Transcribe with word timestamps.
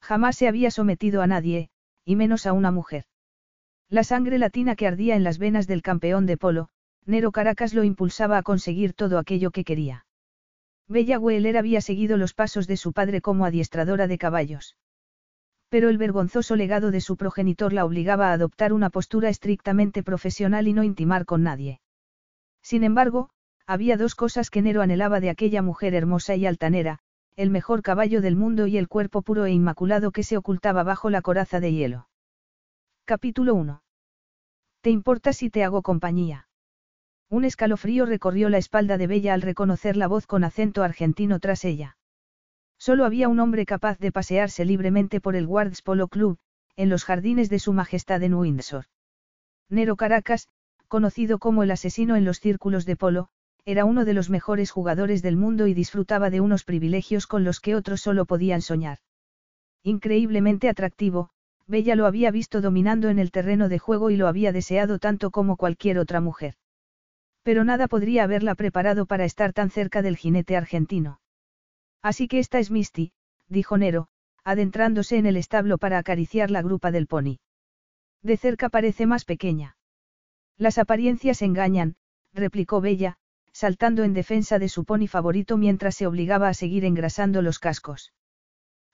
Jamás 0.00 0.36
se 0.36 0.48
había 0.48 0.70
sometido 0.70 1.22
a 1.22 1.26
nadie, 1.26 1.70
y 2.04 2.16
menos 2.16 2.46
a 2.46 2.52
una 2.52 2.70
mujer. 2.70 3.04
La 3.88 4.04
sangre 4.04 4.38
latina 4.38 4.76
que 4.76 4.86
ardía 4.86 5.16
en 5.16 5.24
las 5.24 5.38
venas 5.38 5.66
del 5.66 5.82
campeón 5.82 6.26
de 6.26 6.36
polo, 6.36 6.68
Nero 7.06 7.32
Caracas 7.32 7.74
lo 7.74 7.84
impulsaba 7.84 8.38
a 8.38 8.42
conseguir 8.42 8.92
todo 8.92 9.18
aquello 9.18 9.50
que 9.50 9.64
quería. 9.64 10.06
Bella 10.88 11.18
Wheeler 11.18 11.56
había 11.56 11.80
seguido 11.80 12.16
los 12.16 12.34
pasos 12.34 12.66
de 12.66 12.76
su 12.76 12.92
padre 12.92 13.20
como 13.20 13.44
adiestradora 13.44 14.06
de 14.06 14.18
caballos. 14.18 14.76
Pero 15.68 15.88
el 15.88 15.98
vergonzoso 15.98 16.56
legado 16.56 16.90
de 16.90 17.00
su 17.00 17.16
progenitor 17.16 17.72
la 17.72 17.84
obligaba 17.84 18.30
a 18.30 18.32
adoptar 18.32 18.72
una 18.72 18.90
postura 18.90 19.28
estrictamente 19.28 20.02
profesional 20.02 20.66
y 20.66 20.72
no 20.72 20.82
intimar 20.82 21.26
con 21.26 21.44
nadie. 21.44 21.80
Sin 22.62 22.82
embargo, 22.82 23.30
había 23.66 23.96
dos 23.96 24.16
cosas 24.16 24.50
que 24.50 24.62
Nero 24.62 24.82
anhelaba 24.82 25.20
de 25.20 25.30
aquella 25.30 25.62
mujer 25.62 25.94
hermosa 25.94 26.34
y 26.34 26.46
altanera, 26.46 26.98
el 27.36 27.50
mejor 27.50 27.82
caballo 27.82 28.20
del 28.20 28.36
mundo 28.36 28.66
y 28.66 28.76
el 28.76 28.88
cuerpo 28.88 29.22
puro 29.22 29.46
e 29.46 29.52
inmaculado 29.52 30.10
que 30.10 30.22
se 30.22 30.36
ocultaba 30.36 30.82
bajo 30.82 31.10
la 31.10 31.22
coraza 31.22 31.60
de 31.60 31.72
hielo. 31.72 32.08
Capítulo 33.04 33.54
1. 33.54 33.82
¿Te 34.80 34.90
importa 34.90 35.32
si 35.32 35.50
te 35.50 35.64
hago 35.64 35.82
compañía? 35.82 36.48
Un 37.28 37.44
escalofrío 37.44 38.06
recorrió 38.06 38.48
la 38.48 38.58
espalda 38.58 38.98
de 38.98 39.06
Bella 39.06 39.34
al 39.34 39.42
reconocer 39.42 39.96
la 39.96 40.08
voz 40.08 40.26
con 40.26 40.42
acento 40.42 40.82
argentino 40.82 41.38
tras 41.38 41.64
ella. 41.64 41.96
Solo 42.78 43.04
había 43.04 43.28
un 43.28 43.40
hombre 43.40 43.66
capaz 43.66 43.98
de 43.98 44.10
pasearse 44.10 44.64
libremente 44.64 45.20
por 45.20 45.36
el 45.36 45.46
Guards 45.46 45.82
Polo 45.82 46.08
Club, 46.08 46.38
en 46.76 46.88
los 46.88 47.04
jardines 47.04 47.50
de 47.50 47.58
su 47.58 47.72
majestad 47.72 48.22
en 48.22 48.34
Windsor. 48.34 48.86
Nero 49.68 49.96
Caracas, 49.96 50.48
conocido 50.88 51.38
como 51.38 51.62
el 51.62 51.70
asesino 51.70 52.16
en 52.16 52.24
los 52.24 52.40
círculos 52.40 52.86
de 52.86 52.96
polo, 52.96 53.28
era 53.64 53.84
uno 53.84 54.04
de 54.04 54.14
los 54.14 54.30
mejores 54.30 54.70
jugadores 54.70 55.22
del 55.22 55.36
mundo 55.36 55.66
y 55.66 55.74
disfrutaba 55.74 56.30
de 56.30 56.40
unos 56.40 56.64
privilegios 56.64 57.26
con 57.26 57.44
los 57.44 57.60
que 57.60 57.74
otros 57.74 58.00
solo 58.00 58.24
podían 58.26 58.62
soñar. 58.62 58.98
Increíblemente 59.82 60.68
atractivo, 60.68 61.30
Bella 61.66 61.94
lo 61.94 62.06
había 62.06 62.30
visto 62.30 62.60
dominando 62.60 63.08
en 63.08 63.18
el 63.18 63.30
terreno 63.30 63.68
de 63.68 63.78
juego 63.78 64.10
y 64.10 64.16
lo 64.16 64.26
había 64.26 64.52
deseado 64.52 64.98
tanto 64.98 65.30
como 65.30 65.56
cualquier 65.56 65.98
otra 65.98 66.20
mujer. 66.20 66.54
Pero 67.42 67.64
nada 67.64 67.86
podría 67.86 68.24
haberla 68.24 68.54
preparado 68.54 69.06
para 69.06 69.24
estar 69.24 69.52
tan 69.52 69.70
cerca 69.70 70.02
del 70.02 70.16
jinete 70.16 70.56
argentino. 70.56 71.20
Así 72.02 72.26
que 72.26 72.40
esta 72.40 72.58
es 72.58 72.70
Misty, 72.70 73.12
dijo 73.48 73.78
Nero, 73.78 74.08
adentrándose 74.42 75.16
en 75.16 75.26
el 75.26 75.36
establo 75.36 75.78
para 75.78 75.98
acariciar 75.98 76.50
la 76.50 76.62
grupa 76.62 76.90
del 76.90 77.06
pony. 77.06 77.38
De 78.22 78.36
cerca 78.36 78.68
parece 78.68 79.06
más 79.06 79.24
pequeña. 79.24 79.76
Las 80.58 80.76
apariencias 80.76 81.40
engañan, 81.40 81.96
replicó 82.34 82.80
Bella, 82.80 83.16
saltando 83.52 84.04
en 84.04 84.14
defensa 84.14 84.58
de 84.58 84.68
su 84.68 84.84
pony 84.84 85.06
favorito 85.06 85.56
mientras 85.56 85.94
se 85.94 86.06
obligaba 86.06 86.48
a 86.48 86.54
seguir 86.54 86.84
engrasando 86.84 87.42
los 87.42 87.58
cascos. 87.58 88.12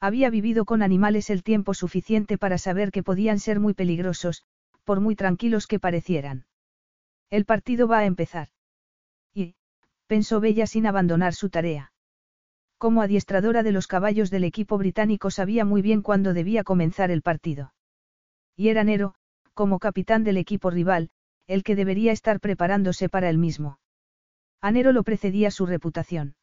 Había 0.01 0.31
vivido 0.31 0.65
con 0.65 0.83
animales 0.83 1.31
el 1.31 1.43
tiempo 1.43 1.75
suficiente 1.75 2.39
para 2.39 2.59
saber 2.59 2.91
que 2.91 3.03
podían 3.03 3.39
ser 3.39 3.61
muy 3.61 3.75
peligrosos, 3.75 4.45
por 4.85 5.01
muy 5.01 5.17
tranquilos 5.17 5.67
que 5.67 5.81
parecieran. 5.81 6.47
El 7.31 7.45
partido 7.45 7.89
va 7.89 7.99
a 7.99 8.05
empezar. 8.07 8.49
Y, 9.35 9.55
pensó 10.07 10.41
Bella 10.41 10.67
sin 10.67 10.87
abandonar 10.87 11.35
su 11.35 11.49
tarea. 11.49 11.93
Como 12.79 13.01
adiestradora 13.01 13.63
de 13.63 13.73
los 13.73 13.87
caballos 13.87 14.31
del 14.31 14.45
equipo 14.45 14.77
británico 14.77 15.31
sabía 15.31 15.65
muy 15.65 15.81
bien 15.81 16.03
cuándo 16.03 16.35
debía 16.35 16.63
comenzar 16.63 17.11
el 17.11 17.23
partido. 17.23 17.73
Y 18.55 18.69
era 18.69 18.85
Nero, 18.85 19.15
como 19.55 19.79
capitán 19.79 20.25
del 20.25 20.37
equipo 20.37 20.71
rival, 20.71 21.11
el 21.47 21.63
que 21.63 21.75
debería 21.75 22.13
estar 22.13 22.39
preparándose 22.39 23.09
para 23.09 23.31
el 23.31 23.39
mismo. 23.39 23.79
Anero 24.67 24.91
lo 24.91 25.05
precedía 25.05 25.53
su 25.53 25.65
reputación. 25.65 26.35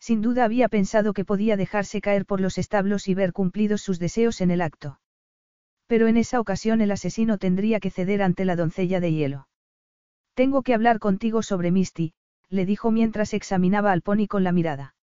Sin 0.00 0.20
duda 0.20 0.44
había 0.44 0.68
pensado 0.68 1.12
que 1.12 1.24
podía 1.24 1.56
dejarse 1.56 2.00
caer 2.00 2.26
por 2.26 2.40
los 2.40 2.58
establos 2.58 3.06
y 3.06 3.14
ver 3.14 3.32
cumplidos 3.32 3.82
sus 3.82 4.00
deseos 4.00 4.40
en 4.40 4.50
el 4.50 4.60
acto. 4.60 4.98
Pero 5.86 6.08
en 6.08 6.16
esa 6.16 6.40
ocasión 6.40 6.80
el 6.80 6.90
asesino 6.90 7.38
tendría 7.38 7.78
que 7.78 7.90
ceder 7.90 8.20
ante 8.20 8.44
la 8.44 8.56
doncella 8.56 8.98
de 8.98 9.12
hielo. 9.12 9.46
Tengo 10.34 10.62
que 10.62 10.74
hablar 10.74 10.98
contigo 10.98 11.40
sobre 11.40 11.70
Misty, 11.70 12.14
le 12.48 12.66
dijo 12.66 12.90
mientras 12.90 13.32
examinaba 13.32 13.92
al 13.92 14.02
pony 14.02 14.26
con 14.26 14.42
la 14.42 14.50
mirada. 14.50 14.96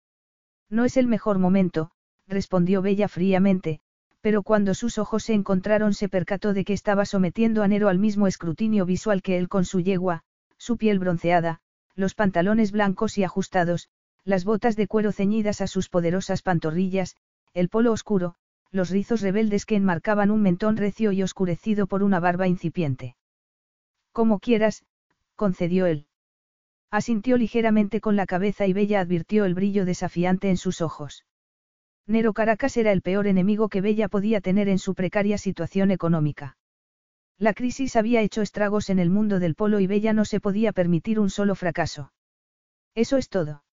No 0.71 0.87
es 0.87 0.97
el 0.97 1.09
mejor 1.09 1.39
momento, 1.39 1.91
respondió 2.27 2.81
Bella 2.81 3.09
fríamente, 3.09 3.81
pero 4.23 4.43
cuando 4.43 4.73
sus 4.73 4.97
ojos 4.97 5.25
se 5.25 5.35
encontraron 5.35 5.93
se 5.93 6.09
percató 6.09 6.55
de 6.55 6.65
que 6.65 6.73
estaba 6.73 7.05
sometiendo 7.05 7.63
a 7.63 7.69
Nero 7.69 7.91
al 7.91 7.99
mismo 7.99 8.27
escrutinio 8.27 8.87
visual 8.87 9.21
que 9.21 9.37
él 9.37 9.51
con 9.51 9.67
su 9.67 9.81
yegua, 9.81 10.23
su 10.57 10.79
piel 10.79 10.99
bronceada, 10.99 11.61
los 11.95 12.15
pantalones 12.15 12.73
blancos 12.73 13.19
y 13.19 13.25
ajustados, 13.25 13.89
las 14.25 14.45
botas 14.45 14.77
de 14.77 14.87
cuero 14.87 15.13
ceñidas 15.13 15.61
a 15.61 15.67
sus 15.67 15.89
poderosas 15.89 16.43
pantorrillas, 16.43 17.17
el 17.55 17.69
polo 17.69 17.93
oscuro, 17.93 18.37
los 18.71 18.91
rizos 18.91 19.21
rebeldes 19.21 19.67
que 19.67 19.77
enmarcaban 19.77 20.31
un 20.31 20.43
mentón 20.43 20.77
recio 20.77 21.13
y 21.13 21.23
oscurecido 21.23 21.87
por 21.87 22.03
una 22.03 22.21
barba 22.21 22.47
incipiente. 22.47 23.17
Como 24.13 24.39
quieras, 24.39 24.85
concedió 25.35 25.87
él. 25.87 26.07
Asintió 26.91 27.37
ligeramente 27.37 28.01
con 28.01 28.17
la 28.17 28.27
cabeza 28.27 28.67
y 28.67 28.73
Bella 28.73 29.01
advirtió 29.01 29.45
el 29.45 29.55
brillo 29.55 29.85
desafiante 29.85 30.51
en 30.51 30.57
sus 30.57 30.81
ojos. 30.81 31.25
Nero 32.07 32.33
Caracas 32.33 32.77
era 32.77 32.91
el 32.93 33.03
peor 33.03 33.27
enemigo 33.29 33.69
que 33.69 33.81
Bella 33.81 34.09
podía 34.09 34.41
tener 34.41 34.69
en 34.69 34.79
su 34.79 34.95
precaria 34.95 35.39
situación 35.39 35.93
económica. 35.93 36.57
La 37.41 37.55
crisis 37.55 37.97
había 37.97 38.21
hecho 38.21 38.43
estragos 38.43 38.91
en 38.91 38.99
el 38.99 39.09
mundo 39.09 39.41
del 39.41 39.55
polo 39.55 39.81
y 39.81 39.87
Bella 39.87 40.13
no 40.13 40.27
se 40.27 40.41
podía 40.41 40.73
permitir 40.73 41.19
un 41.19 41.31
solo 41.31 41.55
fracaso. 41.55 42.13
¿Eso 42.95 43.17
es 43.17 43.31
todo? 43.31 43.65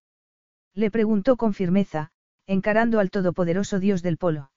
Le 0.72 0.90
preguntó 0.90 1.36
con 1.36 1.52
firmeza, 1.52 2.10
encarando 2.46 2.98
al 2.98 3.10
todopoderoso 3.10 3.78
dios 3.78 4.02
del 4.02 4.16
polo. 4.16 4.50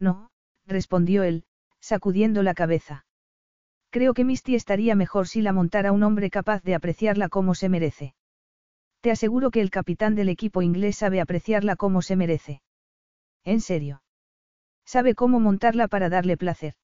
No, 0.00 0.32
respondió 0.66 1.22
él, 1.22 1.44
sacudiendo 1.78 2.42
la 2.42 2.54
cabeza. 2.54 3.06
Creo 3.90 4.14
que 4.14 4.24
Misty 4.24 4.56
estaría 4.56 4.96
mejor 4.96 5.28
si 5.28 5.40
la 5.40 5.52
montara 5.52 5.92
un 5.92 6.02
hombre 6.02 6.28
capaz 6.28 6.60
de 6.64 6.74
apreciarla 6.74 7.28
como 7.28 7.54
se 7.54 7.68
merece. 7.68 8.16
Te 9.00 9.12
aseguro 9.12 9.52
que 9.52 9.60
el 9.60 9.70
capitán 9.70 10.16
del 10.16 10.28
equipo 10.28 10.60
inglés 10.60 10.96
sabe 10.96 11.20
apreciarla 11.20 11.76
como 11.76 12.02
se 12.02 12.16
merece. 12.16 12.62
En 13.44 13.60
serio. 13.60 14.02
Sabe 14.84 15.14
cómo 15.14 15.38
montarla 15.38 15.86
para 15.86 16.08
darle 16.08 16.36
placer. 16.36 16.74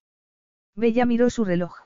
Bella 0.74 1.04
miró 1.06 1.30
su 1.30 1.44
reloj. 1.44 1.76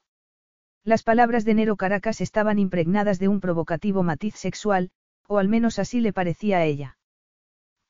Las 0.85 1.03
palabras 1.03 1.45
de 1.45 1.55
Nero 1.55 1.77
Caracas 1.77 2.21
estaban 2.21 2.59
impregnadas 2.59 3.19
de 3.19 3.29
un 3.29 3.41
provocativo 3.41 4.03
matiz 4.03 4.35
sexual, 4.35 4.91
o 5.27 5.39
al 5.39 5.49
menos 5.49 5.79
así 5.79 6.01
le 6.01 6.13
parecía 6.13 6.59
a 6.59 6.65
ella. 6.65 6.99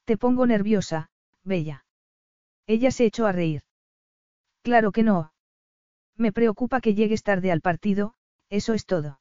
Te 0.05 0.17
pongo 0.17 0.47
nerviosa, 0.47 1.11
Bella. 1.43 1.85
Ella 2.67 2.91
se 2.91 3.05
echó 3.05 3.27
a 3.27 3.33
reír. 3.33 3.63
Claro 4.63 4.93
que 4.93 5.03
no. 5.03 5.33
Me 6.17 6.33
preocupa 6.33 6.81
que 6.81 6.95
llegues 6.95 7.23
tarde 7.23 7.51
al 7.51 7.61
partido, 7.61 8.15
eso 8.49 8.73
es 8.73 8.87
todo. 8.87 9.21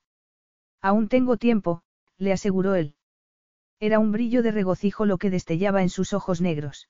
Aún 0.81 1.07
tengo 1.07 1.37
tiempo, 1.37 1.81
le 2.17 2.31
aseguró 2.31 2.75
él. 2.75 2.95
Era 3.79 3.99
un 3.99 4.11
brillo 4.11 4.43
de 4.43 4.51
regocijo 4.51 5.05
lo 5.05 5.17
que 5.17 5.29
destellaba 5.29 5.81
en 5.81 5.89
sus 5.89 6.13
ojos 6.13 6.39
negros. 6.39 6.89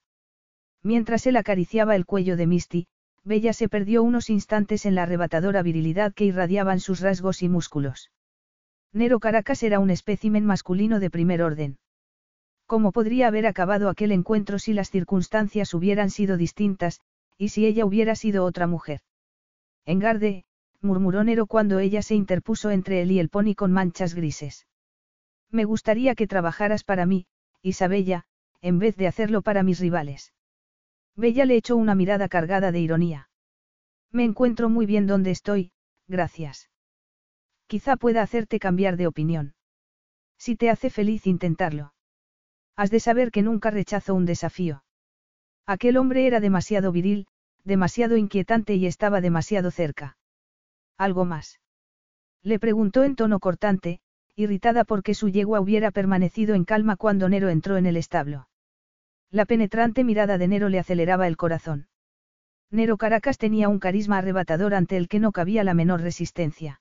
Mientras 0.82 1.26
él 1.26 1.36
acariciaba 1.36 1.96
el 1.96 2.04
cuello 2.04 2.36
de 2.36 2.46
Misty, 2.46 2.88
Bella 3.24 3.54
se 3.54 3.68
perdió 3.68 4.02
unos 4.02 4.28
instantes 4.28 4.84
en 4.84 4.94
la 4.94 5.04
arrebatadora 5.04 5.62
virilidad 5.62 6.12
que 6.12 6.26
irradiaban 6.26 6.78
sus 6.78 7.00
rasgos 7.00 7.42
y 7.42 7.48
músculos. 7.48 8.10
Nero 8.92 9.18
Caracas 9.18 9.62
era 9.62 9.80
un 9.80 9.90
espécimen 9.90 10.44
masculino 10.44 11.00
de 11.00 11.10
primer 11.10 11.42
orden. 11.42 11.78
¿Cómo 12.66 12.92
podría 12.92 13.28
haber 13.28 13.46
acabado 13.46 13.88
aquel 13.88 14.12
encuentro 14.12 14.58
si 14.58 14.72
las 14.72 14.90
circunstancias 14.90 15.74
hubieran 15.74 16.10
sido 16.10 16.36
distintas, 16.36 17.00
y 17.38 17.48
si 17.48 17.66
ella 17.66 17.86
hubiera 17.86 18.14
sido 18.14 18.44
otra 18.44 18.66
mujer? 18.66 19.00
Engarde, 19.86 20.44
murmuró 20.80 21.24
Nero 21.24 21.46
cuando 21.46 21.78
ella 21.78 22.02
se 22.02 22.14
interpuso 22.14 22.70
entre 22.70 23.02
él 23.02 23.10
y 23.10 23.18
el 23.18 23.30
pony 23.30 23.54
con 23.54 23.72
manchas 23.72 24.14
grises. 24.14 24.66
Me 25.50 25.64
gustaría 25.64 26.14
que 26.14 26.26
trabajaras 26.26 26.84
para 26.84 27.06
mí, 27.06 27.26
Isabella, 27.62 28.24
en 28.60 28.78
vez 28.78 28.96
de 28.96 29.06
hacerlo 29.06 29.42
para 29.42 29.62
mis 29.62 29.78
rivales. 29.80 30.32
Bella 31.16 31.44
le 31.44 31.56
echó 31.56 31.76
una 31.76 31.94
mirada 31.94 32.28
cargada 32.28 32.72
de 32.72 32.80
ironía. 32.80 33.28
Me 34.10 34.24
encuentro 34.24 34.68
muy 34.68 34.86
bien 34.86 35.06
donde 35.06 35.30
estoy, 35.30 35.72
gracias. 36.08 36.70
Quizá 37.66 37.96
pueda 37.96 38.22
hacerte 38.22 38.58
cambiar 38.58 38.96
de 38.96 39.06
opinión. 39.06 39.54
Si 40.38 40.56
te 40.56 40.70
hace 40.70 40.90
feliz 40.90 41.26
intentarlo. 41.26 41.94
Has 42.76 42.90
de 42.90 43.00
saber 43.00 43.30
que 43.30 43.42
nunca 43.42 43.70
rechazo 43.70 44.14
un 44.14 44.24
desafío. 44.24 44.84
Aquel 45.66 45.96
hombre 45.96 46.26
era 46.26 46.40
demasiado 46.40 46.92
viril, 46.92 47.26
demasiado 47.62 48.16
inquietante 48.16 48.74
y 48.74 48.86
estaba 48.86 49.20
demasiado 49.20 49.70
cerca. 49.70 50.16
¿Algo 50.98 51.24
más? 51.24 51.60
Le 52.42 52.58
preguntó 52.58 53.04
en 53.04 53.16
tono 53.16 53.40
cortante, 53.40 54.00
irritada 54.36 54.84
porque 54.84 55.14
su 55.14 55.28
yegua 55.28 55.60
hubiera 55.60 55.90
permanecido 55.90 56.54
en 56.54 56.64
calma 56.64 56.96
cuando 56.96 57.28
Nero 57.28 57.48
entró 57.48 57.76
en 57.76 57.86
el 57.86 57.96
establo. 57.96 58.48
La 59.34 59.46
penetrante 59.46 60.04
mirada 60.04 60.38
de 60.38 60.46
Nero 60.46 60.68
le 60.68 60.78
aceleraba 60.78 61.26
el 61.26 61.36
corazón. 61.36 61.88
Nero 62.70 62.96
Caracas 62.96 63.36
tenía 63.36 63.68
un 63.68 63.80
carisma 63.80 64.18
arrebatador 64.18 64.74
ante 64.74 64.96
el 64.96 65.08
que 65.08 65.18
no 65.18 65.32
cabía 65.32 65.64
la 65.64 65.74
menor 65.74 66.02
resistencia. 66.02 66.80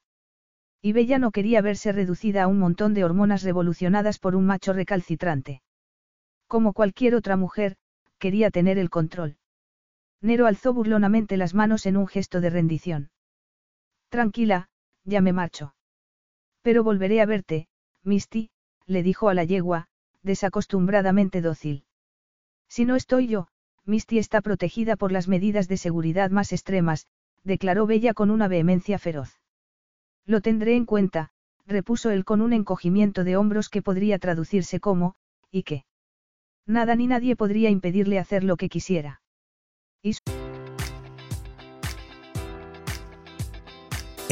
Y 0.80 0.94
Bella 0.94 1.18
no 1.18 1.32
quería 1.32 1.64
verse 1.64 1.92
reducida 1.92 2.44
a 2.44 2.48
un 2.48 2.60
montón 2.60 2.94
de 2.94 3.04
hormonas 3.04 3.42
revolucionadas 3.42 4.20
por 4.20 4.36
un 4.36 4.46
macho 4.46 4.72
recalcitrante. 4.72 5.64
Como 6.46 6.74
cualquier 6.74 7.16
otra 7.16 7.38
mujer, 7.38 7.76
quería 8.20 8.52
tener 8.52 8.78
el 8.78 8.92
control. 8.92 9.38
Nero 10.22 10.46
alzó 10.46 10.76
burlonamente 10.76 11.38
las 11.38 11.56
manos 11.56 11.88
en 11.88 11.98
un 11.98 12.06
gesto 12.06 12.40
de 12.40 12.52
rendición. 12.52 13.10
Tranquila, 14.10 14.70
ya 15.06 15.22
me 15.22 15.34
marcho. 15.34 15.74
Pero 16.62 16.84
volveré 16.84 17.20
a 17.20 17.26
verte, 17.26 17.68
Misty, 18.04 18.52
le 18.86 19.02
dijo 19.02 19.30
a 19.30 19.34
la 19.34 19.44
yegua, 19.44 19.88
desacostumbradamente 20.22 21.42
dócil. 21.42 21.88
Si 22.76 22.86
no 22.86 22.96
estoy 22.96 23.28
yo, 23.28 23.50
Misty 23.86 24.18
está 24.18 24.42
protegida 24.42 24.96
por 24.96 25.12
las 25.12 25.28
medidas 25.28 25.68
de 25.68 25.78
seguridad 25.78 26.32
más 26.32 26.52
extremas, 26.52 27.06
declaró 27.44 27.86
Bella 27.86 28.16
con 28.16 28.32
una 28.32 28.48
vehemencia 28.48 28.98
feroz. 28.98 29.40
Lo 30.26 30.42
tendré 30.42 30.76
en 30.76 30.86
cuenta, 30.86 31.30
repuso 31.68 32.10
él 32.10 32.26
con 32.26 32.42
un 32.42 32.52
encogimiento 32.52 33.24
de 33.24 33.38
hombros 33.38 33.70
que 33.70 33.84
podría 33.84 34.18
traducirse 34.18 34.80
como, 34.80 35.14
¿y 35.52 35.62
qué? 35.62 35.86
Nada 36.66 36.96
ni 36.96 37.06
nadie 37.06 37.36
podría 37.36 37.70
impedirle 37.70 38.18
hacer 38.18 38.44
lo 38.44 38.58
que 38.58 38.70
quisiera. 38.70 39.22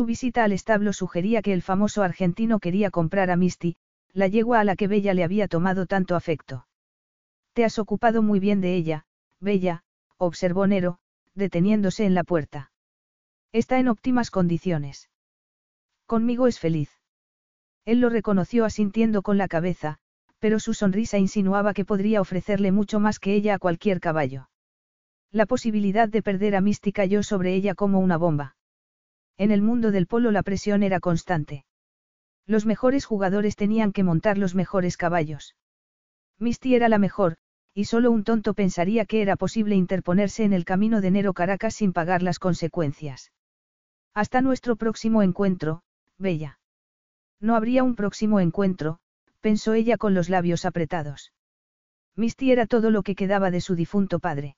Su 0.00 0.04
visita 0.04 0.44
al 0.44 0.52
establo 0.52 0.92
sugería 0.92 1.42
que 1.42 1.52
el 1.52 1.60
famoso 1.60 2.04
argentino 2.04 2.60
quería 2.60 2.88
comprar 2.92 3.32
a 3.32 3.36
Misty, 3.36 3.74
la 4.12 4.28
yegua 4.28 4.60
a 4.60 4.64
la 4.64 4.76
que 4.76 4.86
Bella 4.86 5.12
le 5.12 5.24
había 5.24 5.48
tomado 5.48 5.86
tanto 5.86 6.14
afecto. 6.14 6.68
Te 7.52 7.64
has 7.64 7.80
ocupado 7.80 8.22
muy 8.22 8.38
bien 8.38 8.60
de 8.60 8.76
ella, 8.76 9.06
Bella, 9.40 9.82
observó 10.16 10.68
Nero, 10.68 11.00
deteniéndose 11.34 12.06
en 12.06 12.14
la 12.14 12.22
puerta. 12.22 12.70
Está 13.50 13.80
en 13.80 13.88
óptimas 13.88 14.30
condiciones. 14.30 15.10
Conmigo 16.06 16.46
es 16.46 16.60
feliz. 16.60 16.92
Él 17.84 17.98
lo 17.98 18.08
reconoció 18.08 18.64
asintiendo 18.64 19.22
con 19.22 19.36
la 19.36 19.48
cabeza, 19.48 19.98
pero 20.38 20.60
su 20.60 20.74
sonrisa 20.74 21.18
insinuaba 21.18 21.74
que 21.74 21.84
podría 21.84 22.20
ofrecerle 22.20 22.70
mucho 22.70 23.00
más 23.00 23.18
que 23.18 23.34
ella 23.34 23.54
a 23.54 23.58
cualquier 23.58 23.98
caballo. 23.98 24.48
La 25.32 25.44
posibilidad 25.44 26.08
de 26.08 26.22
perder 26.22 26.54
a 26.54 26.60
Misty 26.60 26.92
cayó 26.92 27.24
sobre 27.24 27.52
ella 27.56 27.74
como 27.74 27.98
una 27.98 28.16
bomba. 28.16 28.54
En 29.38 29.52
el 29.52 29.62
mundo 29.62 29.92
del 29.92 30.06
polo 30.06 30.32
la 30.32 30.42
presión 30.42 30.82
era 30.82 31.00
constante. 31.00 31.64
Los 32.44 32.66
mejores 32.66 33.04
jugadores 33.04 33.56
tenían 33.56 33.92
que 33.92 34.02
montar 34.02 34.36
los 34.36 34.54
mejores 34.54 34.96
caballos. 34.96 35.54
Misty 36.38 36.74
era 36.74 36.88
la 36.88 36.98
mejor, 36.98 37.36
y 37.72 37.84
solo 37.84 38.10
un 38.10 38.24
tonto 38.24 38.54
pensaría 38.54 39.04
que 39.04 39.22
era 39.22 39.36
posible 39.36 39.76
interponerse 39.76 40.42
en 40.42 40.52
el 40.52 40.64
camino 40.64 41.00
de 41.00 41.12
Nero 41.12 41.34
Caracas 41.34 41.76
sin 41.76 41.92
pagar 41.92 42.22
las 42.22 42.40
consecuencias. 42.40 43.30
Hasta 44.14 44.40
nuestro 44.40 44.74
próximo 44.74 45.22
encuentro, 45.22 45.82
Bella. 46.18 46.58
No 47.40 47.54
habría 47.54 47.84
un 47.84 47.94
próximo 47.94 48.40
encuentro, 48.40 48.98
pensó 49.40 49.74
ella 49.74 49.96
con 49.96 50.14
los 50.14 50.28
labios 50.28 50.64
apretados. 50.64 51.32
Misty 52.16 52.50
era 52.50 52.66
todo 52.66 52.90
lo 52.90 53.04
que 53.04 53.14
quedaba 53.14 53.52
de 53.52 53.60
su 53.60 53.76
difunto 53.76 54.18
padre. 54.18 54.56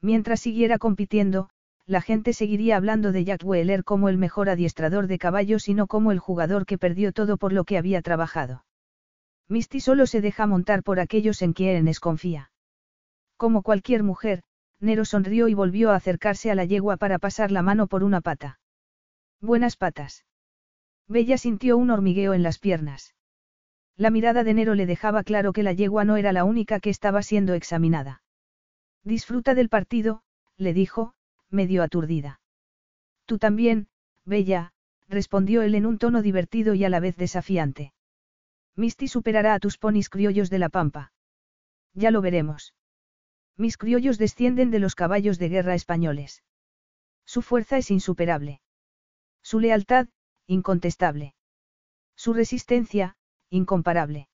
Mientras 0.00 0.40
siguiera 0.40 0.78
compitiendo, 0.78 1.50
la 1.86 2.00
gente 2.00 2.32
seguiría 2.32 2.76
hablando 2.76 3.12
de 3.12 3.24
Jack 3.24 3.42
Wheeler 3.44 3.84
como 3.84 4.08
el 4.08 4.18
mejor 4.18 4.48
adiestrador 4.48 5.06
de 5.06 5.18
caballos 5.18 5.68
y 5.68 5.74
no 5.74 5.86
como 5.86 6.12
el 6.12 6.18
jugador 6.18 6.66
que 6.66 6.78
perdió 6.78 7.12
todo 7.12 7.36
por 7.36 7.52
lo 7.52 7.64
que 7.64 7.78
había 7.78 8.02
trabajado. 8.02 8.64
Misty 9.48 9.80
solo 9.80 10.06
se 10.06 10.20
deja 10.20 10.46
montar 10.46 10.82
por 10.82 11.00
aquellos 11.00 11.42
en 11.42 11.52
quienes 11.52 11.98
confía. 11.98 12.52
Como 13.36 13.62
cualquier 13.62 14.02
mujer, 14.02 14.42
Nero 14.78 15.04
sonrió 15.04 15.48
y 15.48 15.54
volvió 15.54 15.90
a 15.90 15.96
acercarse 15.96 16.50
a 16.50 16.54
la 16.54 16.64
yegua 16.64 16.96
para 16.96 17.18
pasar 17.18 17.50
la 17.50 17.62
mano 17.62 17.86
por 17.86 18.04
una 18.04 18.20
pata. 18.20 18.60
Buenas 19.40 19.76
patas. 19.76 20.24
Bella 21.08 21.38
sintió 21.38 21.76
un 21.76 21.90
hormigueo 21.90 22.34
en 22.34 22.42
las 22.42 22.58
piernas. 22.58 23.14
La 23.96 24.10
mirada 24.10 24.44
de 24.44 24.54
Nero 24.54 24.74
le 24.74 24.86
dejaba 24.86 25.24
claro 25.24 25.52
que 25.52 25.62
la 25.62 25.72
yegua 25.72 26.04
no 26.04 26.16
era 26.16 26.32
la 26.32 26.44
única 26.44 26.80
que 26.80 26.90
estaba 26.90 27.22
siendo 27.22 27.54
examinada. 27.54 28.22
Disfruta 29.02 29.54
del 29.54 29.68
partido, 29.68 30.22
le 30.56 30.72
dijo, 30.72 31.14
medio 31.50 31.82
aturdida. 31.82 32.40
Tú 33.26 33.38
también, 33.38 33.88
Bella, 34.24 34.72
respondió 35.08 35.62
él 35.62 35.74
en 35.74 35.86
un 35.86 35.98
tono 35.98 36.22
divertido 36.22 36.74
y 36.74 36.84
a 36.84 36.88
la 36.88 37.00
vez 37.00 37.16
desafiante. 37.16 37.92
Misty 38.76 39.08
superará 39.08 39.54
a 39.54 39.58
tus 39.58 39.76
ponis 39.78 40.08
criollos 40.08 40.50
de 40.50 40.58
la 40.58 40.68
pampa. 40.68 41.12
Ya 41.94 42.10
lo 42.10 42.20
veremos. 42.22 42.74
Mis 43.56 43.76
criollos 43.76 44.18
descienden 44.18 44.70
de 44.70 44.78
los 44.78 44.94
caballos 44.94 45.38
de 45.38 45.48
guerra 45.48 45.74
españoles. 45.74 46.42
Su 47.26 47.42
fuerza 47.42 47.76
es 47.76 47.90
insuperable. 47.90 48.60
Su 49.42 49.60
lealtad, 49.60 50.08
incontestable. 50.46 51.34
Su 52.16 52.32
resistencia, 52.32 53.16
incomparable. 53.50 54.28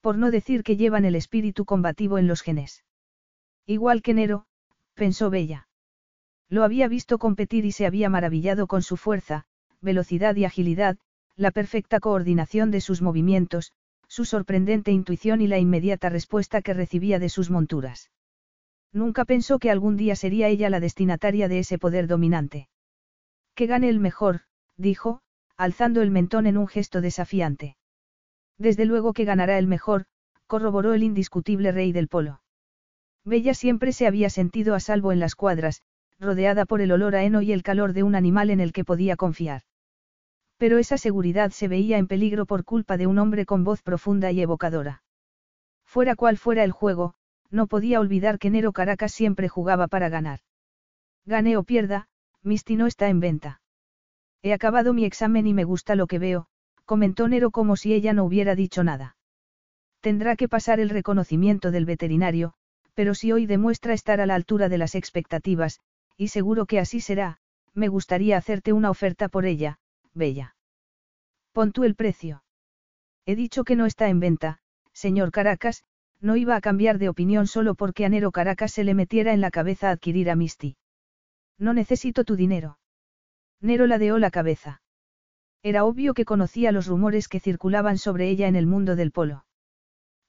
Por 0.00 0.18
no 0.18 0.30
decir 0.30 0.62
que 0.62 0.76
llevan 0.76 1.04
el 1.04 1.14
espíritu 1.14 1.64
combativo 1.64 2.18
en 2.18 2.26
los 2.26 2.42
genes. 2.42 2.84
Igual 3.66 4.02
que 4.02 4.14
Nero, 4.14 4.46
pensó 4.94 5.30
Bella. 5.30 5.68
Lo 6.48 6.62
había 6.62 6.88
visto 6.88 7.18
competir 7.18 7.64
y 7.64 7.72
se 7.72 7.86
había 7.86 8.08
maravillado 8.08 8.66
con 8.66 8.82
su 8.82 8.96
fuerza, 8.96 9.46
velocidad 9.80 10.36
y 10.36 10.44
agilidad, 10.44 10.96
la 11.34 11.50
perfecta 11.50 12.00
coordinación 12.00 12.70
de 12.70 12.80
sus 12.80 13.02
movimientos, 13.02 13.72
su 14.08 14.24
sorprendente 14.24 14.92
intuición 14.92 15.40
y 15.40 15.48
la 15.48 15.58
inmediata 15.58 16.08
respuesta 16.08 16.62
que 16.62 16.74
recibía 16.74 17.18
de 17.18 17.28
sus 17.28 17.50
monturas. 17.50 18.10
Nunca 18.92 19.24
pensó 19.24 19.58
que 19.58 19.70
algún 19.70 19.96
día 19.96 20.16
sería 20.16 20.48
ella 20.48 20.70
la 20.70 20.80
destinataria 20.80 21.48
de 21.48 21.58
ese 21.58 21.78
poder 21.78 22.06
dominante. 22.06 22.68
Que 23.54 23.66
gane 23.66 23.88
el 23.88 23.98
mejor, 23.98 24.42
dijo, 24.76 25.20
alzando 25.56 26.02
el 26.02 26.10
mentón 26.10 26.46
en 26.46 26.56
un 26.56 26.68
gesto 26.68 27.00
desafiante. 27.00 27.76
Desde 28.58 28.86
luego 28.86 29.12
que 29.12 29.24
ganará 29.24 29.58
el 29.58 29.66
mejor, 29.66 30.06
corroboró 30.46 30.94
el 30.94 31.02
indiscutible 31.02 31.72
rey 31.72 31.92
del 31.92 32.08
polo. 32.08 32.40
Bella 33.24 33.54
siempre 33.54 33.92
se 33.92 34.06
había 34.06 34.30
sentido 34.30 34.74
a 34.74 34.80
salvo 34.80 35.12
en 35.12 35.18
las 35.18 35.34
cuadras, 35.34 35.82
rodeada 36.18 36.64
por 36.64 36.80
el 36.80 36.92
olor 36.92 37.14
a 37.14 37.22
heno 37.22 37.42
y 37.42 37.52
el 37.52 37.62
calor 37.62 37.92
de 37.92 38.02
un 38.02 38.14
animal 38.14 38.50
en 38.50 38.60
el 38.60 38.72
que 38.72 38.84
podía 38.84 39.16
confiar. 39.16 39.62
Pero 40.56 40.78
esa 40.78 40.96
seguridad 40.96 41.50
se 41.50 41.68
veía 41.68 41.98
en 41.98 42.06
peligro 42.06 42.46
por 42.46 42.64
culpa 42.64 42.96
de 42.96 43.06
un 43.06 43.18
hombre 43.18 43.44
con 43.44 43.64
voz 43.64 43.82
profunda 43.82 44.32
y 44.32 44.40
evocadora. 44.40 45.02
Fuera 45.84 46.16
cual 46.16 46.38
fuera 46.38 46.64
el 46.64 46.72
juego, 46.72 47.14
no 47.50 47.66
podía 47.66 48.00
olvidar 48.00 48.38
que 48.38 48.50
Nero 48.50 48.72
Caracas 48.72 49.12
siempre 49.12 49.48
jugaba 49.48 49.86
para 49.88 50.08
ganar. 50.08 50.40
Gane 51.26 51.56
o 51.56 51.62
pierda, 51.62 52.08
Misty 52.42 52.76
no 52.76 52.86
está 52.86 53.08
en 53.08 53.20
venta. 53.20 53.60
He 54.42 54.52
acabado 54.52 54.92
mi 54.92 55.04
examen 55.04 55.46
y 55.46 55.54
me 55.54 55.64
gusta 55.64 55.94
lo 55.94 56.06
que 56.06 56.18
veo, 56.18 56.46
comentó 56.84 57.28
Nero 57.28 57.50
como 57.50 57.76
si 57.76 57.92
ella 57.92 58.12
no 58.12 58.24
hubiera 58.24 58.54
dicho 58.54 58.84
nada. 58.84 59.16
Tendrá 60.00 60.36
que 60.36 60.48
pasar 60.48 60.80
el 60.80 60.88
reconocimiento 60.88 61.70
del 61.70 61.84
veterinario, 61.84 62.54
pero 62.94 63.14
si 63.14 63.32
hoy 63.32 63.46
demuestra 63.46 63.92
estar 63.92 64.20
a 64.20 64.26
la 64.26 64.36
altura 64.36 64.68
de 64.68 64.78
las 64.78 64.94
expectativas, 64.94 65.80
y 66.16 66.28
seguro 66.28 66.66
que 66.66 66.78
así 66.78 67.00
será, 67.00 67.38
me 67.74 67.88
gustaría 67.88 68.36
hacerte 68.36 68.72
una 68.72 68.90
oferta 68.90 69.28
por 69.28 69.44
ella, 69.44 69.78
Bella. 70.14 70.56
Pon 71.52 71.72
tú 71.72 71.84
el 71.84 71.94
precio. 71.94 72.42
He 73.26 73.36
dicho 73.36 73.64
que 73.64 73.76
no 73.76 73.86
está 73.86 74.08
en 74.08 74.20
venta, 74.20 74.58
señor 74.92 75.30
Caracas, 75.30 75.84
no 76.20 76.36
iba 76.36 76.56
a 76.56 76.60
cambiar 76.60 76.98
de 76.98 77.08
opinión 77.08 77.46
solo 77.46 77.74
porque 77.74 78.04
a 78.04 78.08
Nero 78.08 78.32
Caracas 78.32 78.72
se 78.72 78.84
le 78.84 78.94
metiera 78.94 79.32
en 79.32 79.40
la 79.40 79.50
cabeza 79.50 79.90
adquirir 79.90 80.30
a 80.30 80.36
Misty. 80.36 80.76
No 81.58 81.74
necesito 81.74 82.24
tu 82.24 82.36
dinero. 82.36 82.78
Nero 83.60 83.86
ladeó 83.86 84.18
la 84.18 84.30
cabeza. 84.30 84.80
Era 85.62 85.84
obvio 85.84 86.14
que 86.14 86.24
conocía 86.24 86.72
los 86.72 86.86
rumores 86.86 87.28
que 87.28 87.40
circulaban 87.40 87.98
sobre 87.98 88.28
ella 88.28 88.48
en 88.48 88.56
el 88.56 88.66
mundo 88.66 88.96
del 88.96 89.12
polo. 89.12 89.44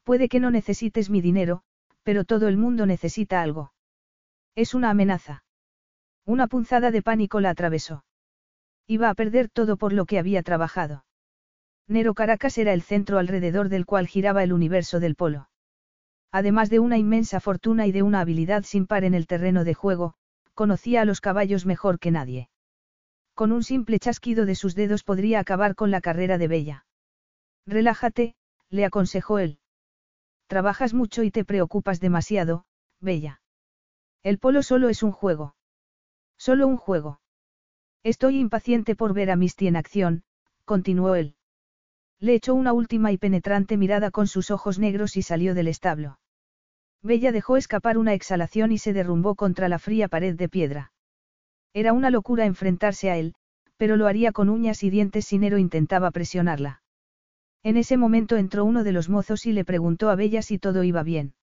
Puede 0.04 0.30
que 0.30 0.40
no 0.40 0.52
necesites 0.52 1.10
mi 1.10 1.22
dinero, 1.22 1.64
pero 2.04 2.24
todo 2.24 2.48
el 2.48 2.58
mundo 2.58 2.86
necesita 2.86 3.42
algo. 3.42 3.74
Es 4.56 4.74
una 4.74 4.90
amenaza. 4.90 5.44
Una 6.28 6.48
punzada 6.48 6.92
de 6.92 7.02
pánico 7.02 7.40
la 7.40 7.52
atravesó. 7.52 8.04
Iba 8.86 9.10
a 9.10 9.14
perder 9.14 9.48
todo 9.48 9.78
por 9.78 9.94
lo 9.94 10.06
que 10.06 10.20
había 10.20 10.44
trabajado. 10.44 11.06
Nero 11.88 12.14
Caracas 12.14 12.58
era 12.58 12.74
el 12.74 12.82
centro 12.82 13.18
alrededor 13.18 13.70
del 13.70 13.86
cual 13.86 14.08
giraba 14.08 14.44
el 14.44 14.52
universo 14.52 15.00
del 15.00 15.16
polo. 15.16 15.48
Además 16.34 16.70
de 16.70 16.82
una 16.82 16.98
inmensa 16.98 17.40
fortuna 17.40 17.88
y 17.88 17.94
de 17.94 18.04
una 18.04 18.20
habilidad 18.20 18.64
sin 18.64 18.88
par 18.88 19.06
en 19.06 19.14
el 19.14 19.26
terreno 19.26 19.64
de 19.64 19.74
juego, 19.74 20.16
conocía 20.54 21.02
a 21.02 21.06
los 21.06 21.22
caballos 21.22 21.66
mejor 21.66 21.98
que 21.98 22.12
nadie. 22.12 22.50
Con 23.34 23.54
un 23.54 23.64
simple 23.64 23.98
chasquido 23.98 24.46
de 24.46 24.56
sus 24.56 24.76
dedos 24.76 25.06
podría 25.06 25.40
acabar 25.40 25.76
con 25.76 25.92
la 25.92 26.02
carrera 26.02 26.38
de 26.38 26.50
Bella. 26.50 26.86
Relájate, 27.66 28.36
le 28.70 28.84
aconsejó 28.84 29.40
él. 29.40 29.60
Trabajas 30.48 30.94
mucho 30.94 31.24
y 31.24 31.32
te 31.32 31.46
preocupas 31.46 32.02
demasiado, 32.02 32.66
Bella. 33.00 33.40
El 34.24 34.40
polo 34.40 34.62
solo 34.62 34.90
es 34.90 35.04
un 35.04 35.14
juego. 35.14 35.56
Solo 36.38 36.68
un 36.68 36.78
juego. 36.78 37.20
Estoy 38.04 38.40
impaciente 38.40 38.96
por 38.96 39.14
ver 39.14 39.32
a 39.32 39.36
Misty 39.36 39.68
en 39.68 39.76
acción, 39.76 40.24
continuó 40.66 41.16
él. 41.16 41.36
Le 42.20 42.34
echó 42.34 42.54
una 42.56 42.74
última 42.74 43.12
y 43.12 43.18
penetrante 43.18 43.78
mirada 43.78 44.12
con 44.12 44.28
sus 44.28 44.50
ojos 44.50 44.80
negros 44.80 45.18
y 45.18 45.22
salió 45.22 45.54
del 45.54 45.68
establo. 45.68 46.20
Bella 47.04 47.32
dejó 47.32 47.58
escapar 47.58 47.98
una 47.98 48.14
exhalación 48.14 48.72
y 48.72 48.78
se 48.78 48.94
derrumbó 48.94 49.36
contra 49.36 49.70
la 49.70 49.80
fría 49.80 50.08
pared 50.08 50.36
de 50.36 50.50
piedra. 50.50 50.94
Era 51.74 51.94
una 51.94 52.10
locura 52.10 52.46
enfrentarse 52.46 53.12
a 53.12 53.18
él, 53.18 53.36
pero 53.78 53.98
lo 53.98 54.08
haría 54.08 54.32
con 54.32 54.50
uñas 54.50 54.84
y 54.84 54.90
dientes 54.90 55.26
si 55.26 55.38
Nero 55.38 55.58
intentaba 55.58 56.10
presionarla. 56.12 56.82
En 57.62 57.78
ese 57.78 57.98
momento 57.98 58.38
entró 58.38 58.66
uno 58.66 58.84
de 58.84 58.92
los 58.92 59.10
mozos 59.10 59.46
y 59.46 59.52
le 59.52 59.66
preguntó 59.66 60.10
a 60.10 60.16
Bella 60.16 60.42
si 60.42 60.58
todo 60.58 60.84
iba 60.84 61.04
bien. 61.04 61.36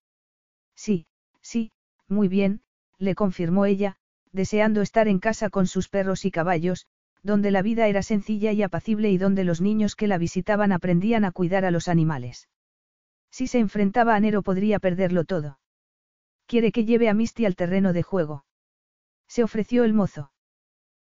Sí, 0.74 1.06
sí, 1.40 1.70
muy 2.08 2.28
bien, 2.28 2.62
le 2.98 3.14
confirmó 3.14 3.66
ella, 3.66 3.96
deseando 4.34 4.82
estar 4.82 5.06
en 5.06 5.20
casa 5.20 5.48
con 5.48 5.68
sus 5.68 5.88
perros 5.88 6.24
y 6.24 6.32
caballos, 6.32 6.86
donde 7.22 7.52
la 7.52 7.62
vida 7.62 7.86
era 7.86 8.02
sencilla 8.02 8.52
y 8.52 8.62
apacible 8.62 9.10
y 9.10 9.16
donde 9.16 9.44
los 9.44 9.60
niños 9.60 9.94
que 9.94 10.08
la 10.08 10.18
visitaban 10.18 10.72
aprendían 10.72 11.24
a 11.24 11.30
cuidar 11.30 11.64
a 11.64 11.70
los 11.70 11.86
animales. 11.86 12.48
Si 13.30 13.46
se 13.46 13.60
enfrentaba 13.60 14.16
a 14.16 14.20
Nero 14.20 14.42
podría 14.42 14.80
perderlo 14.80 15.24
todo. 15.24 15.60
Quiere 16.46 16.72
que 16.72 16.84
lleve 16.84 17.08
a 17.08 17.14
Misty 17.14 17.46
al 17.46 17.54
terreno 17.54 17.92
de 17.92 18.02
juego. 18.02 18.44
Se 19.28 19.44
ofreció 19.44 19.84
el 19.84 19.94
mozo. 19.94 20.32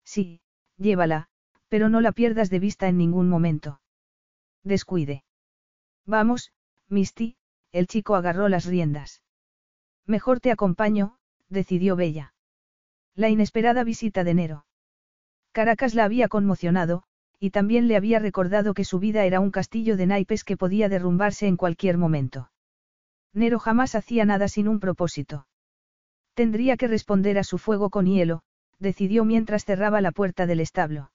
Sí, 0.04 0.42
llévala, 0.76 1.28
pero 1.68 1.88
no 1.88 2.02
la 2.02 2.12
pierdas 2.12 2.50
de 2.50 2.58
vista 2.58 2.88
en 2.88 2.98
ningún 2.98 3.30
momento. 3.30 3.80
Descuide. 4.62 5.24
Vamos, 6.04 6.52
Misty, 6.88 7.36
el 7.72 7.86
chico 7.86 8.16
agarró 8.16 8.50
las 8.50 8.66
riendas. 8.66 9.22
Mejor 10.06 10.40
te 10.40 10.50
acompaño, 10.50 11.16
decidió 11.48 11.96
Bella. 11.96 12.33
La 13.16 13.28
inesperada 13.28 13.84
visita 13.84 14.24
de 14.24 14.34
Nero. 14.34 14.66
Caracas 15.52 15.94
la 15.94 16.04
había 16.04 16.26
conmocionado, 16.26 17.04
y 17.38 17.50
también 17.50 17.86
le 17.86 17.96
había 17.96 18.18
recordado 18.18 18.74
que 18.74 18.84
su 18.84 18.98
vida 18.98 19.24
era 19.24 19.38
un 19.38 19.52
castillo 19.52 19.96
de 19.96 20.06
naipes 20.06 20.42
que 20.42 20.56
podía 20.56 20.88
derrumbarse 20.88 21.46
en 21.46 21.56
cualquier 21.56 21.96
momento. 21.96 22.50
Nero 23.32 23.60
jamás 23.60 23.94
hacía 23.94 24.24
nada 24.24 24.48
sin 24.48 24.66
un 24.66 24.80
propósito. 24.80 25.46
Tendría 26.34 26.76
que 26.76 26.88
responder 26.88 27.38
a 27.38 27.44
su 27.44 27.58
fuego 27.58 27.90
con 27.90 28.06
hielo, 28.06 28.42
decidió 28.80 29.24
mientras 29.24 29.64
cerraba 29.64 30.00
la 30.00 30.10
puerta 30.10 30.46
del 30.46 30.58
establo. 30.58 31.12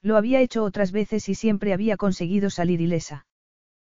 Lo 0.00 0.16
había 0.16 0.40
hecho 0.40 0.64
otras 0.64 0.90
veces 0.90 1.28
y 1.28 1.36
siempre 1.36 1.72
había 1.72 1.96
conseguido 1.96 2.50
salir 2.50 2.80
ilesa. 2.80 3.26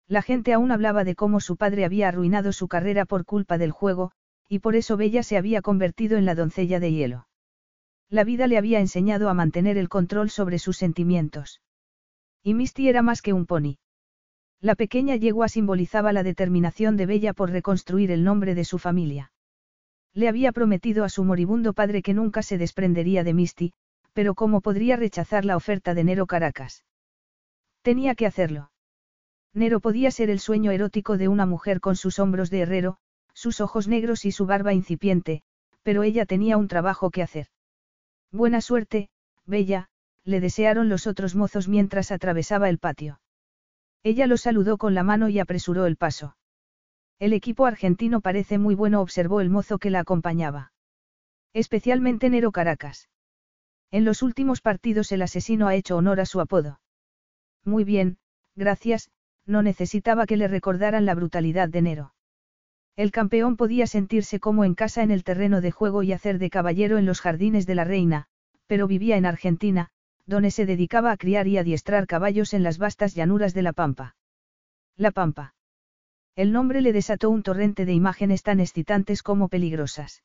La 0.09 0.23
gente 0.23 0.53
aún 0.53 0.73
hablaba 0.73 1.05
de 1.05 1.15
cómo 1.15 1.39
su 1.39 1.57
padre 1.57 1.85
había 1.85 2.09
arruinado 2.09 2.53
su 2.53 2.67
carrera 2.67 3.05
por 3.05 3.25
culpa 3.25 3.59
del 3.59 3.71
juego, 3.71 4.11
y 4.49 4.59
por 4.59 4.77
eso 4.77 4.97
Bella 4.97 5.23
se 5.23 5.37
había 5.37 5.63
convertido 5.63 6.19
en 6.19 6.25
la 6.25 6.35
doncella 6.35 6.81
de 6.81 6.93
hielo. 6.93 7.27
La 8.09 8.25
vida 8.25 8.47
le 8.47 8.59
había 8.59 8.81
enseñado 8.81 9.29
a 9.29 9.35
mantener 9.35 9.79
el 9.79 9.89
control 9.89 10.29
sobre 10.29 10.59
sus 10.59 10.77
sentimientos. 10.77 11.63
Y 12.43 12.55
Misty 12.55 12.89
era 12.89 13.03
más 13.03 13.23
que 13.23 13.33
un 13.33 13.47
pony. 13.47 13.79
La 14.61 14.75
pequeña 14.75 15.17
yegua 15.17 15.49
simbolizaba 15.49 16.13
la 16.13 16.23
determinación 16.23 16.97
de 16.97 17.07
Bella 17.07 17.33
por 17.33 17.51
reconstruir 17.51 18.11
el 18.11 18.23
nombre 18.23 18.55
de 18.55 18.65
su 18.65 18.79
familia. 18.79 19.33
Le 20.15 20.29
había 20.29 20.53
prometido 20.53 21.05
a 21.05 21.09
su 21.09 21.25
moribundo 21.25 21.73
padre 21.73 22.03
que 22.03 22.15
nunca 22.15 22.43
se 22.43 22.59
desprendería 22.59 23.25
de 23.25 23.35
Misty, 23.35 23.73
pero 24.13 24.35
¿cómo 24.35 24.61
podría 24.61 24.97
rechazar 24.97 25.45
la 25.45 25.57
oferta 25.57 25.95
de 25.95 26.05
Nero 26.05 26.27
Caracas? 26.27 26.85
Tenía 27.83 28.15
que 28.15 28.27
hacerlo. 28.27 28.71
Nero 29.55 29.81
podía 29.81 30.11
ser 30.11 30.31
el 30.31 30.39
sueño 30.39 30.71
erótico 30.71 31.17
de 31.17 31.29
una 31.29 31.47
mujer 31.47 31.81
con 31.81 31.97
sus 31.97 32.19
hombros 32.19 32.51
de 32.51 32.61
herrero, 32.61 32.99
sus 33.35 33.61
ojos 33.61 33.89
negros 33.89 34.25
y 34.25 34.33
su 34.33 34.47
barba 34.47 34.73
incipiente, 34.73 35.43
pero 35.83 36.03
ella 36.03 36.27
tenía 36.27 36.57
un 36.57 36.69
trabajo 36.69 37.11
que 37.11 37.23
hacer. 37.23 37.49
Buena 38.31 38.61
suerte, 38.61 39.09
Bella, 39.47 39.89
le 40.25 40.41
desearon 40.41 40.89
los 40.89 41.07
otros 41.07 41.35
mozos 41.35 41.69
mientras 41.69 42.13
atravesaba 42.13 42.69
el 42.69 42.79
patio. 42.79 43.21
Ella 44.03 44.27
lo 44.27 44.37
saludó 44.37 44.79
con 44.79 44.95
la 44.95 45.03
mano 45.03 45.29
y 45.29 45.39
apresuró 45.39 45.87
el 45.87 45.97
paso. 45.97 46.37
El 47.19 47.33
equipo 47.33 47.67
argentino 47.67 48.21
parece 48.21 48.59
muy 48.59 48.75
bueno, 48.75 49.01
observó 49.01 49.41
el 49.41 49.51
mozo 49.51 49.79
que 49.79 49.91
la 49.91 50.01
acompañaba. 50.01 50.73
Especialmente 51.53 52.31
Nero 52.31 52.51
Caracas. 52.51 53.09
En 53.91 54.05
los 54.05 54.23
últimos 54.23 54.61
partidos 54.61 55.13
el 55.13 55.23
asesino 55.23 55.69
ha 55.69 55.75
hecho 55.75 55.97
honor 55.97 56.19
a 56.19 56.27
su 56.27 56.41
apodo. 56.41 56.81
Muy 57.65 57.85
bien, 57.85 58.19
gracias, 58.57 59.11
no 59.47 59.63
necesitaba 59.63 60.27
que 60.27 60.37
le 60.37 60.49
recordaran 60.49 61.05
la 61.05 61.15
brutalidad 61.15 61.69
de 61.69 61.83
Nero. 61.83 62.15
El 62.95 63.11
campeón 63.11 63.57
podía 63.57 63.87
sentirse 63.87 64.39
como 64.39 64.65
en 64.65 64.75
casa 64.75 65.03
en 65.03 65.11
el 65.11 65.25
terreno 65.25 65.61
de 65.61 65.71
juego 65.71 66.03
y 66.03 66.13
hacer 66.13 66.39
de 66.39 66.51
caballero 66.51 66.99
en 66.99 67.07
los 67.07 67.21
jardines 67.21 67.67
de 67.67 67.75
la 67.75 67.85
reina, 67.85 68.27
pero 68.67 68.87
vivía 68.87 69.17
en 69.17 69.25
Argentina, 69.25 69.89
donde 70.27 70.51
se 70.51 70.67
dedicaba 70.67 71.11
a 71.11 71.17
criar 71.17 71.49
y 71.49 71.57
adiestrar 71.57 72.07
caballos 72.07 72.53
en 72.53 72.63
las 72.63 72.79
vastas 72.79 73.15
llanuras 73.15 73.55
de 73.55 73.63
la 73.63 73.73
Pampa. 73.73 74.17
La 74.97 75.11
Pampa. 75.11 75.55
El 76.37 76.53
nombre 76.53 76.83
le 76.83 76.93
desató 76.93 77.31
un 77.31 77.43
torrente 77.43 77.87
de 77.87 77.93
imágenes 77.93 78.43
tan 78.43 78.61
excitantes 78.61 79.23
como 79.23 79.49
peligrosas. 79.49 80.23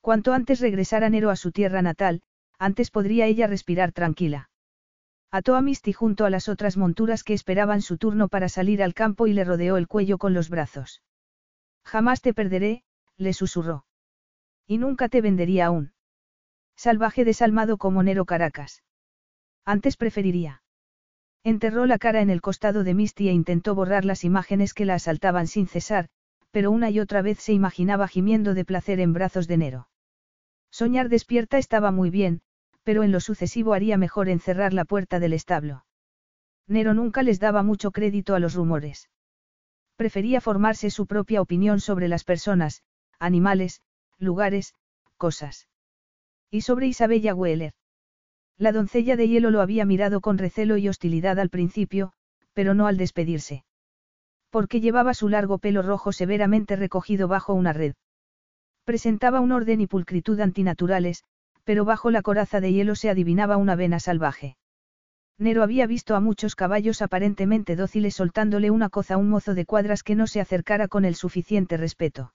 Cuanto 0.00 0.32
antes 0.32 0.60
regresara 0.60 1.08
Nero 1.10 1.30
a 1.30 1.36
su 1.36 1.52
tierra 1.52 1.82
natal, 1.82 2.22
antes 2.58 2.90
podría 2.90 3.26
ella 3.26 3.46
respirar 3.46 3.92
tranquila. 3.92 4.50
Ató 5.30 5.54
a 5.56 5.60
Misty 5.60 5.92
junto 5.92 6.24
a 6.24 6.30
las 6.30 6.48
otras 6.48 6.76
monturas 6.76 7.24
que 7.24 7.34
esperaban 7.34 7.82
su 7.82 7.98
turno 7.98 8.28
para 8.28 8.48
salir 8.48 8.82
al 8.82 8.94
campo 8.94 9.26
y 9.26 9.32
le 9.32 9.44
rodeó 9.44 9.76
el 9.76 9.88
cuello 9.88 10.18
con 10.18 10.32
los 10.32 10.48
brazos. 10.48 11.02
Jamás 11.84 12.20
te 12.22 12.34
perderé, 12.34 12.82
le 13.16 13.32
susurró. 13.32 13.84
Y 14.66 14.78
nunca 14.78 15.08
te 15.08 15.20
vendería 15.20 15.66
aún. 15.66 15.92
Salvaje 16.76 17.24
desalmado 17.24 17.76
como 17.78 18.02
Nero 18.02 18.24
Caracas. 18.24 18.82
Antes 19.64 19.96
preferiría. 19.96 20.62
Enterró 21.44 21.86
la 21.86 21.98
cara 21.98 22.22
en 22.22 22.30
el 22.30 22.40
costado 22.40 22.84
de 22.84 22.94
Misty 22.94 23.28
e 23.28 23.32
intentó 23.32 23.74
borrar 23.74 24.04
las 24.04 24.24
imágenes 24.24 24.72
que 24.72 24.86
la 24.86 24.94
asaltaban 24.94 25.46
sin 25.46 25.66
cesar, 25.66 26.08
pero 26.50 26.70
una 26.70 26.90
y 26.90 27.00
otra 27.00 27.20
vez 27.20 27.38
se 27.38 27.52
imaginaba 27.52 28.08
gimiendo 28.08 28.54
de 28.54 28.64
placer 28.64 29.00
en 29.00 29.12
brazos 29.12 29.46
de 29.46 29.58
Nero. 29.58 29.88
Soñar 30.70 31.08
despierta 31.08 31.58
estaba 31.58 31.90
muy 31.90 32.10
bien, 32.10 32.40
pero 32.82 33.02
en 33.02 33.12
lo 33.12 33.20
sucesivo 33.20 33.74
haría 33.74 33.98
mejor 33.98 34.28
encerrar 34.28 34.72
la 34.72 34.84
puerta 34.84 35.20
del 35.20 35.32
establo. 35.32 35.84
Nero 36.66 36.94
nunca 36.94 37.22
les 37.22 37.40
daba 37.40 37.62
mucho 37.62 37.90
crédito 37.90 38.34
a 38.34 38.38
los 38.38 38.54
rumores. 38.54 39.10
Prefería 39.96 40.40
formarse 40.40 40.90
su 40.90 41.06
propia 41.06 41.40
opinión 41.40 41.80
sobre 41.80 42.08
las 42.08 42.24
personas, 42.24 42.82
animales, 43.18 43.80
lugares, 44.18 44.74
cosas. 45.16 45.68
Y 46.50 46.62
sobre 46.62 46.86
Isabella 46.86 47.34
Weller. 47.34 47.72
La 48.56 48.72
doncella 48.72 49.16
de 49.16 49.28
hielo 49.28 49.50
lo 49.50 49.60
había 49.60 49.84
mirado 49.84 50.20
con 50.20 50.38
recelo 50.38 50.76
y 50.76 50.88
hostilidad 50.88 51.38
al 51.38 51.50
principio, 51.50 52.12
pero 52.52 52.74
no 52.74 52.86
al 52.86 52.96
despedirse. 52.96 53.64
Porque 54.50 54.80
llevaba 54.80 55.14
su 55.14 55.28
largo 55.28 55.58
pelo 55.58 55.82
rojo 55.82 56.12
severamente 56.12 56.76
recogido 56.76 57.26
bajo 57.26 57.54
una 57.54 57.72
red. 57.72 57.94
Presentaba 58.84 59.40
un 59.40 59.50
orden 59.50 59.80
y 59.80 59.86
pulcritud 59.86 60.38
antinaturales, 60.40 61.24
pero 61.64 61.84
bajo 61.84 62.10
la 62.10 62.22
coraza 62.22 62.60
de 62.60 62.72
hielo 62.72 62.94
se 62.94 63.10
adivinaba 63.10 63.56
una 63.56 63.74
vena 63.74 63.98
salvaje. 63.98 64.56
Nero 65.38 65.62
había 65.64 65.86
visto 65.86 66.14
a 66.14 66.20
muchos 66.20 66.54
caballos 66.54 67.02
aparentemente 67.02 67.74
dóciles 67.74 68.14
soltándole 68.14 68.70
una 68.70 68.88
coza 68.88 69.14
a 69.14 69.16
un 69.16 69.28
mozo 69.28 69.54
de 69.54 69.66
cuadras 69.66 70.02
que 70.02 70.14
no 70.14 70.26
se 70.26 70.40
acercara 70.40 70.86
con 70.86 71.04
el 71.04 71.16
suficiente 71.16 71.76
respeto. 71.76 72.32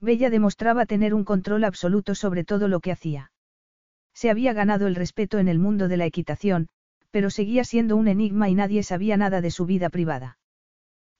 Bella 0.00 0.28
demostraba 0.28 0.86
tener 0.86 1.14
un 1.14 1.24
control 1.24 1.64
absoluto 1.64 2.14
sobre 2.14 2.44
todo 2.44 2.66
lo 2.66 2.80
que 2.80 2.92
hacía. 2.92 3.30
Se 4.14 4.30
había 4.30 4.52
ganado 4.52 4.88
el 4.88 4.96
respeto 4.96 5.38
en 5.38 5.46
el 5.46 5.60
mundo 5.60 5.86
de 5.86 5.96
la 5.96 6.06
equitación, 6.06 6.68
pero 7.10 7.30
seguía 7.30 7.64
siendo 7.64 7.96
un 7.96 8.08
enigma 8.08 8.48
y 8.48 8.54
nadie 8.54 8.82
sabía 8.82 9.16
nada 9.16 9.40
de 9.40 9.50
su 9.50 9.64
vida 9.64 9.88
privada. 9.88 10.38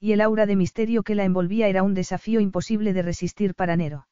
Y 0.01 0.11
el 0.11 0.21
aura 0.21 0.45
de 0.45 0.55
misterio 0.55 1.03
que 1.03 1.15
la 1.15 1.23
envolvía 1.23 1.67
era 1.67 1.83
un 1.83 1.93
desafío 1.93 2.39
imposible 2.39 2.93
de 2.93 3.01
resistir 3.01 3.55
para 3.55 3.75
Nero. 3.75 4.07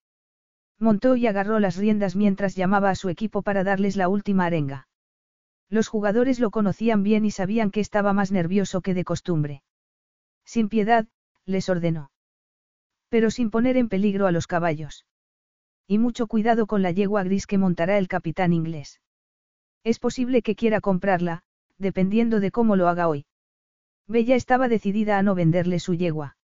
Montó 0.79 1.15
y 1.15 1.27
agarró 1.27 1.59
las 1.59 1.75
riendas 1.75 2.15
mientras 2.15 2.55
llamaba 2.55 2.89
a 2.89 2.95
su 2.95 3.09
equipo 3.09 3.41
para 3.41 3.63
darles 3.63 3.95
la 3.95 4.09
última 4.09 4.45
arenga. 4.45 4.87
Los 5.69 5.87
jugadores 5.87 6.39
lo 6.39 6.49
conocían 6.49 7.03
bien 7.03 7.25
y 7.25 7.31
sabían 7.31 7.71
que 7.71 7.81
estaba 7.81 8.13
más 8.13 8.31
nervioso 8.31 8.81
que 8.81 8.93
de 8.93 9.03
costumbre. 9.03 9.63
Sin 10.45 10.69
piedad, 10.69 11.07
les 11.45 11.67
ordenó. 11.69 12.11
Pero 13.09 13.31
sin 13.31 13.49
poner 13.49 13.77
en 13.77 13.89
peligro 13.89 14.27
a 14.27 14.31
los 14.31 14.47
caballos. 14.47 15.05
Y 15.87 15.97
mucho 15.97 16.27
cuidado 16.27 16.67
con 16.67 16.81
la 16.81 16.91
yegua 16.91 17.23
gris 17.23 17.47
que 17.47 17.57
montará 17.57 17.97
el 17.97 18.07
capitán 18.07 18.53
inglés. 18.53 19.01
Es 19.83 19.99
posible 19.99 20.41
que 20.41 20.55
quiera 20.55 20.81
comprarla, 20.81 21.43
dependiendo 21.77 22.39
de 22.39 22.51
cómo 22.51 22.75
lo 22.75 22.87
haga 22.87 23.07
hoy. 23.07 23.25
Bella 24.07 24.35
estaba 24.35 24.67
decidida 24.67 25.17
a 25.17 25.23
no 25.23 25.35
venderle 25.35 25.79
su 25.79 25.93
yegua. 25.93 26.37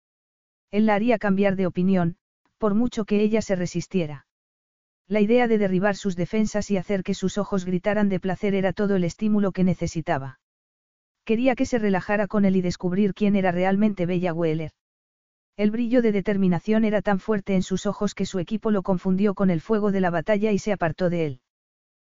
Él 0.71 0.87
la 0.87 0.95
haría 0.95 1.19
cambiar 1.19 1.57
de 1.57 1.67
opinión, 1.67 2.17
por 2.59 2.75
mucho 2.75 3.05
que 3.05 3.23
ella 3.23 3.43
se 3.43 3.57
resistiera. 3.57 4.27
La 5.11 5.21
idea 5.21 5.49
de 5.49 5.59
derribar 5.59 5.97
sus 5.97 6.15
defensas 6.15 6.71
y 6.71 6.77
hacer 6.77 7.03
que 7.03 7.15
sus 7.15 7.37
ojos 7.37 7.65
gritaran 7.65 8.09
de 8.09 8.21
placer 8.21 8.55
era 8.55 8.73
todo 8.73 8.95
el 8.95 9.03
estímulo 9.03 9.51
que 9.51 9.65
necesitaba. 9.65 10.39
Quería 11.25 11.57
que 11.57 11.67
se 11.67 11.81
relajara 11.81 12.29
con 12.29 12.45
él 12.45 12.55
y 12.55 12.61
descubrir 12.61 13.13
quién 13.13 13.35
era 13.35 13.51
realmente 13.51 14.07
Bella 14.07 14.33
Weller. 14.33 14.71
El 15.57 15.73
brillo 15.73 16.01
de 16.01 16.13
determinación 16.13 16.85
era 16.85 17.03
tan 17.03 17.19
fuerte 17.19 17.57
en 17.57 17.65
sus 17.65 17.87
ojos 17.87 18.15
que 18.15 18.25
su 18.25 18.39
equipo 18.39 18.71
lo 18.71 18.85
confundió 18.85 19.35
con 19.35 19.51
el 19.51 19.61
fuego 19.61 19.91
de 19.91 20.01
la 20.01 20.11
batalla 20.11 20.53
y 20.53 20.61
se 20.61 20.73
apartó 20.73 21.11
de 21.11 21.27
él. 21.27 21.41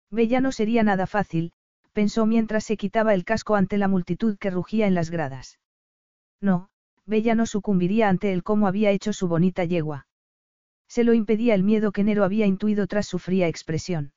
Bella 0.10 0.40
no 0.40 0.54
sería 0.54 0.82
nada 0.82 1.06
fácil, 1.06 1.52
pensó 1.92 2.26
mientras 2.26 2.64
se 2.64 2.78
quitaba 2.78 3.14
el 3.14 3.26
casco 3.26 3.56
ante 3.56 3.78
la 3.78 3.90
multitud 3.90 4.38
que 4.38 4.52
rugía 4.52 4.88
en 4.88 4.96
las 4.96 5.10
gradas. 5.10 5.60
No, 6.40 6.70
Bella 7.06 7.36
no 7.36 7.46
sucumbiría 7.46 8.08
ante 8.08 8.32
él 8.32 8.42
como 8.42 8.70
había 8.70 8.92
hecho 8.92 9.12
su 9.12 9.28
bonita 9.28 9.66
yegua. 9.66 10.08
Se 10.96 11.04
lo 11.04 11.14
impedía 11.14 11.56
el 11.56 11.64
miedo 11.64 11.92
que 11.92 12.06
Nero 12.06 12.24
había 12.24 12.46
intuido 12.46 12.88
tras 12.88 13.06
su 13.06 13.20
fría 13.20 13.50
expresión. 13.50 14.14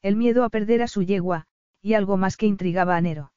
El 0.00 0.16
miedo 0.16 0.44
a 0.44 0.48
perder 0.48 0.80
a 0.80 0.88
su 0.88 1.02
yegua, 1.02 1.44
y 1.82 1.92
algo 1.92 2.16
más 2.16 2.38
que 2.38 2.46
intrigaba 2.46 2.96
a 2.96 3.02
Nero. 3.02 3.34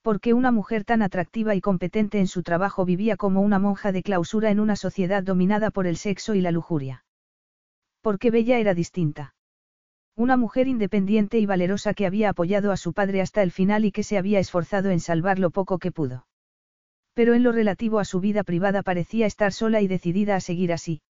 Porque 0.00 0.32
una 0.32 0.52
mujer 0.52 0.84
tan 0.84 1.02
atractiva 1.02 1.56
y 1.56 1.60
competente 1.60 2.20
en 2.20 2.28
su 2.28 2.44
trabajo 2.44 2.84
vivía 2.84 3.16
como 3.16 3.40
una 3.40 3.58
monja 3.58 3.90
de 3.90 4.04
clausura 4.04 4.52
en 4.52 4.60
una 4.60 4.76
sociedad 4.76 5.24
dominada 5.24 5.72
por 5.72 5.88
el 5.88 5.96
sexo 5.96 6.36
y 6.36 6.40
la 6.40 6.52
lujuria. 6.52 7.04
Porque 8.00 8.30
Bella 8.30 8.60
era 8.60 8.74
distinta. 8.74 9.34
Una 10.14 10.36
mujer 10.36 10.68
independiente 10.68 11.40
y 11.40 11.46
valerosa 11.46 11.94
que 11.94 12.06
había 12.06 12.28
apoyado 12.28 12.70
a 12.70 12.76
su 12.76 12.92
padre 12.92 13.20
hasta 13.22 13.42
el 13.42 13.50
final 13.50 13.84
y 13.84 13.90
que 13.90 14.04
se 14.04 14.18
había 14.18 14.38
esforzado 14.38 14.90
en 14.90 15.00
salvar 15.00 15.40
lo 15.40 15.50
poco 15.50 15.80
que 15.80 15.90
pudo. 15.90 16.28
Pero 17.12 17.34
en 17.34 17.42
lo 17.42 17.50
relativo 17.50 17.98
a 17.98 18.04
su 18.04 18.20
vida 18.20 18.44
privada 18.44 18.84
parecía 18.84 19.26
estar 19.26 19.52
sola 19.52 19.80
y 19.80 19.88
decidida 19.88 20.36
a 20.36 20.40
seguir 20.40 20.72
así. 20.72 21.02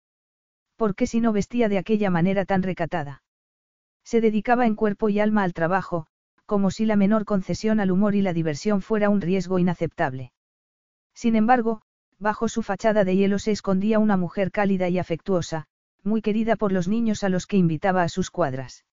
Porque 0.81 1.07
si 1.07 1.21
no 1.21 1.35
vestía 1.35 1.69
de 1.69 1.77
aquella 1.77 2.09
manera 2.09 2.47
tan 2.47 2.63
recatada? 2.63 3.23
Se 4.03 4.23
dedicaba 4.23 4.65
en 4.65 4.75
cuerpo 4.75 5.11
y 5.11 5.21
alma 5.21 5.43
al 5.43 5.53
trabajo, 5.53 6.07
como 6.47 6.71
si 6.71 6.87
la 6.87 6.97
menor 6.97 7.27
concesión 7.27 7.81
al 7.81 7.91
humor 7.91 8.15
y 8.15 8.23
la 8.23 8.33
diversión 8.33 8.81
fuera 8.81 9.11
un 9.11 9.21
riesgo 9.21 9.59
inaceptable. 9.59 10.33
Sin 11.13 11.37
embargo, 11.37 11.83
bajo 12.19 12.49
su 12.49 12.63
fachada 12.63 13.05
de 13.05 13.15
hielo 13.15 13.39
se 13.39 13.51
escondía 13.51 13.99
una 13.99 14.17
mujer 14.17 14.51
cálida 14.51 14.89
y 14.89 14.99
afectuosa, 14.99 15.67
muy 16.03 16.23
querida 16.23 16.57
por 16.57 16.73
los 16.73 16.89
niños 16.89 17.25
a 17.25 17.29
los 17.29 17.47
que 17.47 17.59
invitaba 17.59 18.03
a 18.03 18.09
sus 18.09 18.31
cuadras. 18.31 18.87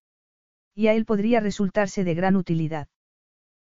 Y 0.76 0.88
a 0.88 0.94
él 0.94 1.06
podría 1.06 1.40
resultarse 1.40 2.04
de 2.04 2.16
gran 2.16 2.36
utilidad. 2.36 2.90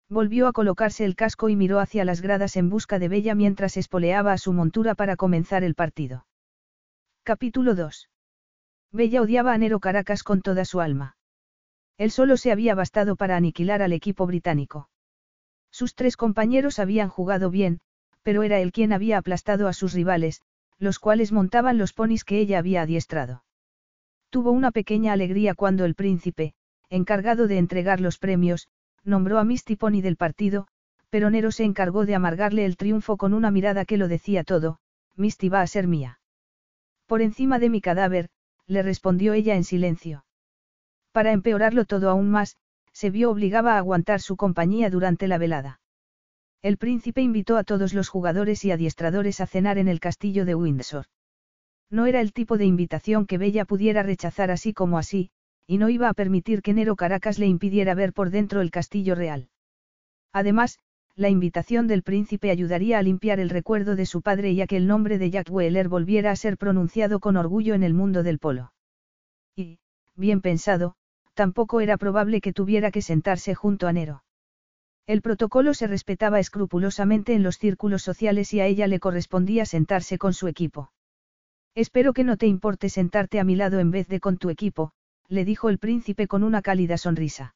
Volvió 0.08 0.48
a 0.48 0.54
colocarse 0.54 1.04
el 1.04 1.14
casco 1.14 1.50
y 1.50 1.56
miró 1.56 1.78
hacia 1.78 2.06
las 2.06 2.22
gradas 2.22 2.56
en 2.56 2.70
busca 2.70 2.98
de 2.98 3.08
Bella 3.08 3.34
mientras 3.34 3.76
espoleaba 3.76 4.32
a 4.32 4.38
su 4.38 4.54
montura 4.54 4.94
para 4.94 5.16
comenzar 5.16 5.62
el 5.62 5.74
partido. 5.74 6.24
Capítulo 7.22 7.74
2. 7.74 8.08
Bella 8.94 9.22
odiaba 9.22 9.52
a 9.52 9.58
Nero 9.58 9.80
Caracas 9.80 10.22
con 10.22 10.40
toda 10.40 10.64
su 10.64 10.80
alma. 10.80 11.16
Él 11.98 12.12
solo 12.12 12.36
se 12.36 12.52
había 12.52 12.76
bastado 12.76 13.16
para 13.16 13.36
aniquilar 13.36 13.82
al 13.82 13.92
equipo 13.92 14.24
británico. 14.24 14.88
Sus 15.72 15.96
tres 15.96 16.16
compañeros 16.16 16.78
habían 16.78 17.08
jugado 17.08 17.50
bien, 17.50 17.80
pero 18.22 18.44
era 18.44 18.60
él 18.60 18.70
quien 18.70 18.92
había 18.92 19.18
aplastado 19.18 19.66
a 19.66 19.72
sus 19.72 19.94
rivales, 19.94 20.42
los 20.78 21.00
cuales 21.00 21.32
montaban 21.32 21.76
los 21.76 21.92
ponis 21.92 22.22
que 22.22 22.38
ella 22.38 22.60
había 22.60 22.82
adiestrado. 22.82 23.42
Tuvo 24.30 24.52
una 24.52 24.70
pequeña 24.70 25.12
alegría 25.12 25.54
cuando 25.54 25.84
el 25.84 25.96
príncipe, 25.96 26.54
encargado 26.88 27.48
de 27.48 27.58
entregar 27.58 28.00
los 28.00 28.18
premios, 28.18 28.68
nombró 29.02 29.40
a 29.40 29.44
Misty 29.44 29.74
Pony 29.74 30.02
del 30.02 30.16
partido, 30.16 30.68
pero 31.10 31.30
Nero 31.30 31.50
se 31.50 31.64
encargó 31.64 32.06
de 32.06 32.14
amargarle 32.14 32.64
el 32.64 32.76
triunfo 32.76 33.16
con 33.16 33.34
una 33.34 33.50
mirada 33.50 33.84
que 33.86 33.96
lo 33.96 34.06
decía 34.06 34.44
todo, 34.44 34.78
Misty 35.16 35.48
va 35.48 35.62
a 35.62 35.66
ser 35.66 35.88
mía. 35.88 36.20
Por 37.06 37.22
encima 37.22 37.58
de 37.58 37.70
mi 37.70 37.80
cadáver, 37.80 38.30
le 38.66 38.82
respondió 38.82 39.32
ella 39.32 39.56
en 39.56 39.64
silencio. 39.64 40.24
Para 41.12 41.32
empeorarlo 41.32 41.84
todo 41.84 42.10
aún 42.10 42.30
más, 42.30 42.56
se 42.92 43.10
vio 43.10 43.30
obligada 43.30 43.74
a 43.74 43.78
aguantar 43.78 44.20
su 44.20 44.36
compañía 44.36 44.90
durante 44.90 45.28
la 45.28 45.38
velada. 45.38 45.80
El 46.62 46.78
príncipe 46.78 47.20
invitó 47.20 47.56
a 47.56 47.64
todos 47.64 47.92
los 47.92 48.08
jugadores 48.08 48.64
y 48.64 48.70
adiestradores 48.70 49.40
a 49.40 49.46
cenar 49.46 49.78
en 49.78 49.88
el 49.88 50.00
castillo 50.00 50.44
de 50.44 50.54
Windsor. 50.54 51.06
No 51.90 52.06
era 52.06 52.20
el 52.20 52.32
tipo 52.32 52.56
de 52.56 52.64
invitación 52.64 53.26
que 53.26 53.38
Bella 53.38 53.64
pudiera 53.64 54.02
rechazar 54.02 54.50
así 54.50 54.72
como 54.72 54.96
así, 54.96 55.30
y 55.66 55.78
no 55.78 55.88
iba 55.88 56.08
a 56.08 56.14
permitir 56.14 56.62
que 56.62 56.72
Nero 56.72 56.96
Caracas 56.96 57.38
le 57.38 57.46
impidiera 57.46 57.94
ver 57.94 58.12
por 58.12 58.30
dentro 58.30 58.60
el 58.60 58.70
castillo 58.70 59.14
real. 59.14 59.48
Además, 60.32 60.78
la 61.16 61.28
invitación 61.28 61.86
del 61.86 62.02
príncipe 62.02 62.50
ayudaría 62.50 62.98
a 62.98 63.02
limpiar 63.02 63.38
el 63.38 63.50
recuerdo 63.50 63.94
de 63.94 64.06
su 64.06 64.20
padre 64.20 64.50
y 64.50 64.60
a 64.60 64.66
que 64.66 64.76
el 64.76 64.86
nombre 64.86 65.18
de 65.18 65.30
Jack 65.30 65.48
Weller 65.50 65.88
volviera 65.88 66.32
a 66.32 66.36
ser 66.36 66.58
pronunciado 66.58 67.20
con 67.20 67.36
orgullo 67.36 67.74
en 67.74 67.84
el 67.84 67.94
mundo 67.94 68.22
del 68.24 68.40
polo. 68.40 68.72
Y, 69.54 69.78
bien 70.16 70.40
pensado, 70.40 70.96
tampoco 71.34 71.80
era 71.80 71.96
probable 71.98 72.40
que 72.40 72.52
tuviera 72.52 72.90
que 72.90 73.02
sentarse 73.02 73.54
junto 73.54 73.86
a 73.86 73.92
Nero. 73.92 74.24
El 75.06 75.22
protocolo 75.22 75.74
se 75.74 75.86
respetaba 75.86 76.40
escrupulosamente 76.40 77.34
en 77.34 77.42
los 77.42 77.58
círculos 77.58 78.02
sociales 78.02 78.52
y 78.54 78.60
a 78.60 78.66
ella 78.66 78.86
le 78.86 78.98
correspondía 78.98 79.66
sentarse 79.66 80.18
con 80.18 80.32
su 80.32 80.48
equipo. 80.48 80.90
Espero 81.74 82.12
que 82.12 82.24
no 82.24 82.36
te 82.36 82.46
importe 82.46 82.88
sentarte 82.88 83.38
a 83.38 83.44
mi 83.44 83.54
lado 83.54 83.78
en 83.80 83.90
vez 83.90 84.08
de 84.08 84.18
con 84.18 84.38
tu 84.38 84.50
equipo, 84.50 84.92
le 85.28 85.44
dijo 85.44 85.68
el 85.68 85.78
príncipe 85.78 86.26
con 86.26 86.42
una 86.42 86.62
cálida 86.62 86.96
sonrisa. 86.96 87.54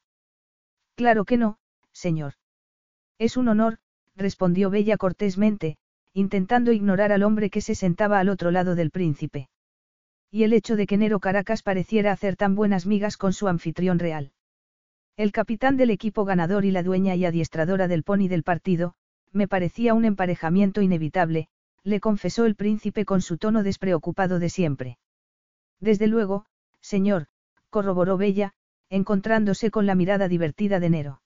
Claro 0.95 1.25
que 1.25 1.39
no, 1.39 1.59
señor. 1.93 2.35
Es 3.19 3.37
un 3.37 3.49
honor, 3.49 3.79
respondió 4.17 4.71
Bella 4.71 4.97
cortésmente, 4.97 5.77
intentando 6.13 6.73
ignorar 6.73 7.13
al 7.13 7.23
hombre 7.23 7.51
que 7.51 7.61
se 7.61 7.75
sentaba 7.75 8.19
al 8.19 8.29
otro 8.29 8.51
lado 8.51 8.75
del 8.75 8.91
príncipe 8.91 9.49
y 10.31 10.43
el 10.43 10.53
hecho 10.53 10.77
de 10.77 10.87
que 10.87 10.99
Nero 10.99 11.21
Caracas 11.21 11.63
pareciera 11.63 12.13
hacer 12.13 12.37
tan 12.37 12.55
buenas 12.55 12.87
migas 12.87 13.17
con 13.17 13.33
su 13.33 13.49
anfitrión 13.49 13.99
real. 13.99 14.33
El 15.17 15.33
capitán 15.33 15.77
del 15.77 15.91
equipo 15.91 16.25
ganador 16.25 16.65
y 16.65 16.71
la 16.71 16.83
dueña 16.83 17.15
y 17.15 17.25
adiestradora 17.25 17.89
del 17.89 18.05
pony 18.05 18.29
del 18.29 18.43
partido, 18.43 18.95
me 19.33 19.49
parecía 19.49 19.95
un 19.95 20.05
emparejamiento 20.05 20.83
inevitable, 20.83 21.49
le 21.83 22.01
confesó 22.01 22.45
el 22.45 22.55
príncipe 22.55 23.05
con 23.05 23.23
su 23.23 23.39
tono 23.39 23.63
despreocupado 23.63 24.39
de 24.39 24.51
siempre. 24.51 24.99
Desde 25.81 26.07
luego, 26.07 26.45
señor, 26.81 27.27
corroboró 27.71 28.17
Bella, 28.17 28.53
encontrándose 28.91 29.71
con 29.71 29.87
la 29.87 29.95
mirada 29.95 30.29
divertida 30.29 30.79
de 30.79 30.91
Nero. 30.91 31.23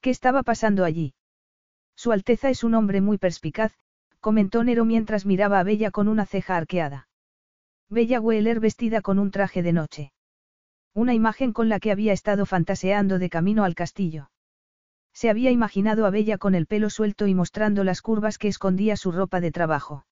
¿Qué 0.00 0.10
estaba 0.10 0.42
pasando 0.42 0.84
allí? 0.84 1.14
Su 1.94 2.12
Alteza 2.12 2.48
es 2.48 2.64
un 2.64 2.74
hombre 2.74 3.02
muy 3.02 3.18
perspicaz, 3.18 3.74
comentó 4.20 4.64
Nero 4.64 4.84
mientras 4.86 5.26
miraba 5.26 5.60
a 5.60 5.62
Bella 5.62 5.90
con 5.90 6.08
una 6.08 6.24
ceja 6.24 6.56
arqueada. 6.56 7.08
Bella 7.90 8.20
Weller 8.20 8.60
vestida 8.60 9.02
con 9.02 9.18
un 9.18 9.30
traje 9.30 9.62
de 9.62 9.72
noche. 9.72 10.12
Una 10.94 11.12
imagen 11.12 11.52
con 11.52 11.68
la 11.68 11.80
que 11.80 11.92
había 11.92 12.12
estado 12.12 12.46
fantaseando 12.46 13.18
de 13.18 13.28
camino 13.28 13.64
al 13.64 13.74
castillo. 13.74 14.30
Se 15.12 15.28
había 15.28 15.50
imaginado 15.50 16.06
a 16.06 16.10
Bella 16.10 16.38
con 16.38 16.54
el 16.54 16.66
pelo 16.66 16.88
suelto 16.88 17.26
y 17.26 17.34
mostrando 17.34 17.84
las 17.84 18.00
curvas 18.00 18.38
que 18.38 18.48
escondía 18.48 18.96
su 18.96 19.12
ropa 19.12 19.40
de 19.40 19.50
trabajo. 19.50 20.06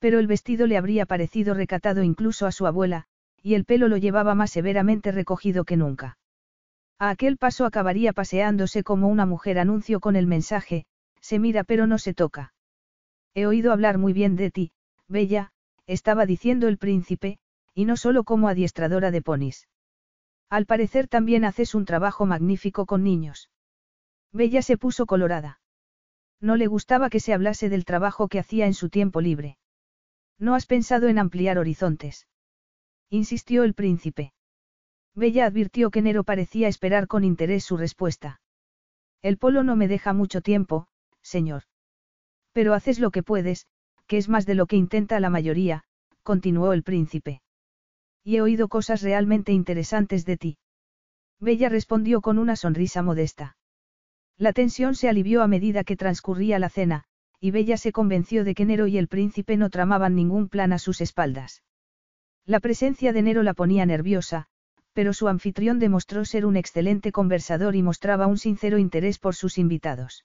Pero 0.00 0.18
el 0.18 0.26
vestido 0.26 0.66
le 0.66 0.76
habría 0.76 1.06
parecido 1.06 1.54
recatado 1.54 2.02
incluso 2.02 2.46
a 2.46 2.52
su 2.52 2.66
abuela, 2.66 3.04
y 3.42 3.54
el 3.54 3.64
pelo 3.64 3.88
lo 3.88 3.98
llevaba 3.98 4.34
más 4.34 4.50
severamente 4.50 5.12
recogido 5.12 5.64
que 5.64 5.76
nunca. 5.76 6.18
A 6.98 7.10
aquel 7.10 7.36
paso 7.36 7.66
acabaría 7.66 8.12
paseándose 8.12 8.82
como 8.82 9.08
una 9.08 9.26
mujer 9.26 9.58
anuncio 9.58 10.00
con 10.00 10.16
el 10.16 10.26
mensaje, 10.26 10.86
se 11.20 11.38
mira 11.38 11.62
pero 11.62 11.86
no 11.86 11.98
se 11.98 12.14
toca. 12.14 12.54
He 13.34 13.46
oído 13.46 13.72
hablar 13.72 13.98
muy 13.98 14.14
bien 14.14 14.36
de 14.36 14.50
ti, 14.50 14.72
Bella, 15.08 15.52
estaba 15.86 16.24
diciendo 16.24 16.68
el 16.68 16.78
príncipe, 16.78 17.38
y 17.74 17.84
no 17.84 17.96
solo 17.96 18.24
como 18.24 18.48
adiestradora 18.48 19.10
de 19.10 19.20
ponis. 19.20 19.68
Al 20.48 20.64
parecer 20.64 21.06
también 21.06 21.44
haces 21.44 21.74
un 21.74 21.84
trabajo 21.84 22.24
magnífico 22.24 22.86
con 22.86 23.02
niños. 23.02 23.50
Bella 24.32 24.62
se 24.62 24.78
puso 24.78 25.04
colorada. 25.04 25.60
No 26.40 26.56
le 26.56 26.66
gustaba 26.66 27.10
que 27.10 27.20
se 27.20 27.34
hablase 27.34 27.68
del 27.68 27.84
trabajo 27.84 28.28
que 28.28 28.38
hacía 28.38 28.66
en 28.66 28.74
su 28.74 28.88
tiempo 28.88 29.20
libre. 29.20 29.58
¿No 30.38 30.54
has 30.54 30.66
pensado 30.66 31.08
en 31.08 31.18
ampliar 31.18 31.58
horizontes? 31.58 32.26
Insistió 33.10 33.64
el 33.64 33.74
príncipe. 33.74 34.32
Bella 35.16 35.46
advirtió 35.46 35.90
que 35.90 36.02
Nero 36.02 36.24
parecía 36.24 36.68
esperar 36.68 37.06
con 37.06 37.24
interés 37.24 37.64
su 37.64 37.78
respuesta. 37.78 38.40
El 39.22 39.38
polo 39.38 39.64
no 39.64 39.74
me 39.74 39.88
deja 39.88 40.12
mucho 40.12 40.42
tiempo, 40.42 40.88
señor. 41.22 41.62
Pero 42.52 42.74
haces 42.74 43.00
lo 43.00 43.10
que 43.10 43.22
puedes, 43.22 43.66
que 44.06 44.18
es 44.18 44.28
más 44.28 44.44
de 44.44 44.54
lo 44.54 44.66
que 44.66 44.76
intenta 44.76 45.18
la 45.18 45.30
mayoría, 45.30 45.84
continuó 46.22 46.74
el 46.74 46.82
príncipe. 46.82 47.40
Y 48.22 48.36
he 48.36 48.42
oído 48.42 48.68
cosas 48.68 49.00
realmente 49.00 49.52
interesantes 49.52 50.26
de 50.26 50.36
ti. 50.36 50.58
Bella 51.40 51.70
respondió 51.70 52.20
con 52.20 52.38
una 52.38 52.54
sonrisa 52.54 53.02
modesta. 53.02 53.56
La 54.36 54.52
tensión 54.52 54.94
se 54.94 55.08
alivió 55.08 55.42
a 55.42 55.48
medida 55.48 55.82
que 55.82 55.96
transcurría 55.96 56.58
la 56.58 56.68
cena, 56.68 57.04
y 57.40 57.52
Bella 57.52 57.78
se 57.78 57.90
convenció 57.90 58.44
de 58.44 58.54
que 58.54 58.66
Nero 58.66 58.86
y 58.86 58.98
el 58.98 59.08
príncipe 59.08 59.56
no 59.56 59.70
tramaban 59.70 60.14
ningún 60.14 60.48
plan 60.48 60.74
a 60.74 60.78
sus 60.78 61.00
espaldas. 61.00 61.62
La 62.44 62.60
presencia 62.60 63.14
de 63.14 63.22
Nero 63.22 63.42
la 63.42 63.54
ponía 63.54 63.86
nerviosa, 63.86 64.48
pero 64.96 65.12
su 65.12 65.28
anfitrión 65.28 65.78
demostró 65.78 66.24
ser 66.24 66.46
un 66.46 66.56
excelente 66.56 67.12
conversador 67.12 67.76
y 67.76 67.82
mostraba 67.82 68.26
un 68.26 68.38
sincero 68.38 68.78
interés 68.78 69.18
por 69.18 69.34
sus 69.34 69.58
invitados. 69.58 70.24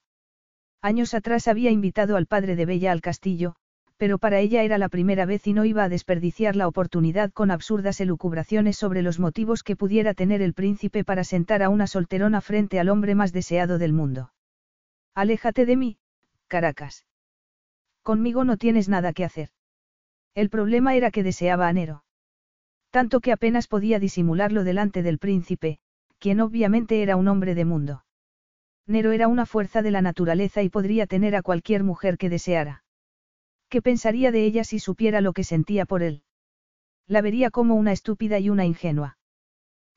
Años 0.82 1.14
atrás 1.14 1.50
había 1.50 1.72
invitado 1.72 2.16
al 2.16 2.26
padre 2.26 2.56
de 2.56 2.66
Bella 2.66 2.94
al 2.94 3.02
castillo, 3.02 3.56
pero 3.98 4.18
para 4.18 4.40
ella 4.40 4.64
era 4.64 4.78
la 4.78 4.88
primera 4.88 5.26
vez 5.26 5.46
y 5.46 5.52
no 5.52 5.66
iba 5.66 5.84
a 5.84 5.90
desperdiciar 5.90 6.56
la 6.56 6.70
oportunidad 6.70 7.34
con 7.34 7.52
absurdas 7.52 8.00
elucubraciones 8.00 8.78
sobre 8.78 9.02
los 9.02 9.20
motivos 9.20 9.62
que 9.62 9.76
pudiera 9.76 10.14
tener 10.14 10.42
el 10.42 10.54
príncipe 10.54 11.04
para 11.04 11.26
sentar 11.26 11.62
a 11.64 11.68
una 11.68 11.86
solterona 11.86 12.40
frente 12.40 12.80
al 12.80 12.88
hombre 12.88 13.14
más 13.14 13.34
deseado 13.34 13.78
del 13.78 13.92
mundo. 13.92 14.32
Aléjate 15.14 15.66
de 15.66 15.76
mí, 15.76 15.98
Caracas. 16.48 17.06
Conmigo 18.04 18.46
no 18.46 18.56
tienes 18.56 18.88
nada 18.88 19.12
que 19.12 19.26
hacer. 19.26 19.50
El 20.34 20.50
problema 20.50 20.96
era 20.96 21.12
que 21.12 21.24
deseaba 21.24 21.68
a 21.68 21.74
Nero. 21.74 22.06
Tanto 22.92 23.22
que 23.22 23.32
apenas 23.32 23.68
podía 23.68 24.00
disimularlo 24.00 24.64
delante 24.64 25.02
del 25.02 25.18
príncipe, 25.18 25.80
quien 26.20 26.42
obviamente 26.42 27.02
era 27.02 27.16
un 27.16 27.28
hombre 27.28 27.56
de 27.56 27.66
mundo. 27.66 28.06
Nero 28.86 29.12
era 29.12 29.28
una 29.28 29.46
fuerza 29.46 29.82
de 29.82 29.92
la 29.92 30.02
naturaleza 30.02 30.62
y 30.62 30.70
podría 30.70 31.08
tener 31.08 31.36
a 31.36 31.42
cualquier 31.42 31.84
mujer 31.84 32.18
que 32.18 32.30
deseara. 32.30 32.84
¿Qué 33.70 33.82
pensaría 33.82 34.32
de 34.32 34.44
ella 34.44 34.66
si 34.66 34.80
supiera 34.80 35.22
lo 35.22 35.32
que 35.32 35.46
sentía 35.46 35.86
por 35.86 36.04
él? 36.04 36.24
La 37.08 37.22
vería 37.22 37.50
como 37.50 37.76
una 37.76 37.94
estúpida 37.94 38.40
y 38.40 38.50
una 38.50 38.66
ingenua. 38.66 39.18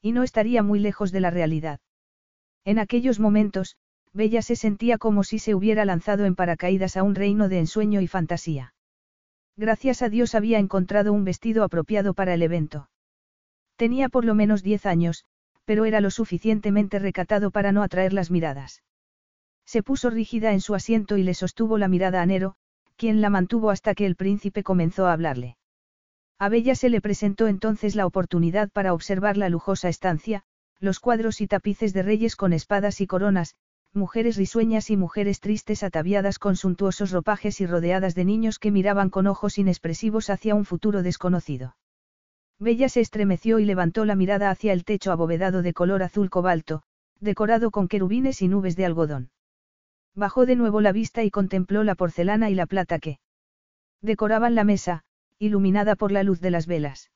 Y 0.00 0.12
no 0.12 0.22
estaría 0.22 0.62
muy 0.62 0.78
lejos 0.78 1.10
de 1.10 1.20
la 1.20 1.30
realidad. 1.30 1.80
En 2.64 2.78
aquellos 2.78 3.18
momentos, 3.18 3.76
Bella 4.12 4.42
se 4.42 4.54
sentía 4.54 4.96
como 4.96 5.24
si 5.24 5.40
se 5.40 5.56
hubiera 5.56 5.84
lanzado 5.84 6.24
en 6.24 6.36
paracaídas 6.36 6.96
a 6.96 7.02
un 7.02 7.16
reino 7.16 7.48
de 7.48 7.58
ensueño 7.58 8.00
y 8.00 8.06
fantasía. 8.06 8.73
Gracias 9.56 10.02
a 10.02 10.08
Dios 10.08 10.34
había 10.34 10.58
encontrado 10.58 11.12
un 11.12 11.24
vestido 11.24 11.62
apropiado 11.62 12.14
para 12.14 12.34
el 12.34 12.42
evento. 12.42 12.88
Tenía 13.76 14.08
por 14.08 14.24
lo 14.24 14.34
menos 14.34 14.62
diez 14.62 14.86
años, 14.86 15.24
pero 15.64 15.84
era 15.84 16.00
lo 16.00 16.10
suficientemente 16.10 16.98
recatado 16.98 17.50
para 17.50 17.72
no 17.72 17.82
atraer 17.82 18.12
las 18.12 18.30
miradas. 18.30 18.82
Se 19.64 19.82
puso 19.82 20.10
rígida 20.10 20.52
en 20.52 20.60
su 20.60 20.74
asiento 20.74 21.16
y 21.16 21.22
le 21.22 21.34
sostuvo 21.34 21.78
la 21.78 21.88
mirada 21.88 22.20
a 22.20 22.26
Nero, 22.26 22.56
quien 22.96 23.20
la 23.20 23.30
mantuvo 23.30 23.70
hasta 23.70 23.94
que 23.94 24.06
el 24.06 24.16
príncipe 24.16 24.62
comenzó 24.62 25.06
a 25.06 25.12
hablarle. 25.12 25.56
A 26.38 26.48
Bella 26.48 26.74
se 26.74 26.90
le 26.90 27.00
presentó 27.00 27.46
entonces 27.46 27.94
la 27.94 28.06
oportunidad 28.06 28.70
para 28.70 28.92
observar 28.92 29.36
la 29.36 29.48
lujosa 29.48 29.88
estancia, 29.88 30.42
los 30.80 31.00
cuadros 31.00 31.40
y 31.40 31.46
tapices 31.46 31.92
de 31.92 32.02
reyes 32.02 32.36
con 32.36 32.52
espadas 32.52 33.00
y 33.00 33.06
coronas, 33.06 33.54
mujeres 33.94 34.36
risueñas 34.36 34.90
y 34.90 34.96
mujeres 34.96 35.38
tristes 35.40 35.84
ataviadas 35.84 36.40
con 36.40 36.56
suntuosos 36.56 37.12
ropajes 37.12 37.60
y 37.60 37.66
rodeadas 37.66 38.16
de 38.16 38.24
niños 38.24 38.58
que 38.58 38.72
miraban 38.72 39.08
con 39.08 39.28
ojos 39.28 39.56
inexpresivos 39.56 40.30
hacia 40.30 40.56
un 40.56 40.64
futuro 40.64 41.02
desconocido. 41.02 41.76
Bella 42.58 42.88
se 42.88 43.00
estremeció 43.00 43.60
y 43.60 43.64
levantó 43.64 44.04
la 44.04 44.16
mirada 44.16 44.50
hacia 44.50 44.72
el 44.72 44.84
techo 44.84 45.12
abovedado 45.12 45.62
de 45.62 45.72
color 45.72 46.02
azul 46.02 46.28
cobalto, 46.28 46.82
decorado 47.20 47.70
con 47.70 47.86
querubines 47.86 48.42
y 48.42 48.48
nubes 48.48 48.74
de 48.74 48.84
algodón. 48.84 49.30
Bajó 50.14 50.44
de 50.44 50.56
nuevo 50.56 50.80
la 50.80 50.92
vista 50.92 51.22
y 51.22 51.30
contempló 51.30 51.84
la 51.84 51.94
porcelana 51.94 52.50
y 52.50 52.54
la 52.54 52.66
plata 52.66 52.98
que 52.98 53.18
decoraban 54.00 54.54
la 54.54 54.64
mesa, 54.64 55.02
iluminada 55.38 55.94
por 55.94 56.12
la 56.12 56.22
luz 56.22 56.40
de 56.40 56.50
las 56.50 56.66
velas. 56.66 57.10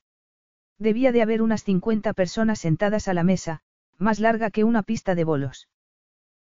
Debía 0.77 1.11
de 1.11 1.21
haber 1.21 1.41
unas 1.41 1.63
50 1.63 2.13
personas 2.13 2.59
sentadas 2.59 3.07
a 3.09 3.13
la 3.13 3.23
mesa, 3.23 3.61
más 3.97 4.19
larga 4.19 4.49
que 4.49 4.63
una 4.63 4.81
pista 4.83 5.13
de 5.13 5.25
bolos. 5.25 5.67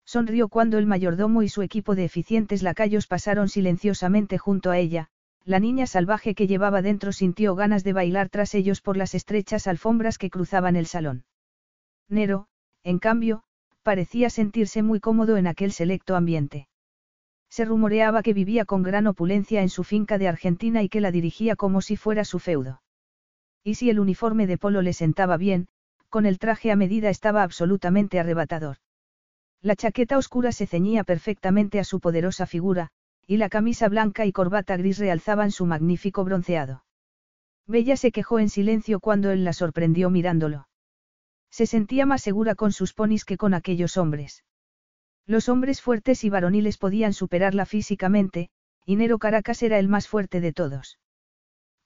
Sonrió 0.06 0.48
cuando 0.48 0.78
el 0.78 0.86
mayordomo 0.86 1.42
y 1.42 1.48
su 1.48 1.62
equipo 1.62 1.94
de 1.94 2.04
eficientes 2.04 2.62
lacayos 2.62 3.06
pasaron 3.06 3.48
silenciosamente 3.48 4.38
junto 4.38 4.70
a 4.70 4.78
ella, 4.78 5.08
la 5.44 5.60
niña 5.60 5.86
salvaje 5.86 6.34
que 6.34 6.46
llevaba 6.46 6.82
dentro 6.82 7.12
sintió 7.12 7.54
ganas 7.54 7.84
de 7.84 7.92
bailar 7.92 8.28
tras 8.28 8.54
ellos 8.54 8.80
por 8.80 8.96
las 8.96 9.14
estrechas 9.14 9.66
alfombras 9.66 10.18
que 10.18 10.30
cruzaban 10.30 10.76
el 10.76 10.86
salón. 10.86 11.24
Nero, 12.08 12.46
en 12.82 12.98
cambio, 12.98 13.42
parecía 13.82 14.30
sentirse 14.30 14.82
muy 14.82 15.00
cómodo 15.00 15.36
en 15.36 15.46
aquel 15.46 15.72
selecto 15.72 16.16
ambiente. 16.16 16.68
Se 17.50 17.64
rumoreaba 17.64 18.22
que 18.22 18.34
vivía 18.34 18.64
con 18.64 18.82
gran 18.82 19.06
opulencia 19.06 19.62
en 19.62 19.68
su 19.68 19.84
finca 19.84 20.18
de 20.18 20.28
Argentina 20.28 20.82
y 20.82 20.88
que 20.88 21.00
la 21.00 21.10
dirigía 21.10 21.56
como 21.56 21.82
si 21.82 21.96
fuera 21.96 22.24
su 22.24 22.38
feudo. 22.38 22.82
Y 23.62 23.76
si 23.76 23.90
el 23.90 24.00
uniforme 24.00 24.46
de 24.46 24.58
polo 24.58 24.82
le 24.82 24.92
sentaba 24.92 25.36
bien, 25.36 25.68
con 26.08 26.26
el 26.26 26.38
traje 26.38 26.72
a 26.72 26.76
medida 26.76 27.10
estaba 27.10 27.42
absolutamente 27.42 28.18
arrebatador. 28.18 28.78
La 29.64 29.76
chaqueta 29.76 30.18
oscura 30.18 30.52
se 30.52 30.66
ceñía 30.66 31.04
perfectamente 31.04 31.80
a 31.80 31.84
su 31.84 31.98
poderosa 31.98 32.44
figura, 32.44 32.90
y 33.26 33.38
la 33.38 33.48
camisa 33.48 33.88
blanca 33.88 34.26
y 34.26 34.30
corbata 34.30 34.76
gris 34.76 34.98
realzaban 34.98 35.50
su 35.50 35.64
magnífico 35.64 36.22
bronceado. 36.22 36.84
Bella 37.66 37.96
se 37.96 38.12
quejó 38.12 38.40
en 38.40 38.50
silencio 38.50 39.00
cuando 39.00 39.30
él 39.30 39.42
la 39.42 39.54
sorprendió 39.54 40.10
mirándolo. 40.10 40.68
Se 41.48 41.64
sentía 41.64 42.04
más 42.04 42.20
segura 42.20 42.54
con 42.54 42.72
sus 42.72 42.92
ponis 42.92 43.24
que 43.24 43.38
con 43.38 43.54
aquellos 43.54 43.96
hombres. 43.96 44.44
Los 45.24 45.48
hombres 45.48 45.80
fuertes 45.80 46.24
y 46.24 46.28
varoniles 46.28 46.76
podían 46.76 47.14
superarla 47.14 47.64
físicamente, 47.64 48.50
y 48.84 48.96
Nero 48.96 49.16
Caracas 49.16 49.62
era 49.62 49.78
el 49.78 49.88
más 49.88 50.08
fuerte 50.08 50.42
de 50.42 50.52
todos. 50.52 50.98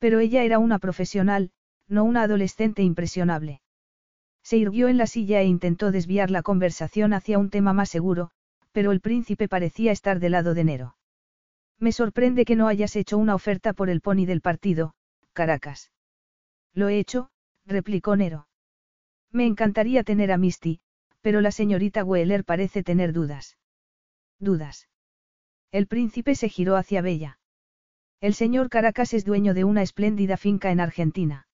Pero 0.01 0.19
ella 0.19 0.43
era 0.43 0.59
una 0.59 0.81
profesional, 0.81 1.53
no 1.87 2.03
una 2.03 2.23
adolescente 2.23 2.83
impresionable. 2.83 3.61
Se 4.49 4.57
irguió 4.57 4.89
en 4.89 4.97
la 4.97 5.07
silla 5.07 5.43
e 5.43 5.45
intentó 5.45 5.93
desviar 5.93 6.31
la 6.31 6.41
conversación 6.41 7.13
hacia 7.13 7.39
un 7.39 7.51
tema 7.51 7.75
más 7.75 7.91
seguro, 7.91 8.31
pero 8.73 8.93
el 8.93 9.03
príncipe 9.03 9.47
parecía 9.47 9.93
estar 9.93 10.21
del 10.21 10.33
lado 10.33 10.55
de 10.55 10.65
Nero. 10.65 10.97
Me 11.79 11.93
sorprende 11.93 12.47
que 12.47 12.57
no 12.57 12.67
hayas 12.67 12.97
hecho 12.97 13.19
una 13.19 13.35
oferta 13.35 13.75
por 13.75 13.91
el 13.91 14.01
pony 14.01 14.25
del 14.25 14.41
partido, 14.41 14.95
Caracas. 15.35 15.93
Lo 16.73 16.89
he 16.89 16.99
hecho, 16.99 17.29
replicó 17.67 18.17
Nero. 18.17 18.49
Me 19.31 19.45
encantaría 19.45 20.03
tener 20.03 20.33
a 20.33 20.39
Misty, 20.39 20.81
pero 21.21 21.43
la 21.43 21.53
señorita 21.53 22.03
Weller 22.03 22.43
parece 22.43 22.83
tener 22.83 23.13
dudas. 23.13 23.59
Dudas. 24.39 24.89
El 25.73 25.87
príncipe 25.87 26.35
se 26.35 26.49
giró 26.49 26.77
hacia 26.77 27.03
Bella. 27.03 27.39
El 28.23 28.33
señor 28.33 28.71
Caracas 28.71 29.13
es 29.13 29.27
dueño 29.27 29.53
de 29.53 29.65
una 29.65 29.83
espléndida 29.83 30.39
finca 30.39 30.71
en 30.71 30.81
Argentina. 30.81 31.48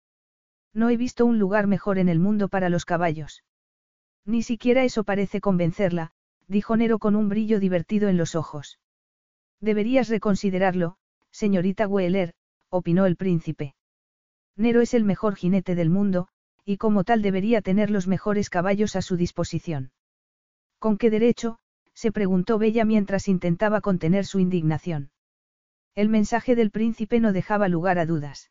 No 0.74 0.90
he 0.90 0.96
visto 0.96 1.24
un 1.24 1.38
lugar 1.38 1.66
mejor 1.68 1.98
en 1.98 2.08
el 2.08 2.18
mundo 2.18 2.48
para 2.48 2.68
los 2.68 2.84
caballos. 2.84 3.44
Ni 4.26 4.42
siquiera 4.42 4.84
eso 4.84 5.04
parece 5.04 5.40
convencerla, 5.40 6.10
dijo 6.48 6.76
Nero 6.76 6.98
con 6.98 7.14
un 7.14 7.28
brillo 7.28 7.60
divertido 7.60 8.08
en 8.08 8.16
los 8.16 8.34
ojos. 8.34 8.80
Deberías 9.60 10.08
reconsiderarlo, 10.08 10.96
señorita 11.30 11.86
Weller, 11.86 12.34
opinó 12.70 13.06
el 13.06 13.16
príncipe. 13.16 13.74
Nero 14.56 14.80
es 14.80 14.94
el 14.94 15.04
mejor 15.04 15.36
jinete 15.36 15.74
del 15.74 15.90
mundo, 15.90 16.28
y 16.64 16.76
como 16.76 17.04
tal 17.04 17.22
debería 17.22 17.62
tener 17.62 17.90
los 17.90 18.08
mejores 18.08 18.50
caballos 18.50 18.96
a 18.96 19.02
su 19.02 19.16
disposición. 19.16 19.92
¿Con 20.78 20.96
qué 20.98 21.10
derecho, 21.10 21.58
se 21.92 22.10
preguntó 22.10 22.58
Bella 22.58 22.84
mientras 22.84 23.28
intentaba 23.28 23.80
contener 23.80 24.26
su 24.26 24.40
indignación. 24.40 25.10
El 25.94 26.08
mensaje 26.08 26.56
del 26.56 26.70
príncipe 26.70 27.20
no 27.20 27.32
dejaba 27.32 27.68
lugar 27.68 27.98
a 27.98 28.06
dudas. 28.06 28.50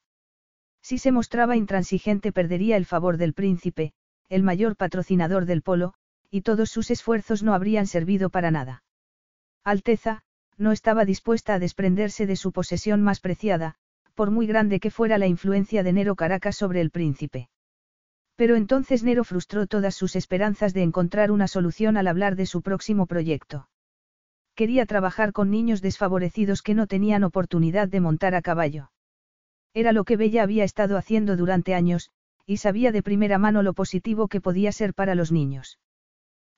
Si 0.83 0.97
se 0.97 1.13
mostraba 1.13 1.55
intransigente 1.55 2.33
perdería 2.33 2.75
el 2.75 2.85
favor 2.85 3.17
del 3.17 3.33
príncipe, 3.33 3.93
el 4.27 4.43
mayor 4.43 4.75
patrocinador 4.75 5.45
del 5.45 5.61
polo, 5.61 5.93
y 6.29 6.41
todos 6.41 6.69
sus 6.69 6.91
esfuerzos 6.91 7.41
no 7.41 7.53
habrían 7.53 7.87
servido 7.87 8.29
para 8.29 8.51
nada. 8.51 8.83
Alteza, 9.63 10.23
no 10.57 10.73
estaba 10.73 11.05
dispuesta 11.05 11.53
a 11.53 11.59
desprenderse 11.59 12.25
de 12.27 12.35
su 12.35 12.51
posesión 12.51 13.01
más 13.01 13.21
preciada, 13.21 13.75
por 14.13 14.29
muy 14.29 14.45
grande 14.45 14.79
que 14.79 14.91
fuera 14.91 15.17
la 15.17 15.27
influencia 15.27 15.83
de 15.83 15.93
Nero 15.93 16.15
Caracas 16.15 16.57
sobre 16.57 16.81
el 16.81 16.91
príncipe. 16.91 17.49
Pero 18.35 18.55
entonces 18.55 19.03
Nero 19.03 19.23
frustró 19.23 19.67
todas 19.67 19.95
sus 19.95 20.15
esperanzas 20.15 20.73
de 20.73 20.83
encontrar 20.83 21.31
una 21.31 21.47
solución 21.47 21.97
al 21.97 22.07
hablar 22.07 22.35
de 22.35 22.45
su 22.45 22.61
próximo 22.61 23.05
proyecto. 23.05 23.69
Quería 24.55 24.85
trabajar 24.85 25.31
con 25.31 25.49
niños 25.49 25.81
desfavorecidos 25.81 26.61
que 26.61 26.75
no 26.75 26.87
tenían 26.87 27.23
oportunidad 27.23 27.87
de 27.87 28.01
montar 28.01 28.35
a 28.35 28.41
caballo. 28.41 28.92
Era 29.73 29.91
lo 29.91 30.03
que 30.03 30.17
Bella 30.17 30.43
había 30.43 30.63
estado 30.63 30.97
haciendo 30.97 31.35
durante 31.35 31.73
años, 31.73 32.11
y 32.45 32.57
sabía 32.57 32.91
de 32.91 33.01
primera 33.01 33.37
mano 33.37 33.63
lo 33.63 33.73
positivo 33.73 34.27
que 34.27 34.41
podía 34.41 34.71
ser 34.71 34.93
para 34.93 35.15
los 35.15 35.31
niños. 35.31 35.79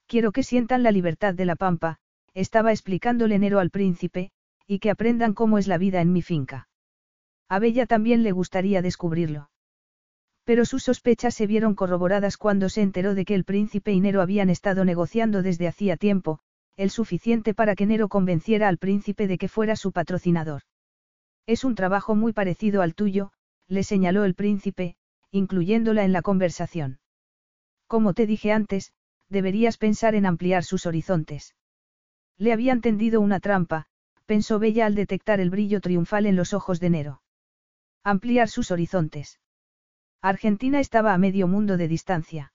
Quiero 0.08 0.32
que 0.32 0.44
sientan 0.44 0.84
la 0.84 0.92
libertad 0.92 1.34
de 1.34 1.46
la 1.46 1.56
pampa, 1.56 1.98
estaba 2.34 2.72
explicándole 2.72 3.40
Nero 3.40 3.60
al 3.60 3.70
príncipe, 3.70 4.32
y 4.68 4.80
que 4.80 4.90
aprendan 4.90 5.34
cómo 5.34 5.58
es 5.58 5.68
la 5.68 5.78
vida 5.78 6.02
en 6.02 6.12
mi 6.12 6.22
finca. 6.22 6.68
A 7.48 7.60
Bella 7.60 7.86
también 7.86 8.24
le 8.24 8.32
gustaría 8.32 8.82
descubrirlo. 8.82 9.50
Pero 10.44 10.66
sus 10.66 10.84
sospechas 10.84 11.34
se 11.34 11.48
vieron 11.48 11.74
corroboradas 11.74 12.38
cuando 12.38 12.70
se 12.70 12.82
enteró 12.82 13.16
de 13.16 13.26
que 13.26 13.36
el 13.36 13.46
príncipe 13.46 13.94
y 13.94 14.00
Nero 14.02 14.22
habían 14.22 14.50
estado 14.50 14.86
negociando 14.86 15.42
desde 15.42 15.68
hacía 15.68 15.98
tiempo, 15.98 16.40
el 16.76 16.90
suficiente 16.90 17.54
para 17.54 17.76
que 17.76 17.86
Nero 17.86 18.10
convenciera 18.10 18.68
al 18.68 18.78
príncipe 18.78 19.28
de 19.28 19.38
que 19.38 19.48
fuera 19.48 19.76
su 19.76 19.92
patrocinador. 19.92 20.64
Es 21.48 21.64
un 21.64 21.76
trabajo 21.76 22.16
muy 22.16 22.34
parecido 22.34 22.82
al 22.82 22.96
tuyo, 22.96 23.32
le 23.68 23.84
señaló 23.84 24.24
el 24.24 24.36
príncipe, 24.36 24.96
incluyéndola 25.32 26.04
en 26.04 26.12
la 26.12 26.22
conversación. 26.22 27.00
Como 27.88 28.14
te 28.14 28.26
dije 28.26 28.52
antes, 28.52 28.94
deberías 29.30 29.78
pensar 29.78 30.16
en 30.16 30.26
ampliar 30.26 30.64
sus 30.64 30.86
horizontes. 30.86 31.56
Le 32.38 32.52
habían 32.52 32.82
tendido 32.82 33.22
una 33.22 33.40
trampa, 33.40 33.88
pensó 34.26 34.60
Bella 34.60 34.86
al 34.86 34.96
detectar 34.96 35.40
el 35.40 35.50
brillo 35.50 35.82
triunfal 35.82 36.26
en 36.26 36.36
los 36.36 36.54
ojos 36.54 36.80
de 36.80 36.90
Nero. 36.90 37.22
Ampliar 38.04 38.50
sus 38.50 38.72
horizontes. 38.72 39.40
Argentina 40.22 40.80
estaba 40.80 41.14
a 41.14 41.18
medio 41.18 41.48
mundo 41.48 41.78
de 41.78 41.88
distancia. 41.88 42.54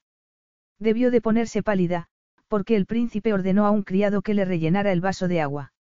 Debió 0.78 1.10
de 1.10 1.20
ponerse 1.20 1.62
pálida, 1.62 2.08
porque 2.48 2.74
el 2.74 2.86
príncipe 2.86 3.32
ordenó 3.32 3.66
a 3.66 3.70
un 3.70 3.82
criado 3.82 4.22
que 4.22 4.34
le 4.34 4.44
rellenara 4.44 4.90
el 4.90 5.00
vaso 5.00 5.28
de 5.28 5.40
agua. 5.40 5.72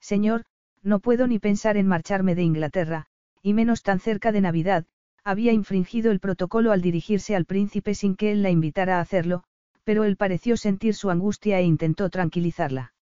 Señor, 0.00 0.44
no 0.82 1.00
puedo 1.00 1.26
ni 1.26 1.38
pensar 1.38 1.76
en 1.76 1.86
marcharme 1.86 2.34
de 2.34 2.42
Inglaterra, 2.42 3.06
y 3.42 3.54
menos 3.54 3.82
tan 3.82 4.00
cerca 4.00 4.32
de 4.32 4.40
Navidad, 4.40 4.86
había 5.24 5.52
infringido 5.52 6.12
el 6.12 6.20
protocolo 6.20 6.72
al 6.72 6.80
dirigirse 6.80 7.34
al 7.34 7.44
príncipe 7.44 7.94
sin 7.94 8.14
que 8.14 8.30
él 8.30 8.42
la 8.42 8.50
invitara 8.50 8.98
a 8.98 9.00
hacerlo, 9.00 9.42
pero 9.84 10.04
él 10.04 10.16
pareció 10.16 10.56
sentir 10.56 10.94
su 10.94 11.10
angustia 11.10 11.58
e 11.58 11.64
intentó 11.64 12.10
tranquilizarla. 12.10 12.92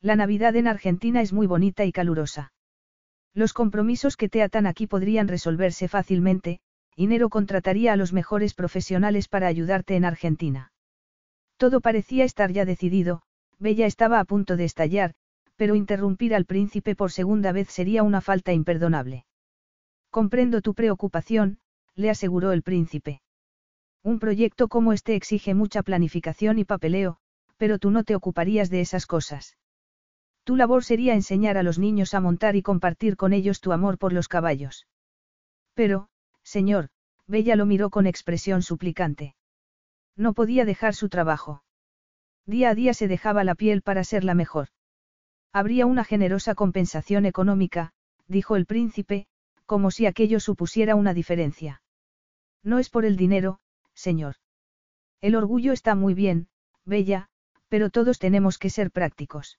La 0.00 0.16
Navidad 0.16 0.56
en 0.56 0.66
Argentina 0.66 1.22
es 1.22 1.32
muy 1.32 1.46
bonita 1.46 1.84
y 1.84 1.92
calurosa. 1.92 2.52
Los 3.34 3.52
compromisos 3.52 4.16
que 4.16 4.28
te 4.28 4.42
atan 4.42 4.66
aquí 4.66 4.86
podrían 4.86 5.28
resolverse 5.28 5.88
fácilmente, 5.88 6.60
y 6.96 7.06
Nero 7.06 7.30
contrataría 7.30 7.92
a 7.92 7.96
los 7.96 8.12
mejores 8.12 8.52
profesionales 8.52 9.28
para 9.28 9.46
ayudarte 9.46 9.96
en 9.96 10.04
Argentina. 10.04 10.72
Todo 11.56 11.80
parecía 11.80 12.24
estar 12.24 12.52
ya 12.52 12.64
decidido, 12.64 13.22
Bella 13.58 13.86
estaba 13.86 14.20
a 14.20 14.24
punto 14.24 14.56
de 14.56 14.64
estallar, 14.64 15.14
pero 15.62 15.76
interrumpir 15.76 16.34
al 16.34 16.44
príncipe 16.44 16.96
por 16.96 17.12
segunda 17.12 17.52
vez 17.52 17.68
sería 17.68 18.02
una 18.02 18.20
falta 18.20 18.52
imperdonable. 18.52 19.26
Comprendo 20.10 20.60
tu 20.60 20.74
preocupación, 20.74 21.60
le 21.94 22.10
aseguró 22.10 22.50
el 22.50 22.64
príncipe. 22.64 23.22
Un 24.02 24.18
proyecto 24.18 24.66
como 24.66 24.92
este 24.92 25.14
exige 25.14 25.54
mucha 25.54 25.84
planificación 25.84 26.58
y 26.58 26.64
papeleo, 26.64 27.18
pero 27.58 27.78
tú 27.78 27.92
no 27.92 28.02
te 28.02 28.16
ocuparías 28.16 28.70
de 28.70 28.80
esas 28.80 29.06
cosas. 29.06 29.56
Tu 30.42 30.56
labor 30.56 30.82
sería 30.82 31.14
enseñar 31.14 31.56
a 31.56 31.62
los 31.62 31.78
niños 31.78 32.12
a 32.14 32.20
montar 32.20 32.56
y 32.56 32.62
compartir 32.62 33.16
con 33.16 33.32
ellos 33.32 33.60
tu 33.60 33.70
amor 33.70 33.98
por 33.98 34.12
los 34.12 34.26
caballos. 34.26 34.88
Pero, 35.74 36.08
señor, 36.42 36.88
Bella 37.28 37.54
lo 37.54 37.66
miró 37.66 37.90
con 37.90 38.08
expresión 38.08 38.62
suplicante. 38.62 39.36
No 40.16 40.32
podía 40.32 40.64
dejar 40.64 40.96
su 40.96 41.08
trabajo. 41.08 41.62
Día 42.46 42.70
a 42.70 42.74
día 42.74 42.94
se 42.94 43.06
dejaba 43.06 43.44
la 43.44 43.54
piel 43.54 43.82
para 43.82 44.02
ser 44.02 44.24
la 44.24 44.34
mejor. 44.34 44.66
Habría 45.52 45.86
una 45.86 46.04
generosa 46.04 46.54
compensación 46.54 47.26
económica, 47.26 47.92
dijo 48.26 48.56
el 48.56 48.66
príncipe, 48.66 49.26
como 49.66 49.90
si 49.90 50.06
aquello 50.06 50.40
supusiera 50.40 50.94
una 50.94 51.12
diferencia. 51.14 51.82
No 52.62 52.78
es 52.78 52.88
por 52.88 53.04
el 53.04 53.16
dinero, 53.16 53.60
señor. 53.94 54.36
El 55.20 55.34
orgullo 55.34 55.72
está 55.72 55.94
muy 55.94 56.14
bien, 56.14 56.48
bella, 56.84 57.28
pero 57.68 57.90
todos 57.90 58.18
tenemos 58.18 58.58
que 58.58 58.70
ser 58.70 58.90
prácticos. 58.90 59.58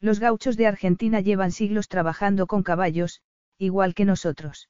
Los 0.00 0.18
gauchos 0.18 0.56
de 0.56 0.66
Argentina 0.66 1.20
llevan 1.20 1.52
siglos 1.52 1.88
trabajando 1.88 2.46
con 2.46 2.62
caballos, 2.62 3.22
igual 3.58 3.94
que 3.94 4.04
nosotros. 4.04 4.68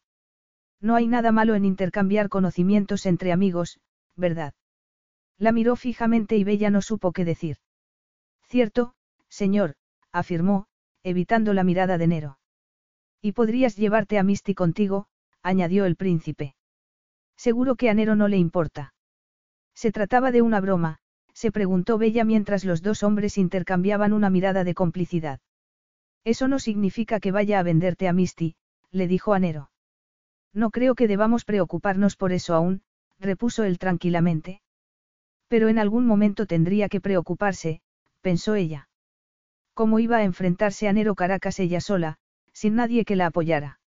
No 0.81 0.97
hay 0.97 1.07
nada 1.07 1.33
malo 1.33 1.55
en 1.55 1.65
intercambiar 1.65 2.29
conocimientos 2.29 3.07
entre 3.07 3.33
amigos, 3.33 3.81
¿verdad? 4.17 4.55
La 5.39 5.53
miró 5.53 5.77
fijamente 5.77 6.37
y 6.37 6.45
Bella 6.45 6.71
no 6.71 6.83
supo 6.83 7.13
qué 7.13 7.25
decir. 7.25 7.57
Cierto, 8.43 8.95
señor, 9.29 9.77
afirmó, 10.13 10.67
evitando 11.03 11.55
la 11.55 11.65
mirada 11.65 11.99
de 11.99 12.07
Nero. 12.07 12.39
Y 13.21 13.33
podrías 13.33 13.77
llevarte 13.77 14.19
a 14.19 14.23
Misty 14.23 14.55
contigo, 14.55 15.07
añadió 15.43 15.85
el 15.85 15.97
príncipe. 15.97 16.55
Seguro 17.37 17.77
que 17.77 17.91
a 17.91 17.95
Nero 17.95 18.15
no 18.15 18.29
le 18.29 18.37
importa. 18.37 18.95
Se 19.75 19.91
trataba 19.91 20.31
de 20.31 20.43
una 20.43 20.61
broma, 20.61 20.99
se 21.33 21.51
preguntó 21.51 21.99
Bella 21.99 22.25
mientras 22.25 22.65
los 22.65 22.83
dos 22.83 23.03
hombres 23.03 23.39
intercambiaban 23.39 24.13
una 24.13 24.31
mirada 24.31 24.65
de 24.65 24.75
complicidad. 24.75 25.41
Eso 26.25 26.47
no 26.47 26.59
significa 26.59 27.19
que 27.19 27.33
vaya 27.33 27.59
a 27.59 27.63
venderte 27.63 28.07
a 28.07 28.13
Misty, 28.13 28.55
le 28.91 29.09
dijo 29.09 29.33
a 29.35 29.39
Nero. 29.39 29.71
No 30.53 30.71
creo 30.71 30.95
que 30.95 31.09
debamos 31.09 31.45
preocuparnos 31.45 32.17
por 32.17 32.33
eso 32.33 32.55
aún, 32.55 32.83
repuso 33.19 33.65
él 33.65 33.79
tranquilamente. 33.79 34.61
Pero 35.49 35.69
en 35.69 35.79
algún 35.79 36.07
momento 36.07 36.47
tendría 36.47 36.89
que 36.89 37.01
preocuparse, 37.01 37.81
pensó 38.21 38.55
ella. 38.55 38.89
¿Cómo 39.75 39.99
iba 39.99 40.19
a 40.19 40.25
enfrentarse 40.25 40.89
a 40.89 40.93
Nero 40.93 41.15
Caracas 41.15 41.59
ella 41.59 41.81
sola, 41.81 42.19
sin 42.53 42.75
nadie 42.75 43.05
que 43.05 43.17
la 43.17 43.27
apoyara? 43.27 43.81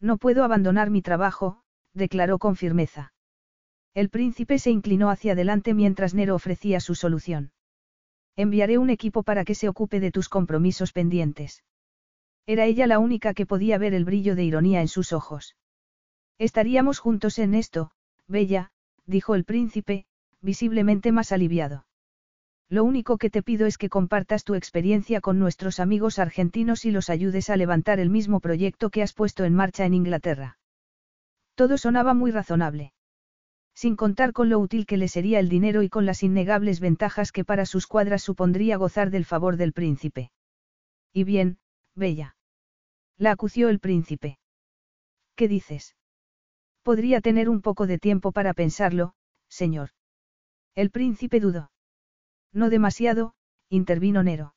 No 0.00 0.16
puedo 0.16 0.42
abandonar 0.42 0.90
mi 0.90 1.02
trabajo, 1.02 1.62
declaró 1.92 2.38
con 2.38 2.56
firmeza. 2.56 3.12
El 3.94 4.08
príncipe 4.08 4.58
se 4.58 4.70
inclinó 4.70 5.10
hacia 5.10 5.32
adelante 5.32 5.74
mientras 5.74 6.14
Nero 6.14 6.34
ofrecía 6.34 6.80
su 6.80 6.94
solución. 6.94 7.52
Enviaré 8.36 8.78
un 8.78 8.88
equipo 8.88 9.22
para 9.22 9.44
que 9.44 9.54
se 9.54 9.68
ocupe 9.68 10.00
de 10.00 10.10
tus 10.10 10.30
compromisos 10.30 10.92
pendientes. 10.92 11.62
Era 12.46 12.64
ella 12.64 12.86
la 12.86 12.98
única 12.98 13.34
que 13.34 13.44
podía 13.44 13.76
ver 13.76 13.92
el 13.92 14.06
brillo 14.06 14.34
de 14.34 14.44
ironía 14.44 14.80
en 14.80 14.88
sus 14.88 15.12
ojos. 15.12 15.56
Estaríamos 16.38 16.98
juntos 16.98 17.38
en 17.38 17.54
esto, 17.54 17.90
Bella, 18.26 18.72
dijo 19.06 19.34
el 19.34 19.44
príncipe, 19.44 20.06
visiblemente 20.40 21.12
más 21.12 21.30
aliviado. 21.30 21.84
Lo 22.72 22.84
único 22.84 23.18
que 23.18 23.28
te 23.28 23.42
pido 23.42 23.66
es 23.66 23.76
que 23.76 23.90
compartas 23.90 24.44
tu 24.44 24.54
experiencia 24.54 25.20
con 25.20 25.38
nuestros 25.38 25.78
amigos 25.78 26.18
argentinos 26.18 26.86
y 26.86 26.90
los 26.90 27.10
ayudes 27.10 27.50
a 27.50 27.56
levantar 27.58 28.00
el 28.00 28.08
mismo 28.08 28.40
proyecto 28.40 28.88
que 28.88 29.02
has 29.02 29.12
puesto 29.12 29.44
en 29.44 29.54
marcha 29.54 29.84
en 29.84 29.92
Inglaterra. 29.92 30.56
Todo 31.54 31.76
sonaba 31.76 32.14
muy 32.14 32.30
razonable. 32.30 32.94
Sin 33.74 33.94
contar 33.94 34.32
con 34.32 34.48
lo 34.48 34.58
útil 34.58 34.86
que 34.86 34.96
le 34.96 35.08
sería 35.08 35.38
el 35.38 35.50
dinero 35.50 35.82
y 35.82 35.90
con 35.90 36.06
las 36.06 36.22
innegables 36.22 36.80
ventajas 36.80 37.30
que 37.30 37.44
para 37.44 37.66
sus 37.66 37.86
cuadras 37.86 38.22
supondría 38.22 38.78
gozar 38.78 39.10
del 39.10 39.26
favor 39.26 39.58
del 39.58 39.74
príncipe. 39.74 40.30
Y 41.12 41.24
bien, 41.24 41.58
Bella. 41.94 42.36
La 43.18 43.32
acució 43.32 43.68
el 43.68 43.80
príncipe. 43.80 44.38
¿Qué 45.36 45.46
dices? 45.46 45.94
Podría 46.82 47.20
tener 47.20 47.50
un 47.50 47.60
poco 47.60 47.86
de 47.86 47.98
tiempo 47.98 48.32
para 48.32 48.54
pensarlo, 48.54 49.12
señor. 49.46 49.90
El 50.74 50.90
príncipe 50.90 51.38
dudó. 51.38 51.71
No 52.52 52.70
demasiado, 52.70 53.34
intervino 53.68 54.22
Nero. 54.22 54.54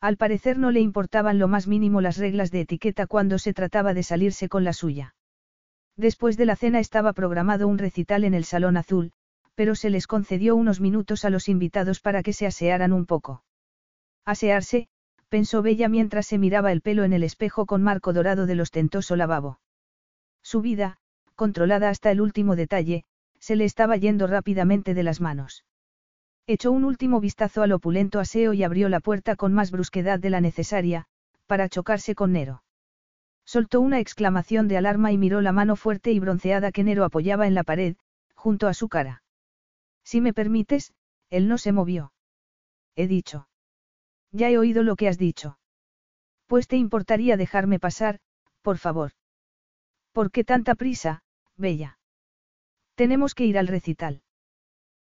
Al 0.00 0.16
parecer 0.16 0.58
no 0.58 0.70
le 0.70 0.80
importaban 0.80 1.38
lo 1.38 1.48
más 1.48 1.66
mínimo 1.66 2.00
las 2.00 2.18
reglas 2.18 2.50
de 2.50 2.60
etiqueta 2.60 3.06
cuando 3.06 3.38
se 3.38 3.54
trataba 3.54 3.94
de 3.94 4.02
salirse 4.02 4.48
con 4.48 4.64
la 4.64 4.72
suya. 4.72 5.14
Después 5.96 6.36
de 6.36 6.44
la 6.44 6.56
cena 6.56 6.78
estaba 6.78 7.14
programado 7.14 7.66
un 7.66 7.78
recital 7.78 8.24
en 8.24 8.34
el 8.34 8.44
Salón 8.44 8.76
Azul, 8.76 9.12
pero 9.54 9.74
se 9.74 9.88
les 9.88 10.06
concedió 10.06 10.54
unos 10.54 10.80
minutos 10.80 11.24
a 11.24 11.30
los 11.30 11.48
invitados 11.48 12.00
para 12.00 12.22
que 12.22 12.34
se 12.34 12.46
asearan 12.46 12.92
un 12.92 13.06
poco. 13.06 13.42
Asearse, 14.26 14.88
pensó 15.30 15.62
Bella 15.62 15.88
mientras 15.88 16.26
se 16.26 16.36
miraba 16.36 16.72
el 16.72 16.82
pelo 16.82 17.04
en 17.04 17.14
el 17.14 17.22
espejo 17.22 17.64
con 17.64 17.82
marco 17.82 18.12
dorado 18.12 18.44
del 18.44 18.60
ostentoso 18.60 19.16
lavabo. 19.16 19.60
Su 20.42 20.60
vida, 20.60 20.98
controlada 21.34 21.88
hasta 21.88 22.10
el 22.10 22.20
último 22.20 22.54
detalle, 22.54 23.04
se 23.38 23.56
le 23.56 23.64
estaba 23.64 23.96
yendo 23.96 24.26
rápidamente 24.26 24.92
de 24.92 25.02
las 25.02 25.22
manos. 25.22 25.64
Echó 26.48 26.70
un 26.70 26.84
último 26.84 27.20
vistazo 27.20 27.62
al 27.62 27.72
opulento 27.72 28.20
aseo 28.20 28.52
y 28.52 28.62
abrió 28.62 28.88
la 28.88 29.00
puerta 29.00 29.34
con 29.34 29.52
más 29.52 29.72
brusquedad 29.72 30.20
de 30.20 30.30
la 30.30 30.40
necesaria, 30.40 31.06
para 31.46 31.68
chocarse 31.68 32.14
con 32.14 32.32
Nero. 32.32 32.62
Soltó 33.44 33.80
una 33.80 33.98
exclamación 33.98 34.68
de 34.68 34.76
alarma 34.76 35.10
y 35.10 35.18
miró 35.18 35.40
la 35.40 35.52
mano 35.52 35.74
fuerte 35.74 36.12
y 36.12 36.20
bronceada 36.20 36.70
que 36.70 36.84
Nero 36.84 37.04
apoyaba 37.04 37.46
en 37.48 37.54
la 37.54 37.64
pared, 37.64 37.96
junto 38.34 38.68
a 38.68 38.74
su 38.74 38.88
cara. 38.88 39.24
Si 40.04 40.20
me 40.20 40.32
permites, 40.32 40.92
él 41.30 41.48
no 41.48 41.58
se 41.58 41.72
movió. 41.72 42.12
He 42.94 43.08
dicho. 43.08 43.48
Ya 44.30 44.48
he 44.48 44.58
oído 44.58 44.84
lo 44.84 44.94
que 44.94 45.08
has 45.08 45.18
dicho. 45.18 45.58
Pues 46.46 46.68
te 46.68 46.76
importaría 46.76 47.36
dejarme 47.36 47.80
pasar, 47.80 48.20
por 48.62 48.78
favor. 48.78 49.12
¿Por 50.12 50.30
qué 50.30 50.44
tanta 50.44 50.76
prisa, 50.76 51.24
Bella? 51.56 51.98
Tenemos 52.94 53.34
que 53.34 53.46
ir 53.46 53.58
al 53.58 53.66
recital. 53.66 54.22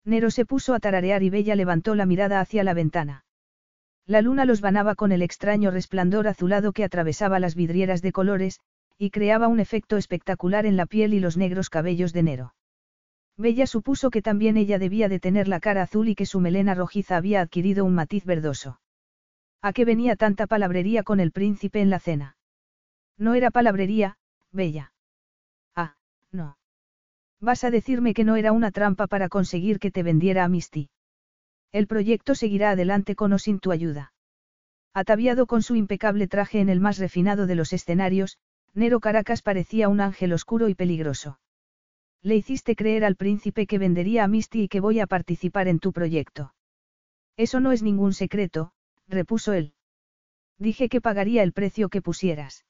Nero 0.06 0.30
se 0.30 0.46
puso 0.46 0.74
a 0.76 0.80
tararear 0.80 1.24
y 1.24 1.30
Bella 1.30 1.56
levantó 1.56 1.96
la 1.96 2.06
mirada 2.06 2.40
hacia 2.40 2.64
la 2.64 2.74
ventana. 2.74 3.26
La 4.06 4.22
luna 4.22 4.46
los 4.46 4.62
banaba 4.62 4.94
con 4.94 5.12
el 5.12 5.24
extraño 5.24 5.72
resplandor 5.72 6.28
azulado 6.28 6.74
que 6.74 6.84
atravesaba 6.84 7.40
las 7.40 7.56
vidrieras 7.56 8.04
de 8.04 8.12
colores, 8.12 8.60
y 9.00 9.10
creaba 9.10 9.48
un 9.48 9.60
efecto 9.60 9.98
espectacular 9.98 10.68
en 10.68 10.78
la 10.78 10.86
piel 10.86 11.14
y 11.16 11.20
los 11.20 11.38
negros 11.38 11.70
cabellos 11.70 12.14
de 12.14 12.24
Nero. 12.24 12.56
Bella 13.36 13.68
supuso 13.68 14.12
que 14.12 14.22
también 14.22 14.56
ella 14.56 14.80
debía 14.80 15.10
de 15.10 15.20
tener 15.20 15.48
la 15.48 15.60
cara 15.60 15.82
azul 15.82 16.08
y 16.08 16.16
que 16.16 16.26
su 16.26 16.40
melena 16.40 16.76
rojiza 16.76 17.18
había 17.18 17.42
adquirido 17.42 17.84
un 17.84 17.96
matiz 17.96 18.24
verdoso. 18.24 18.80
¿A 19.62 19.74
qué 19.74 19.84
venía 19.84 20.16
tanta 20.16 20.48
palabrería 20.48 21.04
con 21.04 21.20
el 21.20 21.32
príncipe 21.32 21.82
en 21.82 21.90
la 21.90 22.00
cena? 22.00 22.38
No 23.18 23.34
era 23.34 23.50
palabrería, 23.52 24.18
Bella. 24.52 24.94
Vas 27.42 27.64
a 27.64 27.72
decirme 27.72 28.14
que 28.14 28.24
no 28.24 28.36
era 28.36 28.52
una 28.52 28.72
trampa 28.72 29.08
para 29.08 29.30
conseguir 29.30 29.80
que 29.80 29.92
te 29.92 30.04
vendiera 30.04 30.44
a 30.44 30.50
Misty. 30.50 30.90
El 31.72 31.88
proyecto 31.88 32.36
seguirá 32.36 32.72
adelante 32.72 33.16
con 33.16 33.34
o 33.34 33.40
sin 33.40 33.60
tu 33.60 33.72
ayuda. 33.72 34.14
Ataviado 34.94 35.46
con 35.46 35.62
su 35.62 35.76
impecable 35.76 36.28
traje 36.28 36.60
en 36.60 36.70
el 36.70 36.80
más 36.80 36.98
refinado 36.98 37.48
de 37.48 37.56
los 37.56 37.74
escenarios, 37.74 38.38
Nero 38.74 39.00
Caracas 39.00 39.42
parecía 39.42 39.90
un 39.90 40.02
ángel 40.02 40.34
oscuro 40.34 40.70
y 40.70 40.76
peligroso. 40.76 41.40
Le 42.22 42.36
hiciste 42.36 42.76
creer 42.76 43.06
al 43.06 43.16
príncipe 43.16 43.68
que 43.68 43.78
vendería 43.78 44.24
a 44.24 44.28
Misty 44.28 44.64
y 44.64 44.68
que 44.68 44.80
voy 44.80 45.00
a 45.00 45.08
participar 45.08 45.68
en 45.68 45.80
tu 45.80 45.94
proyecto. 45.94 46.54
Eso 47.38 47.60
no 47.60 47.72
es 47.72 47.84
ningún 47.84 48.14
secreto, 48.14 48.72
repuso 49.08 49.54
él. 49.54 49.74
Dije 50.58 50.90
que 50.90 51.02
pagaría 51.02 51.44
el 51.44 51.54
precio 51.54 51.90
que 51.90 52.02
pusieras. 52.02 52.66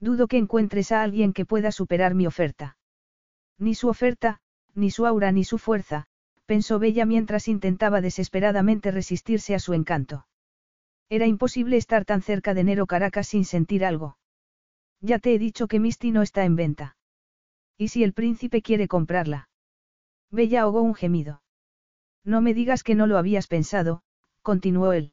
Dudo 0.00 0.28
que 0.28 0.36
encuentres 0.36 0.92
a 0.92 1.02
alguien 1.02 1.32
que 1.32 1.46
pueda 1.46 1.72
superar 1.72 2.14
mi 2.14 2.26
oferta. 2.26 2.77
Ni 3.58 3.74
su 3.74 3.88
oferta, 3.88 4.40
ni 4.74 4.90
su 4.90 5.06
aura 5.06 5.32
ni 5.32 5.44
su 5.44 5.58
fuerza, 5.58 6.06
pensó 6.46 6.78
Bella 6.78 7.04
mientras 7.04 7.48
intentaba 7.48 8.00
desesperadamente 8.00 8.90
resistirse 8.90 9.54
a 9.54 9.58
su 9.58 9.74
encanto. 9.74 10.26
Era 11.08 11.26
imposible 11.26 11.76
estar 11.76 12.04
tan 12.04 12.22
cerca 12.22 12.54
de 12.54 12.64
Nero 12.64 12.86
Caracas 12.86 13.28
sin 13.28 13.44
sentir 13.44 13.84
algo. 13.84 14.18
Ya 15.00 15.18
te 15.18 15.34
he 15.34 15.38
dicho 15.38 15.66
que 15.66 15.80
Misty 15.80 16.10
no 16.10 16.22
está 16.22 16.44
en 16.44 16.56
venta. 16.56 16.96
¿Y 17.76 17.88
si 17.88 18.02
el 18.04 18.12
príncipe 18.12 18.62
quiere 18.62 18.88
comprarla? 18.88 19.48
Bella 20.30 20.62
ahogó 20.62 20.82
un 20.82 20.94
gemido. 20.94 21.42
No 22.24 22.40
me 22.40 22.54
digas 22.54 22.82
que 22.82 22.94
no 22.94 23.06
lo 23.06 23.16
habías 23.16 23.46
pensado, 23.46 24.02
continuó 24.42 24.92
él. 24.92 25.12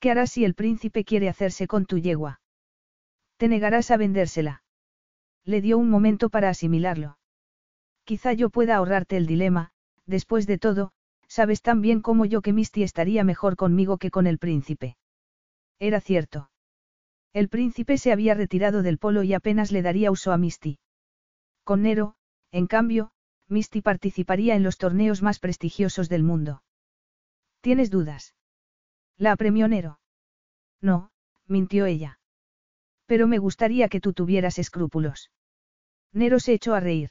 ¿Qué 0.00 0.10
harás 0.10 0.30
si 0.30 0.44
el 0.44 0.54
príncipe 0.54 1.04
quiere 1.04 1.28
hacerse 1.28 1.66
con 1.66 1.86
tu 1.86 1.98
yegua? 1.98 2.40
Te 3.36 3.48
negarás 3.48 3.90
a 3.90 3.96
vendérsela. 3.96 4.62
Le 5.44 5.60
dio 5.60 5.78
un 5.78 5.90
momento 5.90 6.28
para 6.28 6.48
asimilarlo. 6.48 7.18
Quizá 8.06 8.32
yo 8.32 8.50
pueda 8.50 8.76
ahorrarte 8.76 9.16
el 9.16 9.26
dilema, 9.26 9.72
después 10.06 10.46
de 10.46 10.58
todo, 10.58 10.92
sabes 11.26 11.60
tan 11.60 11.80
bien 11.80 12.00
como 12.02 12.24
yo 12.24 12.40
que 12.40 12.52
Misty 12.52 12.84
estaría 12.84 13.24
mejor 13.24 13.56
conmigo 13.56 13.98
que 13.98 14.12
con 14.12 14.28
el 14.28 14.38
príncipe. 14.38 14.96
Era 15.80 16.00
cierto. 16.00 16.48
El 17.32 17.48
príncipe 17.48 17.98
se 17.98 18.12
había 18.12 18.34
retirado 18.34 18.84
del 18.84 18.98
polo 18.98 19.24
y 19.24 19.34
apenas 19.34 19.72
le 19.72 19.82
daría 19.82 20.12
uso 20.12 20.30
a 20.30 20.38
Misty. 20.38 20.78
Con 21.64 21.82
Nero, 21.82 22.14
en 22.52 22.68
cambio, 22.68 23.10
Misty 23.48 23.82
participaría 23.82 24.54
en 24.54 24.62
los 24.62 24.78
torneos 24.78 25.20
más 25.20 25.40
prestigiosos 25.40 26.08
del 26.08 26.22
mundo. 26.22 26.62
¿Tienes 27.60 27.90
dudas? 27.90 28.36
La 29.18 29.32
apremió 29.32 29.66
Nero. 29.66 29.98
No, 30.80 31.10
mintió 31.48 31.86
ella. 31.86 32.20
Pero 33.06 33.26
me 33.26 33.38
gustaría 33.38 33.88
que 33.88 34.00
tú 34.00 34.12
tuvieras 34.12 34.60
escrúpulos. 34.60 35.32
Nero 36.12 36.38
se 36.38 36.52
echó 36.52 36.74
a 36.76 36.80
reír. 36.80 37.10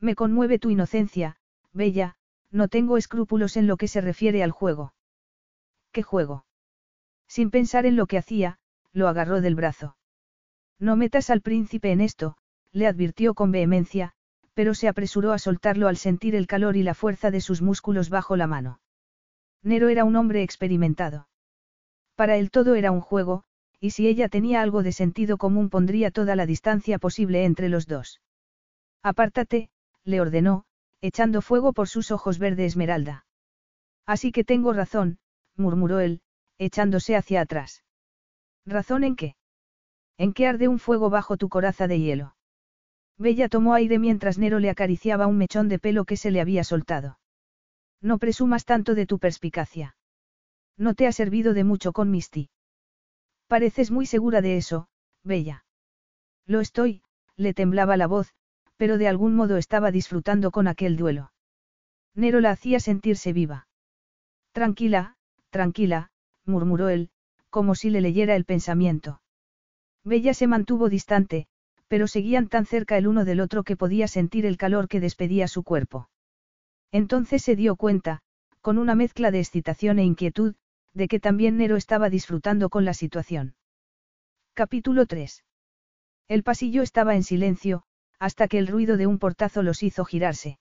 Me 0.00 0.14
conmueve 0.14 0.58
tu 0.58 0.70
inocencia, 0.70 1.36
Bella, 1.72 2.16
no 2.50 2.68
tengo 2.68 2.96
escrúpulos 2.96 3.56
en 3.56 3.66
lo 3.66 3.76
que 3.76 3.88
se 3.88 4.00
refiere 4.00 4.42
al 4.42 4.50
juego. 4.50 4.94
¿Qué 5.92 6.02
juego? 6.02 6.46
Sin 7.28 7.50
pensar 7.50 7.86
en 7.86 7.96
lo 7.96 8.06
que 8.06 8.18
hacía, 8.18 8.58
lo 8.92 9.08
agarró 9.08 9.40
del 9.40 9.54
brazo. 9.54 9.96
No 10.78 10.96
metas 10.96 11.30
al 11.30 11.42
príncipe 11.42 11.92
en 11.92 12.00
esto, 12.00 12.36
le 12.72 12.86
advirtió 12.86 13.34
con 13.34 13.52
vehemencia, 13.52 14.12
pero 14.54 14.74
se 14.74 14.88
apresuró 14.88 15.32
a 15.32 15.38
soltarlo 15.38 15.88
al 15.88 15.96
sentir 15.96 16.34
el 16.34 16.46
calor 16.46 16.76
y 16.76 16.82
la 16.82 16.94
fuerza 16.94 17.30
de 17.30 17.40
sus 17.40 17.62
músculos 17.62 18.08
bajo 18.08 18.36
la 18.36 18.46
mano. 18.46 18.80
Nero 19.62 19.88
era 19.88 20.04
un 20.04 20.16
hombre 20.16 20.42
experimentado. 20.42 21.28
Para 22.14 22.36
él 22.36 22.50
todo 22.50 22.74
era 22.74 22.90
un 22.90 23.00
juego, 23.00 23.44
y 23.78 23.90
si 23.90 24.08
ella 24.08 24.28
tenía 24.28 24.62
algo 24.62 24.82
de 24.82 24.92
sentido 24.92 25.38
común 25.38 25.70
pondría 25.70 26.10
toda 26.10 26.36
la 26.36 26.46
distancia 26.46 26.98
posible 26.98 27.44
entre 27.44 27.68
los 27.68 27.86
dos. 27.86 28.20
Apártate, 29.02 29.70
le 30.04 30.20
ordenó, 30.20 30.64
echando 31.00 31.42
fuego 31.42 31.72
por 31.72 31.88
sus 31.88 32.10
ojos 32.10 32.38
verde 32.38 32.66
esmeralda. 32.66 33.26
Así 34.06 34.32
que 34.32 34.44
tengo 34.44 34.72
razón, 34.72 35.18
murmuró 35.56 36.00
él, 36.00 36.20
echándose 36.58 37.16
hacia 37.16 37.40
atrás. 37.40 37.84
¿Razón 38.66 39.04
en 39.04 39.16
qué? 39.16 39.36
En 40.18 40.32
qué 40.32 40.46
arde 40.46 40.68
un 40.68 40.78
fuego 40.78 41.10
bajo 41.10 41.36
tu 41.36 41.48
coraza 41.48 41.86
de 41.86 42.00
hielo. 42.00 42.36
Bella 43.16 43.48
tomó 43.48 43.74
aire 43.74 43.98
mientras 43.98 44.38
Nero 44.38 44.58
le 44.58 44.70
acariciaba 44.70 45.26
un 45.26 45.36
mechón 45.36 45.68
de 45.68 45.78
pelo 45.78 46.04
que 46.04 46.16
se 46.16 46.30
le 46.30 46.40
había 46.40 46.64
soltado. 46.64 47.18
No 48.00 48.18
presumas 48.18 48.64
tanto 48.64 48.94
de 48.94 49.06
tu 49.06 49.18
perspicacia. 49.18 49.96
No 50.76 50.94
te 50.94 51.06
ha 51.06 51.12
servido 51.12 51.52
de 51.52 51.64
mucho 51.64 51.92
con 51.92 52.10
Misty. 52.10 52.48
Pareces 53.46 53.90
muy 53.90 54.06
segura 54.06 54.40
de 54.40 54.56
eso, 54.56 54.88
Bella. 55.22 55.64
Lo 56.46 56.60
estoy, 56.60 57.02
le 57.36 57.52
temblaba 57.52 57.96
la 57.96 58.06
voz, 58.06 58.32
pero 58.80 58.96
de 58.96 59.08
algún 59.08 59.34
modo 59.34 59.58
estaba 59.58 59.90
disfrutando 59.90 60.50
con 60.50 60.66
aquel 60.66 60.96
duelo. 60.96 61.32
Nero 62.14 62.40
la 62.40 62.52
hacía 62.52 62.80
sentirse 62.80 63.34
viva. 63.34 63.68
Tranquila, 64.52 65.16
tranquila, 65.50 66.10
murmuró 66.46 66.88
él, 66.88 67.10
como 67.50 67.74
si 67.74 67.90
le 67.90 68.00
leyera 68.00 68.36
el 68.36 68.46
pensamiento. 68.46 69.20
Bella 70.02 70.32
se 70.32 70.46
mantuvo 70.46 70.88
distante, 70.88 71.46
pero 71.88 72.06
seguían 72.06 72.48
tan 72.48 72.64
cerca 72.64 72.96
el 72.96 73.06
uno 73.06 73.26
del 73.26 73.40
otro 73.40 73.64
que 73.64 73.76
podía 73.76 74.08
sentir 74.08 74.46
el 74.46 74.56
calor 74.56 74.88
que 74.88 74.98
despedía 74.98 75.46
su 75.46 75.62
cuerpo. 75.62 76.08
Entonces 76.90 77.42
se 77.42 77.56
dio 77.56 77.76
cuenta, 77.76 78.22
con 78.62 78.78
una 78.78 78.94
mezcla 78.94 79.30
de 79.30 79.40
excitación 79.40 79.98
e 79.98 80.04
inquietud, 80.04 80.54
de 80.94 81.06
que 81.06 81.20
también 81.20 81.58
Nero 81.58 81.76
estaba 81.76 82.08
disfrutando 82.08 82.70
con 82.70 82.86
la 82.86 82.94
situación. 82.94 83.56
Capítulo 84.54 85.04
3. 85.04 85.44
El 86.28 86.42
pasillo 86.42 86.80
estaba 86.80 87.14
en 87.14 87.24
silencio, 87.24 87.84
hasta 88.20 88.46
que 88.48 88.58
el 88.58 88.68
ruido 88.68 88.96
de 88.98 89.06
un 89.06 89.18
portazo 89.18 89.62
los 89.62 89.82
hizo 89.82 90.04
girarse. 90.04 90.58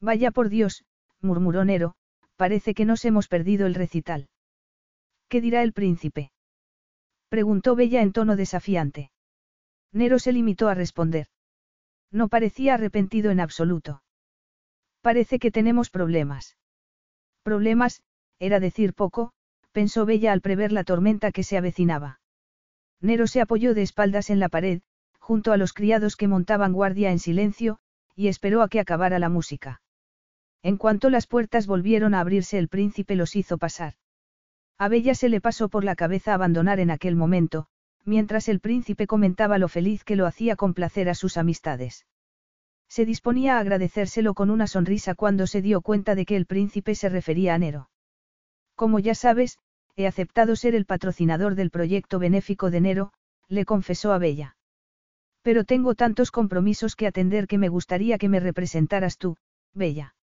Vaya 0.00 0.30
por 0.30 0.48
Dios, 0.48 0.84
murmuró 1.20 1.64
Nero, 1.64 1.94
parece 2.36 2.74
que 2.74 2.86
nos 2.86 3.04
hemos 3.04 3.28
perdido 3.28 3.66
el 3.66 3.74
recital. 3.74 4.28
¿Qué 5.28 5.40
dirá 5.40 5.62
el 5.62 5.74
príncipe? 5.74 6.32
preguntó 7.28 7.76
Bella 7.76 8.02
en 8.02 8.12
tono 8.12 8.34
desafiante. 8.34 9.12
Nero 9.92 10.18
se 10.18 10.32
limitó 10.32 10.68
a 10.68 10.74
responder. 10.74 11.28
No 12.10 12.28
parecía 12.28 12.74
arrepentido 12.74 13.30
en 13.30 13.40
absoluto. 13.40 14.02
Parece 15.02 15.38
que 15.38 15.50
tenemos 15.50 15.90
problemas. 15.90 16.56
Problemas, 17.42 18.02
era 18.38 18.58
decir 18.58 18.94
poco, 18.94 19.32
pensó 19.72 20.06
Bella 20.06 20.32
al 20.32 20.40
prever 20.40 20.72
la 20.72 20.84
tormenta 20.84 21.30
que 21.30 21.44
se 21.44 21.58
avecinaba. 21.58 22.20
Nero 23.00 23.26
se 23.26 23.40
apoyó 23.40 23.74
de 23.74 23.82
espaldas 23.82 24.30
en 24.30 24.40
la 24.40 24.48
pared, 24.48 24.80
junto 25.30 25.52
a 25.52 25.56
los 25.56 25.72
criados 25.72 26.16
que 26.16 26.26
montaban 26.26 26.72
guardia 26.72 27.12
en 27.12 27.20
silencio, 27.20 27.78
y 28.16 28.26
esperó 28.26 28.62
a 28.62 28.68
que 28.68 28.80
acabara 28.80 29.20
la 29.20 29.28
música. 29.28 29.80
En 30.60 30.76
cuanto 30.76 31.08
las 31.08 31.28
puertas 31.28 31.68
volvieron 31.68 32.14
a 32.14 32.20
abrirse 32.20 32.58
el 32.58 32.66
príncipe 32.66 33.14
los 33.14 33.36
hizo 33.36 33.56
pasar. 33.56 33.94
A 34.76 34.88
Bella 34.88 35.14
se 35.14 35.28
le 35.28 35.40
pasó 35.40 35.68
por 35.68 35.84
la 35.84 35.94
cabeza 35.94 36.34
abandonar 36.34 36.80
en 36.80 36.90
aquel 36.90 37.14
momento, 37.14 37.68
mientras 38.04 38.48
el 38.48 38.58
príncipe 38.58 39.06
comentaba 39.06 39.58
lo 39.58 39.68
feliz 39.68 40.02
que 40.02 40.16
lo 40.16 40.26
hacía 40.26 40.56
complacer 40.56 41.08
a 41.08 41.14
sus 41.14 41.36
amistades. 41.36 42.06
Se 42.88 43.04
disponía 43.04 43.58
a 43.58 43.60
agradecérselo 43.60 44.34
con 44.34 44.50
una 44.50 44.66
sonrisa 44.66 45.14
cuando 45.14 45.46
se 45.46 45.62
dio 45.62 45.80
cuenta 45.80 46.16
de 46.16 46.26
que 46.26 46.34
el 46.34 46.46
príncipe 46.46 46.96
se 46.96 47.08
refería 47.08 47.54
a 47.54 47.58
Nero. 47.58 47.88
Como 48.74 48.98
ya 48.98 49.14
sabes, 49.14 49.58
he 49.94 50.08
aceptado 50.08 50.56
ser 50.56 50.74
el 50.74 50.86
patrocinador 50.86 51.54
del 51.54 51.70
proyecto 51.70 52.18
benéfico 52.18 52.72
de 52.72 52.80
Nero, 52.80 53.12
le 53.46 53.64
confesó 53.64 54.12
a 54.12 54.18
Bella. 54.18 54.56
Pero 55.42 55.64
tengo 55.64 55.94
tantos 55.94 56.30
compromisos 56.30 56.96
que 56.96 57.06
atender 57.06 57.46
que 57.46 57.58
me 57.58 57.68
gustaría 57.68 58.18
que 58.18 58.28
me 58.28 58.40
representaras 58.40 59.16
tú, 59.16 59.36
Bella. 59.72 60.14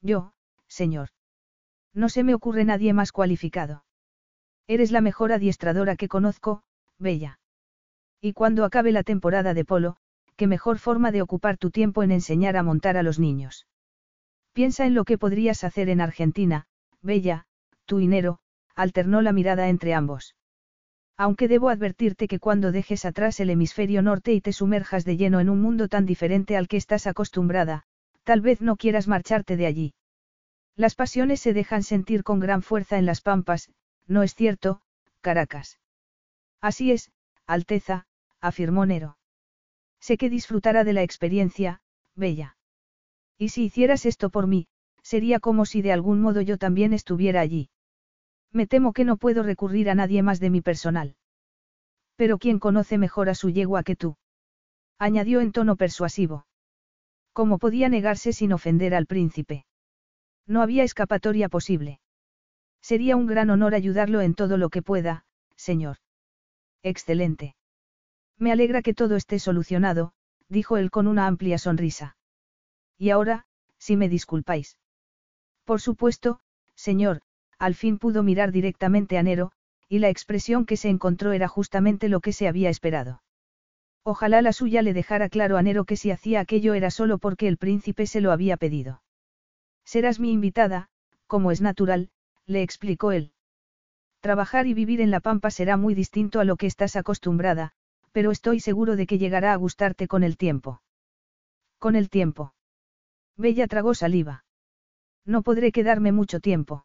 Yo, 0.00 0.32
señor. 0.68 1.08
No 1.94 2.08
se 2.08 2.24
me 2.24 2.34
ocurre 2.34 2.64
nadie 2.64 2.92
más 2.92 3.12
cualificado. 3.12 3.84
Eres 4.66 4.90
la 4.90 5.00
mejor 5.00 5.32
adiestradora 5.32 5.96
que 5.96 6.08
conozco, 6.08 6.62
Bella. 6.98 7.38
Y 8.20 8.32
cuando 8.32 8.64
acabe 8.64 8.92
la 8.92 9.02
temporada 9.02 9.54
de 9.54 9.64
polo, 9.64 9.96
qué 10.36 10.46
mejor 10.46 10.78
forma 10.78 11.12
de 11.12 11.22
ocupar 11.22 11.56
tu 11.56 11.70
tiempo 11.70 12.02
en 12.02 12.10
enseñar 12.10 12.56
a 12.56 12.62
montar 12.62 12.96
a 12.96 13.02
los 13.02 13.18
niños. 13.18 13.66
Piensa 14.52 14.86
en 14.86 14.94
lo 14.94 15.04
que 15.04 15.18
podrías 15.18 15.64
hacer 15.64 15.88
en 15.88 16.00
Argentina, 16.00 16.66
Bella, 17.02 17.46
tu 17.86 17.98
dinero, 17.98 18.38
alternó 18.74 19.20
la 19.20 19.32
mirada 19.32 19.68
entre 19.68 19.94
ambos. 19.94 20.34
Aunque 21.16 21.46
debo 21.46 21.68
advertirte 21.68 22.26
que 22.26 22.40
cuando 22.40 22.72
dejes 22.72 23.04
atrás 23.04 23.38
el 23.38 23.50
hemisferio 23.50 24.02
norte 24.02 24.32
y 24.32 24.40
te 24.40 24.52
sumerjas 24.52 25.04
de 25.04 25.16
lleno 25.16 25.38
en 25.40 25.48
un 25.48 25.60
mundo 25.60 25.88
tan 25.88 26.06
diferente 26.06 26.56
al 26.56 26.66
que 26.66 26.76
estás 26.76 27.06
acostumbrada, 27.06 27.84
tal 28.24 28.40
vez 28.40 28.60
no 28.60 28.76
quieras 28.76 29.06
marcharte 29.06 29.56
de 29.56 29.66
allí. 29.66 29.94
Las 30.76 30.96
pasiones 30.96 31.40
se 31.40 31.52
dejan 31.52 31.84
sentir 31.84 32.24
con 32.24 32.40
gran 32.40 32.62
fuerza 32.62 32.98
en 32.98 33.06
las 33.06 33.20
pampas, 33.20 33.70
¿no 34.08 34.24
es 34.24 34.34
cierto, 34.34 34.80
Caracas? 35.20 35.78
Así 36.60 36.90
es, 36.90 37.12
Alteza, 37.46 38.06
afirmó 38.40 38.84
Nero. 38.84 39.16
Sé 40.00 40.16
que 40.16 40.30
disfrutará 40.30 40.82
de 40.82 40.94
la 40.94 41.02
experiencia, 41.02 41.80
Bella. 42.16 42.56
Y 43.38 43.50
si 43.50 43.64
hicieras 43.64 44.04
esto 44.04 44.30
por 44.30 44.48
mí, 44.48 44.66
sería 45.02 45.38
como 45.38 45.64
si 45.64 45.80
de 45.80 45.92
algún 45.92 46.20
modo 46.20 46.40
yo 46.40 46.58
también 46.58 46.92
estuviera 46.92 47.40
allí. 47.40 47.70
Me 48.54 48.68
temo 48.68 48.92
que 48.92 49.04
no 49.04 49.16
puedo 49.16 49.42
recurrir 49.42 49.90
a 49.90 49.96
nadie 49.96 50.22
más 50.22 50.38
de 50.38 50.48
mi 50.48 50.62
personal. 50.62 51.16
Pero 52.14 52.38
¿quién 52.38 52.60
conoce 52.60 52.98
mejor 52.98 53.28
a 53.28 53.34
su 53.34 53.50
yegua 53.50 53.82
que 53.82 53.96
tú? 53.96 54.16
añadió 54.96 55.40
en 55.40 55.50
tono 55.50 55.74
persuasivo. 55.74 56.46
¿Cómo 57.32 57.58
podía 57.58 57.88
negarse 57.88 58.32
sin 58.32 58.52
ofender 58.52 58.94
al 58.94 59.06
príncipe? 59.06 59.66
No 60.46 60.62
había 60.62 60.84
escapatoria 60.84 61.48
posible. 61.48 62.00
Sería 62.80 63.16
un 63.16 63.26
gran 63.26 63.50
honor 63.50 63.74
ayudarlo 63.74 64.20
en 64.20 64.34
todo 64.34 64.56
lo 64.56 64.70
que 64.70 64.82
pueda, 64.82 65.24
señor. 65.56 65.96
Excelente. 66.84 67.56
Me 68.38 68.52
alegra 68.52 68.82
que 68.82 68.94
todo 68.94 69.16
esté 69.16 69.40
solucionado, 69.40 70.12
dijo 70.48 70.76
él 70.76 70.92
con 70.92 71.08
una 71.08 71.26
amplia 71.26 71.58
sonrisa. 71.58 72.16
Y 72.98 73.10
ahora, 73.10 73.46
si 73.78 73.96
me 73.96 74.08
disculpáis. 74.08 74.78
Por 75.64 75.80
supuesto, 75.80 76.40
señor, 76.76 77.22
al 77.64 77.74
fin 77.74 77.98
pudo 77.98 78.22
mirar 78.22 78.52
directamente 78.52 79.16
a 79.16 79.22
Nero, 79.22 79.52
y 79.88 79.98
la 79.98 80.08
expresión 80.08 80.66
que 80.66 80.76
se 80.76 80.88
encontró 80.88 81.32
era 81.32 81.48
justamente 81.48 82.08
lo 82.08 82.20
que 82.20 82.32
se 82.32 82.46
había 82.46 82.68
esperado. 82.68 83.22
Ojalá 84.02 84.42
la 84.42 84.52
suya 84.52 84.82
le 84.82 84.92
dejara 84.92 85.30
claro 85.30 85.56
a 85.56 85.62
Nero 85.62 85.84
que 85.84 85.96
si 85.96 86.10
hacía 86.10 86.40
aquello 86.40 86.74
era 86.74 86.90
solo 86.90 87.16
porque 87.16 87.48
el 87.48 87.56
príncipe 87.56 88.06
se 88.06 88.20
lo 88.20 88.32
había 88.32 88.58
pedido. 88.58 89.02
Serás 89.84 90.20
mi 90.20 90.30
invitada, 90.30 90.88
como 91.26 91.50
es 91.50 91.62
natural, 91.62 92.10
le 92.46 92.62
explicó 92.62 93.12
él. 93.12 93.32
Trabajar 94.20 94.66
y 94.66 94.74
vivir 94.74 95.00
en 95.00 95.10
la 95.10 95.20
pampa 95.20 95.50
será 95.50 95.76
muy 95.76 95.94
distinto 95.94 96.40
a 96.40 96.44
lo 96.44 96.56
que 96.56 96.66
estás 96.66 96.96
acostumbrada, 96.96 97.72
pero 98.12 98.30
estoy 98.30 98.60
seguro 98.60 98.96
de 98.96 99.06
que 99.06 99.18
llegará 99.18 99.52
a 99.52 99.56
gustarte 99.56 100.06
con 100.06 100.22
el 100.22 100.36
tiempo. 100.36 100.82
Con 101.78 101.96
el 101.96 102.10
tiempo. 102.10 102.54
Bella 103.36 103.66
tragó 103.66 103.94
saliva. 103.94 104.44
No 105.24 105.42
podré 105.42 105.72
quedarme 105.72 106.12
mucho 106.12 106.40
tiempo. 106.40 106.84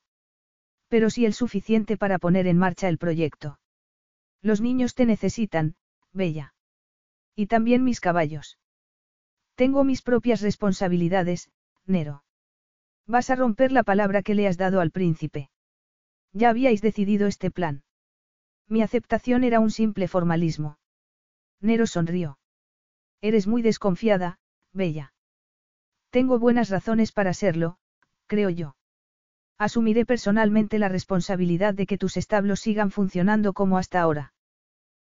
Pero 0.90 1.10
sí 1.10 1.26
el 1.26 1.34
suficiente 1.34 1.98
para 1.98 2.20
poner 2.20 2.48
en 2.48 2.58
marcha 2.58 2.90
el 2.90 2.98
proyecto. 2.98 3.60
Los 4.42 4.60
niños 4.60 4.96
te 4.96 5.06
necesitan, 5.06 5.76
Bella. 6.12 6.54
Y 7.36 7.48
también 7.48 7.84
mis 7.84 8.02
caballos. 8.02 8.58
Tengo 9.56 9.84
mis 9.84 10.02
propias 10.02 10.42
responsabilidades, 10.42 11.52
Nero. 11.86 12.24
Vas 13.06 13.30
a 13.30 13.36
romper 13.36 13.72
la 13.72 13.84
palabra 13.84 14.24
que 14.24 14.36
le 14.36 14.48
has 14.48 14.58
dado 14.58 14.82
al 14.82 14.92
príncipe. 14.92 15.50
Ya 16.34 16.50
habíais 16.50 16.82
decidido 16.82 17.28
este 17.28 17.52
plan. 17.52 17.84
Mi 18.68 18.82
aceptación 18.82 19.44
era 19.44 19.60
un 19.60 19.72
simple 19.72 20.08
formalismo. 20.08 20.78
Nero 21.60 21.88
sonrió. 21.88 22.40
Eres 23.22 23.48
muy 23.48 23.62
desconfiada, 23.62 24.40
Bella. 24.72 25.14
Tengo 26.10 26.40
buenas 26.40 26.70
razones 26.70 27.12
para 27.12 27.34
serlo, 27.34 27.78
creo 28.28 28.50
yo. 28.50 28.76
Asumiré 29.60 30.06
personalmente 30.06 30.80
la 30.80 30.88
responsabilidad 30.88 31.74
de 31.74 31.86
que 31.86 31.98
tus 31.98 32.16
establos 32.16 32.62
sigan 32.62 32.92
funcionando 32.92 33.52
como 33.52 33.78
hasta 33.78 34.00
ahora. 34.00 34.34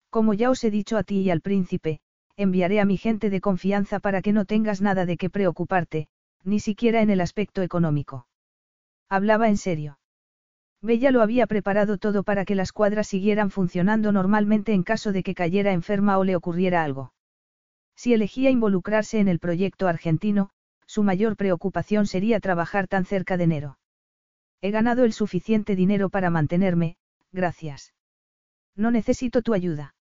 Como 0.10 0.34
ya 0.34 0.49
os 0.49 0.62
he 0.66 0.70
dicho 0.70 0.97
a 0.97 1.04
ti 1.04 1.22
y 1.22 1.30
al 1.30 1.39
príncipe, 1.39 2.02
enviaré 2.36 2.82
a 2.82 2.86
mi 2.86 2.97
gente 2.97 3.30
de 3.30 3.39
confianza 3.39 4.02
para 4.02 4.22
que 4.22 4.34
no 4.34 4.43
tengas 4.43 4.82
nada 4.82 5.06
de 5.06 5.16
qué 5.16 5.30
preocuparte, 5.30 6.10
ni 6.43 6.60
siquiera 6.60 7.02
en 7.02 7.10
el 7.10 7.22
aspecto 7.22 7.62
económico. 7.62 8.28
Hablaba 9.08 9.47
en 9.47 9.56
serio. 9.56 9.99
Bella 10.82 11.12
lo 11.12 11.22
había 11.22 11.47
preparado 11.47 11.97
todo 11.97 12.24
para 12.24 12.43
que 12.43 12.56
las 12.56 12.74
cuadras 12.74 13.08
siguieran 13.08 13.52
funcionando 13.52 14.12
normalmente 14.12 14.74
en 14.74 14.84
caso 14.84 15.14
de 15.14 15.24
que 15.24 15.34
cayera 15.34 15.72
enferma 15.72 16.18
o 16.18 16.26
le 16.26 16.36
ocurriera 16.36 16.84
algo. 16.84 17.14
Si 17.95 18.14
elegía 18.14 18.49
involucrarse 18.49 19.20
en 19.20 19.30
el 19.30 19.39
proyecto 19.39 19.88
argentino, 19.88 20.49
su 20.88 21.04
mayor 21.04 21.38
preocupación 21.38 22.06
sería 22.06 22.41
trabajar 22.41 22.89
tan 22.89 23.06
cerca 23.06 23.38
de 23.38 23.45
enero. 23.45 23.78
He 24.62 24.72
ganado 24.72 25.03
el 25.03 25.14
suficiente 25.14 25.76
dinero 25.76 26.09
para 26.09 26.30
mantenerme, 26.30 26.97
gracias. 27.32 27.93
No 28.76 28.91
necesito 28.91 29.41
tu 29.41 29.53
ayuda. 29.53 29.95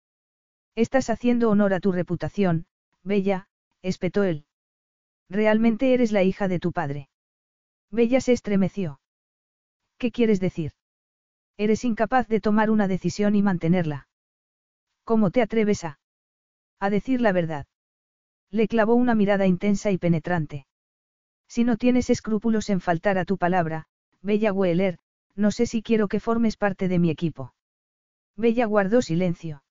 Estás 0.75 1.11
haciendo 1.11 1.51
honor 1.51 1.75
a 1.75 1.81
tu 1.81 1.93
reputación, 1.93 2.67
Bella, 3.03 3.49
espetó 3.83 4.25
él. 4.25 4.45
Realmente 5.29 5.95
eres 5.95 6.13
la 6.13 6.23
hija 6.23 6.49
de 6.49 6.59
tu 6.59 6.73
padre. 6.73 7.09
Bella 7.91 8.21
se 8.21 8.33
estremeció. 8.33 9.01
¿Qué 9.97 10.13
quieres 10.13 10.41
decir? 10.41 10.73
Eres 11.57 11.85
incapaz 11.85 12.29
de 12.29 12.41
tomar 12.41 12.71
una 12.71 12.89
decisión 12.89 13.35
y 13.35 13.43
mantenerla. 13.43 14.09
¿Cómo 15.05 15.31
te 15.31 15.43
atreves 15.43 15.85
a... 15.85 15.99
a 16.79 16.91
decir 16.91 17.21
la 17.21 17.33
verdad? 17.33 17.67
Le 18.51 18.69
clavó 18.69 18.95
una 18.95 19.15
mirada 19.15 19.47
intensa 19.47 19.91
y 19.91 19.99
penetrante. 19.99 20.67
Si 21.49 21.65
no 21.65 21.77
tienes 21.77 22.11
escrúpulos 22.11 22.71
en 22.71 22.81
faltar 22.81 23.19
a 23.19 23.25
tu 23.25 23.37
palabra, 23.37 23.89
Bella 24.23 24.53
Weller, 24.53 24.99
no 25.35 25.51
sé 25.51 25.67
si 25.67 25.83
quiero 25.83 26.09
que 26.09 26.21
formes 26.21 26.57
parte 26.57 26.89
de 26.89 26.99
mi 26.99 27.11
equipo. 27.11 27.55
Bella 28.37 28.67
guardó 28.67 29.03
silencio. 29.03 29.63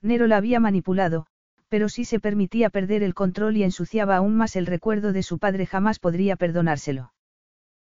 Nero 0.00 0.26
la 0.26 0.36
había 0.36 0.60
manipulado, 0.60 1.26
pero 1.68 1.88
si 1.88 2.04
se 2.04 2.20
permitía 2.20 2.70
perder 2.70 3.02
el 3.02 3.14
control 3.14 3.56
y 3.56 3.64
ensuciaba 3.64 4.16
aún 4.16 4.36
más 4.36 4.56
el 4.56 4.66
recuerdo 4.66 5.12
de 5.12 5.22
su 5.22 5.38
padre 5.38 5.66
jamás 5.66 5.98
podría 5.98 6.36
perdonárselo. 6.36 7.12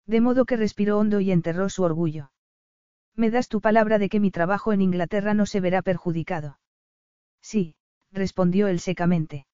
De 0.05 0.21
modo 0.21 0.45
que 0.45 0.57
respiró 0.57 0.97
hondo 0.97 1.19
y 1.19 1.31
enterró 1.31 1.69
su 1.69 1.83
orgullo. 1.83 2.31
¿Me 3.15 3.29
das 3.29 3.49
tu 3.49 3.61
palabra 3.61 3.99
de 3.99 4.09
que 4.09 4.19
mi 4.19 4.31
trabajo 4.31 4.73
en 4.73 4.81
Inglaterra 4.81 5.33
no 5.33 5.45
se 5.45 5.59
verá 5.59 5.81
perjudicado? 5.81 6.59
Sí, 7.41 7.75
respondió 8.11 8.67
él 8.67 8.79
secamente. 8.79 9.47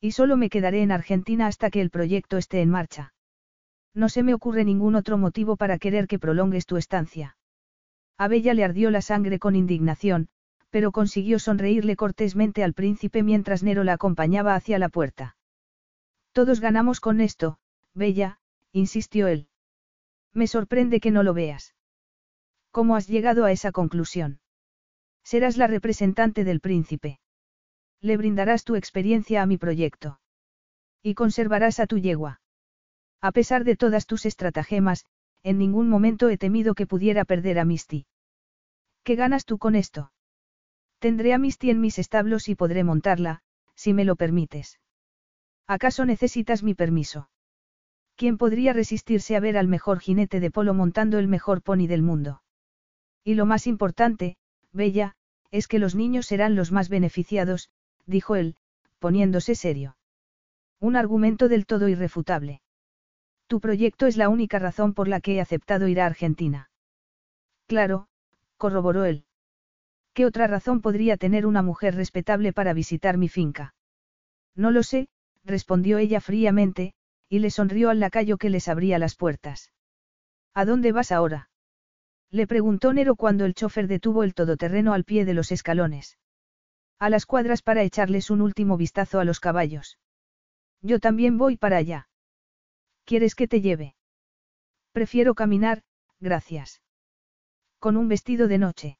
Y 0.00 0.12
solo 0.12 0.36
me 0.36 0.50
quedaré 0.50 0.82
en 0.82 0.92
Argentina 0.92 1.46
hasta 1.46 1.70
que 1.70 1.80
el 1.80 1.90
proyecto 1.90 2.36
esté 2.36 2.62
en 2.62 2.70
marcha. 2.70 3.12
No 3.94 4.08
se 4.08 4.22
me 4.22 4.34
ocurre 4.34 4.64
ningún 4.64 4.94
otro 4.94 5.18
motivo 5.18 5.56
para 5.56 5.78
querer 5.78 6.06
que 6.06 6.18
prolongues 6.18 6.66
tu 6.66 6.76
estancia. 6.76 7.36
A 8.16 8.28
Bella 8.28 8.54
le 8.54 8.64
ardió 8.64 8.90
la 8.90 9.02
sangre 9.02 9.38
con 9.38 9.56
indignación, 9.56 10.28
pero 10.70 10.92
consiguió 10.92 11.38
sonreírle 11.38 11.96
cortésmente 11.96 12.62
al 12.62 12.74
príncipe 12.74 13.22
mientras 13.22 13.62
Nero 13.62 13.82
la 13.82 13.94
acompañaba 13.94 14.54
hacia 14.54 14.78
la 14.78 14.88
puerta. 14.88 15.36
Todos 16.32 16.60
ganamos 16.60 17.00
con 17.00 17.20
esto, 17.20 17.58
Bella, 17.94 18.38
insistió 18.72 19.26
él. 19.26 19.48
Me 20.32 20.46
sorprende 20.46 21.00
que 21.00 21.10
no 21.10 21.24
lo 21.24 21.34
veas. 21.34 21.74
¿Cómo 22.70 22.94
has 22.94 23.08
llegado 23.08 23.44
a 23.44 23.52
esa 23.52 23.72
conclusión? 23.72 24.38
Serás 25.24 25.56
la 25.56 25.66
representante 25.66 26.44
del 26.44 26.60
príncipe. 26.60 27.18
Le 28.00 28.16
brindarás 28.16 28.64
tu 28.64 28.76
experiencia 28.76 29.42
a 29.42 29.46
mi 29.46 29.58
proyecto. 29.58 30.20
Y 31.02 31.14
conservarás 31.14 31.80
a 31.80 31.86
tu 31.86 31.98
yegua. 31.98 32.40
A 33.20 33.32
pesar 33.32 33.64
de 33.64 33.76
todas 33.76 34.06
tus 34.06 34.24
estratagemas, 34.24 35.04
en 35.42 35.58
ningún 35.58 35.88
momento 35.88 36.28
he 36.28 36.38
temido 36.38 36.74
que 36.74 36.86
pudiera 36.86 37.24
perder 37.24 37.58
a 37.58 37.64
Misty. 37.64 38.06
¿Qué 39.04 39.14
ganas 39.14 39.44
tú 39.44 39.58
con 39.58 39.74
esto? 39.74 40.12
Tendré 40.98 41.32
a 41.32 41.38
Misty 41.38 41.70
en 41.70 41.80
mis 41.80 41.98
establos 41.98 42.48
y 42.48 42.54
podré 42.54 42.84
montarla, 42.84 43.42
si 43.74 43.94
me 43.94 44.04
lo 44.04 44.16
permites. 44.16 44.78
¿Acaso 45.66 46.04
necesitas 46.04 46.62
mi 46.62 46.74
permiso? 46.74 47.30
¿Quién 48.16 48.36
podría 48.36 48.72
resistirse 48.72 49.36
a 49.36 49.40
ver 49.40 49.56
al 49.56 49.68
mejor 49.68 50.00
jinete 50.00 50.40
de 50.40 50.50
polo 50.50 50.74
montando 50.74 51.18
el 51.18 51.28
mejor 51.28 51.62
pony 51.62 51.86
del 51.86 52.02
mundo? 52.02 52.42
Y 53.24 53.34
lo 53.34 53.46
más 53.46 53.66
importante, 53.66 54.36
Bella, 54.72 55.16
es 55.50 55.68
que 55.68 55.78
los 55.78 55.94
niños 55.94 56.26
serán 56.26 56.54
los 56.54 56.70
más 56.72 56.88
beneficiados, 56.88 57.70
dijo 58.06 58.36
él, 58.36 58.56
poniéndose 58.98 59.54
serio. 59.54 59.96
Un 60.80 60.96
argumento 60.96 61.48
del 61.48 61.66
todo 61.66 61.88
irrefutable. 61.88 62.60
Tu 63.50 63.58
proyecto 63.58 64.06
es 64.06 64.16
la 64.16 64.28
única 64.28 64.60
razón 64.60 64.94
por 64.94 65.08
la 65.08 65.20
que 65.20 65.34
he 65.34 65.40
aceptado 65.40 65.88
ir 65.88 66.00
a 66.00 66.06
Argentina. 66.06 66.70
Claro, 67.66 68.06
corroboró 68.56 69.04
él. 69.04 69.24
¿Qué 70.14 70.24
otra 70.24 70.46
razón 70.46 70.80
podría 70.80 71.16
tener 71.16 71.46
una 71.46 71.60
mujer 71.60 71.96
respetable 71.96 72.52
para 72.52 72.74
visitar 72.74 73.18
mi 73.18 73.28
finca? 73.28 73.74
No 74.54 74.70
lo 74.70 74.84
sé, 74.84 75.08
respondió 75.42 75.98
ella 75.98 76.20
fríamente, 76.20 76.94
y 77.28 77.40
le 77.40 77.50
sonrió 77.50 77.90
al 77.90 77.98
lacayo 77.98 78.38
que 78.38 78.50
les 78.50 78.68
abría 78.68 79.00
las 79.00 79.16
puertas. 79.16 79.72
¿A 80.54 80.64
dónde 80.64 80.92
vas 80.92 81.10
ahora? 81.10 81.50
Le 82.30 82.46
preguntó 82.46 82.92
Nero 82.92 83.16
cuando 83.16 83.46
el 83.46 83.54
chofer 83.54 83.88
detuvo 83.88 84.22
el 84.22 84.32
todoterreno 84.32 84.92
al 84.92 85.02
pie 85.02 85.24
de 85.24 85.34
los 85.34 85.50
escalones. 85.50 86.18
A 87.00 87.10
las 87.10 87.26
cuadras 87.26 87.62
para 87.62 87.82
echarles 87.82 88.30
un 88.30 88.42
último 88.42 88.76
vistazo 88.76 89.18
a 89.18 89.24
los 89.24 89.40
caballos. 89.40 89.98
Yo 90.82 91.00
también 91.00 91.36
voy 91.36 91.56
para 91.56 91.78
allá. 91.78 92.09
¿Quieres 93.10 93.34
que 93.34 93.48
te 93.48 93.60
lleve? 93.60 93.96
Prefiero 94.92 95.34
caminar, 95.34 95.82
gracias. 96.20 96.80
Con 97.80 97.96
un 97.96 98.06
vestido 98.06 98.46
de 98.46 98.58
noche. 98.58 98.98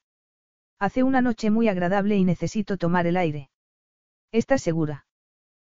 Hace 0.80 1.04
una 1.04 1.20
noche 1.20 1.48
muy 1.52 1.68
agradable 1.68 2.16
y 2.16 2.24
necesito 2.24 2.76
tomar 2.76 3.06
el 3.06 3.16
aire. 3.16 3.50
¿Estás 4.32 4.62
segura? 4.62 5.06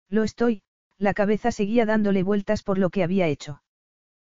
Lo 0.08 0.22
estoy, 0.24 0.62
la 0.96 1.12
cabeza 1.12 1.52
seguía 1.52 1.84
dándole 1.84 2.22
vueltas 2.22 2.62
por 2.62 2.78
lo 2.78 2.88
que 2.88 3.02
había 3.02 3.26
hecho. 3.26 3.62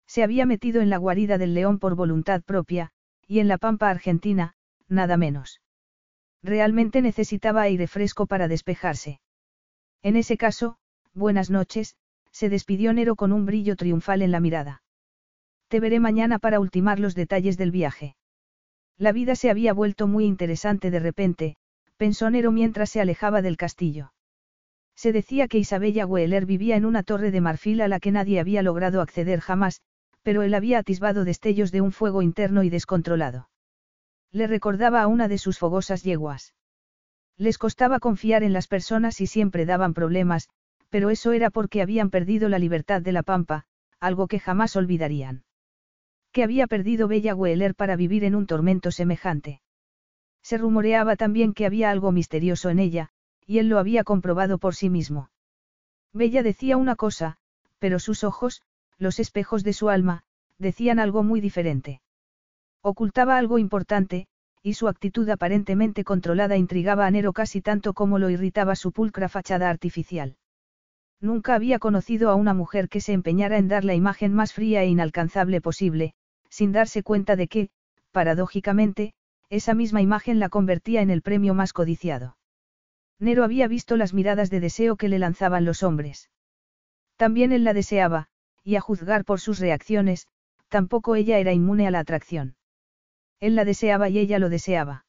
Se 0.09 0.25
había 0.25 0.45
metido 0.45 0.83
en 0.83 0.91
la 0.91 0.97
guarida 0.97 1.39
del 1.39 1.55
león 1.55 1.79
por 1.79 1.95
voluntad 1.95 2.43
propia, 2.43 2.91
y 3.29 3.39
en 3.39 3.47
la 3.47 3.59
pampa 3.59 3.91
argentina, 3.91 4.57
nada 4.89 5.17
menos. 5.17 5.61
Realmente 6.43 7.01
necesitaba 7.01 7.63
aire 7.63 7.87
fresco 7.87 8.27
para 8.27 8.49
despejarse. 8.49 9.21
En 10.03 10.17
ese 10.17 10.37
caso, 10.37 10.79
buenas 11.13 11.49
noches, 11.49 11.97
se 12.35 12.49
despidió 12.49 12.93
Nero 12.93 13.15
con 13.15 13.33
un 13.33 13.47
brillo 13.47 13.77
triunfal 13.77 14.21
en 14.21 14.33
la 14.33 14.41
mirada. 14.41 14.83
Te 15.69 15.79
veré 15.79 16.01
mañana 16.01 16.41
para 16.41 16.59
ultimar 16.59 16.99
los 16.99 17.15
detalles 17.15 17.57
del 17.57 17.71
viaje. 17.71 18.17
La 18.99 19.13
vida 19.13 19.37
se 19.37 19.51
había 19.51 19.73
vuelto 19.73 20.09
muy 20.09 20.25
interesante 20.25 20.91
de 20.91 20.99
repente, 20.99 21.57
pensó 21.97 22.29
Nero 22.31 22.51
mientras 22.51 22.91
se 22.91 23.01
alejaba 23.01 23.41
del 23.41 23.57
castillo. 23.57 24.13
Se 24.97 25.13
decía 25.13 25.47
que 25.47 25.59
Isabella 25.59 26.07
Weller 26.07 26.45
vivía 26.45 26.77
en 26.77 26.85
una 26.85 27.05
torre 27.05 27.31
de 27.31 27.41
marfil 27.41 27.81
a 27.81 27.89
la 27.89 28.01
que 28.01 28.11
nadie 28.11 28.41
había 28.41 28.63
logrado 28.63 29.01
acceder 29.01 29.39
jamás, 29.39 29.81
pero 30.23 30.43
él 30.43 30.55
había 30.55 30.79
atisbado 30.79 31.25
destellos 31.25 31.71
de 31.71 31.83
un 31.83 31.93
fuego 31.93 32.21
interno 32.21 32.65
y 32.65 32.71
descontrolado. 32.71 33.49
Le 34.33 34.49
recordaba 34.49 35.03
a 35.03 35.07
una 35.07 35.29
de 35.29 35.39
sus 35.39 35.59
fogosas 35.61 36.03
yeguas. 36.03 36.55
Les 37.37 37.59
costaba 37.59 38.01
confiar 38.01 38.43
en 38.43 38.53
las 38.53 38.67
personas 38.67 39.21
y 39.21 39.29
siempre 39.29 39.67
daban 39.67 39.95
problemas, 39.95 40.49
pero 40.95 41.11
eso 41.11 41.33
era 41.33 41.51
porque 41.51 41.83
habían 41.83 42.09
perdido 42.09 42.49
la 42.49 42.61
libertad 42.61 43.03
de 43.03 43.11
la 43.11 43.25
pampa, 43.25 43.65
algo 43.99 44.29
que 44.29 44.39
jamás 44.39 44.77
olvidarían. 44.77 45.43
Que 46.31 46.45
había 46.45 46.69
perdido 46.69 47.09
Bella 47.09 47.35
Weller 47.35 47.75
para 47.75 47.97
vivir 47.97 48.23
en 48.23 48.37
un 48.37 48.47
tormento 48.47 48.93
semejante. 48.93 49.61
Se 50.41 50.57
rumoreaba 50.57 51.17
también 51.17 51.53
que 51.53 51.67
había 51.67 51.91
algo 51.91 52.13
misterioso 52.13 52.71
en 52.71 52.79
ella, 52.79 53.09
y 53.45 53.59
él 53.59 53.69
lo 53.69 53.81
había 53.81 54.05
comprobado 54.05 54.59
por 54.59 54.77
sí 54.77 54.89
mismo. 54.89 55.31
Bella 56.13 56.45
decía 56.45 56.77
una 56.77 56.95
cosa, 56.95 57.39
pero 57.81 57.99
sus 57.99 58.23
ojos, 58.23 58.63
los 58.97 59.19
espejos 59.19 59.65
de 59.65 59.73
su 59.73 59.89
alma, 59.89 60.23
decían 60.59 61.01
algo 61.01 61.25
muy 61.25 61.41
diferente. 61.41 62.03
Ocultaba 62.83 63.37
algo 63.37 63.59
importante, 63.59 64.29
y 64.63 64.75
su 64.75 64.87
actitud 64.87 65.29
aparentemente 65.29 66.05
controlada 66.05 66.57
intrigaba 66.57 67.05
a 67.05 67.11
Nero 67.11 67.33
casi 67.33 67.61
tanto 67.61 67.95
como 67.95 68.21
lo 68.21 68.31
irritaba 68.31 68.77
su 68.77 68.93
pulcra 68.93 69.29
fachada 69.29 69.71
artificial. 69.71 70.37
Nunca 71.25 71.55
había 71.55 71.79
conocido 71.79 72.29
a 72.29 72.35
una 72.35 72.53
mujer 72.53 72.91
que 72.91 73.01
se 73.01 73.15
empeñara 73.15 73.57
en 73.57 73.67
dar 73.67 73.83
la 73.83 73.95
imagen 73.95 74.35
más 74.35 74.53
fría 74.53 74.83
e 74.83 74.89
inalcanzable 74.89 75.63
posible, 75.63 76.13
sin 76.51 76.71
darse 76.71 77.03
cuenta 77.03 77.35
de 77.35 77.49
que, 77.49 77.71
paradójicamente, 78.13 79.15
esa 79.49 79.73
misma 79.73 80.03
imagen 80.03 80.39
la 80.39 80.51
convertía 80.51 81.01
en 81.01 81.09
el 81.09 81.23
premio 81.23 81.55
más 81.55 81.73
codiciado. 81.73 82.37
Nero 83.19 83.43
había 83.43 83.69
visto 83.69 83.97
las 83.97 84.13
miradas 84.13 84.51
de 84.51 84.61
deseo 84.61 84.97
que 84.97 85.09
le 85.09 85.19
lanzaban 85.19 85.65
los 85.65 85.83
hombres. 85.83 86.29
También 87.17 87.53
él 87.53 87.65
la 87.65 87.73
deseaba, 87.73 88.29
y 88.63 88.77
a 88.77 88.83
juzgar 88.83 89.25
por 89.25 89.41
sus 89.41 89.61
reacciones, 89.61 90.29
tampoco 90.69 91.15
ella 91.17 91.39
era 91.39 91.55
inmune 91.55 91.87
a 91.87 91.91
la 91.91 92.01
atracción. 92.01 92.57
Él 93.41 93.55
la 93.55 93.65
deseaba 93.65 94.11
y 94.11 94.19
ella 94.19 94.39
lo 94.39 94.51
deseaba. 94.51 95.07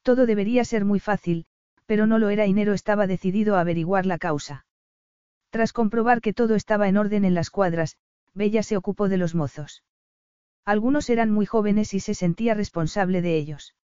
Todo 0.00 0.24
debería 0.24 0.64
ser 0.64 0.86
muy 0.86 0.98
fácil, 0.98 1.44
pero 1.84 2.06
no 2.06 2.18
lo 2.18 2.30
era 2.30 2.46
y 2.46 2.54
Nero 2.54 2.72
estaba 2.72 3.06
decidido 3.06 3.56
a 3.56 3.60
averiguar 3.60 4.06
la 4.06 4.16
causa. 4.16 4.65
Tras 5.50 5.72
comprobar 5.72 6.20
que 6.20 6.32
todo 6.32 6.54
estaba 6.54 6.88
en 6.88 6.96
orden 6.96 7.24
en 7.24 7.34
las 7.34 7.50
cuadras, 7.50 7.96
Bella 8.34 8.62
se 8.62 8.76
ocupó 8.76 9.08
de 9.08 9.16
los 9.16 9.34
mozos. 9.34 9.82
Algunos 10.64 11.08
eran 11.10 11.30
muy 11.30 11.46
jóvenes 11.46 11.94
y 11.94 12.00
se 12.00 12.14
sentía 12.14 12.54
responsable 12.54 13.22
de 13.22 13.36
ellos. 13.36 13.74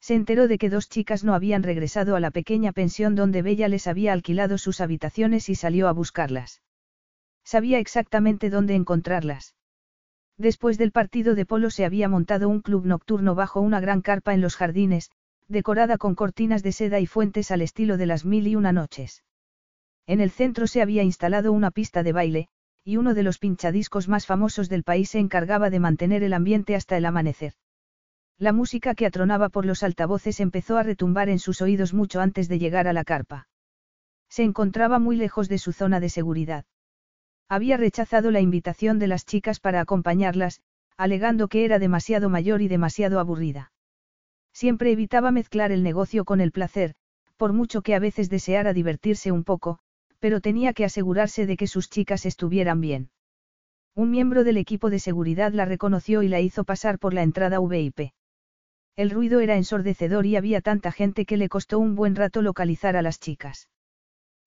Se 0.00 0.14
enteró 0.14 0.48
de 0.48 0.58
que 0.58 0.70
dos 0.70 0.88
chicas 0.88 1.24
no 1.24 1.34
habían 1.34 1.62
regresado 1.62 2.16
a 2.16 2.20
la 2.20 2.30
pequeña 2.30 2.72
pensión 2.72 3.14
donde 3.14 3.42
Bella 3.42 3.68
les 3.68 3.86
había 3.86 4.12
alquilado 4.12 4.58
sus 4.58 4.80
habitaciones 4.80 5.48
y 5.48 5.54
salió 5.54 5.88
a 5.88 5.92
buscarlas. 5.92 6.62
Sabía 7.44 7.78
exactamente 7.78 8.50
dónde 8.50 8.74
encontrarlas. 8.74 9.54
Después 10.36 10.78
del 10.78 10.90
partido 10.90 11.34
de 11.34 11.44
polo 11.44 11.70
se 11.70 11.84
había 11.84 12.08
montado 12.08 12.48
un 12.48 12.60
club 12.60 12.86
nocturno 12.86 13.34
bajo 13.34 13.60
una 13.60 13.78
gran 13.78 14.00
carpa 14.00 14.32
en 14.32 14.40
los 14.40 14.56
jardines, 14.56 15.10
decorada 15.48 15.98
con 15.98 16.14
cortinas 16.14 16.62
de 16.62 16.72
seda 16.72 16.98
y 16.98 17.06
fuentes 17.06 17.50
al 17.50 17.60
estilo 17.60 17.96
de 17.98 18.06
las 18.06 18.24
mil 18.24 18.46
y 18.46 18.56
una 18.56 18.72
noches. 18.72 19.22
En 20.10 20.20
el 20.20 20.32
centro 20.32 20.66
se 20.66 20.82
había 20.82 21.04
instalado 21.04 21.52
una 21.52 21.70
pista 21.70 22.02
de 22.02 22.12
baile, 22.12 22.48
y 22.82 22.96
uno 22.96 23.14
de 23.14 23.22
los 23.22 23.38
pinchadiscos 23.38 24.08
más 24.08 24.26
famosos 24.26 24.68
del 24.68 24.82
país 24.82 25.10
se 25.10 25.20
encargaba 25.20 25.70
de 25.70 25.78
mantener 25.78 26.24
el 26.24 26.32
ambiente 26.32 26.74
hasta 26.74 26.96
el 26.96 27.04
amanecer. 27.04 27.52
La 28.36 28.52
música 28.52 28.96
que 28.96 29.06
atronaba 29.06 29.50
por 29.50 29.64
los 29.64 29.84
altavoces 29.84 30.40
empezó 30.40 30.78
a 30.78 30.82
retumbar 30.82 31.28
en 31.28 31.38
sus 31.38 31.62
oídos 31.62 31.94
mucho 31.94 32.20
antes 32.20 32.48
de 32.48 32.58
llegar 32.58 32.88
a 32.88 32.92
la 32.92 33.04
carpa. 33.04 33.46
Se 34.28 34.42
encontraba 34.42 34.98
muy 34.98 35.14
lejos 35.14 35.48
de 35.48 35.58
su 35.58 35.70
zona 35.70 36.00
de 36.00 36.08
seguridad. 36.08 36.64
Había 37.48 37.76
rechazado 37.76 38.32
la 38.32 38.40
invitación 38.40 38.98
de 38.98 39.06
las 39.06 39.24
chicas 39.24 39.60
para 39.60 39.80
acompañarlas, 39.80 40.60
alegando 40.96 41.46
que 41.46 41.64
era 41.64 41.78
demasiado 41.78 42.28
mayor 42.28 42.62
y 42.62 42.66
demasiado 42.66 43.20
aburrida. 43.20 43.70
Siempre 44.52 44.90
evitaba 44.90 45.30
mezclar 45.30 45.70
el 45.70 45.84
negocio 45.84 46.24
con 46.24 46.40
el 46.40 46.50
placer, 46.50 46.96
por 47.36 47.52
mucho 47.52 47.82
que 47.82 47.94
a 47.94 48.00
veces 48.00 48.28
deseara 48.28 48.72
divertirse 48.72 49.30
un 49.30 49.44
poco, 49.44 49.78
pero 50.20 50.40
tenía 50.40 50.72
que 50.72 50.84
asegurarse 50.84 51.46
de 51.46 51.56
que 51.56 51.66
sus 51.66 51.90
chicas 51.90 52.26
estuvieran 52.26 52.80
bien. 52.80 53.10
Un 53.96 54.10
miembro 54.10 54.44
del 54.44 54.56
equipo 54.56 54.88
de 54.88 55.00
seguridad 55.00 55.52
la 55.52 55.64
reconoció 55.64 56.22
y 56.22 56.28
la 56.28 56.40
hizo 56.40 56.64
pasar 56.64 56.98
por 56.98 57.12
la 57.12 57.22
entrada 57.22 57.58
VIP. 57.58 58.12
El 58.96 59.10
ruido 59.10 59.40
era 59.40 59.56
ensordecedor 59.56 60.26
y 60.26 60.36
había 60.36 60.60
tanta 60.60 60.92
gente 60.92 61.24
que 61.24 61.36
le 61.36 61.48
costó 61.48 61.78
un 61.78 61.96
buen 61.96 62.14
rato 62.14 62.42
localizar 62.42 62.96
a 62.96 63.02
las 63.02 63.18
chicas. 63.18 63.68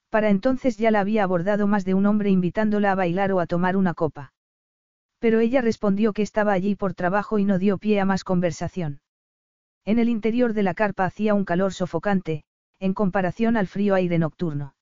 Para 0.10 0.30
entonces 0.30 0.78
ya 0.78 0.92
la 0.92 1.00
había 1.00 1.24
abordado 1.24 1.66
más 1.66 1.86
de 1.86 1.96
un 1.96 2.06
hombre 2.06 2.30
invitándola 2.30 2.92
a 2.92 2.96
bailar 2.96 3.32
o 3.32 3.40
a 3.40 3.48
tomar 3.48 3.76
una 3.76 3.96
copa. 3.96 4.32
Pero 5.18 5.40
ella 5.40 5.62
respondió 5.62 6.14
que 6.14 6.22
estaba 6.22 6.54
allí 6.54 6.76
por 6.76 6.94
trabajo 6.94 7.40
y 7.40 7.46
no 7.46 7.58
dio 7.58 7.80
pie 7.80 8.00
a 8.00 8.06
más 8.06 8.24
conversación. 8.24 9.02
En 9.86 9.98
el 9.98 10.08
interior 10.08 10.54
de 10.54 10.64
la 10.64 10.76
carpa 10.76 11.06
hacía 11.06 11.34
un 11.34 11.46
calor 11.46 11.74
sofocante, 11.74 12.44
en 12.80 12.94
comparación 12.94 13.58
al 13.58 13.68
frío 13.68 13.96
aire 13.96 14.20
nocturno. 14.20 14.76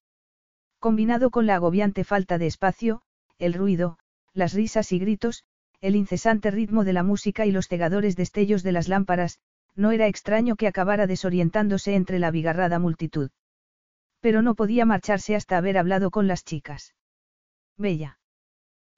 Combinado 0.81 1.29
con 1.29 1.45
la 1.45 1.53
agobiante 1.53 2.03
falta 2.03 2.39
de 2.39 2.47
espacio, 2.47 3.03
el 3.37 3.53
ruido, 3.53 3.99
las 4.33 4.53
risas 4.53 4.91
y 4.91 4.97
gritos, 4.97 5.45
el 5.79 5.95
incesante 5.95 6.49
ritmo 6.49 6.83
de 6.83 6.91
la 6.91 7.03
música 7.03 7.45
y 7.45 7.51
los 7.51 7.67
cegadores 7.67 8.15
destellos 8.15 8.63
de 8.63 8.71
las 8.71 8.87
lámparas, 8.87 9.37
no 9.75 9.91
era 9.91 10.07
extraño 10.07 10.55
que 10.55 10.65
acabara 10.65 11.05
desorientándose 11.05 11.93
entre 11.93 12.17
la 12.17 12.29
abigarrada 12.29 12.79
multitud. 12.79 13.29
Pero 14.21 14.41
no 14.41 14.55
podía 14.55 14.83
marcharse 14.85 15.35
hasta 15.35 15.55
haber 15.55 15.77
hablado 15.77 16.09
con 16.09 16.25
las 16.27 16.43
chicas. 16.43 16.95
Bella. 17.77 18.17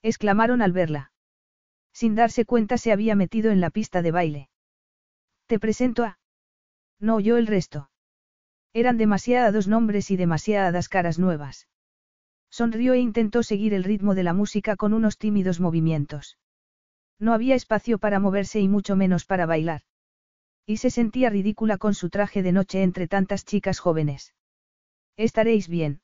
exclamaron 0.02 0.62
al 0.62 0.72
verla. 0.72 1.12
Sin 1.92 2.16
darse 2.16 2.46
cuenta 2.46 2.78
se 2.78 2.94
había 2.94 3.16
metido 3.16 3.52
en 3.52 3.60
la 3.60 3.72
pista 3.72 4.02
de 4.02 4.12
baile. 4.12 4.50
Te 5.48 5.60
presento 5.60 6.06
a... 6.06 6.18
No 7.02 7.16
oyó 7.16 7.36
el 7.36 7.46
resto. 7.46 7.90
Eran 8.72 8.98
demasiados 8.98 9.68
nombres 9.68 10.12
y 10.12 10.16
demasiadas 10.16 10.88
caras 10.88 11.20
nuevas. 11.20 11.68
Sonrió 12.54 12.94
e 12.94 13.00
intentó 13.00 13.42
seguir 13.42 13.74
el 13.74 13.84
ritmo 13.84 14.14
de 14.14 14.22
la 14.22 14.36
música 14.36 14.76
con 14.76 14.94
unos 14.94 15.18
tímidos 15.18 15.60
movimientos. 15.60 16.38
No 17.18 17.34
había 17.34 17.56
espacio 17.56 17.98
para 17.98 18.20
moverse 18.20 18.60
y 18.60 18.68
mucho 18.68 18.96
menos 18.96 19.26
para 19.26 19.48
bailar. 19.48 19.82
Y 20.68 20.78
se 20.78 20.92
sentía 20.92 21.32
ridícula 21.32 21.80
con 21.80 21.96
su 21.96 22.12
traje 22.12 22.44
de 22.44 22.52
noche 22.52 22.84
entre 22.84 23.08
tantas 23.08 23.44
chicas 23.44 23.80
jóvenes. 23.80 24.36
¿Estaréis 25.18 25.68
bien? 25.68 26.02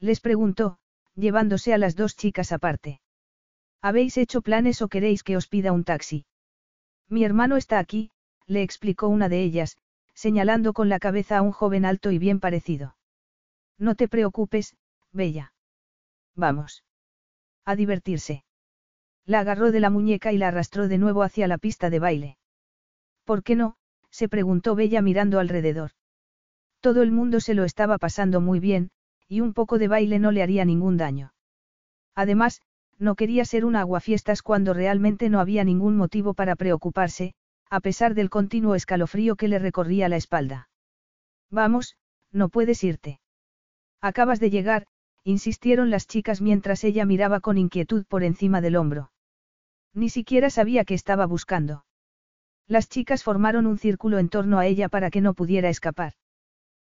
Les 0.00 0.20
preguntó, 0.20 0.78
llevándose 1.14 1.74
a 1.74 1.78
las 1.78 1.96
dos 1.96 2.16
chicas 2.16 2.50
aparte. 2.50 3.02
¿Habéis 3.82 4.16
hecho 4.16 4.40
planes 4.40 4.80
o 4.80 4.88
queréis 4.88 5.22
que 5.22 5.36
os 5.36 5.48
pida 5.48 5.72
un 5.72 5.84
taxi? 5.84 6.24
Mi 7.10 7.24
hermano 7.24 7.58
está 7.58 7.78
aquí, 7.78 8.10
le 8.46 8.62
explicó 8.62 9.08
una 9.08 9.28
de 9.28 9.42
ellas, 9.42 9.76
señalando 10.14 10.72
con 10.72 10.88
la 10.88 10.98
cabeza 10.98 11.36
a 11.36 11.42
un 11.42 11.52
joven 11.52 11.84
alto 11.84 12.10
y 12.10 12.16
bien 12.16 12.40
parecido. 12.40 12.96
No 13.76 13.96
te 13.96 14.08
preocupes, 14.08 14.74
Bella. 15.12 15.52
Vamos. 16.38 16.84
A 17.64 17.74
divertirse. 17.74 18.44
La 19.26 19.40
agarró 19.40 19.72
de 19.72 19.80
la 19.80 19.90
muñeca 19.90 20.32
y 20.32 20.38
la 20.38 20.48
arrastró 20.48 20.86
de 20.86 20.96
nuevo 20.96 21.24
hacia 21.24 21.48
la 21.48 21.58
pista 21.58 21.90
de 21.90 21.98
baile. 21.98 22.38
¿Por 23.24 23.42
qué 23.42 23.56
no? 23.56 23.76
se 24.10 24.28
preguntó 24.28 24.76
Bella 24.76 25.02
mirando 25.02 25.40
alrededor. 25.40 25.90
Todo 26.80 27.02
el 27.02 27.10
mundo 27.10 27.40
se 27.40 27.54
lo 27.54 27.64
estaba 27.64 27.98
pasando 27.98 28.40
muy 28.40 28.60
bien, 28.60 28.90
y 29.26 29.40
un 29.40 29.52
poco 29.52 29.78
de 29.78 29.88
baile 29.88 30.20
no 30.20 30.30
le 30.30 30.44
haría 30.44 30.64
ningún 30.64 30.96
daño. 30.96 31.34
Además, 32.14 32.62
no 32.98 33.16
quería 33.16 33.44
ser 33.44 33.64
una 33.64 33.80
aguafiestas 33.80 34.40
cuando 34.42 34.74
realmente 34.74 35.28
no 35.28 35.40
había 35.40 35.64
ningún 35.64 35.96
motivo 35.96 36.34
para 36.34 36.54
preocuparse, 36.54 37.34
a 37.68 37.80
pesar 37.80 38.14
del 38.14 38.30
continuo 38.30 38.76
escalofrío 38.76 39.34
que 39.34 39.48
le 39.48 39.58
recorría 39.58 40.08
la 40.08 40.16
espalda. 40.16 40.70
Vamos, 41.50 41.96
no 42.30 42.48
puedes 42.48 42.82
irte. 42.84 43.20
Acabas 44.00 44.38
de 44.38 44.50
llegar, 44.50 44.86
insistieron 45.28 45.90
las 45.90 46.06
chicas 46.06 46.40
mientras 46.40 46.84
ella 46.84 47.04
miraba 47.04 47.40
con 47.40 47.58
inquietud 47.58 48.06
por 48.06 48.24
encima 48.24 48.62
del 48.62 48.76
hombro. 48.76 49.12
Ni 49.92 50.08
siquiera 50.08 50.48
sabía 50.48 50.86
qué 50.86 50.94
estaba 50.94 51.26
buscando. 51.26 51.84
Las 52.66 52.88
chicas 52.88 53.24
formaron 53.24 53.66
un 53.66 53.76
círculo 53.76 54.18
en 54.18 54.30
torno 54.30 54.58
a 54.58 54.64
ella 54.64 54.88
para 54.88 55.10
que 55.10 55.20
no 55.20 55.34
pudiera 55.34 55.68
escapar. 55.68 56.14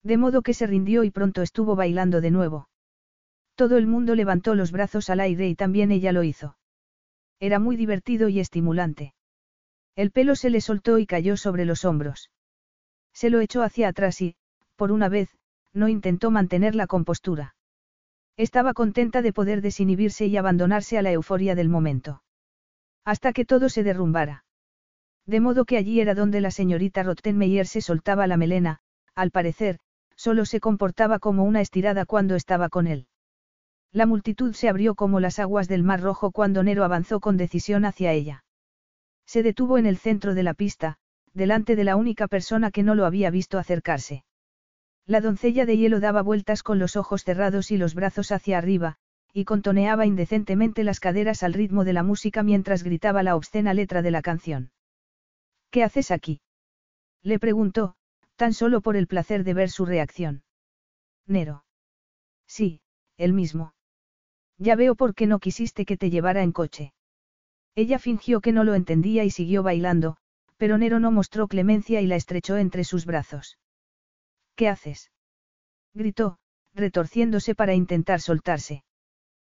De 0.01 0.17
modo 0.17 0.41
que 0.41 0.55
se 0.55 0.65
rindió 0.65 1.03
y 1.03 1.11
pronto 1.11 1.43
estuvo 1.43 1.75
bailando 1.75 2.21
de 2.21 2.31
nuevo. 2.31 2.69
Todo 3.53 3.77
el 3.77 3.85
mundo 3.85 4.15
levantó 4.15 4.55
los 4.55 4.71
brazos 4.71 5.11
al 5.11 5.19
aire 5.19 5.47
y 5.47 5.53
también 5.53 5.91
ella 5.91 6.11
lo 6.11 6.23
hizo. 6.23 6.57
Era 7.39 7.59
muy 7.59 7.75
divertido 7.75 8.29
y 8.29 8.39
estimulante. 8.39 9.13
El 9.95 10.09
pelo 10.09 10.35
se 10.35 10.49
le 10.49 10.59
soltó 10.59 10.97
y 10.97 11.05
cayó 11.05 11.37
sobre 11.37 11.65
los 11.65 11.85
hombros. 11.85 12.31
Se 13.13 13.29
lo 13.29 13.41
echó 13.41 13.61
hacia 13.61 13.89
atrás 13.89 14.19
y, 14.21 14.35
por 14.75 14.91
una 14.91 15.07
vez, 15.07 15.29
no 15.71 15.87
intentó 15.87 16.31
mantener 16.31 16.73
la 16.73 16.87
compostura. 16.87 17.53
Estaba 18.37 18.73
contenta 18.73 19.21
de 19.21 19.31
poder 19.31 19.61
desinhibirse 19.61 20.25
y 20.25 20.37
abandonarse 20.37 20.97
a 20.97 21.01
la 21.01 21.11
euforia 21.11 21.55
del 21.55 21.69
momento. 21.69 22.23
Hasta 23.05 23.33
que 23.33 23.45
todo 23.45 23.69
se 23.69 23.83
derrumbara. 23.83 24.45
De 25.25 25.39
modo 25.39 25.65
que 25.65 25.77
allí 25.77 26.01
era 26.01 26.15
donde 26.15 26.41
la 26.41 26.51
señorita 26.51 27.03
Rottenmeier 27.03 27.67
se 27.67 27.81
soltaba 27.81 28.27
la 28.27 28.37
melena, 28.37 28.79
al 29.15 29.31
parecer, 29.31 29.79
solo 30.15 30.45
se 30.45 30.59
comportaba 30.59 31.19
como 31.19 31.43
una 31.43 31.61
estirada 31.61 32.05
cuando 32.05 32.35
estaba 32.35 32.69
con 32.69 32.87
él. 32.87 33.07
La 33.91 34.05
multitud 34.05 34.53
se 34.53 34.67
abrió 34.67 34.95
como 34.95 35.19
las 35.19 35.37
aguas 35.37 35.67
del 35.67 35.83
Mar 35.83 36.01
Rojo 36.01 36.31
cuando 36.31 36.63
Nero 36.63 36.83
avanzó 36.83 37.19
con 37.19 37.37
decisión 37.37 37.85
hacia 37.85 38.11
ella. 38.11 38.43
Se 39.25 39.43
detuvo 39.43 39.77
en 39.77 39.85
el 39.85 39.97
centro 39.97 40.33
de 40.33 40.43
la 40.43 40.55
pista, 40.55 40.97
delante 41.33 41.75
de 41.75 41.83
la 41.83 41.95
única 41.95 42.27
persona 42.27 42.71
que 42.71 42.83
no 42.83 42.95
lo 42.95 43.05
había 43.05 43.29
visto 43.29 43.59
acercarse. 43.59 44.23
La 45.05 45.19
doncella 45.19 45.65
de 45.65 45.77
hielo 45.77 45.99
daba 45.99 46.21
vueltas 46.21 46.63
con 46.63 46.79
los 46.79 46.95
ojos 46.95 47.23
cerrados 47.23 47.71
y 47.71 47.77
los 47.77 47.93
brazos 47.93 48.31
hacia 48.31 48.57
arriba, 48.57 48.97
y 49.33 49.45
contoneaba 49.45 50.05
indecentemente 50.05 50.83
las 50.83 50.99
caderas 50.99 51.43
al 51.43 51.53
ritmo 51.53 51.83
de 51.83 51.93
la 51.93 52.03
música 52.03 52.43
mientras 52.43 52.83
gritaba 52.83 53.23
la 53.23 53.35
obscena 53.35 53.73
letra 53.73 54.01
de 54.01 54.11
la 54.11 54.21
canción. 54.21 54.71
¿Qué 55.71 55.83
haces 55.83 56.11
aquí? 56.11 56.39
Le 57.21 57.39
preguntó, 57.39 57.95
tan 58.35 58.53
solo 58.53 58.81
por 58.81 58.95
el 58.95 59.07
placer 59.07 59.43
de 59.43 59.53
ver 59.53 59.69
su 59.69 59.85
reacción. 59.85 60.43
Nero. 61.25 61.65
Sí, 62.47 62.81
él 63.17 63.33
mismo. 63.33 63.73
Ya 64.57 64.75
veo 64.75 64.95
por 64.95 65.15
qué 65.15 65.27
no 65.27 65.39
quisiste 65.39 65.85
que 65.85 65.97
te 65.97 66.09
llevara 66.09 66.43
en 66.43 66.51
coche. 66.51 66.93
Ella 67.75 67.99
fingió 67.99 68.39
que 68.39 68.51
no 68.51 68.63
lo 68.63 68.75
entendía 68.75 69.23
y 69.23 69.31
siguió 69.31 69.63
bailando, 69.63 70.17
pero 70.57 70.77
Nero 70.77 70.99
no 70.99 71.11
mostró 71.11 71.47
clemencia 71.47 72.01
y 72.01 72.07
la 72.07 72.15
estrechó 72.15 72.57
entre 72.57 72.83
sus 72.83 73.05
brazos. 73.05 73.57
¿Qué 74.55 74.69
haces? 74.69 75.11
gritó, 75.93 76.37
retorciéndose 76.73 77.55
para 77.55 77.73
intentar 77.73 78.19
soltarse. 78.19 78.83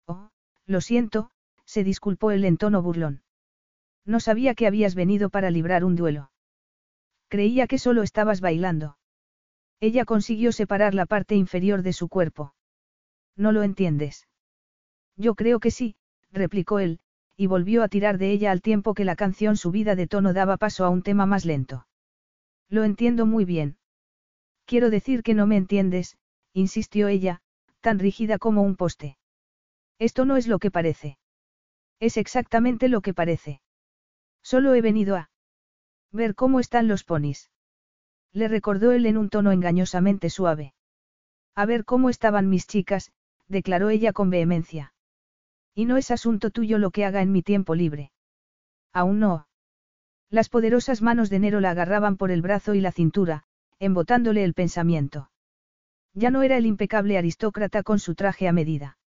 Oh, 0.07 0.31
lo 0.67 0.81
siento, 0.81 1.31
se 1.65 1.85
disculpó 1.85 2.31
él 2.31 2.45
en 2.45 2.57
tono 2.57 2.83
burlón. 2.83 3.23
No 4.05 4.21
sabía 4.21 4.55
que 4.55 4.67
habías 4.67 4.95
venido 4.95 5.31
para 5.31 5.51
librar 5.51 5.85
un 5.85 5.97
duelo. 5.97 6.31
Creía 7.29 7.67
que 7.67 7.79
solo 7.79 8.03
estabas 8.03 8.41
bailando. 8.41 8.99
Ella 9.81 10.05
consiguió 10.05 10.53
separar 10.53 10.95
la 10.95 11.07
parte 11.07 11.35
inferior 11.35 11.83
de 11.83 11.93
su 11.93 12.09
cuerpo. 12.09 12.55
¿No 13.37 13.53
lo 13.53 13.63
entiendes? 13.63 14.29
Yo 15.17 15.35
creo 15.35 15.61
que 15.61 15.71
sí, 15.71 15.97
replicó 16.31 16.79
él, 16.79 17.01
y 17.37 17.47
volvió 17.47 17.83
a 17.83 17.89
tirar 17.89 18.19
de 18.19 18.31
ella 18.31 18.51
al 18.51 18.63
tiempo 18.63 18.95
que 18.95 19.05
la 19.05 19.17
canción 19.17 19.57
subida 19.57 19.97
de 19.97 20.07
tono 20.07 20.33
daba 20.33 20.57
paso 20.57 20.85
a 20.85 20.91
un 20.91 21.03
tema 21.03 21.27
más 21.27 21.45
lento. 21.45 21.87
Lo 22.69 22.85
entiendo 22.85 23.27
muy 23.27 23.45
bien. 23.45 23.77
Quiero 24.67 24.91
decir 24.91 25.23
que 25.23 25.35
no 25.35 25.47
me 25.47 25.57
entiendes, 25.57 26.17
insistió 26.53 27.09
ella, 27.09 27.41
tan 27.81 27.99
rígida 27.99 28.39
como 28.39 28.62
un 28.62 28.77
poste. 28.77 29.19
Esto 29.99 30.25
no 30.25 30.37
es 30.37 30.47
lo 30.47 30.59
que 30.59 30.71
parece. 30.71 31.19
Es 32.01 32.17
exactamente 32.17 32.89
lo 32.89 33.01
que 33.01 33.15
parece. 33.15 33.61
Solo 34.43 34.75
he 34.75 34.81
venido 34.81 35.17
a 35.17 35.31
ver 36.12 36.35
cómo 36.35 36.61
están 36.61 36.89
los 36.89 37.05
ponis. 37.05 37.51
Le 38.33 38.49
recordó 38.49 38.93
él 38.93 39.07
en 39.07 39.17
un 39.17 39.31
tono 39.31 39.53
engañosamente 39.53 40.31
suave. 40.31 40.75
A 41.55 41.67
ver 41.67 41.85
cómo 41.85 42.11
estaban 42.11 42.49
mis 42.49 42.67
chicas, 42.67 43.12
declaró 43.49 43.91
ella 43.91 44.12
con 44.12 44.31
vehemencia. 44.31 44.93
Y 45.75 45.85
no 45.87 45.97
es 45.97 46.11
asunto 46.11 46.51
tuyo 46.51 46.79
lo 46.79 46.91
que 46.91 47.05
haga 47.05 47.23
en 47.23 47.33
mi 47.33 47.43
tiempo 47.43 47.75
libre. 47.75 48.12
Aún 48.93 49.21
no. 49.21 49.49
Las 50.31 50.49
poderosas 50.49 51.03
manos 51.03 51.31
de 51.31 51.39
Nero 51.39 51.61
la 51.61 51.71
agarraban 51.71 52.17
por 52.17 52.31
el 52.31 52.43
brazo 52.43 52.75
y 52.75 52.81
la 52.81 52.93
cintura, 52.93 53.45
embotándole 53.85 54.45
el 54.45 54.55
pensamiento. 54.55 55.30
Ya 56.14 56.30
no 56.30 56.43
era 56.43 56.57
el 56.57 56.66
impecable 56.66 57.18
aristócrata 57.18 57.82
con 57.82 57.99
su 57.99 58.14
traje 58.14 58.49
a 58.49 58.53
medida. 58.53 58.99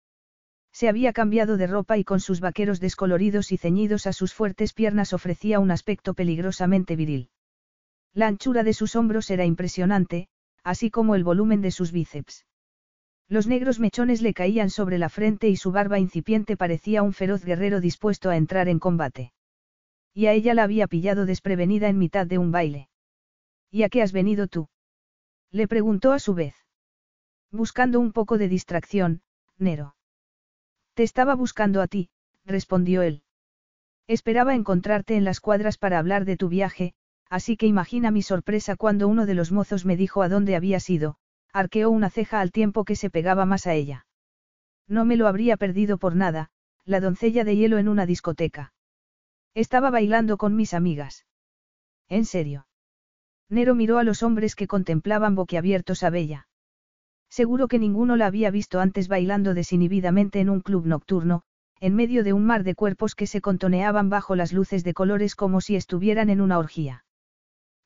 Se 0.71 0.89
había 0.89 1.13
cambiado 1.13 1.57
de 1.57 1.65
ropa 1.65 1.97
y 1.97 2.03
con 2.03 2.19
sus 2.19 2.39
vaqueros 2.39 2.79
descoloridos 2.79 3.51
y 3.51 3.57
ceñidos 3.57 4.05
a 4.05 4.13
sus 4.13 4.33
fuertes 4.33 4.73
piernas 4.73 5.13
ofrecía 5.13 5.59
un 5.59 5.71
aspecto 5.71 6.13
peligrosamente 6.13 6.95
viril. 6.95 7.29
La 8.13 8.27
anchura 8.27 8.63
de 8.63 8.73
sus 8.73 8.95
hombros 8.95 9.29
era 9.31 9.45
impresionante, 9.45 10.27
así 10.63 10.91
como 10.91 11.15
el 11.15 11.23
volumen 11.23 11.61
de 11.61 11.71
sus 11.71 11.91
bíceps. 11.91 12.45
Los 13.29 13.47
negros 13.47 13.79
mechones 13.79 14.21
le 14.21 14.33
caían 14.33 14.69
sobre 14.69 14.97
la 14.97 15.09
frente 15.09 15.49
y 15.49 15.55
su 15.55 15.71
barba 15.71 15.99
incipiente 15.99 16.55
parecía 16.55 17.03
un 17.03 17.13
feroz 17.13 17.43
guerrero 17.43 17.81
dispuesto 17.81 18.29
a 18.29 18.37
entrar 18.37 18.69
en 18.69 18.79
combate. 18.79 19.33
Y 20.13 20.27
a 20.27 20.33
ella 20.33 20.53
la 20.53 20.63
había 20.63 20.87
pillado 20.87 21.25
desprevenida 21.25 21.89
en 21.89 21.97
mitad 21.97 22.27
de 22.27 22.37
un 22.37 22.51
baile. 22.51 22.89
¿Y 23.71 23.83
a 23.83 23.89
qué 23.89 24.01
has 24.01 24.11
venido 24.11 24.47
tú? 24.47 24.69
Le 25.51 25.67
preguntó 25.67 26.11
a 26.11 26.19
su 26.19 26.33
vez. 26.33 26.55
Buscando 27.51 27.99
un 27.99 28.11
poco 28.11 28.37
de 28.37 28.49
distracción, 28.49 29.21
Nero. 29.57 29.95
Te 30.93 31.03
estaba 31.03 31.35
buscando 31.35 31.81
a 31.81 31.87
ti, 31.87 32.09
respondió 32.45 33.01
él. 33.01 33.23
Esperaba 34.07 34.55
encontrarte 34.55 35.15
en 35.15 35.23
las 35.23 35.39
cuadras 35.39 35.77
para 35.77 35.99
hablar 35.99 36.25
de 36.25 36.37
tu 36.37 36.49
viaje, 36.49 36.93
así 37.29 37.57
que 37.57 37.67
imagina 37.67 38.11
mi 38.11 38.21
sorpresa 38.21 38.75
cuando 38.75 39.07
uno 39.07 39.25
de 39.25 39.33
los 39.33 39.51
mozos 39.51 39.85
me 39.85 39.97
dijo 39.97 40.21
a 40.21 40.29
dónde 40.29 40.55
habías 40.55 40.89
ido, 40.89 41.17
arqueó 41.51 41.89
una 41.89 42.09
ceja 42.09 42.39
al 42.39 42.51
tiempo 42.51 42.85
que 42.85 42.95
se 42.95 43.09
pegaba 43.09 43.45
más 43.45 43.67
a 43.67 43.73
ella. 43.73 44.05
No 44.87 45.03
me 45.03 45.17
lo 45.17 45.27
habría 45.27 45.57
perdido 45.57 45.97
por 45.97 46.15
nada, 46.15 46.49
la 46.85 47.01
doncella 47.01 47.43
de 47.43 47.57
hielo 47.57 47.77
en 47.77 47.89
una 47.89 48.05
discoteca. 48.05 48.73
Estaba 49.53 49.89
bailando 49.89 50.37
con 50.37 50.55
mis 50.55 50.73
amigas. 50.73 51.25
¿En 52.07 52.23
serio? 52.23 52.66
Nero 53.49 53.75
miró 53.75 53.97
a 53.97 54.03
los 54.03 54.23
hombres 54.23 54.55
que 54.55 54.67
contemplaban 54.67 55.35
boquiabiertos 55.35 56.03
a 56.03 56.09
Bella. 56.09 56.47
Seguro 57.29 57.67
que 57.67 57.79
ninguno 57.79 58.15
la 58.15 58.27
había 58.27 58.51
visto 58.51 58.79
antes 58.79 59.07
bailando 59.07 59.53
desinhibidamente 59.53 60.39
en 60.39 60.49
un 60.49 60.61
club 60.61 60.85
nocturno, 60.85 61.43
en 61.79 61.95
medio 61.95 62.23
de 62.23 62.33
un 62.33 62.45
mar 62.45 62.63
de 62.63 62.75
cuerpos 62.75 63.15
que 63.15 63.27
se 63.27 63.41
contoneaban 63.41 64.09
bajo 64.09 64.35
las 64.35 64.51
luces 64.51 64.83
de 64.83 64.93
colores 64.93 65.35
como 65.35 65.61
si 65.61 65.75
estuvieran 65.75 66.29
en 66.29 66.41
una 66.41 66.57
orgía. 66.57 67.05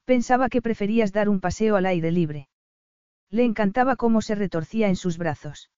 Pensaba 0.06 0.50
que 0.50 0.62
preferías 0.62 1.12
dar 1.12 1.30
un 1.30 1.40
paseo 1.40 1.76
al 1.76 1.86
aire 1.86 2.12
libre. 2.12 2.50
Le 3.30 3.44
encantaba 3.44 3.96
cómo 3.96 4.22
se 4.22 4.36
retorcía 4.36 4.90
en 4.90 4.96
sus 4.96 5.18
brazos. 5.18 5.70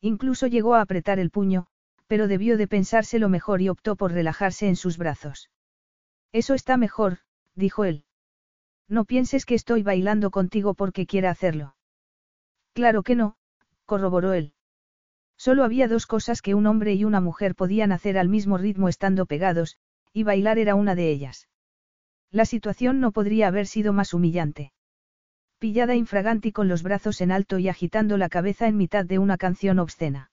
Incluso 0.00 0.46
llegó 0.46 0.74
a 0.74 0.80
apretar 0.80 1.18
el 1.18 1.30
puño, 1.30 1.66
pero 2.06 2.26
debió 2.26 2.56
de 2.56 2.68
pensárselo 2.68 3.28
mejor 3.28 3.60
y 3.60 3.68
optó 3.68 3.96
por 3.96 4.12
relajarse 4.12 4.68
en 4.68 4.76
sus 4.76 4.98
brazos. 4.98 5.50
Eso 6.32 6.54
está 6.54 6.76
mejor, 6.76 7.18
dijo 7.54 7.84
él. 7.84 8.04
No 8.90 9.06
pienses 9.06 9.46
que 9.46 9.54
estoy 9.54 9.82
bailando 9.82 10.30
contigo 10.30 10.74
porque 10.74 11.06
quiera 11.06 11.30
hacerlo. 11.30 11.76
Claro 12.74 13.02
que 13.02 13.14
no, 13.14 13.36
corroboró 13.86 14.34
él. 14.34 14.52
Solo 15.38 15.64
había 15.64 15.88
dos 15.88 16.06
cosas 16.06 16.42
que 16.42 16.54
un 16.54 16.66
hombre 16.66 16.92
y 16.92 17.04
una 17.04 17.22
mujer 17.22 17.54
podían 17.54 17.92
hacer 17.92 18.18
al 18.18 18.28
mismo 18.28 18.58
ritmo 18.58 18.90
estando 18.90 19.24
pegados, 19.24 19.78
y 20.12 20.24
bailar 20.24 20.58
era 20.58 20.74
una 20.74 20.94
de 20.94 21.10
ellas. 21.10 21.48
La 22.30 22.44
situación 22.44 23.00
no 23.00 23.12
podría 23.12 23.48
haber 23.48 23.66
sido 23.66 23.94
más 23.94 24.12
humillante 24.12 24.72
pillada 25.60 25.94
infraganti 25.94 26.52
con 26.52 26.68
los 26.68 26.82
brazos 26.82 27.20
en 27.20 27.30
alto 27.30 27.58
y 27.58 27.68
agitando 27.68 28.16
la 28.16 28.30
cabeza 28.30 28.66
en 28.66 28.78
mitad 28.78 29.04
de 29.04 29.18
una 29.18 29.36
canción 29.36 29.78
obscena. 29.78 30.30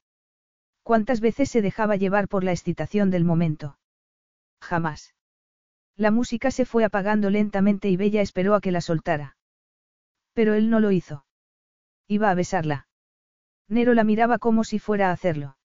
¿Cuántas 0.83 1.19
veces 1.19 1.49
se 1.49 1.61
dejaba 1.61 1.97
llevar 1.97 2.29
por 2.29 2.45
la 2.45 2.53
excitación 2.53 3.11
del 3.11 3.25
momento? 3.25 3.77
Jamás. 4.61 5.16
La 5.97 6.11
música 6.11 6.51
se 6.51 6.65
fue 6.65 6.83
apagando 6.85 7.31
lentamente 7.31 7.89
y 7.89 7.97
Bella 7.97 8.21
esperó 8.21 8.53
a 8.53 8.61
que 8.61 8.71
la 8.71 8.81
soltara. 8.81 9.35
Pero 10.33 10.53
él 10.53 10.69
no 10.69 10.79
lo 10.79 10.91
hizo. 10.91 11.25
Iba 12.07 12.29
a 12.29 12.35
besarla. 12.35 12.87
Nero 13.67 13.95
la 13.95 14.03
miraba 14.03 14.37
como 14.37 14.63
si 14.63 14.77
fuera 14.77 15.09
a 15.09 15.11
hacerlo. 15.11 15.57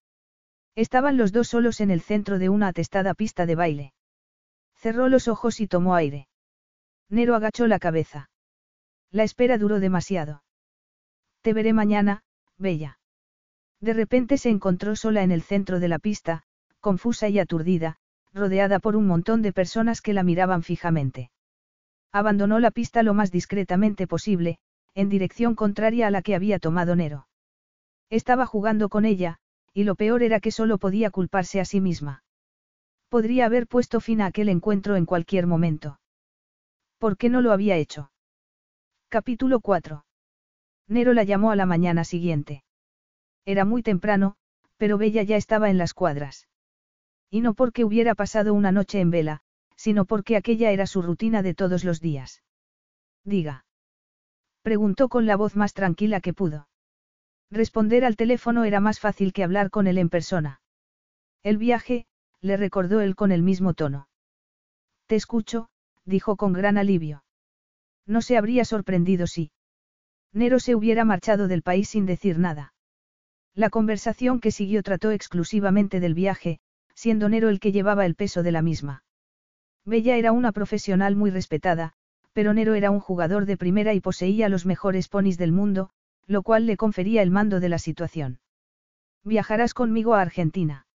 Estaban 0.74 1.18
los 1.18 1.33
dos 1.33 1.49
solos 1.49 1.83
en 1.83 1.91
el 1.91 2.01
centro 2.01 2.39
de 2.39 2.49
una 2.49 2.68
atestada 2.68 3.12
pista 3.12 3.45
de 3.45 3.55
baile. 3.55 3.93
Cerró 4.74 5.09
los 5.09 5.28
ojos 5.28 5.61
y 5.61 5.68
tomó 5.68 5.95
aire. 5.95 6.28
Nero 7.11 7.35
agachó 7.35 7.66
la 7.66 7.78
cabeza. 7.78 8.30
La 9.11 9.22
espera 9.24 9.59
duró 9.59 9.80
demasiado. 9.80 10.43
Te 11.43 11.53
veré 11.53 11.74
mañana, 11.74 12.24
Bella. 12.57 12.99
De 13.80 13.93
repente 13.93 14.39
se 14.39 14.49
encontró 14.49 14.97
sola 14.97 15.22
en 15.22 15.30
el 15.30 15.43
centro 15.43 15.78
de 15.78 15.89
la 15.89 15.99
pista, 15.99 16.45
confusa 16.80 17.28
y 17.28 17.39
aturdida, 17.39 17.99
rodeada 18.35 18.78
por 18.78 18.97
un 18.97 19.07
montón 19.07 19.43
de 19.43 19.53
personas 19.53 20.01
que 20.01 20.12
la 20.12 20.22
miraban 20.22 20.62
fijamente. 20.62 21.30
Abandonó 22.12 22.59
la 22.59 22.70
pista 22.70 23.03
lo 23.03 23.14
más 23.14 23.30
discretamente 23.30 24.07
posible, 24.07 24.59
en 24.95 25.09
dirección 25.09 25.55
contraria 25.55 26.07
a 26.07 26.11
la 26.11 26.22
que 26.22 26.35
había 26.35 26.59
tomado 26.59 26.97
Nero. 26.97 27.26
Estaba 28.11 28.47
jugando 28.47 28.89
con 28.89 29.05
ella, 29.05 29.39
y 29.72 29.85
lo 29.85 29.95
peor 29.95 30.22
era 30.22 30.41
que 30.41 30.51
solo 30.51 30.78
podía 30.78 31.11
culparse 31.11 31.61
a 31.61 31.64
sí 31.64 31.80
misma. 31.80 32.24
Podría 33.09 33.47
haber 33.47 33.66
puesto 33.66 34.01
fin 34.01 34.20
a 34.20 34.26
aquel 34.26 34.49
encuentro 34.49 34.97
en 34.97 35.07
cualquier 35.07 35.47
momento. 35.47 35.99
¿Por 36.99 37.16
qué 37.16 37.28
no 37.30 37.41
lo 37.41 37.53
había 37.53 37.76
hecho? 37.76 38.11
Capítulo 39.09 39.61
4. 39.61 40.05
Nero 40.89 41.12
la 41.14 41.24
llamó 41.24 41.51
a 41.51 41.57
la 41.57 41.66
mañana 41.66 42.05
siguiente. 42.05 42.64
Era 43.45 43.64
muy 43.64 43.83
temprano, 43.83 44.37
pero 44.76 44.99
Bella 44.99 45.22
ya 45.22 45.37
estaba 45.37 45.70
en 45.70 45.78
las 45.78 45.95
cuadras. 45.95 46.49
Y 47.33 47.41
no 47.41 47.55
porque 47.55 47.83
hubiera 47.83 48.14
pasado 48.14 48.53
una 48.53 48.72
noche 48.72 49.01
en 49.01 49.11
vela, 49.11 49.41
sino 49.74 50.05
porque 50.05 50.37
aquella 50.37 50.70
era 50.70 50.87
su 50.87 51.01
rutina 51.01 51.43
de 51.43 51.55
todos 51.55 51.83
los 51.83 51.99
días. 51.99 52.43
Diga. 53.24 53.64
Preguntó 54.61 55.09
con 55.09 55.24
la 55.24 55.37
voz 55.37 55.57
más 55.57 55.72
tranquila 55.72 56.20
que 56.20 56.35
pudo. 56.35 56.68
Responder 57.51 58.05
al 58.05 58.16
teléfono 58.16 58.64
era 58.64 58.80
más 58.80 59.01
fácil 59.01 59.33
que 59.33 59.45
hablar 59.45 59.70
con 59.70 59.87
él 59.87 59.97
en 59.97 60.11
persona. 60.11 60.61
El 61.43 61.57
viaje, 61.57 62.05
le 62.43 62.59
recordó 62.59 63.01
él 63.01 63.16
con 63.16 63.33
el 63.33 63.43
mismo 63.43 63.72
tono. 63.72 64.09
Te 65.07 65.16
escucho, 65.16 65.70
dijo 66.05 66.37
con 66.37 66.53
gran 66.53 66.76
alivio. 66.76 67.24
No 68.07 68.20
se 68.20 68.37
habría 68.37 68.66
sorprendido 68.66 69.26
si. 69.26 69.53
Nero 70.35 70.61
se 70.61 70.74
hubiera 70.74 71.07
marchado 71.07 71.49
del 71.49 71.62
país 71.62 71.89
sin 71.89 72.05
decir 72.05 72.39
nada. 72.39 72.74
La 73.55 73.70
conversación 73.70 74.39
que 74.39 74.51
siguió 74.51 74.83
trató 74.83 75.12
exclusivamente 75.12 75.99
del 75.99 76.12
viaje, 76.12 76.61
siendo 76.95 77.28
Nero 77.28 77.49
el 77.49 77.61
que 77.61 77.72
llevaba 77.72 78.07
el 78.07 78.14
peso 78.14 78.43
de 78.43 78.53
la 78.53 78.62
misma. 78.62 79.05
Bella 79.84 80.16
era 80.16 80.32
una 80.32 80.53
profesional 80.53 81.16
muy 81.16 81.30
respetada, 81.30 81.95
pero 82.32 82.55
Nero 82.55 82.74
era 82.74 82.90
un 82.90 83.01
jugador 83.01 83.47
de 83.47 83.57
primera 83.57 83.95
y 83.95 84.01
poseía 84.01 84.49
los 84.49 84.64
mejores 84.64 85.09
ponis 85.09 85.38
del 85.38 85.53
mundo, 85.53 85.90
lo 86.26 86.43
cual 86.43 86.66
le 86.66 86.76
confería 86.76 87.22
el 87.22 87.30
mando 87.30 87.61
de 87.61 87.68
la 87.68 87.78
situación. 87.78 88.40
Viajarás 89.24 89.74
conmigo 89.74 90.14
a 90.14 90.22
Argentina. 90.22 90.86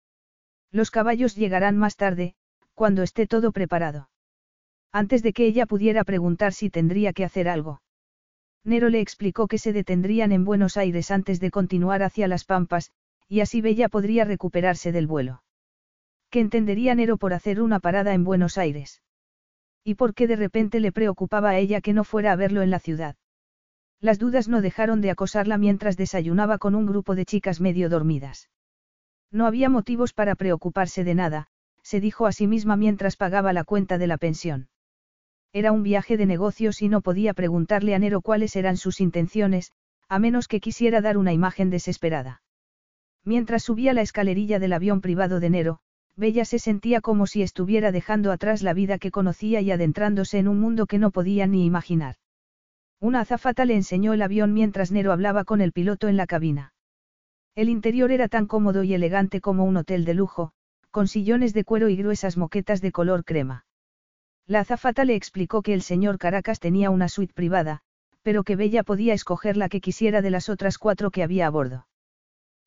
Los 0.71 0.91
caballos 0.91 1.37
llegarán 1.37 1.77
más 1.77 1.97
tarde, 1.97 2.35
cuando 2.75 3.03
esté 3.03 3.27
todo 3.27 3.53
preparado. 3.53 4.09
Antes 4.93 5.23
de 5.23 5.33
que 5.33 5.47
ella 5.47 5.67
pudiera 5.67 6.05
preguntar 6.05 6.53
si 6.53 6.71
tendría 6.71 7.13
que 7.13 7.25
hacer 7.25 7.49
algo. 7.49 7.83
Nero 8.65 8.89
le 8.89 9.01
explicó 9.01 9.47
que 9.47 9.59
se 9.59 9.73
detendrían 9.73 10.33
en 10.33 10.45
Buenos 10.45 10.77
Aires 10.77 11.11
antes 11.11 11.39
de 11.39 11.51
continuar 11.51 12.03
hacia 12.03 12.29
las 12.29 12.45
Pampas, 12.45 12.91
y 13.29 13.41
así 13.41 13.61
Bella 13.61 13.89
podría 13.89 14.25
recuperarse 14.25 14.91
del 14.93 15.07
vuelo. 15.07 15.43
¿Qué 16.31 16.41
entendería 16.41 16.95
Nero 16.95 17.17
por 17.17 17.33
hacer 17.33 17.63
una 17.63 17.81
parada 17.81 18.15
en 18.15 18.25
Buenos 18.25 18.59
Aires? 18.59 19.03
¿Y 19.85 19.95
por 19.95 20.15
qué 20.15 20.27
de 20.27 20.37
repente 20.37 20.81
le 20.81 20.93
preocupaba 20.93 21.51
a 21.51 21.59
ella 21.59 21.81
que 21.81 21.93
no 21.93 22.03
fuera 22.03 22.33
a 22.33 22.37
verlo 22.37 22.63
en 22.63 22.71
la 22.71 22.81
ciudad? 22.81 23.17
Las 24.01 24.19
dudas 24.19 24.49
no 24.49 24.61
dejaron 24.61 25.01
de 25.01 25.11
acosarla 25.11 25.59
mientras 25.59 25.97
desayunaba 25.97 26.59
con 26.59 26.75
un 26.75 26.87
grupo 26.87 27.15
de 27.15 27.25
chicas 27.25 27.61
medio 27.61 27.89
dormidas. 27.89 28.51
No 29.31 29.47
había 29.47 29.69
motivos 29.69 30.13
para 30.13 30.35
preocuparse 30.35 31.05
de 31.05 31.15
nada, 31.15 31.47
se 31.83 32.01
dijo 32.01 32.27
a 32.27 32.33
sí 32.33 32.47
misma 32.47 32.77
mientras 32.77 33.17
pagaba 33.17 33.53
la 33.53 33.65
cuenta 33.65 33.97
de 33.97 34.07
la 34.07 34.19
pensión. 34.19 34.69
Era 35.53 35.73
un 35.73 35.83
viaje 35.83 36.17
de 36.17 36.27
negocios 36.27 36.83
y 36.83 36.89
no 36.89 37.01
podía 37.01 37.33
preguntarle 37.33 37.95
a 37.95 37.99
Nero 37.99 38.21
cuáles 38.21 38.57
eran 38.57 38.77
sus 38.77 39.01
intenciones, 39.01 39.73
a 40.09 40.19
menos 40.19 40.49
que 40.49 40.61
quisiera 40.61 41.01
dar 41.01 41.17
una 41.17 41.33
imagen 41.33 41.71
desesperada. 41.71 42.43
Mientras 43.25 43.63
subía 43.63 43.93
la 43.93 44.03
escalerilla 44.03 44.59
del 44.59 44.73
avión 44.73 45.01
privado 45.01 45.41
de 45.41 45.51
Nero, 45.51 45.81
Bella 46.17 46.47
se 46.47 46.59
sentía 46.59 47.03
como 47.03 47.27
si 47.27 47.43
estuviera 47.43 47.93
dejando 47.93 48.33
atrás 48.33 48.63
la 48.63 48.73
vida 48.73 48.99
que 48.99 49.11
conocía 49.11 49.61
y 49.61 49.71
adentrándose 49.71 50.39
en 50.39 50.49
un 50.49 50.59
mundo 50.59 50.87
que 50.87 50.99
no 50.99 51.11
podía 51.11 51.47
ni 51.47 51.67
imaginar. 51.67 52.17
Una 53.01 53.21
azafata 53.21 53.67
le 53.67 53.75
enseñó 53.75 54.15
el 54.15 54.23
avión 54.23 54.55
mientras 54.55 54.91
Nero 54.91 55.13
hablaba 55.13 55.45
con 55.45 55.61
el 55.61 55.73
piloto 55.73 56.09
en 56.09 56.17
la 56.17 56.27
cabina. 56.27 56.73
El 57.55 57.69
interior 57.69 58.11
era 58.11 58.29
tan 58.29 58.47
cómodo 58.47 58.83
y 58.83 58.95
elegante 58.95 59.43
como 59.43 59.65
un 59.65 59.77
hotel 59.77 60.07
de 60.07 60.15
lujo, 60.15 60.53
con 60.91 61.07
sillones 61.07 61.53
de 61.53 61.65
cuero 61.65 61.91
y 61.91 61.97
gruesas 61.97 62.39
moquetas 62.39 62.81
de 62.81 62.93
color 62.93 63.25
crema. 63.25 63.67
La 64.47 64.61
azafata 64.61 65.05
le 65.05 65.15
explicó 65.15 65.61
que 65.61 65.75
el 65.75 65.83
señor 65.83 66.17
Caracas 66.17 66.61
tenía 66.61 66.89
una 66.89 67.09
suite 67.09 67.35
privada, 67.35 67.83
pero 68.23 68.43
que 68.43 68.57
Bella 68.57 68.83
podía 68.83 69.13
escoger 69.13 69.59
la 69.59 69.69
que 69.69 69.83
quisiera 69.83 70.23
de 70.23 70.31
las 70.31 70.49
otras 70.49 70.79
cuatro 70.79 71.11
que 71.11 71.23
había 71.23 71.47
a 71.47 71.51
bordo. 71.51 71.87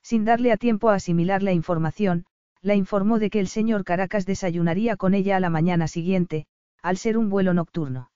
Sin 0.03 0.25
darle 0.25 0.51
a 0.51 0.57
tiempo 0.57 0.89
a 0.89 0.95
asimilar 0.95 1.41
la 1.41 1.53
información, 1.53 2.25
la 2.61 2.75
informó 2.75 3.19
de 3.19 3.29
que 3.29 3.39
el 3.39 3.47
señor 3.47 3.83
Caracas 3.83 4.25
desayunaría 4.25 4.97
con 4.97 5.13
ella 5.13 5.37
a 5.37 5.39
la 5.39 5.49
mañana 5.49 5.87
siguiente, 5.87 6.45
al 6.81 6.97
ser 6.97 7.17
un 7.17 7.29
vuelo 7.29 7.53
nocturno. 7.53 8.11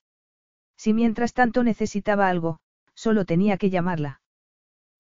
Si 0.78 0.94
mientras 0.94 1.34
tanto 1.34 1.64
necesitaba 1.64 2.28
algo, 2.28 2.60
solo 2.94 3.26
tenía 3.26 3.58
que 3.58 3.70
llamarla. 3.70 4.22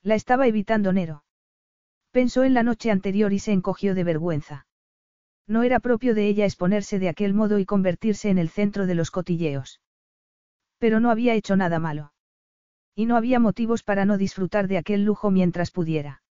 La 0.01 0.15
estaba 0.15 0.47
evitando 0.47 0.93
Nero. 0.93 1.23
Pensó 2.11 2.43
en 2.43 2.53
la 2.53 2.63
noche 2.63 2.91
anterior 2.91 3.33
y 3.33 3.39
se 3.39 3.51
encogió 3.51 3.95
de 3.95 4.03
vergüenza. 4.03 4.67
No 5.47 5.63
era 5.63 5.79
propio 5.79 6.15
de 6.15 6.27
ella 6.27 6.45
exponerse 6.45 6.99
de 6.99 7.09
aquel 7.09 7.33
modo 7.33 7.59
y 7.59 7.65
convertirse 7.65 8.29
en 8.29 8.37
el 8.37 8.49
centro 8.49 8.85
de 8.85 8.95
los 8.95 9.11
cotilleos. 9.11 9.81
Pero 10.77 10.99
no 10.99 11.09
había 11.09 11.33
hecho 11.33 11.55
nada 11.55 11.79
malo. 11.79 12.13
Y 12.95 13.05
no 13.05 13.17
había 13.17 13.39
motivos 13.39 13.83
para 13.83 14.05
no 14.05 14.17
disfrutar 14.17 14.67
de 14.67 14.77
aquel 14.77 15.03
lujo 15.03 15.31
mientras 15.31 15.71
pudiera. 15.71 16.21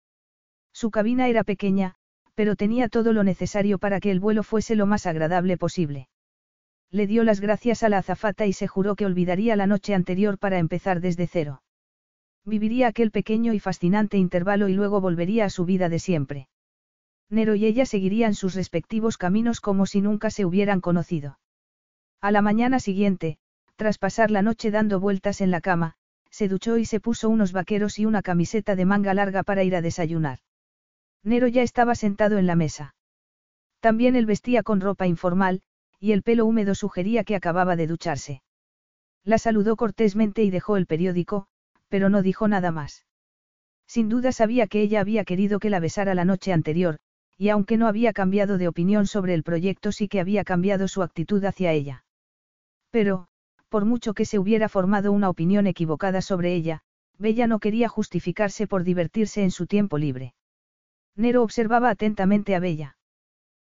Su 0.71 0.89
cabina 0.89 1.27
era 1.27 1.43
pequeña, 1.43 1.95
pero 2.35 2.55
tenía 2.55 2.89
todo 2.89 3.13
lo 3.13 3.23
necesario 3.23 3.77
para 3.77 3.99
que 3.99 4.11
el 4.11 4.19
vuelo 4.19 4.43
fuese 4.43 4.75
lo 4.75 4.85
más 4.85 5.05
agradable 5.05 5.57
posible. 5.57 6.07
Le 6.91 7.07
dio 7.07 7.23
las 7.23 7.39
gracias 7.39 7.83
a 7.83 7.89
la 7.89 7.99
azafata 7.99 8.45
y 8.45 8.53
se 8.53 8.67
juró 8.67 8.95
que 8.95 9.05
olvidaría 9.05 9.55
la 9.55 9.67
noche 9.67 9.93
anterior 9.93 10.37
para 10.37 10.59
empezar 10.59 11.01
desde 11.01 11.27
cero. 11.27 11.63
Viviría 12.45 12.87
aquel 12.87 13.11
pequeño 13.11 13.53
y 13.53 13.59
fascinante 13.59 14.17
intervalo 14.17 14.67
y 14.67 14.73
luego 14.73 15.01
volvería 15.01 15.45
a 15.45 15.49
su 15.49 15.65
vida 15.65 15.89
de 15.89 15.99
siempre. 15.99 16.49
Nero 17.29 17.55
y 17.55 17.65
ella 17.65 17.85
seguirían 17.85 18.35
sus 18.35 18.53
respectivos 18.53 19.17
caminos 19.17 19.59
como 19.59 19.85
si 19.85 20.01
nunca 20.01 20.29
se 20.29 20.45
hubieran 20.45 20.81
conocido. 20.81 21.39
A 22.21 22.31
la 22.31 22.41
mañana 22.41 22.79
siguiente, 22.79 23.37
tras 23.75 23.97
pasar 23.97 24.29
la 24.29 24.41
noche 24.41 24.71
dando 24.71 24.99
vueltas 24.99 25.41
en 25.41 25.51
la 25.51 25.61
cama, 25.61 25.95
se 26.29 26.47
duchó 26.47 26.77
y 26.77 26.85
se 26.85 26.99
puso 26.99 27.29
unos 27.29 27.53
vaqueros 27.53 27.97
y 27.97 28.05
una 28.05 28.21
camiseta 28.21 28.75
de 28.75 28.85
manga 28.85 29.13
larga 29.13 29.43
para 29.43 29.63
ir 29.63 29.75
a 29.75 29.81
desayunar. 29.81 30.39
Nero 31.23 31.47
ya 31.47 31.61
estaba 31.61 31.95
sentado 31.95 32.37
en 32.37 32.47
la 32.47 32.55
mesa. 32.55 32.95
También 33.79 34.15
él 34.15 34.25
vestía 34.25 34.63
con 34.63 34.81
ropa 34.81 35.07
informal, 35.07 35.61
y 35.99 36.11
el 36.11 36.21
pelo 36.21 36.45
húmedo 36.45 36.75
sugería 36.75 37.23
que 37.23 37.35
acababa 37.35 37.75
de 37.75 37.87
ducharse. 37.87 38.41
La 39.23 39.37
saludó 39.37 39.77
cortésmente 39.77 40.43
y 40.43 40.51
dejó 40.51 40.75
el 40.75 40.85
periódico, 40.85 41.47
pero 41.87 42.09
no 42.09 42.21
dijo 42.21 42.47
nada 42.47 42.71
más. 42.71 43.05
Sin 43.87 44.09
duda 44.09 44.31
sabía 44.31 44.67
que 44.67 44.81
ella 44.81 44.99
había 44.99 45.23
querido 45.23 45.59
que 45.59 45.69
la 45.69 45.79
besara 45.79 46.13
la 46.13 46.25
noche 46.25 46.51
anterior, 46.51 46.97
y 47.37 47.49
aunque 47.49 47.77
no 47.77 47.87
había 47.87 48.13
cambiado 48.13 48.57
de 48.57 48.67
opinión 48.67 49.07
sobre 49.07 49.33
el 49.33 49.43
proyecto 49.43 49.91
sí 49.91 50.07
que 50.07 50.19
había 50.19 50.43
cambiado 50.43 50.87
su 50.87 51.03
actitud 51.03 51.43
hacia 51.45 51.71
ella. 51.71 52.05
Pero, 52.89 53.27
por 53.69 53.85
mucho 53.85 54.13
que 54.13 54.25
se 54.25 54.39
hubiera 54.39 54.69
formado 54.69 55.11
una 55.11 55.29
opinión 55.29 55.67
equivocada 55.67 56.21
sobre 56.21 56.53
ella, 56.53 56.81
Bella 57.17 57.47
no 57.47 57.59
quería 57.59 57.89
justificarse 57.89 58.67
por 58.67 58.83
divertirse 58.83 59.43
en 59.43 59.51
su 59.51 59.67
tiempo 59.67 59.97
libre. 59.97 60.33
Nero 61.15 61.43
observaba 61.43 61.89
atentamente 61.89 62.55
a 62.55 62.59
Bella. 62.59 62.97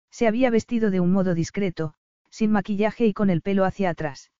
Se 0.09 0.27
había 0.27 0.49
vestido 0.49 0.91
de 0.91 0.99
un 0.99 1.11
modo 1.11 1.33
discreto, 1.33 1.93
sin 2.29 2.51
maquillaje 2.51 3.05
y 3.05 3.13
con 3.13 3.29
el 3.29 3.41
pelo 3.41 3.65
hacia 3.65 3.89
atrás. 3.89 4.31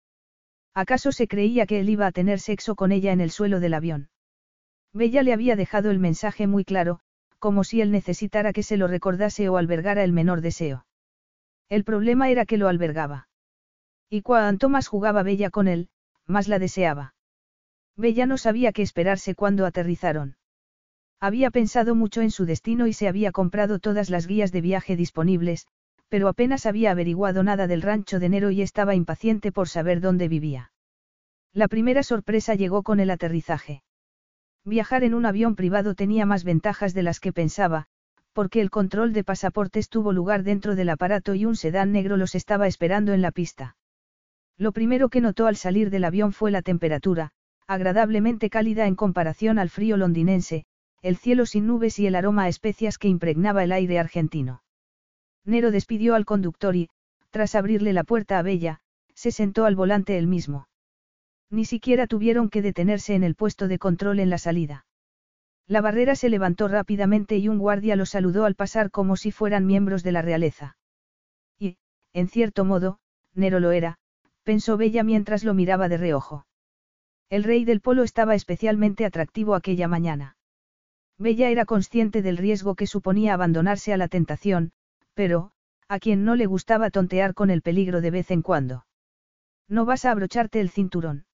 ¿Acaso 0.74 1.12
se 1.12 1.28
creía 1.28 1.66
que 1.66 1.80
él 1.80 1.90
iba 1.90 2.08
a 2.08 2.12
tener 2.12 2.40
sexo 2.40 2.76
con 2.76 2.92
ella 2.92 3.14
en 3.14 3.22
el 3.22 3.32
suelo 3.32 3.60
del 3.60 3.74
avión? 3.74 4.10
Bella 4.92 5.24
le 5.24 5.34
había 5.34 5.56
dejado 5.56 5.92
el 5.92 6.00
mensaje 6.00 6.48
muy 6.48 6.66
claro, 6.66 7.00
como 7.40 7.64
si 7.64 7.82
él 7.82 7.92
necesitara 7.92 8.54
que 8.54 8.64
se 8.64 8.78
lo 8.78 8.88
recordase 8.88 9.50
o 9.50 9.58
albergara 9.58 10.04
el 10.04 10.12
menor 10.12 10.42
deseo. 10.42 10.86
El 11.70 11.84
problema 11.84 12.30
era 12.30 12.46
que 12.46 12.58
lo 12.58 12.68
albergaba. 12.68 13.28
Y 14.10 14.22
cuanto 14.22 14.70
más 14.70 14.88
jugaba 14.88 15.24
Bella 15.24 15.50
con 15.50 15.68
él, 15.68 15.90
más 16.26 16.48
la 16.48 16.60
deseaba. 16.60 17.14
Bella 17.96 18.26
no 18.26 18.38
sabía 18.38 18.72
qué 18.72 18.82
esperarse 18.82 19.36
cuando 19.36 19.66
aterrizaron. 19.66 20.38
Había 21.26 21.50
pensado 21.50 21.96
mucho 21.96 22.22
en 22.22 22.30
su 22.30 22.46
destino 22.46 22.86
y 22.86 22.94
se 22.94 23.08
había 23.08 23.32
comprado 23.32 23.80
todas 23.80 24.12
las 24.12 24.28
guías 24.28 24.52
de 24.52 24.62
viaje 24.62 24.96
disponibles, 24.96 25.66
pero 26.08 26.28
apenas 26.28 26.68
había 26.68 26.92
averiguado 26.92 27.42
nada 27.42 27.66
del 27.66 27.82
rancho 27.82 28.20
de 28.20 28.30
Nero 28.30 28.52
y 28.52 28.62
estaba 28.62 28.94
impaciente 28.94 29.52
por 29.52 29.68
saber 29.68 30.02
dónde 30.02 30.28
vivía. 30.28 30.72
La 31.52 31.68
primera 31.68 32.04
sorpresa 32.04 32.54
llegó 32.54 32.84
con 32.84 33.00
el 33.00 33.10
aterrizaje. 33.10 33.82
Viajar 34.66 35.04
en 35.04 35.16
un 35.16 35.26
avión 35.26 35.56
privado 35.56 35.96
tenía 35.96 36.28
más 36.28 36.44
ventajas 36.44 36.94
de 36.94 37.02
las 37.02 37.20
que 37.20 37.34
pensaba, 37.34 37.88
porque 38.32 38.62
el 38.62 38.70
control 38.70 39.12
de 39.12 39.24
pasaportes 39.24 39.90
tuvo 39.90 40.14
lugar 40.14 40.44
dentro 40.44 40.76
del 40.76 40.90
aparato 40.90 41.34
y 41.34 41.46
un 41.46 41.56
sedán 41.56 41.92
negro 41.92 42.18
los 42.18 42.36
estaba 42.36 42.68
esperando 42.68 43.14
en 43.14 43.24
la 43.24 43.32
pista. 43.32 43.78
Lo 44.60 44.74
primero 44.74 45.10
que 45.10 45.22
notó 45.22 45.48
al 45.48 45.56
salir 45.56 45.90
del 45.90 46.04
avión 46.04 46.34
fue 46.34 46.52
la 46.52 46.62
temperatura, 46.62 47.32
agradablemente 47.66 48.52
cálida 48.52 48.86
en 48.86 48.94
comparación 48.94 49.58
al 49.58 49.72
frío 49.72 49.98
londinense, 49.98 50.68
el 51.06 51.18
cielo 51.18 51.46
sin 51.46 51.68
nubes 51.68 52.00
y 52.00 52.08
el 52.08 52.16
aroma 52.16 52.46
a 52.46 52.48
especias 52.48 52.98
que 52.98 53.08
impregnaba 53.08 53.64
el 53.64 53.72
aire 53.72 54.00
argentino. 54.00 54.64
Nero 55.46 55.70
despidió 55.70 56.16
al 56.16 56.26
conductor 56.26 56.76
y, 56.76 56.90
tras 57.30 57.54
abrirle 57.54 57.94
la 57.94 58.04
puerta 58.04 58.40
a 58.40 58.42
Bella, 58.42 58.80
se 59.14 59.30
sentó 59.30 59.66
al 59.66 59.76
volante 59.76 60.18
él 60.18 60.26
mismo. 60.26 60.68
Ni 61.52 61.64
siquiera 61.64 62.08
tuvieron 62.08 62.50
que 62.50 62.64
detenerse 62.64 63.14
en 63.14 63.24
el 63.24 63.36
puesto 63.36 63.68
de 63.68 63.78
control 63.78 64.20
en 64.20 64.32
la 64.32 64.40
salida. 64.40 64.88
La 65.68 65.80
barrera 65.80 66.16
se 66.16 66.28
levantó 66.28 66.68
rápidamente 66.68 67.38
y 67.38 67.50
un 67.50 67.60
guardia 67.60 67.96
los 67.96 68.10
saludó 68.10 68.46
al 68.46 68.56
pasar 68.56 68.90
como 68.90 69.16
si 69.16 69.32
fueran 69.32 69.68
miembros 69.68 70.02
de 70.02 70.12
la 70.12 70.24
realeza. 70.24 70.76
Y, 71.60 71.78
en 72.14 72.30
cierto 72.30 72.66
modo, 72.66 72.98
Nero 73.36 73.60
lo 73.60 73.70
era, 73.70 74.00
pensó 74.42 74.76
Bella 74.76 75.04
mientras 75.04 75.44
lo 75.44 75.54
miraba 75.54 75.88
de 75.88 75.98
reojo. 75.98 76.48
El 77.30 77.44
rey 77.44 77.64
del 77.64 77.82
polo 77.82 78.02
estaba 78.02 78.34
especialmente 78.34 79.06
atractivo 79.06 79.54
aquella 79.54 79.88
mañana. 79.88 80.35
Bella 81.18 81.50
era 81.50 81.66
consciente 81.66 82.22
del 82.22 82.38
riesgo 82.38 82.76
que 82.76 82.88
suponía 82.88 83.34
abandonarse 83.34 83.94
a 83.94 83.98
la 83.98 84.10
tentación, 84.10 84.72
pero, 85.14 85.52
a 85.88 86.00
quien 86.00 86.26
no 86.26 86.36
le 86.36 86.46
gustaba 86.46 86.90
tontear 86.90 87.34
con 87.34 87.50
el 87.50 87.62
peligro 87.62 88.02
de 88.02 88.12
vez 88.12 88.32
en 88.32 88.42
cuando. 88.42 88.86
No 89.70 89.86
vas 89.86 90.04
a 90.06 90.12
abrocharte 90.12 90.60
el 90.60 90.70
cinturón. 90.70 91.26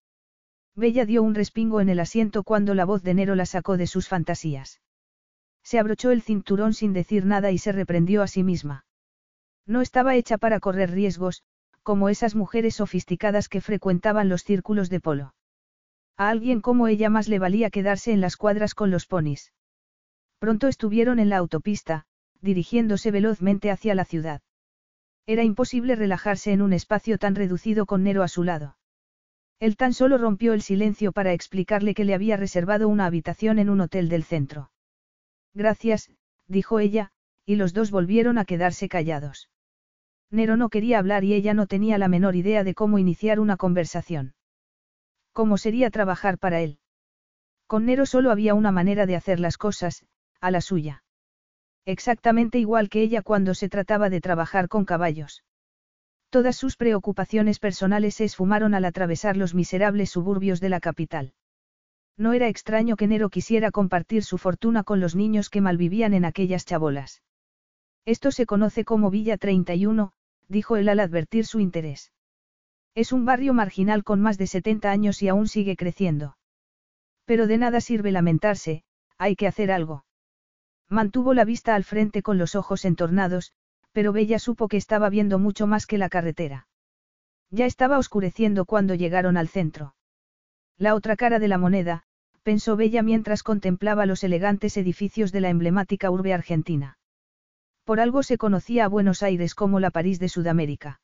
Bella 0.75 1.05
dio 1.05 1.23
un 1.23 1.35
respingo 1.35 1.81
en 1.81 1.89
el 1.89 1.99
asiento 1.99 2.43
cuando 2.43 2.75
la 2.75 2.85
voz 2.85 3.01
de 3.01 3.13
Nero 3.13 3.35
la 3.35 3.45
sacó 3.45 3.75
de 3.75 3.87
sus 3.87 4.07
fantasías. 4.07 4.81
Se 5.63 5.79
abrochó 5.79 6.11
el 6.11 6.21
cinturón 6.21 6.73
sin 6.73 6.93
decir 6.93 7.25
nada 7.25 7.51
y 7.51 7.57
se 7.57 7.71
reprendió 7.71 8.21
a 8.21 8.27
sí 8.27 8.43
misma. 8.43 8.85
No 9.65 9.81
estaba 9.81 10.15
hecha 10.15 10.37
para 10.37 10.59
correr 10.59 10.91
riesgos, 10.91 11.43
como 11.83 12.09
esas 12.09 12.35
mujeres 12.35 12.75
sofisticadas 12.75 13.49
que 13.49 13.61
frecuentaban 13.61 14.29
los 14.29 14.43
círculos 14.43 14.89
de 14.89 14.99
polo. 14.99 15.33
A 16.17 16.29
alguien 16.29 16.61
como 16.61 16.87
ella 16.87 17.09
más 17.09 17.27
le 17.27 17.39
valía 17.39 17.69
quedarse 17.69 18.11
en 18.11 18.21
las 18.21 18.37
cuadras 18.37 18.75
con 18.75 18.91
los 18.91 19.07
ponis. 19.07 19.51
Pronto 20.41 20.67
estuvieron 20.67 21.19
en 21.19 21.29
la 21.29 21.37
autopista, 21.37 22.05
dirigiéndose 22.41 23.11
velozmente 23.11 23.69
hacia 23.69 23.93
la 23.93 24.05
ciudad. 24.05 24.41
Era 25.27 25.43
imposible 25.43 25.95
relajarse 25.95 26.51
en 26.51 26.63
un 26.63 26.73
espacio 26.73 27.19
tan 27.19 27.35
reducido 27.35 27.85
con 27.85 28.01
Nero 28.01 28.23
a 28.23 28.27
su 28.27 28.43
lado. 28.43 28.75
Él 29.59 29.77
tan 29.77 29.93
solo 29.93 30.17
rompió 30.17 30.53
el 30.53 30.63
silencio 30.63 31.11
para 31.11 31.33
explicarle 31.33 31.93
que 31.93 32.05
le 32.05 32.15
había 32.15 32.37
reservado 32.37 32.89
una 32.89 33.05
habitación 33.05 33.59
en 33.59 33.69
un 33.69 33.81
hotel 33.81 34.09
del 34.09 34.23
centro. 34.23 34.71
Gracias, 35.53 36.09
dijo 36.47 36.79
ella, 36.79 37.11
y 37.45 37.55
los 37.55 37.73
dos 37.73 37.91
volvieron 37.91 38.39
a 38.39 38.45
quedarse 38.45 38.89
callados. 38.89 39.51
Nero 40.31 40.57
no 40.57 40.69
quería 40.69 40.97
hablar 40.97 41.23
y 41.23 41.35
ella 41.35 41.53
no 41.53 41.67
tenía 41.67 41.99
la 41.99 42.07
menor 42.07 42.35
idea 42.35 42.63
de 42.63 42.73
cómo 42.73 42.97
iniciar 42.97 43.39
una 43.39 43.57
conversación. 43.57 44.33
¿Cómo 45.33 45.59
sería 45.59 45.91
trabajar 45.91 46.39
para 46.39 46.61
él? 46.61 46.79
Con 47.67 47.85
Nero 47.85 48.07
solo 48.07 48.31
había 48.31 48.55
una 48.55 48.71
manera 48.71 49.05
de 49.05 49.15
hacer 49.15 49.39
las 49.39 49.59
cosas, 49.59 50.03
a 50.41 50.51
la 50.51 50.59
suya. 50.59 51.03
Exactamente 51.85 52.59
igual 52.59 52.89
que 52.89 53.01
ella 53.01 53.21
cuando 53.21 53.53
se 53.53 53.69
trataba 53.69 54.09
de 54.09 54.21
trabajar 54.21 54.67
con 54.67 54.85
caballos. 54.85 55.43
Todas 56.29 56.55
sus 56.55 56.77
preocupaciones 56.77 57.59
personales 57.59 58.15
se 58.15 58.25
esfumaron 58.25 58.73
al 58.73 58.85
atravesar 58.85 59.37
los 59.37 59.53
miserables 59.53 60.09
suburbios 60.09 60.59
de 60.59 60.69
la 60.69 60.79
capital. 60.79 61.33
No 62.17 62.33
era 62.33 62.47
extraño 62.47 62.95
que 62.95 63.07
Nero 63.07 63.29
quisiera 63.29 63.71
compartir 63.71 64.23
su 64.23 64.37
fortuna 64.37 64.83
con 64.83 64.99
los 64.99 65.15
niños 65.15 65.49
que 65.49 65.61
malvivían 65.61 66.13
en 66.13 66.25
aquellas 66.25 66.65
chabolas. 66.65 67.21
Esto 68.05 68.31
se 68.31 68.45
conoce 68.45 68.85
como 68.85 69.09
Villa 69.09 69.37
31, 69.37 70.13
dijo 70.47 70.75
él 70.77 70.89
al 70.89 70.99
advertir 70.99 71.45
su 71.45 71.59
interés. 71.59 72.11
Es 72.95 73.11
un 73.11 73.25
barrio 73.25 73.53
marginal 73.53 74.03
con 74.03 74.21
más 74.21 74.37
de 74.37 74.47
70 74.47 74.91
años 74.91 75.21
y 75.21 75.29
aún 75.29 75.47
sigue 75.47 75.75
creciendo. 75.75 76.37
Pero 77.25 77.47
de 77.47 77.57
nada 77.57 77.81
sirve 77.81 78.11
lamentarse, 78.11 78.83
hay 79.17 79.35
que 79.35 79.47
hacer 79.47 79.71
algo. 79.71 80.03
Mantuvo 80.91 81.33
la 81.33 81.45
vista 81.45 81.73
al 81.73 81.85
frente 81.85 82.21
con 82.21 82.37
los 82.37 82.53
ojos 82.53 82.83
entornados, 82.83 83.53
pero 83.93 84.11
Bella 84.11 84.39
supo 84.39 84.67
que 84.67 84.75
estaba 84.75 85.09
viendo 85.09 85.39
mucho 85.39 85.65
más 85.65 85.87
que 85.87 85.97
la 85.97 86.09
carretera. 86.09 86.67
Ya 87.49 87.65
estaba 87.65 87.97
oscureciendo 87.97 88.65
cuando 88.65 88.93
llegaron 88.93 89.37
al 89.37 89.47
centro. 89.47 89.95
La 90.77 90.93
otra 90.93 91.15
cara 91.15 91.39
de 91.39 91.47
la 91.47 91.57
moneda, 91.57 92.03
pensó 92.43 92.75
Bella 92.75 93.03
mientras 93.03 93.41
contemplaba 93.41 94.05
los 94.05 94.21
elegantes 94.25 94.75
edificios 94.75 95.31
de 95.31 95.39
la 95.39 95.49
emblemática 95.49 96.11
urbe 96.11 96.33
argentina. 96.33 96.97
Por 97.85 98.01
algo 98.01 98.21
se 98.21 98.37
conocía 98.37 98.83
a 98.83 98.89
Buenos 98.89 99.23
Aires 99.23 99.55
como 99.55 99.79
la 99.79 99.91
París 99.91 100.19
de 100.19 100.27
Sudamérica. 100.27 100.99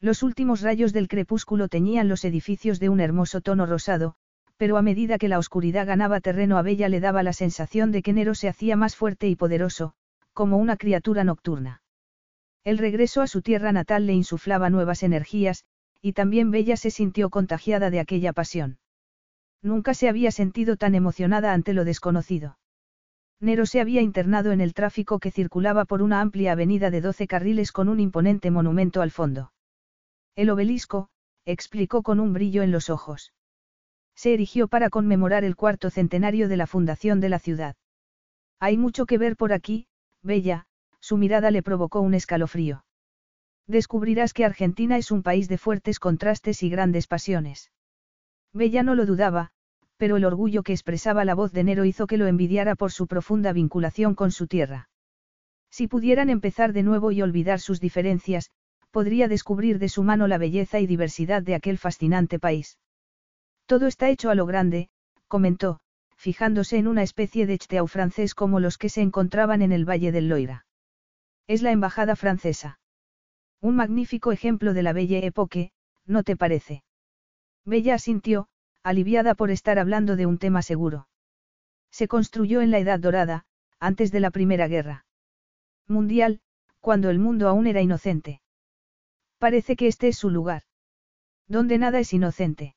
Los 0.00 0.22
últimos 0.22 0.60
rayos 0.60 0.92
del 0.92 1.08
crepúsculo 1.08 1.66
teñían 1.66 2.08
los 2.08 2.24
edificios 2.24 2.78
de 2.78 2.88
un 2.88 3.00
hermoso 3.00 3.40
tono 3.40 3.66
rosado, 3.66 4.14
pero 4.60 4.76
a 4.76 4.82
medida 4.82 5.16
que 5.16 5.28
la 5.28 5.38
oscuridad 5.38 5.86
ganaba 5.86 6.20
terreno 6.20 6.58
a 6.58 6.62
Bella 6.62 6.90
le 6.90 7.00
daba 7.00 7.22
la 7.22 7.32
sensación 7.32 7.92
de 7.92 8.02
que 8.02 8.12
Nero 8.12 8.34
se 8.34 8.46
hacía 8.46 8.76
más 8.76 8.94
fuerte 8.94 9.26
y 9.26 9.34
poderoso, 9.34 9.94
como 10.34 10.58
una 10.58 10.76
criatura 10.76 11.24
nocturna. 11.24 11.80
El 12.62 12.76
regreso 12.76 13.22
a 13.22 13.26
su 13.26 13.40
tierra 13.40 13.72
natal 13.72 14.04
le 14.04 14.12
insuflaba 14.12 14.68
nuevas 14.68 15.02
energías, 15.02 15.64
y 16.02 16.12
también 16.12 16.50
Bella 16.50 16.76
se 16.76 16.90
sintió 16.90 17.30
contagiada 17.30 17.88
de 17.88 18.00
aquella 18.00 18.34
pasión. 18.34 18.78
Nunca 19.62 19.94
se 19.94 20.10
había 20.10 20.30
sentido 20.30 20.76
tan 20.76 20.94
emocionada 20.94 21.54
ante 21.54 21.72
lo 21.72 21.86
desconocido. 21.86 22.58
Nero 23.40 23.64
se 23.64 23.80
había 23.80 24.02
internado 24.02 24.52
en 24.52 24.60
el 24.60 24.74
tráfico 24.74 25.20
que 25.20 25.30
circulaba 25.30 25.86
por 25.86 26.02
una 26.02 26.20
amplia 26.20 26.52
avenida 26.52 26.90
de 26.90 27.00
doce 27.00 27.26
carriles 27.26 27.72
con 27.72 27.88
un 27.88 27.98
imponente 27.98 28.50
monumento 28.50 29.00
al 29.00 29.10
fondo. 29.10 29.54
El 30.36 30.50
obelisco, 30.50 31.08
explicó 31.46 32.02
con 32.02 32.20
un 32.20 32.34
brillo 32.34 32.62
en 32.62 32.72
los 32.72 32.90
ojos. 32.90 33.32
Se 34.20 34.34
erigió 34.34 34.68
para 34.68 34.90
conmemorar 34.90 35.44
el 35.44 35.56
cuarto 35.56 35.88
centenario 35.88 36.46
de 36.50 36.58
la 36.58 36.66
fundación 36.66 37.20
de 37.20 37.30
la 37.30 37.38
ciudad. 37.38 37.74
Hay 38.58 38.76
mucho 38.76 39.06
que 39.06 39.16
ver 39.16 39.34
por 39.34 39.54
aquí, 39.54 39.86
Bella, 40.22 40.66
su 41.00 41.16
mirada 41.16 41.50
le 41.50 41.62
provocó 41.62 42.02
un 42.02 42.12
escalofrío. 42.12 42.84
Descubrirás 43.66 44.34
que 44.34 44.44
Argentina 44.44 44.98
es 44.98 45.10
un 45.10 45.22
país 45.22 45.48
de 45.48 45.56
fuertes 45.56 45.98
contrastes 45.98 46.62
y 46.62 46.68
grandes 46.68 47.06
pasiones. 47.06 47.72
Bella 48.52 48.82
no 48.82 48.94
lo 48.94 49.06
dudaba, 49.06 49.52
pero 49.96 50.18
el 50.18 50.26
orgullo 50.26 50.64
que 50.64 50.74
expresaba 50.74 51.24
la 51.24 51.34
voz 51.34 51.52
de 51.52 51.64
Nero 51.64 51.86
hizo 51.86 52.06
que 52.06 52.18
lo 52.18 52.26
envidiara 52.26 52.74
por 52.74 52.92
su 52.92 53.06
profunda 53.06 53.54
vinculación 53.54 54.14
con 54.14 54.32
su 54.32 54.46
tierra. 54.46 54.90
Si 55.70 55.88
pudieran 55.88 56.28
empezar 56.28 56.74
de 56.74 56.82
nuevo 56.82 57.10
y 57.10 57.22
olvidar 57.22 57.58
sus 57.58 57.80
diferencias, 57.80 58.50
podría 58.90 59.28
descubrir 59.28 59.78
de 59.78 59.88
su 59.88 60.02
mano 60.02 60.28
la 60.28 60.36
belleza 60.36 60.78
y 60.78 60.86
diversidad 60.86 61.42
de 61.42 61.54
aquel 61.54 61.78
fascinante 61.78 62.38
país. 62.38 62.76
Todo 63.70 63.86
está 63.86 64.08
hecho 64.08 64.30
a 64.30 64.34
lo 64.34 64.46
grande, 64.46 64.88
comentó, 65.28 65.78
fijándose 66.16 66.76
en 66.76 66.88
una 66.88 67.04
especie 67.04 67.46
de 67.46 67.56
chteau 67.56 67.86
francés 67.86 68.34
como 68.34 68.58
los 68.58 68.78
que 68.78 68.88
se 68.88 69.00
encontraban 69.00 69.62
en 69.62 69.70
el 69.70 69.88
Valle 69.88 70.10
del 70.10 70.28
Loira. 70.28 70.66
Es 71.46 71.62
la 71.62 71.70
embajada 71.70 72.16
francesa. 72.16 72.80
Un 73.60 73.76
magnífico 73.76 74.32
ejemplo 74.32 74.74
de 74.74 74.82
la 74.82 74.92
belle 74.92 75.24
époque, 75.24 75.70
¿no 76.04 76.24
te 76.24 76.36
parece? 76.36 76.82
Bella 77.64 77.94
asintió, 77.94 78.48
aliviada 78.82 79.36
por 79.36 79.52
estar 79.52 79.78
hablando 79.78 80.16
de 80.16 80.26
un 80.26 80.38
tema 80.38 80.62
seguro. 80.62 81.06
Se 81.92 82.08
construyó 82.08 82.62
en 82.62 82.72
la 82.72 82.80
Edad 82.80 82.98
Dorada, 82.98 83.44
antes 83.78 84.10
de 84.10 84.18
la 84.18 84.32
Primera 84.32 84.66
Guerra 84.66 85.06
Mundial, 85.86 86.40
cuando 86.80 87.08
el 87.08 87.20
mundo 87.20 87.46
aún 87.48 87.68
era 87.68 87.80
inocente. 87.80 88.40
Parece 89.38 89.76
que 89.76 89.86
este 89.86 90.08
es 90.08 90.18
su 90.18 90.28
lugar. 90.28 90.64
Donde 91.46 91.78
nada 91.78 92.00
es 92.00 92.12
inocente. 92.12 92.74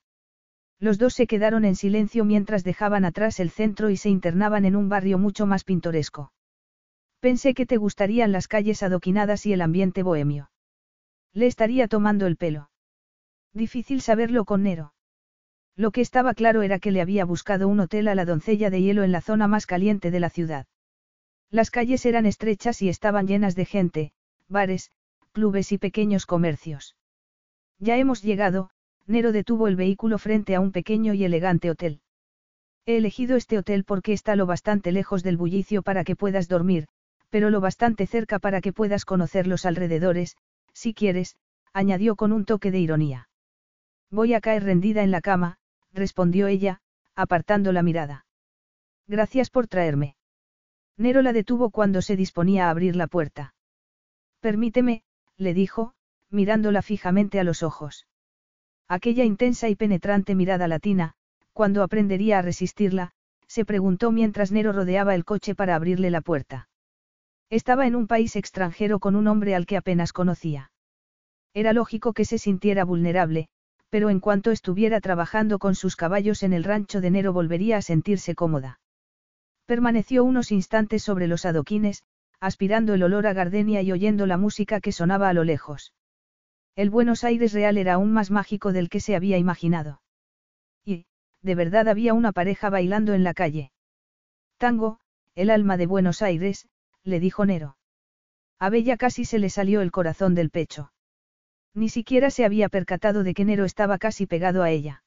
Los 0.83 0.97
dos 0.97 1.13
se 1.13 1.27
quedaron 1.27 1.63
en 1.63 1.77
silencio 1.77 2.25
mientras 2.25 2.65
dejaban 2.65 3.05
atrás 3.05 3.39
el 3.39 3.51
centro 3.51 3.89
y 3.89 3.95
se 3.95 4.09
internaban 4.09 4.65
en 4.65 4.75
un 4.75 4.89
barrio 4.89 5.17
mucho 5.17 5.45
más 5.45 5.63
pintoresco. 5.63 6.33
Pensé 7.21 7.53
que 7.53 7.65
te 7.65 7.77
gustarían 7.77 8.33
las 8.33 8.49
calles 8.49 8.83
adoquinadas 8.83 9.45
y 9.45 9.53
el 9.53 9.61
ambiente 9.61 10.03
bohemio. 10.03 10.51
Le 11.31 11.47
estaría 11.47 11.87
tomando 11.87 12.27
el 12.27 12.35
pelo. 12.35 12.69
Difícil 13.53 14.01
saberlo 14.01 14.43
con 14.43 14.63
Nero. 14.63 14.93
Lo 15.77 15.91
que 15.91 16.01
estaba 16.01 16.33
claro 16.33 16.63
era 16.63 16.79
que 16.79 16.91
le 16.91 16.99
había 16.99 17.23
buscado 17.23 17.69
un 17.69 17.79
hotel 17.79 18.09
a 18.09 18.15
la 18.15 18.25
doncella 18.25 18.69
de 18.69 18.81
hielo 18.81 19.03
en 19.03 19.13
la 19.13 19.21
zona 19.21 19.47
más 19.47 19.65
caliente 19.65 20.11
de 20.11 20.19
la 20.19 20.29
ciudad. 20.29 20.67
Las 21.49 21.71
calles 21.71 22.05
eran 22.05 22.25
estrechas 22.25 22.81
y 22.81 22.89
estaban 22.89 23.25
llenas 23.25 23.55
de 23.55 23.63
gente, 23.63 24.11
bares, 24.49 24.91
clubes 25.31 25.71
y 25.71 25.77
pequeños 25.77 26.25
comercios. 26.25 26.97
Ya 27.79 27.95
hemos 27.95 28.21
llegado, 28.21 28.69
Nero 29.05 29.31
detuvo 29.31 29.67
el 29.67 29.75
vehículo 29.75 30.17
frente 30.17 30.55
a 30.55 30.59
un 30.59 30.71
pequeño 30.71 31.13
y 31.13 31.23
elegante 31.25 31.69
hotel. 31.69 32.01
He 32.85 32.97
elegido 32.97 33.35
este 33.35 33.57
hotel 33.57 33.83
porque 33.83 34.13
está 34.13 34.35
lo 34.35 34.45
bastante 34.45 34.91
lejos 34.91 35.23
del 35.23 35.37
bullicio 35.37 35.83
para 35.83 36.03
que 36.03 36.15
puedas 36.15 36.47
dormir, 36.47 36.87
pero 37.29 37.49
lo 37.49 37.61
bastante 37.61 38.07
cerca 38.07 38.39
para 38.39 38.61
que 38.61 38.73
puedas 38.73 39.05
conocer 39.05 39.47
los 39.47 39.65
alrededores, 39.65 40.37
si 40.73 40.93
quieres, 40.93 41.35
añadió 41.73 42.15
con 42.15 42.31
un 42.31 42.45
toque 42.45 42.71
de 42.71 42.79
ironía. 42.79 43.29
Voy 44.09 44.33
a 44.33 44.41
caer 44.41 44.63
rendida 44.63 45.03
en 45.03 45.11
la 45.11 45.21
cama, 45.21 45.57
respondió 45.91 46.47
ella, 46.47 46.81
apartando 47.15 47.71
la 47.71 47.83
mirada. 47.83 48.25
Gracias 49.07 49.49
por 49.49 49.67
traerme. 49.67 50.15
Nero 50.97 51.21
la 51.21 51.33
detuvo 51.33 51.71
cuando 51.71 52.01
se 52.01 52.15
disponía 52.15 52.67
a 52.67 52.69
abrir 52.69 52.95
la 52.95 53.07
puerta. 53.07 53.55
Permíteme, 54.39 55.03
le 55.37 55.53
dijo, 55.53 55.93
mirándola 56.29 56.81
fijamente 56.81 57.39
a 57.39 57.43
los 57.43 57.63
ojos. 57.63 58.05
Aquella 58.87 59.23
intensa 59.23 59.69
y 59.69 59.75
penetrante 59.75 60.35
mirada 60.35 60.67
latina, 60.67 61.13
cuando 61.53 61.83
aprendería 61.83 62.39
a 62.39 62.41
resistirla, 62.41 63.11
se 63.47 63.65
preguntó 63.65 64.11
mientras 64.11 64.51
Nero 64.51 64.71
rodeaba 64.71 65.15
el 65.15 65.25
coche 65.25 65.55
para 65.55 65.75
abrirle 65.75 66.09
la 66.09 66.21
puerta. 66.21 66.69
Estaba 67.49 67.85
en 67.85 67.95
un 67.95 68.07
país 68.07 68.35
extranjero 68.35 68.99
con 68.99 69.15
un 69.15 69.27
hombre 69.27 69.55
al 69.55 69.65
que 69.65 69.77
apenas 69.77 70.11
conocía. 70.11 70.71
Era 71.53 71.71
lógico 71.71 72.13
que 72.13 72.25
se 72.25 72.39
sintiera 72.39 72.83
vulnerable, 72.83 73.47
pero 73.89 74.09
en 74.09 74.19
cuanto 74.19 74.49
estuviera 74.49 74.99
trabajando 75.01 75.59
con 75.59 75.75
sus 75.75 75.95
caballos 75.95 76.41
en 76.41 76.51
el 76.53 76.63
rancho 76.63 76.99
de 76.99 77.11
Nero 77.11 77.31
volvería 77.31 77.77
a 77.77 77.83
sentirse 77.83 78.33
cómoda. 78.33 78.79
Permaneció 79.67 80.23
unos 80.23 80.51
instantes 80.51 81.03
sobre 81.03 81.27
los 81.27 81.45
adoquines, 81.45 82.03
aspirando 82.39 82.95
el 82.95 83.03
olor 83.03 83.27
a 83.27 83.33
gardenia 83.33 83.83
y 83.83 83.91
oyendo 83.91 84.25
la 84.25 84.37
música 84.37 84.81
que 84.81 84.91
sonaba 84.91 85.29
a 85.29 85.33
lo 85.33 85.43
lejos. 85.43 85.93
El 86.75 86.89
Buenos 86.89 87.23
Aires 87.23 87.53
real 87.53 87.77
era 87.77 87.93
aún 87.93 88.13
más 88.13 88.31
mágico 88.31 88.73
del 88.73 88.89
que 88.89 88.99
se 88.99 89.15
había 89.15 89.37
imaginado. 89.37 90.01
Y, 90.83 91.05
de 91.41 91.55
verdad 91.55 91.87
había 91.87 92.13
una 92.13 92.31
pareja 92.31 92.69
bailando 92.69 93.13
en 93.13 93.23
la 93.23 93.33
calle. 93.33 93.71
Tango, 94.57 94.99
el 95.35 95.49
alma 95.51 95.77
de 95.77 95.85
Buenos 95.85 96.21
Aires, 96.21 96.67
le 97.03 97.19
dijo 97.19 97.45
Nero. 97.45 97.77
A 98.59 98.69
Bella 98.69 98.97
casi 98.97 99.25
se 99.25 99.39
le 99.39 99.49
salió 99.49 99.81
el 99.81 99.91
corazón 99.91 100.35
del 100.35 100.49
pecho. 100.49 100.91
Ni 101.75 101.89
siquiera 101.89 102.31
se 102.31 102.45
había 102.45 102.69
percatado 102.69 103.23
de 103.23 103.33
que 103.33 103.45
Nero 103.45 103.65
estaba 103.65 103.97
casi 103.97 104.25
pegado 104.25 104.63
a 104.63 104.71
ella. 104.71 105.03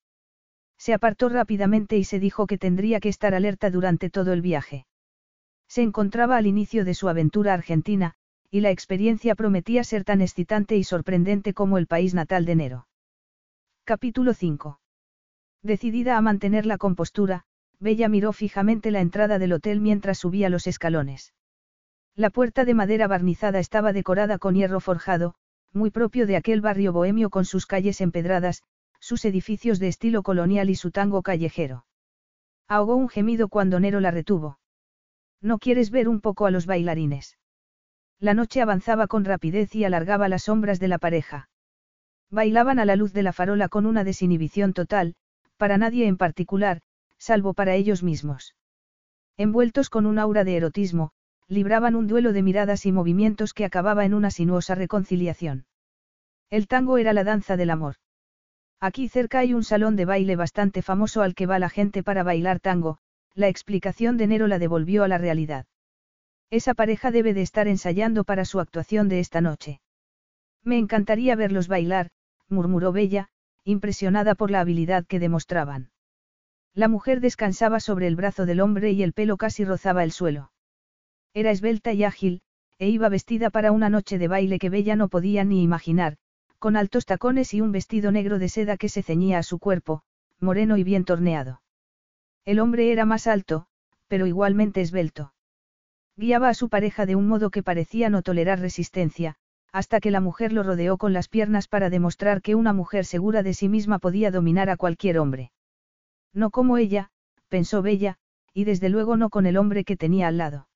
Se 0.79 0.93
apartó 0.93 1.29
rápidamente 1.29 1.97
y 1.97 2.05
se 2.05 2.21
dijo 2.21 2.47
que 2.47 2.59
tendría 2.59 3.01
que 3.01 3.09
estar 3.09 3.35
alerta 3.35 3.71
durante 3.71 4.11
todo 4.11 4.33
el 4.33 4.43
viaje. 4.43 4.87
Se 5.69 5.83
encontraba 5.83 6.37
al 6.37 6.47
inicio 6.47 6.85
de 6.85 6.95
su 6.95 7.09
aventura 7.09 7.55
argentina, 7.55 8.15
y 8.57 8.61
la 8.63 8.71
experiencia 8.71 9.35
prometía 9.35 9.85
ser 9.85 10.03
tan 10.03 10.23
excitante 10.23 10.79
y 10.79 10.83
sorprendente 10.83 11.53
como 11.53 11.77
el 11.77 11.87
país 11.87 12.15
natal 12.15 12.47
de 12.47 12.57
Nero. 12.57 12.87
Capítulo 13.85 14.33
5. 14.33 14.81
Decidida 15.63 16.17
a 16.17 16.23
mantener 16.23 16.65
la 16.65 16.79
compostura, 16.79 17.45
Bella 17.81 18.09
miró 18.09 18.33
fijamente 18.33 18.91
la 18.91 19.03
entrada 19.03 19.39
del 19.39 19.53
hotel 19.53 19.83
mientras 19.83 20.17
subía 20.17 20.49
los 20.49 20.67
escalones. 20.67 21.35
La 22.15 22.31
puerta 22.31 22.65
de 22.65 22.73
madera 22.73 23.07
barnizada 23.09 23.59
estaba 23.59 23.93
decorada 23.93 24.39
con 24.39 24.55
hierro 24.55 24.81
forjado, 24.81 25.35
muy 25.75 25.91
propio 25.91 26.27
de 26.27 26.37
aquel 26.37 26.63
barrio 26.63 26.95
bohemio 26.95 27.29
con 27.29 27.45
sus 27.45 27.67
calles 27.67 28.01
empedradas, 28.01 28.63
sus 29.01 29.27
edificios 29.27 29.79
de 29.81 29.89
estilo 29.89 30.23
colonial 30.23 30.71
y 30.71 30.77
su 30.77 30.93
tango 30.93 31.21
callejero. 31.21 31.85
Ahogó 32.69 32.97
un 32.97 33.11
gemido 33.11 33.49
cuando 33.49 33.81
Nero 33.81 34.01
la 34.01 34.13
retuvo. 34.13 34.59
¿No 35.43 35.59
quieres 35.59 35.91
ver 35.91 36.09
un 36.09 36.23
poco 36.23 36.47
a 36.47 36.51
los 36.51 36.65
bailarines? 36.65 37.37
La 38.19 38.35
noche 38.35 38.63
avanzaba 38.63 39.07
con 39.07 39.25
rapidez 39.25 39.75
y 39.75 39.85
alargaba 39.85 40.29
las 40.29 40.45
sombras 40.45 40.81
de 40.81 40.89
la 40.89 40.99
pareja. 40.99 41.49
Bailaban 42.31 42.79
a 42.79 42.85
la 42.85 42.97
luz 42.97 43.13
de 43.13 43.23
la 43.23 43.33
farola 43.33 43.69
con 43.69 43.87
una 43.87 44.05
desinhibición 44.05 44.73
total, 44.73 45.15
para 45.57 45.79
nadie 45.79 46.07
en 46.07 46.17
particular, 46.17 46.81
salvo 47.19 47.55
para 47.55 47.75
ellos 47.75 48.03
mismos. 48.03 48.55
Envueltos 49.37 49.91
con 49.91 50.07
un 50.07 50.19
aura 50.19 50.45
de 50.45 50.57
erotismo, 50.57 51.13
libraban 51.47 51.95
un 51.95 52.07
duelo 52.07 52.33
de 52.33 52.43
miradas 52.43 52.87
y 52.87 52.93
movimientos 52.93 53.53
que 53.53 53.65
acababa 53.65 54.05
en 54.05 54.15
una 54.15 54.31
sinuosa 54.31 54.75
reconciliación. 54.75 55.67
El 56.51 56.69
tango 56.69 56.99
era 56.99 57.13
la 57.13 57.25
danza 57.25 57.57
del 57.57 57.71
amor. 57.71 57.97
Aquí 58.81 59.09
cerca 59.09 59.41
hay 59.41 59.55
un 59.55 59.65
salón 59.65 59.95
de 59.97 60.05
baile 60.05 60.37
bastante 60.37 60.83
famoso 60.83 61.23
al 61.23 61.35
que 61.35 61.47
va 61.47 61.59
la 61.59 61.69
gente 61.69 62.03
para 62.03 62.23
bailar 62.23 62.61
tango, 62.61 62.99
la 63.35 63.49
explicación 63.49 64.17
de 64.17 64.27
Nero 64.27 64.47
la 64.47 64.59
devolvió 64.59 65.05
a 65.05 65.09
la 65.09 65.19
realidad. 65.19 65.67
Esa 66.51 66.75
pareja 66.75 67.11
debe 67.11 67.35
de 67.35 67.43
estar 67.43 67.67
ensayando 67.67 68.25
para 68.25 68.45
su 68.45 68.61
actuación 68.61 69.09
de 69.09 69.21
esta 69.21 69.41
noche. 69.41 69.81
Me 70.63 70.79
encantaría 70.79 71.37
verlos 71.37 71.69
bailar, 71.69 72.11
murmuró 72.49 72.93
Bella, 72.93 73.29
impresionada 73.65 74.35
por 74.35 74.51
la 74.51 74.61
habilidad 74.61 75.05
que 75.07 75.19
demostraban. 75.19 75.91
La 76.73 76.89
mujer 76.89 77.21
descansaba 77.21 77.81
sobre 77.81 78.07
el 78.07 78.17
brazo 78.17 78.47
del 78.47 78.61
hombre 78.61 78.93
y 78.93 79.03
el 79.03 79.13
pelo 79.13 79.37
casi 79.37 79.65
rozaba 79.65 80.05
el 80.05 80.13
suelo. 80.13 80.53
Era 81.35 81.51
esbelta 81.51 81.93
y 81.93 82.05
ágil, 82.05 82.43
e 82.79 82.89
iba 82.89 83.09
vestida 83.09 83.51
para 83.51 83.73
una 83.73 83.91
noche 83.91 84.19
de 84.19 84.29
baile 84.29 84.59
que 84.59 84.71
Bella 84.71 84.95
no 84.97 85.09
podía 85.09 85.45
ni 85.45 85.63
imaginar, 85.63 86.17
con 86.59 86.77
altos 86.77 87.07
tacones 87.07 87.55
y 87.55 87.61
un 87.61 87.73
vestido 87.73 88.13
negro 88.13 88.39
de 88.39 88.49
seda 88.49 88.77
que 88.77 88.89
se 88.89 89.03
ceñía 89.03 89.39
a 89.39 89.43
su 89.43 89.59
cuerpo, 89.59 90.03
moreno 90.39 90.77
y 90.77 90.85
bien 90.85 91.05
torneado. 91.05 91.63
El 92.45 92.61
hombre 92.61 92.93
era 92.93 93.05
más 93.05 93.27
alto, 93.27 93.67
pero 94.09 94.27
igualmente 94.27 94.81
esbelto. 94.81 95.33
Guiaba 96.17 96.49
a 96.49 96.55
su 96.55 96.71
pareja 96.71 97.05
de 97.05 97.15
un 97.15 97.29
modo 97.29 97.51
que 97.51 97.63
parecía 97.63 98.09
no 98.09 98.23
tolerar 98.23 98.59
resistencia, 98.61 99.37
hasta 99.71 100.01
que 100.01 100.11
la 100.11 100.21
mujer 100.21 100.53
lo 100.53 100.63
rodeó 100.63 100.97
con 100.97 101.13
las 101.13 101.29
piernas 101.29 101.69
para 101.69 101.91
demostrar 101.91 102.41
que 102.41 102.55
una 102.55 102.73
mujer 102.73 103.05
segura 103.05 103.43
de 103.43 103.53
sí 103.53 103.69
misma 103.69 103.99
podía 103.99 104.31
dominar 104.31 104.71
a 104.71 104.79
cualquier 104.79 105.19
hombre. 105.19 105.53
No 106.33 106.51
como 106.51 106.79
ella, 106.79 107.11
pensó 107.49 107.83
Bella, 107.83 108.17
y 108.55 108.65
desde 108.65 108.89
luego 108.89 109.19
no 109.19 109.29
con 109.29 109.45
el 109.45 109.59
hombre 109.59 109.85
que 109.85 109.99
tenía 109.99 110.29
al 110.29 110.39
lado. 110.39 110.69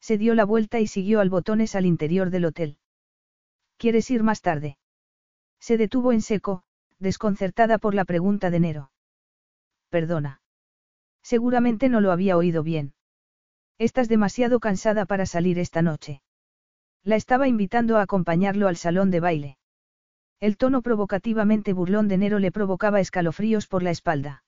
Se 0.00 0.18
dio 0.18 0.34
la 0.34 0.44
vuelta 0.44 0.80
y 0.80 0.88
siguió 0.88 1.20
al 1.20 1.30
botones 1.30 1.76
al 1.76 1.86
interior 1.86 2.30
del 2.30 2.46
hotel. 2.46 2.78
¿Quieres 3.76 4.10
ir 4.10 4.24
más 4.24 4.42
tarde? 4.42 4.78
Se 5.60 5.76
detuvo 5.76 6.12
en 6.12 6.22
seco, 6.22 6.64
desconcertada 6.98 7.78
por 7.78 7.94
la 7.94 8.04
pregunta 8.04 8.50
de 8.50 8.58
Nero. 8.58 8.90
Perdona. 9.90 10.40
Seguramente 11.22 11.88
no 11.88 12.00
lo 12.00 12.10
había 12.10 12.36
oído 12.36 12.64
bien. 12.64 12.95
Estás 13.78 14.08
demasiado 14.08 14.58
cansada 14.58 15.04
para 15.04 15.26
salir 15.26 15.58
esta 15.58 15.82
noche. 15.82 16.22
La 17.04 17.16
estaba 17.16 17.46
invitando 17.46 17.98
a 17.98 18.02
acompañarlo 18.02 18.68
al 18.68 18.76
salón 18.76 19.10
de 19.10 19.20
baile. 19.20 19.58
El 20.40 20.56
tono 20.56 20.80
provocativamente 20.80 21.74
burlón 21.74 22.08
de 22.08 22.16
Nero 22.16 22.38
le 22.38 22.50
provocaba 22.50 23.00
escalofríos 23.00 23.66
por 23.66 23.82
la 23.82 23.90
espalda. 23.90 24.44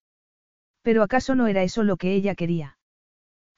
Pero 0.82 1.02
acaso 1.02 1.34
no 1.34 1.46
era 1.46 1.62
eso 1.62 1.82
lo 1.82 1.98
que 1.98 2.14
ella 2.14 2.34
quería. 2.34 2.78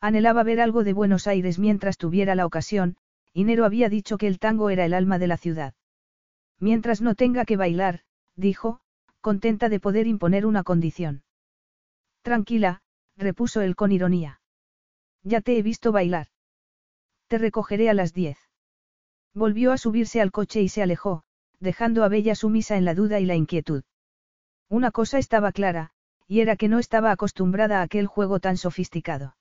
Anhelaba 0.01 0.43
ver 0.43 0.61
algo 0.61 0.83
de 0.83 0.93
Buenos 0.93 1.29
Aires 1.29 1.61
mientras 1.61 1.99
tuviera 1.99 2.35
la 2.35 2.47
ocasión, 2.47 2.97
y 3.33 3.45
Nero 3.45 3.65
había 3.65 3.89
dicho 3.89 4.19
que 4.19 4.27
el 4.27 4.41
tango 4.41 4.71
era 4.71 4.85
el 4.85 4.95
alma 4.95 5.19
de 5.21 5.29
la 5.29 5.37
ciudad. 5.37 5.75
Mientras 6.59 7.01
no 7.01 7.15
tenga 7.15 7.45
que 7.45 7.57
bailar, 7.57 8.01
dijo, 8.35 8.81
contenta 9.21 9.69
de 9.69 9.79
poder 9.79 10.09
imponer 10.09 10.47
una 10.47 10.65
condición. 10.65 11.23
Tranquila, 12.23 12.83
repuso 13.17 13.61
él 13.61 13.77
con 13.77 13.93
ironía. 13.93 14.40
Ya 15.23 15.41
te 15.41 15.59
he 15.59 15.63
visto 15.63 15.93
bailar. 15.93 16.29
Te 17.29 17.39
recogeré 17.39 17.91
a 17.91 17.95
las 17.95 18.13
diez. 18.13 18.39
Volvió 19.35 19.73
a 19.73 19.79
subirse 19.79 20.21
al 20.21 20.33
coche 20.33 20.63
y 20.63 20.69
se 20.69 20.83
alejó, 20.83 21.23
dejando 21.61 22.05
a 22.05 22.09
Bella 22.09 22.35
sumisa 22.35 22.77
en 22.77 22.85
la 22.85 22.95
duda 22.95 23.21
y 23.21 23.27
la 23.27 23.37
inquietud. 23.37 23.85
Una 24.69 24.91
cosa 24.91 25.19
estaba 25.19 25.53
clara, 25.53 25.91
y 26.27 26.41
era 26.41 26.57
que 26.57 26.69
no 26.69 26.79
estaba 26.79 27.11
acostumbrada 27.11 27.81
a 27.81 27.83
aquel 27.83 28.07
juego 28.07 28.41
tan 28.41 28.57
sofisticado. 28.57 29.37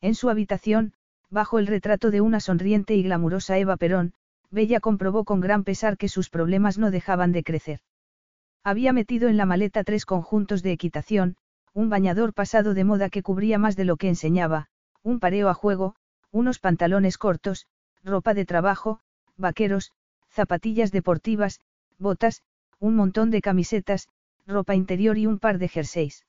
En 0.00 0.14
su 0.14 0.30
habitación, 0.30 0.94
bajo 1.30 1.58
el 1.58 1.66
retrato 1.66 2.10
de 2.10 2.20
una 2.20 2.40
sonriente 2.40 2.94
y 2.94 3.02
glamurosa 3.02 3.58
Eva 3.58 3.76
Perón, 3.76 4.14
Bella 4.50 4.80
comprobó 4.80 5.24
con 5.24 5.40
gran 5.40 5.64
pesar 5.64 5.96
que 5.96 6.08
sus 6.08 6.28
problemas 6.28 6.76
no 6.76 6.90
dejaban 6.90 7.32
de 7.32 7.42
crecer. 7.42 7.80
Había 8.62 8.92
metido 8.92 9.28
en 9.28 9.36
la 9.36 9.46
maleta 9.46 9.82
tres 9.82 10.04
conjuntos 10.04 10.62
de 10.62 10.72
equitación, 10.72 11.36
un 11.72 11.88
bañador 11.88 12.34
pasado 12.34 12.74
de 12.74 12.84
moda 12.84 13.08
que 13.08 13.22
cubría 13.22 13.58
más 13.58 13.76
de 13.76 13.86
lo 13.86 13.96
que 13.96 14.08
enseñaba, 14.08 14.68
un 15.02 15.20
pareo 15.20 15.48
a 15.48 15.54
juego, 15.54 15.94
unos 16.30 16.58
pantalones 16.58 17.18
cortos, 17.18 17.66
ropa 18.04 18.34
de 18.34 18.44
trabajo, 18.44 19.00
vaqueros, 19.36 19.92
zapatillas 20.28 20.92
deportivas, 20.92 21.60
botas, 21.98 22.42
un 22.78 22.96
montón 22.96 23.30
de 23.30 23.40
camisetas, 23.40 24.08
ropa 24.46 24.74
interior 24.74 25.18
y 25.18 25.26
un 25.26 25.38
par 25.38 25.58
de 25.58 25.68
jerseys. 25.68 26.26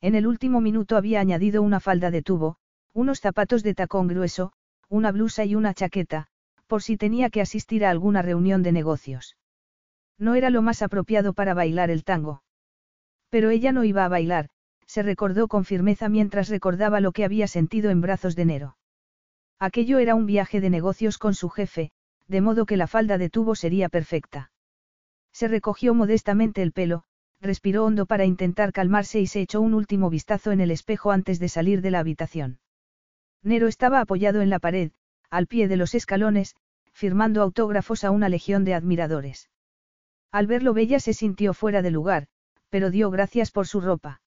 En 0.00 0.14
el 0.14 0.26
último 0.26 0.60
minuto 0.60 0.96
había 0.96 1.20
añadido 1.20 1.62
una 1.62 1.80
falda 1.80 2.10
de 2.10 2.22
tubo, 2.22 2.56
unos 2.92 3.20
zapatos 3.20 3.62
de 3.62 3.74
tacón 3.74 4.06
grueso, 4.06 4.52
una 4.88 5.10
blusa 5.10 5.44
y 5.44 5.54
una 5.54 5.74
chaqueta, 5.74 6.28
por 6.66 6.82
si 6.82 6.96
tenía 6.96 7.30
que 7.30 7.40
asistir 7.40 7.84
a 7.84 7.90
alguna 7.90 8.22
reunión 8.22 8.62
de 8.62 8.72
negocios. 8.72 9.36
No 10.18 10.34
era 10.34 10.50
lo 10.50 10.62
más 10.62 10.82
apropiado 10.82 11.32
para 11.32 11.54
bailar 11.54 11.90
el 11.90 12.04
tango. 12.04 12.42
Pero 13.30 13.50
ella 13.50 13.72
no 13.72 13.84
iba 13.84 14.04
a 14.04 14.08
bailar, 14.08 14.50
se 14.86 15.02
recordó 15.02 15.48
con 15.48 15.64
firmeza 15.64 16.08
mientras 16.08 16.48
recordaba 16.48 17.00
lo 17.00 17.12
que 17.12 17.24
había 17.24 17.46
sentido 17.46 17.90
en 17.90 18.00
brazos 18.00 18.36
de 18.36 18.42
enero. 18.42 18.76
Aquello 19.58 19.98
era 19.98 20.14
un 20.14 20.26
viaje 20.26 20.60
de 20.60 20.70
negocios 20.70 21.18
con 21.18 21.34
su 21.34 21.48
jefe, 21.48 21.90
de 22.28 22.40
modo 22.40 22.66
que 22.66 22.76
la 22.76 22.86
falda 22.86 23.18
de 23.18 23.30
tubo 23.30 23.54
sería 23.54 23.88
perfecta. 23.88 24.50
Se 25.32 25.48
recogió 25.48 25.94
modestamente 25.94 26.62
el 26.62 26.72
pelo, 26.72 27.04
respiró 27.40 27.84
hondo 27.84 28.06
para 28.06 28.24
intentar 28.24 28.72
calmarse 28.72 29.20
y 29.20 29.26
se 29.26 29.40
echó 29.40 29.60
un 29.60 29.74
último 29.74 30.10
vistazo 30.10 30.52
en 30.52 30.60
el 30.60 30.70
espejo 30.70 31.10
antes 31.10 31.38
de 31.38 31.48
salir 31.48 31.82
de 31.82 31.90
la 31.90 32.00
habitación. 32.00 32.58
Nero 33.42 33.68
estaba 33.68 34.00
apoyado 34.00 34.40
en 34.40 34.50
la 34.50 34.58
pared, 34.58 34.92
al 35.30 35.46
pie 35.46 35.68
de 35.68 35.76
los 35.76 35.94
escalones, 35.94 36.56
firmando 36.92 37.42
autógrafos 37.42 38.04
a 38.04 38.10
una 38.10 38.28
legión 38.28 38.64
de 38.64 38.74
admiradores. 38.74 39.50
Al 40.30 40.46
verlo 40.46 40.72
Bella 40.72 41.00
se 41.00 41.12
sintió 41.12 41.52
fuera 41.52 41.82
de 41.82 41.90
lugar, 41.90 42.26
pero 42.70 42.90
dio 42.90 43.10
gracias 43.10 43.50
por 43.50 43.66
su 43.66 43.80
ropa. 43.80 44.20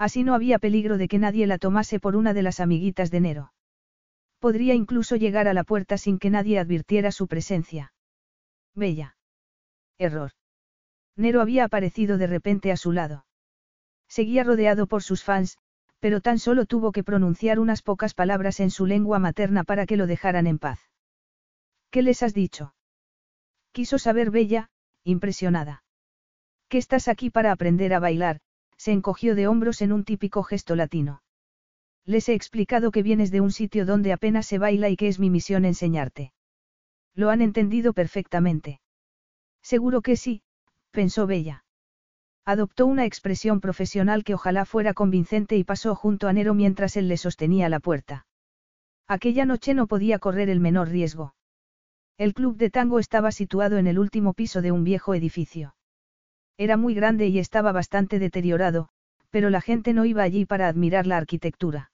Así 0.00 0.24
no 0.24 0.34
había 0.34 0.58
peligro 0.58 0.96
de 0.96 1.08
que 1.08 1.18
nadie 1.18 1.46
la 1.46 1.58
tomase 1.58 2.00
por 2.00 2.16
una 2.16 2.32
de 2.32 2.40
las 2.40 2.58
amiguitas 2.58 3.10
de 3.10 3.20
Nero. 3.20 3.52
Podría 4.38 4.72
incluso 4.72 5.14
llegar 5.16 5.46
a 5.46 5.52
la 5.52 5.62
puerta 5.62 5.98
sin 5.98 6.18
que 6.18 6.30
nadie 6.30 6.58
advirtiera 6.58 7.12
su 7.12 7.28
presencia. 7.28 7.92
Bella. 8.74 9.18
Error. 9.98 10.30
Nero 11.16 11.42
había 11.42 11.64
aparecido 11.64 12.16
de 12.16 12.26
repente 12.26 12.72
a 12.72 12.78
su 12.78 12.92
lado. 12.92 13.26
Seguía 14.08 14.42
rodeado 14.42 14.86
por 14.86 15.02
sus 15.02 15.22
fans, 15.22 15.58
pero 15.98 16.22
tan 16.22 16.38
solo 16.38 16.64
tuvo 16.64 16.92
que 16.92 17.04
pronunciar 17.04 17.60
unas 17.60 17.82
pocas 17.82 18.14
palabras 18.14 18.58
en 18.60 18.70
su 18.70 18.86
lengua 18.86 19.18
materna 19.18 19.64
para 19.64 19.84
que 19.84 19.98
lo 19.98 20.06
dejaran 20.06 20.46
en 20.46 20.58
paz. 20.58 20.80
¿Qué 21.90 22.00
les 22.00 22.22
has 22.22 22.32
dicho? 22.32 22.74
Quiso 23.72 23.98
saber 23.98 24.30
Bella, 24.30 24.70
impresionada. 25.04 25.84
¿Qué 26.70 26.78
estás 26.78 27.06
aquí 27.06 27.28
para 27.28 27.52
aprender 27.52 27.92
a 27.92 27.98
bailar? 27.98 28.40
Se 28.80 28.92
encogió 28.92 29.34
de 29.34 29.46
hombros 29.46 29.82
en 29.82 29.92
un 29.92 30.04
típico 30.04 30.42
gesto 30.42 30.74
latino. 30.74 31.22
Les 32.06 32.30
he 32.30 32.34
explicado 32.34 32.92
que 32.92 33.02
vienes 33.02 33.30
de 33.30 33.42
un 33.42 33.52
sitio 33.52 33.84
donde 33.84 34.10
apenas 34.10 34.46
se 34.46 34.56
baila 34.56 34.88
y 34.88 34.96
que 34.96 35.08
es 35.08 35.18
mi 35.18 35.28
misión 35.28 35.66
enseñarte. 35.66 36.32
Lo 37.14 37.28
han 37.28 37.42
entendido 37.42 37.92
perfectamente. 37.92 38.80
Seguro 39.60 40.00
que 40.00 40.16
sí, 40.16 40.40
pensó 40.92 41.26
Bella. 41.26 41.66
Adoptó 42.46 42.86
una 42.86 43.04
expresión 43.04 43.60
profesional 43.60 44.24
que 44.24 44.32
ojalá 44.32 44.64
fuera 44.64 44.94
convincente 44.94 45.58
y 45.58 45.64
pasó 45.64 45.94
junto 45.94 46.26
a 46.26 46.32
Nero 46.32 46.54
mientras 46.54 46.96
él 46.96 47.06
le 47.06 47.18
sostenía 47.18 47.68
la 47.68 47.80
puerta. 47.80 48.26
Aquella 49.06 49.44
noche 49.44 49.74
no 49.74 49.88
podía 49.88 50.18
correr 50.18 50.48
el 50.48 50.58
menor 50.58 50.88
riesgo. 50.88 51.34
El 52.16 52.32
club 52.32 52.56
de 52.56 52.70
tango 52.70 52.98
estaba 52.98 53.30
situado 53.30 53.76
en 53.76 53.86
el 53.86 53.98
último 53.98 54.32
piso 54.32 54.62
de 54.62 54.72
un 54.72 54.84
viejo 54.84 55.14
edificio. 55.14 55.74
Era 56.60 56.76
muy 56.76 56.92
grande 56.92 57.26
y 57.26 57.38
estaba 57.38 57.72
bastante 57.72 58.18
deteriorado, 58.18 58.90
pero 59.30 59.48
la 59.48 59.62
gente 59.62 59.94
no 59.94 60.04
iba 60.04 60.22
allí 60.22 60.44
para 60.44 60.68
admirar 60.68 61.06
la 61.06 61.16
arquitectura. 61.16 61.90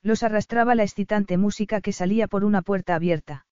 Los 0.00 0.22
arrastraba 0.22 0.76
la 0.76 0.84
excitante 0.84 1.36
música 1.36 1.80
que 1.80 1.92
salía 1.92 2.28
por 2.28 2.44
una 2.44 2.62
puerta 2.62 2.94
abierta. 2.94 3.46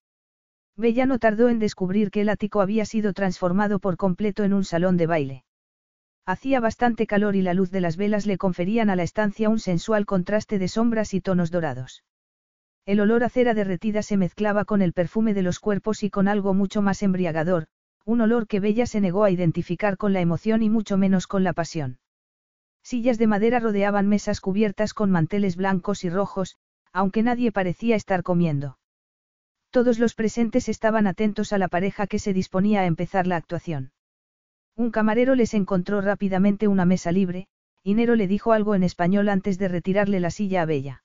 Bella 0.77 1.05
no 1.05 1.19
tardó 1.19 1.49
en 1.49 1.59
descubrir 1.59 2.09
que 2.09 2.21
el 2.21 2.29
ático 2.29 2.61
había 2.61 2.85
sido 2.85 3.11
transformado 3.11 3.79
por 3.79 3.97
completo 3.97 4.45
en 4.45 4.53
un 4.53 4.63
salón 4.63 4.95
de 4.95 5.07
baile. 5.07 5.43
Hacía 6.25 6.61
bastante 6.61 7.05
calor 7.05 7.35
y 7.35 7.41
la 7.41 7.53
luz 7.53 7.69
de 7.69 7.81
las 7.81 7.97
velas 7.97 8.25
le 8.25 8.37
conferían 8.37 8.89
a 8.89 8.95
la 8.95 9.03
estancia 9.03 9.49
un 9.49 9.59
sensual 9.59 10.05
contraste 10.05 10.57
de 10.57 10.69
sombras 10.69 11.13
y 11.13 11.19
tonos 11.19 11.51
dorados. 11.51 12.05
El 12.85 13.01
olor 13.01 13.25
a 13.25 13.29
cera 13.29 13.53
derretida 13.53 14.03
se 14.03 14.15
mezclaba 14.15 14.63
con 14.63 14.81
el 14.81 14.93
perfume 14.93 15.33
de 15.33 15.41
los 15.41 15.59
cuerpos 15.59 16.01
y 16.01 16.09
con 16.09 16.29
algo 16.29 16.53
mucho 16.53 16.81
más 16.81 17.03
embriagador, 17.03 17.67
un 18.09 18.21
olor 18.21 18.47
que 18.47 18.59
Bella 18.59 18.87
se 18.87 19.01
negó 19.01 19.23
a 19.23 19.29
identificar 19.29 19.95
con 19.95 20.13
la 20.13 20.19
emoción 20.19 20.63
y 20.63 20.69
mucho 20.71 20.97
menos 20.97 21.27
con 21.27 21.43
la 21.43 21.53
pasión. 21.53 21.99
Sillas 22.81 23.19
de 23.19 23.27
madera 23.27 23.59
rodeaban 23.59 24.07
mesas 24.07 24.41
cubiertas 24.41 24.95
con 24.95 25.11
manteles 25.11 25.55
blancos 25.55 26.03
y 26.03 26.09
rojos, 26.09 26.57
aunque 26.91 27.21
nadie 27.21 27.51
parecía 27.51 27.95
estar 27.95 28.23
comiendo. 28.23 28.79
Todos 29.69 29.99
los 29.99 30.15
presentes 30.15 30.69
estaban 30.69 31.05
atentos 31.05 31.53
a 31.53 31.59
la 31.59 31.67
pareja 31.67 32.07
que 32.07 32.17
se 32.17 32.33
disponía 32.33 32.79
a 32.79 32.85
empezar 32.87 33.27
la 33.27 33.35
actuación. 33.35 33.91
Un 34.75 34.89
camarero 34.89 35.35
les 35.35 35.53
encontró 35.53 36.01
rápidamente 36.01 36.67
una 36.67 36.85
mesa 36.85 37.11
libre, 37.11 37.47
y 37.83 37.93
Nero 37.93 38.15
le 38.15 38.27
dijo 38.27 38.53
algo 38.53 38.73
en 38.73 38.81
español 38.81 39.29
antes 39.29 39.59
de 39.59 39.67
retirarle 39.67 40.19
la 40.19 40.31
silla 40.31 40.63
a 40.63 40.65
Bella. 40.65 41.03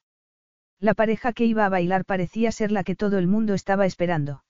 La 0.80 0.94
pareja 0.94 1.34
que 1.34 1.44
iba 1.44 1.66
a 1.66 1.68
bailar 1.68 2.06
parecía 2.06 2.50
ser 2.50 2.72
la 2.72 2.82
que 2.82 2.96
todo 2.96 3.18
el 3.18 3.26
mundo 3.26 3.52
estaba 3.52 3.84
esperando. 3.84 4.43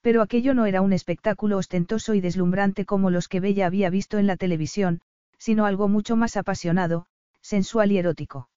Pero 0.00 0.22
aquello 0.22 0.54
no 0.54 0.66
era 0.66 0.80
un 0.80 0.92
espectáculo 0.92 1.58
ostentoso 1.58 2.14
y 2.14 2.20
deslumbrante 2.20 2.84
como 2.84 3.10
los 3.10 3.28
que 3.28 3.40
Bella 3.40 3.66
había 3.66 3.90
visto 3.90 4.18
en 4.18 4.26
la 4.26 4.36
televisión, 4.36 5.00
sino 5.38 5.66
algo 5.66 5.88
mucho 5.88 6.16
más 6.16 6.36
apasionado, 6.36 7.06
sensual 7.40 7.92
y 7.92 7.98
erótico. 7.98 8.48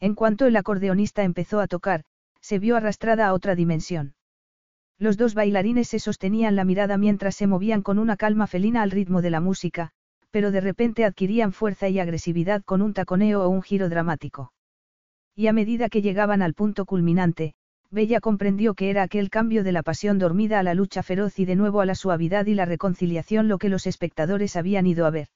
En 0.00 0.14
cuanto 0.14 0.46
el 0.46 0.56
acordeonista 0.56 1.22
empezó 1.22 1.60
a 1.60 1.66
tocar, 1.66 2.04
se 2.40 2.58
vio 2.58 2.76
arrastrada 2.76 3.26
a 3.26 3.32
otra 3.32 3.54
dimensión. 3.54 4.14
Los 4.98 5.16
dos 5.16 5.34
bailarines 5.34 5.88
se 5.88 5.98
sostenían 5.98 6.56
la 6.56 6.64
mirada 6.64 6.96
mientras 6.96 7.34
se 7.34 7.46
movían 7.46 7.82
con 7.82 7.98
una 7.98 8.16
calma 8.16 8.46
felina 8.46 8.82
al 8.82 8.90
ritmo 8.90 9.20
de 9.20 9.30
la 9.30 9.40
música, 9.40 9.90
pero 10.30 10.50
de 10.50 10.60
repente 10.60 11.04
adquirían 11.04 11.52
fuerza 11.52 11.88
y 11.88 11.98
agresividad 11.98 12.62
con 12.64 12.82
un 12.82 12.94
taconeo 12.94 13.42
o 13.42 13.48
un 13.48 13.62
giro 13.62 13.88
dramático. 13.88 14.52
Y 15.34 15.48
a 15.48 15.52
medida 15.52 15.88
que 15.88 16.02
llegaban 16.02 16.40
al 16.40 16.54
punto 16.54 16.86
culminante, 16.86 17.54
Bella 17.90 18.20
comprendió 18.20 18.74
que 18.74 18.90
era 18.90 19.02
aquel 19.02 19.30
cambio 19.30 19.62
de 19.62 19.72
la 19.72 19.82
pasión 19.82 20.18
dormida 20.18 20.58
a 20.58 20.62
la 20.62 20.74
lucha 20.74 21.02
feroz 21.02 21.38
y 21.38 21.44
de 21.44 21.56
nuevo 21.56 21.80
a 21.80 21.86
la 21.86 21.94
suavidad 21.94 22.46
y 22.46 22.54
la 22.54 22.64
reconciliación 22.64 23.48
lo 23.48 23.58
que 23.58 23.68
los 23.68 23.86
espectadores 23.86 24.56
habían 24.56 24.86
ido 24.86 25.06
a 25.06 25.10
ver. 25.10 25.28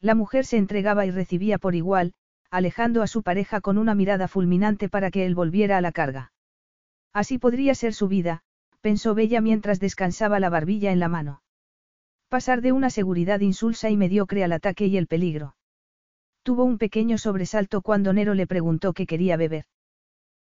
La 0.00 0.14
mujer 0.14 0.44
se 0.44 0.56
entregaba 0.56 1.06
y 1.06 1.10
recibía 1.10 1.58
por 1.58 1.74
igual, 1.74 2.14
alejando 2.50 3.02
a 3.02 3.06
su 3.06 3.22
pareja 3.22 3.60
con 3.60 3.78
una 3.78 3.94
mirada 3.94 4.28
fulminante 4.28 4.88
para 4.88 5.10
que 5.10 5.26
él 5.26 5.34
volviera 5.34 5.76
a 5.76 5.80
la 5.80 5.92
carga. 5.92 6.32
Así 7.12 7.38
podría 7.38 7.74
ser 7.74 7.94
su 7.94 8.06
vida, 8.08 8.42
pensó 8.80 9.14
Bella 9.14 9.40
mientras 9.40 9.80
descansaba 9.80 10.38
la 10.40 10.50
barbilla 10.50 10.92
en 10.92 11.00
la 11.00 11.08
mano. 11.08 11.42
Pasar 12.28 12.60
de 12.60 12.72
una 12.72 12.90
seguridad 12.90 13.40
insulsa 13.40 13.90
y 13.90 13.96
mediocre 13.96 14.44
al 14.44 14.52
ataque 14.52 14.86
y 14.86 14.96
el 14.96 15.06
peligro. 15.06 15.56
Tuvo 16.42 16.64
un 16.64 16.78
pequeño 16.78 17.16
sobresalto 17.18 17.80
cuando 17.80 18.12
Nero 18.12 18.34
le 18.34 18.46
preguntó 18.46 18.92
qué 18.92 19.06
quería 19.06 19.36
beber. 19.36 19.64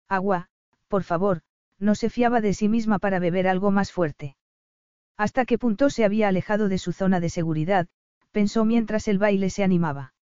Agua, 0.10 0.50
por 0.94 1.02
favor, 1.02 1.42
no 1.80 1.96
se 1.96 2.12
fiaba 2.12 2.40
de 2.40 2.54
sí 2.54 2.70
misma 2.70 3.00
para 3.00 3.18
beber 3.18 3.48
algo 3.48 3.72
más 3.72 3.92
fuerte. 3.92 4.36
Hasta 5.18 5.44
qué 5.44 5.58
punto 5.58 5.90
se 5.90 6.06
había 6.06 6.28
alejado 6.28 6.70
de 6.70 6.78
su 6.78 6.92
zona 6.92 7.20
de 7.20 7.32
seguridad, 7.32 7.88
pensó 8.32 8.64
mientras 8.64 9.08
el 9.08 9.18
baile 9.18 9.50
se 9.50 9.64
animaba. 9.64 10.14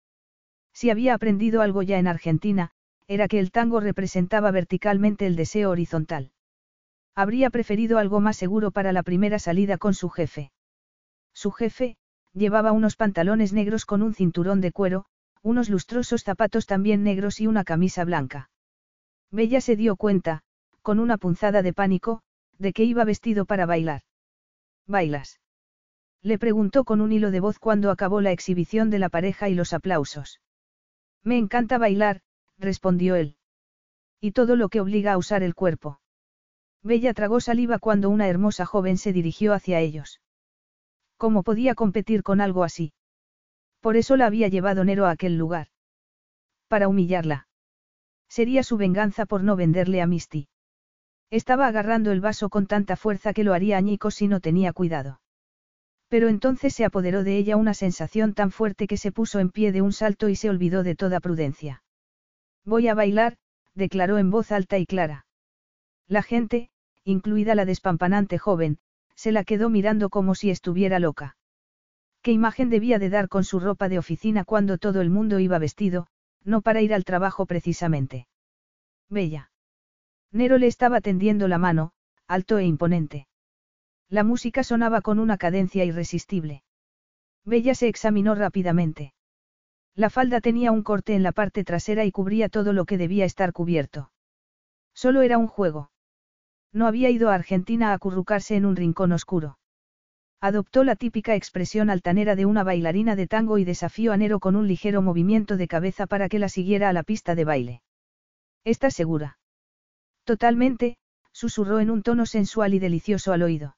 Si 0.71 0.89
había 0.89 1.13
aprendido 1.13 1.61
algo 1.61 1.81
ya 1.81 1.99
en 1.99 2.07
Argentina, 2.07 2.71
era 3.05 3.27
que 3.27 3.39
el 3.39 3.51
tango 3.51 3.81
representaba 3.81 4.49
verticalmente 4.51 5.25
el 5.25 5.35
deseo 5.35 5.71
horizontal. 5.71 6.31
Habría 7.15 7.49
preferido 7.49 7.97
algo 7.97 8.21
más 8.21 8.37
seguro 8.37 8.71
para 8.71 8.93
la 8.93 9.03
primera 9.03 9.39
salida 9.39 9.77
con 9.77 9.93
su 9.93 10.07
jefe. 10.07 10.53
Su 11.33 11.51
jefe, 11.51 11.97
llevaba 12.31 12.71
unos 12.71 12.95
pantalones 12.95 13.51
negros 13.51 13.85
con 13.85 14.01
un 14.01 14.13
cinturón 14.13 14.61
de 14.61 14.71
cuero, 14.71 15.03
unos 15.43 15.67
lustrosos 15.67 16.23
zapatos 16.23 16.65
también 16.65 17.03
negros 17.03 17.41
y 17.41 17.47
una 17.47 17.65
camisa 17.65 18.05
blanca. 18.05 18.49
Bella 19.31 19.59
se 19.59 19.75
dio 19.75 19.97
cuenta, 19.97 20.43
con 20.81 20.99
una 20.99 21.17
punzada 21.17 21.61
de 21.61 21.73
pánico, 21.73 22.21
de 22.57 22.73
que 22.73 22.83
iba 22.83 23.03
vestido 23.03 23.45
para 23.45 23.65
bailar. 23.65 24.01
¿Bailas? 24.87 25.39
Le 26.21 26.37
preguntó 26.37 26.83
con 26.83 27.01
un 27.01 27.11
hilo 27.11 27.31
de 27.31 27.39
voz 27.39 27.59
cuando 27.59 27.89
acabó 27.89 28.21
la 28.21 28.31
exhibición 28.31 28.89
de 28.89 28.99
la 28.99 29.09
pareja 29.09 29.49
y 29.49 29.55
los 29.55 29.73
aplausos. 29.73 30.39
Me 31.23 31.37
encanta 31.37 31.77
bailar, 31.77 32.21
respondió 32.57 33.15
él. 33.15 33.35
Y 34.19 34.31
todo 34.31 34.55
lo 34.55 34.69
que 34.69 34.81
obliga 34.81 35.13
a 35.13 35.17
usar 35.17 35.41
el 35.41 35.55
cuerpo. 35.55 35.99
Bella 36.83 37.13
tragó 37.13 37.39
saliva 37.39 37.79
cuando 37.79 38.09
una 38.09 38.27
hermosa 38.27 38.65
joven 38.65 38.97
se 38.97 39.13
dirigió 39.13 39.53
hacia 39.53 39.79
ellos. 39.79 40.21
¿Cómo 41.17 41.43
podía 41.43 41.75
competir 41.75 42.23
con 42.23 42.41
algo 42.41 42.63
así? 42.63 42.93
Por 43.79 43.97
eso 43.97 44.15
la 44.15 44.27
había 44.27 44.47
llevado 44.47 44.83
Nero 44.83 45.05
a 45.05 45.11
aquel 45.11 45.37
lugar. 45.37 45.67
Para 46.67 46.87
humillarla. 46.87 47.47
Sería 48.27 48.63
su 48.63 48.77
venganza 48.77 49.25
por 49.25 49.43
no 49.43 49.55
venderle 49.55 50.01
a 50.01 50.07
Misty. 50.07 50.47
Estaba 51.31 51.67
agarrando 51.67 52.11
el 52.11 52.19
vaso 52.19 52.49
con 52.49 52.67
tanta 52.67 52.97
fuerza 52.97 53.33
que 53.33 53.45
lo 53.45 53.53
haría 53.53 53.77
añicos 53.77 54.15
si 54.15 54.27
no 54.27 54.41
tenía 54.41 54.73
cuidado. 54.73 55.21
Pero 56.09 56.27
entonces 56.27 56.73
se 56.73 56.83
apoderó 56.83 57.23
de 57.23 57.37
ella 57.37 57.55
una 57.55 57.73
sensación 57.73 58.33
tan 58.33 58.51
fuerte 58.51 58.85
que 58.85 58.97
se 58.97 59.13
puso 59.13 59.39
en 59.39 59.49
pie 59.49 59.71
de 59.71 59.81
un 59.81 59.93
salto 59.93 60.27
y 60.27 60.35
se 60.35 60.49
olvidó 60.49 60.83
de 60.83 60.93
toda 60.93 61.21
prudencia. 61.21 61.83
Voy 62.65 62.89
a 62.89 62.93
bailar, 62.93 63.37
declaró 63.75 64.17
en 64.17 64.29
voz 64.29 64.51
alta 64.51 64.77
y 64.77 64.85
clara. 64.85 65.25
La 66.09 66.21
gente, 66.21 66.69
incluida 67.05 67.55
la 67.55 67.63
despampanante 67.63 68.37
joven, 68.37 68.79
se 69.15 69.31
la 69.31 69.45
quedó 69.45 69.69
mirando 69.69 70.09
como 70.09 70.35
si 70.35 70.49
estuviera 70.49 70.99
loca. 70.99 71.37
¿Qué 72.21 72.33
imagen 72.33 72.69
debía 72.69 72.99
de 72.99 73.09
dar 73.09 73.29
con 73.29 73.45
su 73.45 73.61
ropa 73.61 73.87
de 73.87 73.99
oficina 73.99 74.43
cuando 74.43 74.77
todo 74.77 74.99
el 74.99 75.09
mundo 75.09 75.39
iba 75.39 75.59
vestido, 75.59 76.07
no 76.43 76.61
para 76.61 76.81
ir 76.81 76.93
al 76.93 77.05
trabajo 77.05 77.45
precisamente? 77.45 78.27
Bella. 79.09 79.50
Nero 80.33 80.57
le 80.57 80.67
estaba 80.67 81.01
tendiendo 81.01 81.47
la 81.47 81.57
mano, 81.57 81.91
alto 82.27 82.57
e 82.57 82.65
imponente. 82.65 83.27
La 84.09 84.23
música 84.23 84.63
sonaba 84.63 85.01
con 85.01 85.19
una 85.19 85.37
cadencia 85.37 85.83
irresistible. 85.83 86.63
Bella 87.43 87.75
se 87.75 87.87
examinó 87.87 88.35
rápidamente. 88.35 89.13
La 89.93 90.09
falda 90.09 90.39
tenía 90.39 90.71
un 90.71 90.83
corte 90.83 91.15
en 91.15 91.23
la 91.23 91.33
parte 91.33 91.65
trasera 91.65 92.05
y 92.05 92.11
cubría 92.11 92.47
todo 92.47 92.71
lo 92.71 92.85
que 92.85 92.97
debía 92.97 93.25
estar 93.25 93.51
cubierto. 93.51 94.11
Solo 94.93 95.21
era 95.21 95.37
un 95.37 95.47
juego. 95.47 95.91
No 96.71 96.87
había 96.87 97.09
ido 97.09 97.29
a 97.29 97.35
Argentina 97.35 97.91
a 97.91 97.93
acurrucarse 97.93 98.55
en 98.55 98.65
un 98.65 98.77
rincón 98.77 99.11
oscuro. 99.11 99.57
Adoptó 100.39 100.85
la 100.85 100.95
típica 100.95 101.35
expresión 101.35 101.89
altanera 101.89 102.35
de 102.35 102.45
una 102.45 102.63
bailarina 102.63 103.17
de 103.17 103.27
tango 103.27 103.57
y 103.57 103.65
desafió 103.65 104.13
a 104.13 104.17
Nero 104.17 104.39
con 104.39 104.55
un 104.55 104.67
ligero 104.67 105.01
movimiento 105.01 105.57
de 105.57 105.67
cabeza 105.67 106.07
para 106.07 106.29
que 106.29 106.39
la 106.39 106.47
siguiera 106.47 106.87
a 106.87 106.93
la 106.93 107.03
pista 107.03 107.35
de 107.35 107.43
baile. 107.43 107.81
¿Estás 108.63 108.93
segura? 108.93 109.37
Totalmente, 110.31 110.95
susurró 111.33 111.81
en 111.81 111.89
un 111.89 112.03
tono 112.03 112.25
sensual 112.25 112.73
y 112.73 112.79
delicioso 112.79 113.33
al 113.33 113.41
oído. 113.41 113.75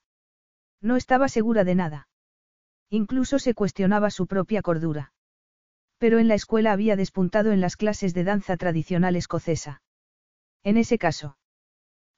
No 0.81 0.97
estaba 0.97 1.27
segura 1.27 1.63
de 1.63 1.73
nada. 1.73 2.07
Incluso 2.91 3.39
se 3.39 3.55
cuestionaba 3.55 4.11
su 4.11 4.27
propia 4.27 4.61
cordura. 4.61 5.13
Pero 5.97 6.19
en 6.19 6.27
la 6.27 6.35
escuela 6.35 6.71
había 6.71 6.95
despuntado 6.95 7.53
en 7.53 7.59
las 7.59 7.75
clases 7.75 8.13
de 8.13 8.23
danza 8.23 8.55
tradicional 8.55 9.15
escocesa. 9.15 9.81
En 10.63 10.77
ese 10.77 10.99
caso. 10.99 11.39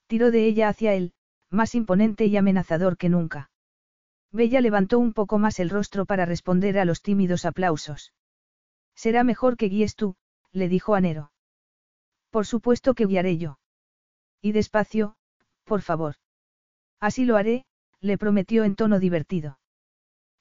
Tiró 0.07 0.31
de 0.31 0.47
ella 0.47 0.67
hacia 0.67 0.95
él, 0.95 1.13
más 1.49 1.73
imponente 1.73 2.25
y 2.25 2.35
amenazador 2.35 2.97
que 2.97 3.07
nunca. 3.07 3.51
Bella 4.33 4.59
levantó 4.59 4.99
un 4.99 5.13
poco 5.13 5.39
más 5.39 5.61
el 5.61 5.69
rostro 5.69 6.05
para 6.05 6.25
responder 6.25 6.77
a 6.77 6.83
los 6.83 7.01
tímidos 7.01 7.45
aplausos. 7.45 8.11
Será 8.95 9.23
mejor 9.23 9.55
que 9.55 9.69
guíes 9.69 9.95
tú, 9.95 10.17
le 10.51 10.67
dijo 10.67 10.93
a 10.93 10.99
Nero. 10.99 11.31
Por 12.31 12.45
supuesto 12.45 12.95
que 12.95 13.05
guiaré 13.05 13.37
yo. 13.37 13.59
Y 14.45 14.51
despacio, 14.51 15.15
por 15.63 15.81
favor. 15.81 16.17
Así 16.99 17.25
lo 17.25 17.35
haré, 17.35 17.65
le 17.99 18.19
prometió 18.19 18.63
en 18.63 18.75
tono 18.75 18.99
divertido. 18.99 19.57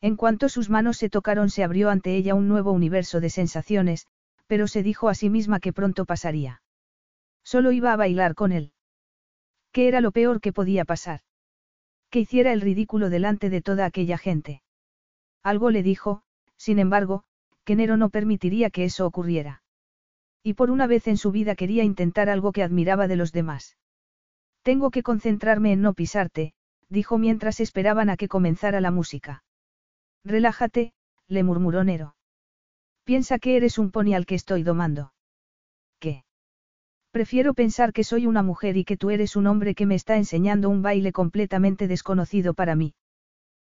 En 0.03 0.17
cuanto 0.17 0.51
sus 0.51 0.69
manos 0.69 0.99
se 0.99 1.09
tocaron 1.09 1.49
se 1.49 1.65
abrió 1.65 1.89
ante 1.89 2.15
ella 2.15 2.35
un 2.35 2.47
nuevo 2.47 2.71
universo 2.73 3.21
de 3.21 3.31
sensaciones, 3.31 4.07
pero 4.47 4.69
se 4.69 4.83
dijo 4.83 5.09
a 5.09 5.15
sí 5.15 5.31
misma 5.31 5.59
que 5.59 5.73
pronto 5.73 6.05
pasaría. 6.05 6.61
Solo 7.45 7.73
iba 7.73 7.95
a 7.95 7.97
bailar 7.97 8.35
con 8.35 8.53
él. 8.53 8.75
¿Qué 9.73 9.89
era 9.89 10.03
lo 10.03 10.13
peor 10.13 10.43
que 10.43 10.53
podía 10.53 10.85
pasar? 10.85 11.21
Que 12.11 12.21
hiciera 12.21 12.53
el 12.53 12.61
ridículo 12.61 13.09
delante 13.09 13.49
de 13.49 13.63
toda 13.63 13.87
aquella 13.87 14.19
gente. 14.19 14.61
Algo 15.43 15.71
le 15.71 15.83
dijo, 15.83 16.21
sin 16.59 16.79
embargo, 16.79 17.25
que 17.65 17.75
Nero 17.75 17.97
no 17.97 18.11
permitiría 18.11 18.69
que 18.69 18.85
eso 18.85 19.07
ocurriera. 19.07 19.63
Y 20.43 20.53
por 20.53 20.71
una 20.71 20.87
vez 20.87 21.07
en 21.07 21.17
su 21.17 21.33
vida 21.33 21.55
quería 21.55 21.85
intentar 21.85 22.29
algo 22.29 22.53
que 22.53 22.63
admiraba 22.63 23.09
de 23.09 23.17
los 23.17 23.33
demás. 23.33 23.79
Tengo 24.65 24.91
que 24.91 25.03
concentrarme 25.03 25.73
en 25.73 25.83
no 25.83 25.93
pisarte, 25.93 26.55
dijo 26.89 27.19
mientras 27.19 27.61
esperaban 27.61 28.09
a 28.09 28.17
que 28.17 28.29
comenzara 28.29 28.81
la 28.81 28.91
música. 28.91 29.45
Relájate, 30.25 30.95
le 31.29 31.43
murmuró 31.43 31.85
Nero. 31.85 32.17
Piensa 33.05 33.39
que 33.39 33.57
eres 33.57 33.79
un 33.79 33.91
pony 33.91 34.15
al 34.15 34.25
que 34.25 34.35
estoy 34.35 34.63
domando. 34.63 35.13
¿Qué? 35.99 36.25
Prefiero 37.11 37.53
pensar 37.53 37.93
que 37.93 38.05
soy 38.05 38.27
una 38.27 38.43
mujer 38.43 38.79
y 38.79 38.85
que 38.85 38.97
tú 38.97 39.11
eres 39.11 39.37
un 39.37 39.47
hombre 39.49 39.75
que 39.75 39.85
me 39.85 39.97
está 39.97 40.17
enseñando 40.17 40.71
un 40.71 40.81
baile 40.81 41.13
completamente 41.13 41.87
desconocido 41.87 42.55
para 42.55 42.75
mí. 42.75 42.95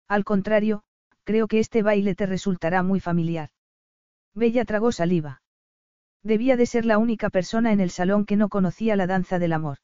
Al 0.09 0.25
contrario, 0.25 0.83
creo 1.25 1.47
que 1.47 1.59
este 1.59 1.83
baile 1.83 2.15
te 2.15 2.25
resultará 2.25 2.83
muy 2.83 3.01
familiar. 3.01 3.51
Bella 4.35 4.65
tragó 4.65 4.93
saliva. 4.93 5.43
Debía 6.23 6.57
de 6.57 6.65
ser 6.65 6.87
la 6.87 6.97
única 6.97 7.29
persona 7.29 7.71
en 7.73 7.81
el 7.81 7.91
salón 7.91 8.25
que 8.25 8.37
no 8.37 8.49
conocía 8.49 8.97
la 8.97 9.07
danza 9.07 9.39
del 9.39 9.53
amor. 9.53 9.77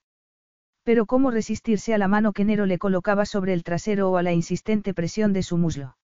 Pero 0.84 1.06
cómo 1.06 1.30
resistirse 1.30 1.94
a 1.94 1.98
la 1.98 2.08
mano 2.08 2.32
que 2.32 2.44
Nero 2.44 2.66
le 2.66 2.78
colocaba 2.78 3.24
sobre 3.24 3.52
el 3.52 3.62
trasero 3.62 4.10
o 4.10 4.16
a 4.16 4.22
la 4.22 4.32
insistente 4.32 4.94
presión 4.94 5.32
de 5.32 5.42
su 5.42 5.56
muslo. 5.56 5.96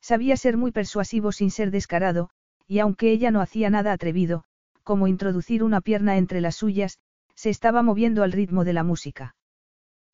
Sabía 0.00 0.36
ser 0.36 0.56
muy 0.58 0.72
persuasivo 0.72 1.32
sin 1.32 1.50
ser 1.50 1.70
descarado, 1.70 2.28
y 2.66 2.80
aunque 2.80 3.10
ella 3.10 3.30
no 3.30 3.40
hacía 3.40 3.70
nada 3.70 3.92
atrevido, 3.92 4.44
como 4.82 5.06
introducir 5.06 5.62
una 5.62 5.80
pierna 5.80 6.18
entre 6.18 6.42
las 6.42 6.56
suyas, 6.56 6.98
se 7.34 7.50
estaba 7.50 7.82
moviendo 7.82 8.22
al 8.22 8.32
ritmo 8.32 8.64
de 8.64 8.74
la 8.74 8.84
música. 8.84 9.34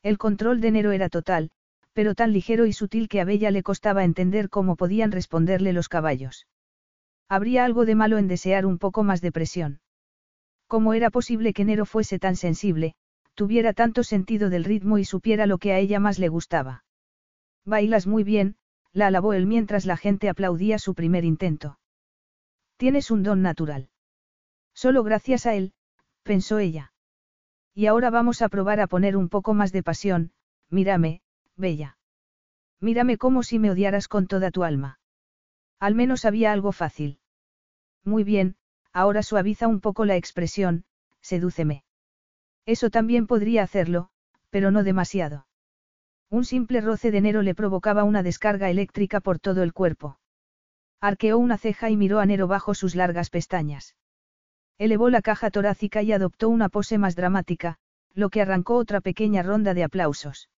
El 0.03 0.17
control 0.17 0.61
de 0.61 0.71
Nero 0.71 0.93
era 0.93 1.09
total, 1.09 1.51
pero 1.93 2.15
tan 2.15 2.33
ligero 2.33 2.67
y 2.67 2.73
sutil 2.73 3.09
que 3.09 3.21
a 3.21 3.25
Bella 3.25 3.51
le 3.51 3.63
costaba 3.63 4.05
entender 4.05 4.49
cómo 4.49 4.77
podían 4.77 5.11
responderle 5.11 5.73
los 5.73 5.89
caballos. 5.89 6.47
Habría 7.29 7.65
algo 7.65 7.85
de 7.85 7.95
malo 7.97 8.19
en 8.19 8.29
desear 8.29 8.67
un 8.67 8.79
poco 8.79 9.03
más 9.03 9.21
de 9.21 9.33
presión. 9.33 9.81
¿Cómo 10.69 10.95
era 10.95 11.11
posible 11.11 11.53
que 11.53 11.65
Nero 11.65 11.85
fuese 11.85 12.19
tan 12.21 12.37
sensible, 12.37 12.95
tuviera 13.41 13.73
tanto 13.73 14.05
sentido 14.05 14.51
del 14.51 14.65
ritmo 14.65 14.99
y 14.99 15.07
supiera 15.07 15.47
lo 15.47 15.57
que 15.57 15.73
a 15.73 15.79
ella 15.79 15.99
más 15.99 16.19
le 16.19 16.29
gustaba? 16.29 16.85
Bailas 17.65 18.07
muy 18.07 18.23
bien, 18.23 18.57
la 18.93 19.07
alabó 19.07 19.33
él 19.33 19.47
mientras 19.47 19.87
la 19.87 19.97
gente 19.97 20.29
aplaudía 20.29 20.79
su 20.79 20.95
primer 20.95 21.25
intento. 21.25 21.79
Tienes 22.77 23.11
un 23.11 23.23
don 23.23 23.41
natural. 23.41 23.89
Solo 24.75 25.03
gracias 25.05 25.47
a 25.47 25.55
él, 25.55 25.73
pensó 26.23 26.59
ella. 26.59 26.93
Y 27.75 27.87
ahora 27.87 28.11
vamos 28.11 28.43
a 28.43 28.51
probar 28.51 28.79
a 28.79 28.87
poner 28.87 29.17
un 29.17 29.31
poco 29.31 29.55
más 29.55 29.73
de 29.73 29.83
pasión, 29.83 30.33
mírame, 30.69 31.23
bella. 31.57 31.97
Mírame 32.79 33.17
como 33.17 33.43
si 33.43 33.59
me 33.59 33.71
odiaras 33.71 34.07
con 34.07 34.27
toda 34.27 34.51
tu 34.51 34.65
alma. 34.65 35.01
Al 35.79 35.95
menos 35.95 36.27
había 36.27 36.53
algo 36.53 36.73
fácil. 36.73 37.21
Muy 38.05 38.23
bien, 38.23 38.57
ahora 38.93 39.23
suaviza 39.23 39.67
un 39.67 39.81
poco 39.81 40.05
la 40.05 40.17
expresión, 40.17 40.85
sedúceme. 41.23 41.85
Eso 42.67 42.91
también 42.91 43.27
podría 43.27 43.63
hacerlo, 43.63 44.11
pero 44.51 44.71
no 44.71 44.83
demasiado. 44.85 45.47
Un 46.31 46.45
simple 46.45 46.81
roce 46.81 47.11
de 47.11 47.21
Nero 47.21 47.43
le 47.43 47.55
provocaba 47.55 48.05
una 48.05 48.23
descarga 48.23 48.71
eléctrica 48.71 49.21
por 49.21 49.41
todo 49.41 49.63
el 49.63 49.73
cuerpo. 49.73 50.19
Arqueó 51.01 51.39
una 51.39 51.59
ceja 51.59 51.91
y 51.91 51.97
miró 51.97 52.21
a 52.21 52.27
Nero 52.27 52.47
bajo 52.47 52.75
sus 52.75 52.95
largas 52.95 53.31
pestañas. 53.31 53.97
Elevó 54.79 55.11
la 55.11 55.23
caja 55.23 55.51
torácica 55.51 56.03
y 56.03 56.13
adoptó 56.13 56.49
una 56.49 56.69
pose 56.69 56.99
más 56.99 57.17
dramática, 57.17 57.79
lo 58.15 58.31
que 58.31 58.43
arrancó 58.43 58.77
otra 58.77 59.01
pequeña 59.01 59.43
ronda 59.43 59.75
de 59.75 59.85
aplausos. 59.85 60.51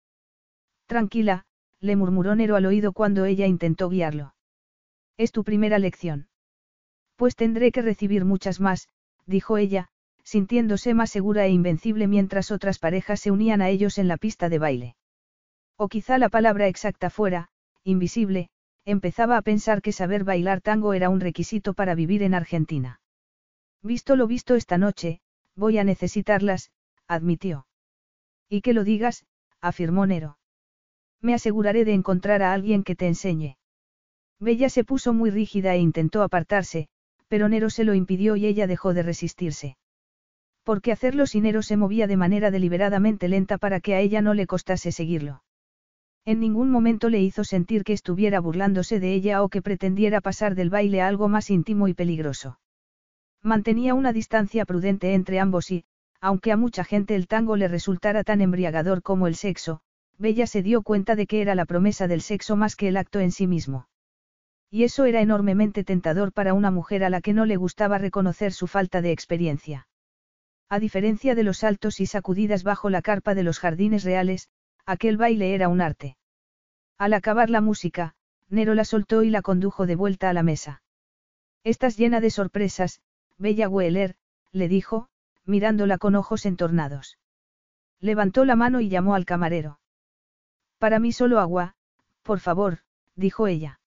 Tranquila, 0.86 1.44
le 1.80 1.96
murmuró 1.96 2.34
Nero 2.34 2.56
al 2.56 2.66
oído 2.66 2.92
cuando 2.92 3.24
ella 3.24 3.46
intentó 3.46 3.88
guiarlo. 3.88 4.34
Es 5.16 5.32
tu 5.32 5.44
primera 5.44 5.78
lección. 5.78 6.28
Pues 7.16 7.36
tendré 7.36 7.72
que 7.72 7.82
recibir 7.82 8.24
muchas 8.24 8.60
más, 8.60 8.88
dijo 9.26 9.58
ella, 9.58 9.88
sintiéndose 10.24 10.94
más 10.94 11.11
segura 11.11 11.47
e 11.47 11.51
invencible 11.51 12.07
mientras 12.07 12.51
otras 12.51 12.78
parejas 12.78 13.20
se 13.20 13.31
unían 13.31 13.62
a 13.62 13.69
ellos 13.69 13.99
en 13.99 14.09
la 14.09 14.16
pista 14.16 14.49
de 14.49 14.59
baile. 14.59 14.97
O 15.77 15.89
quizá 15.89 16.19
la 16.19 16.28
palabra 16.28 16.69
exacta 16.69 17.11
fuera, 17.11 17.49
invisible, 17.85 18.49
empezaba 18.85 19.36
a 19.36 19.43
pensar 19.43 19.82
que 19.82 19.93
saber 19.93 20.24
bailar 20.24 20.61
tango 20.61 20.93
era 20.93 21.09
un 21.09 21.20
requisito 21.20 21.74
para 21.74 21.94
vivir 21.94 22.23
en 22.23 22.35
Argentina. 22.35 23.01
Visto 23.82 24.16
lo 24.16 24.27
visto 24.27 24.55
esta 24.55 24.78
noche, 24.78 25.20
voy 25.57 25.78
a 25.78 25.85
necesitarlas, 25.85 26.70
admitió. 27.09 27.66
Y 28.49 28.61
que 28.61 28.73
lo 28.73 28.85
digas, 28.85 29.24
afirmó 29.61 30.07
Nero. 30.07 30.39
Me 31.20 31.35
aseguraré 31.35 31.85
de 31.85 31.94
encontrar 31.94 32.43
a 32.43 32.53
alguien 32.53 32.82
que 32.82 32.97
te 32.97 33.07
enseñe. 33.07 33.57
Bella 34.40 34.69
se 34.69 34.85
puso 34.85 35.12
muy 35.12 35.31
rígida 35.31 35.74
e 35.74 35.78
intentó 35.78 36.23
apartarse, 36.23 36.89
pero 37.28 37.49
Nero 37.49 37.70
se 37.70 37.85
lo 37.85 37.94
impidió 37.94 38.36
y 38.36 38.47
ella 38.47 38.66
dejó 38.66 38.93
de 38.93 39.03
resistirse. 39.03 39.77
Porque 40.64 40.93
hacerlo 40.93 41.26
sin 41.26 41.43
Nero 41.44 41.62
se 41.62 41.76
movía 41.76 42.06
de 42.06 42.16
manera 42.16 42.51
deliberadamente 42.51 43.28
lenta 43.28 43.59
para 43.59 43.80
que 43.80 43.94
a 43.94 44.01
ella 44.01 44.22
no 44.22 44.34
le 44.34 44.47
costase 44.47 44.93
seguirlo. 44.93 45.43
En 46.24 46.39
ningún 46.39 46.70
momento 46.70 47.09
le 47.09 47.20
hizo 47.20 47.43
sentir 47.43 47.82
que 47.82 47.93
estuviera 47.93 48.39
burlándose 48.39 49.01
de 49.01 49.12
ella 49.12 49.43
o 49.43 49.48
que 49.48 49.60
pretendiera 49.60 50.20
pasar 50.20 50.55
del 50.55 50.70
baile 50.70 51.02
a 51.02 51.09
algo 51.09 51.28
más 51.28 51.51
íntimo 51.51 51.89
y 51.89 51.94
peligroso. 51.94 52.60
Mantenía 53.43 53.94
una 53.94 54.12
distancia 54.12 54.64
prudente 54.64 55.14
entre 55.14 55.40
ambos 55.40 55.72
y, 55.72 55.84
aunque 56.20 56.52
a 56.52 56.56
mucha 56.56 56.84
gente 56.84 57.16
el 57.16 57.26
tango 57.26 57.56
le 57.56 57.66
resultara 57.66 58.22
tan 58.22 58.40
embriagador 58.40 59.02
como 59.02 59.26
el 59.26 59.34
sexo, 59.34 59.80
Bella 60.16 60.47
se 60.47 60.62
dio 60.62 60.82
cuenta 60.82 61.16
de 61.16 61.26
que 61.26 61.43
era 61.43 61.56
la 61.56 61.64
promesa 61.64 62.06
del 62.06 62.20
sexo 62.20 62.55
más 62.55 62.76
que 62.76 62.86
el 62.86 62.97
acto 62.97 63.18
en 63.18 63.32
sí 63.32 63.48
mismo. 63.48 63.89
Y 64.70 64.84
eso 64.84 65.05
era 65.06 65.20
enormemente 65.20 65.82
tentador 65.82 66.32
para 66.32 66.55
una 66.55 66.70
mujer 66.70 67.02
a 67.02 67.10
la 67.10 67.20
que 67.20 67.32
no 67.32 67.47
le 67.47 67.56
gustaba 67.56 67.98
reconocer 67.98 68.52
su 68.52 68.68
falta 68.68 69.02
de 69.02 69.10
experiencia. 69.10 69.89
A 70.73 70.78
diferencia 70.78 71.35
de 71.35 71.43
los 71.43 71.59
saltos 71.59 72.01
y 72.01 72.07
sacudidas 72.07 72.65
bajo 72.65 72.89
la 72.89 73.03
carpa 73.03 73.35
de 73.35 73.43
los 73.43 73.59
jardines 73.59 74.05
reales, 74.05 74.49
aquel 74.86 75.19
baile 75.19 75.55
era 75.55 75.69
un 75.69 75.82
arte. 75.82 76.16
Al 76.97 77.12
acabar 77.12 77.51
la 77.51 77.61
música, 77.61 78.15
Nero 78.49 78.73
la 78.73 78.86
soltó 78.86 79.23
y 79.23 79.28
la 79.28 79.43
condujo 79.43 79.85
de 79.85 79.97
vuelta 79.97 80.31
a 80.31 80.32
la 80.32 80.43
mesa. 80.43 80.82
Estás 81.62 81.99
llena 81.99 82.23
de 82.23 82.31
sorpresas, 82.31 83.03
Bella 83.36 83.69
Weller, 83.69 84.16
le 84.51 84.66
dijo, 84.66 85.11
mirándola 85.44 85.99
con 85.99 86.15
ojos 86.15 86.47
entornados. 86.47 87.19
Levantó 88.01 88.47
la 88.47 88.57
mano 88.57 88.81
y 88.81 88.89
llamó 88.89 89.15
al 89.15 89.27
camarero. 89.27 89.78
Para 90.78 91.01
mí 91.01 91.12
solo 91.12 91.39
agua, 91.39 91.74
por 92.23 92.40
favor, 92.40 92.78
dijo 93.15 93.47
ella. 93.47 93.78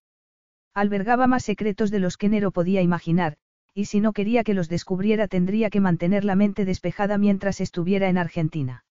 Albergaba 0.75 1.25
más 1.25 1.45
secretos 1.45 1.89
de 1.89 1.97
los 1.97 2.15
que 2.17 2.29
Nero 2.29 2.51
podía 2.51 2.83
imaginar, 2.83 3.37
y 3.75 3.85
si 3.85 3.99
no 3.99 4.13
quería 4.13 4.45
que 4.45 4.53
los 4.53 4.69
descubriera 4.69 5.27
tendría 5.27 5.69
que 5.69 5.81
mantener 5.81 6.23
la 6.23 6.35
mente 6.35 6.63
despejada 6.63 7.17
mientras 7.17 7.59
estuviera 7.59 8.07
en 8.07 8.17
Argentina. 8.17 8.85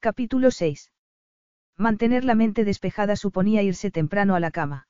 Capítulo 0.00 0.50
6. 0.50 0.90
Mantener 1.76 2.24
la 2.24 2.34
mente 2.34 2.64
despejada 2.64 3.14
suponía 3.14 3.62
irse 3.62 3.92
temprano 3.92 4.34
a 4.34 4.40
la 4.40 4.50
cama. 4.50 4.88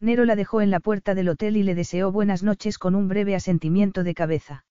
Nero 0.00 0.24
la 0.24 0.34
dejó 0.34 0.60
en 0.60 0.72
la 0.72 0.80
puerta 0.80 1.14
del 1.14 1.28
hotel 1.28 1.56
y 1.56 1.62
le 1.62 1.76
deseó 1.76 2.10
buenas 2.10 2.42
noches 2.42 2.78
con 2.78 2.96
un 2.96 3.06
breve 3.06 3.36
asentimiento 3.36 4.02
de 4.02 4.14
cabeza. 4.14 4.64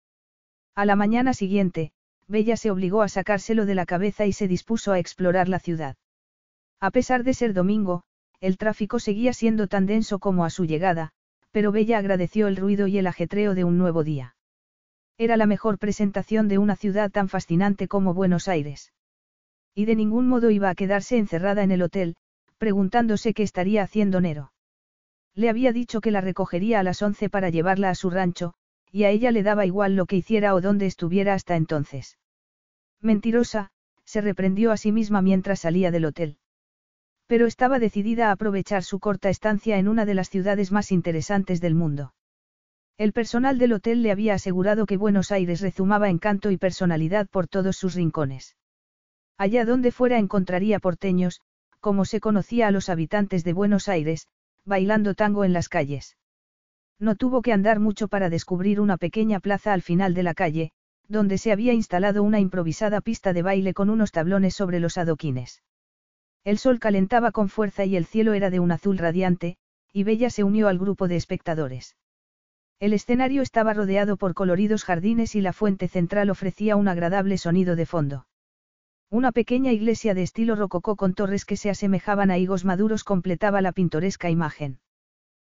A 0.76 0.84
la 0.84 0.98
mañana 0.98 1.34
siguiente, 1.34 1.94
Bella 2.28 2.58
se 2.58 2.72
obligó 2.72 3.04
a 3.04 3.08
sacárselo 3.08 3.66
de 3.66 3.76
la 3.76 3.86
cabeza 3.86 4.26
y 4.26 4.34
se 4.34 4.50
dispuso 4.50 4.92
a 4.92 5.00
explorar 5.00 5.48
la 5.48 5.60
ciudad. 5.60 5.96
A 6.82 6.92
pesar 6.92 7.24
de 7.24 7.34
ser 7.34 7.54
domingo, 7.54 8.04
el 8.42 8.58
tráfico 8.58 9.00
seguía 9.00 9.32
siendo 9.32 9.68
tan 9.68 9.86
denso 9.86 10.20
como 10.20 10.44
a 10.44 10.50
su 10.50 10.66
llegada, 10.66 11.14
pero 11.56 11.72
Bella 11.72 12.00
agradeció 12.00 12.50
el 12.50 12.58
ruido 12.58 12.86
y 12.86 12.98
el 12.98 13.08
ajetreo 13.08 13.56
de 13.56 13.64
un 13.64 13.78
nuevo 13.78 14.04
día. 14.04 14.36
Era 15.18 15.38
la 15.38 15.46
mejor 15.46 15.80
presentación 15.80 16.50
de 16.50 16.58
una 16.58 16.76
ciudad 16.76 17.10
tan 17.12 17.30
fascinante 17.30 17.88
como 17.88 18.14
Buenos 18.14 18.50
Aires. 18.50 18.92
Y 19.74 19.86
de 19.86 19.96
ningún 19.96 20.28
modo 20.28 20.50
iba 20.50 20.70
a 20.70 20.76
quedarse 20.76 21.18
encerrada 21.18 21.64
en 21.64 21.72
el 21.72 21.82
hotel, 21.82 22.18
preguntándose 22.58 23.34
qué 23.34 23.44
estaría 23.44 23.84
haciendo 23.84 24.20
Nero. 24.20 24.52
Le 25.34 25.48
había 25.48 25.72
dicho 25.72 26.02
que 26.02 26.12
la 26.12 26.20
recogería 26.20 26.82
a 26.82 26.84
las 26.84 27.02
once 27.02 27.30
para 27.30 27.50
llevarla 27.50 27.90
a 27.90 27.96
su 27.96 28.10
rancho, 28.10 28.54
y 28.92 29.06
a 29.06 29.10
ella 29.12 29.32
le 29.32 29.42
daba 29.42 29.66
igual 29.66 29.96
lo 29.96 30.08
que 30.08 30.18
hiciera 30.18 30.56
o 30.56 30.60
dónde 30.60 30.88
estuviera 30.88 31.34
hasta 31.34 31.56
entonces. 31.56 32.18
Mentirosa, 33.00 33.72
se 34.04 34.20
reprendió 34.20 34.74
a 34.74 34.78
sí 34.78 34.92
misma 34.92 35.22
mientras 35.22 35.62
salía 35.62 35.90
del 35.92 36.04
hotel. 36.04 36.38
Pero 37.28 37.48
estaba 37.48 37.80
decidida 37.80 38.30
a 38.30 38.32
aprovechar 38.32 38.84
su 38.84 39.00
corta 39.00 39.30
estancia 39.30 39.78
en 39.78 39.88
una 39.88 40.06
de 40.06 40.14
las 40.14 40.30
ciudades 40.30 40.72
más 40.72 40.92
interesantes 40.92 41.60
del 41.60 41.74
mundo. 41.74 42.14
El 42.98 43.14
personal 43.14 43.58
del 43.58 43.74
hotel 43.74 44.04
le 44.04 44.12
había 44.12 44.36
asegurado 44.36 44.86
que 44.86 44.96
Buenos 44.96 45.32
Aires 45.32 45.62
rezumaba 45.62 46.10
encanto 46.10 46.52
y 46.52 46.58
personalidad 46.58 47.28
por 47.28 47.48
todos 47.48 47.76
sus 47.76 47.96
rincones. 47.96 48.56
Allá 49.38 49.66
donde 49.66 49.92
fuera 49.92 50.18
encontraría 50.18 50.80
porteños, 50.80 51.42
como 51.82 52.06
se 52.06 52.20
conocía 52.20 52.68
a 52.68 52.72
los 52.72 52.90
habitantes 52.90 53.44
de 53.44 53.54
Buenos 53.54 53.90
Aires, 53.90 54.28
bailando 54.64 55.14
tango 55.14 55.44
en 55.44 55.52
las 55.52 55.68
calles. 55.68 56.18
No 57.00 57.16
tuvo 57.16 57.42
que 57.42 57.52
andar 57.52 57.80
mucho 57.80 58.08
para 58.08 58.30
descubrir 58.30 58.80
una 58.80 58.98
pequeña 58.98 59.40
plaza 59.40 59.74
al 59.74 59.82
final 59.82 60.14
de 60.14 60.24
la 60.24 60.34
calle, 60.34 60.72
donde 61.08 61.38
se 61.38 61.52
había 61.52 61.74
instalado 61.74 62.24
una 62.24 62.40
improvisada 62.40 63.02
pista 63.02 63.34
de 63.34 63.42
baile 63.42 63.74
con 63.74 63.90
unos 63.90 64.12
tablones 64.12 64.56
sobre 64.56 64.80
los 64.80 64.98
adoquines. 64.98 65.62
El 66.46 66.60
sol 66.60 66.80
calentaba 66.80 67.32
con 67.32 67.50
fuerza 67.50 67.86
y 67.86 67.96
el 67.98 68.06
cielo 68.06 68.34
era 68.34 68.52
de 68.52 68.60
un 68.60 68.72
azul 68.72 69.00
radiante, 69.00 69.58
y 69.92 70.04
Bella 70.04 70.30
se 70.30 70.44
unió 70.44 70.68
al 70.68 70.78
grupo 70.78 71.08
de 71.08 71.16
espectadores. 71.16 71.98
El 72.80 72.94
escenario 72.94 73.42
estaba 73.42 73.74
rodeado 73.74 74.16
por 74.16 74.36
coloridos 74.36 74.84
jardines 74.84 75.36
y 75.36 75.42
la 75.42 75.54
fuente 75.54 75.88
central 75.88 76.30
ofrecía 76.30 76.76
un 76.76 76.88
agradable 76.88 77.40
sonido 77.40 77.76
de 77.76 77.88
fondo. 77.88 78.28
Una 79.10 79.32
pequeña 79.32 79.72
iglesia 79.72 80.14
de 80.14 80.22
estilo 80.22 80.56
rococó 80.56 80.96
con 80.96 81.16
torres 81.16 81.46
que 81.46 81.58
se 81.58 81.72
asemejaban 81.72 82.30
a 82.30 82.38
higos 82.38 82.64
maduros 82.64 83.04
completaba 83.04 83.62
la 83.62 83.72
pintoresca 83.72 84.30
imagen. 84.30 84.80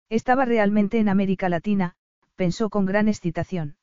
Estaba 0.08 0.44
realmente 0.44 0.98
en 0.98 1.08
América 1.08 1.48
Latina, 1.48 1.94
pensó 2.34 2.68
con 2.68 2.84
gran 2.84 3.06
excitación. 3.06 3.76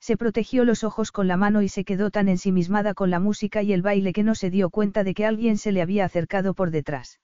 Se 0.00 0.16
protegió 0.16 0.64
los 0.64 0.82
ojos 0.82 1.12
con 1.12 1.28
la 1.28 1.36
mano 1.36 1.62
y 1.62 1.68
se 1.68 1.84
quedó 1.84 2.10
tan 2.10 2.28
ensimismada 2.28 2.94
con 2.94 3.10
la 3.10 3.20
música 3.20 3.62
y 3.62 3.72
el 3.72 3.82
baile 3.82 4.12
que 4.12 4.22
no 4.22 4.34
se 4.34 4.50
dio 4.50 4.70
cuenta 4.70 5.04
de 5.04 5.14
que 5.14 5.26
alguien 5.26 5.58
se 5.58 5.72
le 5.72 5.82
había 5.82 6.06
acercado 6.06 6.54
por 6.54 6.70
detrás. 6.70 7.20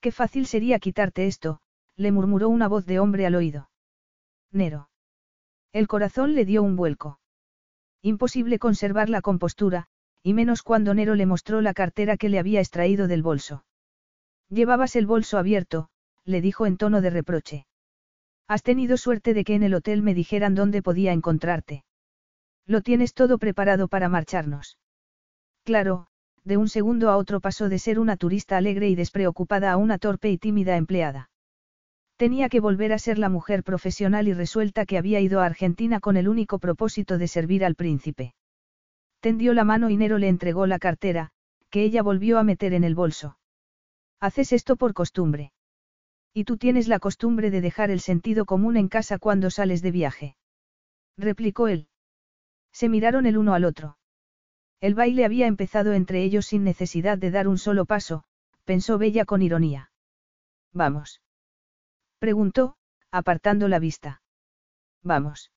Qué 0.00 0.10
fácil 0.10 0.46
sería 0.46 0.80
quitarte 0.80 1.26
esto, 1.26 1.60
le 1.96 2.12
murmuró 2.12 2.48
una 2.48 2.68
voz 2.68 2.84
de 2.84 2.98
hombre 2.98 3.26
al 3.26 3.36
oído. 3.36 3.70
Nero. 4.50 4.90
El 5.72 5.86
corazón 5.86 6.34
le 6.34 6.44
dio 6.44 6.62
un 6.62 6.76
vuelco. 6.76 7.20
Imposible 8.02 8.58
conservar 8.58 9.08
la 9.08 9.22
compostura, 9.22 9.86
y 10.22 10.34
menos 10.34 10.62
cuando 10.62 10.94
Nero 10.94 11.14
le 11.14 11.26
mostró 11.26 11.60
la 11.60 11.74
cartera 11.74 12.16
que 12.16 12.28
le 12.28 12.38
había 12.38 12.60
extraído 12.60 13.08
del 13.08 13.22
bolso. 13.22 13.64
Llevabas 14.48 14.96
el 14.96 15.06
bolso 15.06 15.38
abierto, 15.38 15.88
le 16.24 16.40
dijo 16.40 16.66
en 16.66 16.76
tono 16.76 17.00
de 17.00 17.10
reproche. 17.10 17.66
Has 18.46 18.62
tenido 18.62 18.96
suerte 18.96 19.32
de 19.32 19.44
que 19.44 19.54
en 19.54 19.62
el 19.62 19.74
hotel 19.74 20.02
me 20.02 20.14
dijeran 20.14 20.54
dónde 20.54 20.82
podía 20.82 21.12
encontrarte. 21.12 21.84
Lo 22.66 22.82
tienes 22.82 23.14
todo 23.14 23.38
preparado 23.38 23.88
para 23.88 24.08
marcharnos. 24.08 24.78
Claro, 25.64 26.08
de 26.44 26.58
un 26.58 26.68
segundo 26.68 27.10
a 27.10 27.16
otro 27.16 27.40
pasó 27.40 27.68
de 27.70 27.78
ser 27.78 27.98
una 27.98 28.16
turista 28.16 28.58
alegre 28.58 28.88
y 28.88 28.94
despreocupada 28.94 29.72
a 29.72 29.78
una 29.78 29.98
torpe 29.98 30.30
y 30.30 30.36
tímida 30.36 30.76
empleada. 30.76 31.30
Tenía 32.16 32.48
que 32.48 32.60
volver 32.60 32.92
a 32.92 32.98
ser 32.98 33.18
la 33.18 33.28
mujer 33.28 33.64
profesional 33.64 34.28
y 34.28 34.34
resuelta 34.34 34.84
que 34.84 34.98
había 34.98 35.20
ido 35.20 35.40
a 35.40 35.46
Argentina 35.46 36.00
con 36.00 36.16
el 36.16 36.28
único 36.28 36.58
propósito 36.58 37.16
de 37.18 37.28
servir 37.28 37.64
al 37.64 37.74
príncipe. 37.74 38.34
Tendió 39.20 39.54
la 39.54 39.64
mano 39.64 39.88
y 39.88 39.96
Nero 39.96 40.18
le 40.18 40.28
entregó 40.28 40.66
la 40.66 40.78
cartera, 40.78 41.30
que 41.70 41.82
ella 41.82 42.02
volvió 42.02 42.38
a 42.38 42.44
meter 42.44 42.74
en 42.74 42.84
el 42.84 42.94
bolso. 42.94 43.38
Haces 44.20 44.52
esto 44.52 44.76
por 44.76 44.92
costumbre. 44.92 45.53
Y 46.34 46.44
tú 46.44 46.56
tienes 46.56 46.88
la 46.88 46.98
costumbre 46.98 47.50
de 47.52 47.60
dejar 47.60 47.90
el 47.92 48.00
sentido 48.00 48.44
común 48.44 48.76
en 48.76 48.88
casa 48.88 49.18
cuando 49.18 49.50
sales 49.50 49.82
de 49.82 49.92
viaje. 49.92 50.36
Replicó 51.16 51.68
él. 51.68 51.86
Se 52.72 52.88
miraron 52.88 53.24
el 53.24 53.38
uno 53.38 53.54
al 53.54 53.64
otro. 53.64 53.98
El 54.80 54.96
baile 54.96 55.24
había 55.24 55.46
empezado 55.46 55.92
entre 55.92 56.24
ellos 56.24 56.46
sin 56.46 56.64
necesidad 56.64 57.18
de 57.18 57.30
dar 57.30 57.46
un 57.46 57.56
solo 57.56 57.84
paso, 57.84 58.24
pensó 58.64 58.98
Bella 58.98 59.24
con 59.24 59.42
ironía. 59.42 59.92
Vamos. 60.72 61.22
Preguntó, 62.18 62.76
apartando 63.12 63.68
la 63.68 63.78
vista. 63.78 64.20
Vamos. 65.04 65.52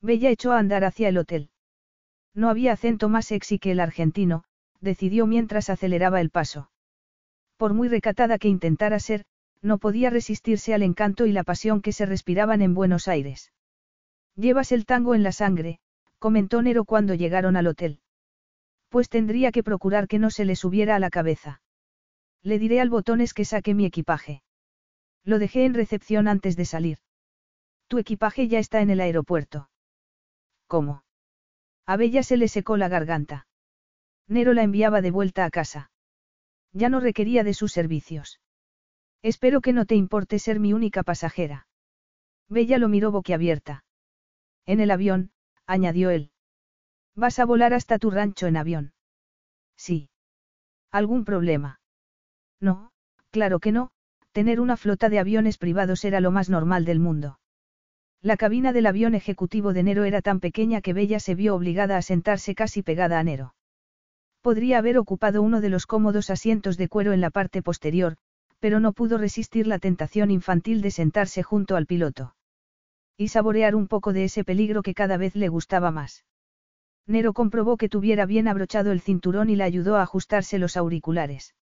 Bella 0.00 0.30
echó 0.30 0.50
a 0.50 0.58
andar 0.58 0.82
hacia 0.84 1.08
el 1.08 1.18
hotel. 1.18 1.50
No 2.34 2.48
había 2.48 2.72
acento 2.72 3.08
más 3.08 3.26
sexy 3.26 3.60
que 3.60 3.70
el 3.70 3.78
argentino, 3.78 4.42
decidió 4.80 5.28
mientras 5.28 5.70
aceleraba 5.70 6.20
el 6.20 6.30
paso. 6.30 6.70
Por 7.56 7.72
muy 7.72 7.88
recatada 7.88 8.38
que 8.38 8.48
intentara 8.48 8.98
ser, 8.98 9.24
no 9.62 9.78
podía 9.78 10.10
resistirse 10.10 10.74
al 10.74 10.82
encanto 10.82 11.24
y 11.24 11.32
la 11.32 11.44
pasión 11.44 11.80
que 11.80 11.92
se 11.92 12.04
respiraban 12.04 12.60
en 12.60 12.74
Buenos 12.74 13.08
Aires. 13.08 13.52
Llevas 14.34 14.72
el 14.72 14.84
tango 14.84 15.14
en 15.14 15.22
la 15.22 15.32
sangre, 15.32 15.78
comentó 16.18 16.62
Nero 16.62 16.84
cuando 16.84 17.14
llegaron 17.14 17.56
al 17.56 17.68
hotel. 17.68 18.00
Pues 18.88 19.08
tendría 19.08 19.52
que 19.52 19.62
procurar 19.62 20.08
que 20.08 20.18
no 20.18 20.30
se 20.30 20.44
le 20.44 20.56
subiera 20.56 20.96
a 20.96 20.98
la 20.98 21.10
cabeza. 21.10 21.62
Le 22.42 22.58
diré 22.58 22.80
al 22.80 22.90
botones 22.90 23.34
que 23.34 23.44
saque 23.44 23.72
mi 23.72 23.86
equipaje. 23.86 24.42
Lo 25.24 25.38
dejé 25.38 25.64
en 25.64 25.74
recepción 25.74 26.26
antes 26.26 26.56
de 26.56 26.64
salir. 26.64 26.98
Tu 27.86 27.98
equipaje 27.98 28.48
ya 28.48 28.58
está 28.58 28.80
en 28.80 28.90
el 28.90 29.00
aeropuerto. 29.00 29.70
¿Cómo? 30.66 31.04
A 31.86 31.96
Bella 31.96 32.22
se 32.22 32.36
le 32.36 32.48
secó 32.48 32.76
la 32.76 32.88
garganta. 32.88 33.46
Nero 34.26 34.52
la 34.54 34.62
enviaba 34.62 35.00
de 35.02 35.10
vuelta 35.10 35.44
a 35.44 35.50
casa. 35.50 35.90
Ya 36.72 36.88
no 36.88 37.00
requería 37.00 37.44
de 37.44 37.54
sus 37.54 37.72
servicios. 37.72 38.41
Espero 39.22 39.60
que 39.60 39.72
no 39.72 39.86
te 39.86 39.94
importe 39.94 40.38
ser 40.38 40.58
mi 40.58 40.72
única 40.72 41.02
pasajera. 41.02 41.66
Bella 42.48 42.78
lo 42.78 42.88
miró 42.88 43.12
boquiabierta. 43.12 43.84
En 44.66 44.80
el 44.80 44.90
avión, 44.90 45.30
añadió 45.66 46.10
él. 46.10 46.30
Vas 47.14 47.38
a 47.38 47.44
volar 47.44 47.72
hasta 47.72 47.98
tu 47.98 48.10
rancho 48.10 48.46
en 48.46 48.56
avión. 48.56 48.92
Sí. 49.76 50.08
¿Algún 50.90 51.24
problema? 51.24 51.80
No, 52.60 52.90
claro 53.30 53.60
que 53.60 53.72
no, 53.72 53.90
tener 54.32 54.60
una 54.60 54.76
flota 54.76 55.08
de 55.08 55.18
aviones 55.18 55.58
privados 55.58 56.04
era 56.04 56.20
lo 56.20 56.30
más 56.30 56.50
normal 56.50 56.84
del 56.84 57.00
mundo. 57.00 57.38
La 58.20 58.36
cabina 58.36 58.72
del 58.72 58.86
avión 58.86 59.14
ejecutivo 59.14 59.72
de 59.72 59.82
Nero 59.82 60.04
era 60.04 60.22
tan 60.22 60.40
pequeña 60.40 60.80
que 60.80 60.92
Bella 60.92 61.20
se 61.20 61.34
vio 61.34 61.54
obligada 61.54 61.96
a 61.96 62.02
sentarse 62.02 62.54
casi 62.54 62.82
pegada 62.82 63.18
a 63.18 63.24
Nero. 63.24 63.54
Podría 64.40 64.78
haber 64.78 64.98
ocupado 64.98 65.42
uno 65.42 65.60
de 65.60 65.68
los 65.68 65.86
cómodos 65.86 66.30
asientos 66.30 66.76
de 66.76 66.88
cuero 66.88 67.12
en 67.12 67.20
la 67.20 67.30
parte 67.30 67.62
posterior, 67.62 68.16
pero 68.62 68.78
no 68.78 68.92
pudo 68.92 69.18
resistir 69.18 69.66
la 69.66 69.80
tentación 69.80 70.30
infantil 70.30 70.82
de 70.82 70.92
sentarse 70.92 71.42
junto 71.42 71.74
al 71.74 71.84
piloto. 71.84 72.36
Y 73.16 73.26
saborear 73.26 73.74
un 73.74 73.88
poco 73.88 74.12
de 74.12 74.22
ese 74.22 74.44
peligro 74.44 74.84
que 74.84 74.94
cada 74.94 75.16
vez 75.16 75.34
le 75.34 75.48
gustaba 75.48 75.90
más. 75.90 76.24
Nero 77.04 77.32
comprobó 77.32 77.76
que 77.76 77.88
tuviera 77.88 78.24
bien 78.24 78.46
abrochado 78.46 78.92
el 78.92 79.00
cinturón 79.00 79.50
y 79.50 79.56
le 79.56 79.64
ayudó 79.64 79.96
a 79.96 80.02
ajustarse 80.02 80.60
los 80.60 80.76
auriculares. 80.76 81.56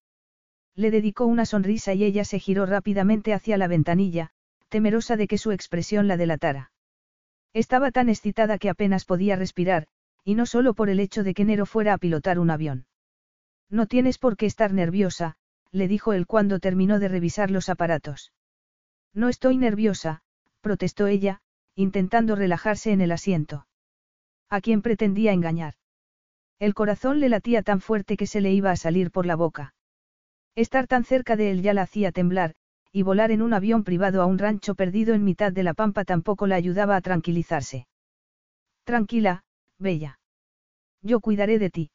Le 0.75 0.91
dedicó 0.91 1.25
una 1.25 1.47
sonrisa 1.47 1.95
y 1.95 2.05
ella 2.05 2.27
se 2.27 2.39
giró 2.39 2.67
rápidamente 2.67 3.33
hacia 3.33 3.57
la 3.57 3.67
ventanilla, 3.67 4.33
temerosa 4.69 5.17
de 5.17 5.27
que 5.27 5.39
su 5.39 5.53
expresión 5.53 6.07
la 6.07 6.19
delatara. 6.19 6.71
Estaba 7.55 7.93
tan 7.93 8.11
excitada 8.11 8.59
que 8.59 8.69
apenas 8.69 9.07
podía 9.07 9.37
respirar, 9.37 9.87
y 10.23 10.35
no 10.35 10.45
solo 10.45 10.75
por 10.75 10.91
el 10.91 11.01
hecho 11.01 11.25
de 11.25 11.33
que 11.33 11.47
Nero 11.47 11.65
fuera 11.65 11.95
a 11.95 11.99
pilotar 11.99 12.39
un 12.39 12.51
avión. 12.51 12.85
No 13.71 13.87
tienes 13.87 14.19
por 14.19 14.37
qué 14.37 14.45
estar 14.45 14.75
nerviosa, 14.75 15.39
le 15.73 15.89
dijo 15.89 16.13
él 16.13 16.27
cuando 16.27 16.59
terminó 16.59 16.99
de 16.99 17.09
revisar 17.09 17.51
los 17.51 17.69
aparatos. 17.69 18.33
No 19.15 19.29
estoy 19.29 19.57
nerviosa, 19.57 20.23
protestó 20.61 21.07
ella, 21.07 21.41
intentando 21.75 22.37
relajarse 22.37 22.93
en 22.93 23.01
el 23.01 23.13
asiento. 23.13 23.67
¿A 24.49 24.61
quién 24.61 24.83
pretendía 24.83 25.33
engañar? 25.33 25.75
El 26.59 26.75
corazón 26.75 27.21
le 27.21 27.29
latía 27.29 27.63
tan 27.63 27.81
fuerte 27.81 28.17
que 28.17 28.27
se 28.27 28.41
le 28.41 28.53
iba 28.53 28.71
a 28.71 28.77
salir 28.77 29.11
por 29.11 29.27
la 29.27 29.37
boca. 29.37 29.75
Estar 30.55 30.87
tan 30.87 31.05
cerca 31.05 31.37
de 31.37 31.51
él 31.51 31.63
ya 31.63 31.73
la 31.73 31.83
hacía 31.83 32.13
temblar, 32.13 32.55
y 32.93 33.03
volar 33.03 33.31
en 33.31 33.41
un 33.41 33.55
avión 33.55 33.85
privado 33.85 34.21
a 34.21 34.27
un 34.27 34.39
rancho 34.39 34.75
perdido 34.75 35.15
en 35.15 35.25
mitad 35.25 35.53
de 35.53 35.63
la 35.63 35.75
pampa 35.75 36.05
tampoco 36.05 36.47
la 36.47 36.57
ayudaba 36.57 36.97
a 36.97 37.01
tranquilizarse. 37.01 37.87
Tranquila, 38.85 39.45
Bella. 39.79 40.19
Yo 41.03 41.21
cuidaré 41.21 41.59
de 41.59 41.71
ti. 41.71 41.91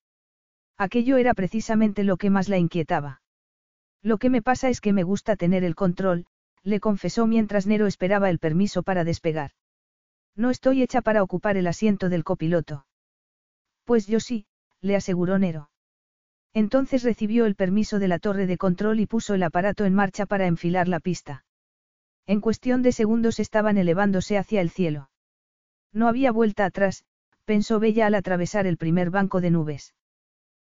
Aquello 0.77 1.18
era 1.18 1.34
precisamente 1.34 2.03
lo 2.03 2.18
que 2.18 2.30
más 2.30 2.49
la 2.49 2.57
inquietaba. 2.57 3.22
Lo 4.06 4.19
que 4.19 4.30
me 4.30 4.44
pasa 4.44 4.69
es 4.69 4.82
que 4.82 4.94
me 4.94 5.02
gusta 5.02 5.36
tener 5.36 5.64
el 5.64 5.73
control, 5.73 6.27
le 6.61 6.80
confesó 6.80 7.26
mientras 7.26 7.65
Nero 7.65 7.88
esperaba 7.88 8.30
el 8.30 8.38
permiso 8.38 8.84
para 8.84 9.03
despegar. 9.03 9.53
No 10.36 10.52
estoy 10.52 10.84
hecha 10.84 11.02
para 11.02 11.23
ocupar 11.23 11.57
el 11.57 11.65
asiento 11.65 12.07
del 12.07 12.23
copiloto. 12.23 12.86
Pues 13.84 14.06
yo 14.06 14.19
sí, 14.19 14.45
le 14.80 14.95
aseguró 14.95 15.40
Nero. 15.40 15.72
Entonces 16.53 17.02
recibió 17.02 17.48
el 17.48 17.56
permiso 17.56 17.98
de 17.98 18.07
la 18.07 18.19
torre 18.19 18.45
de 18.45 18.60
control 18.60 18.99
y 18.99 19.07
puso 19.07 19.34
el 19.34 19.41
aparato 19.41 19.86
en 19.86 19.95
marcha 19.95 20.27
para 20.27 20.45
enfilar 20.45 20.88
la 20.88 20.99
pista. 20.99 21.44
En 22.27 22.41
cuestión 22.41 22.84
de 22.84 22.91
segundos 22.91 23.40
estaban 23.40 23.80
elevándose 23.80 24.38
hacia 24.38 24.61
el 24.61 24.69
cielo. 24.69 25.10
No 25.91 26.07
había 26.07 26.32
vuelta 26.32 26.65
atrás, 26.65 27.06
pensó 27.44 27.80
Bella 27.80 28.06
al 28.06 28.14
atravesar 28.14 28.68
el 28.68 28.77
primer 28.77 29.10
banco 29.10 29.41
de 29.41 29.49
nubes. 29.49 29.95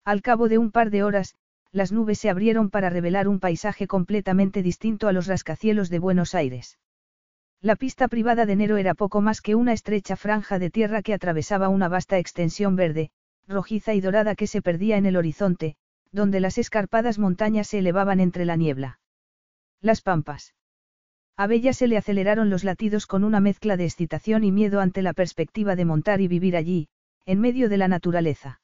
Al 0.05 0.21
cabo 0.21 0.49
de 0.49 0.59
un 0.59 0.69
par 0.69 0.91
de 0.91 1.01
horas, 1.01 1.35
las 1.73 1.91
nubes 1.91 2.19
se 2.19 2.29
abrieron 2.29 2.69
para 2.69 2.91
revelar 2.91 3.27
un 3.27 3.39
paisaje 3.39 3.87
completamente 3.87 4.61
distinto 4.61 5.07
a 5.07 5.11
los 5.11 5.25
rascacielos 5.25 5.89
de 5.89 5.97
Buenos 5.97 6.35
Aires. 6.35 6.77
La 7.61 7.75
pista 7.75 8.07
privada 8.07 8.45
de 8.45 8.55
Nero 8.55 8.77
era 8.77 8.93
poco 8.93 9.21
más 9.21 9.41
que 9.41 9.55
una 9.55 9.73
estrecha 9.73 10.15
franja 10.15 10.59
de 10.59 10.69
tierra 10.69 11.01
que 11.01 11.15
atravesaba 11.15 11.69
una 11.69 11.87
vasta 11.87 12.19
extensión 12.19 12.75
verde, 12.75 13.09
rojiza 13.47 13.95
y 13.95 14.01
dorada 14.01 14.35
que 14.35 14.45
se 14.45 14.61
perdía 14.61 14.97
en 14.97 15.07
el 15.07 15.17
horizonte, 15.17 15.75
donde 16.11 16.39
las 16.39 16.59
escarpadas 16.59 17.17
montañas 17.17 17.67
se 17.67 17.79
elevaban 17.79 18.19
entre 18.19 18.45
la 18.45 18.55
niebla. 18.55 18.99
Las 19.81 20.01
pampas. 20.01 20.53
A 21.35 21.47
Bella 21.47 21.73
se 21.73 21.87
le 21.87 21.97
aceleraron 21.97 22.51
los 22.51 22.63
latidos 22.63 23.07
con 23.07 23.23
una 23.23 23.39
mezcla 23.39 23.77
de 23.77 23.85
excitación 23.85 24.43
y 24.43 24.51
miedo 24.51 24.79
ante 24.79 25.01
la 25.01 25.13
perspectiva 25.13 25.75
de 25.75 25.85
montar 25.85 26.21
y 26.21 26.27
vivir 26.27 26.55
allí, 26.55 26.87
en 27.25 27.41
medio 27.41 27.67
de 27.67 27.77
la 27.77 27.87
naturaleza. 27.87 28.61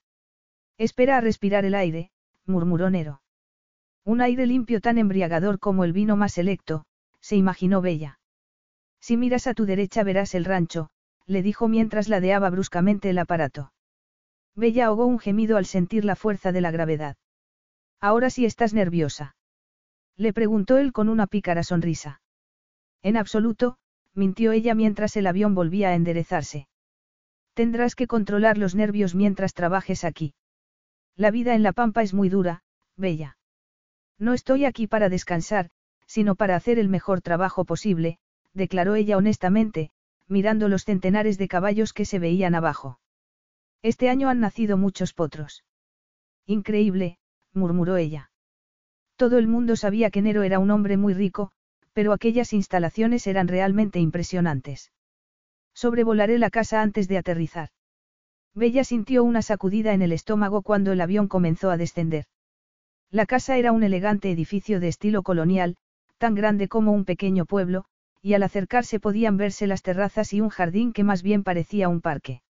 Espera 0.78 1.18
a 1.18 1.22
respirar 1.22 1.66
el 1.66 1.74
aire, 1.74 2.12
murmuró 2.50 2.90
Nero. 2.90 3.22
Un 4.04 4.22
aire 4.22 4.46
limpio 4.46 4.82
tan 4.82 4.98
embriagador 4.98 5.60
como 5.60 5.84
el 5.84 5.94
vino 5.94 6.16
más 6.16 6.34
selecto, 6.34 6.86
se 7.22 7.36
imaginó 7.36 7.82
Bella. 7.82 8.20
Si 9.00 9.16
miras 9.18 9.48
a 9.48 9.54
tu 9.54 9.66
derecha 9.66 10.04
verás 10.04 10.36
el 10.36 10.46
rancho, 10.46 10.90
le 11.26 11.42
dijo 11.42 11.68
mientras 11.68 12.10
ladeaba 12.10 12.50
bruscamente 12.50 13.10
el 13.10 13.20
aparato. 13.20 13.72
Bella 14.56 14.88
ahogó 14.88 15.06
un 15.06 15.20
gemido 15.20 15.58
al 15.58 15.66
sentir 15.66 16.04
la 16.04 16.16
fuerza 16.16 16.52
de 16.52 16.62
la 16.62 16.72
gravedad. 16.72 17.16
Ahora 18.02 18.30
sí 18.30 18.46
estás 18.46 18.74
nerviosa. 18.74 19.36
Le 20.18 20.34
preguntó 20.34 20.78
él 20.78 20.92
con 20.92 21.08
una 21.08 21.28
pícara 21.28 21.64
sonrisa. 21.64 22.22
En 23.04 23.16
absoluto, 23.16 23.78
mintió 24.14 24.52
ella 24.52 24.76
mientras 24.76 25.16
el 25.16 25.28
avión 25.28 25.56
volvía 25.56 25.90
a 25.90 25.96
enderezarse. 25.96 26.68
Tendrás 27.54 27.96
que 27.96 28.08
controlar 28.08 28.58
los 28.58 28.76
nervios 28.76 29.16
mientras 29.16 29.54
trabajes 29.54 30.04
aquí. 30.04 30.34
La 31.20 31.32
vida 31.32 31.54
en 31.54 31.64
la 31.64 31.74
pampa 31.74 32.02
es 32.02 32.14
muy 32.14 32.30
dura, 32.30 32.64
Bella. 32.96 33.38
No 34.20 34.34
estoy 34.34 34.64
aquí 34.64 34.88
para 34.88 35.10
descansar, 35.10 35.70
sino 36.06 36.36
para 36.36 36.56
hacer 36.56 36.80
el 36.80 36.88
mejor 36.88 37.20
trabajo 37.20 37.66
posible, 37.66 38.20
declaró 38.54 38.96
ella 38.96 39.18
honestamente, 39.18 39.92
mirando 40.30 40.70
los 40.70 40.86
centenares 40.86 41.38
de 41.38 41.50
caballos 41.50 41.92
que 41.92 42.06
se 42.06 42.20
veían 42.20 42.56
abajo. 42.56 43.02
Este 43.82 44.10
año 44.10 44.30
han 44.30 44.40
nacido 44.40 44.78
muchos 44.78 45.14
potros. 45.14 45.66
Increíble, 46.46 47.18
murmuró 47.54 47.98
ella. 47.98 48.32
Todo 49.18 49.40
el 49.40 49.48
mundo 49.50 49.76
sabía 49.76 50.12
que 50.12 50.22
Nero 50.22 50.44
era 50.44 50.58
un 50.58 50.72
hombre 50.72 50.96
muy 50.96 51.14
rico, 51.14 51.52
pero 51.92 52.14
aquellas 52.14 52.54
instalaciones 52.54 53.28
eran 53.28 53.50
realmente 53.50 54.00
impresionantes. 54.00 54.94
Sobrevolaré 55.74 56.40
la 56.40 56.50
casa 56.50 56.82
antes 56.82 57.10
de 57.10 57.18
aterrizar. 57.18 57.72
Bella 58.60 58.84
sintió 58.84 59.24
una 59.24 59.42
sacudida 59.42 59.94
en 59.94 60.02
el 60.02 60.12
estómago 60.12 60.64
cuando 60.64 60.92
el 60.92 61.00
avión 61.00 61.30
comenzó 61.30 61.72
a 61.72 61.78
descender. 61.78 62.26
La 63.10 63.26
casa 63.26 63.56
era 63.56 63.72
un 63.72 63.84
elegante 63.84 64.30
edificio 64.30 64.82
de 64.82 64.90
estilo 64.90 65.24
colonial, 65.24 65.78
tan 66.18 66.36
grande 66.36 66.68
como 66.68 66.92
un 66.92 67.06
pequeño 67.06 67.46
pueblo, 67.46 67.86
y 68.22 68.34
al 68.34 68.44
acercarse 68.44 69.00
podían 69.00 69.38
verse 69.38 69.66
las 69.66 69.82
terrazas 69.82 70.34
y 70.34 70.42
un 70.42 70.50
jardín 70.50 70.92
que 70.92 71.06
más 71.06 71.24
bien 71.24 71.46
parecía 71.46 71.88
un 71.88 72.02
parque. 72.02 72.42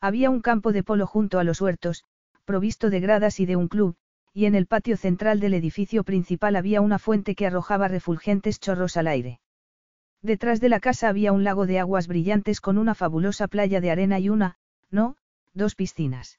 Había 0.00 0.30
un 0.30 0.40
campo 0.40 0.72
de 0.72 0.82
polo 0.82 1.06
junto 1.06 1.38
a 1.38 1.44
los 1.44 1.60
huertos, 1.60 2.04
provisto 2.46 2.88
de 2.88 3.00
gradas 3.00 3.38
y 3.38 3.44
de 3.44 3.56
un 3.56 3.68
club, 3.68 3.94
y 4.32 4.46
en 4.46 4.54
el 4.54 4.66
patio 4.66 4.96
central 4.96 5.38
del 5.38 5.52
edificio 5.52 6.02
principal 6.02 6.56
había 6.56 6.80
una 6.80 6.98
fuente 6.98 7.34
que 7.34 7.46
arrojaba 7.46 7.88
refulgentes 7.88 8.58
chorros 8.58 8.96
al 8.96 9.06
aire. 9.06 9.40
Detrás 10.22 10.62
de 10.62 10.70
la 10.70 10.80
casa 10.80 11.10
había 11.10 11.32
un 11.32 11.44
lago 11.44 11.66
de 11.66 11.78
aguas 11.78 12.08
brillantes 12.08 12.62
con 12.62 12.78
una 12.78 12.94
fabulosa 12.94 13.48
playa 13.48 13.82
de 13.82 13.90
arena 13.90 14.18
y 14.18 14.30
una, 14.30 14.56
no, 14.90 15.16
dos 15.56 15.74
piscinas. 15.74 16.38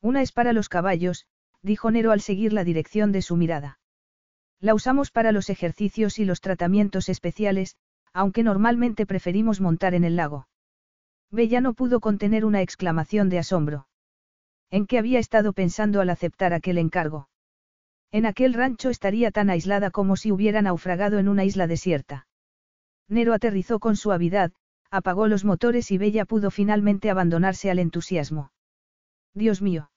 Una 0.00 0.22
es 0.22 0.30
para 0.30 0.52
los 0.52 0.68
caballos, 0.68 1.26
dijo 1.62 1.90
Nero 1.90 2.12
al 2.12 2.20
seguir 2.20 2.52
la 2.52 2.62
dirección 2.62 3.10
de 3.10 3.22
su 3.22 3.36
mirada. 3.36 3.80
La 4.60 4.74
usamos 4.74 5.10
para 5.10 5.32
los 5.32 5.50
ejercicios 5.50 6.18
y 6.18 6.24
los 6.24 6.40
tratamientos 6.40 7.08
especiales, 7.08 7.76
aunque 8.12 8.42
normalmente 8.42 9.06
preferimos 9.06 9.60
montar 9.60 9.94
en 9.94 10.04
el 10.04 10.16
lago. 10.16 10.48
Bella 11.30 11.60
no 11.60 11.74
pudo 11.74 12.00
contener 12.00 12.44
una 12.44 12.62
exclamación 12.62 13.28
de 13.28 13.38
asombro. 13.38 13.88
¿En 14.70 14.86
qué 14.86 14.98
había 14.98 15.18
estado 15.18 15.52
pensando 15.52 16.00
al 16.00 16.10
aceptar 16.10 16.52
aquel 16.52 16.78
encargo? 16.78 17.28
En 18.12 18.26
aquel 18.26 18.54
rancho 18.54 18.90
estaría 18.90 19.30
tan 19.30 19.50
aislada 19.50 19.90
como 19.90 20.16
si 20.16 20.30
hubiera 20.30 20.62
naufragado 20.62 21.18
en 21.18 21.28
una 21.28 21.44
isla 21.44 21.66
desierta. 21.66 22.26
Nero 23.08 23.34
aterrizó 23.34 23.78
con 23.78 23.96
suavidad, 23.96 24.52
apagó 24.96 25.28
los 25.28 25.44
motores 25.44 25.90
y 25.90 25.98
Bella 25.98 26.24
pudo 26.24 26.50
finalmente 26.50 27.10
abandonarse 27.10 27.70
al 27.70 27.78
entusiasmo. 27.78 28.52
Dios 29.34 29.62
mío. 29.62 29.90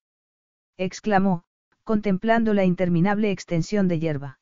exclamó, 0.77 1.43
contemplando 1.83 2.53
la 2.53 2.65
interminable 2.65 3.31
extensión 3.31 3.87
de 3.87 3.99
hierba. 3.99 4.39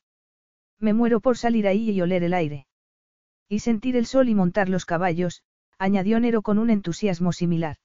Me 0.80 0.94
muero 0.94 1.20
por 1.20 1.38
salir 1.38 1.68
ahí 1.68 1.90
y 1.90 2.02
oler 2.02 2.24
el 2.24 2.34
aire. 2.34 2.68
Y 3.48 3.60
sentir 3.60 3.96
el 3.96 4.06
sol 4.06 4.30
y 4.30 4.36
montar 4.36 4.70
los 4.70 4.86
caballos, 4.86 5.44
añadió 5.78 6.20
Nero 6.20 6.42
con 6.42 6.58
un 6.58 6.70
entusiasmo 6.70 7.32
similar. 7.32 7.78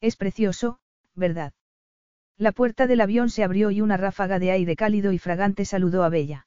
Es 0.00 0.16
precioso, 0.16 0.78
¿verdad? 1.14 1.52
La 2.38 2.52
puerta 2.52 2.86
del 2.86 3.00
avión 3.00 3.30
se 3.30 3.42
abrió 3.42 3.70
y 3.70 3.80
una 3.80 3.96
ráfaga 3.96 4.38
de 4.38 4.50
aire 4.50 4.76
cálido 4.76 5.12
y 5.12 5.18
fragante 5.18 5.64
saludó 5.64 6.04
a 6.04 6.10
Bella. 6.10 6.46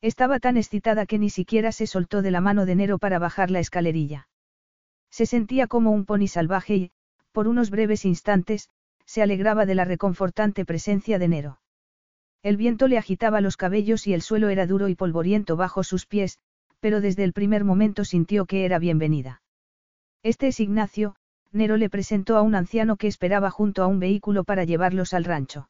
Estaba 0.00 0.38
tan 0.38 0.56
excitada 0.56 1.06
que 1.06 1.18
ni 1.18 1.30
siquiera 1.30 1.72
se 1.72 1.86
soltó 1.86 2.22
de 2.22 2.30
la 2.30 2.40
mano 2.40 2.66
de 2.66 2.76
Nero 2.76 2.98
para 2.98 3.18
bajar 3.18 3.50
la 3.50 3.58
escalerilla. 3.58 4.27
Se 5.10 5.26
sentía 5.26 5.66
como 5.66 5.90
un 5.90 6.04
pony 6.04 6.28
salvaje 6.28 6.76
y, 6.76 6.90
por 7.32 7.48
unos 7.48 7.70
breves 7.70 8.04
instantes, 8.04 8.70
se 9.04 9.22
alegraba 9.22 9.66
de 9.66 9.74
la 9.74 9.84
reconfortante 9.84 10.64
presencia 10.64 11.18
de 11.18 11.28
Nero. 11.28 11.60
El 12.42 12.56
viento 12.56 12.88
le 12.88 12.98
agitaba 12.98 13.40
los 13.40 13.56
cabellos 13.56 14.06
y 14.06 14.14
el 14.14 14.22
suelo 14.22 14.48
era 14.48 14.66
duro 14.66 14.88
y 14.88 14.94
polvoriento 14.94 15.56
bajo 15.56 15.82
sus 15.82 16.06
pies, 16.06 16.38
pero 16.80 17.00
desde 17.00 17.24
el 17.24 17.32
primer 17.32 17.64
momento 17.64 18.04
sintió 18.04 18.46
que 18.46 18.64
era 18.64 18.78
bienvenida. 18.78 19.42
Este 20.22 20.48
es 20.48 20.60
Ignacio, 20.60 21.16
Nero 21.52 21.76
le 21.76 21.88
presentó 21.88 22.36
a 22.36 22.42
un 22.42 22.54
anciano 22.54 22.96
que 22.96 23.06
esperaba 23.06 23.50
junto 23.50 23.82
a 23.82 23.86
un 23.86 23.98
vehículo 23.98 24.44
para 24.44 24.64
llevarlos 24.64 25.14
al 25.14 25.24
rancho. 25.24 25.68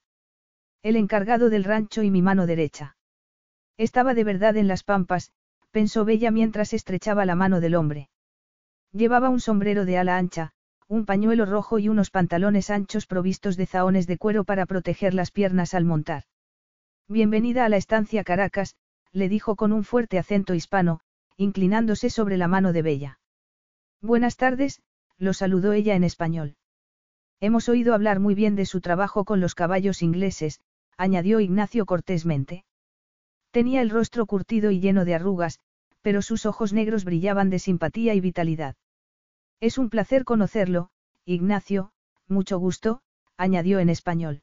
El 0.82 0.96
encargado 0.96 1.50
del 1.50 1.64
rancho 1.64 2.02
y 2.02 2.10
mi 2.10 2.22
mano 2.22 2.46
derecha. 2.46 2.96
Estaba 3.76 4.14
de 4.14 4.24
verdad 4.24 4.56
en 4.56 4.68
las 4.68 4.82
pampas, 4.82 5.32
pensó 5.70 6.04
Bella 6.04 6.30
mientras 6.30 6.72
estrechaba 6.72 7.24
la 7.24 7.36
mano 7.36 7.60
del 7.60 7.76
hombre. 7.76 8.08
Llevaba 8.92 9.28
un 9.28 9.40
sombrero 9.40 9.84
de 9.84 9.98
ala 9.98 10.16
ancha, 10.16 10.52
un 10.88 11.04
pañuelo 11.04 11.44
rojo 11.44 11.78
y 11.78 11.88
unos 11.88 12.10
pantalones 12.10 12.70
anchos 12.70 13.06
provistos 13.06 13.56
de 13.56 13.66
zahones 13.66 14.06
de 14.06 14.16
cuero 14.16 14.44
para 14.44 14.64
proteger 14.64 15.12
las 15.12 15.30
piernas 15.30 15.74
al 15.74 15.84
montar. 15.84 16.24
Bienvenida 17.06 17.66
a 17.66 17.68
la 17.68 17.76
estancia 17.76 18.24
Caracas, 18.24 18.76
le 19.12 19.28
dijo 19.28 19.56
con 19.56 19.72
un 19.72 19.84
fuerte 19.84 20.18
acento 20.18 20.54
hispano, 20.54 21.00
inclinándose 21.36 22.08
sobre 22.08 22.38
la 22.38 22.48
mano 22.48 22.72
de 22.72 22.82
Bella. 22.82 23.20
Buenas 24.00 24.36
tardes, 24.36 24.80
lo 25.18 25.34
saludó 25.34 25.72
ella 25.72 25.94
en 25.94 26.04
español. 26.04 26.56
Hemos 27.40 27.68
oído 27.68 27.94
hablar 27.94 28.20
muy 28.20 28.34
bien 28.34 28.56
de 28.56 28.64
su 28.64 28.80
trabajo 28.80 29.24
con 29.24 29.40
los 29.40 29.54
caballos 29.54 30.02
ingleses, 30.02 30.60
añadió 30.96 31.40
Ignacio 31.40 31.84
cortésmente. 31.84 32.64
Tenía 33.50 33.82
el 33.82 33.90
rostro 33.90 34.26
curtido 34.26 34.70
y 34.70 34.80
lleno 34.80 35.04
de 35.04 35.14
arrugas, 35.14 35.60
pero 36.08 36.22
sus 36.22 36.46
ojos 36.46 36.72
negros 36.72 37.04
brillaban 37.04 37.50
de 37.50 37.58
simpatía 37.58 38.14
y 38.14 38.20
vitalidad. 38.22 38.76
Es 39.60 39.76
un 39.76 39.90
placer 39.90 40.24
conocerlo, 40.24 40.88
Ignacio, 41.26 41.90
mucho 42.28 42.58
gusto, 42.58 43.02
añadió 43.36 43.78
en 43.78 43.90
español. 43.90 44.40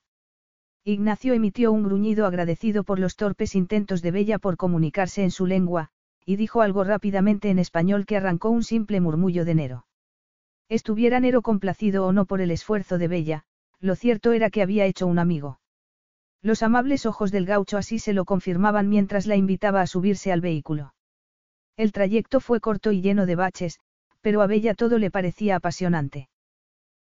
Ignacio 0.83 1.33
emitió 1.33 1.71
un 1.71 1.81
gruñido 1.81 2.27
agradecido 2.27 2.83
por 2.83 2.99
los 2.99 3.15
torpes 3.15 3.55
intentos 3.55 4.03
de 4.03 4.11
Bella 4.11 4.37
por 4.37 4.57
comunicarse 4.57 5.23
en 5.23 5.31
su 5.31 5.47
lengua, 5.47 5.89
y 6.23 6.35
dijo 6.35 6.61
algo 6.61 6.83
rápidamente 6.83 7.49
en 7.49 7.57
español 7.57 8.05
que 8.05 8.17
arrancó 8.17 8.51
un 8.51 8.61
simple 8.61 9.01
murmullo 9.01 9.43
de 9.43 9.55
Nero. 9.55 9.87
Estuviera 10.69 11.19
Nero 11.19 11.41
complacido 11.41 12.05
o 12.05 12.13
no 12.13 12.25
por 12.27 12.41
el 12.41 12.51
esfuerzo 12.51 12.99
de 12.99 13.07
Bella, 13.07 13.45
lo 13.79 13.95
cierto 13.95 14.33
era 14.33 14.51
que 14.51 14.61
había 14.61 14.85
hecho 14.85 15.07
un 15.07 15.17
amigo. 15.17 15.59
Los 16.43 16.61
amables 16.61 17.07
ojos 17.07 17.31
del 17.31 17.47
gaucho 17.47 17.79
así 17.79 17.97
se 17.97 18.13
lo 18.13 18.23
confirmaban 18.23 18.87
mientras 18.87 19.25
la 19.25 19.35
invitaba 19.35 19.81
a 19.81 19.87
subirse 19.87 20.31
al 20.31 20.41
vehículo. 20.41 20.94
El 21.77 21.91
trayecto 21.91 22.39
fue 22.39 22.59
corto 22.59 22.91
y 22.91 23.01
lleno 23.01 23.25
de 23.25 23.35
baches, 23.35 23.79
pero 24.21 24.41
a 24.41 24.47
Bella 24.47 24.73
todo 24.73 24.97
le 24.97 25.11
parecía 25.11 25.57
apasionante. 25.57 26.29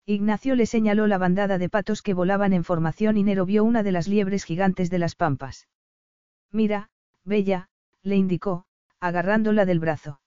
Ignacio 0.07 0.55
le 0.55 0.67
señaló 0.67 1.07
la 1.07 1.19
bandada 1.19 1.59
de 1.59 1.69
patos 1.69 2.03
que 2.03 2.15
volaban 2.15 2.53
en 2.53 2.65
formación 2.65 3.17
y 3.17 3.23
Nero 3.23 3.47
vio 3.47 3.65
una 3.65 3.83
de 3.83 3.93
las 3.93 4.09
liebres 4.09 4.45
gigantes 4.45 4.91
de 4.91 4.99
las 4.99 5.15
pampas. 5.15 5.69
Mira, 6.51 6.91
Bella, 7.25 7.69
le 8.03 8.17
indicó, 8.17 8.65
agarrándola 8.99 9.67
del 9.67 9.81
brazo. 9.81 10.21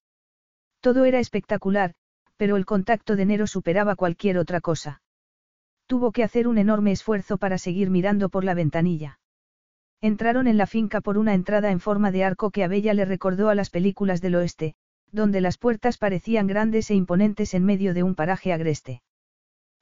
Todo 0.80 1.06
era 1.06 1.20
espectacular, 1.20 1.96
pero 2.38 2.58
el 2.58 2.66
contacto 2.66 3.16
de 3.16 3.26
Nero 3.26 3.48
superaba 3.48 3.96
cualquier 3.96 4.38
otra 4.38 4.62
cosa. 4.62 5.02
Tuvo 5.88 6.12
que 6.12 6.24
hacer 6.24 6.48
un 6.48 6.58
enorme 6.58 6.92
esfuerzo 6.92 7.38
para 7.38 7.58
seguir 7.58 7.90
mirando 7.90 8.30
por 8.30 8.44
la 8.44 8.54
ventanilla. 8.54 9.20
Entraron 10.04 10.48
en 10.48 10.58
la 10.58 10.68
finca 10.68 11.00
por 11.00 11.18
una 11.18 11.34
entrada 11.34 11.72
en 11.72 11.80
forma 11.80 12.12
de 12.12 12.26
arco 12.26 12.52
que 12.52 12.66
a 12.66 12.68
Bella 12.68 12.94
le 12.94 13.06
recordó 13.06 13.48
a 13.48 13.56
las 13.56 13.70
películas 13.70 14.20
del 14.20 14.36
oeste, 14.36 14.76
donde 15.14 15.40
las 15.40 15.58
puertas 15.58 15.98
parecían 15.98 16.46
grandes 16.46 16.92
e 16.92 16.94
imponentes 16.94 17.54
en 17.54 17.64
medio 17.64 17.94
de 17.94 18.04
un 18.04 18.14
paraje 18.14 18.52
agreste. 18.52 19.02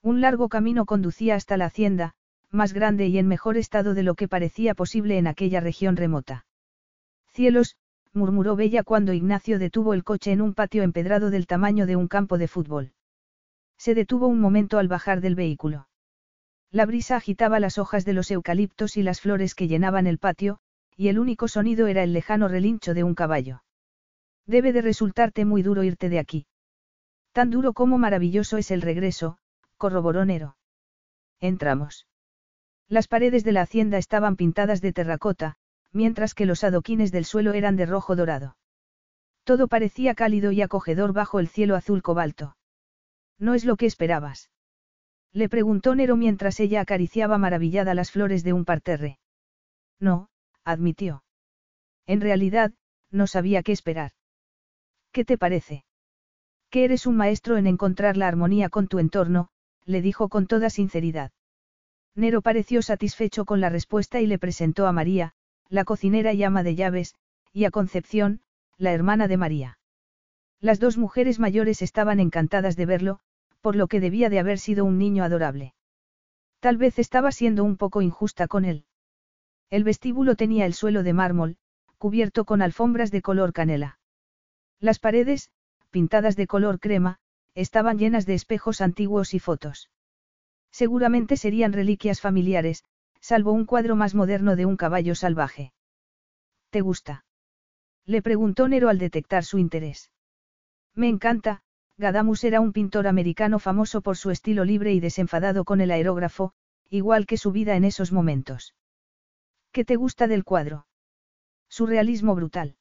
Un 0.04 0.22
largo 0.22 0.48
camino 0.48 0.86
conducía 0.86 1.34
hasta 1.34 1.58
la 1.58 1.66
hacienda, 1.66 2.14
más 2.52 2.72
grande 2.72 3.08
y 3.08 3.18
en 3.18 3.28
mejor 3.28 3.58
estado 3.58 3.96
de 3.96 4.04
lo 4.04 4.14
que 4.14 4.28
parecía 4.28 4.76
posible 4.76 5.18
en 5.18 5.26
aquella 5.26 5.60
región 5.60 5.98
remota. 5.98 6.46
Cielos, 7.32 7.76
murmuró 8.14 8.56
Bella 8.56 8.84
cuando 8.84 9.14
Ignacio 9.14 9.58
detuvo 9.58 9.96
el 9.96 10.04
coche 10.04 10.34
en 10.34 10.42
un 10.42 10.54
patio 10.54 10.84
empedrado 10.84 11.32
del 11.32 11.48
tamaño 11.48 11.88
de 11.88 11.96
un 11.96 12.08
campo 12.08 12.38
de 12.38 12.48
fútbol. 12.48 12.92
Se 13.76 13.96
detuvo 13.96 14.28
un 14.28 14.40
momento 14.40 14.78
al 14.78 14.88
bajar 14.88 15.20
del 15.20 15.34
vehículo. 15.34 15.88
La 16.72 16.86
brisa 16.86 17.18
agitaba 17.18 17.60
las 17.60 17.78
hojas 17.78 18.06
de 18.06 18.14
los 18.14 18.32
eucaliptos 18.32 18.96
y 18.96 19.04
las 19.04 19.20
flores 19.20 19.56
que 19.56 19.68
llenaban 19.68 20.08
el 20.08 20.18
patio, 20.18 20.60
y 20.96 21.10
el 21.10 21.20
único 21.20 21.50
sonido 21.50 21.88
era 21.88 22.04
el 22.04 22.14
lejano 22.14 22.48
relincho 22.48 22.94
de 22.94 23.04
un 23.04 23.14
caballo. 23.14 23.64
Debe 24.46 24.72
de 24.72 24.82
resultarte 24.82 25.44
muy 25.44 25.64
duro 25.64 25.84
irte 25.84 26.08
de 26.08 26.20
aquí. 26.20 26.46
Tan 27.34 27.50
duro 27.50 27.74
como 27.74 27.98
maravilloso 27.98 28.58
es 28.58 28.72
el 28.72 28.82
regreso, 28.82 29.38
corroboró 29.78 30.24
Nero. 30.24 30.56
Entramos. 31.40 32.08
Las 32.88 33.08
paredes 33.08 33.44
de 33.44 33.52
la 33.52 33.62
hacienda 33.62 33.98
estaban 33.98 34.36
pintadas 34.36 34.82
de 34.82 34.94
terracota, 34.94 35.56
mientras 35.92 36.34
que 36.34 36.46
los 36.46 36.64
adoquines 36.64 37.12
del 37.12 37.26
suelo 37.26 37.54
eran 37.54 37.76
de 37.76 37.86
rojo 37.86 38.16
dorado. 38.16 38.58
Todo 39.44 39.68
parecía 39.68 40.14
cálido 40.14 40.52
y 40.52 40.62
acogedor 40.62 41.14
bajo 41.14 41.40
el 41.40 41.48
cielo 41.48 41.76
azul 41.76 42.02
cobalto. 42.02 42.56
¿No 43.40 43.56
es 43.56 43.66
lo 43.66 43.76
que 43.76 43.88
esperabas? 43.88 44.51
Le 45.34 45.48
preguntó 45.48 45.96
Nero 45.96 46.18
mientras 46.18 46.60
ella 46.60 46.82
acariciaba 46.82 47.38
maravillada 47.38 47.94
las 47.94 48.12
flores 48.12 48.44
de 48.44 48.54
un 48.54 48.66
parterre. 48.66 49.20
No, 50.00 50.30
admitió. 50.64 51.24
En 52.06 52.22
realidad, 52.22 52.74
no 53.12 53.28
sabía 53.28 53.64
qué 53.64 53.72
esperar. 53.72 54.12
¿Qué 55.12 55.26
te 55.26 55.38
parece? 55.38 55.86
Que 56.70 56.84
eres 56.84 57.06
un 57.06 57.16
maestro 57.18 57.58
en 57.58 57.68
encontrar 57.68 58.18
la 58.18 58.28
armonía 58.28 58.70
con 58.70 58.88
tu 58.88 59.00
entorno, 59.00 59.50
le 59.86 60.02
dijo 60.02 60.30
con 60.30 60.48
toda 60.48 60.70
sinceridad. 60.70 61.32
Nero 62.16 62.42
pareció 62.42 62.82
satisfecho 62.82 63.46
con 63.46 63.62
la 63.62 63.70
respuesta 63.70 64.20
y 64.20 64.28
le 64.28 64.38
presentó 64.38 64.88
a 64.88 64.92
María, 64.92 65.34
la 65.70 65.86
cocinera 65.86 66.34
y 66.34 66.44
ama 66.44 66.64
de 66.64 66.76
llaves, 66.76 67.16
y 67.54 67.66
a 67.66 67.72
Concepción, 67.72 68.42
la 68.78 68.92
hermana 68.92 69.28
de 69.28 69.38
María. 69.38 69.80
Las 70.60 70.80
dos 70.80 70.98
mujeres 70.98 71.40
mayores 71.40 71.82
estaban 71.82 72.20
encantadas 72.20 72.76
de 72.76 72.86
verlo, 72.86 73.20
por 73.62 73.76
lo 73.76 73.88
que 73.88 74.00
debía 74.00 74.30
de 74.30 74.40
haber 74.40 74.60
sido 74.60 74.84
un 74.86 74.98
niño 74.98 75.24
adorable. 75.24 75.74
Tal 76.60 76.78
vez 76.78 77.00
estaba 77.00 77.32
siendo 77.32 77.64
un 77.64 77.78
poco 77.78 78.02
injusta 78.02 78.48
con 78.48 78.66
él. 78.66 78.86
El 79.70 79.84
vestíbulo 79.84 80.36
tenía 80.36 80.66
el 80.66 80.74
suelo 80.74 81.04
de 81.04 81.14
mármol, 81.14 81.58
cubierto 81.98 82.46
con 82.46 82.62
alfombras 82.62 83.12
de 83.12 83.22
color 83.22 83.54
canela. 83.54 84.00
Las 84.80 85.00
paredes, 85.00 85.50
pintadas 85.92 86.36
de 86.36 86.48
color 86.48 86.80
crema, 86.80 87.20
estaban 87.56 87.98
llenas 87.98 88.26
de 88.26 88.34
espejos 88.34 88.82
antiguos 88.82 89.34
y 89.34 89.40
fotos. 89.40 89.90
Seguramente 90.72 91.38
serían 91.38 91.74
reliquias 91.74 92.22
familiares, 92.22 92.84
salvo 93.20 93.52
un 93.52 93.66
cuadro 93.66 93.96
más 93.96 94.16
moderno 94.16 94.56
de 94.56 94.66
un 94.66 94.78
caballo 94.78 95.16
salvaje. 95.16 95.74
¿Te 96.70 96.82
gusta? 96.82 97.26
Le 98.06 98.22
preguntó 98.22 98.68
Nero 98.68 98.90
al 98.90 98.98
detectar 98.98 99.44
su 99.44 99.58
interés. 99.58 100.12
Me 100.96 101.08
encanta, 101.08 101.62
Gadamus 102.02 102.44
era 102.44 102.62
un 102.62 102.74
pintor 102.74 103.06
americano 103.06 103.60
famoso 103.60 104.02
por 104.02 104.18
su 104.18 104.32
estilo 104.32 104.66
libre 104.66 104.92
y 104.92 105.00
desenfadado 105.00 105.64
con 105.64 105.82
el 105.82 105.92
aerógrafo, 105.92 106.52
igual 106.90 107.28
que 107.28 107.38
su 107.38 107.52
vida 107.52 107.76
en 107.76 107.84
esos 107.84 108.12
momentos. 108.12 108.74
¿Qué 109.72 109.86
te 109.86 109.98
gusta 109.98 110.28
del 110.28 110.44
cuadro? 110.44 110.88
Su 111.70 111.86
realismo 111.86 112.34
brutal. 112.34 112.76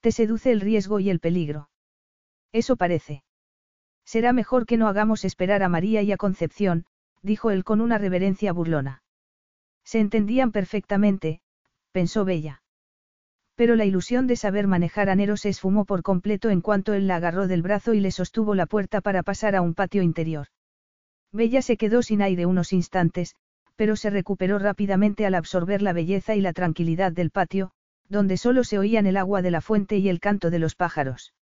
Te 0.00 0.10
seduce 0.10 0.50
el 0.50 0.60
riesgo 0.60 0.98
y 0.98 1.08
el 1.08 1.20
peligro. 1.20 1.70
Eso 2.50 2.74
parece. 2.74 3.22
Será 4.04 4.32
mejor 4.32 4.66
que 4.66 4.76
no 4.76 4.88
hagamos 4.88 5.24
esperar 5.24 5.62
a 5.62 5.68
María 5.68 6.02
y 6.02 6.10
a 6.10 6.16
Concepción, 6.16 6.84
dijo 7.22 7.52
él 7.52 7.62
con 7.62 7.80
una 7.80 7.96
reverencia 7.96 8.52
burlona. 8.52 9.04
Se 9.84 10.00
entendían 10.00 10.50
perfectamente, 10.50 11.42
pensó 11.92 12.24
Bella. 12.24 12.60
Pero 13.56 13.74
la 13.74 13.86
ilusión 13.86 14.26
de 14.26 14.36
saber 14.36 14.66
manejar 14.66 15.08
a 15.08 15.16
Nero 15.16 15.36
se 15.36 15.48
esfumó 15.48 15.86
por 15.86 16.02
completo 16.02 16.50
en 16.50 16.60
cuanto 16.60 16.92
él 16.94 17.06
la 17.06 17.16
agarró 17.16 17.48
del 17.48 17.62
brazo 17.62 17.94
y 17.94 18.00
le 18.00 18.10
sostuvo 18.10 18.54
la 18.54 18.66
puerta 18.66 19.00
para 19.00 19.22
pasar 19.22 19.56
a 19.56 19.62
un 19.62 19.74
patio 19.74 20.02
interior. 20.02 20.48
Bella 21.32 21.62
se 21.62 21.76
quedó 21.76 22.02
sin 22.02 22.22
aire 22.22 22.46
unos 22.46 22.72
instantes, 22.72 23.34
pero 23.74 23.96
se 23.96 24.10
recuperó 24.10 24.58
rápidamente 24.58 25.26
al 25.26 25.34
absorber 25.34 25.82
la 25.82 25.92
belleza 25.92 26.34
y 26.34 26.40
la 26.40 26.52
tranquilidad 26.52 27.12
del 27.12 27.30
patio, 27.30 27.72
donde 28.08 28.36
solo 28.36 28.62
se 28.62 28.78
oían 28.78 29.06
el 29.06 29.16
agua 29.16 29.42
de 29.42 29.50
la 29.50 29.60
fuente 29.60 29.96
y 29.96 30.08
el 30.08 30.20
canto 30.20 30.50
de 30.50 30.58
los 30.58 30.74
pájaros. 30.74 31.34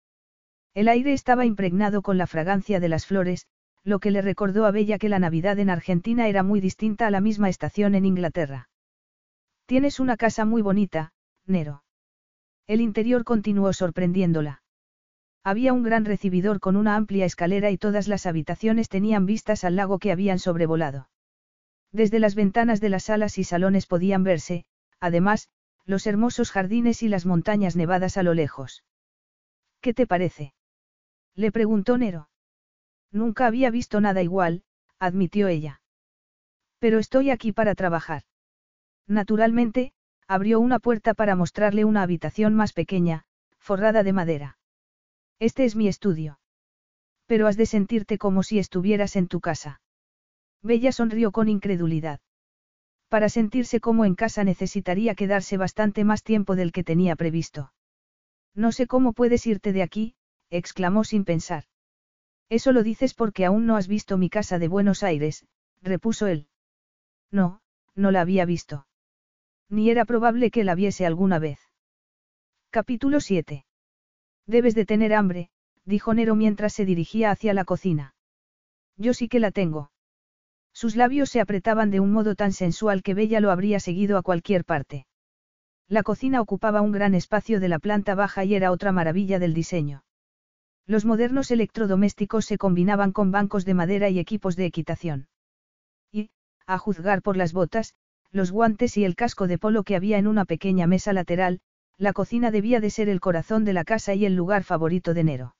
El 0.73 0.87
aire 0.87 1.13
estaba 1.13 1.45
impregnado 1.45 2.01
con 2.01 2.17
la 2.17 2.27
fragancia 2.27 2.79
de 2.79 2.89
las 2.89 3.05
flores, 3.05 3.47
lo 3.83 3.99
que 3.99 4.11
le 4.11 4.21
recordó 4.21 4.65
a 4.65 4.71
Bella 4.71 4.97
que 4.97 5.09
la 5.09 5.19
Navidad 5.19 5.59
en 5.59 5.69
Argentina 5.69 6.27
era 6.27 6.43
muy 6.43 6.59
distinta 6.59 7.07
a 7.07 7.11
la 7.11 7.21
misma 7.21 7.49
estación 7.49 7.93
en 7.95 8.05
Inglaterra. 8.05 8.69
Tienes 9.65 9.99
una 9.99 10.17
casa 10.17 10.43
muy 10.43 10.61
bonita, 10.61 11.13
Nero. 11.45 11.84
El 12.67 12.81
interior 12.81 13.23
continuó 13.23 13.73
sorprendiéndola. 13.73 14.63
Había 15.43 15.73
un 15.73 15.83
gran 15.83 16.05
recibidor 16.05 16.59
con 16.59 16.75
una 16.75 16.95
amplia 16.95 17.25
escalera 17.25 17.69
y 17.69 17.77
todas 17.77 18.07
las 18.07 18.25
habitaciones 18.25 18.89
tenían 18.89 19.27
vistas 19.27 19.63
al 19.63 19.75
lago 19.75 19.99
que 19.99 20.11
habían 20.11 20.39
sobrevolado. 20.39 21.09
Desde 21.91 22.19
las 22.19 22.33
ventanas 22.33 22.81
de 22.81 22.89
las 22.89 23.03
salas 23.03 23.37
y 23.37 23.43
salones 23.43 23.85
podían 23.85 24.23
verse, 24.23 24.65
además, 24.99 25.49
los 25.85 26.07
hermosos 26.07 26.49
jardines 26.49 27.03
y 27.03 27.07
las 27.07 27.27
montañas 27.27 27.75
nevadas 27.75 28.17
a 28.17 28.23
lo 28.23 28.33
lejos. 28.33 28.83
¿Qué 29.81 29.93
te 29.93 30.07
parece? 30.07 30.53
Le 31.35 31.51
preguntó 31.51 31.97
Nero. 31.99 32.29
Nunca 33.11 33.45
había 33.45 33.69
visto 33.69 34.01
nada 34.01 34.23
igual, 34.23 34.63
admitió 34.97 35.47
ella. 35.47 35.81
Pero 36.79 36.97
estoy 36.97 37.29
aquí 37.29 37.51
para 37.51 37.75
trabajar. 37.75 38.23
Naturalmente, 39.07 39.93
abrió 40.27 40.59
una 40.59 40.79
puerta 40.79 41.13
para 41.13 41.35
mostrarle 41.35 41.85
una 41.85 42.01
habitación 42.01 42.55
más 42.55 42.73
pequeña, 42.73 43.25
forrada 43.57 44.03
de 44.03 44.13
madera. 44.13 44.57
Este 45.39 45.65
es 45.65 45.75
mi 45.75 45.87
estudio. 45.87 46.39
Pero 47.25 47.47
has 47.47 47.57
de 47.57 47.65
sentirte 47.65 48.17
como 48.17 48.43
si 48.43 48.59
estuvieras 48.59 49.15
en 49.15 49.27
tu 49.27 49.39
casa. 49.41 49.81
Bella 50.61 50.91
sonrió 50.91 51.31
con 51.31 51.49
incredulidad. 51.49 52.19
Para 53.09 53.29
sentirse 53.29 53.79
como 53.79 54.05
en 54.05 54.15
casa 54.15 54.43
necesitaría 54.43 55.15
quedarse 55.15 55.57
bastante 55.57 56.03
más 56.03 56.23
tiempo 56.23 56.55
del 56.55 56.71
que 56.71 56.83
tenía 56.83 57.15
previsto. 57.15 57.71
No 58.55 58.71
sé 58.71 58.87
cómo 58.87 59.13
puedes 59.13 59.45
irte 59.45 59.73
de 59.73 59.83
aquí, 59.83 60.15
exclamó 60.49 61.03
sin 61.03 61.25
pensar. 61.25 61.65
Eso 62.49 62.71
lo 62.71 62.83
dices 62.83 63.13
porque 63.13 63.45
aún 63.45 63.65
no 63.65 63.75
has 63.75 63.87
visto 63.87 64.17
mi 64.17 64.29
casa 64.29 64.59
de 64.59 64.67
Buenos 64.67 65.03
Aires, 65.03 65.45
repuso 65.81 66.27
él. 66.27 66.47
No, 67.31 67.61
no 67.95 68.11
la 68.11 68.21
había 68.21 68.45
visto. 68.45 68.87
Ni 69.69 69.89
era 69.89 70.05
probable 70.05 70.51
que 70.51 70.63
la 70.63 70.75
viese 70.75 71.05
alguna 71.05 71.39
vez. 71.39 71.59
Capítulo 72.69 73.19
7. 73.19 73.65
Debes 74.45 74.75
de 74.75 74.85
tener 74.85 75.13
hambre, 75.13 75.49
dijo 75.85 76.13
Nero 76.13 76.35
mientras 76.35 76.73
se 76.73 76.85
dirigía 76.85 77.31
hacia 77.31 77.53
la 77.53 77.65
cocina. 77.65 78.15
Yo 78.97 79.13
sí 79.13 79.27
que 79.27 79.39
la 79.39 79.51
tengo. 79.51 79.91
Sus 80.73 80.95
labios 80.95 81.29
se 81.29 81.41
apretaban 81.41 81.89
de 81.89 81.99
un 81.99 82.11
modo 82.11 82.35
tan 82.35 82.51
sensual 82.51 83.01
que 83.01 83.13
Bella 83.13 83.39
lo 83.39 83.49
habría 83.49 83.79
seguido 83.79 84.17
a 84.17 84.21
cualquier 84.21 84.65
parte. 84.65 85.07
La 85.87 86.03
cocina 86.03 86.41
ocupaba 86.41 86.81
un 86.81 86.91
gran 86.91 87.13
espacio 87.13 87.59
de 87.59 87.69
la 87.69 87.79
planta 87.79 88.15
baja 88.15 88.43
y 88.43 88.55
era 88.55 88.71
otra 88.71 88.91
maravilla 88.91 89.39
del 89.39 89.53
diseño. 89.53 90.03
Los 90.85 91.05
modernos 91.05 91.49
electrodomésticos 91.51 92.45
se 92.45 92.57
combinaban 92.57 93.11
con 93.11 93.31
bancos 93.31 93.65
de 93.65 93.73
madera 93.73 94.09
y 94.09 94.19
equipos 94.19 94.55
de 94.55 94.65
equitación. 94.65 95.27
Y, 96.11 96.29
a 96.67 96.77
juzgar 96.77 97.21
por 97.21 97.37
las 97.37 97.53
botas, 97.53 97.95
los 98.35 98.51
guantes 98.51 98.97
y 98.97 99.05
el 99.05 99.15
casco 99.15 99.47
de 99.47 99.57
polo 99.57 99.83
que 99.83 99.95
había 99.95 100.17
en 100.17 100.27
una 100.27 100.43
pequeña 100.43 100.87
mesa 100.87 101.13
lateral, 101.13 101.61
la 101.97 102.11
cocina 102.11 102.51
debía 102.51 102.81
de 102.81 102.89
ser 102.89 103.07
el 103.07 103.21
corazón 103.21 103.63
de 103.63 103.71
la 103.71 103.85
casa 103.85 104.13
y 104.13 104.25
el 104.25 104.35
lugar 104.35 104.65
favorito 104.65 105.13
de 105.13 105.23
Nero. 105.23 105.55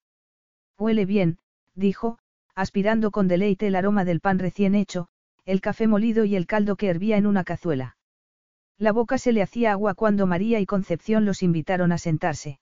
Huele 0.77 1.05
bien, 1.05 1.39
dijo, 1.73 2.19
aspirando 2.53 3.11
con 3.11 3.29
deleite 3.29 3.67
el 3.67 3.75
aroma 3.75 4.03
del 4.03 4.19
pan 4.19 4.39
recién 4.39 4.75
hecho, 4.75 5.07
el 5.45 5.61
café 5.61 5.87
molido 5.87 6.25
y 6.25 6.35
el 6.35 6.47
caldo 6.47 6.75
que 6.75 6.89
hervía 6.89 7.15
en 7.15 7.27
una 7.27 7.45
cazuela. 7.45 7.95
La 8.77 8.91
boca 8.91 9.17
se 9.17 9.31
le 9.31 9.41
hacía 9.41 9.71
agua 9.71 9.93
cuando 9.93 10.27
María 10.27 10.59
y 10.59 10.65
Concepción 10.65 11.23
los 11.23 11.43
invitaron 11.43 11.93
a 11.93 11.97
sentarse. 11.97 12.59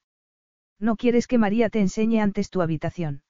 ¿No 0.80 0.96
quieres 0.96 1.26
que 1.26 1.40
María 1.40 1.70
te 1.70 1.80
enseñe 1.80 2.20
antes 2.20 2.52
tu 2.52 2.62
habitación? 2.62 3.24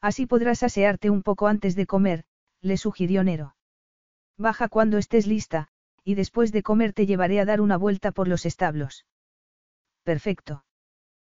Así 0.00 0.24
podrás 0.24 0.62
asearte 0.62 1.10
un 1.10 1.22
poco 1.22 1.48
antes 1.48 1.76
de 1.76 1.84
comer, 1.84 2.24
le 2.62 2.78
sugirió 2.78 3.22
Nero. 3.24 3.56
Baja 4.38 4.68
cuando 4.68 4.96
estés 4.96 5.26
lista, 5.26 5.68
y 6.08 6.14
después 6.14 6.52
de 6.52 6.62
comer 6.62 6.94
te 6.94 7.04
llevaré 7.04 7.38
a 7.38 7.44
dar 7.44 7.60
una 7.60 7.76
vuelta 7.76 8.12
por 8.12 8.28
los 8.28 8.46
establos. 8.46 9.04
Perfecto. 10.04 10.64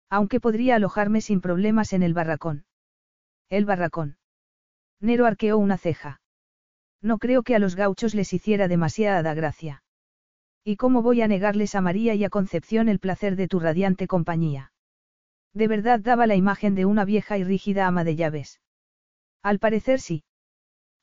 Aunque 0.09 0.39
podría 0.39 0.77
alojarme 0.77 1.19
sin 1.19 1.41
problemas 1.41 1.91
en 1.91 2.03
el 2.03 2.13
barracón. 2.13 2.63
El 3.49 3.65
barracón. 3.65 4.15
Nero 5.01 5.25
arqueó 5.25 5.57
una 5.57 5.77
ceja. 5.77 6.21
No 7.01 7.17
creo 7.17 7.43
que 7.43 7.53
a 7.53 7.59
los 7.59 7.75
gauchos 7.75 8.15
les 8.15 8.31
hiciera 8.31 8.69
demasiada 8.69 9.33
gracia. 9.33 9.83
¿Y 10.63 10.77
cómo 10.77 11.01
voy 11.01 11.21
a 11.21 11.27
negarles 11.27 11.75
a 11.75 11.81
María 11.81 12.15
y 12.15 12.23
a 12.23 12.29
Concepción 12.29 12.87
el 12.87 12.99
placer 12.99 13.35
de 13.35 13.49
tu 13.49 13.59
radiante 13.59 14.07
compañía? 14.07 14.71
De 15.53 15.67
verdad 15.67 15.99
daba 15.99 16.27
la 16.27 16.37
imagen 16.37 16.75
de 16.75 16.85
una 16.85 17.03
vieja 17.03 17.37
y 17.37 17.43
rígida 17.43 17.87
ama 17.87 18.05
de 18.05 18.15
llaves. 18.15 18.61
Al 19.43 19.59
parecer 19.59 19.99
sí. 19.99 20.23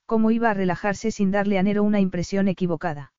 ¿Cómo 0.07 0.31
iba 0.31 0.49
a 0.49 0.55
relajarse 0.55 1.11
sin 1.11 1.31
darle 1.31 1.59
a 1.59 1.63
Nero 1.63 1.83
una 1.83 2.01
impresión 2.01 2.49
equivocada? 2.49 3.13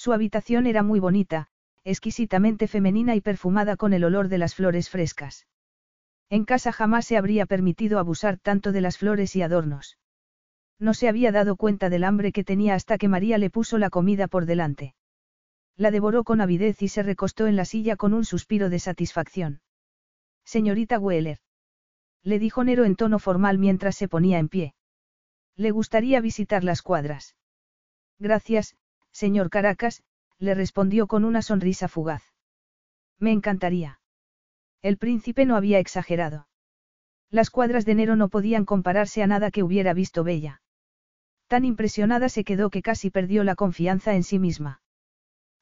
Su 0.00 0.14
habitación 0.14 0.66
era 0.66 0.82
muy 0.82 0.98
bonita, 0.98 1.48
exquisitamente 1.84 2.68
femenina 2.68 3.16
y 3.16 3.20
perfumada 3.20 3.76
con 3.76 3.92
el 3.92 4.02
olor 4.02 4.28
de 4.28 4.38
las 4.38 4.54
flores 4.54 4.88
frescas. 4.88 5.46
En 6.30 6.46
casa 6.46 6.72
jamás 6.72 7.04
se 7.04 7.18
habría 7.18 7.44
permitido 7.44 7.98
abusar 7.98 8.38
tanto 8.38 8.72
de 8.72 8.80
las 8.80 8.96
flores 8.96 9.36
y 9.36 9.42
adornos. 9.42 9.98
No 10.78 10.94
se 10.94 11.06
había 11.06 11.32
dado 11.32 11.56
cuenta 11.56 11.90
del 11.90 12.04
hambre 12.04 12.32
que 12.32 12.44
tenía 12.44 12.76
hasta 12.76 12.96
que 12.96 13.08
María 13.08 13.36
le 13.36 13.50
puso 13.50 13.76
la 13.76 13.90
comida 13.90 14.26
por 14.26 14.46
delante. 14.46 14.94
La 15.76 15.90
devoró 15.90 16.24
con 16.24 16.40
avidez 16.40 16.80
y 16.80 16.88
se 16.88 17.02
recostó 17.02 17.46
en 17.46 17.56
la 17.56 17.66
silla 17.66 17.96
con 17.96 18.14
un 18.14 18.24
suspiro 18.24 18.70
de 18.70 18.78
satisfacción. 18.78 19.60
Señorita 20.46 20.98
Weller. 20.98 21.40
Le 22.22 22.38
dijo 22.38 22.64
Nero 22.64 22.86
en 22.86 22.96
tono 22.96 23.18
formal 23.18 23.58
mientras 23.58 23.96
se 23.96 24.08
ponía 24.08 24.38
en 24.38 24.48
pie. 24.48 24.74
Le 25.56 25.72
gustaría 25.72 26.22
visitar 26.22 26.64
las 26.64 26.80
cuadras. 26.80 27.36
Gracias, 28.18 28.76
señor 29.12 29.50
Caracas, 29.50 30.02
le 30.38 30.54
respondió 30.54 31.06
con 31.06 31.24
una 31.24 31.42
sonrisa 31.42 31.88
fugaz. 31.88 32.22
Me 33.18 33.32
encantaría. 33.32 34.00
El 34.82 34.96
príncipe 34.96 35.44
no 35.44 35.56
había 35.56 35.78
exagerado. 35.78 36.48
Las 37.30 37.50
cuadras 37.50 37.84
de 37.84 37.94
Nero 37.94 38.16
no 38.16 38.28
podían 38.28 38.64
compararse 38.64 39.22
a 39.22 39.26
nada 39.26 39.50
que 39.50 39.62
hubiera 39.62 39.92
visto 39.92 40.24
Bella. 40.24 40.62
Tan 41.46 41.64
impresionada 41.64 42.28
se 42.28 42.44
quedó 42.44 42.70
que 42.70 42.82
casi 42.82 43.10
perdió 43.10 43.44
la 43.44 43.54
confianza 43.54 44.14
en 44.14 44.22
sí 44.22 44.38
misma. 44.38 44.80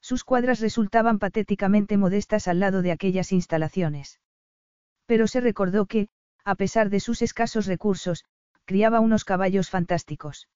Sus 0.01 0.23
cuadras 0.23 0.61
resultaban 0.61 1.19
patéticamente 1.19 1.97
modestas 1.97 2.47
al 2.47 2.59
lado 2.59 2.81
de 2.81 2.91
aquellas 2.91 3.31
instalaciones. 3.31 4.19
Pero 5.05 5.27
se 5.27 5.41
recordó 5.41 5.85
que, 5.85 6.07
a 6.45 6.55
pesar 6.55 6.89
de 6.89 6.99
sus 6.99 7.21
escasos 7.21 7.65
recursos, 7.65 8.23
criaba 8.65 8.99
unos 8.99 9.25
caballos 9.25 9.69
fantásticos. 9.69 10.47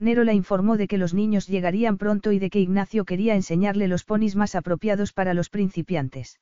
Nero 0.00 0.22
la 0.24 0.32
informó 0.32 0.76
de 0.76 0.86
que 0.86 0.98
los 0.98 1.12
niños 1.12 1.48
llegarían 1.48 1.98
pronto 1.98 2.30
y 2.32 2.38
de 2.38 2.50
que 2.50 2.60
Ignacio 2.60 3.04
quería 3.04 3.34
enseñarle 3.34 3.88
los 3.88 4.04
ponis 4.04 4.36
más 4.36 4.54
apropiados 4.54 5.12
para 5.12 5.34
los 5.34 5.50
principiantes. 5.50 6.38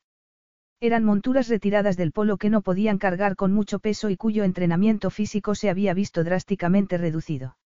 Eran 0.79 1.05
monturas 1.05 1.49
retiradas 1.49 1.97
del 1.97 2.13
polo 2.13 2.37
que 2.37 2.51
no 2.51 2.61
podían 2.61 2.99
cargar 2.99 3.35
con 3.35 3.53
mucho 3.53 3.79
peso 3.79 4.11
y 4.11 4.17
cuyo 4.17 4.45
entrenamiento 4.45 5.09
físico 5.09 5.55
se 5.55 5.71
había 5.71 5.95
visto 5.95 6.23
drásticamente 6.23 6.99
reducido. 6.99 7.57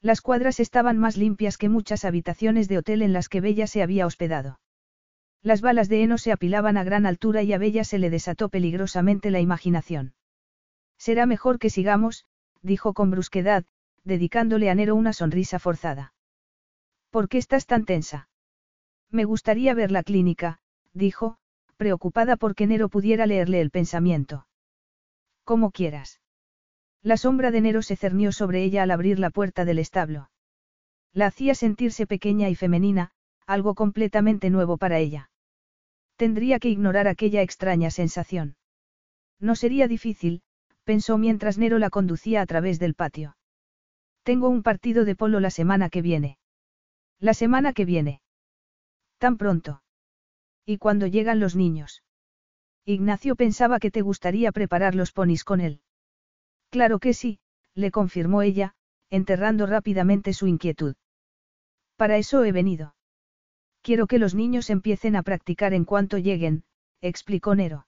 Las 0.00 0.20
cuadras 0.20 0.60
estaban 0.60 0.98
más 0.98 1.16
limpias 1.16 1.58
que 1.58 1.68
muchas 1.68 2.04
habitaciones 2.04 2.68
de 2.68 2.78
hotel 2.78 3.02
en 3.02 3.12
las 3.12 3.28
que 3.28 3.40
Bella 3.40 3.66
se 3.66 3.82
había 3.82 4.06
hospedado. 4.06 4.60
Las 5.42 5.60
balas 5.60 5.88
de 5.88 6.04
heno 6.04 6.18
se 6.18 6.30
apilaban 6.30 6.76
a 6.76 6.84
gran 6.84 7.06
altura 7.06 7.42
y 7.42 7.52
a 7.52 7.58
Bella 7.58 7.82
se 7.82 7.98
le 7.98 8.10
desató 8.10 8.48
peligrosamente 8.48 9.32
la 9.32 9.40
imaginación. 9.40 10.14
Será 10.96 11.26
mejor 11.26 11.58
que 11.58 11.70
sigamos, 11.70 12.26
dijo 12.62 12.94
con 12.94 13.10
brusquedad, 13.10 13.64
dedicándole 14.08 14.70
a 14.70 14.74
Nero 14.74 14.96
una 14.96 15.12
sonrisa 15.12 15.60
forzada. 15.60 16.14
¿Por 17.10 17.28
qué 17.28 17.38
estás 17.38 17.66
tan 17.66 17.84
tensa? 17.84 18.28
Me 19.10 19.24
gustaría 19.24 19.74
ver 19.74 19.92
la 19.92 20.02
clínica, 20.02 20.58
dijo, 20.92 21.38
preocupada 21.76 22.36
porque 22.36 22.66
Nero 22.66 22.88
pudiera 22.88 23.26
leerle 23.26 23.60
el 23.60 23.70
pensamiento. 23.70 24.46
Como 25.44 25.70
quieras. 25.70 26.20
La 27.02 27.16
sombra 27.16 27.50
de 27.50 27.60
Nero 27.60 27.82
se 27.82 27.96
cernió 27.96 28.32
sobre 28.32 28.64
ella 28.64 28.82
al 28.82 28.90
abrir 28.90 29.18
la 29.18 29.30
puerta 29.30 29.64
del 29.64 29.78
establo. 29.78 30.30
La 31.12 31.26
hacía 31.26 31.54
sentirse 31.54 32.06
pequeña 32.06 32.48
y 32.48 32.54
femenina, 32.54 33.12
algo 33.46 33.74
completamente 33.74 34.50
nuevo 34.50 34.76
para 34.76 34.98
ella. 34.98 35.30
Tendría 36.16 36.58
que 36.58 36.68
ignorar 36.68 37.06
aquella 37.08 37.42
extraña 37.42 37.90
sensación. 37.90 38.56
No 39.38 39.54
sería 39.54 39.86
difícil, 39.86 40.42
pensó 40.84 41.16
mientras 41.16 41.56
Nero 41.56 41.78
la 41.78 41.90
conducía 41.90 42.42
a 42.42 42.46
través 42.46 42.78
del 42.78 42.94
patio. 42.94 43.37
Tengo 44.28 44.50
un 44.50 44.62
partido 44.62 45.06
de 45.06 45.16
polo 45.16 45.40
la 45.40 45.48
semana 45.48 45.88
que 45.88 46.02
viene. 46.02 46.36
La 47.18 47.32
semana 47.32 47.72
que 47.72 47.86
viene. 47.86 48.20
Tan 49.16 49.38
pronto. 49.38 49.82
¿Y 50.66 50.76
cuando 50.76 51.06
llegan 51.06 51.40
los 51.40 51.56
niños? 51.56 52.02
Ignacio 52.84 53.36
pensaba 53.36 53.78
que 53.78 53.90
te 53.90 54.02
gustaría 54.02 54.52
preparar 54.52 54.94
los 54.94 55.12
ponis 55.12 55.44
con 55.44 55.62
él. 55.62 55.80
Claro 56.68 56.98
que 56.98 57.14
sí, 57.14 57.40
le 57.74 57.90
confirmó 57.90 58.42
ella, 58.42 58.74
enterrando 59.08 59.64
rápidamente 59.64 60.34
su 60.34 60.46
inquietud. 60.46 60.94
Para 61.96 62.18
eso 62.18 62.44
he 62.44 62.52
venido. 62.52 62.96
Quiero 63.80 64.06
que 64.06 64.18
los 64.18 64.34
niños 64.34 64.68
empiecen 64.68 65.16
a 65.16 65.22
practicar 65.22 65.72
en 65.72 65.86
cuanto 65.86 66.18
lleguen, 66.18 66.64
explicó 67.00 67.54
Nero. 67.54 67.86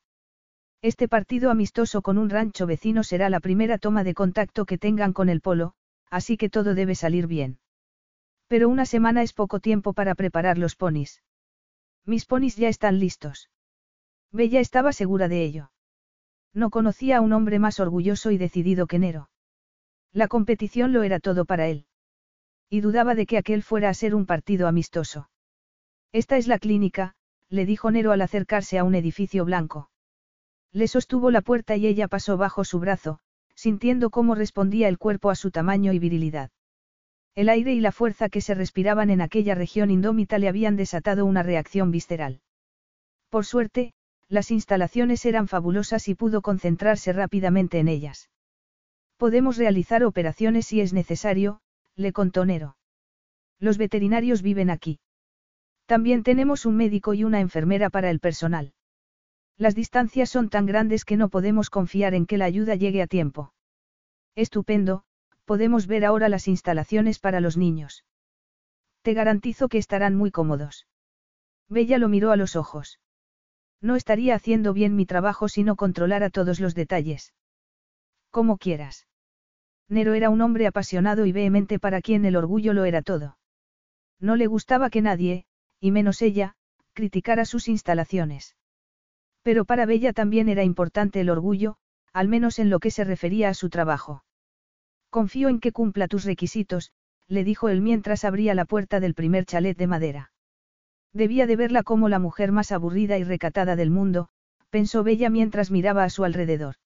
Este 0.81 1.07
partido 1.07 1.51
amistoso 1.51 2.01
con 2.01 2.17
un 2.17 2.31
rancho 2.31 2.67
vecino 2.67 3.03
será 3.03 3.29
la 3.29 3.41
primera 3.41 3.77
toma 3.77 4.05
de 4.05 4.15
contacto 4.15 4.65
que 4.65 4.79
tengan 4.79 5.13
con 5.13 5.29
el 5.29 5.43
polo, 5.43 5.75
así 6.11 6.37
que 6.37 6.51
todo 6.51 6.75
debe 6.75 6.95
salir 6.95 7.27
bien. 7.27 7.59
Pero 8.49 8.69
una 8.69 8.85
semana 8.85 9.23
es 9.23 9.33
poco 9.33 9.61
tiempo 9.61 9.93
para 9.93 10.15
preparar 10.15 10.59
los 10.59 10.77
ponis. 10.77 11.23
Mis 12.05 12.27
ponis 12.27 12.57
ya 12.57 12.69
están 12.69 12.99
listos. 12.99 13.51
Bella 14.33 14.61
estaba 14.61 14.93
segura 14.93 15.29
de 15.29 15.45
ello. 15.45 15.71
No 16.53 16.71
conocía 16.71 17.19
a 17.19 17.21
un 17.21 17.33
hombre 17.33 17.59
más 17.59 17.79
orgulloso 17.79 18.31
y 18.33 18.39
decidido 18.39 18.87
que 18.87 18.99
Nero. 18.99 19.31
La 20.13 20.27
competición 20.27 20.93
lo 20.93 21.05
era 21.05 21.21
todo 21.21 21.45
para 21.45 21.69
él. 21.69 21.87
Y 22.69 22.81
dudaba 22.81 23.15
de 23.15 23.27
que 23.27 23.39
aquel 23.39 23.63
fuera 23.63 23.89
a 23.89 23.95
ser 23.95 24.15
un 24.15 24.27
partido 24.27 24.67
amistoso. 24.67 25.31
Esta 26.13 26.37
es 26.37 26.49
la 26.49 26.59
clínica, 26.59 27.15
le 27.49 27.67
dijo 27.67 27.91
Nero 27.91 28.11
al 28.11 28.23
acercarse 28.23 28.79
a 28.79 28.85
un 28.85 28.97
edificio 28.97 29.45
blanco. 29.45 29.91
Le 30.73 30.89
sostuvo 30.89 31.31
la 31.31 31.41
puerta 31.41 31.77
y 31.77 31.87
ella 31.87 32.09
pasó 32.09 32.37
bajo 32.37 32.65
su 32.65 32.81
brazo, 32.81 33.21
sintiendo 33.61 34.09
cómo 34.09 34.35
respondía 34.35 34.89
el 34.89 34.97
cuerpo 34.97 35.29
a 35.29 35.35
su 35.35 35.51
tamaño 35.51 35.93
y 35.93 35.99
virilidad. 35.99 36.51
El 37.35 37.51
aire 37.51 37.75
y 37.75 37.81
la 37.81 37.93
fuerza 37.93 38.31
que 38.31 38.41
se 38.41 38.55
respiraban 38.55 39.11
en 39.11 39.21
aquella 39.21 39.55
región 39.55 39.91
indómita 39.91 40.39
le 40.39 40.49
habían 40.49 40.77
desatado 40.77 41.27
una 41.27 41.43
reacción 41.43 41.91
visceral. 41.91 42.41
Por 43.29 43.45
suerte, 43.45 43.93
las 44.29 44.51
instalaciones 44.51 45.27
eran 45.27 45.47
fabulosas 45.47 46.09
y 46.09 46.15
pudo 46.15 46.41
concentrarse 46.41 47.13
rápidamente 47.13 47.79
en 47.81 47.89
ellas. 47.89 48.31
Podemos 49.19 49.59
realizar 49.59 50.05
operaciones 50.05 50.65
si 50.65 50.81
es 50.81 50.95
necesario, 50.95 51.61
le 51.97 52.15
contó 52.15 52.47
Nero. 52.47 52.79
Los 53.59 53.77
veterinarios 53.77 54.41
viven 54.41 54.71
aquí. 54.71 55.01
También 55.85 56.23
tenemos 56.23 56.65
un 56.65 56.79
médico 56.79 57.13
y 57.13 57.25
una 57.25 57.41
enfermera 57.41 57.91
para 57.91 58.09
el 58.09 58.21
personal. 58.21 58.73
Las 59.61 59.75
distancias 59.75 60.31
son 60.31 60.49
tan 60.49 60.65
grandes 60.65 61.05
que 61.05 61.19
no 61.19 61.29
podemos 61.29 61.69
confiar 61.69 62.15
en 62.15 62.25
que 62.25 62.39
la 62.39 62.47
ayuda 62.47 62.77
llegue 62.77 63.03
a 63.03 63.07
tiempo. 63.07 63.53
Estupendo, 64.35 65.05
podemos 65.45 65.87
ver 65.87 66.07
ahora 66.07 66.31
las 66.31 66.49
instalaciones 66.49 67.19
para 67.19 67.41
los 67.41 67.59
niños. 67.59 68.07
Te 69.03 69.13
garantizo 69.13 69.69
que 69.69 69.77
estarán 69.77 70.17
muy 70.17 70.31
cómodos. 70.31 70.87
Bella 71.69 71.99
lo 71.99 72.09
miró 72.09 72.31
a 72.31 72.37
los 72.37 72.57
ojos. 72.57 73.01
No 73.83 73.97
estaría 73.97 74.35
haciendo 74.35 74.73
bien 74.73 74.97
mi 74.97 75.05
trabajo 75.05 75.47
si 75.47 75.63
no 75.63 75.77
controlara 75.77 76.31
todos 76.31 76.59
los 76.59 76.75
detalles. 76.75 77.35
Como 78.31 78.57
quieras. 78.57 79.09
Nero 79.91 80.15
era 80.15 80.31
un 80.31 80.41
hombre 80.41 80.69
apasionado 80.69 81.27
y 81.27 81.33
vehemente 81.33 81.79
para 81.79 82.01
quien 82.01 82.25
el 82.25 82.37
orgullo 82.37 82.73
lo 82.73 82.87
era 82.87 83.03
todo. 83.03 83.37
No 84.21 84.37
le 84.37 84.47
gustaba 84.47 84.89
que 84.89 85.03
nadie, 85.03 85.45
y 85.81 85.91
menos 85.91 86.23
ella, 86.23 86.55
criticara 86.95 87.45
sus 87.45 87.69
instalaciones. 87.69 88.57
Pero 89.43 89.65
para 89.65 89.87
Bella 89.87 90.13
también 90.13 90.49
era 90.49 90.65
importante 90.65 91.21
el 91.21 91.31
orgullo, 91.31 91.77
al 92.13 92.29
menos 92.29 92.59
en 92.59 92.71
lo 92.71 92.81
que 92.81 92.91
se 92.91 93.05
refería 93.05 93.49
a 93.49 93.55
su 93.55 93.71
trabajo. 93.71 94.25
Confío 95.11 95.49
en 95.49 95.61
que 95.61 95.73
cumpla 95.73 96.09
tus 96.09 96.25
requisitos, 96.25 96.93
le 97.27 97.45
dijo 97.45 97.69
él 97.69 97.81
mientras 97.81 98.25
abría 98.25 98.55
la 98.55 98.65
puerta 98.65 99.01
del 99.01 99.15
primer 99.15 99.47
chalet 99.47 99.77
de 99.77 99.87
madera. 99.87 100.33
Debía 101.13 101.47
de 101.47 101.57
verla 101.57 101.83
como 101.83 102.09
la 102.09 102.19
mujer 102.19 102.53
más 102.53 102.73
aburrida 102.73 103.19
y 103.19 103.25
recatada 103.25 103.77
del 103.77 103.91
mundo, 103.91 104.29
pensó 104.71 105.03
Bella 105.03 105.31
mientras 105.31 105.71
miraba 105.71 106.05
a 106.05 106.11
su 106.11 106.25
alrededor. 106.25 106.77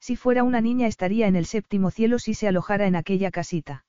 Si 0.00 0.16
fuera 0.16 0.44
una 0.44 0.60
niña 0.60 0.86
estaría 0.86 1.26
en 1.26 1.36
el 1.36 1.46
séptimo 1.46 1.90
cielo 1.90 2.18
si 2.18 2.34
se 2.34 2.48
alojara 2.48 2.86
en 2.86 2.96
aquella 2.96 3.30
casita. 3.30 3.84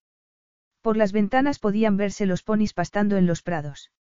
Por 0.82 0.98
las 0.98 1.12
ventanas 1.12 1.60
podían 1.60 1.98
verse 1.98 2.26
los 2.26 2.44
ponis 2.44 2.74
pastando 2.74 3.18
en 3.18 3.28
los 3.28 3.44
prados. 3.44 3.92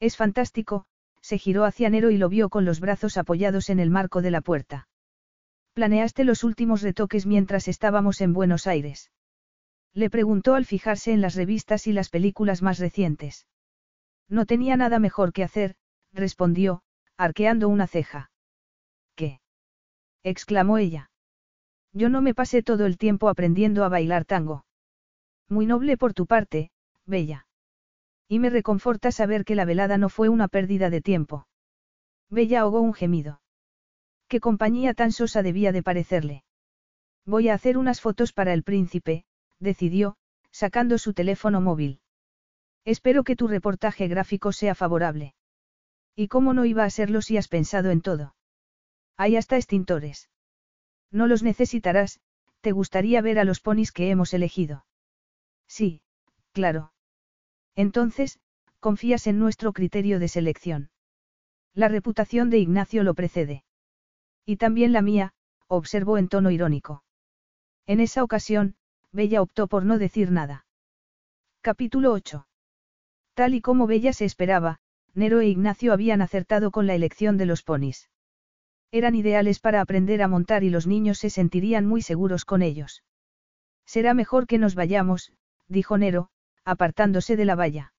Es 0.00 0.16
fantástico, 0.16 0.86
se 1.28 1.36
giró 1.36 1.66
hacia 1.66 1.90
Nero 1.90 2.10
y 2.10 2.16
lo 2.16 2.30
vio 2.30 2.48
con 2.48 2.64
los 2.64 2.80
brazos 2.80 3.18
apoyados 3.18 3.68
en 3.68 3.80
el 3.80 3.90
marco 3.90 4.22
de 4.22 4.30
la 4.30 4.40
puerta. 4.40 4.88
¿Planeaste 5.74 6.24
los 6.24 6.42
últimos 6.42 6.80
retoques 6.80 7.26
mientras 7.26 7.68
estábamos 7.68 8.22
en 8.22 8.32
Buenos 8.32 8.66
Aires? 8.66 9.12
Le 9.92 10.08
preguntó 10.08 10.54
al 10.54 10.64
fijarse 10.64 11.12
en 11.12 11.20
las 11.20 11.34
revistas 11.34 11.86
y 11.86 11.92
las 11.92 12.08
películas 12.08 12.62
más 12.62 12.78
recientes. 12.78 13.46
No 14.30 14.46
tenía 14.46 14.78
nada 14.78 14.98
mejor 14.98 15.34
que 15.34 15.44
hacer, 15.44 15.74
respondió, 16.14 16.80
arqueando 17.18 17.68
una 17.68 17.86
ceja. 17.86 18.30
¿Qué? 19.14 19.42
exclamó 20.22 20.78
ella. 20.78 21.10
Yo 21.92 22.08
no 22.08 22.22
me 22.22 22.32
pasé 22.32 22.62
todo 22.62 22.86
el 22.86 22.96
tiempo 22.96 23.28
aprendiendo 23.28 23.84
a 23.84 23.90
bailar 23.90 24.24
tango. 24.24 24.64
Muy 25.46 25.66
noble 25.66 25.98
por 25.98 26.14
tu 26.14 26.24
parte, 26.24 26.70
Bella. 27.04 27.47
Y 28.28 28.38
me 28.38 28.50
reconforta 28.50 29.10
saber 29.10 29.44
que 29.44 29.54
la 29.54 29.64
velada 29.64 29.96
no 29.96 30.10
fue 30.10 30.28
una 30.28 30.48
pérdida 30.48 30.90
de 30.90 31.00
tiempo. 31.00 31.48
Bella 32.28 32.60
ahogó 32.60 32.82
un 32.82 32.92
gemido. 32.92 33.40
¿Qué 34.28 34.40
compañía 34.40 34.92
tan 34.92 35.12
sosa 35.12 35.42
debía 35.42 35.72
de 35.72 35.82
parecerle? 35.82 36.44
Voy 37.24 37.48
a 37.48 37.54
hacer 37.54 37.78
unas 37.78 38.02
fotos 38.02 38.32
para 38.34 38.52
el 38.52 38.62
príncipe, 38.62 39.24
decidió, 39.58 40.16
sacando 40.50 40.98
su 40.98 41.14
teléfono 41.14 41.60
móvil. 41.62 42.00
Espero 42.84 43.24
que 43.24 43.36
tu 43.36 43.48
reportaje 43.48 44.08
gráfico 44.08 44.52
sea 44.52 44.74
favorable. 44.74 45.34
¿Y 46.14 46.28
cómo 46.28 46.52
no 46.52 46.64
iba 46.64 46.84
a 46.84 46.90
serlo 46.90 47.22
si 47.22 47.36
has 47.36 47.48
pensado 47.48 47.90
en 47.90 48.02
todo? 48.02 48.34
Hay 49.16 49.36
hasta 49.36 49.56
extintores. 49.56 50.28
No 51.10 51.26
los 51.26 51.42
necesitarás, 51.42 52.20
te 52.60 52.72
gustaría 52.72 53.22
ver 53.22 53.38
a 53.38 53.44
los 53.44 53.60
ponis 53.60 53.92
que 53.92 54.10
hemos 54.10 54.34
elegido. 54.34 54.84
Sí, 55.66 56.02
claro. 56.52 56.92
Entonces, 57.78 58.40
confías 58.80 59.28
en 59.28 59.38
nuestro 59.38 59.72
criterio 59.72 60.18
de 60.18 60.26
selección. 60.26 60.90
La 61.74 61.86
reputación 61.86 62.50
de 62.50 62.58
Ignacio 62.58 63.04
lo 63.04 63.14
precede. 63.14 63.62
Y 64.44 64.56
también 64.56 64.92
la 64.92 65.00
mía, 65.00 65.32
observó 65.68 66.18
en 66.18 66.26
tono 66.26 66.50
irónico. 66.50 67.04
En 67.86 68.00
esa 68.00 68.24
ocasión, 68.24 68.74
Bella 69.12 69.42
optó 69.42 69.68
por 69.68 69.84
no 69.84 69.96
decir 69.96 70.32
nada. 70.32 70.66
Capítulo 71.60 72.12
8. 72.12 72.48
Tal 73.34 73.54
y 73.54 73.60
como 73.60 73.86
Bella 73.86 74.12
se 74.12 74.24
esperaba, 74.24 74.80
Nero 75.14 75.38
e 75.38 75.46
Ignacio 75.46 75.92
habían 75.92 76.20
acertado 76.20 76.72
con 76.72 76.88
la 76.88 76.96
elección 76.96 77.36
de 77.36 77.46
los 77.46 77.62
ponis. 77.62 78.10
Eran 78.90 79.14
ideales 79.14 79.60
para 79.60 79.80
aprender 79.80 80.20
a 80.22 80.26
montar 80.26 80.64
y 80.64 80.70
los 80.70 80.88
niños 80.88 81.18
se 81.18 81.30
sentirían 81.30 81.86
muy 81.86 82.02
seguros 82.02 82.44
con 82.44 82.62
ellos. 82.62 83.04
Será 83.86 84.14
mejor 84.14 84.48
que 84.48 84.58
nos 84.58 84.74
vayamos, 84.74 85.32
dijo 85.68 85.96
Nero, 85.96 86.30
apartándose 86.68 87.36
de 87.36 87.46
la 87.46 87.54
valla. 87.54 87.94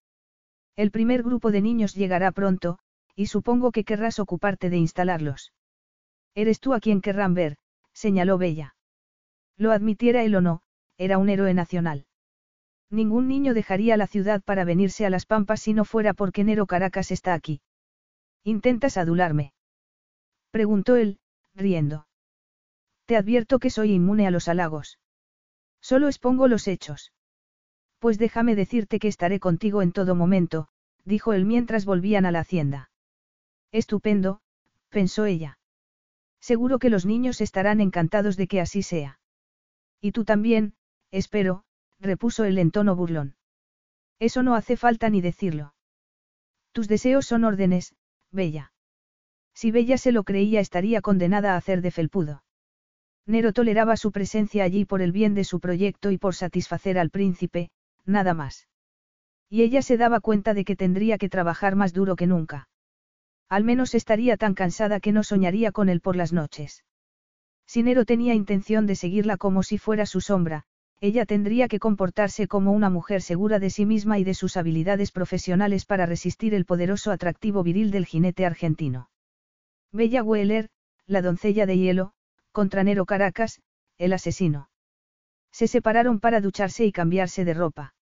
El 0.75 0.91
primer 0.91 1.23
grupo 1.23 1.51
de 1.51 1.61
niños 1.61 1.95
llegará 1.95 2.31
pronto, 2.31 2.77
y 3.15 3.25
supongo 3.25 3.71
que 3.71 3.83
querrás 3.83 4.19
ocuparte 4.19 4.69
de 4.69 4.77
instalarlos. 4.77 5.53
Eres 6.35 6.59
tú 6.59 6.73
a 6.73 6.79
quien 6.79 7.01
querrán 7.01 7.33
ver, 7.33 7.57
señaló 7.93 8.37
Bella. 8.37 8.75
Lo 9.57 9.71
admitiera 9.71 10.23
él 10.23 10.35
o 10.35 10.41
no, 10.41 10.61
era 10.97 11.17
un 11.17 11.29
héroe 11.29 11.53
nacional. 11.53 12.05
Ningún 12.91 13.27
niño 13.27 13.53
dejaría 13.53 13.97
la 13.97 14.07
ciudad 14.07 14.41
para 14.43 14.65
venirse 14.65 15.05
a 15.05 15.09
las 15.09 15.25
Pampas 15.25 15.61
si 15.61 15.73
no 15.73 15.83
fuera 15.83 16.13
porque 16.13 16.43
Nero 16.43 16.65
Caracas 16.65 17.11
está 17.11 17.33
aquí. 17.33 17.61
¿Intentas 18.43 18.97
adularme? 18.97 19.53
Preguntó 20.51 20.95
él, 20.95 21.19
riendo. 21.55 22.07
Te 23.05 23.17
advierto 23.17 23.57
que 23.57 23.69
soy 23.69 23.93
inmune 23.93 24.27
a 24.27 24.31
los 24.31 24.47
halagos. 24.47 24.99
Solo 25.81 26.07
expongo 26.07 26.47
los 26.47 26.67
hechos. 26.67 27.11
Pues 27.99 28.17
déjame 28.17 28.55
decirte 28.55 28.97
que 28.99 29.09
estaré 29.09 29.39
contigo 29.39 29.81
en 29.81 29.91
todo 29.91 30.15
momento, 30.15 30.69
dijo 31.05 31.33
él 31.33 31.45
mientras 31.45 31.85
volvían 31.85 32.25
a 32.25 32.31
la 32.31 32.39
hacienda. 32.39 32.89
Estupendo, 33.71 34.41
pensó 34.89 35.25
ella. 35.25 35.59
Seguro 36.39 36.79
que 36.79 36.89
los 36.89 37.05
niños 37.05 37.41
estarán 37.41 37.81
encantados 37.81 38.37
de 38.37 38.47
que 38.47 38.61
así 38.61 38.81
sea. 38.81 39.19
Y 40.01 40.13
tú 40.13 40.23
también, 40.23 40.73
espero, 41.11 41.63
repuso 41.99 42.45
él 42.45 42.57
en 42.57 42.71
tono 42.71 42.95
burlón. 42.95 43.35
Eso 44.17 44.43
no 44.43 44.55
hace 44.55 44.77
falta 44.77 45.09
ni 45.09 45.21
decirlo. 45.21 45.73
Tus 46.71 46.87
deseos 46.87 47.25
son 47.25 47.43
órdenes, 47.43 47.95
Bella. 48.31 48.71
Si 49.53 49.71
Bella 49.71 49.97
se 49.97 50.13
lo 50.13 50.23
creía 50.23 50.61
estaría 50.61 51.01
condenada 51.01 51.53
a 51.53 51.57
hacer 51.57 51.81
de 51.81 51.91
felpudo. 51.91 52.43
Nero 53.25 53.51
toleraba 53.51 53.97
su 53.97 54.11
presencia 54.11 54.63
allí 54.63 54.85
por 54.85 55.01
el 55.01 55.11
bien 55.11 55.33
de 55.33 55.43
su 55.43 55.59
proyecto 55.59 56.11
y 56.11 56.17
por 56.17 56.35
satisfacer 56.35 56.97
al 56.97 57.09
príncipe, 57.09 57.69
nada 58.09 58.33
más. 58.33 58.67
Y 59.49 59.63
ella 59.63 59.81
se 59.81 59.97
daba 59.97 60.19
cuenta 60.19 60.53
de 60.53 60.65
que 60.65 60.75
tendría 60.75 61.17
que 61.17 61.29
trabajar 61.29 61.75
más 61.75 61.93
duro 61.93 62.15
que 62.15 62.27
nunca. 62.27 62.69
Al 63.47 63.63
menos 63.63 63.95
estaría 63.95 64.37
tan 64.37 64.53
cansada 64.53 64.99
que 64.99 65.11
no 65.11 65.23
soñaría 65.23 65.71
con 65.71 65.89
él 65.89 66.01
por 66.01 66.15
las 66.15 66.33
noches. 66.33 66.83
Si 67.65 67.83
Nero 67.83 68.05
tenía 68.05 68.33
intención 68.33 68.85
de 68.85 68.95
seguirla 68.95 69.37
como 69.37 69.63
si 69.63 69.77
fuera 69.77 70.05
su 70.05 70.21
sombra, 70.21 70.65
ella 71.01 71.25
tendría 71.25 71.67
que 71.67 71.79
comportarse 71.79 72.47
como 72.47 72.73
una 72.73 72.89
mujer 72.89 73.21
segura 73.21 73.57
de 73.59 73.69
sí 73.69 73.85
misma 73.85 74.19
y 74.19 74.23
de 74.23 74.33
sus 74.33 74.57
habilidades 74.57 75.11
profesionales 75.11 75.85
para 75.85 76.05
resistir 76.05 76.53
el 76.53 76.65
poderoso 76.65 77.11
atractivo 77.11 77.63
viril 77.63 77.89
del 77.89 78.05
jinete 78.05 78.45
argentino. 78.45 79.09
Bella 79.91 80.23
Weller, 80.23 80.69
la 81.07 81.21
doncella 81.21 81.65
de 81.65 81.77
hielo, 81.77 82.11
contra 82.51 82.83
Nero 82.83 83.05
Caracas, 83.05 83.61
el 83.97 84.13
asesino. 84.13 84.69
Se 85.51 85.67
separaron 85.67 86.19
para 86.19 86.41
ducharse 86.41 86.85
y 86.85 86.91
cambiarse 86.91 87.45
de 87.45 87.53
ropa. 87.53 87.93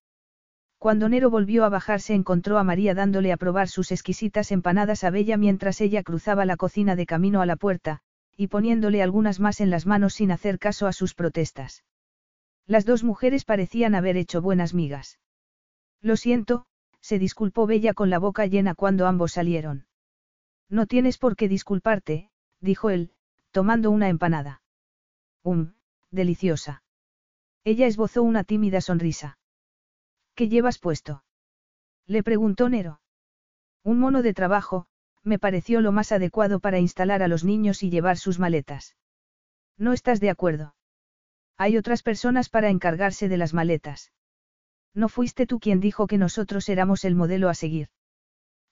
Cuando 0.78 1.08
Nero 1.08 1.28
volvió 1.28 1.64
a 1.64 1.68
bajarse 1.68 2.14
encontró 2.14 2.56
a 2.56 2.64
María 2.64 2.94
dándole 2.94 3.32
a 3.32 3.36
probar 3.36 3.68
sus 3.68 3.90
exquisitas 3.90 4.52
empanadas 4.52 5.02
a 5.02 5.10
Bella 5.10 5.36
mientras 5.36 5.80
ella 5.80 6.04
cruzaba 6.04 6.44
la 6.44 6.56
cocina 6.56 6.94
de 6.94 7.04
camino 7.04 7.40
a 7.40 7.46
la 7.46 7.56
puerta, 7.56 8.00
y 8.36 8.46
poniéndole 8.46 9.02
algunas 9.02 9.40
más 9.40 9.60
en 9.60 9.70
las 9.70 9.86
manos 9.86 10.14
sin 10.14 10.30
hacer 10.30 10.60
caso 10.60 10.86
a 10.86 10.92
sus 10.92 11.14
protestas. 11.14 11.84
Las 12.66 12.84
dos 12.84 13.02
mujeres 13.02 13.44
parecían 13.44 13.96
haber 13.96 14.16
hecho 14.16 14.40
buenas 14.40 14.72
migas. 14.72 15.18
Lo 16.00 16.16
siento, 16.16 16.66
se 17.00 17.18
disculpó 17.18 17.66
Bella 17.66 17.92
con 17.92 18.10
la 18.10 18.20
boca 18.20 18.46
llena 18.46 18.76
cuando 18.76 19.08
ambos 19.08 19.32
salieron. 19.32 19.86
No 20.68 20.86
tienes 20.86 21.18
por 21.18 21.34
qué 21.34 21.48
disculparte, 21.48 22.30
dijo 22.60 22.90
él, 22.90 23.10
tomando 23.50 23.90
una 23.90 24.08
empanada. 24.08 24.62
Um, 25.42 25.72
deliciosa. 26.12 26.84
Ella 27.64 27.86
esbozó 27.86 28.22
una 28.22 28.44
tímida 28.44 28.80
sonrisa. 28.80 29.37
¿Qué 30.38 30.48
llevas 30.48 30.78
puesto? 30.78 31.24
Le 32.06 32.22
preguntó 32.22 32.68
Nero. 32.68 33.00
Un 33.82 33.98
mono 33.98 34.22
de 34.22 34.34
trabajo, 34.34 34.86
me 35.24 35.40
pareció 35.40 35.80
lo 35.80 35.90
más 35.90 36.12
adecuado 36.12 36.60
para 36.60 36.78
instalar 36.78 37.24
a 37.24 37.26
los 37.26 37.42
niños 37.42 37.82
y 37.82 37.90
llevar 37.90 38.18
sus 38.18 38.38
maletas. 38.38 38.94
¿No 39.78 39.92
estás 39.92 40.20
de 40.20 40.30
acuerdo? 40.30 40.76
Hay 41.56 41.76
otras 41.76 42.04
personas 42.04 42.50
para 42.50 42.70
encargarse 42.70 43.28
de 43.28 43.36
las 43.36 43.52
maletas. 43.52 44.12
No 44.94 45.08
fuiste 45.08 45.44
tú 45.44 45.58
quien 45.58 45.80
dijo 45.80 46.06
que 46.06 46.18
nosotros 46.18 46.68
éramos 46.68 47.04
el 47.04 47.16
modelo 47.16 47.48
a 47.48 47.54
seguir. 47.54 47.88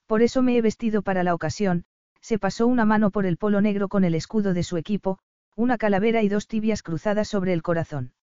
Por 0.05 0.21
eso 0.21 0.41
me 0.41 0.55
he 0.55 0.61
vestido 0.61 1.01
para 1.01 1.23
la 1.23 1.33
ocasión, 1.33 1.83
se 2.21 2.39
pasó 2.39 2.65
una 2.65 2.85
mano 2.85 3.11
por 3.11 3.25
el 3.25 3.35
polo 3.35 3.59
negro 3.59 3.89
con 3.89 4.05
el 4.05 4.15
escudo 4.15 4.53
de 4.53 4.63
su 4.63 4.77
equipo, 4.77 5.19
una 5.57 5.77
calavera 5.77 6.23
y 6.23 6.29
dos 6.29 6.47
tibias 6.47 6.81
cruzadas 6.81 7.27
sobre 7.27 7.51
el 7.51 7.61
corazón. 7.61 8.13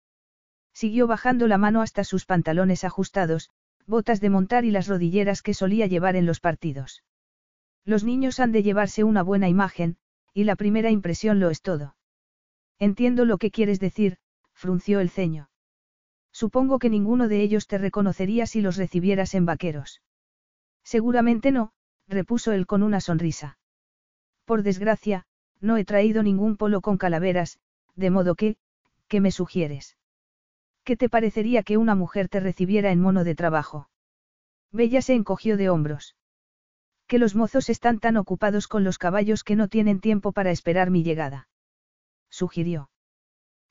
Siguió 0.74 1.06
bajando 1.06 1.46
la 1.46 1.56
mano 1.56 1.80
hasta 1.80 2.04
sus 2.04 2.26
pantalones 2.26 2.84
ajustados, 2.84 3.50
botas 3.86 4.20
de 4.20 4.28
montar 4.28 4.64
y 4.64 4.70
las 4.70 4.88
rodilleras 4.88 5.40
que 5.40 5.54
solía 5.54 5.86
llevar 5.86 6.16
en 6.16 6.26
los 6.26 6.40
partidos. 6.40 7.04
Los 7.84 8.02
niños 8.02 8.40
han 8.40 8.50
de 8.50 8.62
llevarse 8.62 9.04
una 9.04 9.22
buena 9.22 9.48
imagen, 9.48 9.96
y 10.32 10.44
la 10.44 10.56
primera 10.56 10.90
impresión 10.90 11.38
lo 11.38 11.50
es 11.50 11.62
todo. 11.62 11.96
Entiendo 12.78 13.24
lo 13.24 13.38
que 13.38 13.52
quieres 13.52 13.78
decir, 13.78 14.18
frunció 14.52 15.00
el 15.00 15.10
ceño. 15.10 15.48
Supongo 16.32 16.80
que 16.80 16.90
ninguno 16.90 17.28
de 17.28 17.42
ellos 17.42 17.68
te 17.68 17.78
reconocería 17.78 18.46
si 18.46 18.60
los 18.60 18.76
recibieras 18.76 19.34
en 19.34 19.46
vaqueros. 19.46 20.02
Seguramente 20.82 21.52
no, 21.52 21.72
repuso 22.08 22.50
él 22.50 22.66
con 22.66 22.82
una 22.82 23.00
sonrisa. 23.00 23.58
Por 24.44 24.64
desgracia, 24.64 25.26
no 25.60 25.76
he 25.76 25.84
traído 25.84 26.24
ningún 26.24 26.56
polo 26.56 26.80
con 26.80 26.98
calaveras, 26.98 27.58
de 27.94 28.10
modo 28.10 28.34
que, 28.34 28.56
¿qué 29.06 29.20
me 29.20 29.30
sugieres? 29.30 29.96
¿Qué 30.84 30.96
te 30.96 31.08
parecería 31.08 31.62
que 31.62 31.78
una 31.78 31.94
mujer 31.94 32.28
te 32.28 32.40
recibiera 32.40 32.92
en 32.92 33.00
mono 33.00 33.24
de 33.24 33.34
trabajo? 33.34 33.88
Bella 34.70 35.00
se 35.00 35.14
encogió 35.14 35.56
de 35.56 35.70
hombros. 35.70 36.14
Que 37.06 37.18
los 37.18 37.34
mozos 37.34 37.70
están 37.70 38.00
tan 38.00 38.16
ocupados 38.16 38.68
con 38.68 38.84
los 38.84 38.98
caballos 38.98 39.44
que 39.44 39.56
no 39.56 39.68
tienen 39.68 40.00
tiempo 40.00 40.32
para 40.32 40.50
esperar 40.50 40.90
mi 40.90 41.02
llegada. 41.02 41.48
Sugirió. 42.28 42.90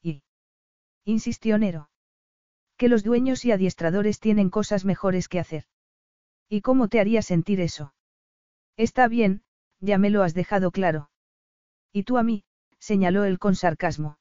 Y. 0.02 0.24
Insistió 1.06 1.58
Nero. 1.58 1.90
Que 2.78 2.90
los 2.90 3.04
dueños 3.04 3.46
y 3.46 3.52
adiestradores 3.52 4.20
tienen 4.20 4.50
cosas 4.50 4.84
mejores 4.84 5.28
que 5.28 5.40
hacer. 5.40 5.66
¿Y 6.50 6.62
cómo 6.62 6.88
te 6.88 7.00
haría 7.00 7.22
sentir 7.22 7.60
eso? 7.60 7.94
Está 8.76 9.08
bien, 9.08 9.44
ya 9.80 9.98
me 10.00 10.10
lo 10.10 10.24
has 10.24 10.34
dejado 10.34 10.72
claro. 10.72 11.12
Y 11.92 12.04
tú 12.04 12.18
a 12.18 12.24
mí, 12.24 12.44
señaló 12.80 13.24
él 13.24 13.38
con 13.38 13.56
sarcasmo. 13.56 14.18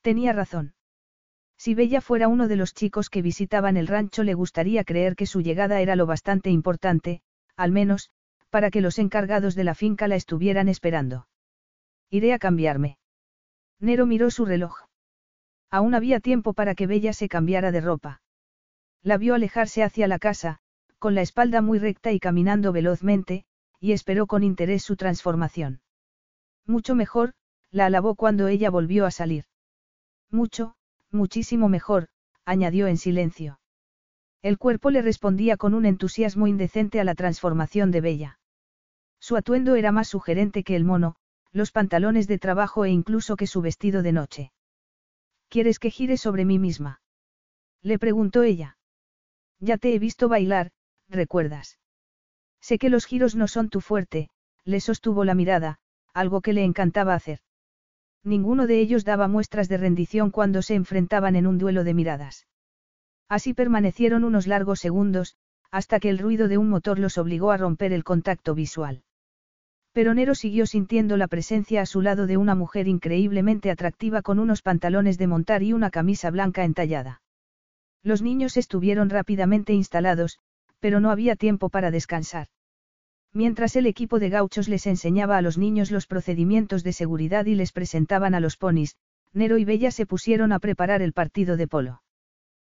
Tenía 0.00 0.32
razón. 0.32 0.74
Si 1.58 1.74
Bella 1.74 2.00
fuera 2.00 2.28
uno 2.28 2.46
de 2.46 2.54
los 2.56 2.72
chicos 2.72 3.10
que 3.10 3.20
visitaban 3.20 3.76
el 3.76 3.88
rancho 3.88 4.22
le 4.22 4.34
gustaría 4.34 4.84
creer 4.84 5.16
que 5.16 5.26
su 5.26 5.40
llegada 5.40 5.80
era 5.80 5.96
lo 5.96 6.06
bastante 6.06 6.50
importante, 6.50 7.20
al 7.56 7.72
menos, 7.72 8.10
para 8.48 8.70
que 8.70 8.80
los 8.80 8.98
encargados 8.98 9.56
de 9.56 9.64
la 9.64 9.74
finca 9.74 10.06
la 10.06 10.14
estuvieran 10.14 10.68
esperando. 10.68 11.26
Iré 12.10 12.32
a 12.32 12.38
cambiarme. 12.38 12.98
Nero 13.80 14.06
miró 14.06 14.30
su 14.30 14.44
reloj. 14.44 14.84
Aún 15.70 15.94
había 15.94 16.20
tiempo 16.20 16.54
para 16.54 16.74
que 16.74 16.86
Bella 16.86 17.12
se 17.12 17.28
cambiara 17.28 17.72
de 17.72 17.80
ropa. 17.80 18.22
La 19.02 19.18
vio 19.18 19.34
alejarse 19.34 19.82
hacia 19.82 20.08
la 20.08 20.18
casa, 20.18 20.60
con 20.98 21.14
la 21.14 21.22
espalda 21.22 21.60
muy 21.60 21.78
recta 21.78 22.12
y 22.12 22.20
caminando 22.20 22.72
velozmente, 22.72 23.44
y 23.80 23.92
esperó 23.92 24.26
con 24.26 24.42
interés 24.42 24.82
su 24.82 24.96
transformación. 24.96 25.80
Mucho 26.66 26.94
mejor, 26.94 27.34
la 27.70 27.86
alabó 27.86 28.14
cuando 28.14 28.48
ella 28.48 28.70
volvió 28.70 29.06
a 29.06 29.10
salir. 29.10 29.44
Mucho, 30.30 30.74
muchísimo 31.10 31.68
mejor, 31.68 32.08
añadió 32.44 32.86
en 32.86 32.96
silencio. 32.96 33.60
El 34.42 34.58
cuerpo 34.58 34.90
le 34.90 35.02
respondía 35.02 35.56
con 35.56 35.74
un 35.74 35.84
entusiasmo 35.84 36.46
indecente 36.46 37.00
a 37.00 37.04
la 37.04 37.14
transformación 37.14 37.90
de 37.90 38.00
Bella. 38.00 38.38
Su 39.20 39.36
atuendo 39.36 39.74
era 39.74 39.92
más 39.92 40.08
sugerente 40.08 40.62
que 40.62 40.76
el 40.76 40.84
mono, 40.84 41.16
los 41.52 41.72
pantalones 41.72 42.28
de 42.28 42.38
trabajo 42.38 42.84
e 42.84 42.90
incluso 42.90 43.36
que 43.36 43.46
su 43.46 43.60
vestido 43.60 44.02
de 44.02 44.12
noche. 44.12 44.52
¿Quieres 45.48 45.78
que 45.78 45.90
gire 45.90 46.16
sobre 46.16 46.44
mí 46.44 46.58
misma? 46.58 47.00
Le 47.82 47.98
preguntó 47.98 48.42
ella. 48.42 48.76
Ya 49.58 49.78
te 49.78 49.94
he 49.94 49.98
visto 49.98 50.28
bailar, 50.28 50.70
¿recuerdas? 51.08 51.78
Sé 52.60 52.78
que 52.78 52.90
los 52.90 53.06
giros 53.06 53.34
no 53.34 53.48
son 53.48 53.70
tu 53.70 53.80
fuerte, 53.80 54.30
le 54.64 54.80
sostuvo 54.80 55.24
la 55.24 55.34
mirada, 55.34 55.78
algo 56.12 56.40
que 56.40 56.52
le 56.52 56.64
encantaba 56.64 57.14
hacer. 57.14 57.40
Ninguno 58.24 58.66
de 58.66 58.80
ellos 58.80 59.04
daba 59.04 59.28
muestras 59.28 59.68
de 59.68 59.76
rendición 59.76 60.30
cuando 60.30 60.62
se 60.62 60.74
enfrentaban 60.74 61.36
en 61.36 61.46
un 61.46 61.58
duelo 61.58 61.84
de 61.84 61.94
miradas. 61.94 62.46
Así 63.28 63.54
permanecieron 63.54 64.24
unos 64.24 64.46
largos 64.46 64.80
segundos, 64.80 65.36
hasta 65.70 66.00
que 66.00 66.08
el 66.08 66.18
ruido 66.18 66.48
de 66.48 66.58
un 66.58 66.68
motor 66.68 66.98
los 66.98 67.18
obligó 67.18 67.50
a 67.50 67.56
romper 67.56 67.92
el 67.92 68.04
contacto 68.04 68.54
visual. 68.54 69.02
Pero 69.92 70.14
Nero 70.14 70.34
siguió 70.34 70.66
sintiendo 70.66 71.16
la 71.16 71.28
presencia 71.28 71.82
a 71.82 71.86
su 71.86 72.02
lado 72.02 72.26
de 72.26 72.36
una 72.36 72.54
mujer 72.54 72.88
increíblemente 72.88 73.70
atractiva 73.70 74.22
con 74.22 74.38
unos 74.38 74.62
pantalones 74.62 75.18
de 75.18 75.26
montar 75.26 75.62
y 75.62 75.72
una 75.72 75.90
camisa 75.90 76.30
blanca 76.30 76.64
entallada. 76.64 77.22
Los 78.02 78.22
niños 78.22 78.56
estuvieron 78.56 79.10
rápidamente 79.10 79.72
instalados, 79.72 80.38
pero 80.80 81.00
no 81.00 81.10
había 81.10 81.36
tiempo 81.36 81.68
para 81.68 81.90
descansar. 81.90 82.48
Mientras 83.32 83.76
el 83.76 83.86
equipo 83.86 84.18
de 84.18 84.30
gauchos 84.30 84.68
les 84.68 84.86
enseñaba 84.86 85.36
a 85.36 85.42
los 85.42 85.58
niños 85.58 85.90
los 85.90 86.06
procedimientos 86.06 86.82
de 86.82 86.92
seguridad 86.92 87.46
y 87.46 87.54
les 87.54 87.72
presentaban 87.72 88.34
a 88.34 88.40
los 88.40 88.56
ponis, 88.56 88.96
Nero 89.32 89.58
y 89.58 89.64
Bella 89.64 89.90
se 89.90 90.06
pusieron 90.06 90.52
a 90.52 90.58
preparar 90.58 91.02
el 91.02 91.12
partido 91.12 91.56
de 91.56 91.68
polo. 91.68 92.02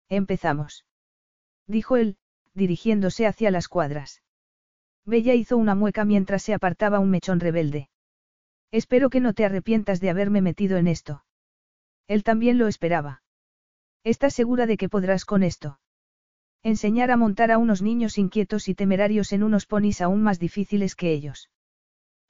Empezamos. 0.09 0.85
Dijo 1.67 1.97
él, 1.97 2.17
dirigiéndose 2.55 3.27
hacia 3.27 3.51
las 3.51 3.69
cuadras. 3.69 4.23
Bella 5.05 5.35
hizo 5.35 5.57
una 5.57 5.75
mueca 5.75 6.05
mientras 6.05 6.43
se 6.43 6.55
apartaba 6.55 6.99
un 6.99 7.11
mechón 7.11 7.41
rebelde. 7.41 7.89
Espero 8.71 9.11
que 9.11 9.21
no 9.21 9.33
te 9.33 9.45
arrepientas 9.45 10.01
de 10.01 10.11
haberme 10.11 10.43
metido 10.43 10.77
en 10.77 10.87
esto. 10.87 11.25
Él 12.09 12.25
también 12.25 12.59
lo 12.59 12.69
esperaba. 12.69 13.23
¿Estás 14.05 14.35
segura 14.35 14.67
de 14.67 14.77
que 14.77 14.89
podrás 14.89 15.25
con 15.25 15.43
esto? 15.43 15.79
Enseñar 16.65 17.11
a 17.11 17.17
montar 17.17 17.51
a 17.51 17.59
unos 17.59 17.83
niños 17.83 18.19
inquietos 18.19 18.69
y 18.69 18.75
temerarios 18.75 19.33
en 19.33 19.43
unos 19.43 19.67
ponis 19.67 20.01
aún 20.01 20.23
más 20.23 20.39
difíciles 20.39 20.95
que 20.95 21.13
ellos. 21.13 21.51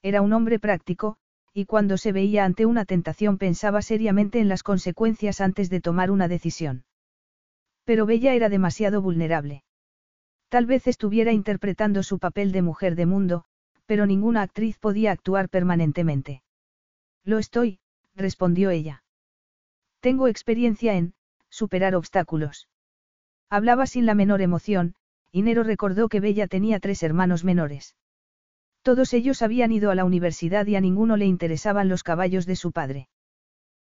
Era 0.03 0.23
un 0.23 0.33
hombre 0.33 0.59
práctico, 0.59 1.19
y 1.53 1.67
cuando 1.67 1.99
se 1.99 2.13
veía 2.13 2.45
ante 2.47 2.65
una 2.65 2.87
tentación 2.87 3.37
pensaba 3.37 3.83
seriamente 3.83 4.41
en 4.41 4.49
las 4.49 4.63
consecuencias 4.63 5.43
antes 5.43 5.69
de 5.69 5.83
tomar 5.83 6.11
una 6.11 6.29
decisión. 6.29 6.85
Pero 7.85 8.07
Bella 8.07 8.33
era 8.33 8.49
demasiado 8.49 9.03
vulnerable. 9.03 9.65
Tal 10.49 10.65
vez 10.67 10.87
estuviera 10.87 11.33
interpretando 11.33 12.03
su 12.03 12.19
papel 12.19 12.53
de 12.53 12.63
mujer 12.63 12.95
de 12.95 13.07
mundo, 13.07 13.45
pero 13.85 14.07
ninguna 14.07 14.43
actriz 14.43 14.79
podía 14.79 15.13
actuar 15.13 15.51
permanentemente. 15.51 16.43
Lo 17.25 17.39
estoy, 17.39 17.81
respondió 18.15 18.71
ella. 18.71 19.05
Tengo 20.01 20.27
experiencia 20.29 20.95
en, 20.95 21.15
superar 21.51 21.95
obstáculos. 21.95 22.69
Hablaba 23.53 23.85
sin 23.85 24.07
la 24.07 24.15
menor 24.15 24.41
emoción, 24.41 24.95
y 25.31 25.43
Nero 25.43 25.63
recordó 25.63 26.09
que 26.09 26.21
Bella 26.21 26.47
tenía 26.47 26.81
tres 26.81 27.03
hermanos 27.03 27.45
menores. 27.45 27.97
Todos 28.81 29.13
ellos 29.13 29.43
habían 29.43 29.73
ido 29.73 29.91
a 29.91 29.95
la 29.95 30.07
universidad 30.07 30.67
y 30.67 30.75
a 30.75 30.81
ninguno 30.81 31.19
le 31.19 31.27
interesaban 31.27 31.91
los 31.91 32.03
caballos 32.03 32.47
de 32.47 32.57
su 32.57 32.73
padre. 32.73 33.11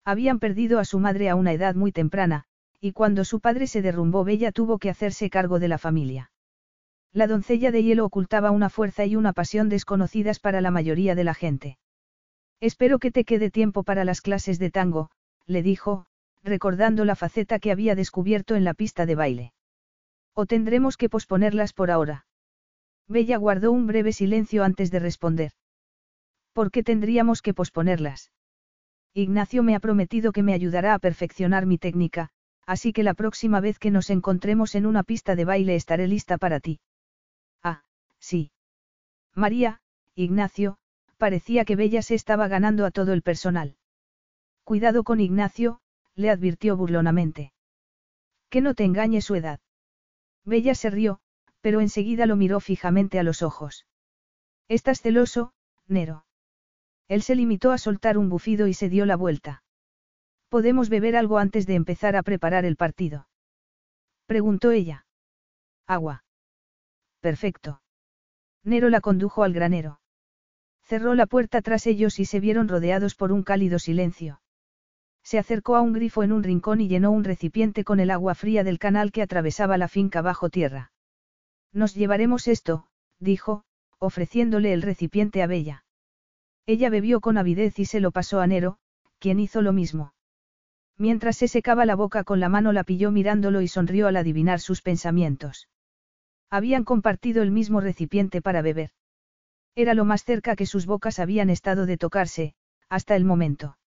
Habían 0.06 0.40
perdido 0.40 0.80
a 0.80 0.86
su 0.86 1.00
madre 1.00 1.30
a 1.30 1.36
una 1.36 1.52
edad 1.52 1.76
muy 1.76 1.92
temprana, 1.92 2.46
y 2.80 2.94
cuando 2.94 3.26
su 3.26 3.42
padre 3.42 3.68
se 3.68 3.82
derrumbó 3.82 4.24
Bella 4.24 4.54
tuvo 4.54 4.80
que 4.80 4.90
hacerse 4.90 5.30
cargo 5.30 5.60
de 5.60 5.68
la 5.68 5.78
familia. 5.78 6.32
La 7.12 7.28
doncella 7.28 7.70
de 7.70 7.84
hielo 7.84 8.06
ocultaba 8.06 8.52
una 8.52 8.70
fuerza 8.70 9.06
y 9.06 9.18
una 9.18 9.34
pasión 9.34 9.68
desconocidas 9.68 10.40
para 10.40 10.62
la 10.62 10.72
mayoría 10.72 11.14
de 11.14 11.26
la 11.26 11.34
gente. 11.34 11.78
Espero 12.62 13.00
que 13.00 13.12
te 13.12 13.26
quede 13.26 13.52
tiempo 13.52 13.84
para 13.84 14.06
las 14.06 14.22
clases 14.22 14.60
de 14.60 14.72
tango, 14.72 15.10
le 15.46 15.62
dijo, 15.62 16.06
recordando 16.42 17.04
la 17.04 17.18
faceta 17.18 17.60
que 17.60 17.74
había 17.74 17.96
descubierto 17.96 18.56
en 18.56 18.64
la 18.64 18.74
pista 18.74 19.06
de 19.06 19.16
baile. 19.16 19.54
¿O 20.40 20.46
tendremos 20.46 20.98
que 20.98 21.10
posponerlas 21.10 21.74
por 21.74 21.90
ahora? 21.90 22.28
Bella 23.08 23.38
guardó 23.38 23.72
un 23.72 23.88
breve 23.88 24.14
silencio 24.14 24.64
antes 24.64 24.92
de 24.92 25.00
responder. 25.00 25.52
¿Por 26.54 26.70
qué 26.70 26.84
tendríamos 26.84 27.42
que 27.42 27.56
posponerlas? 27.56 28.32
Ignacio 29.16 29.64
me 29.64 29.74
ha 29.74 29.80
prometido 29.80 30.32
que 30.32 30.44
me 30.44 30.54
ayudará 30.54 30.94
a 30.94 31.00
perfeccionar 31.00 31.66
mi 31.66 31.80
técnica, 31.80 32.30
así 32.68 32.94
que 32.94 33.02
la 33.02 33.16
próxima 33.16 33.62
vez 33.62 33.80
que 33.80 33.90
nos 33.90 34.12
encontremos 34.12 34.76
en 34.76 34.86
una 34.86 35.02
pista 35.02 35.36
de 35.36 35.46
baile 35.46 35.74
estaré 35.74 36.08
lista 36.08 36.38
para 36.38 36.60
ti. 36.60 36.82
Ah, 37.64 37.82
sí. 38.20 38.52
María, 39.34 39.82
Ignacio, 40.14 40.78
parecía 41.18 41.66
que 41.66 41.76
Bella 41.76 42.04
se 42.04 42.14
estaba 42.14 42.48
ganando 42.48 42.86
a 42.86 42.92
todo 42.92 43.14
el 43.14 43.24
personal. 43.24 43.76
Cuidado 44.64 45.04
con 45.04 45.20
Ignacio, 45.20 45.80
le 46.14 46.30
advirtió 46.30 46.78
burlonamente. 46.78 47.54
Que 48.52 48.62
no 48.62 48.76
te 48.76 48.84
engañe 48.84 49.22
su 49.22 49.34
edad. 49.34 49.60
Bella 50.48 50.76
se 50.76 50.90
rió, 50.90 51.20
pero 51.60 51.82
enseguida 51.82 52.26
lo 52.26 52.38
miró 52.38 52.62
fijamente 52.62 53.20
a 53.20 53.24
los 53.24 53.42
ojos. 53.42 53.86
Estás 54.70 55.02
celoso, 55.02 55.52
Nero. 55.88 56.26
Él 57.10 57.22
se 57.22 57.36
limitó 57.36 57.74
a 57.74 57.78
soltar 57.78 58.18
un 58.18 58.30
bufido 58.30 58.68
y 58.68 58.74
se 58.74 58.88
dio 58.88 59.06
la 59.06 59.18
vuelta. 59.18 59.64
¿Podemos 60.48 60.88
beber 60.88 61.18
algo 61.18 61.38
antes 61.38 61.68
de 61.68 61.76
empezar 61.76 62.16
a 62.16 62.24
preparar 62.24 62.64
el 62.64 62.78
partido? 62.78 63.28
Preguntó 64.26 64.72
ella. 64.72 65.06
Agua. 65.86 66.24
Perfecto. 67.20 67.82
Nero 68.64 68.88
la 68.88 69.02
condujo 69.02 69.44
al 69.44 69.52
granero. 69.52 70.00
Cerró 70.84 71.14
la 71.14 71.26
puerta 71.26 71.62
tras 71.62 71.88
ellos 71.88 72.20
y 72.20 72.26
se 72.26 72.40
vieron 72.40 72.70
rodeados 72.70 73.16
por 73.16 73.34
un 73.34 73.44
cálido 73.44 73.80
silencio. 73.80 74.40
Se 75.28 75.38
acercó 75.38 75.76
a 75.76 75.82
un 75.82 75.92
grifo 75.92 76.24
en 76.24 76.32
un 76.32 76.42
rincón 76.42 76.80
y 76.80 76.88
llenó 76.88 77.12
un 77.12 77.26
recipiente 77.26 77.84
con 77.84 78.00
el 78.00 78.12
agua 78.12 78.34
fría 78.34 78.64
del 78.64 78.80
canal 78.80 79.12
que 79.12 79.22
atravesaba 79.22 79.78
la 79.78 79.90
finca 79.90 80.22
bajo 80.22 80.50
tierra. 80.50 80.94
Nos 81.74 81.96
llevaremos 81.96 82.48
esto, 82.48 82.88
dijo, 83.20 83.66
ofreciéndole 84.00 84.72
el 84.72 84.82
recipiente 84.82 85.44
a 85.44 85.48
Bella. 85.48 85.84
Ella 86.66 86.90
bebió 86.90 87.20
con 87.20 87.38
avidez 87.38 87.78
y 87.78 87.84
se 87.84 88.00
lo 88.00 88.12
pasó 88.12 88.40
a 88.40 88.48
Nero, 88.48 88.78
quien 89.20 89.42
hizo 89.42 89.62
lo 89.62 89.74
mismo. 89.74 90.14
Mientras 90.98 91.36
se 91.36 91.50
secaba 91.50 91.86
la 91.86 91.96
boca 91.96 92.24
con 92.24 92.40
la 92.40 92.48
mano 92.48 92.72
la 92.72 92.86
pilló 92.86 93.12
mirándolo 93.12 93.60
y 93.60 93.68
sonrió 93.68 94.08
al 94.08 94.16
adivinar 94.16 94.62
sus 94.62 94.82
pensamientos. 94.82 95.68
Habían 96.50 96.86
compartido 96.86 97.44
el 97.44 97.52
mismo 97.52 97.82
recipiente 97.82 98.42
para 98.42 98.62
beber. 98.62 98.92
Era 99.76 99.94
lo 99.94 100.06
más 100.06 100.24
cerca 100.24 100.56
que 100.56 100.66
sus 100.66 100.86
bocas 100.86 101.20
habían 101.20 101.50
estado 101.50 101.86
de 101.86 101.98
tocarse, 101.98 102.56
hasta 102.88 103.18
el 103.18 103.26
momento. 103.26 103.78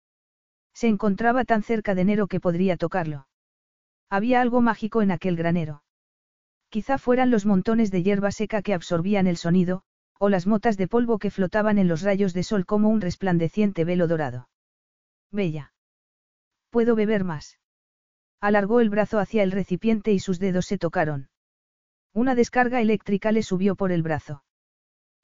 Se 0.80 0.88
encontraba 0.88 1.44
tan 1.44 1.62
cerca 1.62 1.94
de 1.94 2.06
Nero 2.06 2.26
que 2.26 2.40
podría 2.40 2.78
tocarlo. 2.78 3.26
Había 4.08 4.40
algo 4.40 4.62
mágico 4.62 5.02
en 5.02 5.10
aquel 5.10 5.36
granero. 5.36 5.82
Quizá 6.70 6.96
fueran 6.96 7.30
los 7.30 7.44
montones 7.44 7.90
de 7.90 8.02
hierba 8.02 8.30
seca 8.30 8.62
que 8.62 8.72
absorbían 8.72 9.26
el 9.26 9.36
sonido, 9.36 9.82
o 10.18 10.30
las 10.30 10.46
motas 10.46 10.78
de 10.78 10.88
polvo 10.88 11.18
que 11.18 11.30
flotaban 11.30 11.76
en 11.76 11.86
los 11.86 12.00
rayos 12.00 12.32
de 12.32 12.44
sol 12.44 12.64
como 12.64 12.88
un 12.88 13.02
resplandeciente 13.02 13.84
velo 13.84 14.08
dorado. 14.08 14.48
Bella. 15.30 15.74
¿Puedo 16.70 16.94
beber 16.94 17.24
más? 17.24 17.58
Alargó 18.40 18.80
el 18.80 18.88
brazo 18.88 19.18
hacia 19.18 19.42
el 19.42 19.52
recipiente 19.52 20.14
y 20.14 20.18
sus 20.18 20.38
dedos 20.38 20.64
se 20.64 20.78
tocaron. 20.78 21.28
Una 22.14 22.34
descarga 22.34 22.80
eléctrica 22.80 23.32
le 23.32 23.42
subió 23.42 23.76
por 23.76 23.92
el 23.92 24.02
brazo. 24.02 24.44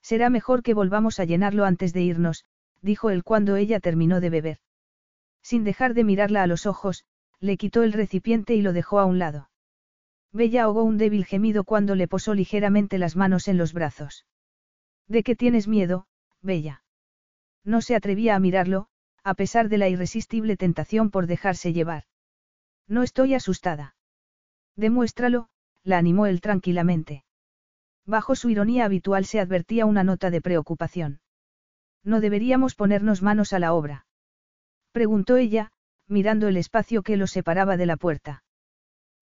Será 0.02 0.28
mejor 0.28 0.62
que 0.62 0.74
volvamos 0.74 1.18
a 1.18 1.24
llenarlo 1.24 1.64
antes 1.64 1.94
de 1.94 2.02
irnos, 2.02 2.44
dijo 2.82 3.08
él 3.08 3.24
cuando 3.24 3.56
ella 3.56 3.80
terminó 3.80 4.20
de 4.20 4.28
beber. 4.28 4.58
Sin 5.46 5.62
dejar 5.62 5.94
de 5.94 6.02
mirarla 6.02 6.42
a 6.42 6.48
los 6.48 6.66
ojos, 6.66 7.04
le 7.38 7.56
quitó 7.56 7.84
el 7.84 7.92
recipiente 7.92 8.56
y 8.56 8.62
lo 8.62 8.72
dejó 8.72 8.98
a 8.98 9.04
un 9.04 9.20
lado. 9.20 9.48
Bella 10.32 10.64
ahogó 10.64 10.82
un 10.82 10.98
débil 10.98 11.24
gemido 11.24 11.62
cuando 11.62 11.94
le 11.94 12.08
posó 12.08 12.34
ligeramente 12.34 12.98
las 12.98 13.14
manos 13.14 13.46
en 13.46 13.56
los 13.56 13.72
brazos. 13.72 14.26
¿De 15.06 15.22
qué 15.22 15.36
tienes 15.36 15.68
miedo, 15.68 16.08
Bella? 16.42 16.82
No 17.62 17.80
se 17.80 17.94
atrevía 17.94 18.34
a 18.34 18.40
mirarlo, 18.40 18.88
a 19.22 19.34
pesar 19.34 19.68
de 19.68 19.78
la 19.78 19.88
irresistible 19.88 20.56
tentación 20.56 21.12
por 21.12 21.28
dejarse 21.28 21.72
llevar. 21.72 22.06
No 22.88 23.04
estoy 23.04 23.34
asustada. 23.34 23.94
Demuéstralo, 24.74 25.48
la 25.84 25.98
animó 25.98 26.26
él 26.26 26.40
tranquilamente. 26.40 27.24
Bajo 28.04 28.34
su 28.34 28.50
ironía 28.50 28.84
habitual 28.84 29.26
se 29.26 29.38
advertía 29.38 29.86
una 29.86 30.02
nota 30.02 30.30
de 30.30 30.40
preocupación. 30.40 31.20
No 32.02 32.20
deberíamos 32.20 32.74
ponernos 32.74 33.22
manos 33.22 33.52
a 33.52 33.60
la 33.60 33.74
obra. 33.74 34.05
Preguntó 34.96 35.36
ella, 35.36 35.72
mirando 36.08 36.48
el 36.48 36.56
espacio 36.56 37.02
que 37.02 37.18
lo 37.18 37.26
separaba 37.26 37.76
de 37.76 37.84
la 37.84 37.98
puerta. 37.98 38.44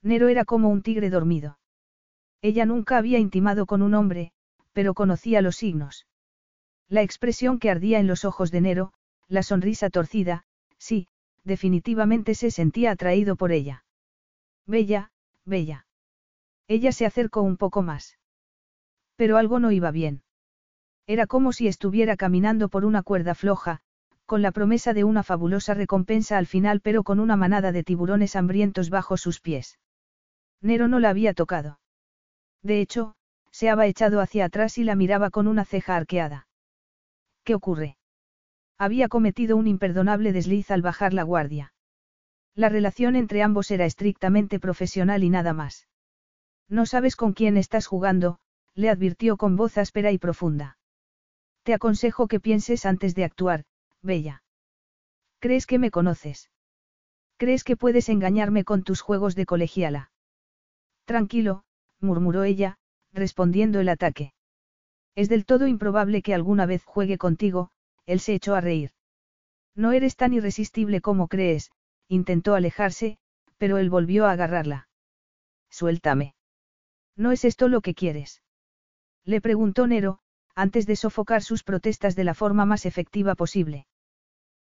Nero 0.03 0.29
era 0.29 0.45
como 0.45 0.69
un 0.69 0.83
tigre 0.83 1.11
dormido. 1.11 1.59
Ella 2.43 2.65
nunca 2.65 2.97
había 2.97 3.19
intimado 3.19 3.67
con 3.67 3.83
un 3.83 3.95
hombre, 3.95 4.31
pero 4.73 4.95
conocía 4.95 5.43
los 5.43 5.57
signos. 5.57 6.07
La 6.89 7.03
expresión 7.03 7.59
que 7.59 7.71
ardía 7.71 7.99
en 7.99 8.07
los 8.07 8.25
ojos 8.25 8.53
de 8.53 8.61
Nero, 8.61 8.93
la 9.27 9.43
sonrisa 9.43 9.91
torcida, 9.91 10.45
sí, 10.79 11.09
definitivamente 11.43 12.37
se 12.37 12.53
sentía 12.53 12.93
atraído 12.93 13.35
por 13.35 13.51
ella. 13.51 13.85
Bella, 14.69 15.11
bella. 15.45 15.89
Ella 16.69 16.93
se 16.93 17.05
acercó 17.05 17.43
un 17.43 17.57
poco 17.57 17.83
más. 17.83 18.17
Pero 19.17 19.39
algo 19.39 19.59
no 19.59 19.73
iba 19.73 19.91
bien. 19.91 20.23
Era 21.09 21.27
como 21.27 21.53
si 21.53 21.67
estuviera 21.67 22.17
caminando 22.17 22.69
por 22.69 22.85
una 22.85 23.03
cuerda 23.03 23.35
floja, 23.35 23.83
con 24.27 24.43
la 24.43 24.53
promesa 24.53 24.95
de 24.95 25.05
una 25.05 25.23
fabulosa 25.23 25.75
recompensa 25.75 26.39
al 26.39 26.47
final 26.47 26.81
pero 26.81 27.03
con 27.03 27.21
una 27.21 27.37
manada 27.37 27.73
de 27.73 27.85
tiburones 27.85 28.37
hambrientos 28.37 28.91
bajo 28.91 29.17
sus 29.17 29.41
pies. 29.41 29.79
Nero 30.61 30.89
no 30.89 30.99
la 30.99 31.11
había 31.11 31.35
tocado. 31.35 31.79
De 32.63 32.81
hecho, 32.81 33.15
se 33.51 33.69
había 33.69 33.87
echado 33.87 34.21
hacia 34.21 34.47
atrás 34.47 34.79
y 34.79 34.85
la 34.85 34.97
miraba 34.97 35.31
con 35.31 35.47
una 35.47 35.65
ceja 35.65 35.97
arqueada. 35.97 36.49
¿Qué 37.45 37.55
ocurre? 37.55 37.99
Había 38.79 39.09
cometido 39.09 39.57
un 39.57 39.67
imperdonable 39.67 40.33
desliz 40.33 40.71
al 40.71 40.83
bajar 40.83 41.13
la 41.13 41.23
guardia. 41.23 41.75
La 42.55 42.69
relación 42.69 43.17
entre 43.17 43.43
ambos 43.43 43.71
era 43.71 43.85
estrictamente 43.85 44.59
profesional 44.59 45.23
y 45.23 45.31
nada 45.31 45.53
más. 45.53 45.87
No 46.69 46.87
sabes 46.87 47.15
con 47.15 47.33
quién 47.33 47.57
estás 47.57 47.87
jugando, 47.87 48.39
le 48.75 48.89
advirtió 48.89 49.37
con 49.37 49.57
voz 49.57 49.77
áspera 49.77 50.11
y 50.13 50.19
profunda. 50.19 50.79
Te 51.63 51.75
aconsejo 51.75 52.27
que 52.27 52.41
pienses 52.41 52.87
antes 52.87 53.15
de 53.15 53.25
actuar, 53.25 53.65
Bella. 54.05 54.43
¿Crees 55.41 55.67
que 55.67 55.79
me 55.79 55.91
conoces? 55.91 56.51
¿Crees 57.39 57.65
que 57.65 57.77
puedes 57.77 58.11
engañarme 58.11 58.63
con 58.63 58.83
tus 58.83 59.01
juegos 59.01 59.35
de 59.35 59.47
colegiala? 59.47 60.13
Tranquilo, 61.07 61.65
murmuró 62.01 62.45
ella, 62.45 62.77
respondiendo 63.13 63.81
el 63.81 63.89
ataque. 63.89 64.35
Es 65.15 65.31
del 65.31 65.47
todo 65.47 65.67
improbable 65.67 66.21
que 66.21 66.35
alguna 66.35 66.67
vez 66.67 66.85
juegue 66.85 67.17
contigo, 67.17 67.71
él 68.05 68.21
se 68.21 68.35
echó 68.35 68.55
a 68.55 68.61
reír. 68.61 68.91
No 69.75 69.93
eres 69.93 70.17
tan 70.17 70.35
irresistible 70.35 71.01
como 71.01 71.27
crees, 71.27 71.71
intentó 72.07 72.55
alejarse, 72.55 73.17
pero 73.57 73.79
él 73.79 73.89
volvió 73.89 74.27
a 74.27 74.33
agarrarla. 74.33 74.89
Suéltame. 75.71 76.35
¿No 77.17 77.33
es 77.33 77.47
esto 77.47 77.69
lo 77.69 77.81
que 77.81 77.95
quieres? 77.95 78.43
Le 79.25 79.41
preguntó 79.41 79.87
Nero, 79.87 80.19
antes 80.55 80.87
de 80.87 80.97
sofocar 80.97 81.43
sus 81.43 81.65
protestas 81.65 82.15
de 82.17 82.25
la 82.25 82.35
forma 82.35 82.67
más 82.67 82.85
efectiva 82.85 83.35
posible. 83.35 83.87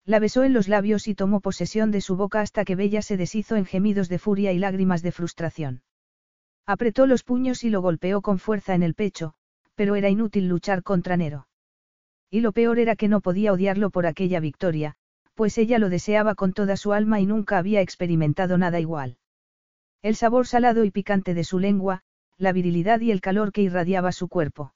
La 0.05 0.19
besó 0.19 0.43
en 0.43 0.53
los 0.53 0.67
labios 0.67 1.07
y 1.07 1.15
tomó 1.15 1.41
posesión 1.41 1.91
de 1.91 2.01
su 2.01 2.15
boca 2.15 2.41
hasta 2.41 2.65
que 2.65 2.75
Bella 2.75 3.01
se 3.01 3.17
deshizo 3.17 3.55
en 3.55 3.65
gemidos 3.65 4.09
de 4.09 4.19
furia 4.19 4.51
y 4.51 4.59
lágrimas 4.59 5.01
de 5.01 5.11
frustración. 5.11 5.83
Apretó 6.65 7.05
los 7.05 7.23
puños 7.23 7.63
y 7.63 7.69
lo 7.69 7.81
golpeó 7.81 8.21
con 8.21 8.39
fuerza 8.39 8.73
en 8.73 8.83
el 8.83 8.95
pecho, 8.95 9.33
pero 9.75 9.95
era 9.95 10.09
inútil 10.09 10.47
luchar 10.47 10.83
contra 10.83 11.17
Nero. 11.17 11.47
Y 12.29 12.41
lo 12.41 12.51
peor 12.51 12.79
era 12.79 12.95
que 12.95 13.07
no 13.07 13.21
podía 13.21 13.53
odiarlo 13.53 13.89
por 13.89 14.05
aquella 14.05 14.39
victoria, 14.39 14.95
pues 15.35 15.57
ella 15.57 15.79
lo 15.79 15.89
deseaba 15.89 16.35
con 16.35 16.53
toda 16.53 16.77
su 16.77 16.93
alma 16.93 17.19
y 17.19 17.25
nunca 17.25 17.57
había 17.57 17.81
experimentado 17.81 18.57
nada 18.57 18.79
igual. 18.79 19.17
El 20.01 20.15
sabor 20.15 20.47
salado 20.47 20.83
y 20.83 20.91
picante 20.91 21.33
de 21.33 21.43
su 21.43 21.59
lengua, 21.59 22.01
la 22.37 22.53
virilidad 22.53 23.01
y 23.01 23.11
el 23.11 23.21
calor 23.21 23.51
que 23.51 23.61
irradiaba 23.61 24.11
su 24.11 24.27
cuerpo. 24.27 24.73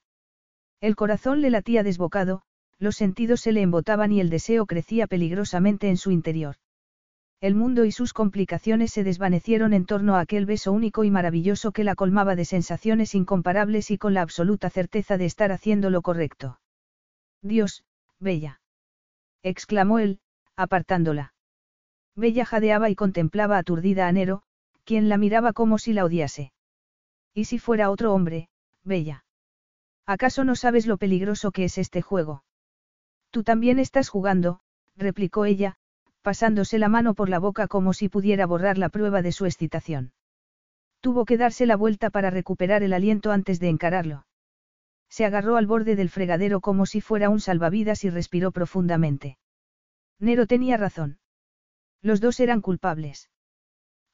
El 0.82 0.96
corazón 0.96 1.42
le 1.42 1.50
latía 1.50 1.82
desbocado, 1.82 2.44
los 2.80 2.96
sentidos 2.96 3.42
se 3.42 3.52
le 3.52 3.62
embotaban 3.62 4.12
y 4.12 4.20
el 4.20 4.30
deseo 4.30 4.66
crecía 4.66 5.08
peligrosamente 5.08 5.90
en 5.90 5.98
su 5.98 6.12
interior. 6.12 6.56
El 7.42 7.56
mundo 7.56 7.86
y 7.86 7.92
sus 7.92 8.14
complicaciones 8.14 8.92
se 8.92 9.04
desvanecieron 9.04 9.74
en 9.74 9.86
torno 9.86 10.16
a 10.16 10.22
aquel 10.22 10.46
beso 10.46 10.72
único 10.72 11.04
y 11.04 11.12
maravilloso 11.12 11.72
que 11.72 11.84
la 11.84 11.96
colmaba 11.96 12.36
de 12.36 12.46
sensaciones 12.46 13.14
incomparables 13.14 13.92
y 13.92 13.98
con 13.98 14.14
la 14.14 14.22
absoluta 14.22 14.70
certeza 14.70 15.18
de 15.18 15.26
estar 15.26 15.52
haciendo 15.52 15.90
lo 15.90 16.02
correcto. 16.02 16.60
Dios, 17.42 17.84
Bella. 18.20 18.62
exclamó 19.44 20.00
él, 20.00 20.20
apartándola. 20.56 21.34
Bella 22.16 22.46
jadeaba 22.46 22.90
y 22.90 22.96
contemplaba 22.96 23.58
aturdida 23.58 24.08
a 24.08 24.12
Nero, 24.12 24.44
quien 24.86 25.10
la 25.10 25.18
miraba 25.18 25.54
como 25.54 25.78
si 25.78 25.94
la 25.94 26.06
odiase. 26.06 26.54
¿Y 27.34 27.46
si 27.46 27.60
fuera 27.60 27.90
otro 27.90 28.14
hombre, 28.14 28.50
Bella? 28.84 29.26
¿Acaso 30.06 30.44
no 30.46 30.56
sabes 30.56 30.88
lo 30.88 30.98
peligroso 30.98 31.52
que 31.52 31.66
es 31.66 31.78
este 31.78 32.02
juego? 32.02 32.44
Tú 33.36 33.44
también 33.44 33.80
estás 33.80 34.08
jugando, 34.08 34.62
replicó 34.96 35.44
ella, 35.44 35.76
pasándose 36.22 36.80
la 36.80 36.88
mano 36.88 37.16
por 37.16 37.28
la 37.28 37.38
boca 37.38 37.68
como 37.68 37.92
si 37.92 38.08
pudiera 38.08 38.46
borrar 38.46 38.78
la 38.78 38.88
prueba 38.88 39.22
de 39.22 39.34
su 39.34 39.46
excitación. 39.46 40.14
Tuvo 41.02 41.26
que 41.26 41.36
darse 41.36 41.66
la 41.66 41.76
vuelta 41.76 42.10
para 42.10 42.30
recuperar 42.30 42.82
el 42.82 42.94
aliento 42.94 43.34
antes 43.34 43.60
de 43.60 43.68
encararlo. 43.68 44.26
Se 45.10 45.26
agarró 45.26 45.58
al 45.58 45.68
borde 45.68 45.98
del 45.98 46.10
fregadero 46.10 46.62
como 46.62 46.86
si 46.86 47.02
fuera 47.02 47.28
un 47.28 47.42
salvavidas 47.42 48.06
y 48.06 48.10
respiró 48.10 48.54
profundamente. 48.54 49.38
Nero 50.18 50.48
tenía 50.48 50.78
razón. 50.78 51.20
Los 52.02 52.22
dos 52.22 52.40
eran 52.40 52.62
culpables. 52.62 53.30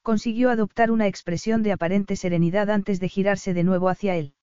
Consiguió 0.02 0.50
adoptar 0.50 0.90
una 0.90 1.06
expresión 1.06 1.62
de 1.62 1.70
aparente 1.70 2.16
serenidad 2.16 2.70
antes 2.70 2.98
de 2.98 3.08
girarse 3.08 3.54
de 3.54 3.62
nuevo 3.62 3.88
hacia 3.88 4.16
él. 4.16 4.34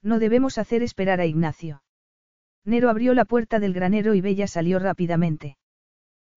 No 0.00 0.20
debemos 0.20 0.58
hacer 0.58 0.84
esperar 0.84 1.18
a 1.18 1.26
Ignacio. 1.26 1.82
Nero 2.66 2.90
abrió 2.90 3.14
la 3.14 3.24
puerta 3.24 3.60
del 3.60 3.72
granero 3.72 4.14
y 4.14 4.20
Bella 4.20 4.48
salió 4.48 4.80
rápidamente. 4.80 5.56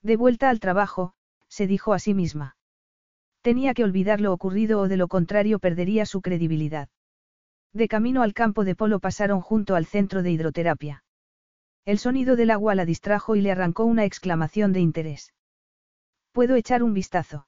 De 0.03 0.15
vuelta 0.15 0.51
al 0.51 0.59
trabajo, 0.59 1.13
se 1.47 1.65
dijo 1.65 1.91
a 1.91 1.99
sí 1.99 2.13
misma. 2.13 2.55
Tenía 3.41 3.73
que 3.73 3.83
olvidar 3.83 4.21
lo 4.21 4.31
ocurrido 4.31 4.79
o 4.79 4.87
de 4.87 4.95
lo 4.95 5.07
contrario 5.07 5.57
perdería 5.57 6.05
su 6.05 6.21
credibilidad. 6.21 6.87
De 7.73 7.87
camino 7.87 8.21
al 8.21 8.35
campo 8.35 8.63
de 8.63 8.75
polo 8.75 8.99
pasaron 8.99 9.41
junto 9.41 9.75
al 9.75 9.87
centro 9.87 10.21
de 10.21 10.31
hidroterapia. 10.31 11.03
El 11.83 11.97
sonido 11.97 12.35
del 12.35 12.51
agua 12.51 12.75
la 12.75 12.85
distrajo 12.85 13.35
y 13.35 13.41
le 13.41 13.51
arrancó 13.51 13.85
una 13.85 14.05
exclamación 14.05 14.71
de 14.71 14.81
interés. 14.81 15.33
¿Puedo 16.31 16.55
echar 16.55 16.83
un 16.83 16.93
vistazo? 16.93 17.47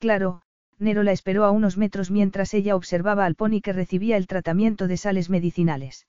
Claro, 0.00 0.42
Nero 0.80 1.04
la 1.04 1.12
esperó 1.12 1.44
a 1.44 1.52
unos 1.52 1.76
metros 1.76 2.10
mientras 2.10 2.54
ella 2.54 2.74
observaba 2.74 3.24
al 3.24 3.36
pony 3.36 3.60
que 3.62 3.72
recibía 3.72 4.16
el 4.16 4.26
tratamiento 4.26 4.88
de 4.88 4.96
sales 4.96 5.30
medicinales. 5.30 6.08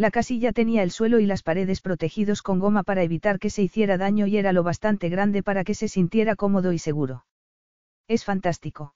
La 0.00 0.10
casilla 0.10 0.52
tenía 0.52 0.82
el 0.82 0.92
suelo 0.92 1.20
y 1.20 1.26
las 1.26 1.42
paredes 1.42 1.82
protegidos 1.82 2.40
con 2.40 2.58
goma 2.58 2.84
para 2.84 3.02
evitar 3.02 3.38
que 3.38 3.50
se 3.50 3.62
hiciera 3.62 3.98
daño 3.98 4.26
y 4.26 4.38
era 4.38 4.54
lo 4.54 4.62
bastante 4.62 5.10
grande 5.10 5.42
para 5.42 5.62
que 5.62 5.74
se 5.74 5.88
sintiera 5.88 6.36
cómodo 6.36 6.72
y 6.72 6.78
seguro. 6.78 7.26
Es 8.08 8.24
fantástico. 8.24 8.94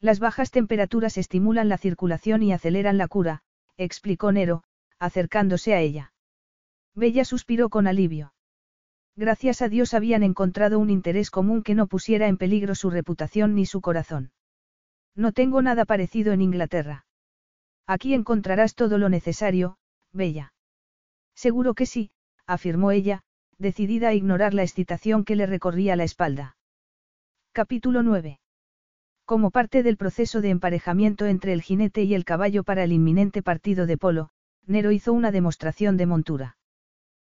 Las 0.00 0.20
bajas 0.20 0.50
temperaturas 0.50 1.18
estimulan 1.18 1.68
la 1.68 1.76
circulación 1.76 2.42
y 2.42 2.54
aceleran 2.54 2.96
la 2.96 3.06
cura, 3.06 3.42
explicó 3.76 4.32
Nero, 4.32 4.64
acercándose 4.98 5.74
a 5.74 5.80
ella. 5.80 6.14
Bella 6.94 7.26
suspiró 7.26 7.68
con 7.68 7.86
alivio. 7.86 8.32
Gracias 9.16 9.60
a 9.60 9.68
Dios 9.68 9.92
habían 9.92 10.22
encontrado 10.22 10.78
un 10.78 10.88
interés 10.88 11.30
común 11.30 11.62
que 11.62 11.74
no 11.74 11.86
pusiera 11.86 12.28
en 12.28 12.38
peligro 12.38 12.74
su 12.74 12.88
reputación 12.88 13.54
ni 13.54 13.66
su 13.66 13.82
corazón. 13.82 14.32
No 15.14 15.32
tengo 15.32 15.60
nada 15.60 15.84
parecido 15.84 16.32
en 16.32 16.40
Inglaterra. 16.40 17.04
Aquí 17.86 18.14
encontrarás 18.14 18.74
todo 18.74 18.96
lo 18.96 19.10
necesario, 19.10 19.76
Bella. 20.14 20.52
Seguro 21.34 21.74
que 21.74 21.86
sí, 21.86 22.12
afirmó 22.46 22.92
ella, 22.92 23.22
decidida 23.58 24.08
a 24.08 24.14
ignorar 24.14 24.54
la 24.54 24.62
excitación 24.62 25.24
que 25.24 25.34
le 25.34 25.46
recorría 25.46 25.96
la 25.96 26.04
espalda. 26.04 26.56
Capítulo 27.52 28.04
9. 28.04 28.38
Como 29.24 29.50
parte 29.50 29.82
del 29.82 29.96
proceso 29.96 30.40
de 30.40 30.50
emparejamiento 30.50 31.26
entre 31.26 31.52
el 31.52 31.62
jinete 31.62 32.04
y 32.04 32.14
el 32.14 32.24
caballo 32.24 32.62
para 32.62 32.84
el 32.84 32.92
inminente 32.92 33.42
partido 33.42 33.86
de 33.86 33.98
polo, 33.98 34.30
Nero 34.66 34.92
hizo 34.92 35.12
una 35.12 35.32
demostración 35.32 35.96
de 35.96 36.06
montura. 36.06 36.56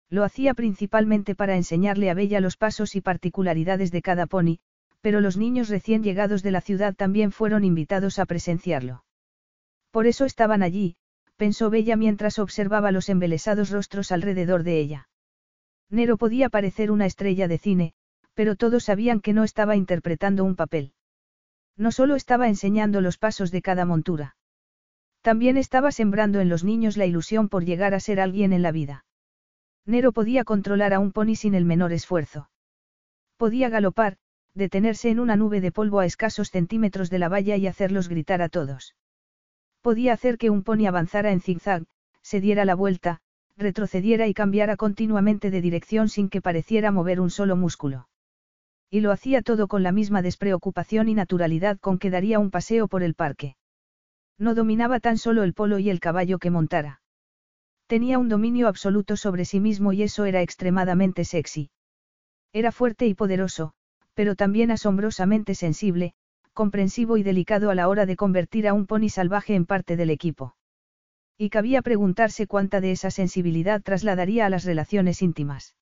Lo 0.09 0.23
hacía 0.23 0.53
principalmente 0.53 1.33
para 1.33 1.55
enseñarle 1.55 2.11
a 2.11 2.13
Bella 2.13 2.39
los 2.39 2.55
pasos 2.55 2.95
y 2.95 3.01
particularidades 3.01 3.91
de 3.91 4.03
cada 4.03 4.27
pony, 4.27 4.59
pero 5.01 5.21
los 5.21 5.37
niños 5.37 5.69
recién 5.69 6.03
llegados 6.03 6.43
de 6.43 6.51
la 6.51 6.61
ciudad 6.61 6.93
también 6.95 7.31
fueron 7.31 7.63
invitados 7.63 8.19
a 8.19 8.25
presenciarlo. 8.25 9.03
Por 9.89 10.05
eso 10.05 10.25
estaban 10.25 10.61
allí, 10.61 10.97
pensó 11.35 11.69
Bella 11.69 11.95
mientras 11.95 12.39
observaba 12.39 12.91
los 12.91 13.09
embelesados 13.09 13.69
rostros 13.69 14.11
alrededor 14.11 14.63
de 14.63 14.79
ella. 14.79 15.09
Nero 15.89 16.17
podía 16.17 16.49
parecer 16.49 16.91
una 16.91 17.05
estrella 17.05 17.47
de 17.47 17.57
cine, 17.57 17.93
pero 18.33 18.55
todos 18.55 18.85
sabían 18.85 19.21
que 19.21 19.33
no 19.33 19.43
estaba 19.43 19.75
interpretando 19.75 20.43
un 20.43 20.55
papel. 20.55 20.93
No 21.77 21.91
solo 21.91 22.15
estaba 22.15 22.47
enseñando 22.47 23.01
los 23.01 23.17
pasos 23.17 23.51
de 23.51 23.61
cada 23.61 23.85
montura. 23.85 24.35
También 25.21 25.57
estaba 25.57 25.91
sembrando 25.91 26.39
en 26.39 26.49
los 26.49 26.63
niños 26.63 26.97
la 26.97 27.05
ilusión 27.05 27.49
por 27.49 27.65
llegar 27.65 27.93
a 27.93 27.99
ser 27.99 28.19
alguien 28.19 28.53
en 28.53 28.61
la 28.61 28.71
vida. 28.71 29.05
Nero 29.85 30.11
podía 30.11 30.43
controlar 30.43 30.93
a 30.93 30.99
un 30.99 31.11
pony 31.11 31.35
sin 31.35 31.53
el 31.55 31.65
menor 31.65 31.93
esfuerzo. 31.93 32.49
Podía 33.37 33.69
galopar, 33.69 34.17
detenerse 34.53 35.09
en 35.09 35.19
una 35.19 35.35
nube 35.35 35.61
de 35.61 35.71
polvo 35.71 35.99
a 35.99 36.05
escasos 36.05 36.49
centímetros 36.49 37.09
de 37.09 37.19
la 37.19 37.29
valla 37.29 37.57
y 37.57 37.67
hacerlos 37.67 38.07
gritar 38.07 38.41
a 38.41 38.49
todos. 38.49 38.95
Podía 39.85 40.13
hacer 40.13 40.39
que 40.39 40.49
un 40.49 40.63
pony 40.63 40.87
avanzara 40.87 41.31
en 41.31 41.41
zigzag, 41.41 41.83
se 42.23 42.41
diera 42.41 42.65
la 42.65 42.73
vuelta, 42.73 43.19
retrocediera 43.55 44.25
y 44.25 44.33
cambiara 44.33 44.77
continuamente 44.77 45.51
de 45.51 45.61
dirección 45.61 46.09
sin 46.09 46.27
que 46.27 46.41
pareciera 46.41 46.89
mover 46.89 47.19
un 47.21 47.29
solo 47.29 47.55
músculo. 47.55 48.07
Y 48.89 49.01
lo 49.01 49.11
hacía 49.11 49.43
todo 49.43 49.67
con 49.67 49.83
la 49.83 49.91
misma 49.91 50.23
despreocupación 50.23 51.07
y 51.07 51.13
naturalidad 51.13 51.77
con 51.77 51.99
que 51.99 52.09
daría 52.09 52.39
un 52.39 52.49
paseo 52.49 52.87
por 52.87 53.03
el 53.03 53.13
parque. 53.13 53.57
No 54.39 54.55
dominaba 54.55 54.99
tan 54.99 55.19
solo 55.19 55.43
el 55.43 55.53
polo 55.53 55.77
y 55.77 55.91
el 55.91 55.99
caballo 55.99 56.39
que 56.39 56.49
montara. 56.49 57.01
Tenía 57.85 58.17
un 58.17 58.27
dominio 58.27 58.67
absoluto 58.67 59.15
sobre 59.15 59.45
sí 59.45 59.59
mismo 59.59 59.93
y 59.93 60.01
eso 60.01 60.25
era 60.25 60.41
extremadamente 60.41 61.25
sexy. 61.25 61.69
Era 62.53 62.71
fuerte 62.71 63.05
y 63.05 63.13
poderoso, 63.13 63.73
pero 64.15 64.33
también 64.35 64.71
asombrosamente 64.71 65.53
sensible, 65.53 66.15
comprensivo 66.55 67.17
y 67.17 67.23
delicado 67.23 67.69
a 67.69 67.75
la 67.75 67.87
hora 67.87 68.07
de 68.07 68.15
convertir 68.15 68.67
a 68.67 68.73
un 68.73 68.87
pony 68.87 69.09
salvaje 69.09 69.53
en 69.53 69.67
parte 69.67 69.95
del 69.95 70.09
equipo. 70.09 70.55
Y 71.37 71.49
cabía 71.49 71.83
preguntarse 71.83 72.47
cuánta 72.47 72.81
de 72.81 72.91
esa 72.91 73.11
sensibilidad 73.11 73.83
trasladaría 73.83 74.47
a 74.47 74.49
las 74.49 74.63
relaciones 74.63 75.21
íntimas. 75.21 75.75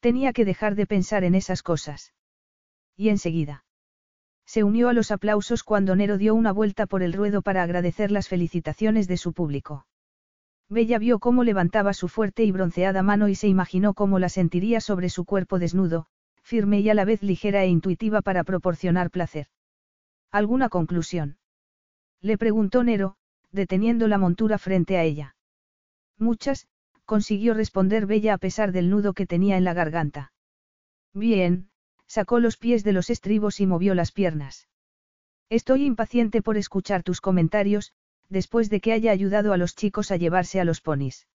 Tenía 0.00 0.32
que 0.32 0.44
dejar 0.44 0.76
de 0.76 0.86
pensar 0.86 1.24
en 1.24 1.34
esas 1.34 1.62
cosas. 1.62 2.14
Y 2.96 3.10
enseguida. 3.10 3.64
Se 4.46 4.64
unió 4.64 4.88
a 4.88 4.92
los 4.92 5.10
aplausos 5.10 5.64
cuando 5.64 5.96
Nero 5.96 6.16
dio 6.16 6.34
una 6.34 6.52
vuelta 6.52 6.86
por 6.86 7.02
el 7.02 7.12
ruedo 7.12 7.42
para 7.42 7.62
agradecer 7.62 8.10
las 8.10 8.28
felicitaciones 8.28 9.08
de 9.08 9.16
su 9.16 9.32
público. 9.32 9.86
Bella 10.68 10.98
vio 10.98 11.18
cómo 11.18 11.44
levantaba 11.44 11.92
su 11.92 12.08
fuerte 12.08 12.44
y 12.44 12.52
bronceada 12.52 13.02
mano 13.02 13.28
y 13.28 13.34
se 13.34 13.48
imaginó 13.48 13.94
cómo 13.94 14.18
la 14.18 14.28
sentiría 14.28 14.80
sobre 14.80 15.08
su 15.08 15.24
cuerpo 15.24 15.58
desnudo, 15.58 16.06
firme 16.42 16.80
y 16.80 16.88
a 16.88 16.94
la 16.94 17.04
vez 17.04 17.22
ligera 17.22 17.64
e 17.64 17.68
intuitiva 17.68 18.22
para 18.22 18.44
proporcionar 18.44 19.10
placer. 19.10 19.48
¿Alguna 20.32 20.70
conclusión? 20.70 21.36
Le 22.22 22.38
preguntó 22.38 22.82
Nero, 22.82 23.16
deteniendo 23.50 24.08
la 24.08 24.16
montura 24.16 24.56
frente 24.56 24.96
a 24.96 25.04
ella. 25.04 25.36
Muchas, 26.18 26.68
consiguió 27.04 27.52
responder 27.52 28.06
Bella 28.06 28.34
a 28.34 28.38
pesar 28.38 28.72
del 28.72 28.88
nudo 28.88 29.12
que 29.12 29.26
tenía 29.26 29.58
en 29.58 29.64
la 29.64 29.74
garganta. 29.74 30.32
Bien, 31.12 31.68
sacó 32.06 32.40
los 32.40 32.56
pies 32.56 32.82
de 32.82 32.92
los 32.92 33.10
estribos 33.10 33.60
y 33.60 33.66
movió 33.66 33.94
las 33.94 34.10
piernas. 34.10 34.68
Estoy 35.50 35.84
impaciente 35.84 36.40
por 36.40 36.56
escuchar 36.56 37.02
tus 37.02 37.20
comentarios, 37.20 37.92
después 38.30 38.70
de 38.70 38.80
que 38.80 38.92
haya 38.92 39.10
ayudado 39.10 39.52
a 39.52 39.58
los 39.58 39.74
chicos 39.74 40.10
a 40.10 40.16
llevarse 40.16 40.60
a 40.60 40.64
los 40.64 40.80
ponis. 40.80 41.28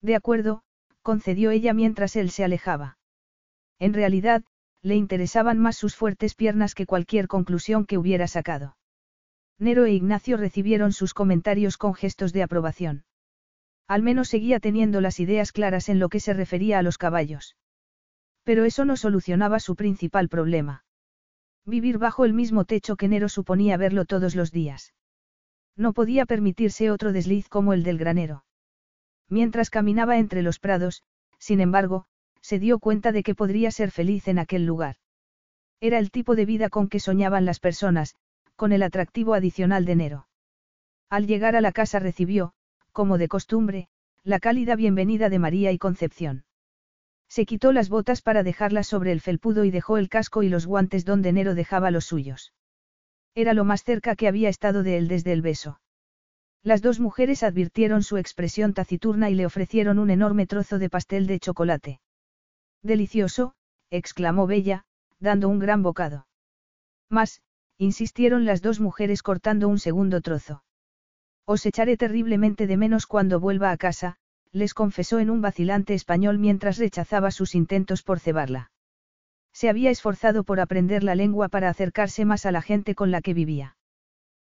De 0.00 0.16
acuerdo, 0.16 0.62
concedió 1.02 1.50
ella 1.50 1.74
mientras 1.74 2.16
él 2.16 2.30
se 2.30 2.44
alejaba. 2.44 2.96
En 3.78 3.92
realidad, 3.92 4.44
le 4.84 4.96
interesaban 4.96 5.58
más 5.58 5.78
sus 5.78 5.96
fuertes 5.96 6.34
piernas 6.34 6.74
que 6.74 6.84
cualquier 6.84 7.26
conclusión 7.26 7.86
que 7.86 7.96
hubiera 7.96 8.28
sacado. 8.28 8.76
Nero 9.58 9.86
e 9.86 9.92
Ignacio 9.92 10.36
recibieron 10.36 10.92
sus 10.92 11.14
comentarios 11.14 11.78
con 11.78 11.94
gestos 11.94 12.34
de 12.34 12.42
aprobación. 12.42 13.04
Al 13.88 14.02
menos 14.02 14.28
seguía 14.28 14.60
teniendo 14.60 15.00
las 15.00 15.20
ideas 15.20 15.52
claras 15.52 15.88
en 15.88 15.98
lo 15.98 16.10
que 16.10 16.20
se 16.20 16.34
refería 16.34 16.78
a 16.78 16.82
los 16.82 16.98
caballos. 16.98 17.56
Pero 18.42 18.64
eso 18.64 18.84
no 18.84 18.98
solucionaba 18.98 19.58
su 19.58 19.74
principal 19.74 20.28
problema. 20.28 20.84
Vivir 21.64 21.96
bajo 21.96 22.26
el 22.26 22.34
mismo 22.34 22.66
techo 22.66 22.96
que 22.96 23.08
Nero 23.08 23.30
suponía 23.30 23.78
verlo 23.78 24.04
todos 24.04 24.34
los 24.34 24.52
días. 24.52 24.92
No 25.76 25.94
podía 25.94 26.26
permitirse 26.26 26.90
otro 26.90 27.12
desliz 27.12 27.48
como 27.48 27.72
el 27.72 27.84
del 27.84 27.96
granero. 27.96 28.44
Mientras 29.30 29.70
caminaba 29.70 30.18
entre 30.18 30.42
los 30.42 30.58
prados, 30.58 31.02
sin 31.38 31.60
embargo, 31.60 32.04
se 32.44 32.58
dio 32.58 32.78
cuenta 32.78 33.10
de 33.10 33.22
que 33.22 33.34
podría 33.34 33.70
ser 33.70 33.90
feliz 33.90 34.28
en 34.28 34.38
aquel 34.38 34.66
lugar. 34.66 34.96
Era 35.80 35.98
el 35.98 36.10
tipo 36.10 36.36
de 36.36 36.44
vida 36.44 36.68
con 36.68 36.88
que 36.88 37.00
soñaban 37.00 37.46
las 37.46 37.58
personas, 37.58 38.16
con 38.54 38.72
el 38.72 38.82
atractivo 38.82 39.32
adicional 39.32 39.86
de 39.86 39.96
Nero. 39.96 40.28
Al 41.08 41.26
llegar 41.26 41.56
a 41.56 41.62
la 41.62 41.72
casa 41.72 42.00
recibió, 42.00 42.52
como 42.92 43.16
de 43.16 43.28
costumbre, 43.28 43.88
la 44.24 44.40
cálida 44.40 44.76
bienvenida 44.76 45.30
de 45.30 45.38
María 45.38 45.72
y 45.72 45.78
Concepción. 45.78 46.44
Se 47.30 47.46
quitó 47.46 47.72
las 47.72 47.88
botas 47.88 48.20
para 48.20 48.42
dejarlas 48.42 48.88
sobre 48.88 49.12
el 49.12 49.22
felpudo 49.22 49.64
y 49.64 49.70
dejó 49.70 49.96
el 49.96 50.10
casco 50.10 50.42
y 50.42 50.50
los 50.50 50.66
guantes 50.66 51.06
donde 51.06 51.32
Nero 51.32 51.54
dejaba 51.54 51.90
los 51.90 52.04
suyos. 52.04 52.52
Era 53.34 53.54
lo 53.54 53.64
más 53.64 53.84
cerca 53.84 54.16
que 54.16 54.28
había 54.28 54.50
estado 54.50 54.82
de 54.82 54.98
él 54.98 55.08
desde 55.08 55.32
el 55.32 55.40
beso. 55.40 55.80
Las 56.62 56.82
dos 56.82 57.00
mujeres 57.00 57.42
advirtieron 57.42 58.02
su 58.02 58.18
expresión 58.18 58.74
taciturna 58.74 59.30
y 59.30 59.34
le 59.34 59.46
ofrecieron 59.46 59.98
un 59.98 60.10
enorme 60.10 60.46
trozo 60.46 60.78
de 60.78 60.90
pastel 60.90 61.26
de 61.26 61.40
chocolate. 61.40 62.00
Delicioso, 62.84 63.54
exclamó 63.90 64.46
Bella, 64.46 64.84
dando 65.18 65.48
un 65.48 65.58
gran 65.58 65.82
bocado. 65.82 66.26
Más, 67.08 67.40
insistieron 67.78 68.44
las 68.44 68.60
dos 68.60 68.78
mujeres 68.78 69.22
cortando 69.22 69.68
un 69.68 69.78
segundo 69.78 70.20
trozo. 70.20 70.62
Os 71.46 71.64
echaré 71.64 71.96
terriblemente 71.96 72.66
de 72.66 72.76
menos 72.76 73.06
cuando 73.06 73.40
vuelva 73.40 73.70
a 73.70 73.78
casa, 73.78 74.16
les 74.52 74.74
confesó 74.74 75.18
en 75.18 75.30
un 75.30 75.40
vacilante 75.40 75.94
español 75.94 76.38
mientras 76.38 76.76
rechazaba 76.76 77.30
sus 77.30 77.54
intentos 77.54 78.02
por 78.02 78.20
cebarla. 78.20 78.70
Se 79.52 79.70
había 79.70 79.90
esforzado 79.90 80.44
por 80.44 80.60
aprender 80.60 81.02
la 81.04 81.14
lengua 81.14 81.48
para 81.48 81.70
acercarse 81.70 82.26
más 82.26 82.44
a 82.44 82.52
la 82.52 82.60
gente 82.60 82.94
con 82.94 83.10
la 83.10 83.22
que 83.22 83.32
vivía. 83.32 83.76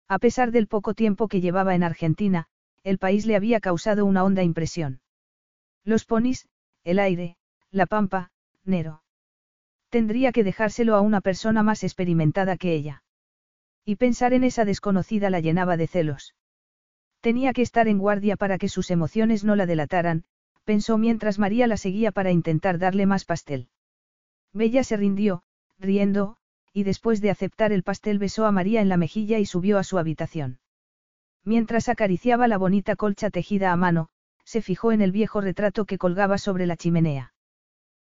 A 0.08 0.18
pesar 0.18 0.50
del 0.50 0.66
poco 0.66 0.94
tiempo 0.94 1.28
que 1.28 1.40
llevaba 1.40 1.76
en 1.76 1.84
Argentina, 1.84 2.46
el 2.82 2.98
país 2.98 3.26
le 3.26 3.36
había 3.36 3.60
causado 3.60 4.04
una 4.04 4.24
honda 4.24 4.42
impresión. 4.42 5.00
Los 5.84 6.04
ponis, 6.04 6.48
el 6.82 6.98
aire, 6.98 7.36
la 7.74 7.86
pampa, 7.86 8.30
Nero. 8.64 9.02
Tendría 9.90 10.30
que 10.30 10.44
dejárselo 10.44 10.94
a 10.94 11.00
una 11.00 11.20
persona 11.20 11.64
más 11.64 11.82
experimentada 11.82 12.56
que 12.56 12.72
ella. 12.72 13.02
Y 13.84 13.96
pensar 13.96 14.32
en 14.32 14.44
esa 14.44 14.64
desconocida 14.64 15.28
la 15.28 15.40
llenaba 15.40 15.76
de 15.76 15.88
celos. 15.88 16.36
Tenía 17.20 17.52
que 17.52 17.62
estar 17.62 17.88
en 17.88 17.98
guardia 17.98 18.36
para 18.36 18.58
que 18.58 18.68
sus 18.68 18.92
emociones 18.92 19.42
no 19.42 19.56
la 19.56 19.66
delataran, 19.66 20.22
pensó 20.64 20.98
mientras 20.98 21.40
María 21.40 21.66
la 21.66 21.76
seguía 21.76 22.12
para 22.12 22.30
intentar 22.30 22.78
darle 22.78 23.06
más 23.06 23.24
pastel. 23.24 23.68
Bella 24.52 24.84
se 24.84 24.96
rindió, 24.96 25.42
riendo, 25.80 26.36
y 26.72 26.84
después 26.84 27.20
de 27.20 27.30
aceptar 27.30 27.72
el 27.72 27.82
pastel 27.82 28.20
besó 28.20 28.46
a 28.46 28.52
María 28.52 28.82
en 28.82 28.88
la 28.88 28.96
mejilla 28.96 29.40
y 29.40 29.46
subió 29.46 29.78
a 29.78 29.84
su 29.84 29.98
habitación. 29.98 30.60
Mientras 31.42 31.88
acariciaba 31.88 32.46
la 32.46 32.56
bonita 32.56 32.94
colcha 32.94 33.30
tejida 33.30 33.72
a 33.72 33.76
mano, 33.76 34.10
se 34.44 34.62
fijó 34.62 34.92
en 34.92 35.02
el 35.02 35.10
viejo 35.10 35.40
retrato 35.40 35.86
que 35.86 35.98
colgaba 35.98 36.38
sobre 36.38 36.66
la 36.66 36.76
chimenea. 36.76 37.33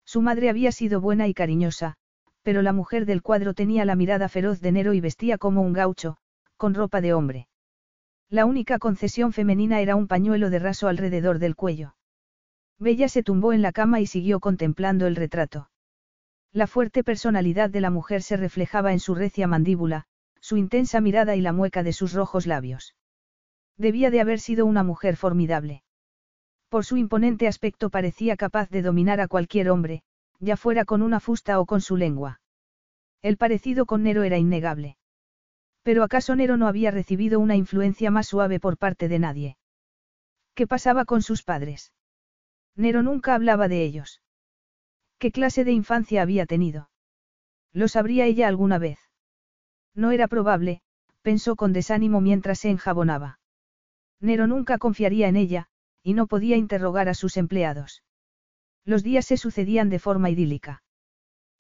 Su 0.05 0.21
madre 0.21 0.49
había 0.49 0.71
sido 0.71 1.01
buena 1.01 1.27
y 1.27 1.33
cariñosa, 1.33 1.95
pero 2.43 2.61
la 2.61 2.73
mujer 2.73 3.05
del 3.05 3.21
cuadro 3.21 3.53
tenía 3.53 3.85
la 3.85 3.95
mirada 3.95 4.29
feroz 4.29 4.61
de 4.61 4.71
Nero 4.71 4.93
y 4.93 5.01
vestía 5.01 5.37
como 5.37 5.61
un 5.61 5.73
gaucho, 5.73 6.17
con 6.57 6.73
ropa 6.73 7.01
de 7.01 7.13
hombre. 7.13 7.47
La 8.29 8.45
única 8.45 8.79
concesión 8.79 9.33
femenina 9.33 9.81
era 9.81 9.95
un 9.95 10.07
pañuelo 10.07 10.49
de 10.49 10.59
raso 10.59 10.87
alrededor 10.87 11.39
del 11.39 11.55
cuello. 11.55 11.95
Bella 12.77 13.07
se 13.07 13.23
tumbó 13.23 13.53
en 13.53 13.61
la 13.61 13.71
cama 13.71 13.99
y 13.99 14.05
siguió 14.05 14.39
contemplando 14.39 15.07
el 15.07 15.15
retrato. 15.15 15.69
La 16.51 16.67
fuerte 16.67 17.03
personalidad 17.03 17.69
de 17.69 17.81
la 17.81 17.89
mujer 17.89 18.21
se 18.21 18.37
reflejaba 18.37 18.93
en 18.93 18.99
su 18.99 19.15
recia 19.15 19.47
mandíbula, 19.47 20.05
su 20.39 20.57
intensa 20.57 21.01
mirada 21.01 21.35
y 21.35 21.41
la 21.41 21.53
mueca 21.53 21.83
de 21.83 21.93
sus 21.93 22.13
rojos 22.13 22.45
labios. 22.45 22.95
Debía 23.77 24.11
de 24.11 24.21
haber 24.21 24.39
sido 24.39 24.65
una 24.65 24.83
mujer 24.83 25.17
formidable. 25.17 25.83
Por 26.75 26.83
su 26.83 26.97
imponente 26.97 27.47
aspecto 27.47 27.89
parecía 27.89 28.35
capaz 28.35 28.69
de 28.69 28.81
dominar 28.81 29.21
a 29.21 29.29
cualquier 29.29 29.69
hombre, 29.69 30.03
ya 30.41 30.57
fuera 30.57 30.83
con 30.83 31.01
una 31.01 31.21
fusta 31.21 31.61
o 31.61 31.65
con 31.65 31.79
su 31.79 31.95
lengua. 31.95 32.41
El 33.21 33.37
parecido 33.37 33.85
con 33.85 34.03
Nero 34.03 34.23
era 34.23 34.37
innegable. 34.37 34.97
Pero 35.83 36.03
¿acaso 36.03 36.35
Nero 36.35 36.57
no 36.57 36.67
había 36.67 36.91
recibido 36.91 37.39
una 37.39 37.55
influencia 37.55 38.11
más 38.11 38.27
suave 38.27 38.59
por 38.59 38.77
parte 38.77 39.07
de 39.07 39.19
nadie? 39.19 39.57
¿Qué 40.53 40.67
pasaba 40.67 41.05
con 41.05 41.21
sus 41.21 41.43
padres? 41.43 41.93
Nero 42.75 43.03
nunca 43.03 43.35
hablaba 43.35 43.69
de 43.69 43.81
ellos. 43.81 44.21
¿Qué 45.17 45.31
clase 45.31 45.63
de 45.63 45.71
infancia 45.71 46.23
había 46.23 46.45
tenido? 46.45 46.89
¿Lo 47.71 47.87
sabría 47.87 48.25
ella 48.25 48.49
alguna 48.49 48.79
vez? 48.79 48.99
No 49.93 50.11
era 50.11 50.27
probable, 50.27 50.81
pensó 51.21 51.55
con 51.55 51.71
desánimo 51.71 52.19
mientras 52.19 52.59
se 52.59 52.69
enjabonaba. 52.69 53.39
Nero 54.19 54.45
nunca 54.45 54.77
confiaría 54.77 55.29
en 55.29 55.37
ella, 55.37 55.69
y 56.05 56.13
no 56.13 56.27
podía 56.27 56.55
interrogar 56.55 57.09
a 57.09 57.15
sus 57.15 57.35
empleados. 57.35 58.03
Los 58.85 59.01
días 59.01 59.25
se 59.25 59.37
sucedían 59.37 59.89
de 59.89 59.97
forma 59.97 60.29
idílica. 60.29 60.83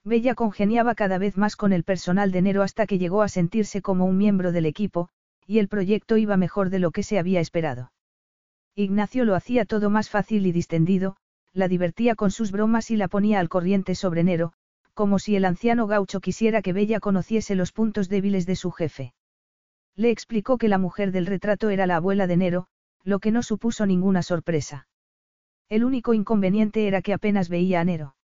Bella 0.03 0.35
congeniaba 0.35 0.93
cada 0.93 1.17
vez 1.17 1.35
más 1.35 1.55
con 1.55 1.73
el 1.73 1.83
personal 1.83 2.31
de 2.31 2.43
Nero 2.43 2.61
hasta 2.61 2.85
que 2.85 2.99
llegó 2.99 3.23
a 3.23 3.27
sentirse 3.27 3.81
como 3.81 4.05
un 4.05 4.17
miembro 4.17 4.51
del 4.51 4.67
equipo, 4.67 5.09
y 5.47 5.57
el 5.57 5.67
proyecto 5.67 6.17
iba 6.17 6.37
mejor 6.37 6.69
de 6.69 6.77
lo 6.77 6.91
que 6.91 7.01
se 7.01 7.17
había 7.17 7.39
esperado. 7.39 7.91
Ignacio 8.75 9.25
lo 9.25 9.33
hacía 9.33 9.65
todo 9.65 9.89
más 9.89 10.11
fácil 10.11 10.45
y 10.45 10.51
distendido, 10.51 11.17
la 11.51 11.67
divertía 11.67 12.13
con 12.13 12.29
sus 12.29 12.51
bromas 12.51 12.91
y 12.91 12.97
la 12.97 13.07
ponía 13.07 13.39
al 13.39 13.49
corriente 13.49 13.95
sobre 13.95 14.23
Nero, 14.23 14.53
como 14.93 15.17
si 15.17 15.35
el 15.35 15.45
anciano 15.45 15.87
gaucho 15.87 16.19
quisiera 16.19 16.61
que 16.61 16.71
Bella 16.71 16.99
conociese 16.99 17.55
los 17.55 17.71
puntos 17.71 18.09
débiles 18.09 18.45
de 18.45 18.55
su 18.55 18.69
jefe. 18.69 19.15
Le 19.95 20.11
explicó 20.11 20.59
que 20.59 20.69
la 20.69 20.77
mujer 20.77 21.11
del 21.11 21.25
retrato 21.25 21.71
era 21.71 21.87
la 21.87 21.95
abuela 21.95 22.27
de 22.27 22.37
Nero, 22.37 22.67
lo 23.05 23.19
que 23.19 23.31
no 23.31 23.43
supuso 23.43 23.85
ninguna 23.85 24.23
sorpresa. 24.23 24.87
El 25.69 25.85
único 25.85 26.13
inconveniente 26.13 26.87
era 26.87 27.01
que 27.01 27.13
apenas 27.13 27.47
veía 27.47 27.79
a 27.79 27.85
Nero. 27.85 28.15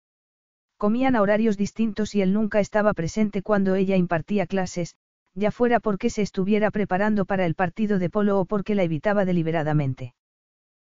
Comían 0.78 1.16
a 1.16 1.22
horarios 1.22 1.56
distintos 1.56 2.16
y 2.16 2.24
él 2.24 2.34
nunca 2.34 2.60
estaba 2.60 2.94
presente 2.94 3.44
cuando 3.44 3.76
ella 3.76 3.96
impartía 3.96 4.48
clases, 4.48 4.96
ya 5.36 5.52
fuera 5.52 5.80
porque 5.80 6.10
se 6.10 6.24
estuviera 6.24 6.72
preparando 6.72 7.26
para 7.26 7.46
el 7.46 7.54
partido 7.54 8.00
de 8.00 8.10
polo 8.10 8.40
o 8.40 8.46
porque 8.46 8.74
la 8.74 8.84
evitaba 8.84 9.24
deliberadamente. 9.24 10.16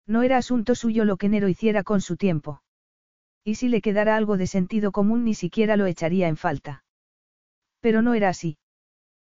No 0.06 0.22
era 0.22 0.38
asunto 0.38 0.74
suyo 0.74 1.04
lo 1.04 1.18
que 1.18 1.28
Nero 1.28 1.48
hiciera 1.48 1.82
con 1.84 2.00
su 2.00 2.16
tiempo. 2.16 2.62
Y 3.44 3.56
si 3.56 3.68
le 3.68 3.82
quedara 3.82 4.16
algo 4.16 4.36
de 4.38 4.46
sentido 4.46 4.90
común 4.90 5.24
ni 5.24 5.34
siquiera 5.34 5.76
lo 5.76 5.86
echaría 5.86 6.28
en 6.28 6.36
falta. 6.36 6.84
Pero 7.80 8.00
no 8.00 8.14
era 8.14 8.30
así. 8.30 8.56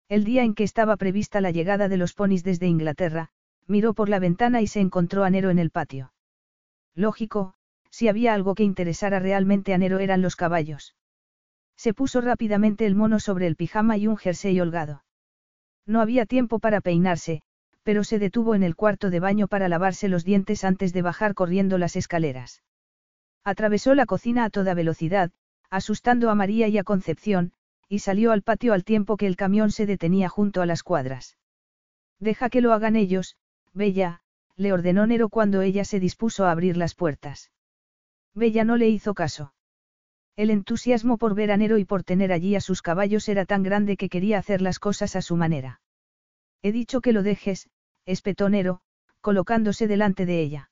El 0.07 0.23
día 0.23 0.43
en 0.43 0.53
que 0.53 0.63
estaba 0.63 0.97
prevista 0.97 1.41
la 1.41 1.51
llegada 1.51 1.87
de 1.87 1.97
los 1.97 2.13
ponis 2.13 2.43
desde 2.43 2.67
Inglaterra, 2.67 3.31
miró 3.71 3.95
por 3.95 4.09
la 4.09 4.19
ventana 4.19 4.61
y 4.61 4.67
se 4.67 4.79
encontró 4.79 5.23
a 5.23 5.31
Nero 5.31 5.49
en 5.49 5.57
el 5.57 5.71
patio. 5.71 6.13
Lógico, 6.93 7.55
si 7.89 8.07
había 8.07 8.33
algo 8.35 8.53
que 8.53 8.63
interesara 8.63 9.19
realmente 9.19 9.73
a 9.73 9.77
Nero 9.79 9.99
eran 9.99 10.21
los 10.21 10.35
caballos. 10.35 10.95
Se 11.75 11.95
puso 11.95 12.21
rápidamente 12.21 12.85
el 12.85 12.93
mono 12.93 13.19
sobre 13.19 13.47
el 13.47 13.55
pijama 13.55 13.97
y 13.97 14.05
un 14.05 14.17
jersey 14.17 14.59
holgado. 14.59 15.03
No 15.87 16.01
había 16.01 16.27
tiempo 16.27 16.59
para 16.59 16.81
peinarse, 16.81 17.41
pero 17.83 18.03
se 18.03 18.19
detuvo 18.19 18.53
en 18.53 18.61
el 18.61 18.75
cuarto 18.75 19.09
de 19.09 19.19
baño 19.19 19.47
para 19.47 19.67
lavarse 19.67 20.07
los 20.07 20.23
dientes 20.23 20.63
antes 20.63 20.93
de 20.93 21.01
bajar 21.01 21.33
corriendo 21.33 21.79
las 21.79 21.95
escaleras. 21.95 22.61
Atravesó 23.43 23.95
la 23.95 24.05
cocina 24.05 24.45
a 24.45 24.49
toda 24.51 24.75
velocidad, 24.75 25.31
asustando 25.71 26.29
a 26.29 26.35
María 26.35 26.67
y 26.67 26.77
a 26.77 26.83
Concepción, 26.83 27.53
y 27.89 27.99
salió 27.99 28.31
al 28.31 28.43
patio 28.43 28.73
al 28.73 28.83
tiempo 28.83 29.17
que 29.17 29.25
el 29.25 29.35
camión 29.35 29.71
se 29.71 29.85
detenía 29.85 30.29
junto 30.29 30.61
a 30.61 30.65
las 30.65 30.83
cuadras. 30.83 31.37
Deja 32.19 32.49
que 32.49 32.61
lo 32.61 32.73
hagan 32.73 32.95
ellos, 32.95 33.35
Bella, 33.73 34.21
le 34.55 34.73
ordenó 34.73 35.07
Nero 35.07 35.29
cuando 35.29 35.61
ella 35.61 35.85
se 35.85 35.99
dispuso 35.99 36.45
a 36.45 36.51
abrir 36.51 36.77
las 36.77 36.95
puertas. 36.95 37.51
Bella 38.33 38.63
no 38.63 38.77
le 38.77 38.89
hizo 38.89 39.13
caso. 39.13 39.53
El 40.35 40.49
entusiasmo 40.49 41.17
por 41.17 41.35
ver 41.35 41.51
a 41.51 41.57
Nero 41.57 41.77
y 41.77 41.85
por 41.85 42.03
tener 42.03 42.31
allí 42.31 42.55
a 42.55 42.61
sus 42.61 42.81
caballos 42.81 43.27
era 43.27 43.45
tan 43.45 43.63
grande 43.63 43.97
que 43.97 44.09
quería 44.09 44.37
hacer 44.37 44.61
las 44.61 44.79
cosas 44.79 45.15
a 45.15 45.21
su 45.21 45.35
manera. 45.35 45.81
He 46.61 46.71
dicho 46.71 47.01
que 47.01 47.11
lo 47.11 47.23
dejes, 47.23 47.69
espetó 48.05 48.49
Nero, 48.49 48.81
colocándose 49.19 49.87
delante 49.87 50.25
de 50.25 50.41
ella. 50.41 50.71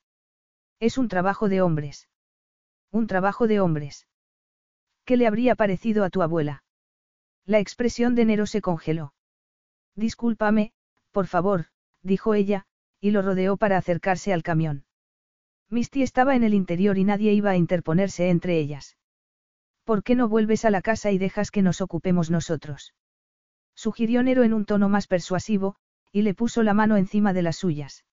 Es 0.80 0.98
un 0.98 1.08
trabajo 1.08 1.50
de 1.50 1.62
hombres. 1.62 2.08
Un 2.92 3.08
trabajo 3.08 3.48
de 3.48 3.60
hombres. 3.60 4.08
¿Qué 5.06 5.18
le 5.18 5.28
habría 5.28 5.56
parecido 5.56 6.04
a 6.04 6.10
tu 6.10 6.22
abuela? 6.22 6.64
La 7.46 7.60
expresión 7.60 8.16
de 8.16 8.26
Nero 8.26 8.46
se 8.46 8.62
congeló. 8.62 9.14
Discúlpame, 9.96 10.72
por 11.12 11.28
favor, 11.28 11.66
dijo 12.02 12.34
ella, 12.34 12.66
y 13.00 13.12
lo 13.12 13.22
rodeó 13.22 13.58
para 13.58 13.78
acercarse 13.78 14.34
al 14.34 14.44
camión. 14.44 14.86
Misty 15.70 16.02
estaba 16.02 16.36
en 16.36 16.44
el 16.44 16.54
interior 16.54 16.98
y 16.98 17.04
nadie 17.04 17.34
iba 17.34 17.52
a 17.52 17.58
interponerse 17.58 18.30
entre 18.30 18.58
ellas. 18.58 18.98
¿Por 19.84 20.04
qué 20.04 20.16
no 20.16 20.28
vuelves 20.28 20.66
a 20.66 20.72
la 20.72 20.82
casa 20.82 21.12
y 21.12 21.18
dejas 21.18 21.52
que 21.52 21.62
nos 21.62 21.82
ocupemos 21.82 22.30
nosotros? 22.30 22.94
Sugirió 23.76 24.24
Nero 24.24 24.44
en 24.44 24.54
un 24.54 24.66
tono 24.66 24.90
más 24.90 25.08
persuasivo, 25.08 25.76
y 26.12 26.24
le 26.24 26.34
puso 26.34 26.64
la 26.64 26.74
mano 26.74 26.98
encima 26.98 27.34
de 27.34 27.44
las 27.44 27.58
suyas. 27.58 28.04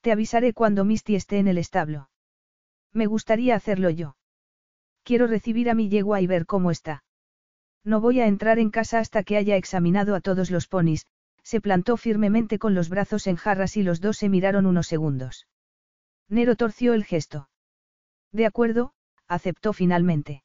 Te 0.00 0.12
avisaré 0.12 0.52
cuando 0.54 0.84
Misty 0.84 1.16
esté 1.16 1.38
en 1.38 1.48
el 1.48 1.58
establo. 1.58 2.10
Me 2.92 3.06
gustaría 3.06 3.54
hacerlo 3.54 3.90
yo. 3.90 4.16
Quiero 5.02 5.26
recibir 5.26 5.68
a 5.70 5.74
mi 5.74 5.88
yegua 5.88 6.20
y 6.20 6.26
ver 6.26 6.46
cómo 6.46 6.70
está. 6.70 7.02
No 7.84 8.00
voy 8.00 8.20
a 8.20 8.26
entrar 8.26 8.58
en 8.58 8.70
casa 8.70 8.98
hasta 8.98 9.22
que 9.22 9.36
haya 9.36 9.56
examinado 9.56 10.14
a 10.14 10.20
todos 10.20 10.50
los 10.50 10.68
ponis, 10.68 11.06
se 11.48 11.62
plantó 11.62 11.96
firmemente 11.96 12.58
con 12.58 12.74
los 12.74 12.90
brazos 12.90 13.26
en 13.26 13.36
jarras 13.36 13.78
y 13.78 13.82
los 13.82 14.02
dos 14.02 14.18
se 14.18 14.28
miraron 14.28 14.66
unos 14.66 14.86
segundos. 14.86 15.46
Nero 16.28 16.56
torció 16.56 16.92
el 16.92 17.04
gesto. 17.04 17.48
De 18.32 18.44
acuerdo, 18.44 18.92
aceptó 19.28 19.72
finalmente. 19.72 20.44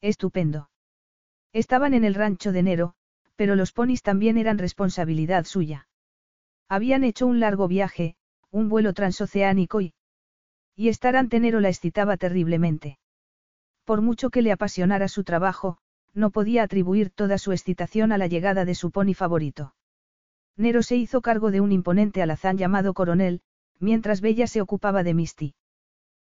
Estupendo. 0.00 0.70
Estaban 1.52 1.92
en 1.92 2.04
el 2.04 2.14
rancho 2.14 2.52
de 2.52 2.62
Nero, 2.62 2.94
pero 3.36 3.54
los 3.54 3.72
ponis 3.72 4.00
también 4.00 4.38
eran 4.38 4.56
responsabilidad 4.56 5.44
suya. 5.44 5.88
Habían 6.70 7.04
hecho 7.04 7.26
un 7.26 7.38
largo 7.38 7.68
viaje, 7.68 8.16
un 8.50 8.70
vuelo 8.70 8.94
transoceánico 8.94 9.82
y... 9.82 9.92
Y 10.74 10.88
estar 10.88 11.16
ante 11.16 11.38
Nero 11.38 11.60
la 11.60 11.68
excitaba 11.68 12.16
terriblemente. 12.16 12.98
Por 13.84 14.00
mucho 14.00 14.30
que 14.30 14.40
le 14.40 14.52
apasionara 14.52 15.08
su 15.08 15.22
trabajo, 15.22 15.76
no 16.14 16.30
podía 16.30 16.62
atribuir 16.62 17.10
toda 17.10 17.36
su 17.36 17.52
excitación 17.52 18.10
a 18.10 18.16
la 18.16 18.26
llegada 18.26 18.64
de 18.64 18.74
su 18.74 18.90
pony 18.90 19.12
favorito. 19.12 19.74
Nero 20.56 20.82
se 20.82 20.96
hizo 20.96 21.20
cargo 21.20 21.50
de 21.50 21.60
un 21.60 21.72
imponente 21.72 22.22
alazán 22.22 22.58
llamado 22.58 22.94
Coronel, 22.94 23.40
mientras 23.80 24.20
Bella 24.20 24.46
se 24.46 24.60
ocupaba 24.60 25.02
de 25.02 25.14
Misty. 25.14 25.54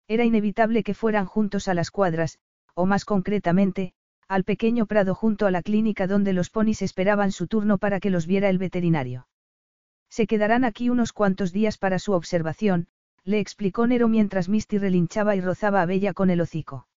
Era 0.07 0.23
inevitable 0.23 0.84
que 0.84 0.93
fueran 0.93 1.26
juntos 1.26 1.68
a 1.68 1.73
las 1.73 1.91
cuadras, 1.91 2.39
o 2.73 2.85
más 2.85 3.06
concretamente, 3.06 3.93
al 4.27 4.43
pequeño 4.43 4.88
prado 4.88 5.14
junto 5.14 5.45
a 5.45 5.52
la 5.52 5.61
clínica 5.61 6.07
donde 6.07 6.34
los 6.34 6.49
ponis 6.49 6.81
esperaban 6.81 7.31
su 7.31 7.47
turno 7.47 7.77
para 7.77 7.99
que 7.99 8.10
los 8.10 8.26
viera 8.26 8.49
el 8.49 8.57
veterinario. 8.57 9.27
Se 10.10 10.27
quedarán 10.27 10.64
aquí 10.64 10.89
unos 10.89 11.14
cuantos 11.14 11.52
días 11.52 11.77
para 11.77 11.99
su 11.99 12.14
observación, 12.14 12.88
le 13.23 13.39
explicó 13.39 13.88
Nero 13.88 14.07
mientras 14.07 14.49
Misty 14.49 14.77
relinchaba 14.77 15.35
y 15.35 15.41
rozaba 15.41 15.81
a 15.81 15.85
Bella 15.85 16.14
con 16.14 16.30
el 16.30 16.41
hocico. 16.41 16.88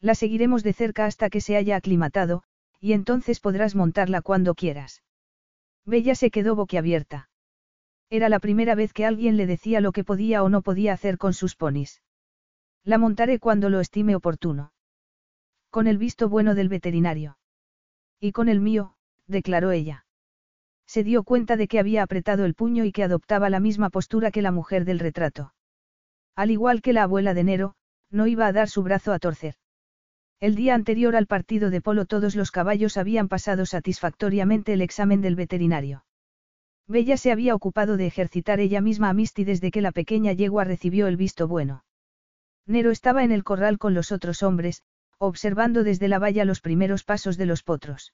La 0.00 0.14
seguiremos 0.14 0.62
de 0.62 0.72
cerca 0.72 1.06
hasta 1.06 1.30
que 1.30 1.40
se 1.40 1.56
haya 1.56 1.76
aclimatado, 1.76 2.42
y 2.80 2.92
entonces 2.92 3.40
podrás 3.40 3.74
montarla 3.74 4.20
cuando 4.22 4.54
quieras. 4.54 5.02
Bella 5.86 6.16
se 6.16 6.30
quedó 6.30 6.56
boquiabierta. 6.56 7.30
Era 8.10 8.28
la 8.28 8.40
primera 8.40 8.74
vez 8.74 8.92
que 8.92 9.06
alguien 9.06 9.36
le 9.36 9.46
decía 9.46 9.80
lo 9.80 9.92
que 9.92 10.04
podía 10.04 10.42
o 10.42 10.48
no 10.48 10.62
podía 10.62 10.92
hacer 10.92 11.16
con 11.16 11.32
sus 11.32 11.54
ponis. 11.54 12.02
La 12.84 12.98
montaré 12.98 13.38
cuando 13.38 13.70
lo 13.70 13.80
estime 13.80 14.14
oportuno. 14.14 14.72
Con 15.70 15.86
el 15.86 15.98
visto 15.98 16.28
bueno 16.28 16.54
del 16.54 16.68
veterinario. 16.68 17.38
Y 18.20 18.32
con 18.32 18.48
el 18.48 18.60
mío, 18.60 18.94
declaró 19.26 19.70
ella. 19.70 20.06
Se 20.86 21.02
dio 21.02 21.24
cuenta 21.24 21.56
de 21.56 21.68
que 21.68 21.78
había 21.78 22.02
apretado 22.02 22.44
el 22.44 22.54
puño 22.54 22.84
y 22.84 22.92
que 22.92 23.02
adoptaba 23.02 23.50
la 23.50 23.60
misma 23.60 23.90
postura 23.90 24.30
que 24.30 24.42
la 24.42 24.52
mujer 24.52 24.84
del 24.84 25.00
retrato. 25.00 25.52
Al 26.36 26.50
igual 26.50 26.82
que 26.82 26.92
la 26.92 27.04
abuela 27.04 27.34
de 27.34 27.44
Nero, 27.44 27.74
no 28.10 28.26
iba 28.26 28.46
a 28.46 28.52
dar 28.52 28.68
su 28.68 28.82
brazo 28.82 29.12
a 29.12 29.18
torcer. 29.18 29.56
El 30.38 30.54
día 30.54 30.74
anterior 30.74 31.16
al 31.16 31.26
partido 31.26 31.70
de 31.70 31.80
polo 31.80 32.04
todos 32.04 32.36
los 32.36 32.50
caballos 32.50 32.98
habían 32.98 33.28
pasado 33.28 33.64
satisfactoriamente 33.64 34.74
el 34.74 34.82
examen 34.82 35.22
del 35.22 35.34
veterinario. 35.34 36.04
Bella 36.86 37.16
se 37.16 37.32
había 37.32 37.54
ocupado 37.54 37.96
de 37.96 38.06
ejercitar 38.06 38.60
ella 38.60 38.80
misma 38.80 39.08
a 39.08 39.14
Misty 39.14 39.44
desde 39.44 39.70
que 39.70 39.80
la 39.80 39.92
pequeña 39.92 40.32
yegua 40.32 40.64
recibió 40.64 41.06
el 41.06 41.16
visto 41.16 41.48
bueno. 41.48 41.84
Nero 42.66 42.90
estaba 42.90 43.24
en 43.24 43.32
el 43.32 43.44
corral 43.44 43.78
con 43.78 43.94
los 43.94 44.12
otros 44.12 44.42
hombres, 44.42 44.82
observando 45.18 45.84
desde 45.84 46.08
la 46.08 46.18
valla 46.18 46.44
los 46.44 46.60
primeros 46.60 47.02
pasos 47.02 47.38
de 47.38 47.46
los 47.46 47.62
potros. 47.62 48.12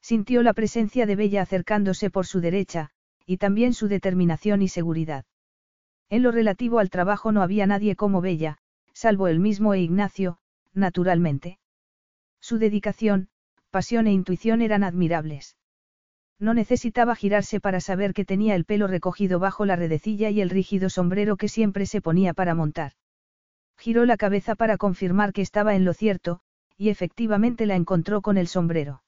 Sintió 0.00 0.42
la 0.42 0.52
presencia 0.52 1.06
de 1.06 1.16
Bella 1.16 1.42
acercándose 1.42 2.08
por 2.08 2.26
su 2.26 2.40
derecha, 2.40 2.90
y 3.26 3.38
también 3.38 3.74
su 3.74 3.88
determinación 3.88 4.62
y 4.62 4.68
seguridad. 4.68 5.24
En 6.08 6.22
lo 6.22 6.30
relativo 6.30 6.78
al 6.78 6.90
trabajo 6.90 7.32
no 7.32 7.42
había 7.42 7.66
nadie 7.66 7.96
como 7.96 8.20
Bella, 8.20 8.58
salvo 8.92 9.28
él 9.28 9.40
mismo 9.40 9.74
e 9.74 9.80
Ignacio, 9.80 10.38
naturalmente. 10.74 11.58
Su 12.40 12.58
dedicación, 12.58 13.28
pasión 13.70 14.06
e 14.06 14.12
intuición 14.12 14.62
eran 14.62 14.84
admirables. 14.84 15.56
No 16.38 16.54
necesitaba 16.54 17.14
girarse 17.14 17.60
para 17.60 17.80
saber 17.80 18.14
que 18.14 18.24
tenía 18.24 18.56
el 18.56 18.64
pelo 18.64 18.88
recogido 18.88 19.38
bajo 19.38 19.64
la 19.64 19.76
redecilla 19.76 20.28
y 20.30 20.40
el 20.40 20.50
rígido 20.50 20.90
sombrero 20.90 21.36
que 21.36 21.48
siempre 21.48 21.86
se 21.86 22.00
ponía 22.00 22.34
para 22.34 22.54
montar. 22.54 22.92
Giró 23.78 24.04
la 24.04 24.16
cabeza 24.16 24.54
para 24.54 24.76
confirmar 24.76 25.32
que 25.32 25.42
estaba 25.42 25.74
en 25.74 25.84
lo 25.84 25.94
cierto, 25.94 26.40
y 26.76 26.88
efectivamente 26.88 27.66
la 27.66 27.76
encontró 27.76 28.22
con 28.22 28.38
el 28.38 28.48
sombrero. 28.48 29.02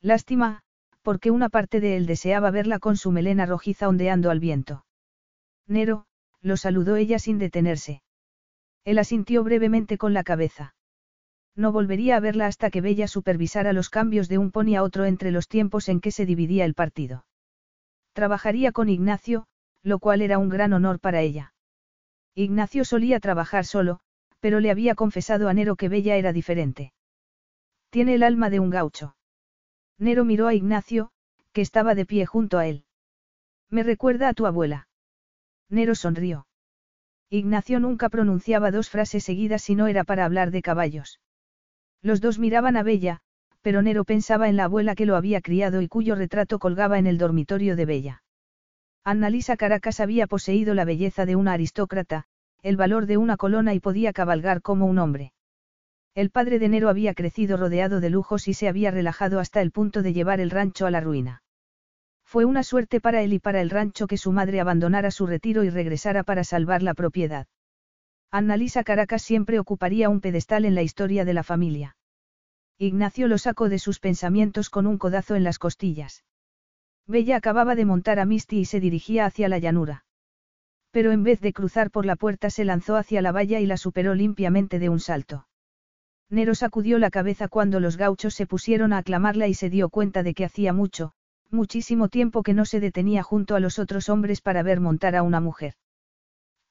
Lástima, 0.00 0.62
porque 1.02 1.30
una 1.30 1.48
parte 1.48 1.80
de 1.80 1.96
él 1.96 2.06
deseaba 2.06 2.50
verla 2.50 2.78
con 2.78 2.96
su 2.96 3.12
melena 3.12 3.46
rojiza 3.46 3.88
ondeando 3.88 4.30
al 4.30 4.40
viento. 4.40 4.84
Nero, 5.66 6.06
lo 6.40 6.56
saludó 6.56 6.96
ella 6.96 7.18
sin 7.18 7.38
detenerse. 7.38 8.02
Él 8.84 8.98
asintió 8.98 9.44
brevemente 9.44 9.98
con 9.98 10.12
la 10.12 10.24
cabeza. 10.24 10.74
No 11.58 11.72
volvería 11.72 12.16
a 12.16 12.20
verla 12.20 12.46
hasta 12.46 12.70
que 12.70 12.80
Bella 12.80 13.08
supervisara 13.08 13.72
los 13.72 13.90
cambios 13.90 14.28
de 14.28 14.38
un 14.38 14.52
pony 14.52 14.76
a 14.76 14.84
otro 14.84 15.06
entre 15.06 15.32
los 15.32 15.48
tiempos 15.48 15.88
en 15.88 16.00
que 16.00 16.12
se 16.12 16.24
dividía 16.24 16.64
el 16.64 16.74
partido. 16.74 17.26
Trabajaría 18.12 18.70
con 18.70 18.88
Ignacio, 18.88 19.48
lo 19.82 19.98
cual 19.98 20.22
era 20.22 20.38
un 20.38 20.50
gran 20.50 20.72
honor 20.72 21.00
para 21.00 21.20
ella. 21.20 21.54
Ignacio 22.36 22.84
solía 22.84 23.18
trabajar 23.18 23.64
solo, 23.64 23.98
pero 24.38 24.60
le 24.60 24.70
había 24.70 24.94
confesado 24.94 25.48
a 25.48 25.52
Nero 25.52 25.74
que 25.74 25.88
Bella 25.88 26.14
era 26.14 26.32
diferente. 26.32 26.92
Tiene 27.90 28.14
el 28.14 28.22
alma 28.22 28.50
de 28.50 28.60
un 28.60 28.70
gaucho. 28.70 29.16
Nero 29.98 30.24
miró 30.24 30.46
a 30.46 30.54
Ignacio, 30.54 31.10
que 31.52 31.60
estaba 31.60 31.96
de 31.96 32.06
pie 32.06 32.24
junto 32.24 32.58
a 32.58 32.68
él. 32.68 32.84
Me 33.68 33.82
recuerda 33.82 34.28
a 34.28 34.32
tu 34.32 34.46
abuela. 34.46 34.86
Nero 35.68 35.96
sonrió. 35.96 36.46
Ignacio 37.30 37.80
nunca 37.80 38.10
pronunciaba 38.10 38.70
dos 38.70 38.90
frases 38.90 39.24
seguidas 39.24 39.62
si 39.62 39.74
no 39.74 39.88
era 39.88 40.04
para 40.04 40.24
hablar 40.24 40.52
de 40.52 40.62
caballos. 40.62 41.18
Los 42.02 42.20
dos 42.20 42.38
miraban 42.38 42.76
a 42.76 42.82
Bella, 42.82 43.20
pero 43.62 43.82
Nero 43.82 44.04
pensaba 44.04 44.48
en 44.48 44.56
la 44.56 44.64
abuela 44.64 44.94
que 44.94 45.06
lo 45.06 45.16
había 45.16 45.40
criado 45.40 45.82
y 45.82 45.88
cuyo 45.88 46.14
retrato 46.14 46.58
colgaba 46.58 46.98
en 46.98 47.06
el 47.06 47.18
dormitorio 47.18 47.76
de 47.76 47.86
Bella. 47.86 48.22
Annalisa 49.04 49.56
Caracas 49.56 50.00
había 50.00 50.26
poseído 50.26 50.74
la 50.74 50.84
belleza 50.84 51.26
de 51.26 51.36
una 51.36 51.52
aristócrata, 51.52 52.24
el 52.62 52.76
valor 52.76 53.06
de 53.06 53.16
una 53.16 53.36
colona 53.36 53.74
y 53.74 53.80
podía 53.80 54.12
cabalgar 54.12 54.62
como 54.62 54.86
un 54.86 54.98
hombre. 54.98 55.32
El 56.14 56.30
padre 56.30 56.58
de 56.58 56.68
Nero 56.68 56.88
había 56.88 57.14
crecido 57.14 57.56
rodeado 57.56 58.00
de 58.00 58.10
lujos 58.10 58.48
y 58.48 58.54
se 58.54 58.68
había 58.68 58.90
relajado 58.90 59.38
hasta 59.38 59.60
el 59.60 59.70
punto 59.70 60.02
de 60.02 60.12
llevar 60.12 60.40
el 60.40 60.50
rancho 60.50 60.86
a 60.86 60.90
la 60.90 61.00
ruina. 61.00 61.42
Fue 62.24 62.44
una 62.44 62.62
suerte 62.62 63.00
para 63.00 63.22
él 63.22 63.32
y 63.32 63.38
para 63.38 63.60
el 63.60 63.70
rancho 63.70 64.06
que 64.06 64.18
su 64.18 64.32
madre 64.32 64.60
abandonara 64.60 65.10
su 65.10 65.26
retiro 65.26 65.64
y 65.64 65.70
regresara 65.70 66.24
para 66.24 66.44
salvar 66.44 66.82
la 66.82 66.94
propiedad. 66.94 67.46
Annalisa 68.30 68.84
Caracas 68.84 69.22
siempre 69.22 69.58
ocuparía 69.58 70.10
un 70.10 70.20
pedestal 70.20 70.66
en 70.66 70.74
la 70.74 70.82
historia 70.82 71.24
de 71.24 71.32
la 71.32 71.42
familia. 71.42 71.96
Ignacio 72.76 73.26
lo 73.26 73.38
sacó 73.38 73.70
de 73.70 73.78
sus 73.78 74.00
pensamientos 74.00 74.68
con 74.68 74.86
un 74.86 74.98
codazo 74.98 75.34
en 75.34 75.44
las 75.44 75.58
costillas. 75.58 76.24
Bella 77.06 77.36
acababa 77.36 77.74
de 77.74 77.86
montar 77.86 78.18
a 78.18 78.26
Misty 78.26 78.58
y 78.58 78.64
se 78.66 78.80
dirigía 78.80 79.24
hacia 79.24 79.48
la 79.48 79.58
llanura. 79.58 80.04
Pero 80.90 81.10
en 81.12 81.22
vez 81.22 81.40
de 81.40 81.54
cruzar 81.54 81.90
por 81.90 82.04
la 82.04 82.16
puerta 82.16 82.50
se 82.50 82.66
lanzó 82.66 82.96
hacia 82.96 83.22
la 83.22 83.32
valla 83.32 83.60
y 83.60 83.66
la 83.66 83.78
superó 83.78 84.14
limpiamente 84.14 84.78
de 84.78 84.90
un 84.90 85.00
salto. 85.00 85.48
Nero 86.28 86.54
sacudió 86.54 86.98
la 86.98 87.08
cabeza 87.08 87.48
cuando 87.48 87.80
los 87.80 87.96
gauchos 87.96 88.34
se 88.34 88.46
pusieron 88.46 88.92
a 88.92 88.98
aclamarla 88.98 89.48
y 89.48 89.54
se 89.54 89.70
dio 89.70 89.88
cuenta 89.88 90.22
de 90.22 90.34
que 90.34 90.44
hacía 90.44 90.74
mucho, 90.74 91.12
muchísimo 91.50 92.08
tiempo 92.10 92.42
que 92.42 92.52
no 92.52 92.66
se 92.66 92.78
detenía 92.78 93.22
junto 93.22 93.56
a 93.56 93.60
los 93.60 93.78
otros 93.78 94.10
hombres 94.10 94.42
para 94.42 94.62
ver 94.62 94.80
montar 94.80 95.16
a 95.16 95.22
una 95.22 95.40
mujer. 95.40 95.72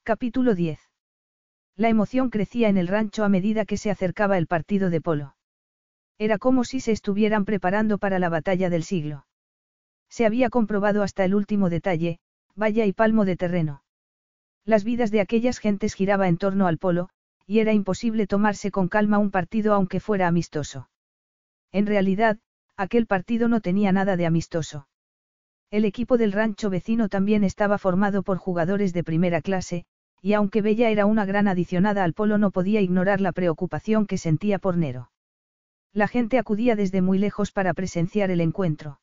Capítulo 0.04 0.54
10. 0.54 0.87
La 1.78 1.88
emoción 1.88 2.28
crecía 2.28 2.68
en 2.68 2.76
el 2.76 2.88
rancho 2.88 3.22
a 3.22 3.28
medida 3.28 3.64
que 3.64 3.76
se 3.76 3.92
acercaba 3.92 4.36
el 4.36 4.48
partido 4.48 4.90
de 4.90 5.00
polo. 5.00 5.36
Era 6.18 6.36
como 6.36 6.64
si 6.64 6.80
se 6.80 6.90
estuvieran 6.90 7.44
preparando 7.44 7.98
para 7.98 8.18
la 8.18 8.28
batalla 8.28 8.68
del 8.68 8.82
siglo. 8.82 9.26
Se 10.08 10.26
había 10.26 10.50
comprobado 10.50 11.04
hasta 11.04 11.24
el 11.24 11.36
último 11.36 11.70
detalle, 11.70 12.18
valla 12.56 12.84
y 12.84 12.92
palmo 12.92 13.24
de 13.24 13.36
terreno. 13.36 13.84
Las 14.64 14.82
vidas 14.82 15.12
de 15.12 15.20
aquellas 15.20 15.60
gentes 15.60 15.94
giraba 15.94 16.26
en 16.26 16.36
torno 16.36 16.66
al 16.66 16.78
polo, 16.78 17.10
y 17.46 17.60
era 17.60 17.72
imposible 17.72 18.26
tomarse 18.26 18.72
con 18.72 18.88
calma 18.88 19.18
un 19.18 19.30
partido 19.30 19.72
aunque 19.72 20.00
fuera 20.00 20.26
amistoso. 20.26 20.90
En 21.70 21.86
realidad, 21.86 22.40
aquel 22.76 23.06
partido 23.06 23.46
no 23.46 23.60
tenía 23.60 23.92
nada 23.92 24.16
de 24.16 24.26
amistoso. 24.26 24.88
El 25.70 25.84
equipo 25.84 26.18
del 26.18 26.32
rancho 26.32 26.70
vecino 26.70 27.08
también 27.08 27.44
estaba 27.44 27.78
formado 27.78 28.24
por 28.24 28.38
jugadores 28.38 28.92
de 28.92 29.04
primera 29.04 29.42
clase, 29.42 29.86
y 30.22 30.32
aunque 30.32 30.62
Bella 30.62 30.90
era 30.90 31.06
una 31.06 31.24
gran 31.24 31.48
adicionada 31.48 32.04
al 32.04 32.12
polo 32.12 32.38
no 32.38 32.50
podía 32.50 32.80
ignorar 32.80 33.20
la 33.20 33.32
preocupación 33.32 34.06
que 34.06 34.18
sentía 34.18 34.58
por 34.58 34.76
Nero. 34.76 35.10
La 35.92 36.08
gente 36.08 36.38
acudía 36.38 36.76
desde 36.76 37.02
muy 37.02 37.18
lejos 37.18 37.52
para 37.52 37.74
presenciar 37.74 38.30
el 38.30 38.40
encuentro. 38.40 39.00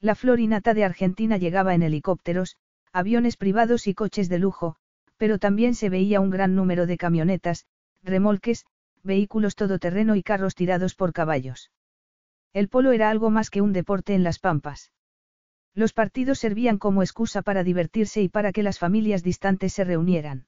La 0.00 0.14
florinata 0.14 0.74
de 0.74 0.84
Argentina 0.84 1.36
llegaba 1.36 1.74
en 1.74 1.82
helicópteros, 1.82 2.56
aviones 2.92 3.36
privados 3.36 3.86
y 3.86 3.94
coches 3.94 4.28
de 4.28 4.38
lujo, 4.38 4.76
pero 5.16 5.38
también 5.38 5.74
se 5.74 5.88
veía 5.88 6.20
un 6.20 6.30
gran 6.30 6.54
número 6.54 6.86
de 6.86 6.96
camionetas, 6.96 7.66
remolques, 8.02 8.66
vehículos 9.02 9.54
todoterreno 9.54 10.16
y 10.16 10.22
carros 10.22 10.54
tirados 10.54 10.94
por 10.94 11.12
caballos. 11.12 11.70
El 12.52 12.68
polo 12.68 12.92
era 12.92 13.10
algo 13.10 13.30
más 13.30 13.50
que 13.50 13.60
un 13.60 13.72
deporte 13.72 14.14
en 14.14 14.22
las 14.22 14.38
pampas. 14.38 14.90
Los 15.76 15.92
partidos 15.92 16.38
servían 16.38 16.78
como 16.78 17.02
excusa 17.02 17.42
para 17.42 17.62
divertirse 17.62 18.22
y 18.22 18.30
para 18.30 18.50
que 18.50 18.62
las 18.62 18.78
familias 18.78 19.22
distantes 19.22 19.74
se 19.74 19.84
reunieran. 19.84 20.46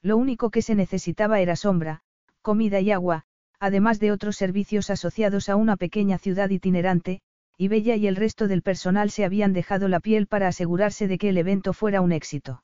Lo 0.00 0.16
único 0.16 0.50
que 0.50 0.62
se 0.62 0.74
necesitaba 0.74 1.40
era 1.40 1.54
sombra, 1.54 2.00
comida 2.40 2.80
y 2.80 2.90
agua, 2.90 3.24
además 3.60 4.00
de 4.00 4.10
otros 4.10 4.36
servicios 4.36 4.88
asociados 4.88 5.50
a 5.50 5.56
una 5.56 5.76
pequeña 5.76 6.16
ciudad 6.16 6.48
itinerante, 6.48 7.20
y 7.58 7.68
Bella 7.68 7.96
y 7.96 8.06
el 8.06 8.16
resto 8.16 8.48
del 8.48 8.62
personal 8.62 9.10
se 9.10 9.26
habían 9.26 9.52
dejado 9.52 9.86
la 9.86 10.00
piel 10.00 10.26
para 10.26 10.48
asegurarse 10.48 11.08
de 11.08 11.18
que 11.18 11.28
el 11.28 11.36
evento 11.36 11.74
fuera 11.74 12.00
un 12.00 12.12
éxito. 12.12 12.62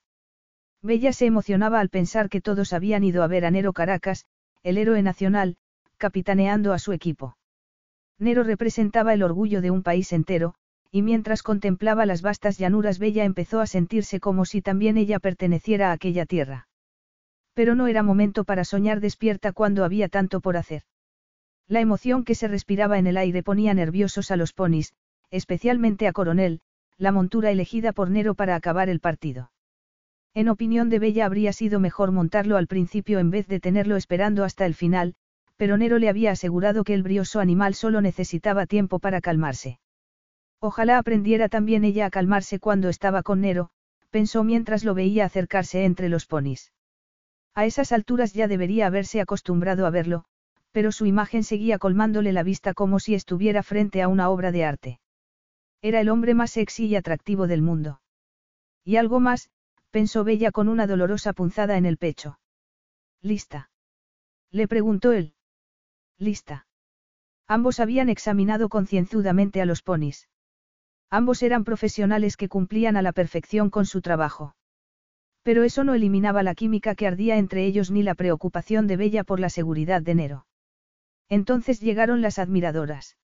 Bella 0.80 1.12
se 1.12 1.26
emocionaba 1.26 1.80
al 1.80 1.90
pensar 1.90 2.30
que 2.30 2.40
todos 2.40 2.72
habían 2.72 3.04
ido 3.04 3.22
a 3.22 3.26
ver 3.26 3.44
a 3.44 3.50
Nero 3.50 3.74
Caracas, 3.74 4.24
el 4.62 4.78
héroe 4.78 5.02
nacional, 5.02 5.56
capitaneando 5.98 6.72
a 6.72 6.78
su 6.78 6.92
equipo. 6.92 7.36
Nero 8.18 8.42
representaba 8.42 9.12
el 9.12 9.22
orgullo 9.22 9.60
de 9.60 9.70
un 9.70 9.82
país 9.82 10.12
entero, 10.14 10.54
y 10.94 11.02
mientras 11.02 11.42
contemplaba 11.42 12.06
las 12.06 12.22
vastas 12.22 12.56
llanuras 12.56 13.00
Bella 13.00 13.24
empezó 13.24 13.60
a 13.60 13.66
sentirse 13.66 14.20
como 14.20 14.44
si 14.44 14.62
también 14.62 14.96
ella 14.96 15.18
perteneciera 15.18 15.90
a 15.90 15.92
aquella 15.92 16.24
tierra. 16.24 16.68
Pero 17.52 17.74
no 17.74 17.88
era 17.88 18.04
momento 18.04 18.44
para 18.44 18.62
soñar 18.62 19.00
despierta 19.00 19.50
cuando 19.50 19.84
había 19.84 20.08
tanto 20.08 20.40
por 20.40 20.56
hacer. 20.56 20.82
La 21.66 21.80
emoción 21.80 22.22
que 22.22 22.36
se 22.36 22.46
respiraba 22.46 22.96
en 22.96 23.08
el 23.08 23.16
aire 23.16 23.42
ponía 23.42 23.74
nerviosos 23.74 24.30
a 24.30 24.36
los 24.36 24.52
ponis, 24.52 24.94
especialmente 25.32 26.06
a 26.06 26.12
Coronel, 26.12 26.60
la 26.96 27.10
montura 27.10 27.50
elegida 27.50 27.92
por 27.92 28.08
Nero 28.08 28.36
para 28.36 28.54
acabar 28.54 28.88
el 28.88 29.00
partido. 29.00 29.50
En 30.32 30.48
opinión 30.48 30.90
de 30.90 31.00
Bella 31.00 31.26
habría 31.26 31.52
sido 31.52 31.80
mejor 31.80 32.12
montarlo 32.12 32.56
al 32.56 32.68
principio 32.68 33.18
en 33.18 33.30
vez 33.30 33.48
de 33.48 33.58
tenerlo 33.58 33.96
esperando 33.96 34.44
hasta 34.44 34.64
el 34.64 34.74
final, 34.74 35.16
pero 35.56 35.76
Nero 35.76 35.98
le 35.98 36.08
había 36.08 36.30
asegurado 36.30 36.84
que 36.84 36.94
el 36.94 37.02
brioso 37.02 37.40
animal 37.40 37.74
solo 37.74 38.00
necesitaba 38.00 38.66
tiempo 38.66 39.00
para 39.00 39.20
calmarse. 39.20 39.80
Ojalá 40.66 40.96
aprendiera 40.96 41.50
también 41.50 41.84
ella 41.84 42.06
a 42.06 42.10
calmarse 42.10 42.58
cuando 42.58 42.88
estaba 42.88 43.22
con 43.22 43.42
Nero, 43.42 43.68
pensó 44.08 44.44
mientras 44.44 44.82
lo 44.82 44.94
veía 44.94 45.26
acercarse 45.26 45.84
entre 45.84 46.08
los 46.08 46.24
ponis. 46.24 46.72
A 47.54 47.66
esas 47.66 47.92
alturas 47.92 48.32
ya 48.32 48.48
debería 48.48 48.86
haberse 48.86 49.20
acostumbrado 49.20 49.84
a 49.84 49.90
verlo, 49.90 50.24
pero 50.72 50.90
su 50.90 51.04
imagen 51.04 51.44
seguía 51.44 51.78
colmándole 51.78 52.32
la 52.32 52.42
vista 52.42 52.72
como 52.72 52.98
si 52.98 53.14
estuviera 53.14 53.62
frente 53.62 54.00
a 54.00 54.08
una 54.08 54.30
obra 54.30 54.52
de 54.52 54.64
arte. 54.64 55.00
Era 55.82 56.00
el 56.00 56.08
hombre 56.08 56.32
más 56.32 56.52
sexy 56.52 56.86
y 56.86 56.96
atractivo 56.96 57.46
del 57.46 57.60
mundo. 57.60 58.00
Y 58.84 58.96
algo 58.96 59.20
más, 59.20 59.50
pensó 59.90 60.24
Bella 60.24 60.50
con 60.50 60.68
una 60.68 60.86
dolorosa 60.86 61.34
punzada 61.34 61.76
en 61.76 61.84
el 61.84 61.98
pecho. 61.98 62.38
¿Lista? 63.20 63.68
Le 64.50 64.66
preguntó 64.66 65.12
él. 65.12 65.34
Lista. 66.16 66.66
Ambos 67.46 67.80
habían 67.80 68.08
examinado 68.08 68.70
concienzudamente 68.70 69.60
a 69.60 69.66
los 69.66 69.82
ponis. 69.82 70.26
Ambos 71.10 71.42
eran 71.42 71.64
profesionales 71.64 72.36
que 72.36 72.48
cumplían 72.48 72.96
a 72.96 73.02
la 73.02 73.12
perfección 73.12 73.70
con 73.70 73.86
su 73.86 74.00
trabajo. 74.00 74.54
Pero 75.42 75.62
eso 75.62 75.84
no 75.84 75.94
eliminaba 75.94 76.42
la 76.42 76.54
química 76.54 76.94
que 76.94 77.06
ardía 77.06 77.36
entre 77.36 77.66
ellos 77.66 77.90
ni 77.90 78.02
la 78.02 78.14
preocupación 78.14 78.86
de 78.86 78.96
Bella 78.96 79.24
por 79.24 79.40
la 79.40 79.50
seguridad 79.50 80.02
de 80.02 80.14
Nero. 80.14 80.46
Entonces 81.28 81.80
llegaron 81.80 82.22
las 82.22 82.38
admiradoras. 82.38 83.16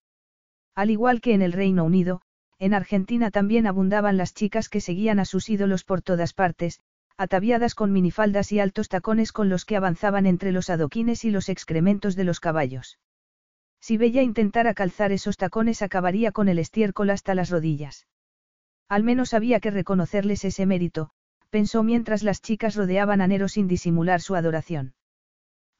Al 0.74 0.90
igual 0.90 1.20
que 1.20 1.34
en 1.34 1.42
el 1.42 1.52
Reino 1.52 1.84
Unido, 1.84 2.22
en 2.58 2.74
Argentina 2.74 3.30
también 3.30 3.66
abundaban 3.66 4.18
las 4.18 4.34
chicas 4.34 4.68
que 4.68 4.82
seguían 4.82 5.18
a 5.18 5.24
sus 5.24 5.48
ídolos 5.48 5.82
por 5.82 6.02
todas 6.02 6.34
partes, 6.34 6.80
ataviadas 7.16 7.74
con 7.74 7.92
minifaldas 7.92 8.52
y 8.52 8.60
altos 8.60 8.88
tacones 8.88 9.32
con 9.32 9.48
los 9.48 9.64
que 9.64 9.76
avanzaban 9.76 10.26
entre 10.26 10.52
los 10.52 10.70
adoquines 10.70 11.24
y 11.24 11.30
los 11.30 11.48
excrementos 11.48 12.16
de 12.16 12.24
los 12.24 12.38
caballos. 12.38 12.98
Si 13.80 13.96
Bella 13.96 14.22
intentara 14.22 14.74
calzar 14.74 15.12
esos 15.12 15.36
tacones 15.36 15.82
acabaría 15.82 16.32
con 16.32 16.48
el 16.48 16.58
estiércol 16.58 17.10
hasta 17.10 17.34
las 17.34 17.50
rodillas. 17.50 18.06
Al 18.88 19.04
menos 19.04 19.34
había 19.34 19.60
que 19.60 19.70
reconocerles 19.70 20.44
ese 20.44 20.66
mérito, 20.66 21.10
pensó 21.48 21.82
mientras 21.82 22.22
las 22.22 22.42
chicas 22.42 22.76
rodeaban 22.76 23.20
a 23.20 23.26
Nero 23.26 23.48
sin 23.48 23.68
disimular 23.68 24.20
su 24.20 24.34
adoración. 24.34 24.94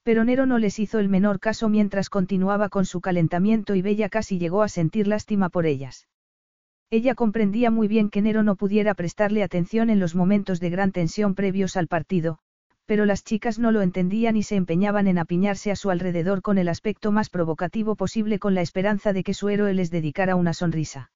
Pero 0.03 0.25
Nero 0.25 0.47
no 0.47 0.59
les 0.59 0.79
hizo 0.79 0.99
el 0.99 1.09
menor 1.09 1.41
caso 1.41 1.69
mientras 1.69 2.09
continuaba 2.09 2.69
con 2.69 2.87
su 2.87 3.01
calentamiento 3.01 3.75
y 3.75 3.83
Bella 3.83 4.09
casi 4.09 4.39
llegó 4.39 4.63
a 4.63 4.69
sentir 4.69 5.07
lástima 5.07 5.51
por 5.51 5.67
ellas. 5.67 6.09
Ella 6.89 7.15
comprendía 7.15 7.71
muy 7.71 7.87
bien 7.87 8.11
que 8.11 8.23
Nero 8.23 8.43
no 8.43 8.57
pudiera 8.57 8.95
prestarle 8.95 9.43
atención 9.43 9.91
en 9.91 10.01
los 10.01 10.15
momentos 10.15 10.59
de 10.59 10.71
gran 10.71 10.91
tensión 10.91 11.35
previos 11.35 11.77
al 11.77 11.87
partido, 11.87 12.39
pero 12.91 13.07
las 13.07 13.23
chicas 13.23 13.61
no 13.61 13.71
lo 13.71 13.83
entendían 13.83 14.37
y 14.37 14.43
se 14.43 14.57
empeñaban 14.57 15.07
en 15.07 15.19
apiñarse 15.19 15.71
a 15.71 15.77
su 15.77 15.91
alrededor 15.91 16.43
con 16.43 16.59
el 16.59 16.69
aspecto 16.69 17.13
más 17.13 17.31
provocativo 17.31 17.95
posible 17.95 18.41
con 18.41 18.57
la 18.57 18.63
esperanza 18.63 19.13
de 19.13 19.23
que 19.23 19.33
su 19.33 19.49
héroe 19.49 19.73
les 19.75 19.93
dedicara 19.93 20.35
una 20.35 20.55
sonrisa. 20.55 21.13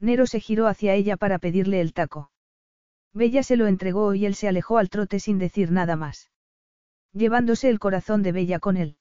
Nero 0.00 0.26
se 0.26 0.40
giró 0.40 0.66
hacia 0.66 0.94
ella 0.94 1.16
para 1.16 1.38
pedirle 1.38 1.80
el 1.80 1.92
taco. 1.92 2.32
Bella 3.12 3.44
se 3.44 3.54
lo 3.56 3.68
entregó 3.68 4.12
y 4.14 4.26
él 4.26 4.34
se 4.34 4.48
alejó 4.48 4.76
al 4.76 4.88
trote 4.88 5.20
sin 5.20 5.38
decir 5.38 5.70
nada 5.70 5.94
más. 5.94 6.32
Llevándose 7.12 7.68
el 7.70 7.78
corazón 7.78 8.24
de 8.24 8.32
Bella 8.32 8.58
con 8.58 8.76
él. 8.76 8.96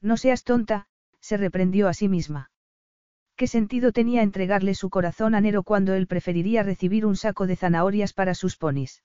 No 0.00 0.18
seas 0.18 0.44
tonta, 0.44 0.86
se 1.18 1.36
reprendió 1.36 1.88
a 1.88 1.94
sí 1.94 2.08
misma. 2.08 2.52
¿Qué 3.34 3.48
sentido 3.48 3.90
tenía 3.90 4.22
entregarle 4.22 4.76
su 4.76 4.88
corazón 4.88 5.34
a 5.34 5.40
Nero 5.40 5.64
cuando 5.64 5.94
él 5.94 6.06
preferiría 6.06 6.62
recibir 6.62 7.04
un 7.04 7.16
saco 7.16 7.48
de 7.48 7.56
zanahorias 7.56 8.12
para 8.12 8.34
sus 8.34 8.56
ponis? 8.56 9.02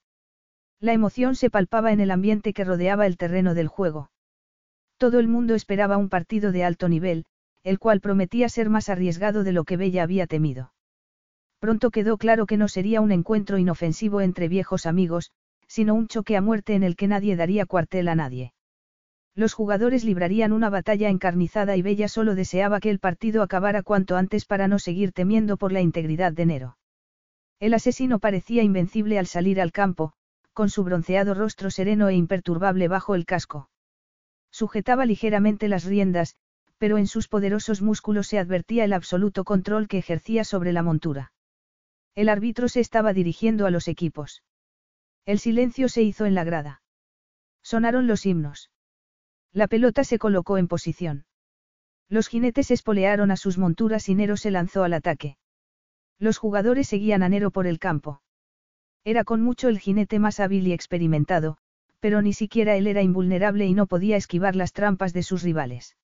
La 0.83 0.91
emoción 0.91 1.35
se 1.35 1.49
palpaba 1.49 1.93
en 1.93 2.01
el 2.01 2.11
ambiente 2.11 2.51
que 2.51 2.65
rodeaba 2.65 3.07
el 3.07 3.15
terreno 3.15 3.53
del 3.53 3.69
juego. 3.69 4.11
Todo 4.97 5.19
el 5.19 5.29
mundo 5.29 5.55
esperaba 5.55 5.95
un 5.95 6.09
partido 6.09 6.51
de 6.51 6.65
alto 6.65 6.89
nivel, 6.89 7.23
el 7.63 7.79
cual 7.79 8.01
prometía 8.01 8.49
ser 8.49 8.69
más 8.69 8.89
arriesgado 8.89 9.45
de 9.45 9.53
lo 9.53 9.63
que 9.63 9.77
Bella 9.77 10.03
había 10.03 10.27
temido. 10.27 10.73
Pronto 11.59 11.89
quedó 11.89 12.17
claro 12.17 12.45
que 12.45 12.57
no 12.57 12.67
sería 12.67 12.99
un 12.99 13.13
encuentro 13.13 13.57
inofensivo 13.57 14.19
entre 14.19 14.49
viejos 14.49 14.85
amigos, 14.85 15.31
sino 15.69 15.93
un 15.93 16.09
choque 16.09 16.35
a 16.35 16.41
muerte 16.41 16.75
en 16.75 16.83
el 16.83 16.97
que 16.97 17.07
nadie 17.07 17.37
daría 17.37 17.65
cuartel 17.65 18.09
a 18.09 18.15
nadie. 18.15 18.51
Los 19.35 19.53
jugadores 19.53 20.03
librarían 20.03 20.51
una 20.51 20.69
batalla 20.69 21.07
encarnizada 21.07 21.77
y 21.77 21.81
Bella 21.81 22.09
solo 22.09 22.35
deseaba 22.35 22.81
que 22.81 22.89
el 22.89 22.99
partido 22.99 23.41
acabara 23.41 23.83
cuanto 23.83 24.17
antes 24.17 24.43
para 24.43 24.67
no 24.67 24.79
seguir 24.79 25.13
temiendo 25.13 25.55
por 25.55 25.71
la 25.71 25.79
integridad 25.79 26.33
de 26.33 26.45
Nero. 26.45 26.77
El 27.61 27.73
asesino 27.73 28.19
parecía 28.19 28.63
invencible 28.63 29.17
al 29.17 29.27
salir 29.27 29.61
al 29.61 29.71
campo, 29.71 30.13
con 30.53 30.69
su 30.69 30.83
bronceado 30.83 31.33
rostro 31.33 31.71
sereno 31.71 32.07
e 32.09 32.15
imperturbable 32.15 32.87
bajo 32.87 33.15
el 33.15 33.25
casco. 33.25 33.69
Sujetaba 34.51 35.05
ligeramente 35.05 35.67
las 35.67 35.83
riendas, 35.83 36.35
pero 36.77 36.97
en 36.97 37.07
sus 37.07 37.27
poderosos 37.27 37.81
músculos 37.81 38.27
se 38.27 38.39
advertía 38.39 38.83
el 38.83 38.93
absoluto 38.93 39.43
control 39.43 39.87
que 39.87 39.97
ejercía 39.97 40.43
sobre 40.43 40.73
la 40.73 40.83
montura. 40.83 41.33
El 42.15 42.29
árbitro 42.29 42.67
se 42.67 42.79
estaba 42.79 43.13
dirigiendo 43.13 43.65
a 43.65 43.71
los 43.71 43.87
equipos. 43.87 44.43
El 45.25 45.39
silencio 45.39 45.89
se 45.89 46.03
hizo 46.03 46.25
en 46.25 46.35
la 46.35 46.43
grada. 46.43 46.81
Sonaron 47.63 48.07
los 48.07 48.25
himnos. 48.25 48.69
La 49.51 49.67
pelota 49.67 50.03
se 50.03 50.19
colocó 50.19 50.57
en 50.57 50.67
posición. 50.67 51.25
Los 52.09 52.27
jinetes 52.27 52.69
espolearon 52.69 53.31
a 53.31 53.37
sus 53.37 53.57
monturas 53.57 54.09
y 54.09 54.15
Nero 54.15 54.37
se 54.37 54.51
lanzó 54.51 54.83
al 54.83 54.93
ataque. 54.93 55.37
Los 56.19 56.37
jugadores 56.37 56.87
seguían 56.87 57.23
a 57.23 57.29
Nero 57.29 57.49
por 57.49 57.65
el 57.65 57.79
campo. 57.79 58.21
Era 59.05 59.23
con 59.23 59.41
mucho 59.41 59.67
el 59.67 59.79
jinete 59.79 60.19
más 60.19 60.39
hábil 60.39 60.67
y 60.67 60.73
experimentado, 60.73 61.57
pero 61.99 62.21
ni 62.21 62.33
siquiera 62.33 62.75
él 62.75 62.87
era 62.87 63.01
invulnerable 63.01 63.65
y 63.65 63.73
no 63.73 63.85
podía 63.85 64.17
esquivar 64.17 64.55
las 64.55 64.73
trampas 64.73 65.13
de 65.13 65.23
sus 65.23 65.43
rivales. 65.43 65.97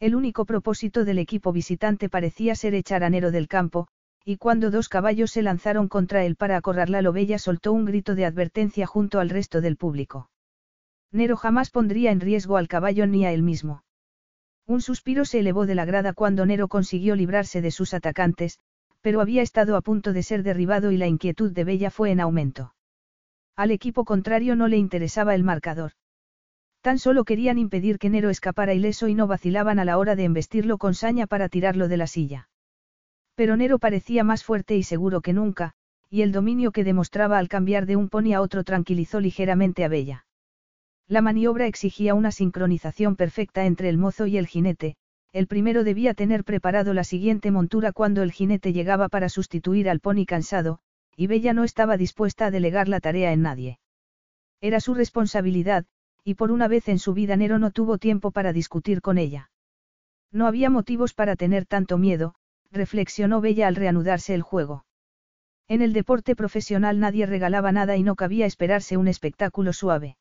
El 0.00 0.14
único 0.14 0.44
propósito 0.44 1.04
del 1.04 1.18
equipo 1.18 1.52
visitante 1.52 2.08
parecía 2.08 2.54
ser 2.54 2.74
echar 2.74 3.04
a 3.04 3.10
Nero 3.10 3.30
del 3.30 3.48
campo, 3.48 3.88
y 4.24 4.38
cuando 4.38 4.70
dos 4.70 4.88
caballos 4.88 5.30
se 5.30 5.42
lanzaron 5.42 5.88
contra 5.88 6.24
él 6.24 6.36
para 6.36 6.56
acorralarlo 6.56 7.12
Bella 7.12 7.38
soltó 7.38 7.72
un 7.72 7.84
grito 7.84 8.14
de 8.14 8.24
advertencia 8.24 8.86
junto 8.86 9.20
al 9.20 9.28
resto 9.28 9.60
del 9.60 9.76
público. 9.76 10.30
Nero 11.12 11.36
jamás 11.36 11.70
pondría 11.70 12.10
en 12.10 12.20
riesgo 12.20 12.56
al 12.56 12.68
caballo 12.68 13.06
ni 13.06 13.26
a 13.26 13.32
él 13.32 13.42
mismo. 13.42 13.84
Un 14.66 14.80
suspiro 14.80 15.26
se 15.26 15.40
elevó 15.40 15.66
de 15.66 15.74
la 15.74 15.84
grada 15.84 16.14
cuando 16.14 16.46
Nero 16.46 16.68
consiguió 16.68 17.16
librarse 17.16 17.60
de 17.60 17.70
sus 17.70 17.92
atacantes, 17.92 18.58
pero 19.04 19.20
había 19.20 19.42
estado 19.42 19.76
a 19.76 19.82
punto 19.82 20.14
de 20.14 20.22
ser 20.22 20.42
derribado 20.42 20.90
y 20.90 20.96
la 20.96 21.06
inquietud 21.06 21.52
de 21.52 21.62
Bella 21.62 21.90
fue 21.90 22.10
en 22.10 22.20
aumento. 22.20 22.74
Al 23.54 23.70
equipo 23.70 24.06
contrario 24.06 24.56
no 24.56 24.66
le 24.66 24.78
interesaba 24.78 25.34
el 25.34 25.44
marcador. 25.44 25.92
Tan 26.80 26.98
solo 26.98 27.24
querían 27.24 27.58
impedir 27.58 27.98
que 27.98 28.08
Nero 28.08 28.30
escapara 28.30 28.72
ileso 28.72 29.06
y 29.06 29.14
no 29.14 29.26
vacilaban 29.26 29.78
a 29.78 29.84
la 29.84 29.98
hora 29.98 30.16
de 30.16 30.24
embestirlo 30.24 30.78
con 30.78 30.94
saña 30.94 31.26
para 31.26 31.50
tirarlo 31.50 31.86
de 31.88 31.98
la 31.98 32.06
silla. 32.06 32.48
Pero 33.34 33.58
Nero 33.58 33.78
parecía 33.78 34.24
más 34.24 34.42
fuerte 34.42 34.74
y 34.74 34.82
seguro 34.82 35.20
que 35.20 35.34
nunca, 35.34 35.74
y 36.08 36.22
el 36.22 36.32
dominio 36.32 36.72
que 36.72 36.82
demostraba 36.82 37.36
al 37.36 37.48
cambiar 37.48 37.84
de 37.84 37.96
un 37.96 38.08
pony 38.08 38.32
a 38.32 38.40
otro 38.40 38.64
tranquilizó 38.64 39.20
ligeramente 39.20 39.84
a 39.84 39.88
Bella. 39.88 40.24
La 41.08 41.20
maniobra 41.20 41.66
exigía 41.66 42.14
una 42.14 42.32
sincronización 42.32 43.16
perfecta 43.16 43.66
entre 43.66 43.90
el 43.90 43.98
mozo 43.98 44.26
y 44.26 44.38
el 44.38 44.46
jinete, 44.46 44.96
el 45.34 45.48
primero 45.48 45.82
debía 45.82 46.14
tener 46.14 46.44
preparado 46.44 46.94
la 46.94 47.02
siguiente 47.02 47.50
montura 47.50 47.90
cuando 47.90 48.22
el 48.22 48.30
jinete 48.30 48.72
llegaba 48.72 49.08
para 49.08 49.28
sustituir 49.28 49.90
al 49.90 49.98
pony 49.98 50.26
cansado, 50.26 50.78
y 51.16 51.26
Bella 51.26 51.52
no 51.52 51.64
estaba 51.64 51.96
dispuesta 51.96 52.46
a 52.46 52.50
delegar 52.52 52.88
la 52.88 53.00
tarea 53.00 53.32
en 53.32 53.42
nadie. 53.42 53.80
Era 54.60 54.78
su 54.78 54.94
responsabilidad, 54.94 55.86
y 56.22 56.34
por 56.34 56.52
una 56.52 56.68
vez 56.68 56.88
en 56.88 57.00
su 57.00 57.14
vida 57.14 57.36
Nero 57.36 57.58
no 57.58 57.72
tuvo 57.72 57.98
tiempo 57.98 58.30
para 58.30 58.52
discutir 58.52 59.00
con 59.00 59.18
ella. 59.18 59.50
No 60.30 60.46
había 60.46 60.70
motivos 60.70 61.14
para 61.14 61.34
tener 61.34 61.66
tanto 61.66 61.98
miedo, 61.98 62.36
reflexionó 62.70 63.40
Bella 63.40 63.66
al 63.66 63.74
reanudarse 63.74 64.34
el 64.34 64.42
juego. 64.42 64.86
En 65.66 65.82
el 65.82 65.92
deporte 65.92 66.36
profesional 66.36 67.00
nadie 67.00 67.26
regalaba 67.26 67.72
nada 67.72 67.96
y 67.96 68.04
no 68.04 68.14
cabía 68.14 68.46
esperarse 68.46 68.96
un 68.96 69.08
espectáculo 69.08 69.72
suave. 69.72 70.16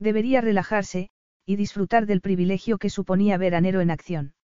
Debería 0.00 0.40
relajarse, 0.40 1.10
y 1.46 1.56
disfrutar 1.56 2.06
del 2.06 2.20
privilegio 2.20 2.78
que 2.78 2.90
suponía 2.90 3.36
ver 3.36 3.54
a 3.54 3.60
Nero 3.60 3.80
en 3.80 3.90
acción. 3.90 4.34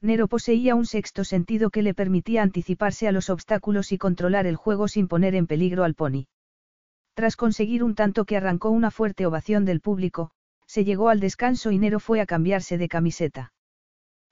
Nero 0.00 0.28
poseía 0.28 0.74
un 0.74 0.86
sexto 0.86 1.24
sentido 1.24 1.70
que 1.70 1.82
le 1.82 1.94
permitía 1.94 2.42
anticiparse 2.42 3.08
a 3.08 3.12
los 3.12 3.30
obstáculos 3.30 3.90
y 3.90 3.98
controlar 3.98 4.46
el 4.46 4.56
juego 4.56 4.86
sin 4.86 5.08
poner 5.08 5.34
en 5.34 5.46
peligro 5.46 5.84
al 5.84 5.94
pony. 5.94 6.26
Tras 7.14 7.34
conseguir 7.34 7.82
un 7.82 7.96
tanto 7.96 8.24
que 8.24 8.36
arrancó 8.36 8.70
una 8.70 8.92
fuerte 8.92 9.26
ovación 9.26 9.64
del 9.64 9.80
público, 9.80 10.30
se 10.66 10.84
llegó 10.84 11.08
al 11.08 11.18
descanso 11.18 11.72
y 11.72 11.78
Nero 11.78 11.98
fue 11.98 12.20
a 12.20 12.26
cambiarse 12.26 12.78
de 12.78 12.88
camiseta. 12.88 13.52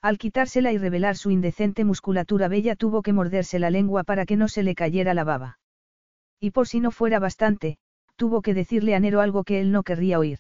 Al 0.03 0.19
quitársela 0.19 0.71
y 0.71 0.79
revelar 0.79 1.17
su 1.17 1.33
indecente 1.33 1.85
musculatura 1.85 2.47
bella 2.47 2.77
tuvo 2.77 3.03
que 3.03 3.13
morderse 3.13 3.59
la 3.59 3.71
lengua 3.71 4.05
para 4.05 4.25
que 4.25 4.37
no 4.37 4.47
se 4.47 4.63
le 4.63 4.77
cayera 4.77 5.15
la 5.15 5.25
baba. 5.25 5.59
Y 6.39 6.53
por 6.53 6.69
si 6.69 6.79
no 6.79 6.93
fuera 6.93 7.19
bastante, 7.19 7.79
tuvo 8.15 8.43
que 8.43 8.55
decirle 8.55 8.95
a 8.95 9.01
Nero 9.01 9.21
algo 9.21 9.43
que 9.43 9.61
él 9.61 9.73
no 9.73 9.83
querría 9.83 10.21
oír. 10.21 10.39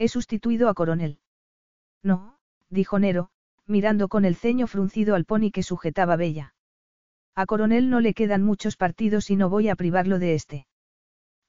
He 0.00 0.08
sustituido 0.08 0.70
a 0.70 0.74
Coronel. 0.74 1.18
No, 2.02 2.38
dijo 2.70 2.98
Nero, 2.98 3.28
mirando 3.66 4.08
con 4.08 4.24
el 4.24 4.34
ceño 4.34 4.66
fruncido 4.66 5.14
al 5.14 5.26
pony 5.26 5.50
que 5.52 5.62
sujetaba 5.62 6.16
Bella. 6.16 6.54
A 7.34 7.44
Coronel 7.44 7.90
no 7.90 8.00
le 8.00 8.14
quedan 8.14 8.42
muchos 8.42 8.78
partidos 8.78 9.28
y 9.28 9.36
no 9.36 9.50
voy 9.50 9.68
a 9.68 9.76
privarlo 9.76 10.18
de 10.18 10.34
este. 10.34 10.66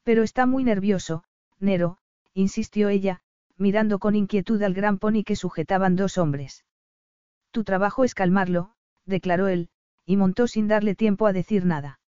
Pero 0.04 0.22
está 0.22 0.46
muy 0.48 0.66
nervioso, 0.66 1.24
Nero, 1.62 1.98
insistió 2.34 2.90
ella, 2.90 3.22
mirando 3.56 4.00
con 4.00 4.16
inquietud 4.16 4.62
al 4.64 4.74
gran 4.74 4.98
pony 4.98 5.24
que 5.26 5.38
sujetaban 5.38 5.96
dos 5.96 6.18
hombres. 6.18 6.66
Tu 7.52 7.64
trabajo 7.64 8.04
es 8.04 8.14
calmarlo, 8.14 8.74
declaró 9.06 9.48
él, 9.48 9.70
y 10.06 10.18
montó 10.18 10.48
sin 10.48 10.68
darle 10.68 10.94
tiempo 10.94 11.26
a 11.26 11.32
decir 11.32 11.64
nada. 11.64 12.02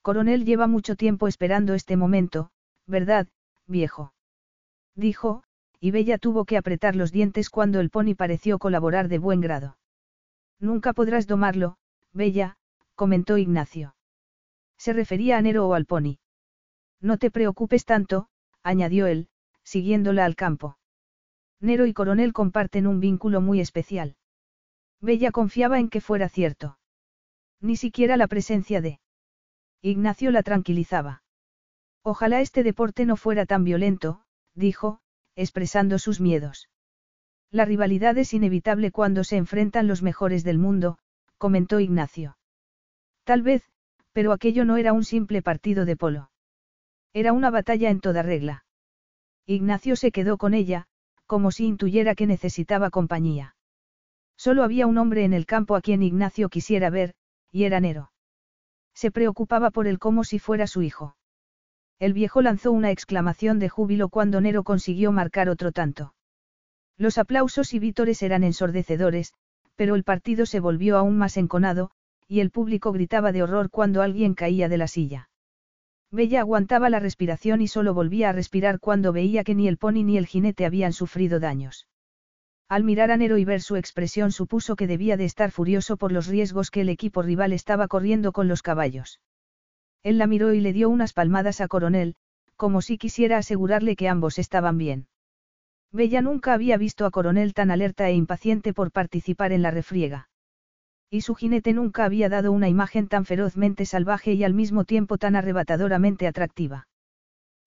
Coronel 0.00 0.46
lleva 0.46 0.66
mucho 0.66 0.96
tiempo 0.96 1.28
esperando 1.28 1.74
este 1.74 1.98
momento, 1.98 2.52
¿verdad, 2.86 3.28
viejo? 3.66 4.14
Dijo, 4.94 5.44
y 5.80 5.90
Bella 5.90 6.18
tuvo 6.18 6.44
que 6.44 6.56
apretar 6.56 6.96
los 6.96 7.12
dientes 7.12 7.50
cuando 7.50 7.80
el 7.80 7.90
pony 7.90 8.14
pareció 8.16 8.58
colaborar 8.58 9.08
de 9.08 9.18
buen 9.18 9.40
grado. 9.40 9.78
Nunca 10.58 10.92
podrás 10.92 11.26
domarlo, 11.26 11.76
Bella, 12.12 12.56
comentó 12.94 13.38
Ignacio. 13.38 13.94
Se 14.76 14.92
refería 14.92 15.38
a 15.38 15.42
Nero 15.42 15.68
o 15.68 15.74
al 15.74 15.86
pony. 15.86 16.18
No 17.00 17.18
te 17.18 17.30
preocupes 17.30 17.84
tanto, 17.84 18.28
añadió 18.62 19.06
él, 19.06 19.28
siguiéndola 19.62 20.24
al 20.24 20.34
campo. 20.34 20.78
Nero 21.60 21.86
y 21.86 21.92
Coronel 21.92 22.32
comparten 22.32 22.86
un 22.86 23.00
vínculo 23.00 23.40
muy 23.40 23.60
especial. 23.60 24.16
Bella 25.00 25.30
confiaba 25.30 25.78
en 25.78 25.88
que 25.88 26.00
fuera 26.00 26.28
cierto. 26.28 26.78
Ni 27.60 27.76
siquiera 27.76 28.16
la 28.16 28.26
presencia 28.26 28.80
de... 28.80 29.00
Ignacio 29.80 30.30
la 30.32 30.42
tranquilizaba. 30.42 31.22
Ojalá 32.02 32.40
este 32.40 32.62
deporte 32.62 33.06
no 33.06 33.16
fuera 33.16 33.46
tan 33.46 33.64
violento, 33.64 34.22
dijo, 34.54 35.00
expresando 35.38 36.00
sus 36.00 36.20
miedos. 36.20 36.68
La 37.52 37.64
rivalidad 37.64 38.18
es 38.18 38.34
inevitable 38.34 38.90
cuando 38.90 39.22
se 39.22 39.36
enfrentan 39.36 39.86
los 39.86 40.02
mejores 40.02 40.42
del 40.42 40.58
mundo, 40.58 40.98
comentó 41.38 41.78
Ignacio. 41.78 42.36
Tal 43.22 43.42
vez, 43.42 43.62
pero 44.12 44.32
aquello 44.32 44.64
no 44.64 44.76
era 44.76 44.92
un 44.92 45.04
simple 45.04 45.40
partido 45.40 45.84
de 45.84 45.96
polo. 45.96 46.30
Era 47.12 47.32
una 47.32 47.50
batalla 47.50 47.88
en 47.88 48.00
toda 48.00 48.22
regla. 48.22 48.64
Ignacio 49.46 49.94
se 49.94 50.10
quedó 50.10 50.38
con 50.38 50.54
ella, 50.54 50.88
como 51.26 51.52
si 51.52 51.66
intuyera 51.66 52.16
que 52.16 52.26
necesitaba 52.26 52.90
compañía. 52.90 53.54
Solo 54.36 54.64
había 54.64 54.88
un 54.88 54.98
hombre 54.98 55.24
en 55.24 55.34
el 55.34 55.46
campo 55.46 55.76
a 55.76 55.80
quien 55.80 56.02
Ignacio 56.02 56.48
quisiera 56.48 56.90
ver, 56.90 57.14
y 57.52 57.62
era 57.62 57.78
Nero. 57.78 58.10
Se 58.92 59.12
preocupaba 59.12 59.70
por 59.70 59.86
él 59.86 60.00
como 60.00 60.24
si 60.24 60.40
fuera 60.40 60.66
su 60.66 60.82
hijo. 60.82 61.16
El 61.98 62.12
viejo 62.12 62.42
lanzó 62.42 62.70
una 62.70 62.90
exclamación 62.92 63.58
de 63.58 63.68
júbilo 63.68 64.08
cuando 64.08 64.40
Nero 64.40 64.62
consiguió 64.62 65.10
marcar 65.10 65.48
otro 65.48 65.72
tanto. 65.72 66.14
Los 66.96 67.18
aplausos 67.18 67.74
y 67.74 67.80
vítores 67.80 68.22
eran 68.22 68.44
ensordecedores, 68.44 69.32
pero 69.74 69.94
el 69.94 70.04
partido 70.04 70.46
se 70.46 70.60
volvió 70.60 70.96
aún 70.96 71.18
más 71.18 71.36
enconado, 71.36 71.90
y 72.28 72.40
el 72.40 72.50
público 72.50 72.92
gritaba 72.92 73.32
de 73.32 73.42
horror 73.42 73.70
cuando 73.70 74.02
alguien 74.02 74.34
caía 74.34 74.68
de 74.68 74.78
la 74.78 74.86
silla. 74.86 75.28
Bella 76.10 76.40
aguantaba 76.40 76.88
la 76.88 77.00
respiración 77.00 77.60
y 77.60 77.68
solo 77.68 77.94
volvía 77.94 78.30
a 78.30 78.32
respirar 78.32 78.80
cuando 78.80 79.12
veía 79.12 79.44
que 79.44 79.54
ni 79.54 79.68
el 79.68 79.76
pony 79.76 80.04
ni 80.04 80.18
el 80.18 80.26
jinete 80.26 80.66
habían 80.66 80.92
sufrido 80.92 81.40
daños. 81.40 81.86
Al 82.68 82.84
mirar 82.84 83.10
a 83.10 83.16
Nero 83.16 83.38
y 83.38 83.44
ver 83.44 83.60
su 83.60 83.76
expresión 83.76 84.30
supuso 84.30 84.76
que 84.76 84.86
debía 84.86 85.16
de 85.16 85.24
estar 85.24 85.50
furioso 85.50 85.96
por 85.96 86.12
los 86.12 86.26
riesgos 86.26 86.70
que 86.70 86.82
el 86.82 86.90
equipo 86.90 87.22
rival 87.22 87.52
estaba 87.52 87.88
corriendo 87.88 88.32
con 88.32 88.46
los 88.46 88.62
caballos. 88.62 89.20
Él 90.02 90.18
la 90.18 90.26
miró 90.26 90.54
y 90.54 90.60
le 90.60 90.72
dio 90.72 90.88
unas 90.88 91.12
palmadas 91.12 91.60
a 91.60 91.68
Coronel, 91.68 92.14
como 92.56 92.82
si 92.82 92.98
quisiera 92.98 93.38
asegurarle 93.38 93.96
que 93.96 94.08
ambos 94.08 94.38
estaban 94.38 94.78
bien. 94.78 95.06
Bella 95.92 96.20
nunca 96.20 96.52
había 96.52 96.76
visto 96.76 97.06
a 97.06 97.10
Coronel 97.10 97.54
tan 97.54 97.70
alerta 97.70 98.08
e 98.08 98.14
impaciente 98.14 98.74
por 98.74 98.90
participar 98.92 99.52
en 99.52 99.62
la 99.62 99.70
refriega. 99.70 100.28
Y 101.10 101.22
su 101.22 101.34
jinete 101.34 101.72
nunca 101.72 102.04
había 102.04 102.28
dado 102.28 102.52
una 102.52 102.68
imagen 102.68 103.08
tan 103.08 103.24
ferozmente 103.24 103.86
salvaje 103.86 104.34
y 104.34 104.44
al 104.44 104.52
mismo 104.52 104.84
tiempo 104.84 105.16
tan 105.16 105.36
arrebatadoramente 105.36 106.26
atractiva. 106.26 106.88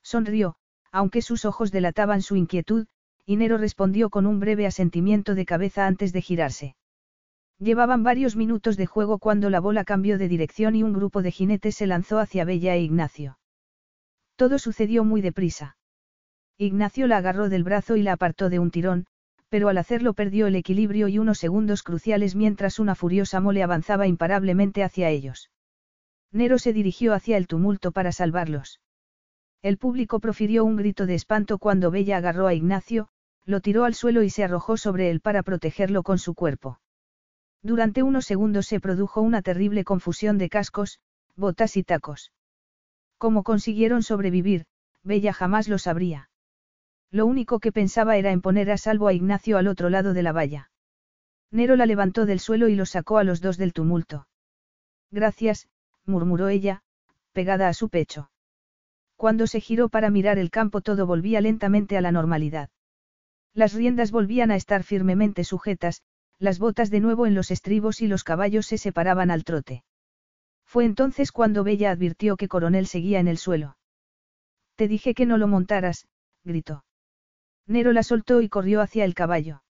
Sonrió, 0.04 0.56
aunque 0.92 1.22
sus 1.22 1.46
ojos 1.46 1.72
delataban 1.72 2.22
su 2.22 2.36
inquietud, 2.36 2.86
y 3.26 3.38
Nero 3.38 3.58
respondió 3.58 4.10
con 4.10 4.28
un 4.28 4.40
breve 4.40 4.68
asentimiento 4.68 5.34
de 5.34 5.46
cabeza 5.46 5.88
antes 5.88 6.14
de 6.14 6.22
girarse. 6.22 6.76
Llevaban 7.62 8.02
varios 8.02 8.36
minutos 8.36 8.76
de 8.76 8.88
juego 8.88 9.20
cuando 9.20 9.52
la 9.52 9.60
bola 9.60 9.84
cambió 9.84 10.18
de 10.18 10.28
dirección 10.28 10.76
y 10.76 10.82
un 10.82 10.94
grupo 10.94 11.22
de 11.22 11.30
jinetes 11.30 11.76
se 11.76 11.86
lanzó 11.86 12.18
hacia 12.18 12.44
Bella 12.44 12.74
e 12.74 12.82
Ignacio. 12.82 13.38
Todo 14.36 14.58
sucedió 14.58 15.04
muy 15.04 15.22
deprisa. 15.22 15.78
Ignacio 16.58 17.06
la 17.06 17.18
agarró 17.18 17.50
del 17.50 17.64
brazo 17.64 17.98
y 17.98 18.02
la 18.02 18.14
apartó 18.14 18.50
de 18.50 18.58
un 18.58 18.72
tirón, 18.72 19.06
pero 19.50 19.70
al 19.70 19.78
hacerlo 19.78 20.16
perdió 20.16 20.48
el 20.48 20.56
equilibrio 20.56 21.08
y 21.08 21.20
unos 21.20 21.38
segundos 21.38 21.84
cruciales 21.84 22.36
mientras 22.36 22.80
una 22.80 22.96
furiosa 22.96 23.40
mole 23.42 23.62
avanzaba 23.62 24.08
imparablemente 24.08 24.84
hacia 24.84 25.10
ellos. 25.10 25.52
Nero 26.32 26.58
se 26.58 26.74
dirigió 26.74 27.14
hacia 27.14 27.38
el 27.38 27.46
tumulto 27.46 27.92
para 27.92 28.12
salvarlos. 28.12 28.82
El 29.62 29.78
público 29.78 30.20
profirió 30.20 30.66
un 30.66 30.78
grito 30.78 31.06
de 31.06 31.14
espanto 31.14 31.60
cuando 31.60 31.92
Bella 31.92 32.18
agarró 32.18 32.48
a 32.48 32.56
Ignacio, 32.56 33.10
lo 33.46 33.62
tiró 33.62 33.86
al 33.86 33.94
suelo 33.94 34.24
y 34.24 34.32
se 34.32 34.44
arrojó 34.44 34.78
sobre 34.78 35.12
él 35.12 35.20
para 35.22 35.44
protegerlo 35.44 36.02
con 36.02 36.18
su 36.18 36.34
cuerpo. 36.34 36.80
Durante 37.64 38.04
unos 38.04 38.26
segundos 38.26 38.66
se 38.68 38.80
produjo 38.80 39.22
una 39.22 39.42
terrible 39.42 39.84
confusión 39.84 40.38
de 40.38 40.50
cascos, 40.50 41.00
botas 41.36 41.78
y 41.78 41.84
tacos. 41.84 42.32
Cómo 43.18 43.44
consiguieron 43.44 44.02
sobrevivir, 44.02 44.66
Bella 45.04 45.34
jamás 45.34 45.68
lo 45.68 45.78
sabría. 45.78 46.30
Lo 47.12 47.26
único 47.26 47.60
que 47.60 47.72
pensaba 47.72 48.18
era 48.18 48.32
en 48.32 48.42
poner 48.42 48.72
a 48.72 48.78
salvo 48.78 49.08
a 49.08 49.14
Ignacio 49.14 49.58
al 49.58 49.68
otro 49.68 49.90
lado 49.90 50.14
de 50.14 50.24
la 50.24 50.32
valla. 50.32 50.72
Nero 51.52 51.76
la 51.76 51.86
levantó 51.86 52.26
del 52.26 52.40
suelo 52.40 52.70
y 52.70 52.76
los 52.76 52.92
sacó 52.92 53.18
a 53.18 53.24
los 53.24 53.42
dos 53.42 53.58
del 53.58 53.74
tumulto. 53.74 54.28
Gracias, 55.12 55.68
murmuró 56.06 56.48
ella, 56.48 56.84
pegada 57.34 57.68
a 57.68 57.74
su 57.74 57.90
pecho. 57.90 58.32
Cuando 59.18 59.46
se 59.46 59.60
giró 59.60 59.90
para 59.90 60.10
mirar 60.10 60.40
el 60.40 60.50
campo 60.50 60.82
todo 60.82 61.06
volvía 61.06 61.42
lentamente 61.42 61.98
a 61.98 62.02
la 62.02 62.12
normalidad. 62.12 62.70
Las 63.54 63.74
riendas 63.74 64.12
volvían 64.12 64.50
a 64.50 64.56
estar 64.56 64.84
firmemente 64.84 65.44
sujetas, 65.44 66.02
las 66.42 66.58
botas 66.58 66.90
de 66.90 67.00
nuevo 67.00 67.28
en 67.28 67.36
los 67.36 67.52
estribos 67.52 68.02
y 68.02 68.08
los 68.08 68.24
caballos 68.24 68.66
se 68.66 68.80
separaban 68.80 69.30
al 69.30 69.44
trote. 69.44 69.84
Fue 70.66 70.86
entonces 70.86 71.32
cuando 71.32 71.64
Bella 71.64 71.92
advirtió 71.92 72.36
que 72.36 72.48
Coronel 72.48 72.88
seguía 72.88 73.20
en 73.20 73.28
el 73.28 73.38
suelo. 73.38 73.78
Te 74.76 74.88
dije 74.88 75.14
que 75.14 75.28
no 75.28 75.38
lo 75.38 75.48
montaras, 75.48 76.08
gritó. 76.44 76.84
Nero 77.68 77.92
la 77.92 78.02
soltó 78.02 78.42
y 78.42 78.50
corrió 78.50 78.82
hacia 78.82 79.06
el 79.06 79.14
caballo. 79.14 79.62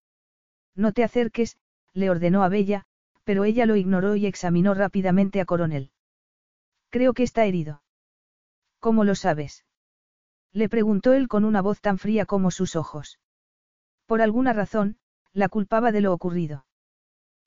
No 0.74 0.94
te 0.94 1.04
acerques, 1.04 1.58
le 1.92 2.10
ordenó 2.10 2.42
a 2.42 2.48
Bella, 2.48 2.86
pero 3.26 3.44
ella 3.44 3.66
lo 3.66 3.76
ignoró 3.76 4.16
y 4.16 4.26
examinó 4.26 4.74
rápidamente 4.74 5.42
a 5.42 5.46
Coronel. 5.46 5.92
Creo 6.90 7.14
que 7.14 7.24
está 7.24 7.44
herido. 7.44 7.84
¿Cómo 8.80 9.04
lo 9.04 9.16
sabes? 9.16 9.66
Le 10.54 10.70
preguntó 10.70 11.12
él 11.12 11.28
con 11.28 11.44
una 11.44 11.62
voz 11.62 11.82
tan 11.82 11.98
fría 11.98 12.26
como 12.26 12.50
sus 12.50 12.78
ojos. 12.78 13.20
Por 14.06 14.22
alguna 14.22 14.54
razón, 14.54 14.98
la 15.34 15.50
culpaba 15.50 15.92
de 15.92 16.02
lo 16.02 16.14
ocurrido. 16.14 16.66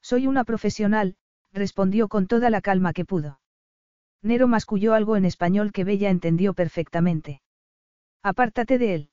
Soy 0.01 0.27
una 0.27 0.45
profesional, 0.45 1.17
respondió 1.53 2.09
con 2.09 2.27
toda 2.27 2.51
la 2.51 2.61
calma 2.61 2.93
que 2.93 3.05
pudo. 3.05 3.41
Nero 4.23 4.49
masculló 4.49 4.95
algo 4.95 5.17
en 5.17 5.25
español 5.25 5.73
que 5.73 5.85
Bella 5.85 6.11
entendió 6.11 6.55
perfectamente. 6.55 7.43
Apártate 8.23 8.79
de 8.79 8.95
él. 8.95 9.11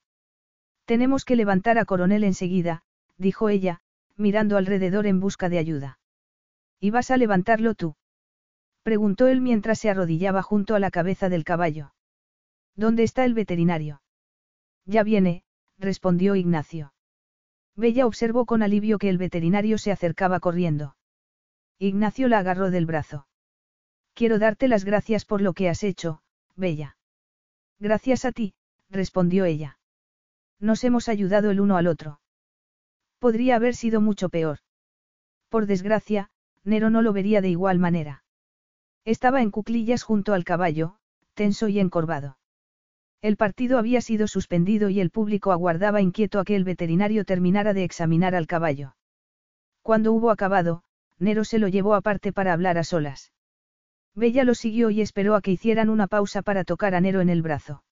Tenemos 0.85 1.25
que 1.25 1.35
levantar 1.35 1.77
a 1.77 1.85
coronel 1.85 2.23
enseguida, 2.23 2.83
dijo 3.17 3.49
ella, 3.49 3.81
mirando 4.15 4.57
alrededor 4.57 5.07
en 5.07 5.19
busca 5.19 5.49
de 5.49 5.57
ayuda. 5.57 5.99
¿Y 6.79 6.91
vas 6.91 7.11
a 7.11 7.17
levantarlo 7.17 7.75
tú? 7.75 7.95
preguntó 8.83 9.27
él 9.27 9.41
mientras 9.41 9.79
se 9.79 9.89
arrodillaba 9.89 10.41
junto 10.41 10.75
a 10.75 10.79
la 10.79 10.91
cabeza 10.91 11.29
del 11.29 11.43
caballo. 11.43 11.93
¿Dónde 12.75 13.03
está 13.03 13.25
el 13.25 13.33
veterinario? 13.33 14.01
Ya 14.85 15.03
viene, 15.03 15.43
respondió 15.77 16.35
Ignacio. 16.35 16.93
Bella 17.75 18.05
observó 18.05 18.45
con 18.45 18.63
alivio 18.63 18.97
que 18.97 19.09
el 19.09 19.17
veterinario 19.17 19.77
se 19.77 19.91
acercaba 19.91 20.39
corriendo. 20.39 20.95
Ignacio 21.79 22.27
la 22.27 22.39
agarró 22.39 22.69
del 22.69 22.85
brazo. 22.85 23.27
Quiero 24.13 24.39
darte 24.39 24.67
las 24.67 24.83
gracias 24.83 25.25
por 25.25 25.41
lo 25.41 25.53
que 25.53 25.69
has 25.69 25.83
hecho, 25.83 26.21
Bella. 26.55 26.97
Gracias 27.79 28.25
a 28.25 28.31
ti, 28.31 28.53
respondió 28.89 29.45
ella. 29.45 29.79
Nos 30.59 30.83
hemos 30.83 31.09
ayudado 31.09 31.49
el 31.49 31.59
uno 31.59 31.77
al 31.77 31.87
otro. 31.87 32.19
Podría 33.19 33.55
haber 33.55 33.75
sido 33.75 34.01
mucho 34.01 34.29
peor. 34.29 34.59
Por 35.49 35.65
desgracia, 35.65 36.29
Nero 36.63 36.89
no 36.89 37.01
lo 37.01 37.13
vería 37.13 37.41
de 37.41 37.49
igual 37.49 37.79
manera. 37.79 38.23
Estaba 39.05 39.41
en 39.41 39.49
cuclillas 39.49 40.03
junto 40.03 40.33
al 40.33 40.43
caballo, 40.43 40.97
tenso 41.33 41.67
y 41.67 41.79
encorvado. 41.79 42.37
El 43.21 43.37
partido 43.37 43.77
había 43.77 44.01
sido 44.01 44.27
suspendido 44.27 44.89
y 44.89 44.99
el 44.99 45.11
público 45.11 45.51
aguardaba 45.51 46.01
inquieto 46.01 46.39
a 46.39 46.43
que 46.43 46.55
el 46.55 46.63
veterinario 46.63 47.23
terminara 47.23 47.73
de 47.73 47.83
examinar 47.83 48.33
al 48.33 48.47
caballo. 48.47 48.95
Cuando 49.83 50.11
hubo 50.11 50.31
acabado, 50.31 50.83
Nero 51.19 51.43
se 51.43 51.59
lo 51.59 51.67
llevó 51.67 51.93
aparte 51.93 52.33
para 52.33 52.51
hablar 52.51 52.79
a 52.79 52.83
solas. 52.83 53.31
Bella 54.15 54.43
lo 54.43 54.55
siguió 54.55 54.89
y 54.89 55.01
esperó 55.01 55.35
a 55.35 55.41
que 55.41 55.51
hicieran 55.51 55.89
una 55.89 56.07
pausa 56.07 56.41
para 56.41 56.63
tocar 56.63 56.95
a 56.95 57.01
Nero 57.01 57.21
en 57.21 57.29
el 57.29 57.43
brazo. 57.43 57.83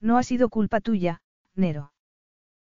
No 0.00 0.16
ha 0.16 0.22
sido 0.22 0.48
culpa 0.48 0.80
tuya, 0.80 1.20
Nero. 1.54 1.92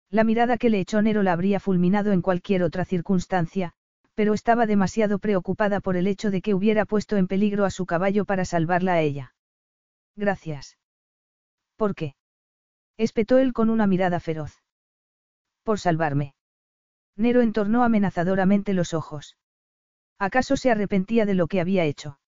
La 0.09 0.23
mirada 0.23 0.57
que 0.57 0.69
le 0.69 0.79
echó 0.79 1.01
Nero 1.01 1.23
la 1.23 1.33
habría 1.33 1.59
fulminado 1.59 2.13
en 2.13 2.21
cualquier 2.21 2.63
otra 2.63 2.85
circunstancia, 2.85 3.73
pero 4.15 4.33
estaba 4.33 4.65
demasiado 4.65 5.19
preocupada 5.19 5.81
por 5.81 5.97
el 5.97 6.07
hecho 6.07 6.31
de 6.31 6.41
que 6.41 6.53
hubiera 6.53 6.85
puesto 6.85 7.17
en 7.17 7.27
peligro 7.27 7.65
a 7.65 7.69
su 7.69 7.85
caballo 7.85 8.23
para 8.25 8.45
salvarla 8.45 8.93
a 8.93 9.01
ella. 9.01 9.33
Gracias. 10.15 10.77
¿Por 11.81 11.95
qué? 11.95 12.13
espetó 12.95 13.39
él 13.39 13.53
con 13.53 13.71
una 13.71 13.87
mirada 13.87 14.19
feroz. 14.19 14.61
Por 15.63 15.79
salvarme. 15.79 16.35
Nero 17.17 17.41
entornó 17.41 17.83
amenazadoramente 17.83 18.75
los 18.75 18.93
ojos. 18.93 19.35
¿Acaso 20.19 20.57
se 20.57 20.69
arrepentía 20.69 21.25
de 21.25 21.33
lo 21.33 21.47
que 21.47 21.59
había 21.59 21.85
hecho? 21.85 22.19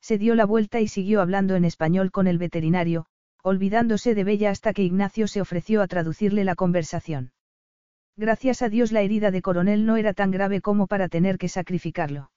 Se 0.00 0.16
dio 0.16 0.34
la 0.34 0.46
vuelta 0.46 0.80
y 0.80 0.88
siguió 0.88 1.20
hablando 1.20 1.56
en 1.56 1.66
español 1.66 2.10
con 2.10 2.26
el 2.26 2.38
veterinario, 2.38 3.04
olvidándose 3.42 4.14
de 4.14 4.24
Bella 4.24 4.48
hasta 4.48 4.72
que 4.72 4.82
Ignacio 4.82 5.28
se 5.28 5.42
ofreció 5.42 5.82
a 5.82 5.86
traducirle 5.86 6.44
la 6.44 6.54
conversación. 6.54 7.32
Gracias 8.16 8.62
a 8.62 8.70
Dios 8.70 8.92
la 8.92 9.02
herida 9.02 9.30
de 9.30 9.42
coronel 9.42 9.84
no 9.84 9.98
era 9.98 10.14
tan 10.14 10.30
grave 10.30 10.62
como 10.62 10.86
para 10.86 11.10
tener 11.10 11.36
que 11.36 11.50
sacrificarlo. 11.50 12.30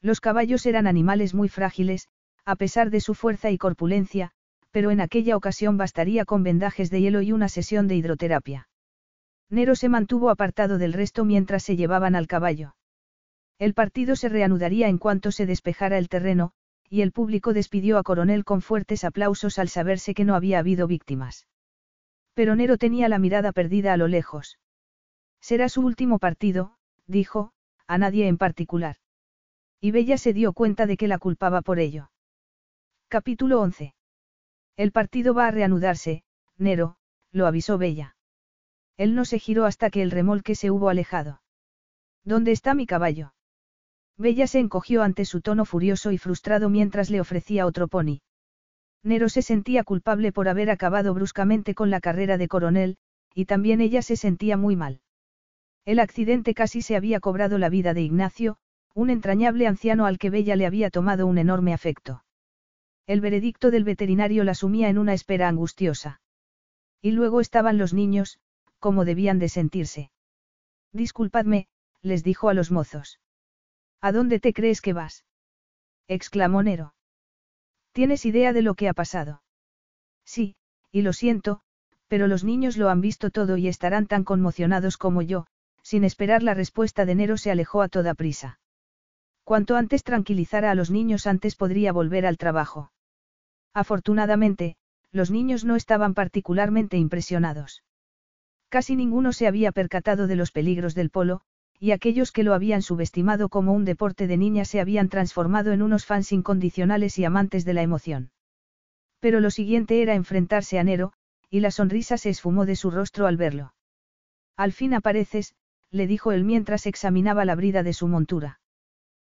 Los 0.00 0.22
caballos 0.22 0.64
eran 0.64 0.86
animales 0.86 1.34
muy 1.34 1.50
frágiles, 1.50 2.08
a 2.46 2.56
pesar 2.56 2.88
de 2.88 3.02
su 3.02 3.14
fuerza 3.14 3.50
y 3.50 3.58
corpulencia, 3.58 4.32
pero 4.70 4.90
en 4.90 5.00
aquella 5.00 5.36
ocasión 5.36 5.76
bastaría 5.76 6.24
con 6.24 6.42
vendajes 6.42 6.90
de 6.90 7.00
hielo 7.00 7.22
y 7.22 7.32
una 7.32 7.48
sesión 7.48 7.88
de 7.88 7.96
hidroterapia. 7.96 8.68
Nero 9.50 9.74
se 9.74 9.88
mantuvo 9.88 10.30
apartado 10.30 10.78
del 10.78 10.92
resto 10.92 11.24
mientras 11.24 11.62
se 11.62 11.76
llevaban 11.76 12.14
al 12.14 12.26
caballo. 12.26 12.74
El 13.58 13.74
partido 13.74 14.14
se 14.14 14.28
reanudaría 14.28 14.88
en 14.88 14.98
cuanto 14.98 15.32
se 15.32 15.46
despejara 15.46 15.98
el 15.98 16.08
terreno, 16.08 16.52
y 16.88 17.00
el 17.00 17.12
público 17.12 17.52
despidió 17.52 17.98
a 17.98 18.02
Coronel 18.02 18.44
con 18.44 18.60
fuertes 18.60 19.04
aplausos 19.04 19.58
al 19.58 19.68
saberse 19.68 20.14
que 20.14 20.24
no 20.24 20.34
había 20.34 20.58
habido 20.58 20.86
víctimas. 20.86 21.46
Pero 22.34 22.54
Nero 22.54 22.78
tenía 22.78 23.08
la 23.08 23.18
mirada 23.18 23.52
perdida 23.52 23.92
a 23.92 23.96
lo 23.96 24.06
lejos. 24.06 24.58
Será 25.40 25.68
su 25.68 25.82
último 25.82 26.18
partido, 26.18 26.76
dijo, 27.06 27.52
a 27.86 27.98
nadie 27.98 28.28
en 28.28 28.38
particular. 28.38 28.96
Y 29.80 29.90
Bella 29.90 30.18
se 30.18 30.32
dio 30.32 30.52
cuenta 30.52 30.86
de 30.86 30.96
que 30.96 31.08
la 31.08 31.18
culpaba 31.18 31.62
por 31.62 31.78
ello. 31.78 32.10
Capítulo 33.08 33.60
11. 33.60 33.94
El 34.78 34.92
partido 34.92 35.34
va 35.34 35.48
a 35.48 35.50
reanudarse, 35.50 36.22
Nero, 36.56 36.98
lo 37.32 37.48
avisó 37.48 37.78
Bella. 37.78 38.14
Él 38.96 39.16
no 39.16 39.24
se 39.24 39.40
giró 39.40 39.64
hasta 39.64 39.90
que 39.90 40.02
el 40.02 40.12
remolque 40.12 40.54
se 40.54 40.70
hubo 40.70 40.88
alejado. 40.88 41.42
¿Dónde 42.22 42.52
está 42.52 42.74
mi 42.74 42.86
caballo? 42.86 43.34
Bella 44.16 44.46
se 44.46 44.60
encogió 44.60 45.02
ante 45.02 45.24
su 45.24 45.40
tono 45.40 45.64
furioso 45.64 46.12
y 46.12 46.18
frustrado 46.18 46.70
mientras 46.70 47.10
le 47.10 47.20
ofrecía 47.20 47.66
otro 47.66 47.88
pony. 47.88 48.20
Nero 49.02 49.28
se 49.28 49.42
sentía 49.42 49.82
culpable 49.82 50.30
por 50.30 50.48
haber 50.48 50.70
acabado 50.70 51.12
bruscamente 51.12 51.74
con 51.74 51.90
la 51.90 51.98
carrera 51.98 52.38
de 52.38 52.46
coronel, 52.46 52.98
y 53.34 53.46
también 53.46 53.80
ella 53.80 54.02
se 54.02 54.14
sentía 54.14 54.56
muy 54.56 54.76
mal. 54.76 55.00
El 55.86 55.98
accidente 55.98 56.54
casi 56.54 56.82
se 56.82 56.94
había 56.94 57.18
cobrado 57.18 57.58
la 57.58 57.68
vida 57.68 57.94
de 57.94 58.02
Ignacio, 58.02 58.58
un 58.94 59.10
entrañable 59.10 59.66
anciano 59.66 60.06
al 60.06 60.18
que 60.18 60.30
Bella 60.30 60.54
le 60.54 60.66
había 60.66 60.90
tomado 60.90 61.26
un 61.26 61.38
enorme 61.38 61.74
afecto. 61.74 62.22
El 63.08 63.22
veredicto 63.22 63.70
del 63.70 63.84
veterinario 63.84 64.44
la 64.44 64.54
sumía 64.54 64.90
en 64.90 64.98
una 64.98 65.14
espera 65.14 65.48
angustiosa. 65.48 66.20
Y 67.00 67.12
luego 67.12 67.40
estaban 67.40 67.78
los 67.78 67.94
niños, 67.94 68.38
como 68.80 69.06
debían 69.06 69.38
de 69.38 69.48
sentirse. 69.48 70.10
Disculpadme, 70.92 71.68
les 72.02 72.22
dijo 72.22 72.50
a 72.50 72.54
los 72.54 72.70
mozos. 72.70 73.18
¿A 74.02 74.12
dónde 74.12 74.40
te 74.40 74.52
crees 74.52 74.82
que 74.82 74.92
vas? 74.92 75.24
exclamó 76.06 76.62
Nero. 76.62 76.94
¿Tienes 77.92 78.26
idea 78.26 78.52
de 78.52 78.60
lo 78.60 78.74
que 78.74 78.90
ha 78.90 78.92
pasado? 78.92 79.42
Sí, 80.26 80.54
y 80.92 81.00
lo 81.00 81.14
siento, 81.14 81.62
pero 82.08 82.26
los 82.26 82.44
niños 82.44 82.76
lo 82.76 82.90
han 82.90 83.00
visto 83.00 83.30
todo 83.30 83.56
y 83.56 83.68
estarán 83.68 84.06
tan 84.06 84.22
conmocionados 84.22 84.98
como 84.98 85.22
yo, 85.22 85.46
sin 85.82 86.04
esperar 86.04 86.42
la 86.42 86.52
respuesta 86.52 87.06
de 87.06 87.14
Nero 87.14 87.38
se 87.38 87.50
alejó 87.50 87.80
a 87.80 87.88
toda 87.88 88.12
prisa. 88.12 88.60
Cuanto 89.44 89.76
antes 89.76 90.04
tranquilizara 90.04 90.70
a 90.70 90.74
los 90.74 90.90
niños 90.90 91.26
antes 91.26 91.56
podría 91.56 91.90
volver 91.90 92.26
al 92.26 92.36
trabajo. 92.36 92.92
Afortunadamente, 93.74 94.76
los 95.12 95.30
niños 95.30 95.64
no 95.64 95.76
estaban 95.76 96.14
particularmente 96.14 96.96
impresionados. 96.96 97.82
Casi 98.68 98.96
ninguno 98.96 99.32
se 99.32 99.46
había 99.46 99.72
percatado 99.72 100.26
de 100.26 100.36
los 100.36 100.52
peligros 100.52 100.94
del 100.94 101.10
polo, 101.10 101.40
y 101.80 101.92
aquellos 101.92 102.32
que 102.32 102.42
lo 102.42 102.54
habían 102.54 102.82
subestimado 102.82 103.48
como 103.48 103.72
un 103.72 103.84
deporte 103.84 104.26
de 104.26 104.36
niñas 104.36 104.68
se 104.68 104.80
habían 104.80 105.08
transformado 105.08 105.72
en 105.72 105.82
unos 105.82 106.04
fans 106.04 106.32
incondicionales 106.32 107.18
y 107.18 107.24
amantes 107.24 107.64
de 107.64 107.74
la 107.74 107.82
emoción. 107.82 108.30
Pero 109.20 109.40
lo 109.40 109.50
siguiente 109.50 110.02
era 110.02 110.14
enfrentarse 110.14 110.78
a 110.78 110.84
Nero, 110.84 111.12
y 111.50 111.60
la 111.60 111.70
sonrisa 111.70 112.18
se 112.18 112.30
esfumó 112.30 112.66
de 112.66 112.76
su 112.76 112.90
rostro 112.90 113.26
al 113.26 113.36
verlo. 113.36 113.74
Al 114.56 114.72
fin 114.72 114.92
apareces, 114.92 115.54
le 115.90 116.06
dijo 116.06 116.32
él 116.32 116.44
mientras 116.44 116.86
examinaba 116.86 117.44
la 117.44 117.54
brida 117.54 117.82
de 117.82 117.92
su 117.92 118.08
montura. 118.08 118.60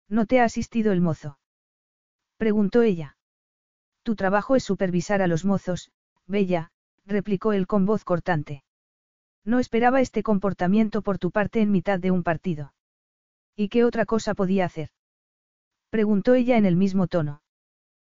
¿No 0.08 0.26
te 0.26 0.40
ha 0.40 0.44
asistido 0.44 0.92
el 0.92 1.00
mozo? 1.00 1.38
preguntó 2.38 2.82
ella. 2.82 3.15
Tu 4.06 4.14
trabajo 4.14 4.54
es 4.54 4.62
supervisar 4.62 5.20
a 5.20 5.26
los 5.26 5.44
mozos, 5.44 5.90
Bella, 6.28 6.70
replicó 7.06 7.52
él 7.52 7.66
con 7.66 7.86
voz 7.86 8.04
cortante. 8.04 8.62
No 9.44 9.58
esperaba 9.58 10.00
este 10.00 10.22
comportamiento 10.22 11.02
por 11.02 11.18
tu 11.18 11.32
parte 11.32 11.60
en 11.60 11.72
mitad 11.72 11.98
de 11.98 12.12
un 12.12 12.22
partido. 12.22 12.72
¿Y 13.56 13.68
qué 13.68 13.82
otra 13.84 14.06
cosa 14.06 14.34
podía 14.34 14.64
hacer? 14.64 14.90
Preguntó 15.90 16.34
ella 16.34 16.56
en 16.56 16.66
el 16.66 16.76
mismo 16.76 17.08
tono. 17.08 17.42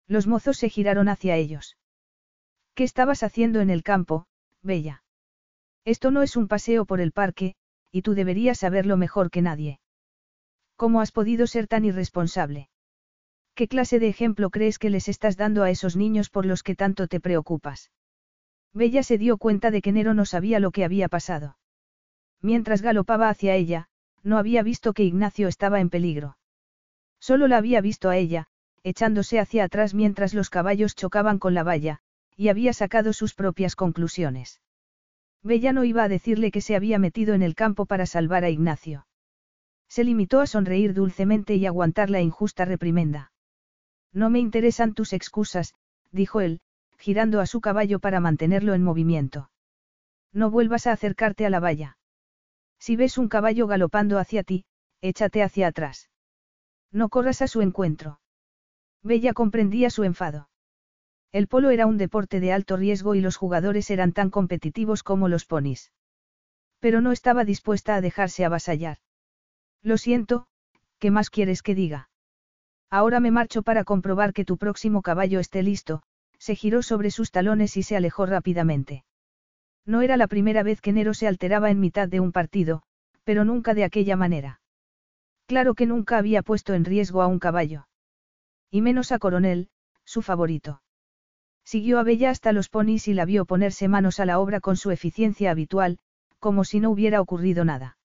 Los 0.05 0.27
mozos 0.27 0.57
se 0.57 0.69
giraron 0.69 1.09
hacia 1.09 1.37
ellos. 1.37 1.75
¿Qué 2.75 2.83
estabas 2.83 3.23
haciendo 3.23 3.59
en 3.59 3.71
el 3.71 3.81
campo, 3.81 4.27
Bella? 4.61 5.03
Esto 5.85 6.11
no 6.11 6.21
es 6.21 6.35
un 6.35 6.47
paseo 6.47 6.85
por 6.85 7.01
el 7.01 7.13
parque, 7.13 7.55
y 7.89 8.03
tú 8.03 8.13
deberías 8.13 8.59
saberlo 8.59 8.95
mejor 8.95 9.31
que 9.31 9.41
nadie. 9.41 9.79
¿Cómo 10.75 11.01
has 11.01 11.11
podido 11.11 11.47
ser 11.47 11.65
tan 11.65 11.83
irresponsable? 11.83 12.69
¿Qué 13.59 13.67
clase 13.67 13.99
de 13.99 14.07
ejemplo 14.07 14.51
crees 14.51 14.79
que 14.79 14.89
les 14.89 15.09
estás 15.09 15.35
dando 15.35 15.63
a 15.63 15.69
esos 15.69 15.97
niños 15.97 16.29
por 16.29 16.45
los 16.45 16.63
que 16.63 16.75
tanto 16.75 17.09
te 17.09 17.19
preocupas? 17.19 17.91
Bella 18.73 19.03
se 19.03 19.17
dio 19.17 19.37
cuenta 19.37 19.69
de 19.69 19.81
que 19.81 19.91
Nero 19.91 20.13
no 20.13 20.23
sabía 20.23 20.61
lo 20.61 20.71
que 20.71 20.85
había 20.85 21.09
pasado. 21.09 21.57
Mientras 22.41 22.81
galopaba 22.81 23.27
hacia 23.27 23.55
ella, 23.55 23.89
no 24.23 24.37
había 24.37 24.63
visto 24.63 24.93
que 24.93 25.03
Ignacio 25.03 25.49
estaba 25.49 25.81
en 25.81 25.89
peligro. 25.89 26.37
Solo 27.19 27.49
la 27.49 27.57
había 27.57 27.81
visto 27.81 28.09
a 28.09 28.15
ella, 28.15 28.47
echándose 28.83 29.41
hacia 29.41 29.65
atrás 29.65 29.93
mientras 29.93 30.33
los 30.33 30.49
caballos 30.49 30.95
chocaban 30.95 31.37
con 31.37 31.53
la 31.53 31.63
valla, 31.63 31.99
y 32.37 32.47
había 32.47 32.71
sacado 32.71 33.11
sus 33.11 33.33
propias 33.35 33.75
conclusiones. 33.75 34.61
Bella 35.43 35.73
no 35.73 35.83
iba 35.83 36.03
a 36.03 36.07
decirle 36.07 36.51
que 36.51 36.61
se 36.61 36.77
había 36.77 36.97
metido 36.97 37.33
en 37.33 37.41
el 37.41 37.55
campo 37.55 37.85
para 37.85 38.05
salvar 38.05 38.45
a 38.45 38.49
Ignacio. 38.49 39.05
Se 39.89 40.05
limitó 40.05 40.39
a 40.39 40.47
sonreír 40.47 40.93
dulcemente 40.93 41.55
y 41.55 41.65
aguantar 41.65 42.09
la 42.09 42.21
injusta 42.21 42.63
reprimenda. 42.63 43.33
No 44.13 44.29
me 44.29 44.39
interesan 44.39 44.93
tus 44.93 45.13
excusas, 45.13 45.73
dijo 46.11 46.41
él, 46.41 46.61
girando 46.97 47.39
a 47.39 47.45
su 47.45 47.61
caballo 47.61 47.99
para 47.99 48.19
mantenerlo 48.19 48.73
en 48.73 48.83
movimiento. 48.83 49.51
No 50.33 50.51
vuelvas 50.51 50.87
a 50.87 50.91
acercarte 50.91 51.45
a 51.45 51.49
la 51.49 51.59
valla. 51.59 51.97
Si 52.79 52.95
ves 52.95 53.17
un 53.17 53.27
caballo 53.27 53.67
galopando 53.67 54.19
hacia 54.19 54.43
ti, 54.43 54.65
échate 55.01 55.43
hacia 55.43 55.67
atrás. 55.67 56.09
No 56.91 57.09
corras 57.09 57.41
a 57.41 57.47
su 57.47 57.61
encuentro. 57.61 58.19
Bella 59.03 59.33
comprendía 59.33 59.89
su 59.89 60.03
enfado. 60.03 60.49
El 61.31 61.47
polo 61.47 61.69
era 61.69 61.85
un 61.85 61.97
deporte 61.97 62.39
de 62.39 62.51
alto 62.51 62.75
riesgo 62.75 63.15
y 63.15 63.21
los 63.21 63.37
jugadores 63.37 63.91
eran 63.91 64.13
tan 64.13 64.29
competitivos 64.29 65.03
como 65.03 65.27
los 65.27 65.45
ponis. 65.45 65.91
Pero 66.79 67.01
no 67.01 67.11
estaba 67.11 67.45
dispuesta 67.45 67.95
a 67.95 68.01
dejarse 68.01 68.45
avasallar. 68.45 68.97
Lo 69.83 69.97
siento, 69.97 70.47
¿qué 70.97 71.11
más 71.11 71.29
quieres 71.29 71.61
que 71.61 71.75
diga? 71.75 72.08
Ahora 72.89 73.19
me 73.19 73.31
marcho 73.31 73.61
para 73.61 73.83
comprobar 73.83 74.33
que 74.33 74.45
tu 74.45 74.57
próximo 74.57 75.01
caballo 75.01 75.39
esté 75.39 75.61
listo, 75.61 76.01
se 76.39 76.55
giró 76.55 76.81
sobre 76.81 77.11
sus 77.11 77.31
talones 77.31 77.77
y 77.77 77.83
se 77.83 77.95
alejó 77.95 78.25
rápidamente. 78.25 79.03
No 79.85 80.01
era 80.01 80.17
la 80.17 80.27
primera 80.27 80.63
vez 80.63 80.81
que 80.81 80.93
Nero 80.93 81.13
se 81.13 81.27
alteraba 81.27 81.69
en 81.69 81.79
mitad 81.79 82.07
de 82.07 82.19
un 82.19 82.31
partido, 82.31 82.81
pero 83.23 83.45
nunca 83.45 83.73
de 83.73 83.83
aquella 83.83 84.15
manera. 84.15 84.61
Claro 85.45 85.75
que 85.75 85.85
nunca 85.85 86.17
había 86.17 86.41
puesto 86.41 86.73
en 86.73 86.85
riesgo 86.85 87.21
a 87.21 87.27
un 87.27 87.39
caballo. 87.39 87.87
Y 88.71 88.81
menos 88.81 89.11
a 89.11 89.19
Coronel, 89.19 89.69
su 90.05 90.21
favorito. 90.21 90.81
Siguió 91.63 91.99
a 91.99 92.03
Bella 92.03 92.31
hasta 92.31 92.51
los 92.51 92.69
ponis 92.69 93.07
y 93.07 93.13
la 93.13 93.25
vio 93.25 93.45
ponerse 93.45 93.87
manos 93.87 94.19
a 94.19 94.25
la 94.25 94.39
obra 94.39 94.59
con 94.59 94.77
su 94.77 94.89
eficiencia 94.89 95.51
habitual, 95.51 95.99
como 96.39 96.63
si 96.63 96.79
no 96.79 96.89
hubiera 96.89 97.21
ocurrido 97.21 97.65
nada. 97.65 97.97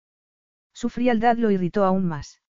Su 0.75 0.91
frialdad 0.91 1.39
lo 1.39 1.51
irritó 1.51 1.85
aún 1.85 2.05
más. 2.07 2.43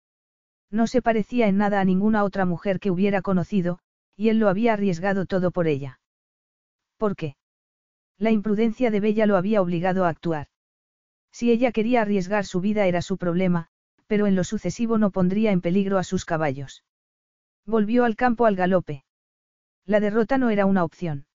No 0.72 0.86
se 0.86 1.02
parecía 1.02 1.48
en 1.48 1.58
nada 1.58 1.80
a 1.80 1.84
ninguna 1.84 2.24
otra 2.24 2.46
mujer 2.46 2.80
que 2.80 2.90
hubiera 2.90 3.20
conocido, 3.20 3.78
y 4.16 4.30
él 4.30 4.38
lo 4.38 4.48
había 4.48 4.72
arriesgado 4.72 5.26
todo 5.26 5.50
por 5.50 5.66
ella. 5.66 6.00
¿Por 6.96 7.14
qué? 7.14 7.36
La 8.18 8.30
imprudencia 8.30 8.90
de 8.90 9.00
Bella 9.00 9.26
lo 9.26 9.36
había 9.36 9.60
obligado 9.60 10.06
a 10.06 10.08
actuar. 10.08 10.48
Si 11.30 11.50
ella 11.50 11.72
quería 11.72 12.00
arriesgar 12.00 12.46
su 12.46 12.62
vida 12.62 12.86
era 12.86 13.02
su 13.02 13.18
problema, 13.18 13.68
pero 14.06 14.26
en 14.26 14.34
lo 14.34 14.44
sucesivo 14.44 14.96
no 14.96 15.10
pondría 15.10 15.52
en 15.52 15.60
peligro 15.60 15.98
a 15.98 16.04
sus 16.04 16.24
caballos. 16.24 16.84
Volvió 17.66 18.04
al 18.04 18.16
campo 18.16 18.46
al 18.46 18.56
galope. 18.56 19.04
La 19.84 20.00
derrota 20.00 20.38
no 20.38 20.48
era 20.48 20.64
una 20.64 20.84
opción. 20.84 21.26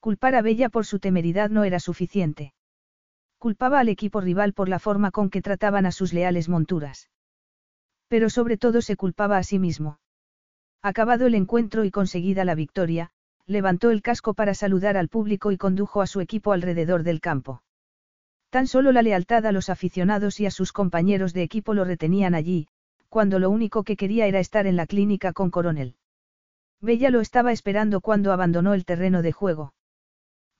Culpar 0.00 0.34
a 0.34 0.42
Bella 0.42 0.68
por 0.68 0.84
su 0.84 0.98
temeridad 0.98 1.50
no 1.50 1.62
era 1.62 1.78
suficiente. 1.78 2.54
Culpaba 3.38 3.78
al 3.78 3.88
equipo 3.88 4.20
rival 4.20 4.52
por 4.52 4.68
la 4.68 4.80
forma 4.80 5.12
con 5.12 5.30
que 5.30 5.42
trataban 5.42 5.86
a 5.86 5.92
sus 5.92 6.12
leales 6.12 6.48
monturas. 6.48 7.08
Pero 8.08 8.30
sobre 8.30 8.56
todo 8.56 8.82
se 8.82 8.96
culpaba 8.96 9.38
a 9.38 9.42
sí 9.42 9.58
mismo. 9.58 10.00
Acabado 10.82 11.26
el 11.26 11.34
encuentro 11.34 11.84
y 11.84 11.90
conseguida 11.90 12.44
la 12.44 12.54
victoria, 12.54 13.10
levantó 13.46 13.90
el 13.90 14.02
casco 14.02 14.34
para 14.34 14.54
saludar 14.54 14.96
al 14.96 15.08
público 15.08 15.52
y 15.52 15.56
condujo 15.56 16.02
a 16.02 16.06
su 16.06 16.20
equipo 16.20 16.52
alrededor 16.52 17.02
del 17.02 17.20
campo. 17.20 17.62
Tan 18.50 18.66
solo 18.66 18.92
la 18.92 19.02
lealtad 19.02 19.44
a 19.46 19.52
los 19.52 19.68
aficionados 19.68 20.40
y 20.40 20.46
a 20.46 20.50
sus 20.50 20.72
compañeros 20.72 21.34
de 21.34 21.42
equipo 21.42 21.74
lo 21.74 21.84
retenían 21.84 22.34
allí, 22.34 22.68
cuando 23.08 23.38
lo 23.38 23.50
único 23.50 23.84
que 23.84 23.96
quería 23.96 24.26
era 24.26 24.38
estar 24.38 24.66
en 24.66 24.76
la 24.76 24.86
clínica 24.86 25.32
con 25.32 25.50
Coronel. 25.50 25.96
Bella 26.80 27.10
lo 27.10 27.20
estaba 27.20 27.52
esperando 27.52 28.00
cuando 28.00 28.32
abandonó 28.32 28.74
el 28.74 28.84
terreno 28.84 29.22
de 29.22 29.32
juego. 29.32 29.74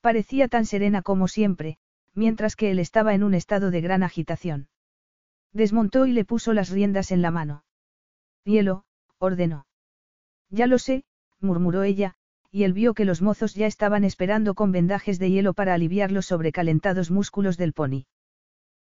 Parecía 0.01 0.49
tan 0.49 0.66
serena 0.66 1.03
como 1.03 1.29
siempre, 1.29 1.79
mientras 2.15 2.57
que 2.57 2.70
él 2.70 2.79
estaba 2.79 3.15
en 3.15 3.23
un 3.23 3.35
estado 3.35 3.70
de 3.70 3.81
gran 3.81 4.03
agitación. 4.03 4.69
Desmontó 5.53 6.07
y 6.07 6.12
le 6.12 6.25
puso 6.25 6.53
las 6.53 6.70
riendas 6.70 7.11
en 7.11 7.23
la 7.23 7.31
mano. 7.31 7.65
Hielo, 8.45 8.85
ordenó. 9.19 9.66
Ya 10.51 10.66
lo 10.66 10.79
sé, 10.79 11.05
murmuró 11.41 11.83
ella, 11.83 12.15
y 12.51 12.65
él 12.65 12.73
vio 12.73 12.95
que 12.95 13.05
los 13.05 13.23
mozos 13.23 13.55
ya 13.55 13.66
estaban 13.66 14.05
esperando 14.05 14.55
con 14.55 14.73
vendajes 14.73 15.19
de 15.19 15.31
hielo 15.31 15.55
para 15.55 15.75
aliviar 15.75 16.11
los 16.11 16.27
sobrecalentados 16.27 17.11
músculos 17.11 17.57
del 17.57 17.73
pony. 17.73 18.07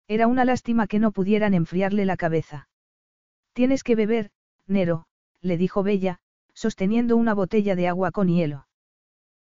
Era 0.07 0.27
una 0.27 0.45
lástima 0.45 0.87
que 0.87 0.99
no 0.99 1.11
pudieran 1.11 1.53
enfriarle 1.53 2.05
la 2.05 2.15
cabeza. 2.15 2.69
Tienes 3.53 3.83
que 3.83 3.95
beber, 3.95 4.31
Nero, 4.67 5.07
le 5.41 5.57
dijo 5.57 5.83
Bella, 5.83 6.19
sosteniendo 6.53 7.17
una 7.17 7.33
botella 7.33 7.75
de 7.75 7.87
agua 7.87 8.11
con 8.11 8.29
hielo. 8.29 8.67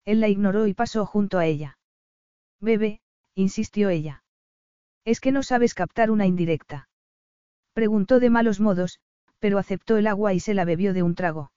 Él 0.05 0.21
la 0.21 0.29
ignoró 0.29 0.67
y 0.67 0.75
pasó 0.75 1.05
junto 1.07 1.39
a 1.39 1.47
ella. 1.47 1.79
Bebe, 2.61 3.01
insistió 3.35 3.89
ella. 3.89 4.23
Es 5.05 5.21
que 5.21 5.33
no 5.33 5.43
sabes 5.43 5.75
captar 5.75 6.11
una 6.11 6.27
indirecta. 6.27 6.89
Preguntó 7.73 8.21
de 8.21 8.31
malos 8.31 8.61
modos, 8.61 9.01
pero 9.39 9.59
aceptó 9.59 9.97
el 9.97 10.07
agua 10.07 10.35
y 10.35 10.41
se 10.41 10.55
la 10.55 10.65
bebió 10.65 10.93
de 10.93 11.03
un 11.03 11.15
trago. 11.15 11.53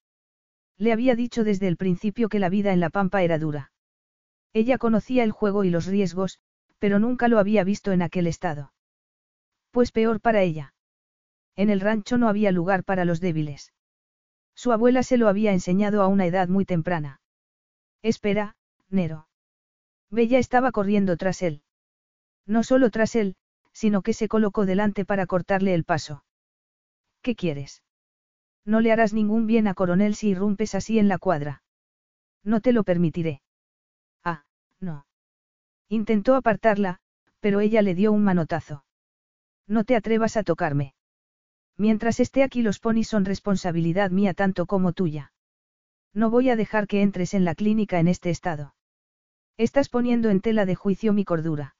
Le 0.77 0.91
había 0.91 1.15
dicho 1.15 1.43
desde 1.43 1.67
el 1.67 1.77
principio 1.77 2.29
que 2.29 2.39
la 2.39 2.49
vida 2.49 2.73
en 2.73 2.79
la 2.79 2.89
pampa 2.89 3.23
era 3.23 3.37
dura. 3.37 3.71
Ella 4.53 4.77
conocía 4.77 5.23
el 5.23 5.31
juego 5.31 5.63
y 5.63 5.69
los 5.69 5.85
riesgos, 5.85 6.39
pero 6.79 6.99
nunca 6.99 7.27
lo 7.27 7.39
había 7.39 7.63
visto 7.63 7.91
en 7.91 8.01
aquel 8.01 8.27
estado. 8.27 8.73
Pues 9.71 9.91
peor 9.91 10.21
para 10.21 10.41
ella. 10.41 10.73
En 11.55 11.69
el 11.69 11.81
rancho 11.81 12.17
no 12.17 12.27
había 12.27 12.51
lugar 12.51 12.83
para 12.83 13.05
los 13.05 13.19
débiles. 13.19 13.73
Su 14.55 14.71
abuela 14.71 15.03
se 15.03 15.17
lo 15.17 15.27
había 15.27 15.51
enseñado 15.51 16.01
a 16.01 16.07
una 16.07 16.25
edad 16.25 16.47
muy 16.47 16.65
temprana. 16.65 17.19
Espera, 18.01 18.55
Nero. 18.89 19.27
Bella 20.09 20.39
estaba 20.39 20.71
corriendo 20.71 21.17
tras 21.17 21.41
él. 21.41 21.61
No 22.45 22.63
solo 22.63 22.89
tras 22.89 23.15
él, 23.15 23.35
sino 23.75 24.01
que 24.01 24.13
se 24.13 24.29
colocó 24.29 24.65
delante 24.65 25.03
para 25.03 25.25
cortarle 25.25 25.73
el 25.73 25.83
paso. 25.83 26.23
¿Qué 27.21 27.35
quieres? 27.35 27.83
No 28.63 28.79
le 28.79 28.93
harás 28.93 29.13
ningún 29.13 29.47
bien 29.47 29.67
a 29.67 29.73
coronel 29.73 30.15
si 30.15 30.29
irrumpes 30.29 30.75
así 30.75 30.97
en 30.97 31.09
la 31.09 31.17
cuadra. 31.17 31.61
No 32.41 32.61
te 32.61 32.71
lo 32.71 32.85
permitiré. 32.85 33.41
Ah, 34.23 34.45
no. 34.79 35.05
Intentó 35.89 36.35
apartarla, 36.35 36.99
pero 37.41 37.59
ella 37.59 37.81
le 37.81 37.95
dio 37.95 38.13
un 38.13 38.23
manotazo. 38.23 38.85
No 39.67 39.83
te 39.83 39.97
atrevas 39.97 40.37
a 40.37 40.43
tocarme. 40.43 40.95
Mientras 41.77 42.21
esté 42.21 42.43
aquí 42.43 42.61
los 42.61 42.79
ponis 42.79 43.09
son 43.09 43.25
responsabilidad 43.25 44.09
mía 44.09 44.33
tanto 44.33 44.67
como 44.67 44.93
tuya. 44.93 45.33
No 46.13 46.29
voy 46.29 46.49
a 46.49 46.55
dejar 46.55 46.87
que 46.87 47.01
entres 47.01 47.33
en 47.33 47.43
la 47.43 47.55
clínica 47.55 47.99
en 47.99 48.07
este 48.07 48.29
estado. 48.29 48.73
Estás 49.57 49.89
poniendo 49.89 50.29
en 50.29 50.39
tela 50.39 50.65
de 50.65 50.75
juicio 50.75 51.11
mi 51.11 51.25
cordura. 51.25 51.75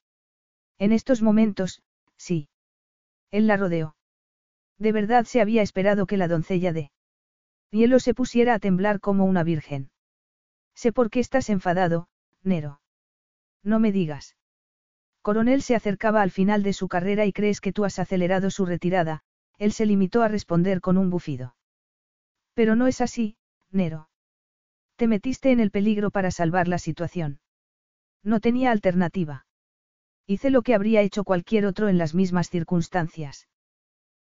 En 0.78 0.92
estos 0.92 1.22
momentos, 1.22 1.80
sí. 2.16 2.48
Él 3.30 3.46
la 3.46 3.56
rodeó. 3.56 3.96
De 4.78 4.92
verdad 4.92 5.24
se 5.24 5.40
había 5.40 5.62
esperado 5.62 6.06
que 6.06 6.16
la 6.16 6.28
doncella 6.28 6.72
de 6.72 6.90
hielo 7.70 7.98
se 7.98 8.14
pusiera 8.14 8.54
a 8.54 8.58
temblar 8.58 9.00
como 9.00 9.24
una 9.24 9.42
virgen. 9.42 9.90
Sé 10.74 10.92
por 10.92 11.10
qué 11.10 11.20
estás 11.20 11.50
enfadado, 11.50 12.08
Nero. 12.42 12.80
No 13.62 13.80
me 13.80 13.92
digas. 13.92 14.36
Coronel 15.22 15.62
se 15.62 15.74
acercaba 15.74 16.22
al 16.22 16.30
final 16.30 16.62
de 16.62 16.72
su 16.72 16.88
carrera 16.88 17.26
y 17.26 17.32
crees 17.32 17.60
que 17.60 17.72
tú 17.72 17.84
has 17.84 17.98
acelerado 17.98 18.50
su 18.50 18.64
retirada, 18.64 19.22
él 19.58 19.72
se 19.72 19.86
limitó 19.86 20.22
a 20.22 20.28
responder 20.28 20.80
con 20.80 20.98
un 20.98 21.10
bufido. 21.10 21.56
Pero 22.54 22.76
no 22.76 22.86
es 22.86 23.00
así, 23.00 23.36
Nero. 23.70 24.08
Te 24.96 25.08
metiste 25.08 25.50
en 25.50 25.60
el 25.60 25.70
peligro 25.70 26.10
para 26.10 26.30
salvar 26.30 26.68
la 26.68 26.78
situación. 26.78 27.40
No 28.22 28.40
tenía 28.40 28.70
alternativa. 28.70 29.45
Hice 30.26 30.50
lo 30.50 30.62
que 30.62 30.74
habría 30.74 31.02
hecho 31.02 31.22
cualquier 31.22 31.66
otro 31.66 31.88
en 31.88 31.98
las 31.98 32.14
mismas 32.14 32.50
circunstancias. 32.50 33.48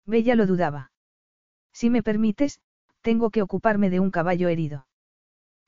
Bella 0.06 0.36
lo 0.36 0.48
dudaba. 0.48 0.92
Si 1.72 1.90
me 1.90 2.02
permites, 2.02 2.60
tengo 3.02 3.30
que 3.30 3.42
ocuparme 3.42 3.90
de 3.90 4.00
un 4.00 4.10
caballo 4.10 4.48
herido. 4.50 4.88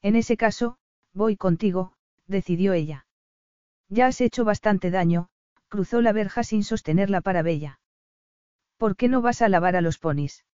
En 0.02 0.16
ese 0.16 0.36
caso, 0.36 0.78
voy 1.14 1.38
contigo, 1.38 1.94
decidió 2.28 2.74
ella. 2.74 3.06
Ya 3.90 4.08
has 4.08 4.22
hecho 4.22 4.44
bastante 4.44 4.90
daño, 4.90 5.30
cruzó 5.70 6.02
la 6.02 6.14
verja 6.14 6.44
sin 6.44 6.64
sostenerla 6.64 7.22
para 7.22 7.44
Bella. 7.44 7.80
¿Por 8.78 8.96
qué 8.96 9.08
no 9.08 9.22
vas 9.22 9.42
a 9.42 9.50
lavar 9.50 9.76
a 9.76 9.82
los 9.82 10.00
ponis? 10.00 10.46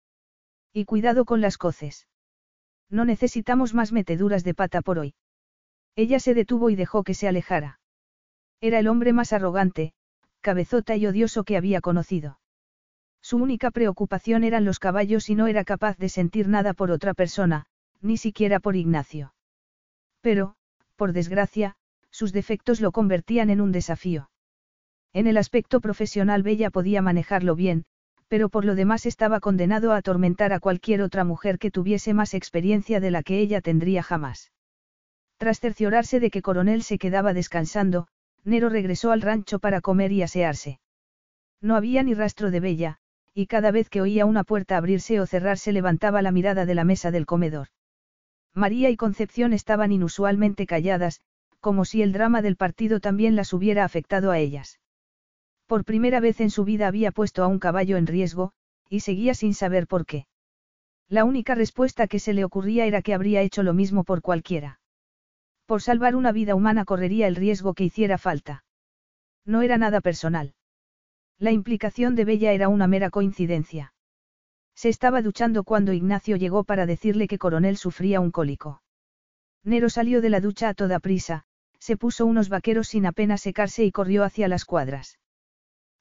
Y 0.73 0.85
cuidado 0.85 1.25
con 1.25 1.41
las 1.41 1.57
coces. 1.57 2.07
No 2.89 3.05
necesitamos 3.05 3.73
más 3.73 3.91
meteduras 3.91 4.43
de 4.43 4.53
pata 4.53 4.81
por 4.81 4.99
hoy. 4.99 5.15
Ella 5.95 6.19
se 6.19 6.33
detuvo 6.33 6.69
y 6.69 6.75
dejó 6.75 7.03
que 7.03 7.13
se 7.13 7.27
alejara. 7.27 7.78
Era 8.61 8.79
el 8.79 8.87
hombre 8.87 9.13
más 9.13 9.31
arrogante, 9.33 9.93
cabezota 10.41 10.95
y 10.95 11.05
odioso 11.07 11.43
que 11.43 11.57
había 11.57 11.81
conocido. 11.81 12.39
Su 13.21 13.37
única 13.37 13.71
preocupación 13.71 14.43
eran 14.43 14.65
los 14.65 14.79
caballos 14.79 15.29
y 15.29 15.35
no 15.35 15.47
era 15.47 15.63
capaz 15.63 15.97
de 15.97 16.09
sentir 16.09 16.47
nada 16.47 16.73
por 16.73 16.91
otra 16.91 17.13
persona, 17.13 17.65
ni 18.01 18.17
siquiera 18.17 18.59
por 18.59 18.75
Ignacio. 18.75 19.33
Pero, 20.21 20.55
por 20.95 21.13
desgracia, 21.13 21.75
sus 22.11 22.33
defectos 22.33 22.81
lo 22.81 22.91
convertían 22.91 23.49
en 23.49 23.61
un 23.61 23.71
desafío. 23.71 24.29
En 25.13 25.27
el 25.27 25.37
aspecto 25.37 25.81
profesional 25.81 26.43
Bella 26.43 26.69
podía 26.69 27.01
manejarlo 27.01 27.55
bien, 27.55 27.85
pero 28.27 28.49
por 28.49 28.63
lo 28.63 28.75
demás 28.75 29.05
estaba 29.05 29.39
condenado 29.39 29.91
a 29.91 29.97
atormentar 29.97 30.53
a 30.53 30.59
cualquier 30.59 31.01
otra 31.01 31.23
mujer 31.23 31.57
que 31.57 31.71
tuviese 31.71 32.13
más 32.13 32.33
experiencia 32.33 32.99
de 32.99 33.11
la 33.11 33.23
que 33.23 33.39
ella 33.39 33.61
tendría 33.61 34.03
jamás. 34.03 34.51
Tras 35.37 35.59
cerciorarse 35.59 36.19
de 36.19 36.29
que 36.29 36.41
Coronel 36.41 36.83
se 36.83 36.97
quedaba 36.97 37.33
descansando, 37.33 38.07
Nero 38.43 38.69
regresó 38.69 39.11
al 39.11 39.21
rancho 39.21 39.59
para 39.59 39.81
comer 39.81 40.11
y 40.11 40.21
asearse. 40.21 40.79
No 41.61 41.75
había 41.75 42.03
ni 42.03 42.13
rastro 42.13 42.51
de 42.51 42.59
Bella, 42.59 42.99
y 43.33 43.47
cada 43.47 43.71
vez 43.71 43.89
que 43.89 44.01
oía 44.01 44.25
una 44.25 44.43
puerta 44.43 44.77
abrirse 44.77 45.19
o 45.19 45.25
cerrarse 45.25 45.71
levantaba 45.71 46.21
la 46.21 46.31
mirada 46.31 46.65
de 46.65 46.75
la 46.75 46.83
mesa 46.83 47.11
del 47.11 47.25
comedor. 47.25 47.67
María 48.53 48.89
y 48.89 48.97
Concepción 48.97 49.53
estaban 49.53 49.91
inusualmente 49.91 50.65
calladas, 50.65 51.21
como 51.59 51.85
si 51.85 52.01
el 52.01 52.13
drama 52.13 52.41
del 52.41 52.55
partido 52.55 52.99
también 52.99 53.35
las 53.35 53.53
hubiera 53.53 53.83
afectado 53.83 54.31
a 54.31 54.39
ellas. 54.39 54.79
Por 55.67 55.85
primera 55.85 56.19
vez 56.19 56.41
en 56.41 56.49
su 56.49 56.63
vida 56.63 56.87
había 56.87 57.11
puesto 57.11 57.43
a 57.43 57.47
un 57.47 57.59
caballo 57.59 57.97
en 57.97 58.07
riesgo, 58.07 58.53
y 58.89 59.01
seguía 59.01 59.33
sin 59.35 59.53
saber 59.53 59.85
por 59.85 60.05
qué. 60.05 60.25
La 61.09 61.25
única 61.25 61.55
respuesta 61.55 62.07
que 62.07 62.19
se 62.19 62.33
le 62.33 62.43
ocurría 62.43 62.85
era 62.85 63.01
que 63.01 63.13
habría 63.13 63.41
hecho 63.41 63.63
lo 63.63 63.73
mismo 63.73 64.03
por 64.03 64.21
cualquiera. 64.21 64.78
Por 65.69 65.83
salvar 65.83 66.15
una 66.15 66.31
vida 66.31 66.55
humana 66.55 66.83
correría 66.83 67.27
el 67.27 67.35
riesgo 67.35 67.75
que 67.75 67.83
hiciera 67.83 68.17
falta. 68.17 68.63
No 69.45 69.61
era 69.61 69.77
nada 69.77 70.01
personal. 70.01 70.55
La 71.37 71.51
implicación 71.51 72.15
de 72.15 72.25
Bella 72.25 72.53
era 72.53 72.69
una 72.69 72.87
mera 72.87 73.11
coincidencia. 73.11 73.93
Se 74.73 74.89
estaba 74.89 75.21
duchando 75.21 75.63
cuando 75.63 75.93
Ignacio 75.93 76.37
llegó 76.37 76.63
para 76.63 76.87
decirle 76.87 77.27
que 77.27 77.37
Coronel 77.37 77.77
sufría 77.77 78.19
un 78.19 78.31
cólico. 78.31 78.81
Nero 79.63 79.89
salió 79.89 80.21
de 80.21 80.31
la 80.31 80.39
ducha 80.39 80.69
a 80.69 80.73
toda 80.73 80.97
prisa, 80.97 81.43
se 81.77 81.97
puso 81.97 82.25
unos 82.25 82.49
vaqueros 82.49 82.87
sin 82.87 83.05
apenas 83.05 83.41
secarse 83.41 83.85
y 83.85 83.91
corrió 83.91 84.23
hacia 84.23 84.47
las 84.47 84.65
cuadras. 84.65 85.19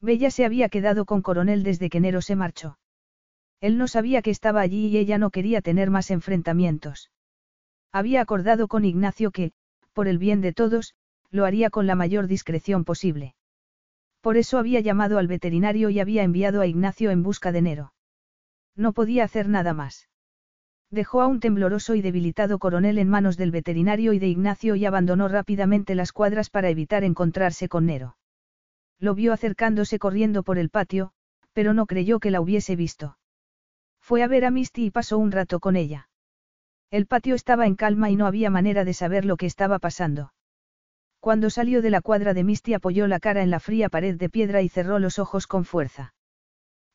Bella 0.00 0.30
se 0.30 0.46
había 0.46 0.70
quedado 0.70 1.04
con 1.04 1.20
Coronel 1.20 1.62
desde 1.62 1.90
que 1.90 2.00
Nero 2.00 2.22
se 2.22 2.36
marchó. 2.36 2.78
Él 3.60 3.76
no 3.76 3.86
sabía 3.86 4.22
que 4.22 4.30
estaba 4.30 4.62
allí 4.62 4.86
y 4.86 4.96
ella 4.96 5.18
no 5.18 5.28
quería 5.28 5.60
tener 5.60 5.90
más 5.90 6.10
enfrentamientos. 6.10 7.10
Había 7.92 8.20
acordado 8.20 8.68
con 8.68 8.84
Ignacio 8.84 9.30
que, 9.30 9.52
por 9.92 10.08
el 10.08 10.18
bien 10.18 10.40
de 10.40 10.52
todos, 10.52 10.94
lo 11.30 11.44
haría 11.44 11.70
con 11.70 11.86
la 11.86 11.94
mayor 11.94 12.26
discreción 12.26 12.84
posible. 12.84 13.34
Por 14.20 14.36
eso 14.36 14.58
había 14.58 14.80
llamado 14.80 15.18
al 15.18 15.26
veterinario 15.26 15.90
y 15.90 16.00
había 16.00 16.22
enviado 16.22 16.60
a 16.60 16.66
Ignacio 16.66 17.10
en 17.10 17.22
busca 17.22 17.52
de 17.52 17.62
Nero. 17.62 17.92
No 18.76 18.92
podía 18.92 19.24
hacer 19.24 19.48
nada 19.48 19.74
más. 19.74 20.08
Dejó 20.90 21.20
a 21.20 21.26
un 21.26 21.40
tembloroso 21.40 21.94
y 21.94 22.00
debilitado 22.00 22.58
coronel 22.58 22.98
en 22.98 23.08
manos 23.08 23.36
del 23.36 23.50
veterinario 23.50 24.12
y 24.12 24.18
de 24.18 24.28
Ignacio 24.28 24.74
y 24.74 24.86
abandonó 24.86 25.28
rápidamente 25.28 25.94
las 25.94 26.12
cuadras 26.12 26.48
para 26.48 26.70
evitar 26.70 27.04
encontrarse 27.04 27.68
con 27.68 27.86
Nero. 27.86 28.16
Lo 28.98 29.14
vio 29.14 29.32
acercándose 29.32 29.98
corriendo 29.98 30.42
por 30.42 30.58
el 30.58 30.70
patio, 30.70 31.12
pero 31.52 31.74
no 31.74 31.86
creyó 31.86 32.20
que 32.20 32.30
la 32.30 32.40
hubiese 32.40 32.74
visto. 32.74 33.18
Fue 34.00 34.22
a 34.22 34.28
ver 34.28 34.44
a 34.44 34.50
Misty 34.50 34.86
y 34.86 34.90
pasó 34.90 35.18
un 35.18 35.30
rato 35.30 35.60
con 35.60 35.76
ella. 35.76 36.07
El 36.90 37.06
patio 37.06 37.34
estaba 37.34 37.66
en 37.66 37.74
calma 37.74 38.10
y 38.10 38.16
no 38.16 38.26
había 38.26 38.48
manera 38.48 38.84
de 38.84 38.94
saber 38.94 39.24
lo 39.26 39.36
que 39.36 39.44
estaba 39.44 39.78
pasando. 39.78 40.32
Cuando 41.20 41.50
salió 41.50 41.82
de 41.82 41.90
la 41.90 42.00
cuadra 42.00 42.32
de 42.32 42.44
Misty 42.44 42.74
apoyó 42.74 43.06
la 43.06 43.20
cara 43.20 43.42
en 43.42 43.50
la 43.50 43.60
fría 43.60 43.88
pared 43.88 44.16
de 44.16 44.30
piedra 44.30 44.62
y 44.62 44.68
cerró 44.68 44.98
los 44.98 45.18
ojos 45.18 45.46
con 45.46 45.64
fuerza. 45.64 46.14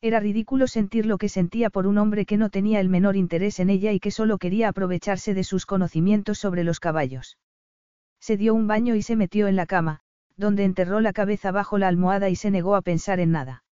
Era 0.00 0.20
ridículo 0.20 0.66
sentir 0.66 1.06
lo 1.06 1.16
que 1.16 1.28
sentía 1.28 1.70
por 1.70 1.86
un 1.86 1.98
hombre 1.98 2.26
que 2.26 2.36
no 2.36 2.50
tenía 2.50 2.80
el 2.80 2.88
menor 2.88 3.16
interés 3.16 3.60
en 3.60 3.70
ella 3.70 3.92
y 3.92 4.00
que 4.00 4.10
solo 4.10 4.38
quería 4.38 4.68
aprovecharse 4.68 5.32
de 5.32 5.44
sus 5.44 5.64
conocimientos 5.64 6.38
sobre 6.38 6.64
los 6.64 6.80
caballos. 6.80 7.38
Se 8.20 8.36
dio 8.36 8.54
un 8.54 8.66
baño 8.66 8.96
y 8.96 9.02
se 9.02 9.16
metió 9.16 9.46
en 9.46 9.56
la 9.56 9.66
cama, 9.66 10.00
donde 10.36 10.64
enterró 10.64 11.00
la 11.00 11.12
cabeza 11.12 11.52
bajo 11.52 11.78
la 11.78 11.88
almohada 11.88 12.28
y 12.30 12.36
se 12.36 12.50
negó 12.50 12.74
a 12.74 12.82
pensar 12.82 13.20
en 13.20 13.30
nada. 13.30 13.64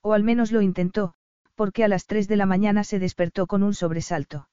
O 0.00 0.14
al 0.14 0.24
menos 0.24 0.50
lo 0.50 0.62
intentó, 0.62 1.14
porque 1.54 1.84
a 1.84 1.88
las 1.88 2.06
tres 2.06 2.26
de 2.26 2.36
la 2.36 2.46
mañana 2.46 2.84
se 2.84 2.98
despertó 2.98 3.46
con 3.46 3.62
un 3.62 3.74
sobresalto. 3.74 4.48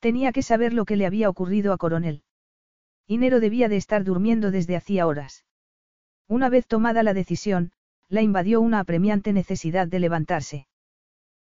Tenía 0.00 0.32
que 0.32 0.42
saber 0.42 0.72
lo 0.72 0.84
que 0.84 0.96
le 0.96 1.06
había 1.06 1.28
ocurrido 1.28 1.72
a 1.72 1.78
Coronel. 1.78 2.22
Inero 3.06 3.40
debía 3.40 3.68
de 3.68 3.76
estar 3.76 4.04
durmiendo 4.04 4.50
desde 4.50 4.76
hacía 4.76 5.06
horas. 5.06 5.44
Una 6.28 6.48
vez 6.48 6.66
tomada 6.66 7.02
la 7.02 7.14
decisión, 7.14 7.72
la 8.08 8.22
invadió 8.22 8.60
una 8.60 8.80
apremiante 8.80 9.32
necesidad 9.32 9.86
de 9.86 10.00
levantarse. 10.00 10.66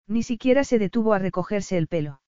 Ni 0.08 0.24
siquiera 0.24 0.64
se 0.64 0.80
detuvo 0.80 1.14
a 1.14 1.19
recogerse 1.19 1.77
el 1.77 1.88
pelo. 1.88 2.22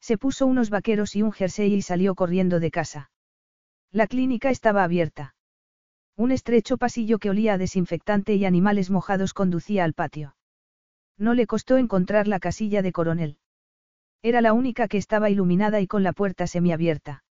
Se 0.00 0.18
puso 0.18 0.46
unos 0.46 0.70
vaqueros 0.70 1.14
y 1.16 1.22
un 1.22 1.32
jersey 1.32 1.74
y 1.74 1.82
salió 1.82 2.14
corriendo 2.14 2.60
de 2.60 2.70
casa. 2.70 3.10
La 3.90 4.06
clínica 4.06 4.50
estaba 4.50 4.84
abierta. 4.84 5.34
Un 6.16 6.32
estrecho 6.32 6.76
pasillo 6.76 7.18
que 7.18 7.30
olía 7.30 7.54
a 7.54 7.58
desinfectante 7.58 8.34
y 8.34 8.44
animales 8.44 8.90
mojados 8.90 9.34
conducía 9.34 9.84
al 9.84 9.94
patio. 9.94 10.36
No 11.18 11.34
le 11.34 11.46
costó 11.46 11.78
encontrar 11.78 12.26
la 12.28 12.40
casilla 12.40 12.82
de 12.82 12.92
coronel. 12.92 13.38
Era 14.22 14.40
la 14.40 14.52
única 14.52 14.86
que 14.86 14.98
estaba 14.98 15.30
iluminada 15.30 15.80
y 15.80 15.88
con 15.88 16.04
la 16.04 16.12
puerta 16.12 16.46
semiabierta. 16.46 17.24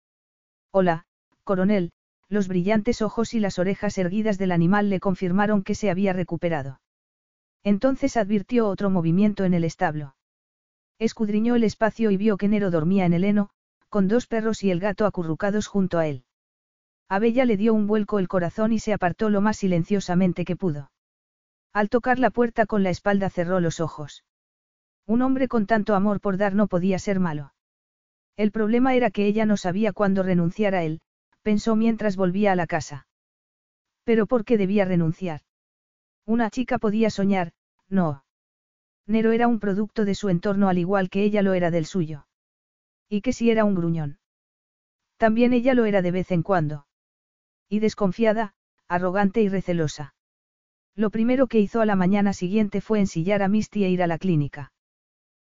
Hola, 0.73 1.05
coronel, 1.45 1.93
los 2.29 2.49
brillantes 2.49 3.01
ojos 3.01 3.33
y 3.33 3.39
las 3.39 3.61
orejas 3.61 3.97
erguidas 3.97 4.39
del 4.39 4.51
animal 4.51 4.91
le 4.91 4.99
confirmaron 4.99 5.63
que 5.63 5.77
se 5.77 5.89
había 5.89 6.13
recuperado. 6.13 6.81
Entonces 7.63 8.17
advirtió 8.17 8.69
otro 8.69 8.91
movimiento 8.91 9.45
en 9.45 9.55
el 9.55 9.63
establo. 9.63 10.17
Escudriñó 10.99 11.55
el 11.55 11.63
espacio 11.63 12.11
y 12.11 12.17
vio 12.17 12.37
que 12.37 12.49
Nero 12.49 12.73
dormía 12.73 13.05
en 13.05 13.13
el 13.13 13.23
heno, 13.23 13.51
con 13.89 14.09
dos 14.09 14.27
perros 14.27 14.65
y 14.65 14.73
el 14.73 14.81
gato 14.81 15.07
acurrucados 15.07 15.69
junto 15.69 15.99
a 15.99 16.09
él. 16.09 16.25
A 17.09 17.21
Bella 17.21 17.45
le 17.45 17.57
dio 17.57 17.73
un 17.73 17.87
vuelco 17.87 18.19
el 18.19 18.29
corazón 18.29 18.73
y 18.73 18.81
se 18.81 18.93
apartó 18.93 19.31
lo 19.31 19.41
más 19.41 19.59
silenciosamente 19.59 20.45
que 20.45 20.57
pudo. 20.57 20.91
Al 21.73 21.89
tocar 21.89 22.19
la 22.19 22.31
puerta 22.31 22.67
con 22.67 22.83
la 22.83 22.91
espalda 22.91 23.31
cerró 23.31 23.61
los 23.61 23.79
ojos. 23.79 24.25
Un 25.07 25.23
hombre 25.23 25.49
con 25.49 25.67
tanto 25.67 25.95
amor 25.95 26.21
por 26.21 26.37
dar 26.37 26.55
no 26.55 26.67
podía 26.67 26.99
ser 26.99 27.21
malo. 27.21 27.53
El 28.37 28.53
problema 28.53 28.95
era 28.95 29.11
que 29.11 29.27
ella 29.27 29.45
no 29.45 29.57
sabía 29.57 29.93
cuándo 29.93 30.23
renunciar 30.23 30.75
a 30.75 30.83
él, 30.83 31.01
pensó 31.43 31.77
mientras 31.77 32.17
volvía 32.17 32.53
a 32.53 32.57
la 32.57 32.67
casa. 32.67 33.07
Pero 34.05 34.27
¿por 34.27 34.45
qué 34.45 34.57
debía 34.57 34.85
renunciar? 34.85 35.43
Una 36.27 36.51
chica 36.51 36.79
podía 36.79 37.11
soñar, 37.11 37.53
no. 37.89 38.25
Nero 39.07 39.33
era 39.33 39.49
un 39.49 39.59
producto 39.59 40.05
de 40.05 40.15
su 40.15 40.29
entorno 40.29 40.69
al 40.69 40.79
igual 40.79 41.11
que 41.11 41.25
ella 41.25 41.43
lo 41.43 41.55
era 41.55 41.71
del 41.71 41.87
suyo. 41.87 42.27
¿Y 43.09 43.23
que 43.23 43.33
si 43.33 43.51
era 43.51 43.65
un 43.65 43.75
gruñón? 43.75 44.21
También 45.17 45.53
ella 45.53 45.75
lo 45.75 45.85
era 45.85 46.01
de 46.01 46.13
vez 46.13 46.31
en 46.31 46.43
cuando. 46.43 46.87
Y 47.69 47.81
desconfiada, 47.81 48.55
arrogante 48.89 49.43
y 49.43 49.49
recelosa. 49.49 50.15
Lo 50.95 51.11
primero 51.11 51.47
que 51.47 51.61
hizo 51.61 51.81
a 51.81 51.87
la 51.87 51.97
mañana 51.97 52.33
siguiente 52.33 52.81
fue 52.81 53.01
ensillar 53.01 53.43
a 53.43 53.49
Misty 53.49 53.85
e 53.85 53.91
ir 53.91 54.03
a 54.03 54.07
la 54.07 54.19
clínica. 54.19 54.73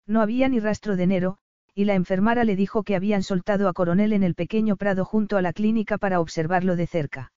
No 0.05 0.21
había 0.21 0.49
ni 0.49 0.59
rastro 0.59 0.95
de 0.95 1.07
Nero, 1.07 1.37
y 1.75 1.85
la 1.85 1.95
enfermara 1.95 2.43
le 2.43 2.55
dijo 2.55 2.83
que 2.83 2.95
habían 2.95 3.23
soltado 3.23 3.67
a 3.67 3.73
Coronel 3.73 4.13
en 4.13 4.23
el 4.23 4.35
pequeño 4.35 4.75
prado 4.75 5.05
junto 5.05 5.37
a 5.37 5.41
la 5.41 5.53
clínica 5.53 5.97
para 5.97 6.19
observarlo 6.19 6.75
de 6.75 6.87
cerca. 6.87 7.31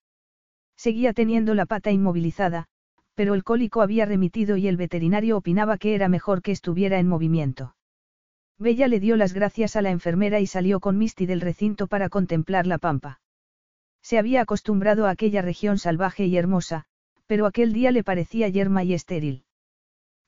Seguía 0.76 1.12
teniendo 1.12 1.54
la 1.54 1.66
pata 1.66 1.90
inmovilizada, 1.90 2.66
pero 3.14 3.34
el 3.34 3.44
cólico 3.44 3.80
había 3.80 4.04
remitido 4.04 4.56
y 4.58 4.68
el 4.68 4.76
veterinario 4.76 5.38
opinaba 5.38 5.78
que 5.78 5.94
era 5.94 6.08
mejor 6.08 6.42
que 6.42 6.52
estuviera 6.52 6.98
en 6.98 7.08
movimiento. 7.08 7.74
Bella 8.58 8.88
le 8.88 9.00
dio 9.00 9.16
las 9.16 9.32
gracias 9.32 9.76
a 9.76 9.82
la 9.82 9.90
enfermera 9.90 10.40
y 10.40 10.46
salió 10.46 10.80
con 10.80 10.98
Misty 10.98 11.26
del 11.26 11.40
recinto 11.40 11.86
para 11.86 12.08
contemplar 12.08 12.66
la 12.66 12.78
pampa. 12.78 13.20
Se 14.02 14.18
había 14.18 14.42
acostumbrado 14.42 15.06
a 15.06 15.10
aquella 15.10 15.42
región 15.42 15.78
salvaje 15.78 16.26
y 16.26 16.36
hermosa, 16.36 16.84
pero 17.26 17.46
aquel 17.46 17.72
día 17.72 17.90
le 17.90 18.04
parecía 18.04 18.48
yerma 18.48 18.84
y 18.84 18.94
estéril. 18.94 19.44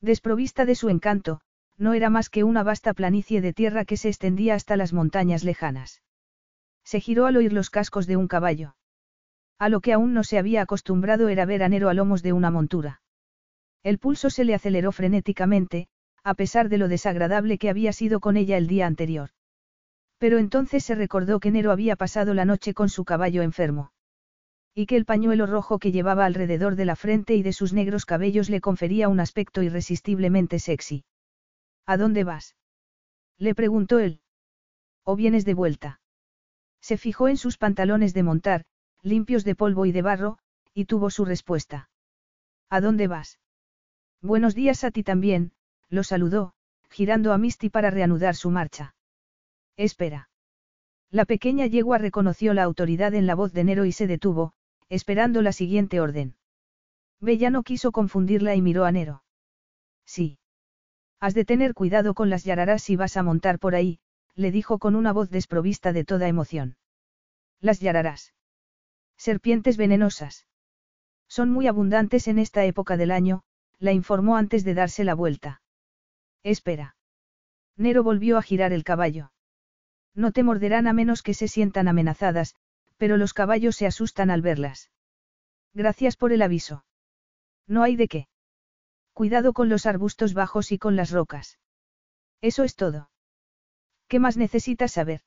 Desprovista 0.01 0.65
de 0.65 0.75
su 0.75 0.89
encanto, 0.89 1.41
no 1.79 1.93
era 1.93 2.09
más 2.09 2.29
que 2.29 2.43
una 2.43 2.61
vasta 2.61 2.93
planicie 2.93 3.41
de 3.41 3.53
tierra 3.53 3.85
que 3.85 3.97
se 3.97 4.09
extendía 4.09 4.53
hasta 4.53 4.75
las 4.75 4.93
montañas 4.93 5.43
lejanas. 5.43 6.01
Se 6.83 6.99
giró 6.99 7.25
al 7.25 7.37
oír 7.37 7.53
los 7.53 7.69
cascos 7.69 8.05
de 8.05 8.17
un 8.17 8.27
caballo. 8.27 8.75
A 9.57 9.69
lo 9.69 9.79
que 9.81 9.93
aún 9.93 10.13
no 10.13 10.23
se 10.23 10.37
había 10.37 10.61
acostumbrado 10.61 11.29
era 11.29 11.45
ver 11.45 11.63
a 11.63 11.69
Nero 11.69 11.89
a 11.89 11.93
lomos 11.93 12.21
de 12.21 12.33
una 12.33 12.51
montura. 12.51 13.01
El 13.83 13.97
pulso 13.97 14.29
se 14.29 14.43
le 14.43 14.53
aceleró 14.53 14.91
frenéticamente, 14.91 15.87
a 16.23 16.33
pesar 16.33 16.67
de 16.69 16.77
lo 16.77 16.87
desagradable 16.87 17.57
que 17.57 17.69
había 17.69 17.93
sido 17.93 18.19
con 18.19 18.35
ella 18.37 18.57
el 18.57 18.67
día 18.67 18.85
anterior. 18.85 19.29
Pero 20.17 20.37
entonces 20.37 20.83
se 20.83 20.95
recordó 20.95 21.39
que 21.39 21.51
Nero 21.51 21.71
había 21.71 21.95
pasado 21.95 22.33
la 22.33 22.43
noche 22.43 22.73
con 22.73 22.89
su 22.89 23.05
caballo 23.05 23.41
enfermo. 23.41 23.93
Y 24.75 24.85
que 24.85 24.97
el 24.97 25.05
pañuelo 25.05 25.45
rojo 25.45 25.79
que 25.79 25.91
llevaba 25.91 26.25
alrededor 26.25 26.75
de 26.75 26.85
la 26.85 26.97
frente 26.97 27.35
y 27.35 27.43
de 27.43 27.53
sus 27.53 27.71
negros 27.71 28.05
cabellos 28.05 28.49
le 28.49 28.61
confería 28.61 29.07
un 29.07 29.19
aspecto 29.21 29.63
irresistiblemente 29.63 30.59
sexy. 30.59 31.05
¿A 31.91 31.97
dónde 31.97 32.23
vas? 32.23 32.55
Le 33.39 33.55
preguntó 33.55 33.97
él. 33.97 34.21
¿O 35.03 35.15
vienes 35.15 35.43
de 35.43 35.55
vuelta? 35.55 36.01
Se 36.81 36.97
fijó 36.97 37.27
en 37.29 37.35
sus 37.35 37.57
pantalones 37.57 38.13
de 38.13 38.21
montar, 38.21 38.65
limpios 39.01 39.43
de 39.43 39.55
polvo 39.55 39.87
y 39.87 39.91
de 39.91 40.03
barro, 40.03 40.37
y 40.75 40.85
tuvo 40.85 41.09
su 41.09 41.25
respuesta. 41.25 41.89
¿A 42.69 42.79
dónde 42.79 43.07
vas? 43.07 43.39
Buenos 44.21 44.53
días 44.53 44.83
a 44.83 44.91
ti 44.91 45.01
también, 45.01 45.51
lo 45.89 46.03
saludó, 46.03 46.53
girando 46.91 47.33
a 47.33 47.39
Misty 47.39 47.71
para 47.71 47.89
reanudar 47.89 48.35
su 48.35 48.51
marcha. 48.51 48.93
Espera. 49.75 50.29
La 51.09 51.25
pequeña 51.25 51.65
yegua 51.65 51.97
reconoció 51.97 52.53
la 52.53 52.65
autoridad 52.65 53.15
en 53.15 53.25
la 53.25 53.33
voz 53.33 53.51
de 53.51 53.63
Nero 53.63 53.85
y 53.85 53.93
se 53.93 54.05
detuvo, 54.05 54.53
esperando 54.89 55.41
la 55.41 55.53
siguiente 55.53 55.99
orden. 55.99 56.35
Bella 57.19 57.49
no 57.49 57.63
quiso 57.63 57.91
confundirla 57.91 58.53
y 58.53 58.61
miró 58.61 58.85
a 58.85 58.91
Nero. 58.91 59.23
Sí. 60.05 60.38
Has 61.19 61.33
de 61.33 61.43
tener 61.43 61.73
cuidado 61.73 62.13
con 62.13 62.29
las 62.29 62.45
yararás 62.45 62.81
si 62.83 62.95
vas 62.95 63.17
a 63.17 63.23
montar 63.23 63.59
por 63.59 63.75
ahí, 63.75 63.99
le 64.35 64.51
dijo 64.51 64.79
con 64.79 64.95
una 64.95 65.11
voz 65.11 65.29
desprovista 65.29 65.91
de 65.91 66.05
toda 66.05 66.29
emoción. 66.29 66.77
Las 67.59 67.81
yararás. 67.81 68.33
Serpientes 69.17 69.75
venenosas. 69.75 70.47
Son 71.27 71.49
muy 71.49 71.67
abundantes 71.67 72.29
en 72.29 72.39
esta 72.39 72.63
época 72.63 72.95
del 72.95 73.11
año, 73.11 73.43
la 73.79 73.91
informó 73.91 74.37
antes 74.37 74.63
de 74.63 74.73
darse 74.73 75.03
la 75.03 75.13
vuelta. 75.13 75.61
Espera. 76.41 76.95
Nero 77.75 78.01
volvió 78.01 78.37
a 78.37 78.41
girar 78.41 78.71
el 78.71 78.85
caballo. 78.85 79.33
No 80.15 80.31
te 80.31 80.43
morderán 80.43 80.87
a 80.87 80.93
menos 80.93 81.21
que 81.21 81.33
se 81.33 81.49
sientan 81.49 81.89
amenazadas, 81.89 82.55
pero 82.95 83.17
los 83.17 83.33
caballos 83.33 83.75
se 83.75 83.87
asustan 83.87 84.31
al 84.31 84.41
verlas. 84.41 84.89
Gracias 85.73 86.15
por 86.15 86.31
el 86.31 86.41
aviso. 86.41 86.85
No 87.67 87.83
hay 87.83 87.97
de 87.97 88.07
qué. 88.07 88.28
Cuidado 89.19 89.51
con 89.51 89.67
los 89.67 89.85
arbustos 89.85 90.33
bajos 90.33 90.71
y 90.71 90.77
con 90.77 90.95
las 90.95 91.11
rocas. 91.11 91.59
Eso 92.39 92.63
es 92.63 92.77
todo. 92.77 93.09
¿Qué 94.07 94.17
más 94.17 94.37
necesitas 94.37 94.93
saber? 94.93 95.23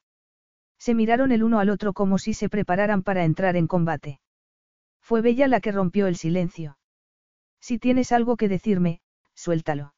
Se 0.79 0.95
miraron 0.95 1.31
el 1.31 1.43
uno 1.43 1.59
al 1.59 1.69
otro 1.69 1.93
como 1.93 2.17
si 2.17 2.33
se 2.33 2.49
prepararan 2.49 3.03
para 3.03 3.27
entrar 3.27 3.55
en 3.55 3.67
combate. 3.67 4.19
Fue 5.03 5.21
Bella 5.21 5.47
la 5.47 5.61
que 5.61 5.73
rompió 5.73 6.07
el 6.07 6.17
silencio. 6.17 6.79
Si 7.61 7.79
tienes 7.79 8.13
algo 8.13 8.39
que 8.39 8.49
decirme, 8.49 9.03
suéltalo. 9.35 9.93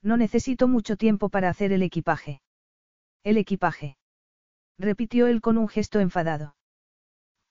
No 0.00 0.16
necesito 0.16 0.68
mucho 0.68 0.96
tiempo 0.96 1.28
para 1.28 1.48
hacer 1.48 1.72
el 1.72 1.82
equipaje. 1.82 2.40
El 3.24 3.36
equipaje. 3.36 3.98
Repitió 4.78 5.26
él 5.26 5.40
con 5.40 5.58
un 5.58 5.66
gesto 5.66 5.98
enfadado. 5.98 6.54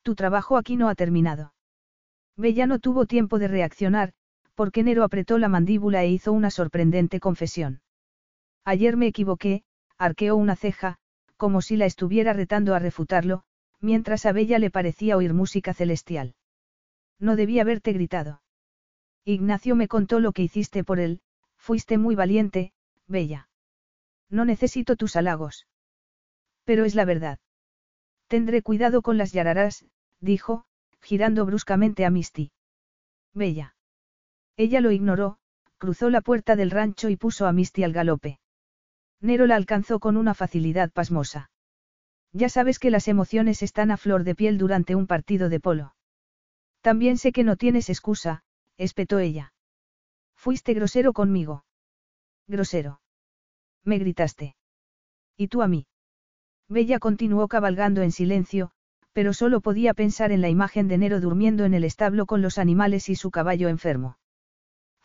Tu 0.01 0.15
trabajo 0.15 0.55
aquí 0.55 0.77
no 0.77 0.87
ha 0.87 0.95
terminado. 0.95 1.53
Bella 2.37 2.67
no 2.67 2.79
tuvo 2.79 3.05
tiempo 3.05 3.37
de 3.37 3.49
reaccionar, 3.49 4.13
porque 4.57 4.81
Nero 4.81 5.03
apretó 5.03 5.37
la 5.37 5.49
mandíbula 5.49 6.03
e 6.03 6.09
hizo 6.09 6.33
una 6.33 6.49
sorprendente 6.49 7.19
confesión. 7.19 7.81
Ayer 8.65 8.97
me 8.97 9.05
equivoqué, 9.05 9.63
arqueó 9.99 10.35
una 10.35 10.55
ceja, 10.55 10.97
como 11.37 11.61
si 11.61 11.77
la 11.77 11.85
estuviera 11.85 12.33
retando 12.33 12.73
a 12.73 12.79
refutarlo, 12.79 13.43
mientras 13.81 14.25
a 14.25 14.31
Bella 14.31 14.57
le 14.57 14.71
parecía 14.71 15.15
oír 15.15 15.35
música 15.35 15.75
celestial. 15.75 16.33
No 17.19 17.35
debía 17.35 17.61
haberte 17.61 17.93
gritado. 17.93 18.41
Ignacio 19.25 19.75
me 19.75 19.87
contó 19.87 20.19
lo 20.19 20.31
que 20.31 20.41
hiciste 20.41 20.83
por 20.83 20.99
él, 20.99 21.21
fuiste 21.55 21.99
muy 21.99 22.15
valiente, 22.15 22.73
Bella. 23.05 23.49
No 24.27 24.43
necesito 24.43 24.95
tus 24.95 25.15
halagos. 25.15 25.67
Pero 26.63 26.83
es 26.83 26.95
la 26.95 27.05
verdad. 27.05 27.37
Tendré 28.27 28.63
cuidado 28.63 29.03
con 29.03 29.19
las 29.19 29.33
yararás, 29.33 29.85
dijo, 30.19 30.65
girando 30.99 31.45
bruscamente 31.45 32.05
a 32.05 32.09
Misty. 32.09 32.51
Bella. 33.35 33.76
Ella 34.57 34.81
lo 34.81 34.91
ignoró, 34.91 35.37
cruzó 35.77 36.09
la 36.09 36.21
puerta 36.21 36.55
del 36.55 36.71
rancho 36.71 37.09
y 37.09 37.15
puso 37.15 37.45
a 37.45 37.53
Misty 37.53 37.83
al 37.83 37.93
galope. 37.93 38.39
Nero 39.21 39.45
la 39.45 39.55
alcanzó 39.55 39.99
con 39.99 40.17
una 40.17 40.33
facilidad 40.33 40.91
pasmosa. 40.91 41.51
Ya 42.33 42.49
sabes 42.49 42.79
que 42.79 42.91
las 42.91 43.07
emociones 43.07 43.63
están 43.63 43.91
a 43.91 43.97
flor 43.97 44.23
de 44.23 44.35
piel 44.35 44.57
durante 44.57 44.95
un 44.95 45.07
partido 45.07 45.49
de 45.49 45.59
polo. 45.59 45.95
También 46.81 47.17
sé 47.17 47.31
que 47.31 47.43
no 47.43 47.55
tienes 47.55 47.89
excusa, 47.89 48.43
espetó 48.77 49.19
ella. 49.19 49.53
Fuiste 50.35 50.73
grosero 50.73 51.13
conmigo. 51.13 51.63
Grosero. 52.47 53.01
Me 53.83 53.97
gritaste. 53.99 54.55
¿Y 55.35 55.47
tú 55.47 55.61
a 55.61 55.67
mí? 55.67 55.87
Bella 56.67 56.99
continuó 56.99 57.47
cabalgando 57.47 58.01
en 58.01 58.11
silencio, 58.11 58.71
pero 59.13 59.33
solo 59.33 59.61
podía 59.61 59.93
pensar 59.93 60.31
en 60.31 60.41
la 60.41 60.49
imagen 60.49 60.87
de 60.87 60.97
Nero 60.97 61.19
durmiendo 61.19 61.63
en 61.65 61.73
el 61.73 61.83
establo 61.83 62.25
con 62.25 62.41
los 62.41 62.57
animales 62.57 63.09
y 63.09 63.15
su 63.15 63.31
caballo 63.31 63.69
enfermo. 63.69 64.17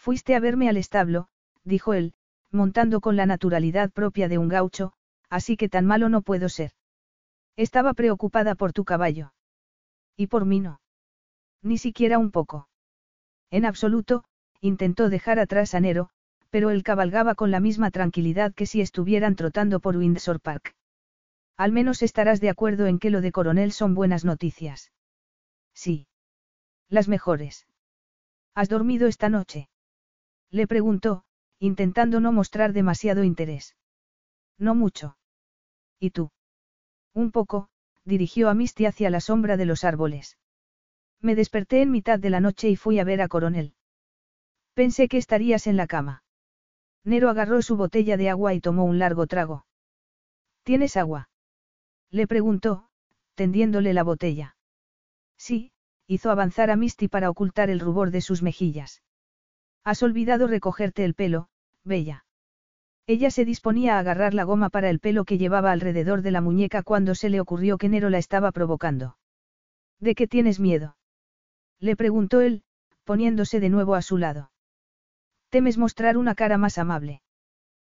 Fuiste 0.02 0.34
a 0.34 0.40
verme 0.40 0.68
al 0.68 0.76
establo, 0.78 1.28
dijo 1.62 1.94
él, 1.94 2.12
montando 2.50 3.00
con 3.00 3.14
la 3.14 3.24
naturalidad 3.24 3.92
propia 3.92 4.28
de 4.28 4.36
un 4.36 4.48
gaucho, 4.48 4.94
así 5.30 5.56
que 5.56 5.68
tan 5.68 5.86
malo 5.86 6.08
no 6.08 6.22
puedo 6.22 6.48
ser. 6.48 6.72
Estaba 7.54 7.94
preocupada 7.94 8.56
por 8.56 8.72
tu 8.72 8.84
caballo. 8.84 9.32
Y 10.16 10.26
por 10.26 10.44
mí 10.44 10.58
no. 10.58 10.80
Ni 11.62 11.78
siquiera 11.78 12.18
un 12.18 12.32
poco. 12.32 12.68
En 13.52 13.64
absoluto, 13.64 14.24
intentó 14.60 15.08
dejar 15.08 15.38
atrás 15.38 15.72
a 15.72 15.78
Nero, 15.78 16.10
pero 16.50 16.70
él 16.70 16.82
cabalgaba 16.82 17.36
con 17.36 17.52
la 17.52 17.60
misma 17.60 17.92
tranquilidad 17.92 18.52
que 18.54 18.66
si 18.66 18.80
estuvieran 18.80 19.36
trotando 19.36 19.78
por 19.78 19.96
Windsor 19.96 20.40
Park. 20.40 20.74
Al 21.56 21.70
menos 21.70 22.02
estarás 22.02 22.40
de 22.40 22.50
acuerdo 22.50 22.86
en 22.86 22.98
que 22.98 23.10
lo 23.10 23.20
de 23.20 23.30
coronel 23.30 23.70
son 23.70 23.94
buenas 23.94 24.24
noticias. 24.24 24.90
Sí. 25.74 26.08
Las 26.88 27.06
mejores. 27.06 27.68
¿Has 28.56 28.68
dormido 28.68 29.06
esta 29.06 29.28
noche? 29.28 29.68
Le 30.52 30.66
preguntó, 30.66 31.24
intentando 31.58 32.20
no 32.20 32.30
mostrar 32.30 32.74
demasiado 32.74 33.24
interés. 33.24 33.74
No 34.58 34.74
mucho. 34.74 35.16
¿Y 35.98 36.10
tú? 36.10 36.30
Un 37.14 37.32
poco, 37.32 37.70
dirigió 38.04 38.50
a 38.50 38.54
Misty 38.54 38.84
hacia 38.84 39.08
la 39.08 39.20
sombra 39.20 39.56
de 39.56 39.64
los 39.64 39.82
árboles. 39.82 40.38
Me 41.20 41.34
desperté 41.34 41.80
en 41.80 41.90
mitad 41.90 42.18
de 42.18 42.28
la 42.28 42.40
noche 42.40 42.68
y 42.68 42.76
fui 42.76 42.98
a 42.98 43.04
ver 43.04 43.22
a 43.22 43.28
Coronel. 43.28 43.74
Pensé 44.74 45.08
que 45.08 45.16
estarías 45.16 45.66
en 45.66 45.78
la 45.78 45.86
cama. 45.86 46.22
Nero 47.02 47.30
agarró 47.30 47.62
su 47.62 47.76
botella 47.76 48.18
de 48.18 48.28
agua 48.28 48.52
y 48.52 48.60
tomó 48.60 48.84
un 48.84 48.98
largo 48.98 49.26
trago. 49.26 49.66
¿Tienes 50.64 50.98
agua? 50.98 51.30
Le 52.10 52.26
preguntó, 52.26 52.90
tendiéndole 53.34 53.94
la 53.94 54.02
botella. 54.02 54.56
Sí, 55.38 55.72
hizo 56.06 56.30
avanzar 56.30 56.70
a 56.70 56.76
Misty 56.76 57.08
para 57.08 57.30
ocultar 57.30 57.70
el 57.70 57.80
rubor 57.80 58.10
de 58.10 58.20
sus 58.20 58.42
mejillas. 58.42 59.02
Has 59.84 60.02
olvidado 60.02 60.46
recogerte 60.46 61.04
el 61.04 61.14
pelo, 61.14 61.48
Bella. 61.84 62.24
Ella 63.06 63.30
se 63.30 63.44
disponía 63.44 63.96
a 63.96 63.98
agarrar 63.98 64.32
la 64.32 64.44
goma 64.44 64.70
para 64.70 64.88
el 64.88 65.00
pelo 65.00 65.24
que 65.24 65.38
llevaba 65.38 65.72
alrededor 65.72 66.22
de 66.22 66.30
la 66.30 66.40
muñeca 66.40 66.82
cuando 66.82 67.14
se 67.16 67.30
le 67.30 67.40
ocurrió 67.40 67.78
que 67.78 67.88
Nero 67.88 68.08
la 68.08 68.18
estaba 68.18 68.52
provocando. 68.52 69.16
¿De 69.98 70.14
qué 70.14 70.28
tienes 70.28 70.60
miedo? 70.60 70.96
Le 71.80 71.96
preguntó 71.96 72.40
él, 72.40 72.62
poniéndose 73.04 73.58
de 73.58 73.70
nuevo 73.70 73.96
a 73.96 74.02
su 74.02 74.18
lado. 74.18 74.52
¿Temes 75.48 75.78
mostrar 75.78 76.16
una 76.16 76.36
cara 76.36 76.58
más 76.58 76.78
amable? 76.78 77.22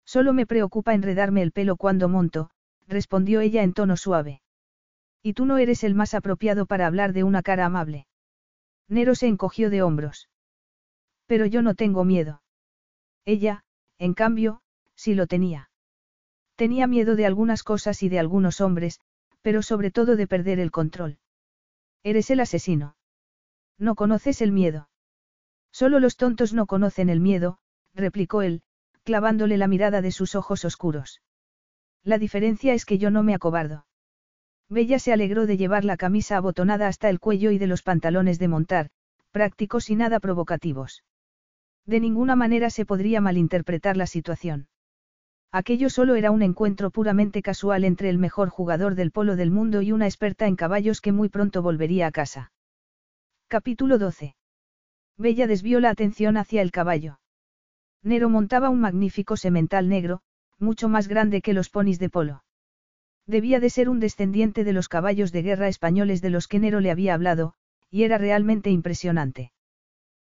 Solo 0.06 0.32
me 0.32 0.46
preocupa 0.46 0.94
enredarme 0.94 1.42
el 1.42 1.52
pelo 1.52 1.76
cuando 1.76 2.08
monto, 2.08 2.50
respondió 2.88 3.40
ella 3.40 3.62
en 3.62 3.74
tono 3.74 3.96
suave. 3.96 4.40
Y 5.22 5.34
tú 5.34 5.44
no 5.44 5.58
eres 5.58 5.84
el 5.84 5.94
más 5.94 6.14
apropiado 6.14 6.66
para 6.66 6.86
hablar 6.86 7.12
de 7.12 7.24
una 7.24 7.42
cara 7.42 7.66
amable. 7.66 8.06
Nero 8.88 9.14
se 9.14 9.26
encogió 9.26 9.70
de 9.70 9.82
hombros. 9.82 10.28
Pero 11.26 11.46
yo 11.46 11.62
no 11.62 11.74
tengo 11.74 12.04
miedo. 12.04 12.42
Ella, 13.24 13.64
en 13.98 14.14
cambio, 14.14 14.60
sí 14.94 15.14
lo 15.14 15.26
tenía. 15.26 15.70
Tenía 16.56 16.86
miedo 16.86 17.16
de 17.16 17.26
algunas 17.26 17.62
cosas 17.62 18.02
y 18.02 18.08
de 18.08 18.18
algunos 18.18 18.60
hombres, 18.60 19.00
pero 19.42 19.62
sobre 19.62 19.90
todo 19.90 20.16
de 20.16 20.26
perder 20.26 20.60
el 20.60 20.70
control. 20.70 21.18
Eres 22.02 22.30
el 22.30 22.40
asesino. 22.40 22.96
No 23.78 23.94
conoces 23.94 24.40
el 24.42 24.52
miedo. 24.52 24.88
Solo 25.72 25.98
los 25.98 26.16
tontos 26.16 26.52
no 26.52 26.66
conocen 26.66 27.08
el 27.08 27.20
miedo, 27.20 27.58
replicó 27.94 28.42
él, 28.42 28.62
clavándole 29.02 29.58
la 29.58 29.66
mirada 29.66 30.02
de 30.02 30.12
sus 30.12 30.34
ojos 30.34 30.64
oscuros. 30.64 31.22
La 32.04 32.18
diferencia 32.18 32.74
es 32.74 32.84
que 32.84 32.98
yo 32.98 33.10
no 33.10 33.22
me 33.22 33.34
acobardo. 33.34 33.86
Bella 34.68 34.98
se 34.98 35.12
alegró 35.12 35.46
de 35.46 35.56
llevar 35.56 35.84
la 35.84 35.96
camisa 35.96 36.36
abotonada 36.36 36.88
hasta 36.88 37.08
el 37.08 37.20
cuello 37.20 37.50
y 37.50 37.58
de 37.58 37.66
los 37.66 37.82
pantalones 37.82 38.38
de 38.38 38.48
montar, 38.48 38.90
prácticos 39.30 39.90
y 39.90 39.96
nada 39.96 40.20
provocativos. 40.20 41.02
De 41.86 42.00
ninguna 42.00 42.36
manera 42.36 42.70
se 42.70 42.86
podría 42.86 43.20
malinterpretar 43.20 43.96
la 43.96 44.06
situación. 44.06 44.68
Aquello 45.52 45.88
solo 45.88 46.16
era 46.16 46.30
un 46.30 46.42
encuentro 46.42 46.90
puramente 46.90 47.40
casual 47.40 47.84
entre 47.84 48.08
el 48.10 48.18
mejor 48.18 48.48
jugador 48.48 48.94
del 48.94 49.12
polo 49.12 49.36
del 49.36 49.50
mundo 49.50 49.82
y 49.82 49.92
una 49.92 50.06
experta 50.06 50.46
en 50.46 50.56
caballos 50.56 51.00
que 51.00 51.12
muy 51.12 51.28
pronto 51.28 51.62
volvería 51.62 52.08
a 52.08 52.10
casa. 52.10 52.52
Capítulo 53.48 53.98
12. 53.98 54.34
Bella 55.16 55.46
desvió 55.46 55.78
la 55.78 55.90
atención 55.90 56.36
hacia 56.36 56.60
el 56.60 56.72
caballo. 56.72 57.20
Nero 58.02 58.28
montaba 58.28 58.68
un 58.68 58.80
magnífico 58.80 59.36
semental 59.36 59.88
negro, 59.88 60.22
mucho 60.58 60.88
más 60.88 61.06
grande 61.06 61.40
que 61.40 61.52
los 61.52 61.70
ponis 61.70 61.98
de 61.98 62.10
polo. 62.10 62.44
Debía 63.26 63.60
de 63.60 63.70
ser 63.70 63.88
un 63.88 64.00
descendiente 64.00 64.64
de 64.64 64.72
los 64.72 64.88
caballos 64.88 65.32
de 65.32 65.42
guerra 65.42 65.68
españoles 65.68 66.20
de 66.20 66.30
los 66.30 66.48
que 66.48 66.58
Nero 66.58 66.80
le 66.80 66.90
había 66.90 67.14
hablado, 67.14 67.54
y 67.90 68.02
era 68.02 68.18
realmente 68.18 68.70
impresionante. 68.70 69.52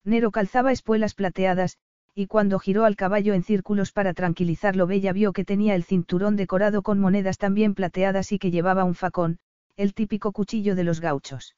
Nero 0.06 0.30
calzaba 0.32 0.72
espuelas 0.72 1.16
plateadas, 1.16 1.77
y 2.14 2.27
cuando 2.27 2.59
giró 2.59 2.85
al 2.85 2.95
caballo 2.95 3.34
en 3.34 3.43
círculos 3.43 3.92
para 3.92 4.14
tranquilizarlo 4.14 4.88
Bella 4.88 5.11
vio 5.11 5.34
que 5.34 5.43
tenía 5.43 5.75
el 5.75 5.84
cinturón 5.84 6.35
decorado 6.35 6.84
con 6.84 7.00
monedas 7.00 7.38
también 7.38 7.74
plateadas 7.74 8.32
y 8.32 8.40
que 8.40 8.51
llevaba 8.51 8.84
un 8.84 8.95
facón, 8.95 9.40
el 9.75 9.93
típico 9.93 10.32
cuchillo 10.32 10.75
de 10.75 10.84
los 10.84 11.01
gauchos. 11.01 11.56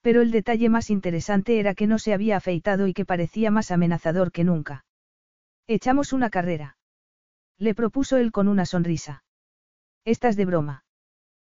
Pero 0.00 0.22
el 0.22 0.30
detalle 0.30 0.68
más 0.68 0.88
interesante 0.88 1.58
era 1.58 1.74
que 1.74 1.88
no 1.88 1.98
se 1.98 2.14
había 2.14 2.36
afeitado 2.36 2.86
y 2.86 2.94
que 2.94 3.04
parecía 3.04 3.50
más 3.50 3.70
amenazador 3.70 4.30
que 4.32 4.44
nunca. 4.44 4.86
Echamos 5.66 6.12
una 6.12 6.30
carrera. 6.30 6.78
Le 7.58 7.74
propuso 7.74 8.16
él 8.16 8.30
con 8.30 8.48
una 8.48 8.64
sonrisa. 8.64 9.24
Estás 10.04 10.36
de 10.36 10.46
broma. 10.46 10.84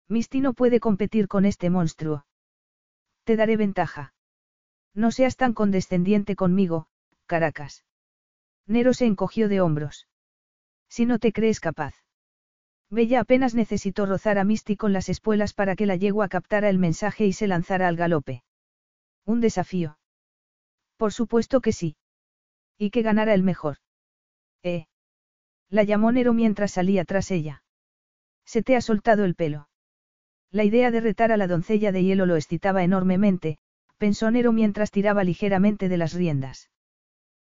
Misty 0.09 0.41
no 0.41 0.55
puede 0.55 0.81
competir 0.81 1.29
con 1.29 1.45
este 1.45 1.71
monstruo. 1.71 2.25
Te 3.23 3.37
daré 3.37 3.57
ventaja. 3.57 4.15
No 4.95 5.11
seas 5.11 5.37
tan 5.37 5.55
condescendiente 5.55 6.37
conmigo, 6.37 6.87
Caracas. 7.27 7.85
Nero 8.67 8.93
se 8.93 9.07
encogió 9.07 9.49
de 9.49 9.61
hombros. 9.61 10.09
Si 10.89 11.07
no 11.07 11.19
te 11.19 11.33
crees 11.33 11.61
capaz. 11.61 11.95
Bella 12.91 13.21
apenas 13.21 13.55
necesitó 13.55 14.05
rozar 14.05 14.39
a 14.39 14.45
Misty 14.45 14.77
con 14.77 14.93
las 14.93 15.09
espuelas 15.09 15.55
para 15.55 15.77
que 15.77 15.87
la 15.87 15.95
yegua 15.95 16.29
captara 16.29 16.69
el 16.69 16.79
mensaje 16.79 17.25
y 17.27 17.33
se 17.33 17.47
lanzara 17.47 17.87
al 17.87 17.97
galope. 17.97 18.43
Un 19.25 19.41
desafío. 19.41 19.99
Por 20.97 21.13
supuesto 21.13 21.61
que 21.61 21.73
sí. 21.73 21.97
Y 22.77 22.91
que 22.91 23.03
ganara 23.03 23.33
el 23.35 23.45
mejor. 23.45 23.77
Eh. 24.65 24.87
La 25.69 25.85
llamó 25.85 26.11
Nero 26.11 26.33
mientras 26.33 26.73
salía 26.73 27.05
tras 27.05 27.31
ella. 27.31 27.63
Se 28.45 28.63
te 28.63 28.75
ha 28.75 28.81
soltado 28.81 29.25
el 29.25 29.37
pelo. 29.37 29.69
La 30.51 30.65
idea 30.65 30.91
de 30.91 31.01
retar 31.01 31.31
a 31.31 31.37
la 31.37 31.47
doncella 31.47 31.93
de 31.93 32.03
hielo 32.03 32.27
lo 32.27 32.35
excitaba 32.35 32.83
enormemente, 32.83 33.59
pensó 34.01 34.31
Nero 34.31 34.51
mientras 34.53 34.91
tiraba 34.91 35.25
ligeramente 35.25 35.91
de 35.91 35.99
las 35.99 36.15
riendas. 36.15 36.71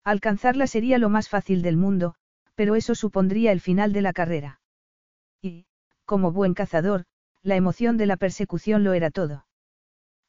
Alcanzarla 0.04 0.66
sería 0.66 0.98
lo 0.98 1.08
más 1.08 1.30
fácil 1.30 1.62
del 1.62 1.78
mundo, 1.78 2.14
pero 2.54 2.76
eso 2.76 2.94
supondría 2.94 3.52
el 3.52 3.60
final 3.60 3.94
de 3.94 4.02
la 4.02 4.12
carrera. 4.12 4.60
Y, 5.40 5.64
como 6.04 6.30
buen 6.30 6.52
cazador, 6.52 7.06
la 7.42 7.56
emoción 7.56 7.96
de 7.96 8.04
la 8.04 8.18
persecución 8.18 8.84
lo 8.84 8.92
era 8.92 9.10
todo. 9.10 9.46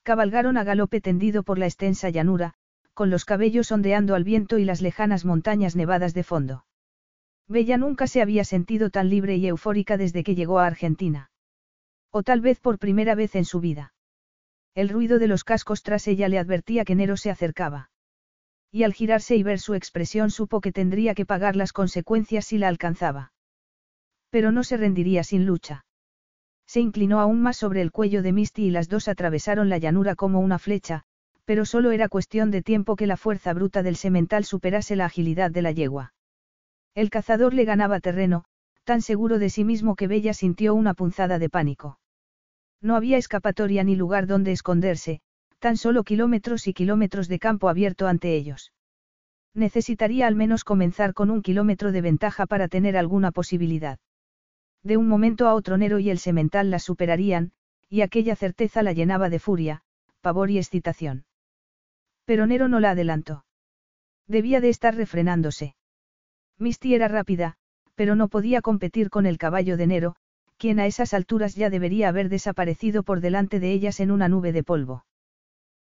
Cabalgaron 0.03 0.55
a 0.55 0.63
galope 0.63 1.01
tendido 1.01 1.43
por 1.43 1.59
la 1.59 1.65
extensa 1.65 2.09
llanura, 2.09 2.53
con 2.93 3.09
los 3.09 3.25
cabellos 3.25 3.69
ondeando 3.73 4.15
al 4.15 4.23
viento 4.23 4.59
y 4.59 4.63
las 4.63 4.81
lejanas 4.81 5.25
montañas 5.25 5.75
nevadas 5.75 6.13
de 6.13 6.23
fondo. 6.23 6.65
Bella 7.49 7.75
nunca 7.75 8.07
se 8.07 8.21
había 8.21 8.45
sentido 8.45 8.89
tan 8.91 9.09
libre 9.09 9.35
y 9.35 9.47
eufórica 9.47 9.97
desde 9.97 10.23
que 10.23 10.35
llegó 10.35 10.59
a 10.59 10.67
Argentina. 10.67 11.31
O 12.11 12.23
tal 12.23 12.39
vez 12.39 12.61
por 12.61 12.79
primera 12.79 13.13
vez 13.13 13.35
en 13.35 13.43
su 13.43 13.59
vida. 13.59 13.92
El 14.75 14.89
ruido 14.89 15.19
de 15.19 15.27
los 15.27 15.43
cascos 15.43 15.83
tras 15.83 16.07
ella 16.07 16.27
le 16.29 16.39
advertía 16.39 16.83
que 16.83 16.95
Nero 16.95 17.15
se 17.15 17.29
acercaba. 17.29 17.91
Y 18.71 18.83
al 18.83 18.93
girarse 18.93 19.35
y 19.35 19.43
ver 19.43 19.59
su 19.59 19.75
expresión 19.75 20.31
supo 20.31 20.61
que 20.61 20.71
tendría 20.71 21.13
que 21.13 21.27
pagar 21.27 21.55
las 21.55 21.73
consecuencias 21.73 22.45
si 22.45 22.57
la 22.57 22.69
alcanzaba. 22.69 23.33
Pero 24.31 24.51
no 24.51 24.63
se 24.63 24.77
rendiría 24.77 25.23
sin 25.23 25.45
lucha. 25.45 25.85
Se 26.65 26.79
inclinó 26.79 27.19
aún 27.19 27.41
más 27.41 27.57
sobre 27.57 27.81
el 27.81 27.91
cuello 27.91 28.23
de 28.23 28.31
Misty 28.31 28.65
y 28.65 28.71
las 28.71 28.89
dos 28.89 29.07
atravesaron 29.07 29.69
la 29.69 29.77
llanura 29.77 30.15
como 30.15 30.39
una 30.39 30.57
flecha, 30.57 31.03
pero 31.45 31.65
solo 31.65 31.91
era 31.91 32.09
cuestión 32.09 32.49
de 32.49 32.63
tiempo 32.63 32.95
que 32.95 33.05
la 33.05 33.17
fuerza 33.17 33.53
bruta 33.53 33.83
del 33.83 33.95
semental 33.95 34.43
superase 34.43 34.95
la 34.95 35.05
agilidad 35.05 35.51
de 35.51 35.61
la 35.61 35.71
yegua. 35.71 36.13
El 36.95 37.11
cazador 37.11 37.53
le 37.53 37.65
ganaba 37.65 37.99
terreno, 37.99 38.45
tan 38.85 39.03
seguro 39.03 39.37
de 39.37 39.51
sí 39.51 39.63
mismo 39.63 39.95
que 39.95 40.07
Bella 40.07 40.33
sintió 40.33 40.73
una 40.73 40.95
punzada 40.95 41.37
de 41.37 41.49
pánico. 41.49 41.99
No 42.83 42.97
había 42.97 43.17
escapatoria 43.17 43.83
ni 43.85 43.95
lugar 43.95 44.27
donde 44.27 44.51
esconderse, 44.51 45.21
tan 45.59 45.77
solo 45.77 46.03
kilómetros 46.03 46.67
y 46.67 46.73
kilómetros 46.73 47.29
de 47.29 47.39
campo 47.39 47.69
abierto 47.69 48.07
ante 48.07 48.35
ellos. 48.35 48.73
Necesitaría 49.53 50.27
al 50.27 50.35
menos 50.35 50.65
comenzar 50.65 51.13
con 51.13 51.29
un 51.29 51.41
kilómetro 51.41 51.93
de 51.93 52.01
ventaja 52.01 52.45
para 52.45 52.67
tener 52.67 52.97
alguna 52.97 53.31
posibilidad. 53.31 53.99
De 54.83 54.97
un 54.97 55.07
momento 55.07 55.47
a 55.47 55.53
otro 55.53 55.77
Nero 55.77 55.99
y 55.99 56.09
el 56.09 56.19
semental 56.19 56.69
la 56.69 56.79
superarían, 56.79 57.53
y 57.89 58.01
aquella 58.01 58.35
certeza 58.35 58.83
la 58.83 58.91
llenaba 58.91 59.29
de 59.29 59.39
furia, 59.39 59.81
pavor 60.19 60.51
y 60.51 60.57
excitación. 60.57 61.25
Pero 62.25 62.47
Nero 62.47 62.67
no 62.67 62.81
la 62.81 62.91
adelantó. 62.91 63.45
Debía 64.27 64.59
de 64.59 64.67
estar 64.67 64.93
refrenándose. 64.95 65.75
Misty 66.57 66.95
era 66.95 67.07
rápida, 67.07 67.55
pero 67.95 68.15
no 68.15 68.27
podía 68.27 68.61
competir 68.61 69.09
con 69.09 69.25
el 69.25 69.37
caballo 69.37 69.77
de 69.77 69.87
Nero, 69.87 70.15
quien 70.63 70.79
a 70.79 70.85
esas 70.85 71.13
alturas 71.13 71.55
ya 71.55 71.69
debería 71.69 72.07
haber 72.07 72.29
desaparecido 72.29 73.03
por 73.03 73.19
delante 73.19 73.59
de 73.59 73.73
ellas 73.73 73.99
en 73.99 74.11
una 74.11 74.29
nube 74.29 74.53
de 74.53 74.63
polvo. 74.63 75.03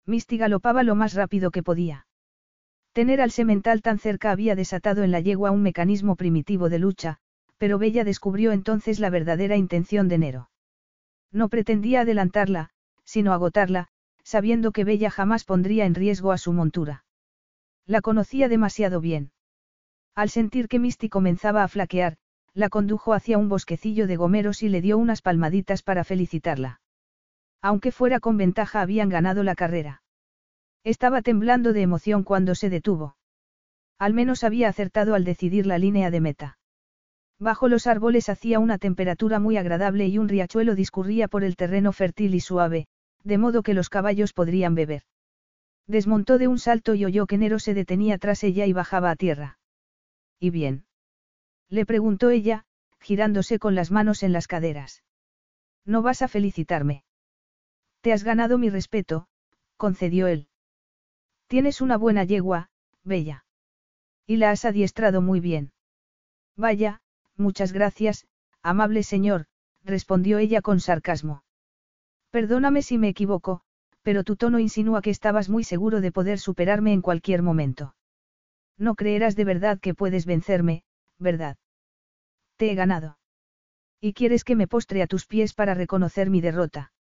Misty 0.06 0.38
galopaba 0.38 0.82
lo 0.84 0.94
más 0.94 1.12
rápido 1.12 1.50
que 1.50 1.62
podía. 1.62 2.06
Tener 2.94 3.20
al 3.20 3.30
semental 3.30 3.82
tan 3.82 3.98
cerca 3.98 4.30
había 4.30 4.54
desatado 4.54 5.02
en 5.02 5.10
la 5.10 5.20
yegua 5.20 5.50
un 5.50 5.60
mecanismo 5.60 6.16
primitivo 6.16 6.70
de 6.70 6.78
lucha, 6.78 7.18
pero 7.58 7.78
Bella 7.78 8.04
descubrió 8.04 8.52
entonces 8.52 9.00
la 9.00 9.10
verdadera 9.10 9.58
intención 9.58 10.08
de 10.08 10.16
Nero. 10.16 10.50
No 11.30 11.50
pretendía 11.50 12.00
adelantarla, 12.00 12.70
sino 13.04 13.34
agotarla, 13.34 13.88
sabiendo 14.24 14.72
que 14.72 14.84
Bella 14.84 15.10
jamás 15.10 15.44
pondría 15.44 15.84
en 15.84 15.94
riesgo 15.94 16.32
a 16.32 16.38
su 16.38 16.54
montura. 16.54 17.04
La 17.84 18.00
conocía 18.00 18.48
demasiado 18.48 19.02
bien. 19.02 19.30
Al 20.14 20.30
sentir 20.30 20.68
que 20.68 20.78
Misty 20.78 21.10
comenzaba 21.10 21.64
a 21.64 21.68
flaquear, 21.68 22.16
la 22.54 22.68
condujo 22.68 23.14
hacia 23.14 23.38
un 23.38 23.48
bosquecillo 23.48 24.06
de 24.06 24.16
gomeros 24.16 24.62
y 24.62 24.68
le 24.68 24.80
dio 24.80 24.98
unas 24.98 25.22
palmaditas 25.22 25.82
para 25.82 26.04
felicitarla. 26.04 26.80
Aunque 27.62 27.92
fuera 27.92 28.20
con 28.20 28.36
ventaja 28.36 28.80
habían 28.80 29.08
ganado 29.08 29.42
la 29.42 29.54
carrera. 29.54 30.02
Estaba 30.82 31.22
temblando 31.22 31.72
de 31.72 31.82
emoción 31.82 32.24
cuando 32.24 32.54
se 32.54 32.70
detuvo. 32.70 33.16
Al 33.98 34.14
menos 34.14 34.44
había 34.44 34.68
acertado 34.68 35.14
al 35.14 35.24
decidir 35.24 35.66
la 35.66 35.78
línea 35.78 36.10
de 36.10 36.20
meta. 36.20 36.58
Bajo 37.38 37.68
los 37.68 37.86
árboles 37.86 38.28
hacía 38.28 38.58
una 38.58 38.78
temperatura 38.78 39.38
muy 39.38 39.56
agradable 39.56 40.06
y 40.06 40.18
un 40.18 40.28
riachuelo 40.28 40.74
discurría 40.74 41.28
por 41.28 41.44
el 41.44 41.56
terreno 41.56 41.92
fértil 41.92 42.34
y 42.34 42.40
suave, 42.40 42.86
de 43.24 43.38
modo 43.38 43.62
que 43.62 43.74
los 43.74 43.88
caballos 43.88 44.32
podrían 44.32 44.74
beber. 44.74 45.02
Desmontó 45.86 46.38
de 46.38 46.48
un 46.48 46.58
salto 46.58 46.94
y 46.94 47.04
oyó 47.04 47.26
que 47.26 47.38
Nero 47.38 47.58
se 47.58 47.74
detenía 47.74 48.18
tras 48.18 48.44
ella 48.44 48.66
y 48.66 48.72
bajaba 48.72 49.10
a 49.10 49.16
tierra. 49.16 49.58
¿Y 50.38 50.50
bien? 50.50 50.84
Le 51.70 51.86
preguntó 51.86 52.30
ella, 52.30 52.64
girándose 53.00 53.58
con 53.58 53.74
las 53.74 53.90
manos 53.90 54.22
en 54.22 54.32
las 54.32 54.46
caderas. 54.46 55.02
¿No 55.84 56.02
vas 56.02 56.20
a 56.20 56.28
felicitarme? 56.28 57.04
Te 58.02 58.12
has 58.12 58.24
ganado 58.24 58.58
mi 58.58 58.68
respeto, 58.68 59.28
concedió 59.76 60.26
él. 60.26 60.48
Tienes 61.46 61.80
una 61.80 61.96
buena 61.96 62.24
yegua, 62.24 62.70
bella. 63.04 63.44
Y 64.26 64.36
la 64.36 64.50
has 64.50 64.64
adiestrado 64.64 65.22
muy 65.22 65.40
bien. 65.40 65.72
Vaya, 66.56 67.00
Muchas 67.40 67.72
gracias, 67.72 68.26
amable 68.62 69.02
señor, 69.02 69.46
respondió 69.82 70.36
ella 70.36 70.60
con 70.60 70.78
sarcasmo. 70.78 71.42
Perdóname 72.30 72.82
si 72.82 72.98
me 72.98 73.08
equivoco, 73.08 73.62
pero 74.02 74.24
tu 74.24 74.36
tono 74.36 74.58
insinúa 74.58 75.00
que 75.00 75.08
estabas 75.08 75.48
muy 75.48 75.64
seguro 75.64 76.02
de 76.02 76.12
poder 76.12 76.38
superarme 76.38 76.92
en 76.92 77.00
cualquier 77.00 77.40
momento. 77.40 77.94
No 78.76 78.94
creerás 78.94 79.36
de 79.36 79.44
verdad 79.46 79.80
que 79.80 79.94
puedes 79.94 80.26
vencerme, 80.26 80.82
¿verdad? 81.18 81.56
Te 82.60 82.70
he 82.70 82.74
ganado. 82.74 83.16
¿Y 84.02 84.12
quieres 84.12 84.44
que 84.44 84.54
me 84.54 84.68
postre 84.68 85.00
a 85.00 85.06
tus 85.06 85.24
pies 85.24 85.54
para 85.54 85.72
reconocer 85.72 86.28
mi 86.28 86.42
derrota? 86.42 86.92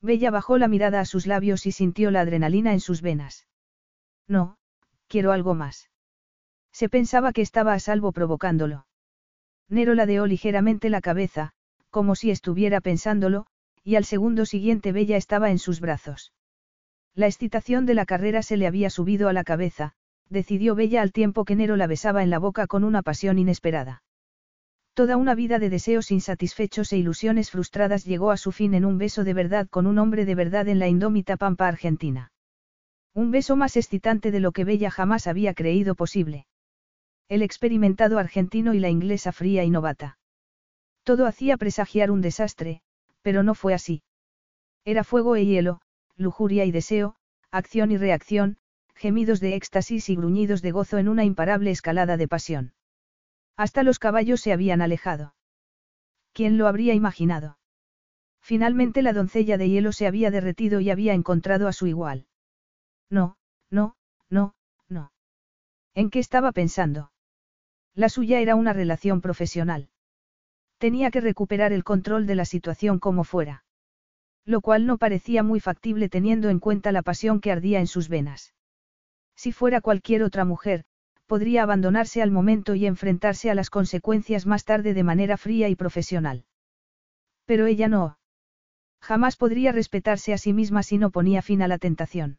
Bella 0.00 0.30
bajó 0.30 0.56
la 0.56 0.66
mirada 0.66 1.00
a 1.00 1.04
sus 1.04 1.26
labios 1.26 1.66
y 1.66 1.72
sintió 1.72 2.10
la 2.10 2.22
adrenalina 2.22 2.72
en 2.72 2.80
sus 2.80 3.02
venas. 3.02 3.46
No, 4.28 4.56
quiero 5.06 5.32
algo 5.32 5.52
más. 5.54 5.90
Se 6.72 6.88
pensaba 6.88 7.34
que 7.34 7.42
estaba 7.42 7.74
a 7.74 7.80
salvo 7.80 8.12
provocándolo. 8.12 8.86
Nero 9.68 9.92
ladeó 9.92 10.24
ligeramente 10.24 10.88
la 10.88 11.02
cabeza, 11.02 11.52
como 11.90 12.14
si 12.14 12.30
estuviera 12.30 12.80
pensándolo, 12.80 13.44
y 13.84 13.96
al 13.96 14.06
segundo 14.06 14.46
siguiente 14.46 14.92
Bella 14.92 15.18
estaba 15.18 15.50
en 15.50 15.58
sus 15.58 15.80
brazos. 15.80 16.32
La 17.14 17.26
excitación 17.26 17.84
de 17.84 17.92
la 17.92 18.06
carrera 18.06 18.40
se 18.40 18.56
le 18.56 18.66
había 18.66 18.88
subido 18.88 19.28
a 19.28 19.34
la 19.34 19.44
cabeza, 19.44 19.92
decidió 20.30 20.74
Bella 20.74 21.02
al 21.02 21.12
tiempo 21.12 21.44
que 21.44 21.56
Nero 21.56 21.76
la 21.76 21.88
besaba 21.88 22.22
en 22.22 22.30
la 22.30 22.38
boca 22.38 22.66
con 22.66 22.84
una 22.84 23.02
pasión 23.02 23.38
inesperada. 23.38 24.02
Toda 24.98 25.16
una 25.16 25.36
vida 25.36 25.60
de 25.60 25.70
deseos 25.70 26.10
insatisfechos 26.10 26.92
e 26.92 26.96
ilusiones 26.96 27.52
frustradas 27.52 28.04
llegó 28.04 28.32
a 28.32 28.36
su 28.36 28.50
fin 28.50 28.74
en 28.74 28.84
un 28.84 28.98
beso 28.98 29.22
de 29.22 29.32
verdad 29.32 29.68
con 29.68 29.86
un 29.86 29.96
hombre 29.96 30.24
de 30.24 30.34
verdad 30.34 30.66
en 30.66 30.80
la 30.80 30.88
indómita 30.88 31.36
pampa 31.36 31.68
argentina. 31.68 32.32
Un 33.14 33.30
beso 33.30 33.54
más 33.54 33.76
excitante 33.76 34.32
de 34.32 34.40
lo 34.40 34.50
que 34.50 34.64
Bella 34.64 34.90
jamás 34.90 35.28
había 35.28 35.54
creído 35.54 35.94
posible 35.94 36.48
el 37.28 37.42
experimentado 37.42 38.18
argentino 38.18 38.74
y 38.74 38.80
la 38.80 38.88
inglesa 38.88 39.30
fría 39.30 39.62
y 39.62 39.70
novata. 39.70 40.18
Todo 41.04 41.26
hacía 41.26 41.56
presagiar 41.58 42.10
un 42.10 42.20
desastre, 42.20 42.80
pero 43.22 43.44
no 43.44 43.54
fue 43.54 43.74
así. 43.74 44.02
Era 44.84 45.04
fuego 45.04 45.36
e 45.36 45.46
hielo, 45.46 45.80
lujuria 46.16 46.64
y 46.64 46.72
deseo, 46.72 47.14
acción 47.52 47.92
y 47.92 47.98
reacción, 47.98 48.56
gemidos 48.96 49.38
de 49.38 49.54
éxtasis 49.54 50.08
y 50.08 50.16
gruñidos 50.16 50.60
de 50.60 50.72
gozo 50.72 50.98
en 50.98 51.08
una 51.08 51.24
imparable 51.24 51.70
escalada 51.70 52.16
de 52.16 52.26
pasión. 52.26 52.72
Hasta 53.58 53.82
los 53.82 53.98
caballos 53.98 54.40
se 54.40 54.52
habían 54.52 54.80
alejado. 54.80 55.34
¿Quién 56.32 56.58
lo 56.58 56.68
habría 56.68 56.94
imaginado? 56.94 57.58
Finalmente 58.40 59.02
la 59.02 59.12
doncella 59.12 59.58
de 59.58 59.68
hielo 59.68 59.90
se 59.90 60.06
había 60.06 60.30
derretido 60.30 60.78
y 60.78 60.90
había 60.90 61.12
encontrado 61.12 61.66
a 61.66 61.72
su 61.72 61.88
igual. 61.88 62.28
No, 63.10 63.36
no, 63.68 63.96
no, 64.30 64.54
no. 64.88 65.12
¿En 65.94 66.08
qué 66.08 66.20
estaba 66.20 66.52
pensando? 66.52 67.10
La 67.94 68.08
suya 68.08 68.38
era 68.38 68.54
una 68.54 68.72
relación 68.72 69.20
profesional. 69.20 69.90
Tenía 70.78 71.10
que 71.10 71.20
recuperar 71.20 71.72
el 71.72 71.82
control 71.82 72.28
de 72.28 72.36
la 72.36 72.44
situación 72.44 73.00
como 73.00 73.24
fuera. 73.24 73.64
Lo 74.44 74.60
cual 74.60 74.86
no 74.86 74.98
parecía 74.98 75.42
muy 75.42 75.58
factible 75.58 76.08
teniendo 76.08 76.48
en 76.48 76.60
cuenta 76.60 76.92
la 76.92 77.02
pasión 77.02 77.40
que 77.40 77.50
ardía 77.50 77.80
en 77.80 77.88
sus 77.88 78.08
venas. 78.08 78.54
Si 79.34 79.50
fuera 79.50 79.80
cualquier 79.80 80.22
otra 80.22 80.44
mujer, 80.44 80.84
podría 81.28 81.62
abandonarse 81.62 82.22
al 82.22 82.30
momento 82.30 82.74
y 82.74 82.86
enfrentarse 82.86 83.50
a 83.50 83.54
las 83.54 83.68
consecuencias 83.70 84.46
más 84.46 84.64
tarde 84.64 84.94
de 84.94 85.04
manera 85.04 85.36
fría 85.36 85.68
y 85.68 85.76
profesional. 85.76 86.46
Pero 87.44 87.66
ella 87.66 87.86
no. 87.86 88.18
Jamás 89.00 89.36
podría 89.36 89.70
respetarse 89.70 90.32
a 90.32 90.38
sí 90.38 90.52
misma 90.52 90.82
si 90.82 90.96
no 90.98 91.10
ponía 91.10 91.42
fin 91.42 91.62
a 91.62 91.68
la 91.68 91.78
tentación. 91.78 92.38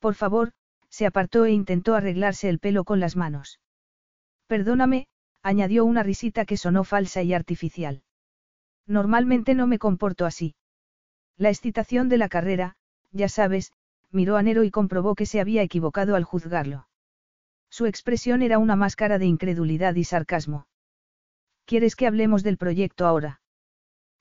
Por 0.00 0.14
favor, 0.14 0.52
se 0.88 1.06
apartó 1.06 1.44
e 1.44 1.52
intentó 1.52 1.94
arreglarse 1.94 2.48
el 2.48 2.58
pelo 2.58 2.84
con 2.84 3.00
las 3.00 3.16
manos. 3.16 3.60
Perdóname, 4.46 5.06
añadió 5.42 5.84
una 5.84 6.02
risita 6.02 6.46
que 6.46 6.56
sonó 6.56 6.84
falsa 6.84 7.22
y 7.22 7.34
artificial. 7.34 8.02
Normalmente 8.86 9.54
no 9.54 9.66
me 9.66 9.78
comporto 9.78 10.24
así. 10.24 10.54
La 11.36 11.50
excitación 11.50 12.08
de 12.08 12.16
la 12.18 12.28
carrera, 12.30 12.76
ya 13.12 13.28
sabes, 13.28 13.72
miró 14.10 14.38
a 14.38 14.42
Nero 14.42 14.64
y 14.64 14.70
comprobó 14.70 15.14
que 15.14 15.26
se 15.26 15.40
había 15.40 15.62
equivocado 15.62 16.16
al 16.16 16.24
juzgarlo. 16.24 16.89
Su 17.70 17.86
expresión 17.86 18.42
era 18.42 18.58
una 18.58 18.76
máscara 18.76 19.18
de 19.18 19.26
incredulidad 19.26 19.94
y 19.94 20.04
sarcasmo. 20.04 20.66
¿Quieres 21.64 21.94
que 21.94 22.06
hablemos 22.06 22.42
del 22.42 22.58
proyecto 22.58 23.06
ahora? 23.06 23.40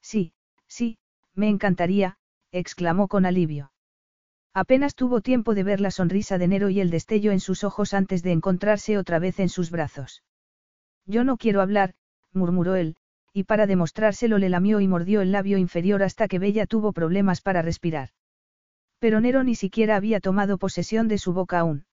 Sí, 0.01 0.33
sí, 0.67 0.99
me 1.33 1.49
encantaría, 1.49 2.17
exclamó 2.51 3.07
con 3.07 3.25
alivio. 3.25 3.71
Apenas 4.53 4.95
tuvo 4.95 5.21
tiempo 5.21 5.55
de 5.55 5.63
ver 5.63 5.79
la 5.79 5.91
sonrisa 5.91 6.37
de 6.37 6.47
Nero 6.47 6.69
y 6.69 6.79
el 6.79 6.89
destello 6.89 7.31
en 7.31 7.39
sus 7.39 7.63
ojos 7.63 7.93
antes 7.93 8.23
de 8.23 8.31
encontrarse 8.31 8.97
otra 8.97 9.19
vez 9.19 9.39
en 9.39 9.49
sus 9.49 9.71
brazos. 9.71 10.23
Yo 11.05 11.23
no 11.23 11.37
quiero 11.37 11.61
hablar, 11.61 11.95
murmuró 12.33 12.75
él, 12.75 12.95
y 13.33 13.43
para 13.43 13.67
demostrárselo 13.67 14.37
le 14.37 14.49
lamió 14.49 14.79
y 14.79 14.87
mordió 14.87 15.21
el 15.21 15.31
labio 15.31 15.57
inferior 15.57 16.03
hasta 16.03 16.27
que 16.27 16.39
Bella 16.39 16.65
tuvo 16.65 16.93
problemas 16.93 17.41
para 17.41 17.61
respirar. 17.61 18.09
Pero 18.99 19.21
Nero 19.21 19.43
ni 19.43 19.55
siquiera 19.55 19.95
había 19.95 20.19
tomado 20.19 20.57
posesión 20.57 21.07
de 21.07 21.17
su 21.17 21.33
boca 21.33 21.59
aún. 21.59 21.85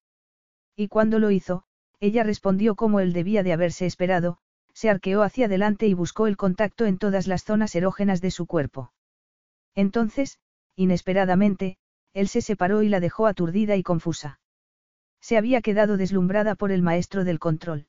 Y 0.77 0.89
cuando 0.89 1.19
lo 1.19 1.31
hizo, 1.31 1.65
ella 2.01 2.23
respondió 2.23 2.75
como 2.75 3.01
él 3.01 3.13
debía 3.13 3.43
de 3.43 3.55
haberse 3.55 3.87
esperado, 3.87 4.39
se 4.75 4.91
arqueó 4.91 5.23
hacia 5.23 5.47
adelante 5.47 5.87
y 5.87 5.95
buscó 5.95 6.27
el 6.27 6.37
contacto 6.37 6.85
en 6.85 6.99
todas 6.99 7.27
las 7.27 7.45
zonas 7.45 7.75
erógenas 7.75 8.21
de 8.21 8.31
su 8.31 8.47
cuerpo. 8.47 8.93
Entonces, 9.75 10.39
inesperadamente, 10.77 11.79
él 12.13 12.29
se 12.29 12.43
separó 12.43 12.83
y 12.83 12.91
la 12.91 13.01
dejó 13.01 13.27
aturdida 13.27 13.77
y 13.77 13.83
confusa. 13.83 14.39
Se 15.21 15.39
había 15.39 15.63
quedado 15.63 15.97
deslumbrada 15.97 16.55
por 16.55 16.73
el 16.73 16.83
maestro 16.83 17.25
del 17.25 17.39
control. 17.39 17.87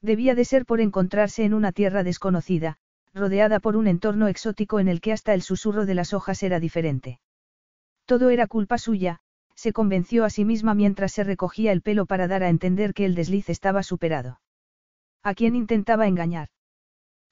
Debía 0.00 0.36
de 0.36 0.44
ser 0.44 0.64
por 0.64 0.80
encontrarse 0.80 1.44
en 1.44 1.54
una 1.54 1.72
tierra 1.72 2.04
desconocida, 2.04 2.78
rodeada 3.12 3.58
por 3.58 3.76
un 3.76 3.88
entorno 3.88 4.28
exótico 4.28 4.78
en 4.78 4.86
el 4.86 5.00
que 5.00 5.12
hasta 5.12 5.34
el 5.34 5.42
susurro 5.42 5.86
de 5.86 5.94
las 5.94 6.12
hojas 6.12 6.42
era 6.44 6.60
diferente. 6.60 7.18
Todo 8.04 8.30
era 8.30 8.46
culpa 8.46 8.78
suya, 8.78 9.20
se 9.56 9.72
convenció 9.72 10.24
a 10.24 10.30
sí 10.30 10.44
misma 10.44 10.74
mientras 10.74 11.12
se 11.12 11.24
recogía 11.24 11.72
el 11.72 11.82
pelo 11.82 12.06
para 12.06 12.28
dar 12.28 12.42
a 12.42 12.48
entender 12.48 12.94
que 12.94 13.04
el 13.04 13.14
desliz 13.14 13.48
estaba 13.48 13.82
superado. 13.82 14.40
¿A 15.22 15.34
quién 15.34 15.56
intentaba 15.56 16.06
engañar? 16.06 16.50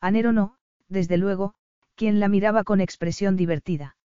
A 0.00 0.10
Nero 0.10 0.32
no, 0.32 0.56
desde 0.88 1.16
luego, 1.16 1.54
quien 1.94 2.18
la 2.20 2.28
miraba 2.28 2.64
con 2.64 2.80
expresión 2.80 3.36
divertida. 3.36 3.96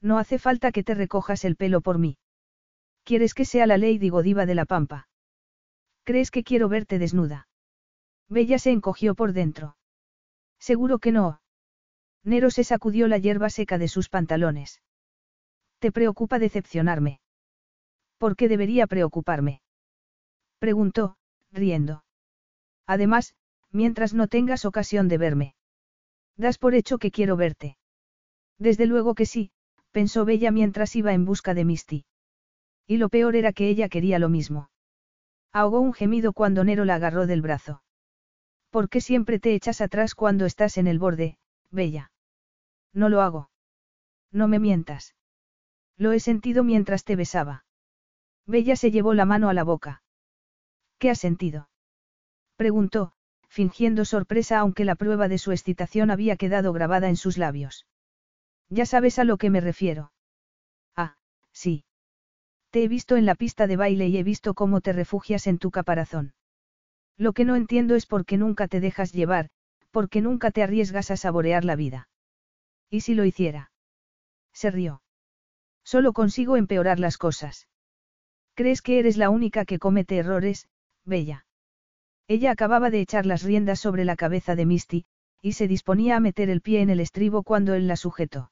No 0.00 0.18
hace 0.18 0.38
falta 0.38 0.70
que 0.70 0.84
te 0.84 0.94
recojas 0.94 1.44
el 1.44 1.56
pelo 1.56 1.80
por 1.80 1.98
mí. 1.98 2.18
¿Quieres 3.02 3.34
que 3.34 3.44
sea 3.44 3.66
la 3.66 3.78
Lady 3.78 4.10
Godiva 4.10 4.46
de 4.46 4.54
la 4.54 4.64
Pampa? 4.64 5.08
¿Crees 6.04 6.30
que 6.30 6.44
quiero 6.44 6.68
verte 6.68 6.98
desnuda? 6.98 7.48
Bella 8.28 8.58
se 8.58 8.70
encogió 8.70 9.14
por 9.14 9.32
dentro. 9.32 9.76
Seguro 10.58 10.98
que 10.98 11.12
no. 11.12 11.40
Nero 12.22 12.50
se 12.50 12.62
sacudió 12.62 13.08
la 13.08 13.18
hierba 13.18 13.48
seca 13.48 13.78
de 13.78 13.88
sus 13.88 14.08
pantalones. 14.08 14.82
¿Te 15.78 15.90
preocupa 15.92 16.38
decepcionarme? 16.38 17.20
¿Por 18.18 18.36
qué 18.36 18.48
debería 18.48 18.86
preocuparme? 18.86 19.62
Preguntó, 20.58 21.16
riendo. 21.52 22.04
Además, 22.86 23.34
mientras 23.70 24.12
no 24.14 24.26
tengas 24.26 24.64
ocasión 24.64 25.08
de 25.08 25.18
verme. 25.18 25.54
Das 26.36 26.58
por 26.58 26.74
hecho 26.74 26.98
que 26.98 27.10
quiero 27.10 27.36
verte. 27.36 27.78
Desde 28.58 28.86
luego 28.86 29.14
que 29.14 29.26
sí, 29.26 29.50
pensó 29.92 30.24
Bella 30.24 30.50
mientras 30.50 30.96
iba 30.96 31.12
en 31.12 31.24
busca 31.24 31.54
de 31.54 31.64
Misty. 31.64 32.04
Y 32.86 32.96
lo 32.96 33.08
peor 33.08 33.36
era 33.36 33.52
que 33.52 33.68
ella 33.68 33.88
quería 33.88 34.18
lo 34.18 34.28
mismo. 34.28 34.70
Ahogó 35.52 35.80
un 35.80 35.92
gemido 35.92 36.32
cuando 36.32 36.64
Nero 36.64 36.84
la 36.84 36.96
agarró 36.96 37.26
del 37.26 37.42
brazo. 37.42 37.82
¿Por 38.70 38.88
qué 38.88 39.00
siempre 39.00 39.38
te 39.38 39.54
echas 39.54 39.80
atrás 39.80 40.14
cuando 40.14 40.44
estás 40.44 40.76
en 40.76 40.86
el 40.86 40.98
borde, 40.98 41.38
Bella? 41.70 42.10
No 42.92 43.08
lo 43.08 43.20
hago. 43.22 43.50
No 44.30 44.48
me 44.48 44.58
mientas. 44.58 45.14
Lo 45.96 46.12
he 46.12 46.20
sentido 46.20 46.64
mientras 46.64 47.04
te 47.04 47.16
besaba. 47.16 47.64
Bella 48.48 48.76
se 48.76 48.90
llevó 48.90 49.12
la 49.12 49.26
mano 49.26 49.50
a 49.50 49.54
la 49.54 49.62
boca. 49.62 50.02
¿Qué 50.98 51.10
has 51.10 51.18
sentido? 51.18 51.68
Preguntó, 52.56 53.12
fingiendo 53.46 54.06
sorpresa 54.06 54.58
aunque 54.58 54.86
la 54.86 54.94
prueba 54.94 55.28
de 55.28 55.36
su 55.36 55.52
excitación 55.52 56.10
había 56.10 56.36
quedado 56.36 56.72
grabada 56.72 57.10
en 57.10 57.16
sus 57.16 57.36
labios. 57.36 57.86
Ya 58.70 58.86
sabes 58.86 59.18
a 59.18 59.24
lo 59.24 59.36
que 59.36 59.50
me 59.50 59.60
refiero. 59.60 60.12
Ah, 60.96 61.16
sí. 61.52 61.84
Te 62.70 62.82
he 62.82 62.88
visto 62.88 63.16
en 63.16 63.26
la 63.26 63.34
pista 63.34 63.66
de 63.66 63.76
baile 63.76 64.08
y 64.08 64.16
he 64.16 64.22
visto 64.22 64.54
cómo 64.54 64.80
te 64.80 64.94
refugias 64.94 65.46
en 65.46 65.58
tu 65.58 65.70
caparazón. 65.70 66.32
Lo 67.18 67.34
que 67.34 67.44
no 67.44 67.54
entiendo 67.54 67.96
es 67.96 68.06
por 68.06 68.24
qué 68.24 68.38
nunca 68.38 68.66
te 68.66 68.80
dejas 68.80 69.12
llevar, 69.12 69.50
por 69.90 70.08
qué 70.08 70.22
nunca 70.22 70.52
te 70.52 70.62
arriesgas 70.62 71.10
a 71.10 71.18
saborear 71.18 71.66
la 71.66 71.76
vida. 71.76 72.08
¿Y 72.88 73.02
si 73.02 73.14
lo 73.14 73.26
hiciera? 73.26 73.72
Se 74.54 74.70
rió. 74.70 75.02
Solo 75.84 76.14
consigo 76.14 76.56
empeorar 76.56 76.98
las 76.98 77.18
cosas. 77.18 77.68
¿Crees 78.58 78.82
que 78.82 78.98
eres 78.98 79.16
la 79.16 79.30
única 79.30 79.64
que 79.64 79.78
comete 79.78 80.16
errores, 80.16 80.66
Bella? 81.04 81.46
Ella 82.26 82.50
acababa 82.50 82.90
de 82.90 83.00
echar 83.00 83.24
las 83.24 83.44
riendas 83.44 83.78
sobre 83.78 84.04
la 84.04 84.16
cabeza 84.16 84.56
de 84.56 84.66
Misty, 84.66 85.06
y 85.40 85.52
se 85.52 85.68
disponía 85.68 86.16
a 86.16 86.20
meter 86.20 86.50
el 86.50 86.60
pie 86.60 86.80
en 86.80 86.90
el 86.90 86.98
estribo 86.98 87.44
cuando 87.44 87.74
él 87.74 87.86
la 87.86 87.94
sujetó. 87.94 88.50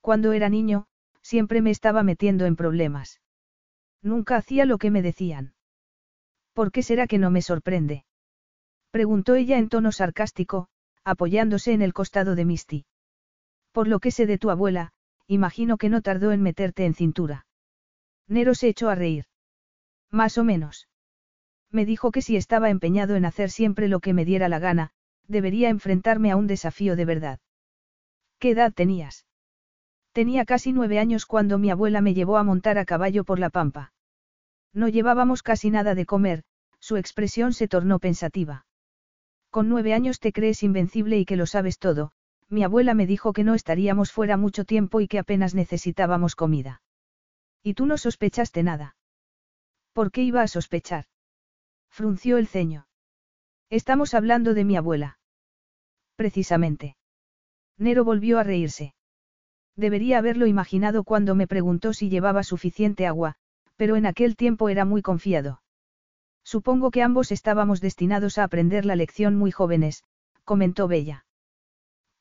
Cuando 0.00 0.32
era 0.32 0.48
niño, 0.48 0.86
siempre 1.20 1.62
me 1.62 1.70
estaba 1.70 2.02
metiendo 2.02 2.46
en 2.46 2.56
problemas. 2.56 3.20
Nunca 4.02 4.34
hacía 4.34 4.66
lo 4.66 4.76
que 4.76 4.90
me 4.90 5.02
decían. 5.02 5.54
¿Por 6.52 6.72
qué 6.72 6.82
será 6.82 7.06
que 7.06 7.18
no 7.18 7.30
me 7.30 7.42
sorprende? 7.42 8.04
Preguntó 8.90 9.36
ella 9.36 9.56
en 9.56 9.68
tono 9.68 9.92
sarcástico, 9.92 10.66
apoyándose 11.04 11.74
en 11.74 11.82
el 11.82 11.92
costado 11.92 12.34
de 12.34 12.44
Misty. 12.44 12.86
Por 13.70 13.86
lo 13.86 14.00
que 14.00 14.10
sé 14.10 14.26
de 14.26 14.38
tu 14.38 14.50
abuela, 14.50 14.90
imagino 15.28 15.76
que 15.76 15.90
no 15.90 16.02
tardó 16.02 16.32
en 16.32 16.42
meterte 16.42 16.86
en 16.86 16.94
cintura. 16.94 17.46
Nero 18.28 18.54
se 18.54 18.68
echó 18.68 18.88
a 18.88 18.94
reír. 18.94 19.26
Más 20.10 20.38
o 20.38 20.44
menos. 20.44 20.88
Me 21.70 21.86
dijo 21.86 22.10
que 22.10 22.22
si 22.22 22.36
estaba 22.36 22.70
empeñado 22.70 23.16
en 23.16 23.24
hacer 23.24 23.50
siempre 23.50 23.88
lo 23.88 24.00
que 24.00 24.12
me 24.12 24.24
diera 24.24 24.48
la 24.48 24.58
gana, 24.58 24.90
debería 25.26 25.70
enfrentarme 25.70 26.30
a 26.30 26.36
un 26.36 26.46
desafío 26.46 26.96
de 26.96 27.04
verdad. 27.04 27.40
¿Qué 28.38 28.50
edad 28.50 28.72
tenías? 28.72 29.26
Tenía 30.12 30.44
casi 30.44 30.72
nueve 30.72 30.98
años 30.98 31.24
cuando 31.24 31.58
mi 31.58 31.70
abuela 31.70 32.02
me 32.02 32.12
llevó 32.12 32.36
a 32.36 32.42
montar 32.42 32.76
a 32.76 32.84
caballo 32.84 33.24
por 33.24 33.38
la 33.38 33.48
pampa. 33.48 33.92
No 34.74 34.88
llevábamos 34.88 35.42
casi 35.42 35.70
nada 35.70 35.94
de 35.94 36.04
comer, 36.04 36.44
su 36.78 36.96
expresión 36.96 37.54
se 37.54 37.68
tornó 37.68 37.98
pensativa. 37.98 38.66
Con 39.50 39.68
nueve 39.68 39.94
años 39.94 40.20
te 40.20 40.32
crees 40.32 40.62
invencible 40.62 41.18
y 41.18 41.24
que 41.24 41.36
lo 41.36 41.46
sabes 41.46 41.78
todo, 41.78 42.12
mi 42.48 42.62
abuela 42.64 42.92
me 42.92 43.06
dijo 43.06 43.32
que 43.32 43.44
no 43.44 43.54
estaríamos 43.54 44.12
fuera 44.12 44.36
mucho 44.36 44.66
tiempo 44.66 45.00
y 45.00 45.08
que 45.08 45.18
apenas 45.18 45.54
necesitábamos 45.54 46.36
comida. 46.36 46.81
Y 47.62 47.74
tú 47.74 47.86
no 47.86 47.96
sospechaste 47.98 48.62
nada. 48.62 48.96
¿Por 49.92 50.10
qué 50.10 50.22
iba 50.22 50.42
a 50.42 50.48
sospechar? 50.48 51.06
Frunció 51.88 52.38
el 52.38 52.46
ceño. 52.46 52.86
Estamos 53.70 54.14
hablando 54.14 54.54
de 54.54 54.64
mi 54.64 54.76
abuela. 54.76 55.18
Precisamente. 56.16 56.96
Nero 57.78 58.04
volvió 58.04 58.38
a 58.38 58.42
reírse. 58.42 58.94
Debería 59.76 60.18
haberlo 60.18 60.46
imaginado 60.46 61.04
cuando 61.04 61.34
me 61.34 61.46
preguntó 61.46 61.92
si 61.94 62.08
llevaba 62.08 62.42
suficiente 62.42 63.06
agua, 63.06 63.36
pero 63.76 63.96
en 63.96 64.06
aquel 64.06 64.36
tiempo 64.36 64.68
era 64.68 64.84
muy 64.84 65.02
confiado. 65.02 65.62
Supongo 66.44 66.90
que 66.90 67.02
ambos 67.02 67.32
estábamos 67.32 67.80
destinados 67.80 68.38
a 68.38 68.44
aprender 68.44 68.84
la 68.84 68.96
lección 68.96 69.36
muy 69.36 69.50
jóvenes, 69.50 70.04
comentó 70.44 70.88
Bella. 70.88 71.24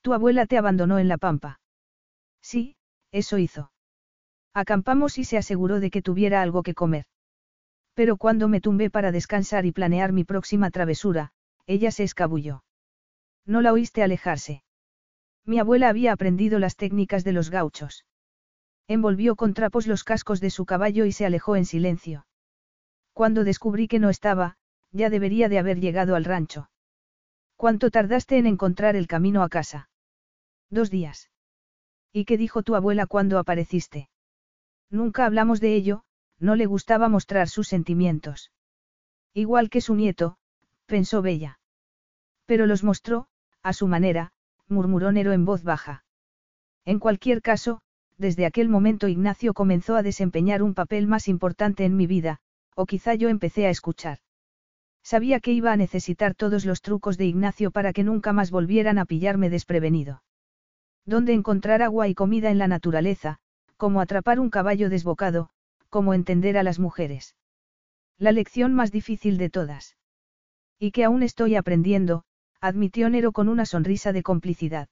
Tu 0.01 0.13
abuela 0.13 0.45
te 0.45 0.57
abandonó 0.57 0.99
en 0.99 1.07
la 1.07 1.17
pampa. 1.17 1.59
Sí, 2.41 2.75
eso 3.11 3.37
hizo. 3.37 3.71
Acampamos 4.53 5.17
y 5.17 5.23
se 5.23 5.38
aseguró 5.38 5.80
de 5.80 5.89
que 5.89 6.01
tuviera 6.01 6.41
algo 6.41 6.63
que 6.63 6.73
comer. 6.73 7.05
Pero 7.93 8.17
cuando 8.17 8.47
me 8.47 8.61
tumbé 8.61 8.89
para 8.89 9.11
descansar 9.11 9.65
y 9.65 9.71
planear 9.71 10.11
mi 10.11 10.23
próxima 10.23 10.71
travesura, 10.71 11.31
ella 11.67 11.91
se 11.91 12.03
escabulló. 12.03 12.63
No 13.45 13.61
la 13.61 13.73
oíste 13.73 14.03
alejarse. 14.03 14.63
Mi 15.45 15.59
abuela 15.59 15.89
había 15.89 16.13
aprendido 16.13 16.59
las 16.59 16.75
técnicas 16.75 17.23
de 17.23 17.31
los 17.31 17.49
gauchos. 17.49 18.05
Envolvió 18.88 19.35
con 19.35 19.53
trapos 19.53 19.88
los 19.88 20.03
cascos 20.03 20.41
de 20.41 20.49
su 20.49 20.65
caballo 20.65 21.05
y 21.05 21.11
se 21.11 21.25
alejó 21.25 21.55
en 21.55 21.65
silencio. 21.65 22.25
Cuando 23.13 23.43
descubrí 23.43 23.88
que 23.88 23.99
no 23.99 24.09
estaba, 24.09 24.57
ya 24.91 25.09
debería 25.09 25.49
de 25.49 25.59
haber 25.59 25.80
llegado 25.80 26.15
al 26.15 26.25
rancho. 26.25 26.69
¿Cuánto 27.55 27.89
tardaste 27.89 28.38
en 28.38 28.47
encontrar 28.47 28.95
el 28.95 29.07
camino 29.07 29.43
a 29.43 29.49
casa? 29.49 29.89
Dos 30.69 30.89
días. 30.89 31.30
¿Y 32.11 32.25
qué 32.25 32.38
dijo 32.38 32.63
tu 32.63 32.75
abuela 32.75 33.05
cuando 33.05 33.39
apareciste? 33.39 34.09
Nunca 34.91 35.25
hablamos 35.25 35.61
de 35.61 35.73
ello, 35.73 36.03
no 36.37 36.55
le 36.55 36.65
gustaba 36.65 37.07
mostrar 37.07 37.47
sus 37.47 37.67
sentimientos. 37.67 38.51
Igual 39.33 39.69
que 39.69 39.79
su 39.79 39.95
nieto, 39.95 40.37
pensó 40.85 41.21
Bella. 41.21 41.59
Pero 42.45 42.65
los 42.67 42.83
mostró, 42.83 43.27
a 43.63 43.71
su 43.71 43.87
manera, 43.87 44.33
murmuró 44.67 45.11
Nero 45.11 45.31
en 45.31 45.45
voz 45.45 45.63
baja. 45.63 46.03
En 46.83 46.99
cualquier 46.99 47.41
caso, 47.41 47.81
desde 48.17 48.45
aquel 48.45 48.67
momento 48.69 49.07
Ignacio 49.07 49.53
comenzó 49.53 49.95
a 49.95 50.03
desempeñar 50.03 50.61
un 50.61 50.73
papel 50.73 51.07
más 51.07 51.27
importante 51.27 51.85
en 51.85 51.95
mi 51.95 52.07
vida, 52.07 52.39
o 52.75 52.85
quizá 52.85 53.15
yo 53.15 53.29
empecé 53.29 53.67
a 53.67 53.69
escuchar. 53.69 54.19
Sabía 55.03 55.39
que 55.39 55.51
iba 55.51 55.71
a 55.71 55.77
necesitar 55.77 56.35
todos 56.35 56.65
los 56.65 56.81
trucos 56.81 57.17
de 57.17 57.25
Ignacio 57.25 57.71
para 57.71 57.93
que 57.93 58.03
nunca 58.03 58.33
más 58.33 58.51
volvieran 58.51 58.99
a 58.99 59.05
pillarme 59.05 59.49
desprevenido. 59.49 60.21
Dónde 61.05 61.33
encontrar 61.33 61.81
agua 61.81 62.07
y 62.07 62.13
comida 62.13 62.51
en 62.51 62.59
la 62.59 62.67
naturaleza, 62.67 63.39
cómo 63.81 63.99
atrapar 63.99 64.39
un 64.39 64.51
caballo 64.51 64.91
desbocado, 64.91 65.49
cómo 65.89 66.13
entender 66.13 66.55
a 66.55 66.61
las 66.61 66.77
mujeres. 66.77 67.35
La 68.19 68.31
lección 68.31 68.75
más 68.75 68.91
difícil 68.91 69.39
de 69.39 69.49
todas. 69.49 69.97
Y 70.77 70.91
que 70.91 71.03
aún 71.03 71.23
estoy 71.23 71.55
aprendiendo, 71.55 72.23
admitió 72.59 73.09
Nero 73.09 73.31
con 73.31 73.49
una 73.49 73.65
sonrisa 73.65 74.13
de 74.13 74.21
complicidad. 74.21 74.87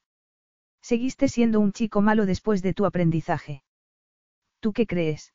Seguiste 0.82 1.28
siendo 1.28 1.60
un 1.60 1.70
chico 1.72 2.00
malo 2.00 2.26
después 2.26 2.62
de 2.62 2.74
tu 2.74 2.84
aprendizaje. 2.84 3.62
¿Tú 4.58 4.72
qué 4.72 4.88
crees? 4.88 5.34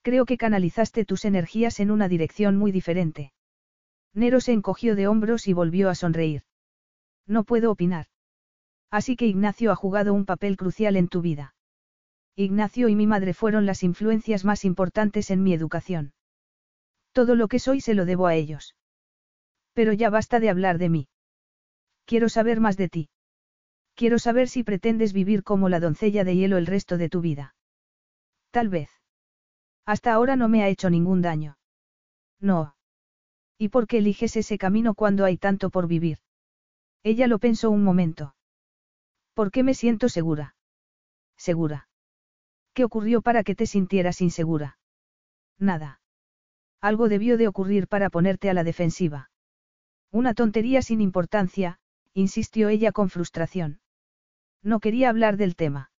Creo 0.00 0.24
que 0.24 0.38
canalizaste 0.38 1.04
tus 1.04 1.26
energías 1.26 1.78
en 1.78 1.90
una 1.90 2.08
dirección 2.08 2.56
muy 2.56 2.72
diferente. 2.72 3.34
Nero 4.14 4.40
se 4.40 4.52
encogió 4.52 4.96
de 4.96 5.08
hombros 5.08 5.46
y 5.46 5.52
volvió 5.52 5.90
a 5.90 5.94
sonreír. 5.94 6.44
No 7.26 7.44
puedo 7.44 7.70
opinar. 7.70 8.06
Así 8.90 9.14
que 9.14 9.26
Ignacio 9.26 9.72
ha 9.72 9.76
jugado 9.76 10.14
un 10.14 10.24
papel 10.24 10.56
crucial 10.56 10.96
en 10.96 11.08
tu 11.08 11.20
vida. 11.20 11.54
Ignacio 12.34 12.88
y 12.88 12.94
mi 12.96 13.06
madre 13.06 13.34
fueron 13.34 13.66
las 13.66 13.82
influencias 13.82 14.44
más 14.44 14.64
importantes 14.64 15.30
en 15.30 15.42
mi 15.42 15.52
educación. 15.52 16.14
Todo 17.12 17.34
lo 17.34 17.48
que 17.48 17.58
soy 17.58 17.80
se 17.80 17.94
lo 17.94 18.06
debo 18.06 18.26
a 18.26 18.34
ellos. 18.34 18.74
Pero 19.74 19.92
ya 19.92 20.08
basta 20.08 20.40
de 20.40 20.48
hablar 20.48 20.78
de 20.78 20.88
mí. 20.88 21.08
Quiero 22.06 22.28
saber 22.28 22.60
más 22.60 22.76
de 22.76 22.88
ti. 22.88 23.10
Quiero 23.94 24.18
saber 24.18 24.48
si 24.48 24.62
pretendes 24.62 25.12
vivir 25.12 25.42
como 25.42 25.68
la 25.68 25.78
doncella 25.78 26.24
de 26.24 26.34
hielo 26.34 26.56
el 26.56 26.66
resto 26.66 26.96
de 26.96 27.10
tu 27.10 27.20
vida. 27.20 27.54
Tal 28.50 28.70
vez. 28.70 28.90
Hasta 29.84 30.12
ahora 30.12 30.36
no 30.36 30.48
me 30.48 30.62
ha 30.62 30.68
hecho 30.68 30.88
ningún 30.88 31.20
daño. 31.20 31.58
No. 32.40 32.76
¿Y 33.58 33.68
por 33.68 33.86
qué 33.86 33.98
eliges 33.98 34.36
ese 34.36 34.56
camino 34.56 34.94
cuando 34.94 35.24
hay 35.24 35.36
tanto 35.36 35.70
por 35.70 35.86
vivir? 35.86 36.18
Ella 37.02 37.26
lo 37.26 37.38
pensó 37.38 37.70
un 37.70 37.84
momento. 37.84 38.34
¿Por 39.34 39.50
qué 39.50 39.62
me 39.62 39.74
siento 39.74 40.08
segura? 40.08 40.54
Segura. 41.36 41.88
¿Qué 42.74 42.84
ocurrió 42.84 43.22
para 43.22 43.44
que 43.44 43.54
te 43.54 43.66
sintieras 43.66 44.20
insegura? 44.20 44.78
Nada. 45.58 46.00
Algo 46.80 47.08
debió 47.08 47.36
de 47.36 47.48
ocurrir 47.48 47.86
para 47.86 48.10
ponerte 48.10 48.50
a 48.50 48.54
la 48.54 48.64
defensiva. 48.64 49.30
Una 50.10 50.34
tontería 50.34 50.82
sin 50.82 51.00
importancia, 51.00 51.78
insistió 52.14 52.68
ella 52.68 52.92
con 52.92 53.10
frustración. 53.10 53.80
No 54.62 54.80
quería 54.80 55.08
hablar 55.08 55.36
del 55.36 55.56
tema. 55.56 55.90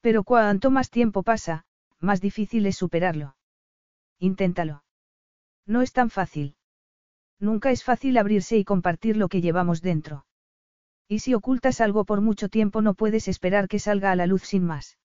Pero 0.00 0.22
cuanto 0.24 0.70
más 0.70 0.90
tiempo 0.90 1.22
pasa, 1.22 1.64
más 1.98 2.20
difícil 2.20 2.66
es 2.66 2.76
superarlo. 2.76 3.36
Inténtalo. 4.18 4.84
No 5.66 5.82
es 5.82 5.92
tan 5.92 6.10
fácil. 6.10 6.56
Nunca 7.38 7.70
es 7.70 7.84
fácil 7.84 8.16
abrirse 8.16 8.56
y 8.56 8.64
compartir 8.64 9.16
lo 9.16 9.28
que 9.28 9.40
llevamos 9.40 9.82
dentro. 9.82 10.26
Y 11.08 11.20
si 11.20 11.34
ocultas 11.34 11.80
algo 11.80 12.04
por 12.04 12.20
mucho 12.20 12.48
tiempo 12.48 12.82
no 12.82 12.94
puedes 12.94 13.28
esperar 13.28 13.68
que 13.68 13.78
salga 13.78 14.10
a 14.10 14.16
la 14.16 14.26
luz 14.26 14.42
sin 14.42 14.64
más. 14.64 14.98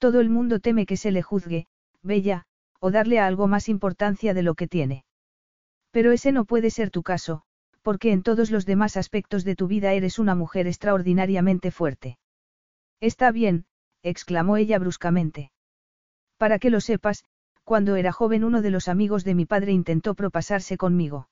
Todo 0.00 0.20
el 0.20 0.30
mundo 0.30 0.60
teme 0.60 0.86
que 0.86 0.96
se 0.96 1.10
le 1.10 1.20
juzgue, 1.20 1.66
bella, 2.02 2.46
o 2.80 2.90
darle 2.90 3.18
a 3.18 3.26
algo 3.26 3.46
más 3.48 3.68
importancia 3.68 4.32
de 4.32 4.42
lo 4.42 4.54
que 4.54 4.66
tiene. 4.66 5.04
Pero 5.90 6.10
ese 6.10 6.32
no 6.32 6.46
puede 6.46 6.70
ser 6.70 6.90
tu 6.90 7.02
caso, 7.02 7.42
porque 7.82 8.10
en 8.10 8.22
todos 8.22 8.50
los 8.50 8.64
demás 8.64 8.96
aspectos 8.96 9.44
de 9.44 9.56
tu 9.56 9.66
vida 9.66 9.92
eres 9.92 10.18
una 10.18 10.34
mujer 10.34 10.66
extraordinariamente 10.66 11.70
fuerte. 11.70 12.18
Está 12.98 13.30
bien, 13.30 13.66
exclamó 14.02 14.56
ella 14.56 14.78
bruscamente. 14.78 15.52
Para 16.38 16.58
que 16.58 16.70
lo 16.70 16.80
sepas, 16.80 17.26
cuando 17.62 17.96
era 17.96 18.10
joven 18.10 18.42
uno 18.42 18.62
de 18.62 18.70
los 18.70 18.88
amigos 18.88 19.22
de 19.22 19.34
mi 19.34 19.44
padre 19.44 19.72
intentó 19.72 20.14
propasarse 20.14 20.78
conmigo. 20.78 21.28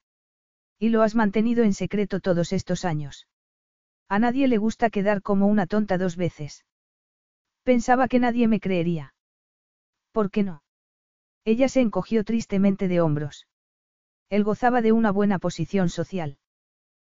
Y 0.79 0.91
lo 0.91 1.01
has 1.01 1.15
mantenido 1.15 1.65
en 1.65 1.73
secreto 1.73 2.21
todos 2.21 2.53
estos 2.53 2.85
años. 2.85 3.27
A 4.11 4.19
nadie 4.19 4.47
le 4.47 4.59
gusta 4.59 4.91
quedar 4.91 5.23
como 5.23 5.47
una 5.47 5.67
tonta 5.67 5.97
dos 5.97 6.17
veces. 6.17 6.67
Pensaba 7.63 8.09
que 8.09 8.19
nadie 8.19 8.49
me 8.49 8.61
creería. 8.61 9.15
¿Por 10.13 10.31
qué 10.31 10.43
no? 10.43 10.63
Ella 11.45 11.69
se 11.69 11.81
encogió 11.81 12.25
tristemente 12.25 12.89
de 12.89 13.01
hombros. 13.01 13.47
Él 14.31 14.45
gozaba 14.45 14.83
de 14.83 14.93
una 14.93 15.11
buena 15.11 15.39
posición 15.39 15.89
social. 15.89 16.39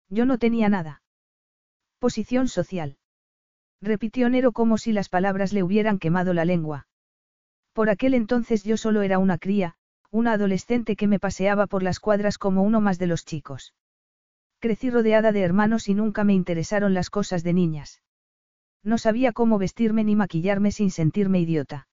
Yo 0.08 0.26
no 0.26 0.38
tenía 0.38 0.68
nada. 0.68 1.02
Posición 1.98 2.48
social. 2.48 2.98
Repitió 3.80 4.28
Nero 4.28 4.52
como 4.52 4.78
si 4.78 4.92
las 4.92 5.08
palabras 5.08 5.52
le 5.52 5.62
hubieran 5.62 5.98
quemado 5.98 6.34
la 6.34 6.44
lengua. 6.44 6.86
Por 7.72 7.90
aquel 7.90 8.14
entonces 8.14 8.64
yo 8.64 8.76
solo 8.76 9.02
era 9.02 9.18
una 9.18 9.38
cría, 9.38 9.76
una 10.10 10.32
adolescente 10.32 10.96
que 10.96 11.08
me 11.08 11.18
paseaba 11.18 11.66
por 11.66 11.82
las 11.82 12.00
cuadras 12.00 12.38
como 12.38 12.62
uno 12.62 12.80
más 12.80 12.98
de 12.98 13.08
los 13.08 13.24
chicos. 13.24 13.74
Crecí 14.60 14.88
rodeada 14.90 15.32
de 15.32 15.42
hermanos 15.42 15.88
y 15.88 15.94
nunca 15.94 16.24
me 16.24 16.34
interesaron 16.34 16.94
las 16.94 17.10
cosas 17.10 17.42
de 17.42 17.52
niñas. 17.52 18.00
No 18.84 18.98
sabía 18.98 19.32
cómo 19.32 19.58
vestirme 19.58 20.04
ni 20.04 20.14
maquillarme 20.14 20.70
sin 20.70 20.90
sentirme 20.90 21.40
idiota. 21.40 21.88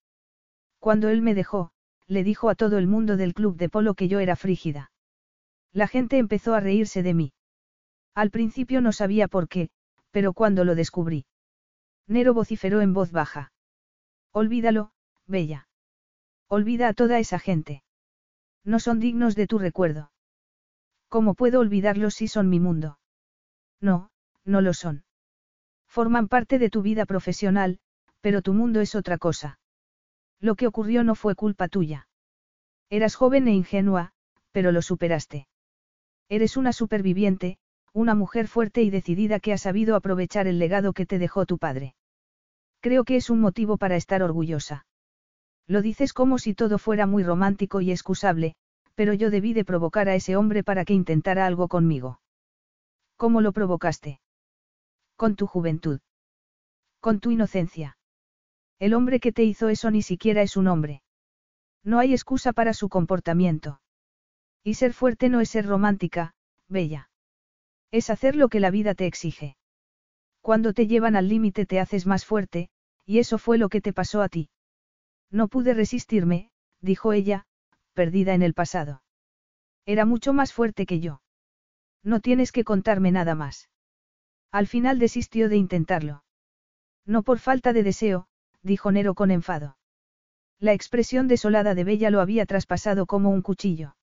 Cuando 0.77 1.09
él 1.09 1.21
me 1.21 1.33
dejó, 1.33 1.71
le 2.05 2.23
dijo 2.23 2.49
a 2.49 2.55
todo 2.55 2.77
el 2.77 2.85
mundo 2.85 3.15
del 3.15 3.33
club 3.33 3.55
de 3.55 3.69
polo 3.69 3.95
que 3.95 4.09
yo 4.09 4.19
era 4.19 4.35
frígida. 4.35 4.91
La 5.71 5.87
gente 5.87 6.17
empezó 6.17 6.53
a 6.53 6.59
reírse 6.59 7.01
de 7.01 7.13
mí. 7.13 7.33
Al 8.13 8.29
principio 8.29 8.81
no 8.81 8.91
sabía 8.91 9.29
por 9.29 9.47
qué, 9.47 9.69
pero 10.11 10.33
cuando 10.33 10.65
lo 10.65 10.75
descubrí. 10.75 11.25
Nero 12.07 12.33
vociferó 12.33 12.81
en 12.81 12.93
voz 12.93 13.13
baja. 13.13 13.53
Olvídalo, 14.33 14.91
Bella. 15.27 15.69
Olvida 16.49 16.89
a 16.89 16.93
toda 16.93 17.19
esa 17.19 17.39
gente. 17.39 17.83
No 18.65 18.79
son 18.79 18.99
dignos 18.99 19.35
de 19.35 19.47
tu 19.47 19.57
recuerdo. 19.59 20.11
¿Cómo 21.07 21.35
puedo 21.35 21.61
olvidarlos 21.61 22.15
si 22.15 22.27
son 22.27 22.49
mi 22.49 22.59
mundo? 22.59 22.99
No, 23.79 24.11
no 24.43 24.59
lo 24.59 24.73
son. 24.73 25.05
Forman 25.91 26.29
parte 26.29 26.57
de 26.57 26.69
tu 26.69 26.81
vida 26.81 27.05
profesional, 27.05 27.77
pero 28.21 28.41
tu 28.41 28.53
mundo 28.53 28.79
es 28.79 28.95
otra 28.95 29.17
cosa. 29.17 29.59
Lo 30.39 30.55
que 30.55 30.65
ocurrió 30.65 31.03
no 31.03 31.15
fue 31.15 31.35
culpa 31.35 31.67
tuya. 31.67 32.07
Eras 32.89 33.15
joven 33.15 33.49
e 33.49 33.53
ingenua, 33.53 34.13
pero 34.53 34.71
lo 34.71 34.81
superaste. 34.81 35.49
Eres 36.29 36.55
una 36.55 36.71
superviviente, 36.71 37.57
una 37.91 38.15
mujer 38.15 38.47
fuerte 38.47 38.83
y 38.83 38.89
decidida 38.89 39.41
que 39.41 39.51
ha 39.51 39.57
sabido 39.57 39.97
aprovechar 39.97 40.47
el 40.47 40.59
legado 40.59 40.93
que 40.93 41.05
te 41.05 41.19
dejó 41.19 41.45
tu 41.45 41.57
padre. 41.57 41.93
Creo 42.79 43.03
que 43.03 43.17
es 43.17 43.29
un 43.29 43.41
motivo 43.41 43.75
para 43.75 43.97
estar 43.97 44.23
orgullosa. 44.23 44.85
Lo 45.67 45.81
dices 45.81 46.13
como 46.13 46.37
si 46.37 46.53
todo 46.53 46.77
fuera 46.77 47.05
muy 47.05 47.23
romántico 47.23 47.81
y 47.81 47.91
excusable, 47.91 48.55
pero 48.95 49.13
yo 49.13 49.29
debí 49.29 49.51
de 49.51 49.65
provocar 49.65 50.07
a 50.07 50.15
ese 50.15 50.37
hombre 50.37 50.63
para 50.63 50.85
que 50.85 50.93
intentara 50.93 51.45
algo 51.45 51.67
conmigo. 51.67 52.21
¿Cómo 53.17 53.41
lo 53.41 53.51
provocaste? 53.51 54.20
Con 55.21 55.35
tu 55.35 55.45
juventud. 55.45 55.99
Con 56.99 57.19
tu 57.19 57.29
inocencia. 57.29 57.95
El 58.79 58.95
hombre 58.95 59.19
que 59.19 59.31
te 59.31 59.43
hizo 59.43 59.69
eso 59.69 59.91
ni 59.91 60.01
siquiera 60.01 60.41
es 60.41 60.57
un 60.57 60.67
hombre. 60.67 61.03
No 61.83 61.99
hay 61.99 62.13
excusa 62.13 62.53
para 62.53 62.73
su 62.73 62.89
comportamiento. 62.89 63.81
Y 64.63 64.73
ser 64.73 64.93
fuerte 64.93 65.29
no 65.29 65.39
es 65.39 65.49
ser 65.49 65.67
romántica, 65.67 66.33
bella. 66.67 67.11
Es 67.91 68.09
hacer 68.09 68.35
lo 68.35 68.49
que 68.49 68.59
la 68.59 68.71
vida 68.71 68.95
te 68.95 69.05
exige. 69.05 69.57
Cuando 70.39 70.73
te 70.73 70.87
llevan 70.87 71.15
al 71.15 71.27
límite 71.27 71.67
te 71.67 71.79
haces 71.79 72.07
más 72.07 72.25
fuerte, 72.25 72.71
y 73.05 73.19
eso 73.19 73.37
fue 73.37 73.59
lo 73.59 73.69
que 73.69 73.79
te 73.79 73.93
pasó 73.93 74.23
a 74.23 74.27
ti. 74.27 74.49
No 75.29 75.49
pude 75.49 75.75
resistirme, 75.75 76.49
dijo 76.79 77.13
ella, 77.13 77.45
perdida 77.93 78.33
en 78.33 78.41
el 78.41 78.55
pasado. 78.55 79.03
Era 79.85 80.05
mucho 80.05 80.33
más 80.33 80.51
fuerte 80.51 80.87
que 80.87 80.99
yo. 80.99 81.21
No 82.01 82.21
tienes 82.21 82.51
que 82.51 82.63
contarme 82.63 83.11
nada 83.11 83.35
más. 83.35 83.69
Al 84.51 84.67
final 84.67 84.99
desistió 84.99 85.49
de 85.49 85.57
intentarlo. 85.57 86.23
No 87.05 87.23
por 87.23 87.39
falta 87.39 87.73
de 87.73 87.83
deseo, 87.83 88.27
dijo 88.61 88.91
Nero 88.91 89.15
con 89.15 89.31
enfado. 89.31 89.77
La 90.59 90.73
expresión 90.73 91.27
desolada 91.27 91.73
de 91.73 91.83
Bella 91.83 92.11
lo 92.11 92.21
había 92.21 92.45
traspasado 92.45 93.05
como 93.05 93.29
un 93.29 93.41
cuchillo. 93.41 93.95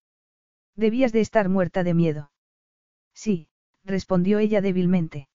Debías 0.75 1.12
de 1.12 1.20
estar 1.20 1.49
muerta 1.49 1.85
de 1.85 1.94
miedo. 1.94 2.33
Sí, 3.15 3.49
respondió 3.85 4.39
ella 4.39 4.60
débilmente. 4.60 5.28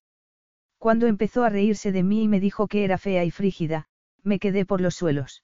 Cuando 0.77 1.07
empezó 1.07 1.43
a 1.43 1.49
reírse 1.49 1.91
de 1.91 2.03
mí 2.03 2.23
y 2.23 2.27
me 2.27 2.39
dijo 2.39 2.67
que 2.67 2.83
era 2.83 2.97
fea 2.97 3.23
y 3.23 3.31
frígida, 3.31 3.87
me 4.23 4.39
quedé 4.39 4.65
por 4.65 4.81
los 4.81 4.95
suelos. 4.95 5.43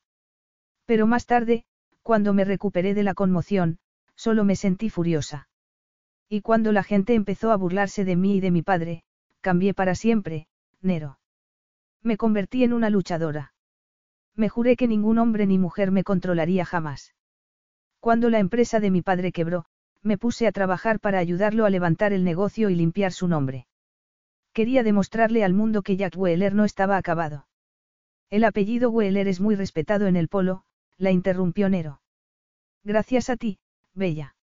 Pero 0.86 1.08
más 1.08 1.26
tarde, 1.26 1.66
cuando 2.02 2.34
me 2.34 2.44
recuperé 2.44 2.94
de 2.94 3.04
la 3.04 3.14
conmoción, 3.14 3.80
solo 4.16 4.44
me 4.44 4.56
sentí 4.56 4.90
furiosa. 4.90 5.48
Y 6.28 6.42
cuando 6.42 6.72
la 6.72 6.84
gente 6.84 7.14
empezó 7.14 7.52
a 7.52 7.56
burlarse 7.56 8.04
de 8.04 8.16
mí 8.16 8.38
y 8.38 8.40
de 8.42 8.52
mi 8.52 8.62
padre, 8.62 9.04
cambié 9.42 9.74
para 9.74 9.96
siempre, 9.96 10.48
Nero. 10.82 11.20
Me 12.02 12.18
convertí 12.18 12.64
en 12.64 12.74
una 12.74 12.90
luchadora. 12.90 13.54
Me 14.36 14.50
juré 14.50 14.76
que 14.76 14.88
ningún 14.88 15.18
hombre 15.18 15.46
ni 15.46 15.58
mujer 15.58 15.92
me 15.92 16.04
controlaría 16.04 16.66
jamás. 16.66 17.14
Cuando 18.00 18.30
la 18.30 18.40
empresa 18.40 18.80
de 18.80 18.92
mi 18.92 19.02
padre 19.02 19.32
quebró, 19.32 19.66
me 20.02 20.18
puse 20.18 20.48
a 20.48 20.52
trabajar 20.52 21.00
para 21.00 21.20
ayudarlo 21.20 21.66
a 21.66 21.70
levantar 21.70 22.14
el 22.14 22.24
negocio 22.24 22.70
y 22.70 22.76
limpiar 22.76 23.12
su 23.12 23.28
nombre. 23.28 23.68
Quería 24.54 24.84
demostrarle 24.84 25.44
al 25.44 25.54
mundo 25.54 25.82
que 25.82 25.98
Jack 25.98 26.16
Wheeler 26.18 26.56
no 26.56 26.64
estaba 26.64 26.98
acabado. 26.98 27.48
El 28.30 28.44
apellido 28.44 28.90
Wheeler 28.92 29.28
es 29.28 29.42
muy 29.42 29.56
respetado 29.56 30.08
en 30.08 30.16
el 30.16 30.30
polo, 30.30 30.64
la 30.98 31.12
interrumpió 31.12 31.70
Nero. 31.70 32.02
Gracias 32.84 33.30
a 33.30 33.36
ti, 33.36 33.60
Bella. 33.94 34.36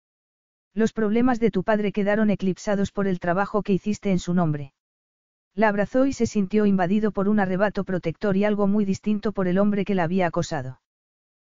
Los 0.75 0.93
problemas 0.93 1.41
de 1.41 1.51
tu 1.51 1.65
padre 1.65 1.91
quedaron 1.93 2.29
eclipsados 2.29 2.93
por 2.93 3.07
el 3.07 3.19
trabajo 3.19 3.63
que 3.63 3.73
hiciste 3.73 4.11
en 4.11 4.19
su 4.19 4.35
nombre. 4.35 4.75
La 5.57 5.69
abrazó 5.69 6.05
y 6.05 6.13
se 6.13 6.27
sintió 6.27 6.67
invadido 6.67 7.13
por 7.13 7.31
un 7.31 7.41
arrebato 7.41 7.83
protector 7.83 8.37
y 8.37 8.45
algo 8.45 8.67
muy 8.67 8.85
distinto 8.85 9.33
por 9.33 9.49
el 9.49 9.57
hombre 9.57 9.87
que 9.87 9.95
la 9.95 10.05
había 10.05 10.27
acosado. 10.27 10.83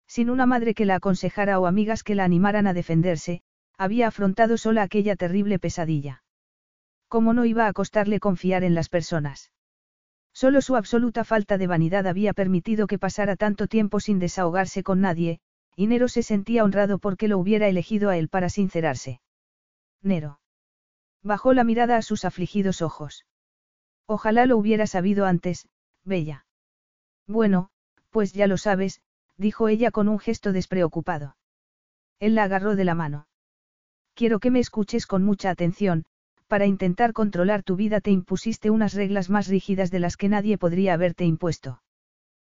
Sin 0.06 0.30
una 0.30 0.46
madre 0.46 0.72
que 0.72 0.86
la 0.86 0.94
aconsejara 0.94 1.60
o 1.60 1.66
amigas 1.66 2.02
que 2.02 2.14
la 2.14 2.24
animaran 2.24 2.66
a 2.66 2.72
defenderse, 2.72 3.42
había 3.76 4.08
afrontado 4.08 4.56
sola 4.56 4.82
aquella 4.82 5.16
terrible 5.16 5.58
pesadilla. 5.58 6.24
¿Cómo 7.08 7.34
no 7.34 7.44
iba 7.44 7.66
a 7.66 7.72
costarle 7.74 8.20
confiar 8.20 8.64
en 8.64 8.74
las 8.74 8.88
personas? 8.88 9.52
Solo 10.32 10.62
su 10.62 10.76
absoluta 10.76 11.22
falta 11.22 11.58
de 11.58 11.66
vanidad 11.66 12.06
había 12.06 12.32
permitido 12.32 12.86
que 12.86 12.98
pasara 12.98 13.36
tanto 13.36 13.66
tiempo 13.66 14.00
sin 14.00 14.18
desahogarse 14.18 14.82
con 14.82 15.02
nadie, 15.02 15.40
y 15.76 15.88
Nero 15.88 16.08
se 16.08 16.22
sentía 16.22 16.64
honrado 16.64 16.98
porque 16.98 17.28
lo 17.28 17.38
hubiera 17.38 17.68
elegido 17.68 18.08
a 18.08 18.16
él 18.16 18.28
para 18.28 18.48
sincerarse. 18.48 19.20
Nero. 20.02 20.40
Bajó 21.22 21.52
la 21.52 21.64
mirada 21.64 21.98
a 21.98 22.02
sus 22.02 22.24
afligidos 22.24 22.80
ojos. 22.80 23.26
Ojalá 24.12 24.44
lo 24.44 24.56
hubiera 24.56 24.89
sabido 24.89 25.24
antes, 25.24 25.68
Bella. 26.05 26.44
Bueno, 27.28 27.70
pues 28.10 28.32
ya 28.32 28.48
lo 28.48 28.56
sabes, 28.56 29.02
dijo 29.36 29.68
ella 29.68 29.92
con 29.92 30.08
un 30.08 30.18
gesto 30.18 30.52
despreocupado. 30.52 31.36
Él 32.18 32.34
la 32.34 32.42
agarró 32.42 32.74
de 32.74 32.84
la 32.84 32.97
mano. 32.97 33.28
Quiero 34.14 34.40
que 34.40 34.50
me 34.50 34.58
escuches 34.58 35.06
con 35.06 35.22
mucha 35.22 35.48
atención, 35.50 36.06
para 36.48 36.66
intentar 36.66 37.12
controlar 37.12 37.62
tu 37.62 37.76
vida 37.76 38.00
te 38.00 38.10
impusiste 38.10 38.68
unas 38.68 38.94
reglas 38.94 39.30
más 39.30 39.47
rígidas 39.47 39.92
de 39.92 40.00
las 40.00 40.16
que 40.16 40.28
nadie 40.28 40.58
podría 40.58 40.94
haberte 40.94 41.24
impuesto. 41.24 41.80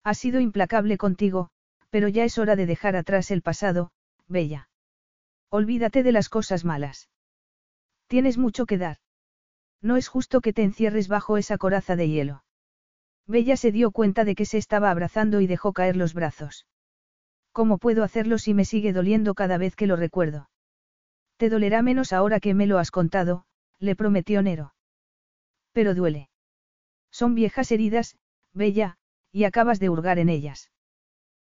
Has 0.05 0.19
sido 0.19 0.39
implacable 0.39 0.99
contigo, 0.99 1.51
pero 1.91 2.07
ya 2.07 2.23
es 2.23 2.39
hora 2.39 2.55
de 2.55 2.67
dejar 2.67 2.95
atrás 2.95 3.33
el 3.33 3.43
pasado, 3.43 3.91
Bella. 4.29 4.69
Olvídate 5.49 6.05
de 6.05 6.13
las 6.13 6.29
cosas 6.29 6.65
malas. 6.65 7.11
Tienes 8.07 8.39
mucho 8.39 8.67
que 8.67 8.79
dar. 8.79 8.99
No 9.83 9.97
es 9.97 10.09
justo 10.09 10.41
que 10.41 10.53
te 10.53 10.63
encierres 10.63 11.09
bajo 11.09 11.37
esa 11.37 11.59
coraza 11.59 11.97
de 11.97 12.09
hielo. 12.09 12.45
Bella 13.27 13.57
se 13.57 13.73
dio 13.73 13.91
cuenta 13.93 14.25
de 14.25 14.35
que 14.35 14.45
se 14.45 14.59
estaba 14.59 14.91
abrazando 14.91 15.41
y 15.41 15.47
dejó 15.47 15.73
caer 15.73 15.97
los 15.97 16.15
brazos. 16.15 16.67
¿Cómo 17.53 17.79
puedo 17.79 18.05
hacerlo 18.05 18.39
si 18.39 18.55
me 18.55 18.65
sigue 18.65 18.93
doliendo 18.93 19.35
cada 19.35 19.59
vez 19.59 19.77
que 19.77 19.87
lo 19.87 19.97
recuerdo? 19.97 20.51
Te 21.37 21.49
dolerá 21.49 21.83
menos 21.83 22.13
ahora 22.13 22.41
que 22.41 22.55
me 22.55 22.67
lo 22.67 22.79
has 22.79 22.91
contado, 22.91 23.45
le 23.79 23.97
prometió 23.97 24.43
Nero. 24.43 24.75
Pero 25.73 25.95
duele. 25.95 26.29
Son 27.11 27.35
viejas 27.35 27.73
heridas, 27.73 28.17
Bella, 28.53 28.99
y 29.33 29.45
acabas 29.45 29.81
de 29.81 29.89
hurgar 29.89 30.19
en 30.19 30.29
ellas. 30.29 30.71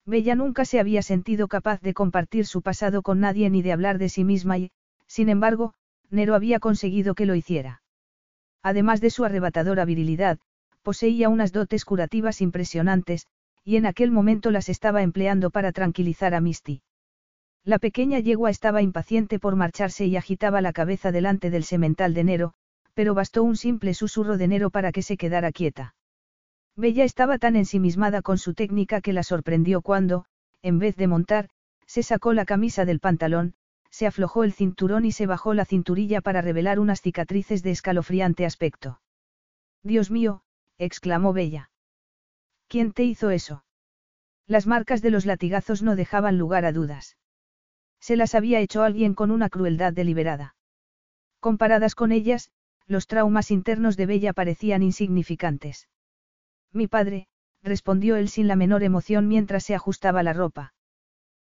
Bella 0.06 0.34
nunca 0.34 0.64
se 0.64 0.80
había 0.80 1.02
sentido 1.02 1.46
capaz 1.46 1.80
de 1.80 1.94
compartir 1.94 2.46
su 2.46 2.62
pasado 2.62 3.02
con 3.02 3.20
nadie 3.20 3.50
ni 3.50 3.62
de 3.62 3.72
hablar 3.72 3.98
de 3.98 4.08
sí 4.08 4.24
misma 4.24 4.58
y, 4.58 4.72
sin 5.06 5.28
embargo, 5.28 5.74
Nero 6.10 6.34
había 6.34 6.58
conseguido 6.58 7.14
que 7.14 7.26
lo 7.26 7.34
hiciera. 7.34 7.81
Además 8.62 9.00
de 9.00 9.10
su 9.10 9.24
arrebatadora 9.24 9.84
virilidad, 9.84 10.38
poseía 10.82 11.28
unas 11.28 11.52
dotes 11.52 11.84
curativas 11.84 12.40
impresionantes, 12.40 13.26
y 13.64 13.76
en 13.76 13.86
aquel 13.86 14.10
momento 14.10 14.50
las 14.50 14.68
estaba 14.68 15.02
empleando 15.02 15.50
para 15.50 15.72
tranquilizar 15.72 16.34
a 16.34 16.40
Misty. 16.40 16.82
La 17.64 17.78
pequeña 17.78 18.18
yegua 18.18 18.50
estaba 18.50 18.82
impaciente 18.82 19.38
por 19.38 19.54
marcharse 19.54 20.06
y 20.06 20.16
agitaba 20.16 20.60
la 20.60 20.72
cabeza 20.72 21.12
delante 21.12 21.50
del 21.50 21.62
semental 21.62 22.12
de 22.12 22.24
Nero, 22.24 22.54
pero 22.94 23.14
bastó 23.14 23.44
un 23.44 23.56
simple 23.56 23.94
susurro 23.94 24.36
de 24.36 24.48
Nero 24.48 24.70
para 24.70 24.90
que 24.90 25.02
se 25.02 25.16
quedara 25.16 25.52
quieta. 25.52 25.94
Bella 26.74 27.04
estaba 27.04 27.38
tan 27.38 27.54
ensimismada 27.54 28.22
con 28.22 28.38
su 28.38 28.54
técnica 28.54 29.00
que 29.00 29.12
la 29.12 29.22
sorprendió 29.22 29.82
cuando, 29.82 30.24
en 30.62 30.78
vez 30.78 30.96
de 30.96 31.06
montar, 31.06 31.48
se 31.86 32.02
sacó 32.02 32.32
la 32.32 32.44
camisa 32.44 32.84
del 32.84 32.98
pantalón, 32.98 33.54
se 33.92 34.06
aflojó 34.06 34.42
el 34.42 34.54
cinturón 34.54 35.04
y 35.04 35.12
se 35.12 35.26
bajó 35.26 35.52
la 35.52 35.66
cinturilla 35.66 36.22
para 36.22 36.40
revelar 36.40 36.80
unas 36.80 37.02
cicatrices 37.02 37.62
de 37.62 37.72
escalofriante 37.72 38.46
aspecto. 38.46 39.00
Dios 39.82 40.10
mío, 40.10 40.42
exclamó 40.78 41.34
Bella. 41.34 41.70
¿Quién 42.68 42.92
te 42.92 43.04
hizo 43.04 43.28
eso? 43.28 43.64
Las 44.46 44.66
marcas 44.66 45.02
de 45.02 45.10
los 45.10 45.26
latigazos 45.26 45.82
no 45.82 45.94
dejaban 45.94 46.38
lugar 46.38 46.64
a 46.64 46.72
dudas. 46.72 47.18
Se 48.00 48.16
las 48.16 48.34
había 48.34 48.60
hecho 48.60 48.82
alguien 48.82 49.14
con 49.14 49.30
una 49.30 49.50
crueldad 49.50 49.92
deliberada. 49.92 50.56
Comparadas 51.38 51.94
con 51.94 52.12
ellas, 52.12 52.50
los 52.86 53.06
traumas 53.06 53.50
internos 53.50 53.98
de 53.98 54.06
Bella 54.06 54.32
parecían 54.32 54.82
insignificantes. 54.82 55.88
Mi 56.72 56.86
padre, 56.86 57.28
respondió 57.62 58.16
él 58.16 58.30
sin 58.30 58.48
la 58.48 58.56
menor 58.56 58.82
emoción 58.82 59.28
mientras 59.28 59.64
se 59.64 59.74
ajustaba 59.74 60.22
la 60.22 60.32
ropa. 60.32 60.72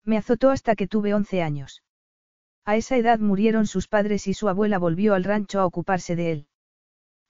Me 0.04 0.18
azotó 0.18 0.50
hasta 0.50 0.76
que 0.76 0.88
tuve 0.88 1.14
once 1.14 1.44
años. 1.44 1.84
A 2.66 2.76
esa 2.76 2.96
edad 2.98 3.20
murieron 3.20 3.66
sus 3.66 3.88
padres 3.88 4.28
y 4.28 4.34
su 4.34 4.48
abuela 4.48 4.78
volvió 4.78 5.14
al 5.14 5.24
rancho 5.24 5.60
a 5.60 5.66
ocuparse 5.66 6.16
de 6.16 6.32
él. 6.32 6.48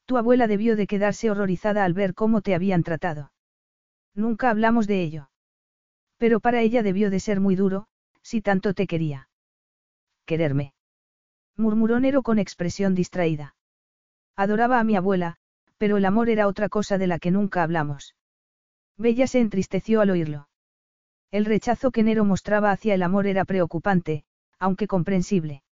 Tu 0.06 0.18
abuela 0.18 0.48
debió 0.48 0.76
de 0.76 0.88
quedarse 0.88 1.32
horrorizada 1.32 1.86
al 1.86 1.94
ver 1.94 2.14
cómo 2.14 2.42
te 2.42 2.54
habían 2.54 2.84
tratado. 2.84 3.32
Nunca 4.14 4.50
hablamos 4.50 4.88
de 4.88 5.02
ello. 5.02 5.30
Pero 6.18 6.40
para 6.40 6.62
ella 6.62 6.84
debió 6.84 7.10
de 7.10 7.20
ser 7.20 7.40
muy 7.40 7.56
duro, 7.56 7.88
si 8.22 8.42
tanto 8.42 8.74
te 8.74 8.88
quería. 8.88 9.30
Quererme. 10.26 10.74
Murmuró 11.56 12.00
Nero 12.00 12.24
con 12.24 12.40
expresión 12.40 12.94
distraída. 12.94 13.56
Adoraba 14.36 14.80
a 14.80 14.84
mi 14.84 14.96
abuela, 14.96 15.38
pero 15.78 15.98
el 15.98 16.06
amor 16.06 16.30
era 16.30 16.48
otra 16.48 16.70
cosa 16.70 16.98
de 16.98 17.08
la 17.08 17.20
que 17.20 17.32
nunca 17.32 17.64
hablamos. 17.64 18.16
Bella 18.98 19.28
se 19.28 19.40
entristeció 19.40 20.02
al 20.02 20.10
oírlo. 20.10 20.48
El 21.32 21.46
rechazo 21.46 21.92
que 21.92 22.04
Nero 22.04 22.26
mostraba 22.26 22.72
hacia 22.72 22.94
el 22.94 23.04
amor 23.04 23.26
era 23.26 23.46
preocupante, 23.46 24.26
aunque 24.62 24.88
comprensible. 24.88 25.64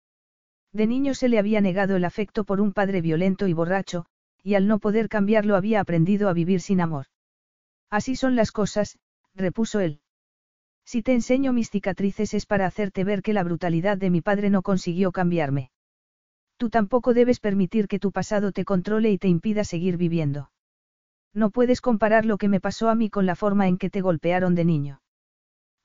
De 0.73 0.87
niño 0.87 1.13
se 1.13 1.29
le 1.29 1.37
había 1.37 1.61
negado 1.61 1.95
el 1.95 2.03
afecto 2.03 2.43
por 2.43 2.59
un 2.59 2.73
padre 2.73 3.01
violento 3.01 3.47
y 3.47 3.53
borracho, 3.53 4.07
y 4.43 4.55
al 4.55 4.67
no 4.67 4.79
poder 4.79 5.09
cambiarlo 5.09 5.55
había 5.55 5.79
aprendido 5.79 6.27
a 6.27 6.33
vivir 6.33 6.59
sin 6.59 6.81
amor. 6.81 7.05
Así 7.91 8.15
son 8.15 8.35
las 8.35 8.51
cosas, 8.51 8.97
repuso 9.35 9.79
él. 9.79 10.01
Si 10.85 11.03
te 11.03 11.13
enseño 11.13 11.53
mis 11.53 11.69
cicatrices 11.69 12.33
es 12.33 12.47
para 12.47 12.65
hacerte 12.65 13.03
ver 13.03 13.21
que 13.21 13.33
la 13.33 13.43
brutalidad 13.43 13.95
de 13.95 14.09
mi 14.09 14.21
padre 14.21 14.49
no 14.49 14.63
consiguió 14.63 15.11
cambiarme. 15.11 15.69
Tú 16.57 16.71
tampoco 16.71 17.13
debes 17.13 17.39
permitir 17.39 17.87
que 17.87 17.99
tu 17.99 18.11
pasado 18.11 18.51
te 18.51 18.65
controle 18.65 19.11
y 19.11 19.19
te 19.19 19.27
impida 19.27 19.63
seguir 19.63 19.97
viviendo. 19.97 20.51
No 21.31 21.51
puedes 21.51 21.79
comparar 21.79 22.25
lo 22.25 22.39
que 22.39 22.49
me 22.49 22.59
pasó 22.59 22.89
a 22.89 22.95
mí 22.95 23.11
con 23.11 23.27
la 23.27 23.35
forma 23.35 23.67
en 23.67 23.77
que 23.77 23.91
te 23.91 24.01
golpearon 24.01 24.55
de 24.55 24.65
niño. 24.65 25.01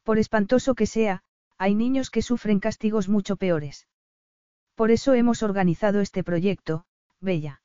Por 0.04 0.18
espantoso 0.18 0.74
que 0.74 0.86
sea, 0.86 1.22
hay 1.64 1.74
niños 1.74 2.10
que 2.10 2.20
sufren 2.20 2.60
castigos 2.60 3.08
mucho 3.08 3.36
peores. 3.36 3.88
Por 4.74 4.90
eso 4.90 5.14
hemos 5.14 5.42
organizado 5.42 6.02
este 6.02 6.22
proyecto, 6.22 6.84
Bella. 7.22 7.62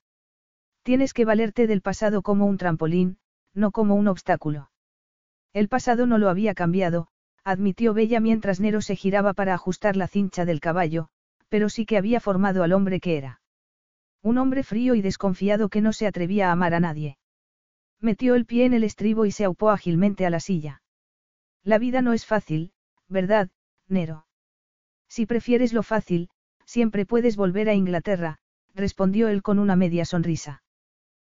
Tienes 0.84 1.14
que 1.14 1.26
valerte 1.26 1.68
del 1.68 1.82
pasado 1.82 2.22
como 2.22 2.46
un 2.46 2.58
trampolín, 2.58 3.18
no 3.54 3.72
como 3.72 3.96
un 3.96 4.08
obstáculo. 4.08 4.72
El 5.52 5.68
pasado 5.68 6.06
no 6.06 6.18
lo 6.18 6.30
había 6.30 6.54
cambiado, 6.54 7.10
admitió 7.44 7.94
Bella 7.94 8.22
mientras 8.22 8.62
Nero 8.62 8.80
se 8.80 8.96
giraba 8.96 9.34
para 9.34 9.54
ajustar 9.54 9.98
la 9.98 10.08
cincha 10.08 10.46
del 10.46 10.62
caballo, 10.62 11.10
pero 11.50 11.68
sí 11.68 11.86
que 11.86 11.98
había 11.98 12.22
formado 12.22 12.64
al 12.64 12.72
hombre 12.72 13.02
que 13.02 13.18
era. 13.18 13.42
Un 14.22 14.38
hombre 14.38 14.64
frío 14.64 14.96
y 14.96 15.02
desconfiado 15.02 15.68
que 15.68 15.82
no 15.82 15.92
se 15.92 16.08
atrevía 16.08 16.48
a 16.48 16.52
amar 16.54 16.74
a 16.74 16.80
nadie. 16.80 17.18
Metió 18.00 18.36
el 18.36 18.46
pie 18.46 18.64
en 18.64 18.74
el 18.74 18.86
estribo 18.86 19.26
y 19.26 19.32
se 19.32 19.44
aupó 19.44 19.72
ágilmente 19.72 20.26
a 20.26 20.30
la 20.30 20.40
silla. 20.40 20.84
La 21.66 21.80
vida 21.80 22.02
no 22.02 22.14
es 22.14 22.26
fácil, 22.26 22.72
¿verdad, 23.10 23.50
Nero? 23.90 24.26
Si 25.08 25.26
prefieres 25.26 25.74
lo 25.74 25.84
fácil, 25.84 26.30
siempre 26.66 27.06
puedes 27.06 27.36
volver 27.36 27.68
a 27.68 27.74
Inglaterra, 27.74 28.38
respondió 28.76 29.28
él 29.28 29.42
con 29.42 29.60
una 29.60 29.76
media 29.76 30.06
sonrisa. 30.06 30.64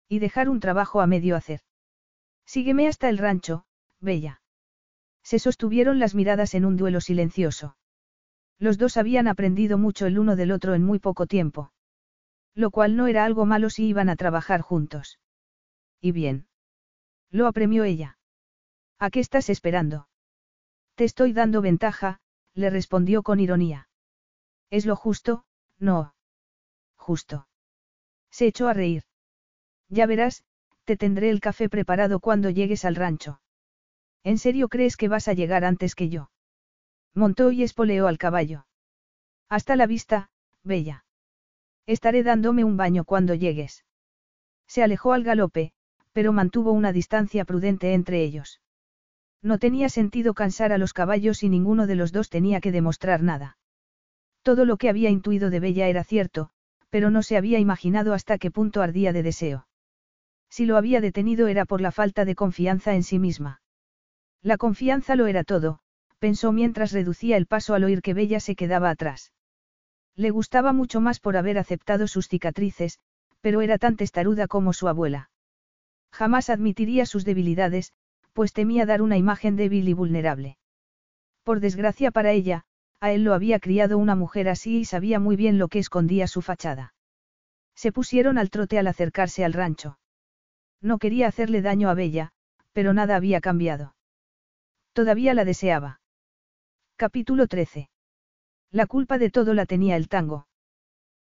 Y 0.08 0.20
dejar 0.20 0.48
un 0.48 0.60
trabajo 0.60 1.00
a 1.00 1.06
medio 1.06 1.36
hacer. 1.36 1.60
Sígueme 2.46 2.86
hasta 2.86 3.08
el 3.08 3.18
rancho, 3.18 3.64
Bella. 4.00 4.40
Se 5.22 5.38
sostuvieron 5.38 5.98
las 5.98 6.14
miradas 6.14 6.54
en 6.54 6.64
un 6.64 6.76
duelo 6.76 7.00
silencioso. 7.00 7.76
Los 8.58 8.78
dos 8.78 8.96
habían 8.96 9.26
aprendido 9.26 9.78
mucho 9.78 10.06
el 10.06 10.18
uno 10.18 10.36
del 10.36 10.52
otro 10.52 10.74
en 10.74 10.84
muy 10.84 10.98
poco 10.98 11.26
tiempo. 11.26 11.72
Lo 12.54 12.70
cual 12.70 12.94
no 12.94 13.08
era 13.08 13.24
algo 13.24 13.46
malo 13.46 13.70
si 13.70 13.86
iban 13.86 14.08
a 14.08 14.16
trabajar 14.16 14.60
juntos. 14.60 15.18
¿Y 16.00 16.12
bien? 16.12 16.46
Lo 17.30 17.48
apremió 17.48 17.84
ella. 17.84 18.18
¿A 18.98 19.10
qué 19.10 19.18
estás 19.18 19.50
esperando? 19.50 20.08
Te 20.94 21.04
estoy 21.04 21.32
dando 21.32 21.60
ventaja, 21.62 22.20
le 22.54 22.70
respondió 22.70 23.22
con 23.22 23.40
ironía. 23.40 23.88
Es 24.70 24.86
lo 24.86 24.96
justo, 24.96 25.44
no. 25.78 26.14
Justo. 26.96 27.48
Se 28.30 28.46
echó 28.46 28.68
a 28.68 28.72
reír. 28.72 29.04
Ya 29.88 30.06
verás, 30.06 30.44
te 30.84 30.96
tendré 30.96 31.30
el 31.30 31.40
café 31.40 31.68
preparado 31.68 32.20
cuando 32.20 32.50
llegues 32.50 32.84
al 32.84 32.96
rancho. 32.96 33.40
¿En 34.22 34.38
serio 34.38 34.68
crees 34.68 34.96
que 34.96 35.08
vas 35.08 35.28
a 35.28 35.34
llegar 35.34 35.64
antes 35.64 35.94
que 35.94 36.08
yo? 36.08 36.30
Montó 37.14 37.52
y 37.52 37.62
espoleó 37.62 38.06
al 38.08 38.18
caballo. 38.18 38.66
Hasta 39.48 39.76
la 39.76 39.86
vista, 39.86 40.30
Bella. 40.62 41.04
Estaré 41.86 42.22
dándome 42.22 42.64
un 42.64 42.76
baño 42.76 43.04
cuando 43.04 43.34
llegues. 43.34 43.84
Se 44.66 44.82
alejó 44.82 45.12
al 45.12 45.22
galope, 45.22 45.72
pero 46.12 46.32
mantuvo 46.32 46.72
una 46.72 46.92
distancia 46.92 47.44
prudente 47.44 47.92
entre 47.92 48.22
ellos. 48.22 48.60
No 49.44 49.58
tenía 49.58 49.90
sentido 49.90 50.32
cansar 50.32 50.72
a 50.72 50.78
los 50.78 50.94
caballos 50.94 51.42
y 51.42 51.50
ninguno 51.50 51.86
de 51.86 51.96
los 51.96 52.12
dos 52.12 52.30
tenía 52.30 52.62
que 52.62 52.72
demostrar 52.72 53.22
nada. 53.22 53.58
Todo 54.42 54.64
lo 54.64 54.78
que 54.78 54.88
había 54.88 55.10
intuido 55.10 55.50
de 55.50 55.60
Bella 55.60 55.86
era 55.86 56.02
cierto, 56.02 56.48
pero 56.88 57.10
no 57.10 57.22
se 57.22 57.36
había 57.36 57.58
imaginado 57.58 58.14
hasta 58.14 58.38
qué 58.38 58.50
punto 58.50 58.80
ardía 58.80 59.12
de 59.12 59.22
deseo. 59.22 59.68
Si 60.48 60.64
lo 60.64 60.78
había 60.78 61.02
detenido 61.02 61.46
era 61.46 61.66
por 61.66 61.82
la 61.82 61.92
falta 61.92 62.24
de 62.24 62.34
confianza 62.34 62.94
en 62.94 63.02
sí 63.02 63.18
misma. 63.18 63.60
La 64.40 64.56
confianza 64.56 65.14
lo 65.14 65.26
era 65.26 65.44
todo, 65.44 65.80
pensó 66.18 66.50
mientras 66.50 66.92
reducía 66.92 67.36
el 67.36 67.44
paso 67.46 67.74
al 67.74 67.84
oír 67.84 68.00
que 68.00 68.14
Bella 68.14 68.40
se 68.40 68.56
quedaba 68.56 68.88
atrás. 68.88 69.34
Le 70.16 70.30
gustaba 70.30 70.72
mucho 70.72 71.02
más 71.02 71.20
por 71.20 71.36
haber 71.36 71.58
aceptado 71.58 72.06
sus 72.08 72.28
cicatrices, 72.28 72.98
pero 73.42 73.60
era 73.60 73.76
tan 73.76 73.96
testaruda 73.96 74.46
como 74.46 74.72
su 74.72 74.88
abuela. 74.88 75.28
Jamás 76.12 76.48
admitiría 76.48 77.04
sus 77.04 77.26
debilidades, 77.26 77.92
pues 78.34 78.52
temía 78.52 78.84
dar 78.84 79.00
una 79.00 79.16
imagen 79.16 79.56
débil 79.56 79.88
y 79.88 79.94
vulnerable. 79.94 80.58
Por 81.44 81.60
desgracia 81.60 82.10
para 82.10 82.32
ella, 82.32 82.64
a 83.00 83.12
él 83.12 83.24
lo 83.24 83.32
había 83.32 83.60
criado 83.60 83.96
una 83.96 84.16
mujer 84.16 84.48
así 84.48 84.80
y 84.80 84.84
sabía 84.84 85.18
muy 85.20 85.36
bien 85.36 85.58
lo 85.58 85.68
que 85.68 85.78
escondía 85.78 86.26
su 86.26 86.42
fachada. 86.42 86.94
Se 87.74 87.92
pusieron 87.92 88.36
al 88.36 88.50
trote 88.50 88.78
al 88.78 88.86
acercarse 88.86 89.44
al 89.44 89.52
rancho. 89.52 89.98
No 90.80 90.98
quería 90.98 91.28
hacerle 91.28 91.62
daño 91.62 91.88
a 91.88 91.94
Bella, 91.94 92.32
pero 92.72 92.92
nada 92.92 93.16
había 93.16 93.40
cambiado. 93.40 93.94
Todavía 94.92 95.32
la 95.34 95.44
deseaba. 95.44 96.00
Capítulo 96.96 97.46
13. 97.46 97.88
La 98.70 98.86
culpa 98.86 99.18
de 99.18 99.30
todo 99.30 99.54
la 99.54 99.66
tenía 99.66 99.96
el 99.96 100.08
tango. 100.08 100.46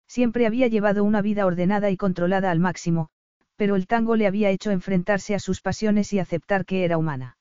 Siempre 0.07 0.47
había 0.47 0.69
llevado 0.69 1.05
una 1.05 1.23
vida 1.23 1.47
ordenada 1.47 1.91
y 1.91 1.97
controlada 1.97 2.51
al 2.51 2.59
máximo, 2.59 3.09
pero 3.63 3.77
el 3.77 3.87
tango 3.87 4.17
le 4.17 4.27
había 4.27 4.51
hecho 4.51 4.73
enfrentarse 4.73 5.37
a 5.37 5.39
sus 5.39 5.61
pasiones 5.61 6.13
y 6.13 6.19
aceptar 6.19 6.65
que 6.65 6.85
era 6.85 6.99
humana. 6.99 7.37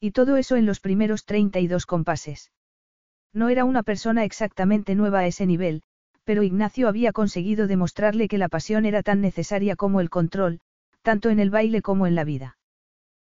Y 0.00 0.12
todo 0.12 0.38
eso 0.38 0.56
en 0.56 0.64
los 0.64 0.80
primeros 0.80 1.26
32 1.26 1.84
compases. 1.84 2.50
No 3.34 3.50
era 3.50 3.66
una 3.66 3.82
persona 3.82 4.24
exactamente 4.24 4.94
nueva 4.94 5.18
a 5.18 5.26
ese 5.26 5.44
nivel, 5.44 5.82
pero 6.24 6.44
Ignacio 6.44 6.88
había 6.88 7.12
conseguido 7.12 7.66
demostrarle 7.66 8.26
que 8.26 8.38
la 8.38 8.48
pasión 8.48 8.86
era 8.86 9.02
tan 9.02 9.20
necesaria 9.20 9.76
como 9.76 10.00
el 10.00 10.08
control, 10.08 10.60
tanto 11.02 11.28
en 11.28 11.38
el 11.38 11.50
baile 11.50 11.82
como 11.82 12.06
en 12.06 12.14
la 12.14 12.24
vida. 12.24 12.56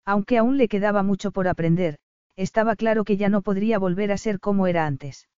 Aunque 0.04 0.38
aún 0.38 0.58
le 0.58 0.68
quedaba 0.68 1.04
mucho 1.04 1.32
por 1.32 1.48
aprender, 1.48 1.98
estaba 2.36 2.76
claro 2.76 3.06
que 3.06 3.16
ya 3.16 3.30
no 3.30 3.42
podría 3.42 3.80
volver 3.80 4.12
a 4.12 4.18
ser 4.18 4.42
como 4.42 4.68
era 4.68 4.86
antes. 4.86 5.30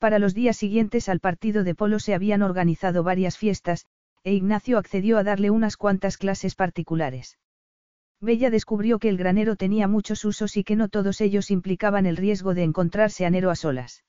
Para 0.00 0.18
los 0.18 0.34
días 0.34 0.56
siguientes 0.56 1.08
al 1.08 1.20
partido 1.20 1.62
de 1.62 1.76
polo 1.76 2.00
se 2.00 2.14
habían 2.14 2.42
organizado 2.42 3.04
varias 3.04 3.38
fiestas, 3.38 3.86
e 4.24 4.32
Ignacio 4.32 4.78
accedió 4.78 5.18
a 5.18 5.22
darle 5.22 5.50
unas 5.50 5.76
cuantas 5.76 6.16
clases 6.16 6.54
particulares. 6.54 7.38
Bella 8.20 8.50
descubrió 8.50 8.98
que 8.98 9.10
el 9.10 9.18
granero 9.18 9.54
tenía 9.54 9.86
muchos 9.86 10.24
usos 10.24 10.56
y 10.56 10.64
que 10.64 10.76
no 10.76 10.88
todos 10.88 11.20
ellos 11.20 11.50
implicaban 11.50 12.06
el 12.06 12.16
riesgo 12.16 12.54
de 12.54 12.62
encontrarse 12.62 13.26
a 13.26 13.30
Nero 13.30 13.50
a 13.50 13.54
solas. 13.54 14.02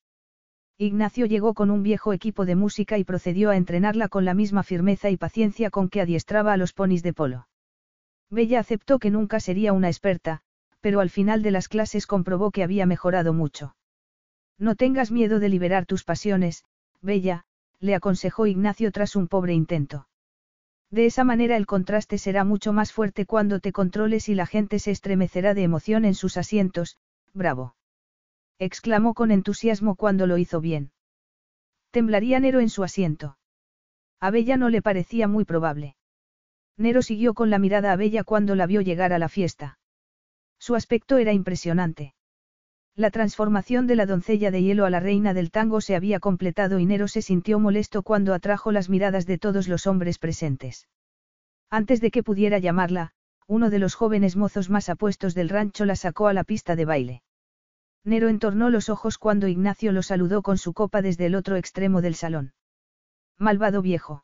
Ignacio 0.78 1.26
llegó 1.26 1.54
con 1.54 1.70
un 1.70 1.84
viejo 1.84 2.14
equipo 2.14 2.46
de 2.46 2.56
música 2.56 2.98
y 2.98 3.04
procedió 3.04 3.50
a 3.50 3.58
entrenarla 3.58 4.08
con 4.08 4.26
la 4.26 4.34
misma 4.34 4.64
firmeza 4.64 5.10
y 5.10 5.18
paciencia 5.18 5.70
con 5.70 5.90
que 5.90 6.02
adiestraba 6.02 6.54
a 6.54 6.58
los 6.58 6.74
ponis 6.74 7.04
de 7.04 7.14
polo. 7.14 7.48
Bella 8.30 8.60
aceptó 8.60 9.00
que 9.00 9.12
nunca 9.12 9.40
sería 9.40 9.74
una 9.74 9.88
experta, 9.88 10.42
pero 10.82 11.00
al 11.00 11.10
final 11.10 11.42
de 11.42 11.52
las 11.52 11.68
clases 11.68 12.08
comprobó 12.08 12.52
que 12.52 12.64
había 12.64 12.86
mejorado 12.86 13.34
mucho. 13.34 13.76
No 14.58 14.76
tengas 14.76 15.12
miedo 15.12 15.40
de 15.40 15.50
liberar 15.50 15.86
tus 15.86 16.04
pasiones, 16.04 16.64
Bella, 17.02 17.46
le 17.80 17.96
aconsejó 17.96 18.48
Ignacio 18.48 18.92
tras 18.92 19.16
un 19.16 19.28
pobre 19.28 19.54
intento. 19.54 20.08
De 20.90 21.06
esa 21.06 21.24
manera 21.24 21.58
el 21.58 21.66
contraste 21.66 22.18
será 22.18 22.44
mucho 22.44 22.72
más 22.74 22.94
fuerte 22.94 23.26
cuando 23.26 23.60
te 23.60 23.72
controles 23.72 24.30
y 24.30 24.36
la 24.36 24.46
gente 24.46 24.80
se 24.80 24.92
estremecerá 24.92 25.54
de 25.54 25.64
emoción 25.64 26.06
en 26.06 26.16
sus 26.16 26.38
asientos, 26.38 26.98
bravo. 27.34 27.76
exclamó 28.60 29.14
con 29.14 29.32
entusiasmo 29.32 29.96
cuando 29.96 30.28
lo 30.28 30.38
hizo 30.38 30.62
bien. 30.62 30.92
Temblaría 31.92 32.40
Nero 32.40 32.62
en 32.62 32.70
su 32.70 32.84
asiento. 32.84 33.38
A 34.20 34.32
Bella 34.32 34.58
no 34.58 34.70
le 34.70 34.82
parecía 34.82 35.28
muy 35.28 35.44
probable. 35.44 35.96
Nero 36.78 37.02
siguió 37.02 37.34
con 37.34 37.50
la 37.50 37.60
mirada 37.60 37.92
a 37.92 37.96
Bella 37.96 38.24
cuando 38.24 38.56
la 38.56 38.66
vio 38.66 38.82
llegar 38.82 39.14
a 39.14 39.20
la 39.20 39.30
fiesta. 39.30 39.78
Su 40.60 40.76
aspecto 40.76 41.18
era 41.18 41.32
impresionante. 41.32 42.15
La 42.98 43.12
transformación 43.12 43.88
de 43.88 43.98
la 43.98 44.06
doncella 44.06 44.52
de 44.52 44.64
hielo 44.64 44.86
a 44.86 44.90
la 44.90 45.02
reina 45.02 45.34
del 45.34 45.52
tango 45.52 45.82
se 45.82 45.98
había 45.98 46.22
completado 46.22 46.80
y 46.80 46.86
Nero 46.86 47.10
se 47.10 47.22
sintió 47.22 47.60
molesto 47.60 48.04
cuando 48.04 48.34
atrajo 48.34 48.72
las 48.72 48.90
miradas 48.90 49.26
de 49.26 49.38
todos 49.38 49.68
los 49.68 49.86
hombres 49.86 50.18
presentes. 50.18 50.88
Antes 51.70 52.00
de 52.00 52.10
que 52.10 52.24
pudiera 52.24 52.58
llamarla, 52.58 53.12
uno 53.48 53.70
de 53.70 53.80
los 53.80 53.96
jóvenes 53.96 54.38
mozos 54.38 54.70
más 54.70 54.88
apuestos 54.88 55.36
del 55.36 55.50
rancho 55.50 55.84
la 55.84 55.98
sacó 55.98 56.28
a 56.28 56.34
la 56.34 56.46
pista 56.46 56.78
de 56.78 56.86
baile. 56.86 57.24
Nero 58.06 58.30
entornó 58.30 58.70
los 58.70 58.88
ojos 58.88 59.18
cuando 59.18 59.50
Ignacio 59.50 59.92
lo 59.92 60.02
saludó 60.02 60.42
con 60.42 60.58
su 60.58 60.74
copa 60.74 61.02
desde 61.02 61.26
el 61.26 61.36
otro 61.36 61.58
extremo 61.58 62.02
del 62.02 62.16
salón. 62.16 62.54
Malvado 63.38 63.82
viejo. 63.82 64.24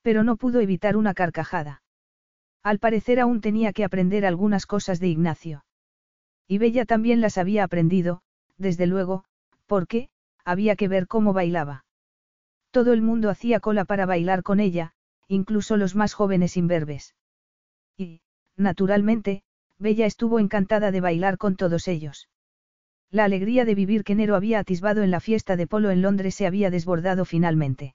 Pero 0.00 0.22
no 0.22 0.36
pudo 0.36 0.60
evitar 0.60 0.96
una 0.96 1.12
carcajada. 1.12 1.82
Al 2.62 2.78
parecer 2.78 3.18
aún 3.18 3.40
tenía 3.40 3.72
que 3.72 3.84
aprender 3.84 4.24
algunas 4.24 4.66
cosas 4.66 5.00
de 5.00 5.08
Ignacio. 5.08 5.63
Y 6.46 6.58
Bella 6.58 6.84
también 6.84 7.20
las 7.20 7.38
había 7.38 7.64
aprendido, 7.64 8.22
desde 8.58 8.86
luego, 8.86 9.24
porque, 9.66 10.08
había 10.44 10.76
que 10.76 10.88
ver 10.88 11.06
cómo 11.06 11.32
bailaba. 11.32 11.84
Todo 12.70 12.92
el 12.92 13.02
mundo 13.02 13.30
hacía 13.30 13.60
cola 13.60 13.84
para 13.84 14.06
bailar 14.06 14.42
con 14.42 14.60
ella, 14.60 14.92
incluso 15.28 15.76
los 15.76 15.94
más 15.94 16.12
jóvenes 16.12 16.56
imberbes. 16.56 17.14
Y, 17.96 18.20
naturalmente, 18.56 19.42
Bella 19.78 20.06
estuvo 20.06 20.38
encantada 20.38 20.90
de 20.90 21.00
bailar 21.00 21.38
con 21.38 21.56
todos 21.56 21.88
ellos. 21.88 22.28
La 23.10 23.24
alegría 23.24 23.64
de 23.64 23.74
vivir 23.74 24.04
que 24.04 24.14
Nero 24.14 24.34
había 24.34 24.58
atisbado 24.58 25.02
en 25.02 25.10
la 25.10 25.20
fiesta 25.20 25.56
de 25.56 25.66
polo 25.66 25.90
en 25.90 26.02
Londres 26.02 26.34
se 26.34 26.46
había 26.46 26.70
desbordado 26.70 27.24
finalmente. 27.24 27.94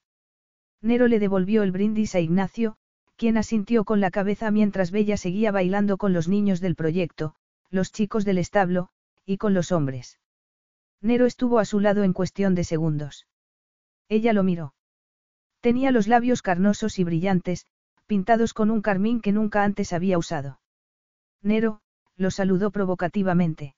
Nero 0.81 1.07
le 1.07 1.19
devolvió 1.19 1.63
el 1.63 1.71
brindis 1.71 2.15
a 2.15 2.19
Ignacio, 2.19 2.77
quien 3.17 3.37
asintió 3.37 3.83
con 3.83 3.99
la 3.99 4.11
cabeza 4.11 4.49
mientras 4.49 4.91
Bella 4.91 5.17
seguía 5.17 5.51
bailando 5.51 5.97
con 5.97 6.13
los 6.13 6.29
niños 6.29 6.61
del 6.61 6.75
proyecto, 6.75 7.35
los 7.69 7.91
chicos 7.91 8.25
del 8.25 8.37
establo, 8.37 8.89
y 9.25 9.37
con 9.37 9.53
los 9.53 9.71
hombres. 9.71 10.19
Nero 11.01 11.25
estuvo 11.25 11.59
a 11.59 11.65
su 11.65 11.79
lado 11.79 12.03
en 12.03 12.13
cuestión 12.13 12.55
de 12.55 12.63
segundos. 12.63 13.27
Ella 14.09 14.33
lo 14.33 14.43
miró. 14.43 14.73
Tenía 15.61 15.91
los 15.91 16.07
labios 16.07 16.41
carnosos 16.41 16.99
y 16.99 17.03
brillantes, 17.03 17.67
pintados 18.05 18.53
con 18.53 18.71
un 18.71 18.81
carmín 18.81 19.21
que 19.21 19.31
nunca 19.31 19.63
antes 19.63 19.93
había 19.93 20.17
usado. 20.17 20.59
Nero, 21.41 21.81
lo 22.15 22.31
saludó 22.31 22.71
provocativamente. 22.71 23.75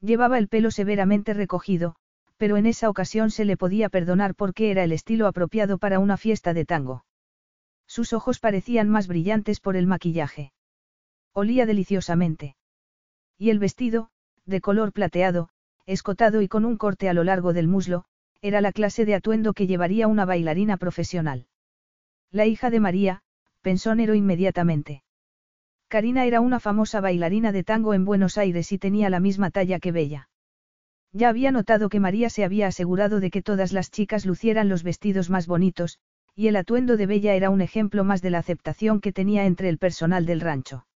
Llevaba 0.00 0.38
el 0.38 0.48
pelo 0.48 0.70
severamente 0.70 1.34
recogido, 1.34 1.94
pero 2.36 2.56
en 2.56 2.66
esa 2.66 2.88
ocasión 2.88 3.30
se 3.30 3.44
le 3.44 3.56
podía 3.56 3.88
perdonar 3.88 4.34
porque 4.34 4.70
era 4.70 4.82
el 4.82 4.92
estilo 4.92 5.26
apropiado 5.28 5.78
para 5.78 6.00
una 6.00 6.16
fiesta 6.16 6.54
de 6.54 6.64
tango. 6.64 7.04
Sus 7.86 8.12
ojos 8.12 8.40
parecían 8.40 8.88
más 8.88 9.06
brillantes 9.06 9.60
por 9.60 9.76
el 9.76 9.86
maquillaje. 9.86 10.52
Olía 11.32 11.66
deliciosamente. 11.66 12.56
Y 13.38 13.50
el 13.50 13.58
vestido, 13.58 14.10
de 14.46 14.60
color 14.60 14.92
plateado, 14.92 15.48
escotado 15.86 16.42
y 16.42 16.48
con 16.48 16.64
un 16.64 16.76
corte 16.76 17.08
a 17.08 17.14
lo 17.14 17.24
largo 17.24 17.52
del 17.52 17.68
muslo, 17.68 18.04
era 18.40 18.60
la 18.60 18.72
clase 18.72 19.04
de 19.04 19.14
atuendo 19.14 19.52
que 19.52 19.66
llevaría 19.66 20.08
una 20.08 20.24
bailarina 20.24 20.76
profesional. 20.76 21.46
La 22.30 22.46
hija 22.46 22.70
de 22.70 22.80
María, 22.80 23.22
pensó 23.60 23.94
Nero 23.94 24.14
inmediatamente. 24.14 25.02
Karina 25.88 26.24
era 26.24 26.40
una 26.40 26.58
famosa 26.58 27.00
bailarina 27.00 27.52
de 27.52 27.64
tango 27.64 27.94
en 27.94 28.04
Buenos 28.04 28.38
Aires 28.38 28.72
y 28.72 28.78
tenía 28.78 29.10
la 29.10 29.20
misma 29.20 29.50
talla 29.50 29.78
que 29.78 29.92
Bella. 29.92 30.28
Ya 31.12 31.28
había 31.28 31.52
notado 31.52 31.90
que 31.90 32.00
María 32.00 32.30
se 32.30 32.44
había 32.44 32.66
asegurado 32.66 33.20
de 33.20 33.30
que 33.30 33.42
todas 33.42 33.72
las 33.72 33.90
chicas 33.90 34.24
lucieran 34.24 34.70
los 34.70 34.82
vestidos 34.82 35.28
más 35.28 35.46
bonitos, 35.46 35.98
y 36.34 36.48
el 36.48 36.56
atuendo 36.56 36.96
de 36.96 37.06
Bella 37.06 37.34
era 37.34 37.50
un 37.50 37.60
ejemplo 37.60 38.04
más 38.04 38.22
de 38.22 38.30
la 38.30 38.38
aceptación 38.38 39.00
que 39.00 39.12
tenía 39.12 39.44
entre 39.44 39.68
el 39.68 39.76
personal 39.76 40.24
del 40.24 40.40
rancho. 40.40 40.86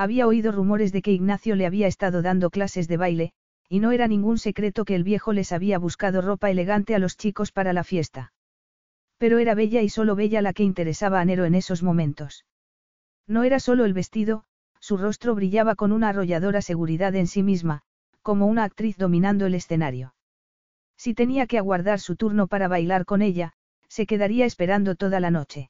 Había 0.00 0.26
oído 0.26 0.50
rumores 0.50 0.92
de 0.92 1.02
que 1.02 1.12
Ignacio 1.12 1.56
le 1.56 1.66
había 1.66 1.86
estado 1.86 2.22
dando 2.22 2.48
clases 2.48 2.88
de 2.88 2.96
baile, 2.96 3.32
y 3.68 3.80
no 3.80 3.92
era 3.92 4.08
ningún 4.08 4.38
secreto 4.38 4.86
que 4.86 4.94
el 4.94 5.04
viejo 5.04 5.34
les 5.34 5.52
había 5.52 5.78
buscado 5.78 6.22
ropa 6.22 6.50
elegante 6.50 6.94
a 6.94 6.98
los 6.98 7.18
chicos 7.18 7.52
para 7.52 7.74
la 7.74 7.84
fiesta. 7.84 8.32
Pero 9.18 9.36
era 9.36 9.54
Bella 9.54 9.82
y 9.82 9.90
solo 9.90 10.16
Bella 10.16 10.40
la 10.40 10.54
que 10.54 10.62
interesaba 10.62 11.20
a 11.20 11.24
Nero 11.26 11.44
en 11.44 11.54
esos 11.54 11.82
momentos. 11.82 12.46
No 13.26 13.42
era 13.42 13.60
solo 13.60 13.84
el 13.84 13.92
vestido, 13.92 14.44
su 14.78 14.96
rostro 14.96 15.34
brillaba 15.34 15.74
con 15.74 15.92
una 15.92 16.08
arrolladora 16.08 16.62
seguridad 16.62 17.14
en 17.14 17.26
sí 17.26 17.42
misma, 17.42 17.82
como 18.22 18.46
una 18.46 18.64
actriz 18.64 18.96
dominando 18.96 19.44
el 19.44 19.54
escenario. 19.54 20.14
Si 20.96 21.12
tenía 21.12 21.46
que 21.46 21.58
aguardar 21.58 22.00
su 22.00 22.16
turno 22.16 22.46
para 22.46 22.68
bailar 22.68 23.04
con 23.04 23.20
ella, 23.20 23.52
se 23.86 24.06
quedaría 24.06 24.46
esperando 24.46 24.94
toda 24.94 25.20
la 25.20 25.30
noche. 25.30 25.68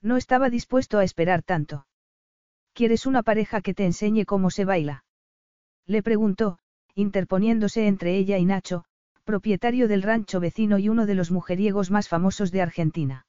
No 0.00 0.16
estaba 0.16 0.50
dispuesto 0.50 0.98
a 0.98 1.02
esperar 1.02 1.42
tanto. 1.42 1.88
¿Quieres 2.72 3.06
una 3.06 3.22
pareja 3.22 3.60
que 3.60 3.74
te 3.74 3.84
enseñe 3.84 4.24
cómo 4.24 4.50
se 4.50 4.64
baila? 4.64 5.04
Le 5.86 6.02
preguntó, 6.02 6.58
interponiéndose 6.94 7.86
entre 7.86 8.16
ella 8.16 8.38
y 8.38 8.44
Nacho, 8.44 8.84
propietario 9.24 9.88
del 9.88 10.02
rancho 10.02 10.40
vecino 10.40 10.78
y 10.78 10.88
uno 10.88 11.06
de 11.06 11.14
los 11.14 11.30
mujeriegos 11.30 11.90
más 11.90 12.08
famosos 12.08 12.50
de 12.50 12.62
Argentina. 12.62 13.26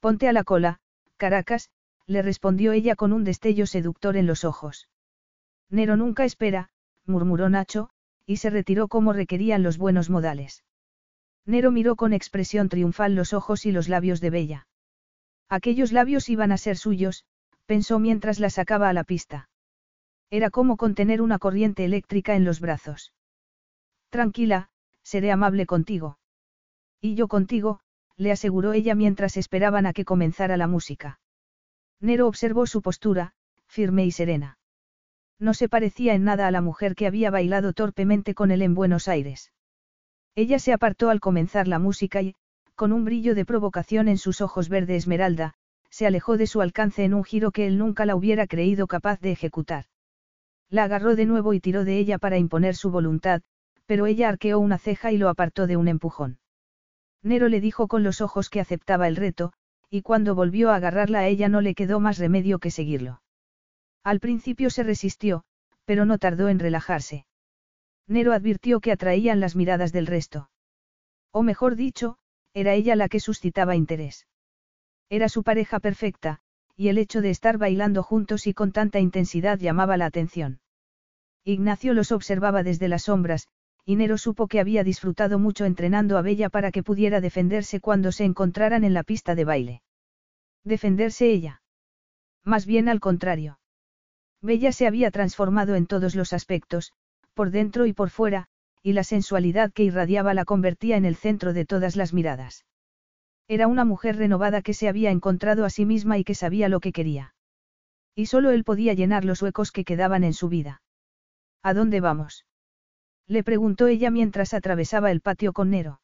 Ponte 0.00 0.28
a 0.28 0.32
la 0.32 0.44
cola, 0.44 0.80
Caracas, 1.16 1.70
le 2.06 2.22
respondió 2.22 2.72
ella 2.72 2.94
con 2.94 3.12
un 3.12 3.24
destello 3.24 3.66
seductor 3.66 4.16
en 4.16 4.26
los 4.26 4.44
ojos. 4.44 4.88
Nero 5.70 5.96
nunca 5.96 6.24
espera, 6.24 6.70
murmuró 7.04 7.48
Nacho, 7.48 7.90
y 8.26 8.36
se 8.36 8.50
retiró 8.50 8.88
como 8.88 9.12
requerían 9.12 9.62
los 9.62 9.78
buenos 9.78 10.08
modales. 10.08 10.64
Nero 11.44 11.70
miró 11.70 11.96
con 11.96 12.12
expresión 12.12 12.68
triunfal 12.68 13.14
los 13.14 13.32
ojos 13.32 13.66
y 13.66 13.72
los 13.72 13.88
labios 13.88 14.20
de 14.20 14.30
Bella. 14.30 14.66
Aquellos 15.48 15.92
labios 15.92 16.28
iban 16.28 16.52
a 16.52 16.58
ser 16.58 16.76
suyos, 16.76 17.24
pensó 17.68 17.98
mientras 17.98 18.40
la 18.40 18.48
sacaba 18.48 18.88
a 18.88 18.94
la 18.94 19.04
pista. 19.04 19.50
Era 20.30 20.48
como 20.48 20.78
contener 20.78 21.20
una 21.20 21.38
corriente 21.38 21.84
eléctrica 21.84 22.34
en 22.34 22.46
los 22.46 22.60
brazos. 22.60 23.12
Tranquila, 24.08 24.70
seré 25.02 25.30
amable 25.30 25.66
contigo. 25.66 26.18
Y 27.02 27.14
yo 27.14 27.28
contigo, 27.28 27.80
le 28.16 28.32
aseguró 28.32 28.72
ella 28.72 28.94
mientras 28.94 29.36
esperaban 29.36 29.84
a 29.84 29.92
que 29.92 30.06
comenzara 30.06 30.56
la 30.56 30.66
música. 30.66 31.20
Nero 32.00 32.26
observó 32.26 32.66
su 32.66 32.80
postura, 32.80 33.34
firme 33.66 34.06
y 34.06 34.12
serena. 34.12 34.58
No 35.38 35.52
se 35.52 35.68
parecía 35.68 36.14
en 36.14 36.24
nada 36.24 36.46
a 36.46 36.50
la 36.50 36.62
mujer 36.62 36.94
que 36.94 37.06
había 37.06 37.30
bailado 37.30 37.74
torpemente 37.74 38.34
con 38.34 38.50
él 38.50 38.62
en 38.62 38.74
Buenos 38.74 39.08
Aires. 39.08 39.52
Ella 40.34 40.58
se 40.58 40.72
apartó 40.72 41.10
al 41.10 41.20
comenzar 41.20 41.68
la 41.68 41.78
música 41.78 42.22
y, 42.22 42.34
con 42.74 42.92
un 42.92 43.04
brillo 43.04 43.34
de 43.34 43.44
provocación 43.44 44.08
en 44.08 44.16
sus 44.16 44.40
ojos 44.40 44.70
verde 44.70 44.96
esmeralda, 44.96 45.54
se 45.98 46.06
alejó 46.06 46.36
de 46.36 46.46
su 46.46 46.60
alcance 46.60 47.02
en 47.02 47.12
un 47.12 47.24
giro 47.24 47.50
que 47.50 47.66
él 47.66 47.76
nunca 47.76 48.06
la 48.06 48.14
hubiera 48.14 48.46
creído 48.46 48.86
capaz 48.86 49.18
de 49.18 49.32
ejecutar. 49.32 49.86
La 50.70 50.84
agarró 50.84 51.16
de 51.16 51.26
nuevo 51.26 51.54
y 51.54 51.60
tiró 51.60 51.84
de 51.84 51.98
ella 51.98 52.18
para 52.18 52.38
imponer 52.38 52.76
su 52.76 52.92
voluntad, 52.92 53.42
pero 53.84 54.06
ella 54.06 54.28
arqueó 54.28 54.60
una 54.60 54.78
ceja 54.78 55.10
y 55.10 55.18
lo 55.18 55.28
apartó 55.28 55.66
de 55.66 55.76
un 55.76 55.88
empujón. 55.88 56.38
Nero 57.24 57.48
le 57.48 57.60
dijo 57.60 57.88
con 57.88 58.04
los 58.04 58.20
ojos 58.20 58.48
que 58.48 58.60
aceptaba 58.60 59.08
el 59.08 59.16
reto, 59.16 59.52
y 59.90 60.02
cuando 60.02 60.36
volvió 60.36 60.70
a 60.70 60.76
agarrarla 60.76 61.18
a 61.18 61.26
ella 61.26 61.48
no 61.48 61.60
le 61.62 61.74
quedó 61.74 61.98
más 61.98 62.18
remedio 62.18 62.60
que 62.60 62.70
seguirlo. 62.70 63.20
Al 64.04 64.20
principio 64.20 64.70
se 64.70 64.84
resistió, 64.84 65.42
pero 65.84 66.04
no 66.04 66.18
tardó 66.18 66.48
en 66.48 66.60
relajarse. 66.60 67.26
Nero 68.06 68.32
advirtió 68.34 68.78
que 68.78 68.92
atraían 68.92 69.40
las 69.40 69.56
miradas 69.56 69.90
del 69.90 70.06
resto. 70.06 70.48
O 71.32 71.42
mejor 71.42 71.74
dicho, 71.74 72.18
era 72.54 72.74
ella 72.74 72.94
la 72.94 73.08
que 73.08 73.18
suscitaba 73.18 73.74
interés. 73.74 74.28
Era 75.10 75.28
su 75.28 75.42
pareja 75.42 75.80
perfecta, 75.80 76.40
y 76.76 76.88
el 76.88 76.98
hecho 76.98 77.20
de 77.20 77.30
estar 77.30 77.58
bailando 77.58 78.02
juntos 78.02 78.46
y 78.46 78.54
con 78.54 78.72
tanta 78.72 79.00
intensidad 79.00 79.58
llamaba 79.58 79.96
la 79.96 80.06
atención. 80.06 80.60
Ignacio 81.44 81.94
los 81.94 82.12
observaba 82.12 82.62
desde 82.62 82.88
las 82.88 83.04
sombras, 83.04 83.48
y 83.84 83.96
Nero 83.96 84.18
supo 84.18 84.48
que 84.48 84.60
había 84.60 84.84
disfrutado 84.84 85.38
mucho 85.38 85.64
entrenando 85.64 86.18
a 86.18 86.22
Bella 86.22 86.50
para 86.50 86.70
que 86.70 86.82
pudiera 86.82 87.22
defenderse 87.22 87.80
cuando 87.80 88.12
se 88.12 88.24
encontraran 88.24 88.84
en 88.84 88.92
la 88.92 89.02
pista 89.02 89.34
de 89.34 89.44
baile. 89.44 89.82
Defenderse 90.62 91.30
ella. 91.30 91.62
Más 92.44 92.66
bien 92.66 92.90
al 92.90 93.00
contrario. 93.00 93.58
Bella 94.42 94.72
se 94.72 94.86
había 94.86 95.10
transformado 95.10 95.74
en 95.74 95.86
todos 95.86 96.14
los 96.14 96.34
aspectos, 96.34 96.92
por 97.32 97.50
dentro 97.50 97.86
y 97.86 97.94
por 97.94 98.10
fuera, 98.10 98.48
y 98.82 98.92
la 98.92 99.04
sensualidad 99.04 99.72
que 99.72 99.84
irradiaba 99.84 100.34
la 100.34 100.44
convertía 100.44 100.96
en 100.96 101.06
el 101.06 101.16
centro 101.16 101.54
de 101.54 101.64
todas 101.64 101.96
las 101.96 102.12
miradas. 102.12 102.66
Era 103.48 103.66
una 103.66 103.86
mujer 103.86 104.16
renovada 104.16 104.60
que 104.60 104.74
se 104.74 104.88
había 104.88 105.10
encontrado 105.10 105.64
a 105.64 105.70
sí 105.70 105.86
misma 105.86 106.18
y 106.18 106.24
que 106.24 106.34
sabía 106.34 106.68
lo 106.68 106.80
que 106.80 106.92
quería. 106.92 107.34
Y 108.14 108.26
solo 108.26 108.50
él 108.50 108.62
podía 108.62 108.92
llenar 108.92 109.24
los 109.24 109.40
huecos 109.40 109.72
que 109.72 109.84
quedaban 109.84 110.22
en 110.22 110.34
su 110.34 110.50
vida. 110.50 110.82
¿A 111.62 111.72
dónde 111.72 112.00
vamos? 112.00 112.44
Le 113.26 113.42
preguntó 113.42 113.86
ella 113.86 114.10
mientras 114.10 114.52
atravesaba 114.52 115.10
el 115.10 115.22
patio 115.22 115.52
con 115.54 115.70
Nero. 115.70 116.00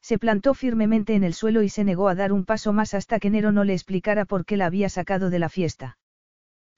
Se 0.00 0.18
plantó 0.18 0.54
firmemente 0.54 1.14
en 1.14 1.24
el 1.24 1.34
suelo 1.34 1.62
y 1.62 1.68
se 1.68 1.84
negó 1.84 2.08
a 2.08 2.14
dar 2.14 2.32
un 2.32 2.44
paso 2.44 2.72
más 2.72 2.94
hasta 2.94 3.18
que 3.20 3.30
Nero 3.30 3.52
no 3.52 3.64
le 3.64 3.72
explicara 3.72 4.24
por 4.24 4.44
qué 4.44 4.56
la 4.56 4.66
había 4.66 4.88
sacado 4.88 5.30
de 5.30 5.38
la 5.38 5.48
fiesta. 5.48 5.98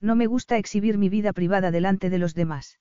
No 0.01 0.17
me 0.17 0.27
gusta 0.27 0.59
exhibir 0.59 0.99
mi 0.99 1.09
vida 1.09 1.33
privada 1.33 1.71
delante 1.71 2.11
de 2.11 2.19
los 2.19 2.35
demás. 2.35 2.79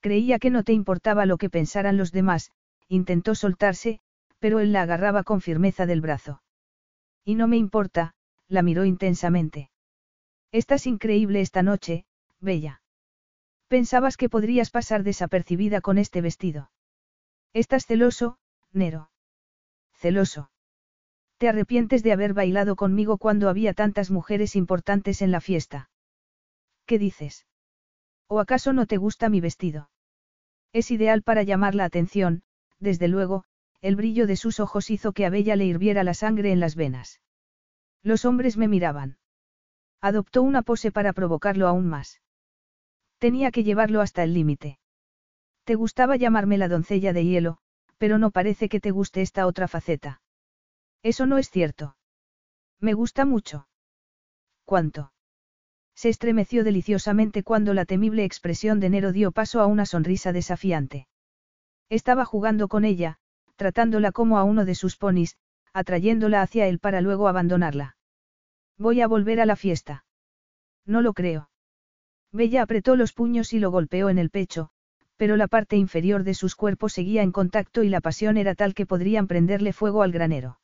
Creía 0.00 0.38
que 0.38 0.50
no 0.50 0.64
te 0.64 0.72
importaba 0.72 1.26
lo 1.26 1.38
que 1.38 1.48
pensaran 1.48 1.96
los 1.96 2.12
demás, 2.12 2.50
intentó 2.88 3.34
soltarse, 3.34 4.00
pero 4.38 4.60
él 4.60 4.72
la 4.72 4.82
agarraba 4.82 5.22
con 5.24 5.40
firmeza 5.40 5.86
del 5.86 6.00
brazo. 6.00 6.42
Y 7.24 7.34
no 7.34 7.48
me 7.48 7.56
importa, 7.56 8.14
la 8.48 8.62
miró 8.62 8.84
intensamente. 8.84 9.70
Estás 10.52 10.86
increíble 10.86 11.40
esta 11.40 11.62
noche, 11.62 12.04
Bella. 12.40 12.82
Pensabas 13.68 14.16
que 14.16 14.28
podrías 14.28 14.70
pasar 14.70 15.02
desapercibida 15.02 15.80
con 15.80 15.98
este 15.98 16.20
vestido. 16.20 16.70
Estás 17.52 17.86
celoso, 17.86 18.38
Nero. 18.72 19.10
Celoso. 19.94 20.50
Te 21.38 21.48
arrepientes 21.48 22.02
de 22.02 22.12
haber 22.12 22.34
bailado 22.34 22.76
conmigo 22.76 23.18
cuando 23.18 23.48
había 23.48 23.74
tantas 23.74 24.10
mujeres 24.10 24.54
importantes 24.54 25.22
en 25.22 25.30
la 25.30 25.40
fiesta. 25.40 25.90
¿Qué 26.86 26.98
dices? 26.98 27.46
¿O 28.28 28.40
acaso 28.40 28.72
no 28.72 28.86
te 28.86 28.96
gusta 28.96 29.28
mi 29.28 29.40
vestido? 29.40 29.90
Es 30.72 30.90
ideal 30.90 31.22
para 31.22 31.42
llamar 31.42 31.74
la 31.74 31.84
atención, 31.84 32.42
desde 32.78 33.08
luego, 33.08 33.44
el 33.84 33.96
brillo 33.96 34.26
de 34.26 34.36
sus 34.36 34.60
ojos 34.60 34.88
hizo 34.88 35.12
que 35.12 35.26
a 35.26 35.30
Bella 35.30 35.56
le 35.56 35.66
hirviera 35.66 36.04
la 36.04 36.14
sangre 36.14 36.52
en 36.52 36.58
las 36.58 36.74
venas. 36.74 37.20
Los 38.02 38.24
hombres 38.24 38.56
me 38.56 38.66
miraban. 38.66 39.18
Adoptó 40.00 40.42
una 40.42 40.62
pose 40.62 40.90
para 40.90 41.12
provocarlo 41.12 41.68
aún 41.68 41.86
más. 41.86 42.22
Tenía 43.18 43.50
que 43.50 43.62
llevarlo 43.62 44.00
hasta 44.00 44.22
el 44.22 44.32
límite. 44.32 44.78
Te 45.64 45.74
gustaba 45.74 46.16
llamarme 46.16 46.56
la 46.56 46.68
doncella 46.68 47.12
de 47.12 47.26
hielo, 47.26 47.58
pero 47.98 48.16
no 48.16 48.30
parece 48.30 48.70
que 48.70 48.80
te 48.80 48.90
guste 48.90 49.20
esta 49.20 49.46
otra 49.46 49.68
faceta. 49.68 50.22
Eso 51.02 51.26
no 51.26 51.36
es 51.36 51.50
cierto. 51.50 51.94
Me 52.80 52.94
gusta 52.94 53.26
mucho. 53.26 53.68
¿Cuánto? 54.64 55.12
Se 55.94 56.08
estremeció 56.08 56.64
deliciosamente 56.64 57.42
cuando 57.42 57.74
la 57.74 57.84
temible 57.84 58.24
expresión 58.24 58.80
de 58.80 58.88
Nero 58.88 59.12
dio 59.12 59.30
paso 59.30 59.60
a 59.60 59.66
una 59.66 59.84
sonrisa 59.84 60.32
desafiante. 60.32 61.06
Estaba 61.90 62.24
jugando 62.24 62.68
con 62.68 62.86
ella, 62.86 63.18
tratándola 63.56 64.12
como 64.12 64.38
a 64.38 64.44
uno 64.44 64.64
de 64.64 64.74
sus 64.74 64.96
ponis, 64.96 65.36
atrayéndola 65.72 66.42
hacia 66.42 66.66
él 66.66 66.78
para 66.78 67.00
luego 67.00 67.28
abandonarla. 67.28 67.96
Voy 68.78 69.00
a 69.00 69.06
volver 69.06 69.40
a 69.40 69.46
la 69.46 69.56
fiesta. 69.56 70.04
No 70.86 71.02
lo 71.02 71.12
creo. 71.12 71.50
Bella 72.32 72.62
apretó 72.62 72.96
los 72.96 73.12
puños 73.12 73.52
y 73.52 73.60
lo 73.60 73.70
golpeó 73.70 74.08
en 74.08 74.18
el 74.18 74.30
pecho, 74.30 74.70
pero 75.16 75.36
la 75.36 75.46
parte 75.46 75.76
inferior 75.76 76.24
de 76.24 76.34
sus 76.34 76.56
cuerpos 76.56 76.92
seguía 76.92 77.22
en 77.22 77.32
contacto 77.32 77.82
y 77.84 77.88
la 77.88 78.00
pasión 78.00 78.36
era 78.36 78.54
tal 78.54 78.74
que 78.74 78.86
podrían 78.86 79.28
prenderle 79.28 79.72
fuego 79.72 80.02
al 80.02 80.12
granero. 80.12 80.58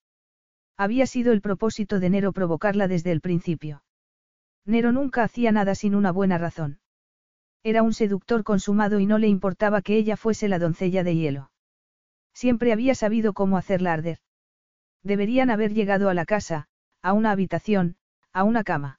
Había 0.77 1.07
sido 1.07 1.33
el 1.33 1.41
propósito 1.41 2.01
de 2.01 2.11
Nero 2.11 2.33
provocarla 2.33 2.89
desde 2.89 3.13
el 3.13 3.21
principio. 3.21 3.85
Nero 4.65 4.93
nunca 4.93 5.23
hacía 5.23 5.53
nada 5.53 5.75
sin 5.75 5.95
una 5.95 6.11
buena 6.11 6.39
razón. 6.39 6.81
Era 7.63 7.83
un 7.83 7.93
seductor 7.93 8.43
consumado 8.45 8.99
y 8.99 9.07
no 9.07 9.19
le 9.19 9.29
importaba 9.29 9.83
que 9.83 9.97
ella 9.97 10.17
fuese 10.17 10.49
la 10.49 10.59
doncella 10.59 11.05
de 11.05 11.15
hielo. 11.17 11.51
Siempre 12.41 12.73
había 12.73 12.95
sabido 12.95 13.35
cómo 13.35 13.59
hacerla 13.59 13.93
arder. 13.93 14.17
Deberían 15.03 15.51
haber 15.51 15.75
llegado 15.75 16.09
a 16.09 16.15
la 16.15 16.25
casa, 16.25 16.69
a 17.03 17.13
una 17.13 17.33
habitación, 17.33 17.97
a 18.33 18.45
una 18.45 18.65
cama. 18.65 18.99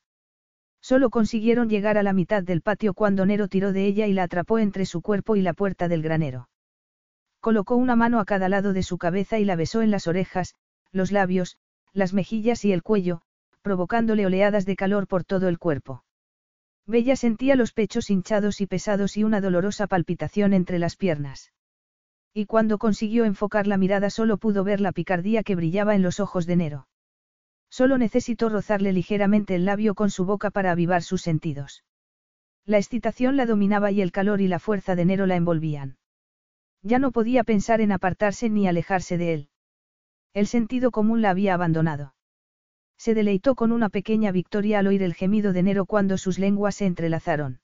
Solo 0.80 1.10
consiguieron 1.10 1.68
llegar 1.68 1.98
a 1.98 2.04
la 2.04 2.14
mitad 2.14 2.44
del 2.44 2.62
patio 2.62 2.94
cuando 2.94 3.26
Nero 3.26 3.48
tiró 3.48 3.74
de 3.74 3.88
ella 3.88 4.06
y 4.06 4.14
la 4.14 4.22
atrapó 4.22 4.60
entre 4.60 4.86
su 4.86 5.02
cuerpo 5.02 5.36
y 5.38 5.42
la 5.42 5.54
puerta 5.54 5.88
del 5.88 6.04
granero. 6.04 6.50
Colocó 7.40 7.78
una 7.78 7.96
mano 7.96 8.20
a 8.20 8.26
cada 8.26 8.48
lado 8.48 8.74
de 8.74 8.84
su 8.84 9.00
cabeza 9.00 9.40
y 9.40 9.46
la 9.46 9.56
besó 9.56 9.82
en 9.82 9.90
las 9.90 10.06
orejas, 10.06 10.54
los 10.92 11.12
labios, 11.12 11.58
las 11.94 12.14
mejillas 12.14 12.64
y 12.64 12.74
el 12.74 12.84
cuello, 12.84 13.24
provocándole 13.64 14.28
oleadas 14.28 14.68
de 14.68 14.76
calor 14.76 15.08
por 15.08 15.24
todo 15.24 15.48
el 15.48 15.58
cuerpo. 15.58 16.04
Bella 16.86 17.16
sentía 17.16 17.56
los 17.56 17.74
pechos 17.74 18.12
hinchados 18.12 18.62
y 18.62 18.68
pesados 18.68 19.18
y 19.18 19.24
una 19.24 19.42
dolorosa 19.42 19.88
palpitación 19.88 20.54
entre 20.54 20.78
las 20.78 20.96
piernas. 20.96 21.52
Y 22.34 22.46
cuando 22.46 22.78
consiguió 22.78 23.26
enfocar 23.26 23.68
la 23.68 23.78
mirada 23.78 24.10
solo 24.10 24.38
pudo 24.38 24.64
ver 24.64 24.80
la 24.80 24.94
picardía 24.94 25.44
que 25.44 25.56
brillaba 25.56 25.96
en 25.96 26.02
los 26.02 26.20
ojos 26.20 26.46
de 26.46 26.56
Nero. 26.56 26.88
Solo 27.70 27.98
necesitó 27.98 28.50
rozarle 28.50 28.94
ligeramente 28.94 29.56
el 29.56 29.66
labio 29.66 29.96
con 29.96 30.10
su 30.10 30.26
boca 30.26 30.50
para 30.50 30.72
avivar 30.72 31.04
sus 31.04 31.22
sentidos. 31.22 31.84
La 32.66 32.78
excitación 32.78 33.38
la 33.38 33.46
dominaba 33.46 33.92
y 33.92 34.02
el 34.02 34.12
calor 34.12 34.40
y 34.42 34.48
la 34.48 34.60
fuerza 34.60 34.96
de 34.96 35.06
Nero 35.06 35.26
la 35.26 35.36
envolvían. 35.36 35.98
Ya 36.84 37.00
no 37.00 37.12
podía 37.12 37.44
pensar 37.44 37.82
en 37.82 37.92
apartarse 37.92 38.50
ni 38.50 38.68
alejarse 38.68 39.18
de 39.18 39.34
él. 39.34 39.50
El 40.34 40.48
sentido 40.48 40.92
común 40.92 41.22
la 41.22 41.32
había 41.32 41.54
abandonado. 41.54 42.16
Se 42.98 43.14
deleitó 43.14 43.56
con 43.56 43.72
una 43.72 43.90
pequeña 43.90 44.32
victoria 44.32 44.80
al 44.80 44.88
oír 44.88 45.04
el 45.04 45.14
gemido 45.14 45.54
de 45.54 45.64
Nero 45.64 45.86
cuando 45.86 46.18
sus 46.18 46.40
lenguas 46.40 46.76
se 46.76 46.86
entrelazaron. 46.86 47.60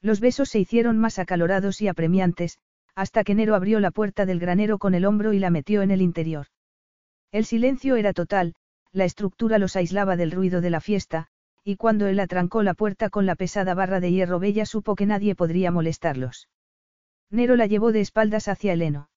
Los 0.00 0.20
besos 0.20 0.48
se 0.48 0.58
hicieron 0.58 0.98
más 0.98 1.18
acalorados 1.18 1.80
y 1.80 1.88
apremiantes, 1.88 2.58
hasta 2.98 3.22
que 3.22 3.36
Nero 3.36 3.54
abrió 3.54 3.78
la 3.78 3.92
puerta 3.92 4.26
del 4.26 4.40
granero 4.40 4.78
con 4.78 4.92
el 4.92 5.04
hombro 5.04 5.32
y 5.32 5.38
la 5.38 5.50
metió 5.50 5.82
en 5.82 5.92
el 5.92 6.02
interior. 6.02 6.48
El 7.30 7.44
silencio 7.44 7.94
era 7.94 8.12
total, 8.12 8.56
la 8.90 9.04
estructura 9.04 9.58
los 9.58 9.76
aislaba 9.76 10.16
del 10.16 10.32
ruido 10.32 10.60
de 10.60 10.70
la 10.70 10.80
fiesta, 10.80 11.28
y 11.62 11.76
cuando 11.76 12.08
él 12.08 12.18
atrancó 12.18 12.64
la 12.64 12.74
puerta 12.74 13.08
con 13.08 13.24
la 13.24 13.36
pesada 13.36 13.74
barra 13.74 14.00
de 14.00 14.10
hierro 14.10 14.40
Bella 14.40 14.66
supo 14.66 14.96
que 14.96 15.06
nadie 15.06 15.36
podría 15.36 15.70
molestarlos. 15.70 16.48
Nero 17.30 17.54
la 17.54 17.66
llevó 17.66 17.92
de 17.92 18.00
espaldas 18.00 18.48
hacia 18.48 18.72
el 18.72 18.82
heno. 18.82 19.10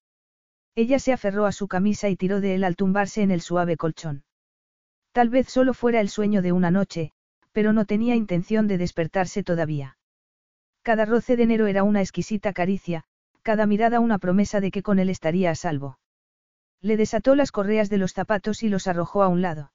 Ella 0.75 0.99
se 0.99 1.11
aferró 1.11 1.47
a 1.47 1.51
su 1.51 1.67
camisa 1.67 2.07
y 2.07 2.15
tiró 2.15 2.39
de 2.39 2.53
él 2.53 2.63
al 2.63 2.75
tumbarse 2.75 3.23
en 3.23 3.31
el 3.31 3.41
suave 3.41 3.77
colchón. 3.77 4.25
Tal 5.11 5.29
vez 5.29 5.49
solo 5.49 5.73
fuera 5.73 6.01
el 6.01 6.09
sueño 6.09 6.43
de 6.43 6.51
una 6.51 6.69
noche, 6.69 7.13
pero 7.51 7.73
no 7.73 7.85
tenía 7.85 8.13
intención 8.13 8.67
de 8.67 8.77
despertarse 8.77 9.41
todavía. 9.41 9.97
Cada 10.83 11.05
roce 11.05 11.35
de 11.35 11.47
Nero 11.47 11.65
era 11.65 11.81
una 11.81 12.01
exquisita 12.01 12.53
caricia, 12.53 13.05
cada 13.41 13.65
mirada 13.65 13.99
una 13.99 14.19
promesa 14.19 14.59
de 14.59 14.71
que 14.71 14.83
con 14.83 14.99
él 14.99 15.09
estaría 15.09 15.51
a 15.51 15.55
salvo. 15.55 15.99
Le 16.81 16.97
desató 16.97 17.35
las 17.35 17.51
correas 17.51 17.89
de 17.89 17.97
los 17.97 18.13
zapatos 18.13 18.63
y 18.63 18.69
los 18.69 18.87
arrojó 18.87 19.23
a 19.23 19.27
un 19.27 19.41
lado. 19.41 19.71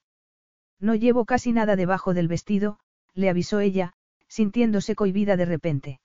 No 0.80 0.94
llevo 0.94 1.24
casi 1.24 1.52
nada 1.52 1.76
debajo 1.76 2.14
del 2.14 2.28
vestido, 2.28 2.78
le 3.14 3.30
avisó 3.30 3.60
ella, 3.60 3.94
sintiéndose 4.28 4.94
cohibida 4.94 5.36
de 5.36 5.44
repente. 5.44 6.00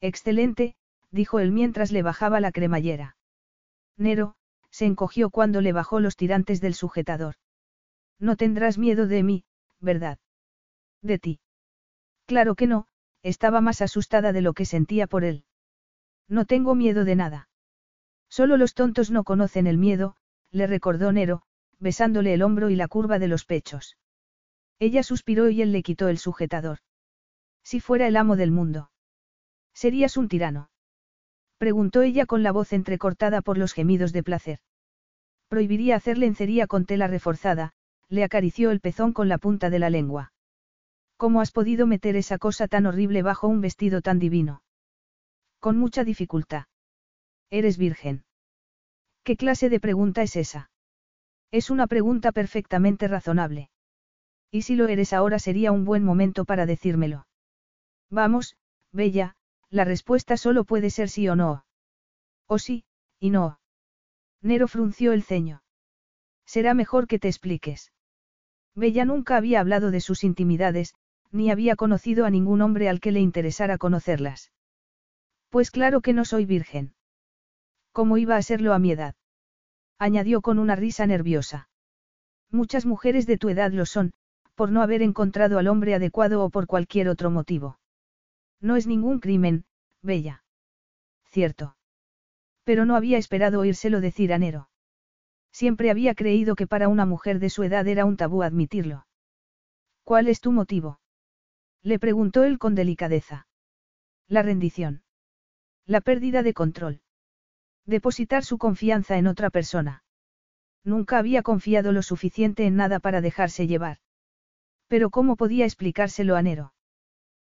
Excelente, 0.00 0.74
dijo 1.10 1.38
él 1.38 1.52
mientras 1.52 1.92
le 1.92 2.02
bajaba 2.02 2.40
la 2.40 2.52
cremallera. 2.52 3.16
Nero, 3.96 4.34
se 4.70 4.86
encogió 4.86 5.30
cuando 5.30 5.60
le 5.60 5.72
bajó 5.72 6.00
los 6.00 6.16
tirantes 6.16 6.60
del 6.60 6.74
sujetador. 6.74 7.36
No 8.18 8.36
tendrás 8.36 8.78
miedo 8.78 9.06
de 9.06 9.22
mí, 9.22 9.44
¿verdad? 9.80 10.18
De 11.02 11.18
ti. 11.18 11.40
Claro 12.26 12.54
que 12.54 12.66
no, 12.66 12.86
estaba 13.22 13.60
más 13.60 13.82
asustada 13.82 14.32
de 14.32 14.40
lo 14.40 14.52
que 14.54 14.64
sentía 14.64 15.06
por 15.06 15.24
él. 15.24 15.44
No 16.28 16.44
tengo 16.44 16.74
miedo 16.74 17.04
de 17.04 17.16
nada. 17.16 17.48
Solo 18.28 18.56
los 18.56 18.74
tontos 18.74 19.10
no 19.10 19.24
conocen 19.24 19.66
el 19.66 19.78
miedo, 19.78 20.16
le 20.50 20.66
recordó 20.66 21.12
Nero, 21.12 21.42
besándole 21.78 22.34
el 22.34 22.42
hombro 22.42 22.70
y 22.70 22.76
la 22.76 22.88
curva 22.88 23.18
de 23.18 23.28
los 23.28 23.44
pechos. 23.44 23.96
Ella 24.78 25.02
suspiró 25.02 25.50
y 25.50 25.62
él 25.62 25.72
le 25.72 25.82
quitó 25.82 26.08
el 26.08 26.18
sujetador. 26.18 26.78
Si 27.62 27.80
fuera 27.80 28.08
el 28.08 28.16
amo 28.16 28.36
del 28.36 28.50
mundo. 28.50 28.90
¿Serías 29.72 30.16
un 30.16 30.28
tirano? 30.28 30.70
Preguntó 31.58 32.02
ella 32.02 32.26
con 32.26 32.42
la 32.42 32.52
voz 32.52 32.72
entrecortada 32.72 33.40
por 33.40 33.56
los 33.56 33.72
gemidos 33.72 34.12
de 34.12 34.22
placer. 34.22 34.58
Prohibiría 35.48 35.96
hacer 35.96 36.18
lencería 36.18 36.66
con 36.66 36.84
tela 36.84 37.06
reforzada, 37.06 37.72
le 38.08 38.24
acarició 38.24 38.70
el 38.70 38.80
pezón 38.80 39.12
con 39.12 39.28
la 39.28 39.38
punta 39.38 39.70
de 39.70 39.78
la 39.78 39.90
lengua. 39.90 40.32
¿Cómo 41.16 41.40
has 41.40 41.52
podido 41.52 41.86
meter 41.86 42.16
esa 42.16 42.38
cosa 42.38 42.66
tan 42.66 42.86
horrible 42.86 43.22
bajo 43.22 43.46
un 43.46 43.60
vestido 43.60 44.02
tan 44.02 44.18
divino? 44.18 44.63
Con 45.64 45.78
mucha 45.78 46.04
dificultad. 46.04 46.66
¿Eres 47.48 47.78
virgen? 47.78 48.26
¿Qué 49.22 49.34
clase 49.34 49.70
de 49.70 49.80
pregunta 49.80 50.20
es 50.20 50.36
esa? 50.36 50.70
Es 51.50 51.70
una 51.70 51.86
pregunta 51.86 52.32
perfectamente 52.32 53.08
razonable. 53.08 53.70
Y 54.50 54.60
si 54.60 54.76
lo 54.76 54.88
eres 54.88 55.14
ahora 55.14 55.38
sería 55.38 55.72
un 55.72 55.86
buen 55.86 56.04
momento 56.04 56.44
para 56.44 56.66
decírmelo. 56.66 57.26
Vamos, 58.10 58.58
Bella, 58.92 59.36
la 59.70 59.86
respuesta 59.86 60.36
solo 60.36 60.64
puede 60.64 60.90
ser 60.90 61.08
sí 61.08 61.30
o 61.30 61.34
no. 61.34 61.64
O 62.46 62.58
sí, 62.58 62.84
y 63.18 63.30
no. 63.30 63.58
Nero 64.42 64.68
frunció 64.68 65.14
el 65.14 65.22
ceño. 65.22 65.62
Será 66.44 66.74
mejor 66.74 67.06
que 67.06 67.18
te 67.18 67.28
expliques. 67.28 67.90
Bella 68.74 69.06
nunca 69.06 69.38
había 69.38 69.60
hablado 69.60 69.90
de 69.90 70.02
sus 70.02 70.24
intimidades, 70.24 70.92
ni 71.30 71.50
había 71.50 71.74
conocido 71.74 72.26
a 72.26 72.30
ningún 72.30 72.60
hombre 72.60 72.90
al 72.90 73.00
que 73.00 73.12
le 73.12 73.20
interesara 73.20 73.78
conocerlas. 73.78 74.50
Pues 75.54 75.70
claro 75.70 76.00
que 76.00 76.12
no 76.12 76.24
soy 76.24 76.46
virgen. 76.46 76.96
¿Cómo 77.92 78.18
iba 78.18 78.34
a 78.34 78.42
serlo 78.42 78.74
a 78.74 78.80
mi 78.80 78.90
edad? 78.90 79.14
Añadió 80.00 80.42
con 80.42 80.58
una 80.58 80.74
risa 80.74 81.06
nerviosa. 81.06 81.68
Muchas 82.50 82.86
mujeres 82.86 83.24
de 83.28 83.38
tu 83.38 83.48
edad 83.50 83.70
lo 83.70 83.86
son, 83.86 84.14
por 84.56 84.72
no 84.72 84.82
haber 84.82 85.00
encontrado 85.00 85.60
al 85.60 85.68
hombre 85.68 85.94
adecuado 85.94 86.42
o 86.42 86.50
por 86.50 86.66
cualquier 86.66 87.08
otro 87.08 87.30
motivo. 87.30 87.78
No 88.60 88.74
es 88.74 88.88
ningún 88.88 89.20
crimen, 89.20 89.64
Bella. 90.02 90.42
Cierto. 91.26 91.76
Pero 92.64 92.84
no 92.84 92.96
había 92.96 93.16
esperado 93.16 93.60
oírselo 93.60 94.00
decir 94.00 94.32
a 94.32 94.38
Nero. 94.38 94.68
Siempre 95.52 95.92
había 95.92 96.16
creído 96.16 96.56
que 96.56 96.66
para 96.66 96.88
una 96.88 97.06
mujer 97.06 97.38
de 97.38 97.50
su 97.50 97.62
edad 97.62 97.86
era 97.86 98.06
un 98.06 98.16
tabú 98.16 98.42
admitirlo. 98.42 99.06
¿Cuál 100.02 100.26
es 100.26 100.40
tu 100.40 100.50
motivo? 100.50 100.98
Le 101.80 102.00
preguntó 102.00 102.42
él 102.42 102.58
con 102.58 102.74
delicadeza. 102.74 103.46
La 104.26 104.42
rendición. 104.42 105.03
La 105.86 106.00
pérdida 106.00 106.42
de 106.42 106.54
control. 106.54 107.02
Depositar 107.84 108.42
su 108.42 108.56
confianza 108.56 109.18
en 109.18 109.26
otra 109.26 109.50
persona. 109.50 110.02
Nunca 110.82 111.18
había 111.18 111.42
confiado 111.42 111.92
lo 111.92 112.02
suficiente 112.02 112.64
en 112.64 112.76
nada 112.76 113.00
para 113.00 113.20
dejarse 113.20 113.66
llevar. 113.66 113.98
Pero 114.88 115.10
¿cómo 115.10 115.36
podía 115.36 115.66
explicárselo 115.66 116.36
a 116.36 116.42
Nero? 116.42 116.72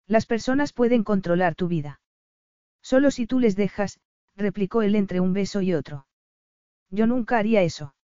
Las 0.05 0.25
personas 0.25 0.73
pueden 0.73 1.05
controlar 1.05 1.55
tu 1.55 1.69
vida. 1.69 2.01
Solo 2.81 3.09
si 3.09 3.25
tú 3.25 3.39
les 3.39 3.55
dejas, 3.55 3.99
replicó 4.35 4.81
él 4.81 4.95
entre 4.95 5.21
un 5.21 5.31
beso 5.31 5.61
y 5.61 5.73
otro. 5.73 6.05
Yo 6.89 7.07
nunca 7.07 7.37
haría 7.37 7.61
eso. 7.61 7.95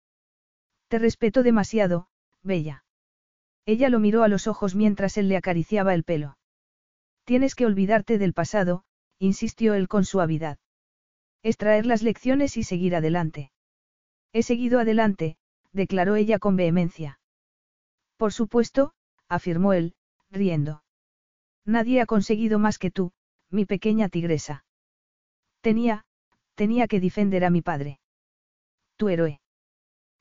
Te 0.86 1.00
respeto 1.00 1.42
demasiado, 1.42 2.07
Bella. 2.42 2.84
Ella 3.67 3.89
lo 3.89 3.99
miró 3.99 4.23
a 4.23 4.28
los 4.28 4.47
ojos 4.47 4.76
mientras 4.76 5.17
él 5.17 5.28
le 5.28 5.36
acariciaba 5.36 5.92
el 5.92 6.05
pelo. 6.05 6.39
Tienes 7.25 7.55
que 7.57 7.67
olvidarte 7.67 8.17
del 8.18 8.33
pasado, 8.33 8.84
insistió 9.21 9.75
él 9.75 9.87
con 9.87 10.05
suavidad. 10.05 10.59
Extraer 11.43 11.87
las 11.87 12.03
lecciones 12.03 12.57
y 12.57 12.65
seguir 12.65 12.97
adelante. 12.97 13.53
He 14.33 14.43
seguido 14.43 14.81
adelante, 14.81 15.37
declaró 15.73 16.17
ella 16.17 16.39
con 16.39 16.57
vehemencia. 16.57 17.21
Por 18.17 18.33
supuesto, 18.33 18.93
afirmó 19.29 19.73
él, 19.75 19.95
riendo. 20.31 20.83
Nadie 21.65 22.01
ha 22.01 22.07
conseguido 22.07 22.59
más 22.59 22.79
que 22.79 22.91
tú, 22.91 23.13
mi 23.51 23.67
pequeña 23.67 24.09
tigresa. 24.09 24.65
Tenía, 25.61 26.05
tenía 26.55 26.89
que 26.89 27.01
defender 27.01 27.45
a 27.45 27.51
mi 27.51 27.63
padre. 27.63 28.01
Tu 28.97 29.09
héroe. 29.09 29.41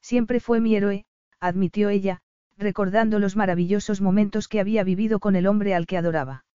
Siempre 0.01 0.39
fue 0.39 0.59
mi 0.59 0.75
héroe, 0.75 1.05
admitió 1.39 1.89
ella, 1.89 2.21
recordando 2.57 3.19
los 3.19 3.35
maravillosos 3.37 4.01
momentos 4.01 4.47
que 4.47 4.59
había 4.59 4.83
vivido 4.83 5.19
con 5.19 5.35
el 5.35 5.47
hombre 5.47 5.73
al 5.73 5.85
que 5.85 5.97
adoraba. 5.97 6.45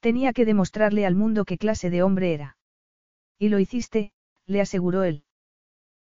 Tenía 0.00 0.32
que 0.32 0.44
demostrarle 0.44 1.06
al 1.06 1.14
mundo 1.14 1.44
qué 1.44 1.58
clase 1.58 1.90
de 1.90 2.02
hombre 2.02 2.32
era. 2.34 2.56
Y 3.38 3.48
lo 3.48 3.58
hiciste, 3.58 4.12
le 4.46 4.60
aseguró 4.60 5.02
él. 5.02 5.24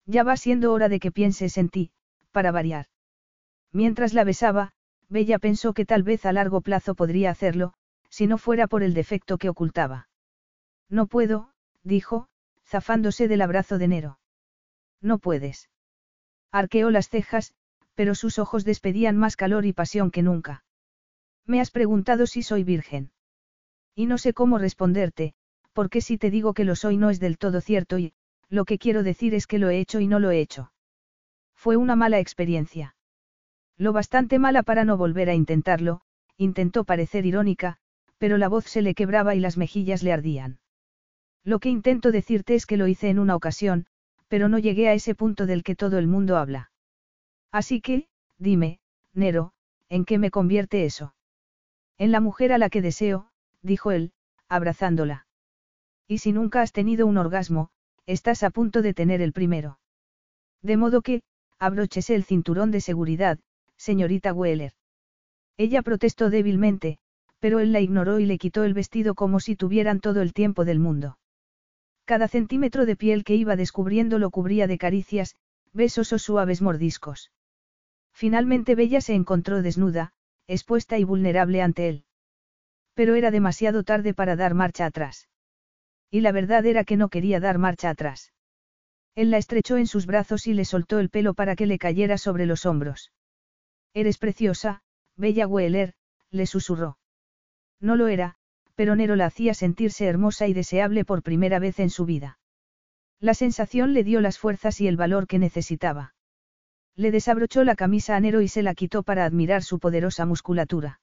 Ya 0.06 0.24
va 0.24 0.38
siendo 0.38 0.74
hora 0.74 0.90
de 0.90 1.00
que 1.00 1.12
pienses 1.12 1.58
en 1.58 1.70
ti, 1.70 1.92
para 2.32 2.52
variar. 2.52 2.88
Mientras 3.72 4.14
la 4.14 4.24
besaba, 4.24 4.74
Bella 5.10 5.40
pensó 5.40 5.74
que 5.74 5.86
tal 5.86 6.04
vez 6.04 6.26
a 6.26 6.34
largo 6.34 6.62
plazo 6.62 6.96
podría 6.96 7.30
hacerlo, 7.32 7.74
si 8.10 8.28
no 8.28 8.38
fuera 8.38 8.68
por 8.68 8.84
el 8.84 8.94
defecto 8.94 9.38
que 9.38 9.50
ocultaba. 9.50 10.10
No 10.90 11.08
puedo, 11.08 11.52
dijo, 11.84 12.28
zafándose 12.66 13.28
del 13.28 13.42
abrazo 13.42 13.78
de 13.78 13.88
Nero. 13.88 14.20
No 15.02 15.20
puedes. 15.20 15.70
Arqueó 16.52 16.90
las 16.90 17.10
cejas, 17.10 17.54
pero 17.96 18.16
sus 18.16 18.40
ojos 18.40 18.66
despedían 18.66 19.18
más 19.18 19.36
calor 19.36 19.66
y 19.66 19.74
pasión 19.74 20.12
que 20.12 20.22
nunca. 20.22 20.64
Me 21.46 21.62
has 21.62 21.72
preguntado 21.72 22.28
si 22.28 22.44
soy 22.44 22.64
virgen. 22.64 23.12
Y 23.96 24.06
no 24.06 24.18
sé 24.18 24.34
cómo 24.34 24.58
responderte, 24.58 25.34
porque 25.74 26.02
si 26.02 26.18
te 26.18 26.30
digo 26.30 26.54
que 26.54 26.66
lo 26.66 26.76
soy 26.76 26.98
no 26.98 27.10
es 27.10 27.20
del 27.20 27.38
todo 27.38 27.62
cierto 27.62 27.98
y, 27.98 28.14
lo 28.50 28.66
que 28.66 28.78
quiero 28.78 29.04
decir 29.04 29.34
es 29.34 29.48
que 29.48 29.58
lo 29.58 29.70
he 29.70 29.80
hecho 29.80 30.00
y 30.00 30.08
no 30.08 30.20
lo 30.20 30.32
he 30.32 30.40
hecho. 30.40 30.72
Fue 31.56 31.78
una 31.78 31.96
mala 31.96 32.20
experiencia. 32.20 32.96
Lo 33.78 33.94
bastante 33.94 34.40
mala 34.40 34.64
para 34.64 34.86
no 34.86 34.98
volver 34.98 35.30
a 35.30 35.34
intentarlo, 35.34 36.02
intentó 36.38 36.84
parecer 36.84 37.26
irónica, 37.26 37.78
pero 38.18 38.38
la 38.38 38.48
voz 38.48 38.66
se 38.66 38.82
le 38.82 38.94
quebraba 38.94 39.36
y 39.36 39.40
las 39.40 39.58
mejillas 39.58 40.04
le 40.04 40.14
ardían. 40.14 40.60
Lo 41.44 41.60
que 41.60 41.70
intento 41.70 42.12
decirte 42.12 42.56
es 42.56 42.66
que 42.66 42.78
lo 42.78 42.88
hice 42.88 43.10
en 43.10 43.20
una 43.20 43.36
ocasión, 43.36 43.86
pero 44.28 44.50
no 44.50 44.60
llegué 44.60 44.90
a 44.90 44.94
ese 44.94 45.16
punto 45.16 45.46
del 45.46 45.64
que 45.64 45.76
todo 45.76 45.98
el 45.98 46.08
mundo 46.08 46.38
habla. 46.38 46.72
Así 47.52 47.82
que, 47.82 48.08
dime, 48.38 48.80
Nero, 49.14 49.54
¿en 49.90 50.06
qué 50.06 50.18
me 50.18 50.32
convierte 50.32 50.86
eso? 50.86 51.14
En 51.98 52.12
la 52.12 52.20
mujer 52.20 52.52
a 52.52 52.58
la 52.58 52.70
que 52.70 52.82
deseo, 52.82 53.30
dijo 53.66 53.92
él, 53.92 54.12
abrazándola. 54.48 55.28
Y 56.08 56.20
si 56.20 56.32
nunca 56.32 56.62
has 56.62 56.72
tenido 56.72 57.08
un 57.08 57.18
orgasmo, 57.18 57.70
estás 58.06 58.44
a 58.44 58.52
punto 58.52 58.82
de 58.82 58.94
tener 58.94 59.22
el 59.22 59.34
primero. 59.34 59.80
De 60.62 60.78
modo 60.78 61.02
que, 61.02 61.24
abróchese 61.58 62.16
el 62.16 62.24
cinturón 62.24 62.72
de 62.72 62.82
seguridad, 62.82 63.40
señorita 63.78 64.34
Weller. 64.34 64.74
Ella 65.58 65.82
protestó 65.82 66.30
débilmente, 66.30 67.00
pero 67.40 67.60
él 67.60 67.72
la 67.72 67.80
ignoró 67.80 68.20
y 68.20 68.26
le 68.26 68.38
quitó 68.38 68.64
el 68.64 68.74
vestido 68.74 69.16
como 69.16 69.40
si 69.40 69.56
tuvieran 69.56 70.00
todo 70.00 70.22
el 70.22 70.34
tiempo 70.34 70.66
del 70.66 70.80
mundo. 70.80 71.18
Cada 72.06 72.28
centímetro 72.28 72.86
de 72.86 72.96
piel 72.96 73.24
que 73.24 73.36
iba 73.36 73.56
descubriendo 73.56 74.20
lo 74.20 74.30
cubría 74.30 74.68
de 74.68 74.78
caricias, 74.78 75.36
besos 75.74 76.14
o 76.14 76.20
suaves 76.20 76.62
mordiscos. 76.62 77.32
Finalmente 78.14 78.76
Bella 78.76 79.02
se 79.02 79.14
encontró 79.14 79.62
desnuda, 79.62 80.14
expuesta 80.48 80.98
y 81.00 81.04
vulnerable 81.04 81.62
ante 81.62 81.90
él. 81.90 82.06
Pero 82.96 83.14
era 83.16 83.30
demasiado 83.30 83.84
tarde 83.84 84.14
para 84.14 84.36
dar 84.36 84.56
marcha 84.56 84.86
atrás. 84.86 85.30
Y 86.10 86.22
la 86.22 86.32
verdad 86.32 86.66
era 86.66 86.84
que 86.84 86.98
no 86.98 87.10
quería 87.10 87.40
dar 87.40 87.60
marcha 87.60 87.90
atrás. 87.90 88.34
Él 89.16 89.32
la 89.32 89.38
estrechó 89.38 89.78
en 89.78 89.88
sus 89.88 90.06
brazos 90.06 90.48
y 90.48 90.54
le 90.54 90.66
soltó 90.66 91.00
el 91.00 91.10
pelo 91.10 91.34
para 91.34 91.56
que 91.56 91.66
le 91.66 91.78
cayera 91.78 92.18
sobre 92.18 92.46
los 92.46 92.66
hombros. 92.66 93.12
Eres 93.94 94.18
preciosa, 94.18 94.82
Bella 95.16 95.48
Weller, 95.48 95.94
le 96.32 96.46
susurró. 96.48 96.98
No 97.80 97.96
lo 97.96 98.08
era, 98.08 98.36
pero 98.76 98.96
Nero 98.96 99.16
la 99.16 99.28
hacía 99.28 99.54
sentirse 99.54 100.06
hermosa 100.06 100.48
y 100.48 100.54
deseable 100.54 101.06
por 101.06 101.24
primera 101.24 101.60
vez 101.60 101.80
en 101.80 101.90
su 101.90 102.06
vida. 102.06 102.40
La 103.20 103.34
sensación 103.34 103.94
le 103.94 104.04
dio 104.04 104.20
las 104.20 104.38
fuerzas 104.38 104.82
y 104.82 104.88
el 104.88 104.98
valor 104.98 105.28
que 105.28 105.40
necesitaba. 105.40 106.14
Le 106.96 107.12
desabrochó 107.12 107.64
la 107.64 107.76
camisa 107.76 108.16
a 108.16 108.20
Nero 108.20 108.42
y 108.42 108.48
se 108.48 108.64
la 108.64 108.76
quitó 108.76 109.04
para 109.04 109.26
admirar 109.26 109.64
su 109.64 109.80
poderosa 109.80 110.26
musculatura. 110.26 111.00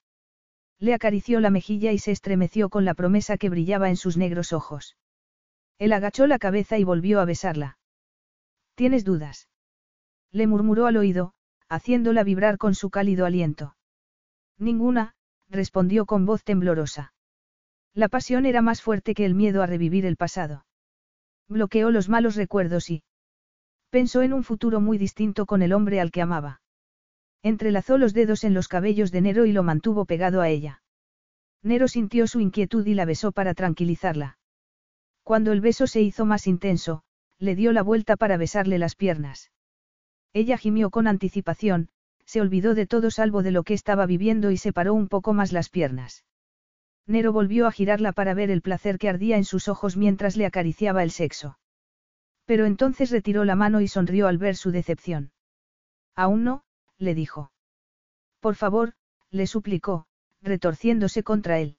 Le 0.82 0.94
acarició 0.94 1.38
la 1.38 1.50
mejilla 1.50 1.92
y 1.92 1.98
se 1.98 2.10
estremeció 2.10 2.68
con 2.68 2.84
la 2.84 2.94
promesa 2.94 3.38
que 3.38 3.48
brillaba 3.48 3.88
en 3.88 3.94
sus 3.94 4.16
negros 4.16 4.52
ojos. 4.52 4.96
Él 5.78 5.92
agachó 5.92 6.26
la 6.26 6.40
cabeza 6.40 6.76
y 6.76 6.82
volvió 6.82 7.20
a 7.20 7.24
besarla. 7.24 7.78
¿Tienes 8.74 9.04
dudas? 9.04 9.48
Le 10.32 10.48
murmuró 10.48 10.86
al 10.86 10.96
oído, 10.96 11.34
haciéndola 11.68 12.24
vibrar 12.24 12.58
con 12.58 12.74
su 12.74 12.90
cálido 12.90 13.26
aliento. 13.26 13.76
Ninguna, 14.58 15.14
respondió 15.48 16.04
con 16.04 16.26
voz 16.26 16.42
temblorosa. 16.42 17.14
La 17.94 18.08
pasión 18.08 18.44
era 18.44 18.60
más 18.60 18.82
fuerte 18.82 19.14
que 19.14 19.24
el 19.24 19.36
miedo 19.36 19.62
a 19.62 19.66
revivir 19.66 20.04
el 20.04 20.16
pasado. 20.16 20.66
Bloqueó 21.46 21.92
los 21.92 22.08
malos 22.08 22.34
recuerdos 22.34 22.90
y 22.90 23.04
pensó 23.90 24.22
en 24.22 24.32
un 24.32 24.42
futuro 24.42 24.80
muy 24.80 24.98
distinto 24.98 25.46
con 25.46 25.62
el 25.62 25.74
hombre 25.74 26.00
al 26.00 26.10
que 26.10 26.22
amaba. 26.22 26.61
Entrelazó 27.42 27.98
los 27.98 28.14
dedos 28.14 28.44
en 28.44 28.54
los 28.54 28.68
cabellos 28.68 29.10
de 29.10 29.20
Nero 29.20 29.46
y 29.46 29.52
lo 29.52 29.62
mantuvo 29.62 30.04
pegado 30.04 30.40
a 30.40 30.48
ella. 30.48 30.82
Nero 31.62 31.88
sintió 31.88 32.26
su 32.26 32.40
inquietud 32.40 32.86
y 32.86 32.94
la 32.94 33.04
besó 33.04 33.32
para 33.32 33.54
tranquilizarla. 33.54 34.38
Cuando 35.22 35.52
el 35.52 35.60
beso 35.60 35.86
se 35.86 36.00
hizo 36.00 36.24
más 36.24 36.46
intenso, 36.46 37.02
le 37.38 37.56
dio 37.56 37.72
la 37.72 37.82
vuelta 37.82 38.16
para 38.16 38.36
besarle 38.36 38.78
las 38.78 38.94
piernas. 38.94 39.50
Ella 40.32 40.56
gimió 40.56 40.90
con 40.90 41.06
anticipación, 41.06 41.88
se 42.24 42.40
olvidó 42.40 42.74
de 42.74 42.86
todo 42.86 43.10
salvo 43.10 43.42
de 43.42 43.50
lo 43.50 43.64
que 43.64 43.74
estaba 43.74 44.06
viviendo 44.06 44.50
y 44.50 44.56
separó 44.56 44.94
un 44.94 45.08
poco 45.08 45.32
más 45.32 45.52
las 45.52 45.68
piernas. 45.68 46.24
Nero 47.06 47.32
volvió 47.32 47.66
a 47.66 47.72
girarla 47.72 48.12
para 48.12 48.34
ver 48.34 48.50
el 48.50 48.62
placer 48.62 48.98
que 48.98 49.08
ardía 49.08 49.36
en 49.36 49.44
sus 49.44 49.68
ojos 49.68 49.96
mientras 49.96 50.36
le 50.36 50.46
acariciaba 50.46 51.02
el 51.02 51.10
sexo. 51.10 51.58
Pero 52.44 52.64
entonces 52.66 53.10
retiró 53.10 53.44
la 53.44 53.56
mano 53.56 53.80
y 53.80 53.88
sonrió 53.88 54.28
al 54.28 54.38
ver 54.38 54.56
su 54.56 54.70
decepción. 54.70 55.32
Aún 56.14 56.44
no, 56.44 56.64
le 57.02 57.14
dijo. 57.14 57.52
Por 58.40 58.54
favor, 58.54 58.94
le 59.30 59.46
suplicó, 59.46 60.06
retorciéndose 60.40 61.22
contra 61.22 61.58
él. 61.58 61.76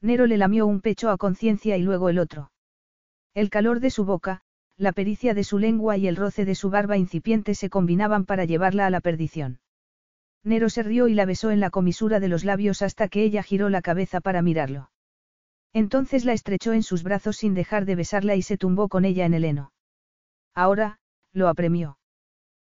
Nero 0.00 0.26
le 0.26 0.36
lamió 0.36 0.66
un 0.66 0.80
pecho 0.80 1.10
a 1.10 1.16
conciencia 1.16 1.76
y 1.76 1.82
luego 1.82 2.08
el 2.08 2.18
otro. 2.18 2.52
El 3.34 3.50
calor 3.50 3.80
de 3.80 3.90
su 3.90 4.04
boca, 4.04 4.42
la 4.76 4.92
pericia 4.92 5.32
de 5.34 5.44
su 5.44 5.58
lengua 5.58 5.96
y 5.96 6.08
el 6.08 6.16
roce 6.16 6.44
de 6.44 6.54
su 6.54 6.70
barba 6.70 6.96
incipiente 6.96 7.54
se 7.54 7.70
combinaban 7.70 8.24
para 8.24 8.44
llevarla 8.44 8.86
a 8.86 8.90
la 8.90 9.00
perdición. 9.00 9.60
Nero 10.44 10.68
se 10.70 10.82
rió 10.82 11.06
y 11.06 11.14
la 11.14 11.24
besó 11.24 11.50
en 11.50 11.60
la 11.60 11.70
comisura 11.70 12.18
de 12.18 12.28
los 12.28 12.44
labios 12.44 12.82
hasta 12.82 13.08
que 13.08 13.22
ella 13.22 13.42
giró 13.42 13.68
la 13.68 13.80
cabeza 13.80 14.20
para 14.20 14.42
mirarlo. 14.42 14.90
Entonces 15.72 16.24
la 16.24 16.32
estrechó 16.32 16.72
en 16.72 16.82
sus 16.82 17.02
brazos 17.02 17.36
sin 17.36 17.54
dejar 17.54 17.84
de 17.84 17.94
besarla 17.94 18.34
y 18.34 18.42
se 18.42 18.58
tumbó 18.58 18.88
con 18.88 19.04
ella 19.04 19.24
en 19.24 19.34
el 19.34 19.44
heno. 19.44 19.72
Ahora, 20.54 20.98
lo 21.32 21.48
apremió. 21.48 21.96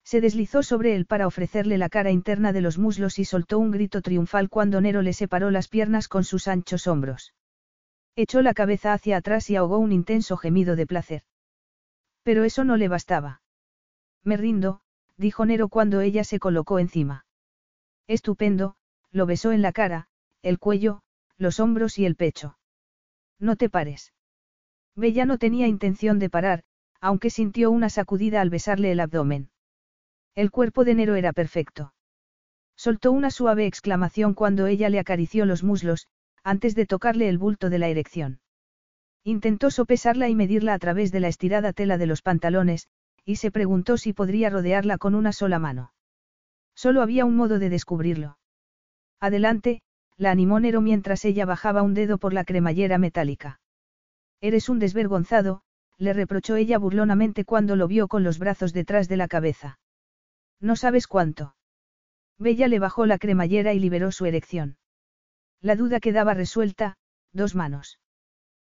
Se 0.06 0.20
deslizó 0.20 0.62
sobre 0.62 0.94
él 0.94 1.04
para 1.04 1.26
ofrecerle 1.26 1.78
la 1.78 1.88
cara 1.88 2.12
interna 2.12 2.52
de 2.52 2.60
los 2.60 2.78
muslos 2.78 3.18
y 3.18 3.24
soltó 3.24 3.58
un 3.58 3.72
grito 3.72 4.02
triunfal 4.02 4.48
cuando 4.48 4.80
Nero 4.80 5.02
le 5.02 5.12
separó 5.12 5.50
las 5.50 5.66
piernas 5.66 6.06
con 6.06 6.22
sus 6.22 6.46
anchos 6.46 6.86
hombros. 6.86 7.34
Echó 8.14 8.40
la 8.40 8.54
cabeza 8.54 8.92
hacia 8.92 9.16
atrás 9.16 9.50
y 9.50 9.56
ahogó 9.56 9.78
un 9.78 9.90
intenso 9.90 10.36
gemido 10.36 10.76
de 10.76 10.86
placer. 10.86 11.22
Pero 12.22 12.44
eso 12.44 12.62
no 12.62 12.76
le 12.76 12.86
bastaba. 12.86 13.42
Me 14.22 14.36
rindo, 14.36 14.80
dijo 15.16 15.44
Nero 15.44 15.68
cuando 15.68 16.00
ella 16.00 16.22
se 16.22 16.38
colocó 16.38 16.78
encima. 16.78 17.26
Estupendo, 18.06 18.76
lo 19.10 19.26
besó 19.26 19.50
en 19.50 19.60
la 19.60 19.72
cara, 19.72 20.06
el 20.40 20.60
cuello, 20.60 21.02
los 21.36 21.58
hombros 21.58 21.98
y 21.98 22.06
el 22.06 22.14
pecho. 22.14 22.56
No 23.40 23.56
te 23.56 23.68
pares. 23.68 24.12
Bella 24.94 25.24
no 25.26 25.38
tenía 25.38 25.66
intención 25.66 26.20
de 26.20 26.30
parar, 26.30 26.62
aunque 27.00 27.28
sintió 27.28 27.72
una 27.72 27.90
sacudida 27.90 28.40
al 28.40 28.50
besarle 28.50 28.92
el 28.92 29.00
abdomen. 29.00 29.50
El 30.36 30.50
cuerpo 30.50 30.84
de 30.84 30.94
Nero 30.94 31.14
era 31.14 31.32
perfecto. 31.32 31.94
Soltó 32.76 33.10
una 33.10 33.30
suave 33.30 33.64
exclamación 33.66 34.34
cuando 34.34 34.66
ella 34.66 34.90
le 34.90 34.98
acarició 34.98 35.46
los 35.46 35.64
muslos, 35.64 36.08
antes 36.44 36.74
de 36.74 36.84
tocarle 36.84 37.30
el 37.30 37.38
bulto 37.38 37.70
de 37.70 37.78
la 37.78 37.88
erección. 37.88 38.40
Intentó 39.24 39.70
sopesarla 39.70 40.28
y 40.28 40.34
medirla 40.34 40.74
a 40.74 40.78
través 40.78 41.10
de 41.10 41.20
la 41.20 41.28
estirada 41.28 41.72
tela 41.72 41.96
de 41.96 42.04
los 42.04 42.20
pantalones, 42.20 42.86
y 43.24 43.36
se 43.36 43.50
preguntó 43.50 43.96
si 43.96 44.12
podría 44.12 44.50
rodearla 44.50 44.98
con 44.98 45.14
una 45.14 45.32
sola 45.32 45.58
mano. 45.58 45.94
Solo 46.74 47.00
había 47.00 47.24
un 47.24 47.34
modo 47.34 47.58
de 47.58 47.70
descubrirlo. 47.70 48.36
Adelante, 49.18 49.80
la 50.18 50.30
animó 50.30 50.60
Nero 50.60 50.82
mientras 50.82 51.24
ella 51.24 51.46
bajaba 51.46 51.80
un 51.80 51.94
dedo 51.94 52.18
por 52.18 52.34
la 52.34 52.44
cremallera 52.44 52.98
metálica. 52.98 53.58
Eres 54.42 54.68
un 54.68 54.80
desvergonzado, 54.80 55.62
le 55.96 56.12
reprochó 56.12 56.56
ella 56.56 56.76
burlonamente 56.76 57.46
cuando 57.46 57.74
lo 57.74 57.88
vio 57.88 58.06
con 58.06 58.22
los 58.22 58.38
brazos 58.38 58.74
detrás 58.74 59.08
de 59.08 59.16
la 59.16 59.28
cabeza. 59.28 59.78
No 60.60 60.76
sabes 60.76 61.06
cuánto. 61.06 61.54
Bella 62.38 62.68
le 62.68 62.78
bajó 62.78 63.06
la 63.06 63.18
cremallera 63.18 63.72
y 63.72 63.80
liberó 63.80 64.12
su 64.12 64.26
erección. 64.26 64.76
La 65.60 65.76
duda 65.76 66.00
quedaba 66.00 66.34
resuelta, 66.34 66.96
dos 67.32 67.54
manos. 67.54 67.98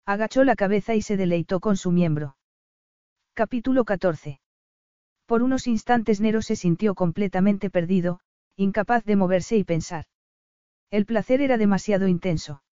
Agachó 0.05 0.43
la 0.43 0.55
cabeza 0.55 0.95
y 0.95 1.01
se 1.01 1.17
deleitó 1.17 1.59
con 1.59 1.77
su 1.77 1.91
miembro. 1.91 2.35
Capítulo 3.33 3.85
14. 3.85 4.41
Por 5.25 5.43
unos 5.43 5.67
instantes 5.67 6.19
Nero 6.19 6.41
se 6.41 6.55
sintió 6.55 6.95
completamente 6.95 7.69
perdido, 7.69 8.19
incapaz 8.57 9.05
de 9.05 9.15
moverse 9.15 9.57
y 9.57 9.63
pensar. 9.63 10.05
El 10.89 11.05
placer 11.05 11.41
era 11.41 11.57
demasiado 11.57 12.07
intenso. 12.07 12.63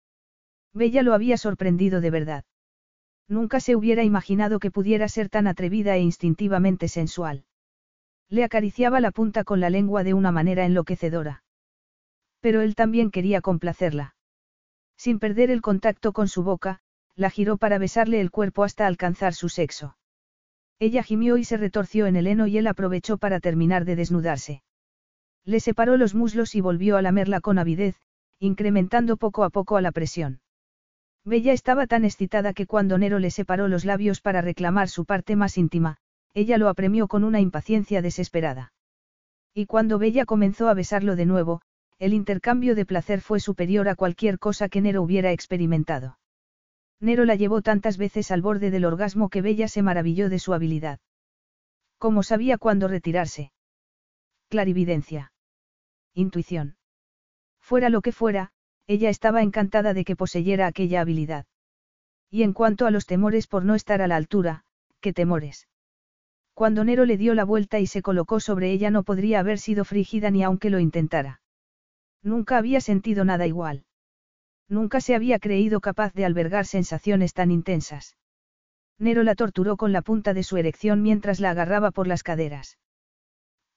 Bella 0.74 1.04
lo 1.04 1.14
había 1.14 1.38
sorprendido 1.38 2.02
de 2.02 2.12
verdad. 2.12 2.46
Nunca 3.28 3.60
se 3.60 3.76
hubiera 3.76 4.04
imaginado 4.04 4.60
que 4.60 4.72
pudiera 4.72 5.08
ser 5.08 5.30
tan 5.30 5.48
atrevida 5.48 5.96
e 5.96 6.02
instintivamente 6.02 6.88
sensual. 6.88 7.46
Le 8.30 8.44
acariciaba 8.44 9.00
la 9.00 9.12
punta 9.12 9.44
con 9.44 9.60
la 9.60 9.70
lengua 9.70 10.04
de 10.04 10.14
una 10.14 10.32
manera 10.32 10.66
enloquecedora. 10.66 11.44
Pero 12.42 12.62
él 12.62 12.76
también 12.76 13.12
quería 13.12 13.42
complacerla. 13.42 14.16
Sin 14.98 15.20
perder 15.20 15.50
el 15.50 15.62
contacto 15.62 16.14
con 16.14 16.28
su 16.28 16.44
boca, 16.44 16.80
la 17.16 17.30
giró 17.30 17.58
para 17.58 17.78
besarle 17.78 18.22
el 18.22 18.32
cuerpo 18.32 18.64
hasta 18.64 18.86
alcanzar 18.86 19.34
su 19.34 19.50
sexo. 19.50 19.98
Ella 20.80 21.04
gimió 21.04 21.38
y 21.38 21.44
se 21.44 21.58
retorció 21.58 22.06
en 22.06 22.16
el 22.16 22.28
heno 22.28 22.48
y 22.48 22.58
él 22.58 22.68
aprovechó 22.68 23.18
para 23.18 23.40
terminar 23.40 23.84
de 23.84 23.96
desnudarse. 23.96 24.64
Le 25.44 25.60
separó 25.60 25.98
los 25.98 26.16
muslos 26.16 26.56
y 26.56 26.62
volvió 26.62 26.98
a 26.98 27.02
lamerla 27.02 27.42
con 27.42 27.60
avidez, 27.60 27.96
incrementando 28.40 29.18
poco 29.18 29.44
a 29.44 29.50
poco 29.50 29.76
a 29.76 29.82
la 29.82 29.92
presión. 29.92 30.40
Bella 31.26 31.52
estaba 31.52 31.88
tan 31.88 32.06
excitada 32.06 32.54
que 32.54 32.66
cuando 32.66 32.98
Nero 32.98 33.20
le 33.20 33.32
separó 33.32 33.68
los 33.68 33.84
labios 33.84 34.22
para 34.22 34.42
reclamar 34.42 34.88
su 34.88 35.06
parte 35.06 35.36
más 35.36 35.58
íntima, 35.58 35.98
ella 36.34 36.58
lo 36.58 36.70
apremió 36.70 37.08
con 37.08 37.24
una 37.24 37.40
impaciencia 37.40 38.02
desesperada. 38.02 38.74
Y 39.54 39.66
cuando 39.66 40.00
Bella 40.00 40.26
comenzó 40.26 40.70
a 40.70 40.74
besarlo 40.74 41.16
de 41.16 41.26
nuevo, 41.26 41.62
el 41.98 42.14
intercambio 42.14 42.76
de 42.76 42.86
placer 42.86 43.22
fue 43.22 43.40
superior 43.40 43.90
a 43.90 43.96
cualquier 43.96 44.40
cosa 44.40 44.70
que 44.70 44.82
Nero 44.82 45.02
hubiera 45.02 45.32
experimentado. 45.32 46.18
Nero 47.02 47.26
la 47.26 47.36
llevó 47.36 47.62
tantas 47.62 47.98
veces 47.98 48.32
al 48.32 48.42
borde 48.42 48.72
del 48.72 48.86
orgasmo 48.86 49.30
que 49.30 49.42
Bella 49.42 49.68
se 49.68 49.82
maravilló 49.82 50.30
de 50.30 50.40
su 50.40 50.54
habilidad. 50.54 51.00
¿Cómo 51.98 52.24
sabía 52.24 52.58
cuándo 52.58 52.88
retirarse? 52.88 53.52
Clarividencia. 54.50 55.34
Intuición. 56.14 56.78
Fuera 57.60 57.90
lo 57.90 58.02
que 58.02 58.12
fuera, 58.12 58.52
ella 58.88 59.10
estaba 59.10 59.44
encantada 59.44 59.94
de 59.94 60.04
que 60.04 60.16
poseyera 60.16 60.68
aquella 60.68 61.02
habilidad. 61.02 61.46
Y 62.30 62.44
en 62.44 62.54
cuanto 62.54 62.86
a 62.86 62.92
los 62.92 63.06
temores 63.06 63.48
por 63.48 63.66
no 63.66 63.76
estar 63.76 64.02
a 64.02 64.08
la 64.08 64.16
altura, 64.16 64.64
¿qué 65.02 65.14
temores? 65.14 65.68
Cuando 66.60 66.84
Nero 66.84 67.06
le 67.06 67.16
dio 67.16 67.36
la 67.36 67.46
vuelta 67.46 67.80
y 67.80 67.88
se 67.88 68.02
colocó 68.02 68.42
sobre 68.42 68.70
ella 68.74 68.92
no 68.92 69.04
podría 69.04 69.40
haber 69.40 69.60
sido 69.60 69.86
frígida 69.86 70.30
ni 70.30 70.44
aunque 70.44 70.70
lo 70.70 70.80
intentara. 70.80 71.40
Nunca 72.22 72.58
había 72.58 72.82
sentido 72.82 73.24
nada 73.24 73.48
igual. 73.48 73.86
Nunca 74.68 75.00
se 75.00 75.16
había 75.16 75.40
creído 75.40 75.80
capaz 75.80 76.14
de 76.14 76.26
albergar 76.26 76.66
sensaciones 76.66 77.34
tan 77.34 77.50
intensas. 77.50 78.18
Nero 78.98 79.24
la 79.24 79.36
torturó 79.36 79.78
con 79.78 79.94
la 79.94 80.02
punta 80.02 80.34
de 80.34 80.44
su 80.44 80.58
erección 80.58 81.02
mientras 81.02 81.40
la 81.40 81.52
agarraba 81.52 81.92
por 81.92 82.08
las 82.08 82.24
caderas. 82.24 82.78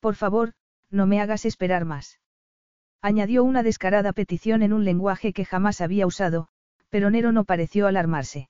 Por 0.00 0.16
favor, 0.16 0.54
no 0.90 1.06
me 1.06 1.20
hagas 1.20 1.44
esperar 1.44 1.84
más. 1.84 2.18
Añadió 3.00 3.44
una 3.44 3.62
descarada 3.62 4.12
petición 4.12 4.60
en 4.60 4.72
un 4.72 4.84
lenguaje 4.84 5.32
que 5.32 5.44
jamás 5.44 5.80
había 5.80 6.04
usado, 6.04 6.48
pero 6.88 7.10
Nero 7.10 7.30
no 7.30 7.44
pareció 7.44 7.86
alarmarse. 7.86 8.48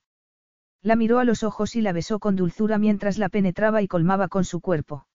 La 0.83 0.97
miró 0.97 1.19
a 1.19 1.23
los 1.23 1.43
ojos 1.43 1.77
y 1.77 1.81
la 1.81 1.93
besó 1.93 2.19
con 2.19 2.35
dulzura 2.35 2.77
mientras 2.77 3.17
la 3.17 3.29
penetraba 3.29 3.81
y 3.81 3.87
colmaba 3.87 4.27
con 4.27 4.43
su 4.43 4.59
cuerpo. 4.59 5.07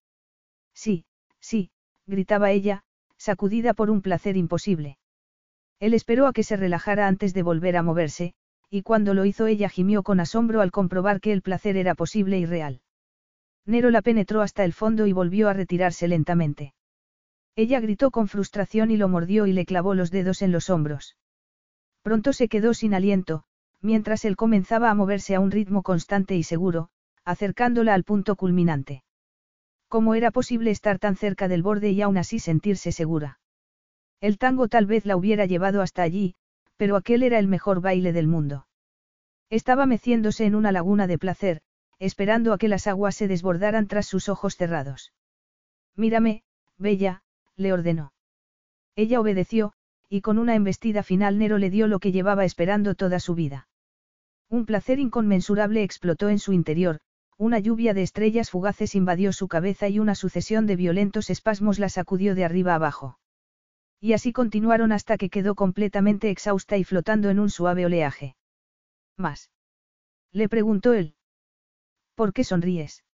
Sí, 0.72 1.04
sí, 1.40 1.70
gritaba 2.06 2.50
ella, 2.50 2.84
sacudida 3.18 3.74
por 3.74 3.90
un 3.90 4.00
placer 4.00 4.38
imposible. 4.38 4.98
Él 5.78 5.92
esperó 5.92 6.26
a 6.26 6.32
que 6.32 6.42
se 6.42 6.56
relajara 6.56 7.06
antes 7.06 7.34
de 7.34 7.42
volver 7.42 7.76
a 7.76 7.82
moverse, 7.82 8.32
y 8.70 8.82
cuando 8.82 9.12
lo 9.12 9.26
hizo 9.26 9.46
ella 9.46 9.68
gimió 9.68 10.02
con 10.02 10.20
asombro 10.20 10.62
al 10.62 10.70
comprobar 10.70 11.20
que 11.20 11.32
el 11.32 11.42
placer 11.42 11.76
era 11.76 11.94
posible 11.94 12.38
y 12.38 12.46
real. 12.46 12.80
Nero 13.66 13.90
la 13.90 14.00
penetró 14.00 14.40
hasta 14.40 14.64
el 14.64 14.72
fondo 14.72 15.06
y 15.06 15.12
volvió 15.12 15.50
a 15.50 15.52
retirarse 15.52 16.08
lentamente. 16.08 16.72
Ella 17.56 17.80
gritó 17.80 18.10
con 18.10 18.28
frustración 18.28 18.90
y 18.90 18.96
lo 18.96 19.08
mordió 19.08 19.46
y 19.46 19.52
le 19.52 19.66
clavó 19.66 19.94
los 19.94 20.10
dedos 20.10 20.40
en 20.40 20.52
los 20.52 20.70
hombros. 20.70 21.16
Pronto 22.02 22.32
se 22.32 22.48
quedó 22.48 22.72
sin 22.72 22.94
aliento, 22.94 23.44
mientras 23.80 24.24
él 24.24 24.36
comenzaba 24.36 24.90
a 24.90 24.94
moverse 24.94 25.34
a 25.34 25.40
un 25.40 25.50
ritmo 25.50 25.82
constante 25.82 26.36
y 26.36 26.42
seguro, 26.42 26.90
acercándola 27.24 27.94
al 27.94 28.04
punto 28.04 28.36
culminante. 28.36 29.04
¿Cómo 29.88 30.14
era 30.14 30.30
posible 30.30 30.70
estar 30.70 30.98
tan 30.98 31.16
cerca 31.16 31.48
del 31.48 31.62
borde 31.62 31.90
y 31.90 32.02
aún 32.02 32.18
así 32.18 32.38
sentirse 32.38 32.92
segura? 32.92 33.40
El 34.20 34.38
tango 34.38 34.68
tal 34.68 34.86
vez 34.86 35.06
la 35.06 35.16
hubiera 35.16 35.46
llevado 35.46 35.80
hasta 35.80 36.02
allí, 36.02 36.34
pero 36.76 36.96
aquel 36.96 37.22
era 37.22 37.38
el 37.38 37.48
mejor 37.48 37.80
baile 37.80 38.12
del 38.12 38.26
mundo. 38.26 38.66
Estaba 39.50 39.86
meciéndose 39.86 40.44
en 40.44 40.54
una 40.54 40.72
laguna 40.72 41.06
de 41.06 41.18
placer, 41.18 41.62
esperando 41.98 42.52
a 42.52 42.58
que 42.58 42.68
las 42.68 42.86
aguas 42.86 43.14
se 43.14 43.28
desbordaran 43.28 43.86
tras 43.86 44.06
sus 44.06 44.28
ojos 44.28 44.56
cerrados. 44.56 45.12
Mírame, 45.96 46.42
Bella, 46.76 47.22
le 47.56 47.72
ordenó. 47.72 48.12
Ella 48.94 49.20
obedeció, 49.20 49.72
y 50.08 50.20
con 50.20 50.38
una 50.38 50.54
embestida 50.54 51.02
final 51.02 51.38
Nero 51.38 51.58
le 51.58 51.70
dio 51.70 51.86
lo 51.86 51.98
que 51.98 52.12
llevaba 52.12 52.44
esperando 52.44 52.94
toda 52.94 53.20
su 53.20 53.34
vida. 53.34 53.67
Un 54.50 54.64
placer 54.64 54.98
inconmensurable 54.98 55.82
explotó 55.82 56.28
en 56.28 56.38
su 56.38 56.52
interior, 56.52 57.00
una 57.36 57.58
lluvia 57.58 57.94
de 57.94 58.02
estrellas 58.02 58.50
fugaces 58.50 58.94
invadió 58.94 59.32
su 59.32 59.46
cabeza 59.46 59.88
y 59.88 59.98
una 59.98 60.14
sucesión 60.14 60.66
de 60.66 60.76
violentos 60.76 61.30
espasmos 61.30 61.78
la 61.78 61.88
sacudió 61.88 62.34
de 62.34 62.44
arriba 62.44 62.74
abajo. 62.74 63.18
Y 64.00 64.12
así 64.12 64.32
continuaron 64.32 64.90
hasta 64.92 65.18
que 65.18 65.28
quedó 65.28 65.54
completamente 65.54 66.30
exhausta 66.30 66.76
y 66.76 66.84
flotando 66.84 67.30
en 67.30 67.38
un 67.38 67.50
suave 67.50 67.84
oleaje. 67.84 68.36
¿Más? 69.16 69.50
Le 70.32 70.48
preguntó 70.48 70.94
él. 70.94 71.14
¿Por 72.14 72.32
qué 72.32 72.42
sonríes? 72.42 73.04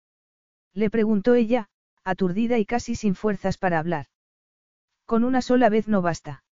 Le 0.73 0.89
preguntó 0.89 1.35
ella, 1.35 1.69
aturdida 2.03 2.57
y 2.57 2.65
casi 2.65 2.95
sin 2.95 3.15
fuerzas 3.15 3.57
para 3.57 3.79
hablar. 3.79 4.07
Con 5.05 5.23
una 5.23 5.41
sola 5.41 5.69
vez 5.69 5.87
no 5.87 6.01
basta. 6.01 6.43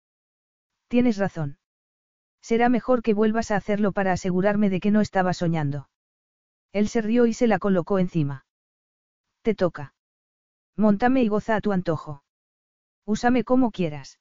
Tienes 0.88 1.18
razón. 1.18 1.58
Será 2.44 2.68
mejor 2.68 3.02
que 3.04 3.14
vuelvas 3.14 3.52
a 3.52 3.56
hacerlo 3.56 3.94
para 3.94 4.12
asegurarme 4.12 4.70
de 4.70 4.82
que 4.82 4.92
no 4.92 5.00
estaba 5.00 5.34
soñando. 5.34 5.88
Él 6.74 6.90
se 6.90 7.02
rió 7.02 7.26
y 7.26 7.34
se 7.34 7.48
la 7.48 7.58
colocó 7.58 8.00
encima. 8.00 8.46
Te 9.44 9.56
toca. 9.56 9.96
Móntame 10.76 11.24
y 11.24 11.30
goza 11.30 11.56
a 11.56 11.62
tu 11.62 11.72
antojo. 11.72 12.24
Úsame 13.06 13.46
como 13.46 13.72
quieras. 13.72 14.20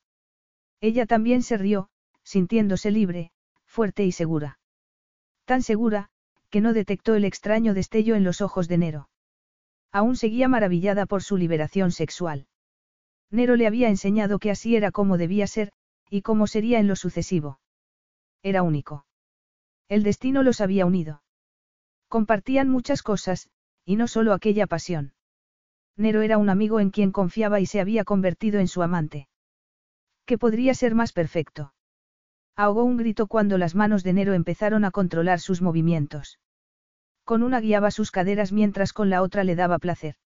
Ella 0.80 1.04
también 1.06 1.42
se 1.42 1.56
rió, 1.56 1.88
sintiéndose 2.22 2.92
libre, 2.92 3.32
fuerte 3.64 4.04
y 4.04 4.12
segura. 4.12 4.60
Tan 5.44 5.62
segura, 5.62 6.08
que 6.48 6.60
no 6.60 6.72
detectó 6.74 7.16
el 7.16 7.24
extraño 7.24 7.74
destello 7.74 8.14
en 8.14 8.22
los 8.22 8.40
ojos 8.40 8.68
de 8.68 8.78
Nero. 8.78 9.08
Aún 9.90 10.14
seguía 10.14 10.46
maravillada 10.46 11.06
por 11.06 11.24
su 11.24 11.36
liberación 11.36 11.90
sexual. 11.90 12.46
Nero 13.30 13.56
le 13.56 13.66
había 13.66 13.88
enseñado 13.88 14.38
que 14.38 14.52
así 14.52 14.76
era 14.76 14.92
como 14.92 15.18
debía 15.18 15.48
ser, 15.48 15.72
y 16.08 16.22
cómo 16.22 16.46
sería 16.46 16.78
en 16.78 16.86
lo 16.86 16.94
sucesivo. 16.94 17.58
Era 18.42 18.62
único. 18.62 19.06
El 19.88 20.02
destino 20.02 20.42
los 20.42 20.60
había 20.60 20.86
unido. 20.86 21.22
Compartían 22.08 22.68
muchas 22.68 23.02
cosas, 23.02 23.48
y 23.84 23.96
no 23.96 24.08
solo 24.08 24.32
aquella 24.32 24.66
pasión. 24.66 25.14
Nero 25.96 26.22
era 26.22 26.38
un 26.38 26.48
amigo 26.48 26.80
en 26.80 26.90
quien 26.90 27.12
confiaba 27.12 27.60
y 27.60 27.66
se 27.66 27.80
había 27.80 28.04
convertido 28.04 28.60
en 28.60 28.68
su 28.68 28.82
amante. 28.82 29.28
¿Qué 30.24 30.38
podría 30.38 30.74
ser 30.74 30.94
más 30.94 31.12
perfecto? 31.12 31.74
Ahogó 32.56 32.84
un 32.84 32.96
grito 32.96 33.26
cuando 33.26 33.58
las 33.58 33.74
manos 33.74 34.02
de 34.02 34.12
Nero 34.12 34.34
empezaron 34.34 34.84
a 34.84 34.90
controlar 34.90 35.40
sus 35.40 35.62
movimientos. 35.62 36.38
Con 37.24 37.42
una 37.42 37.60
guiaba 37.60 37.90
sus 37.90 38.10
caderas 38.10 38.52
mientras 38.52 38.92
con 38.92 39.08
la 39.08 39.22
otra 39.22 39.44
le 39.44 39.54
daba 39.54 39.78
placer. 39.78 40.16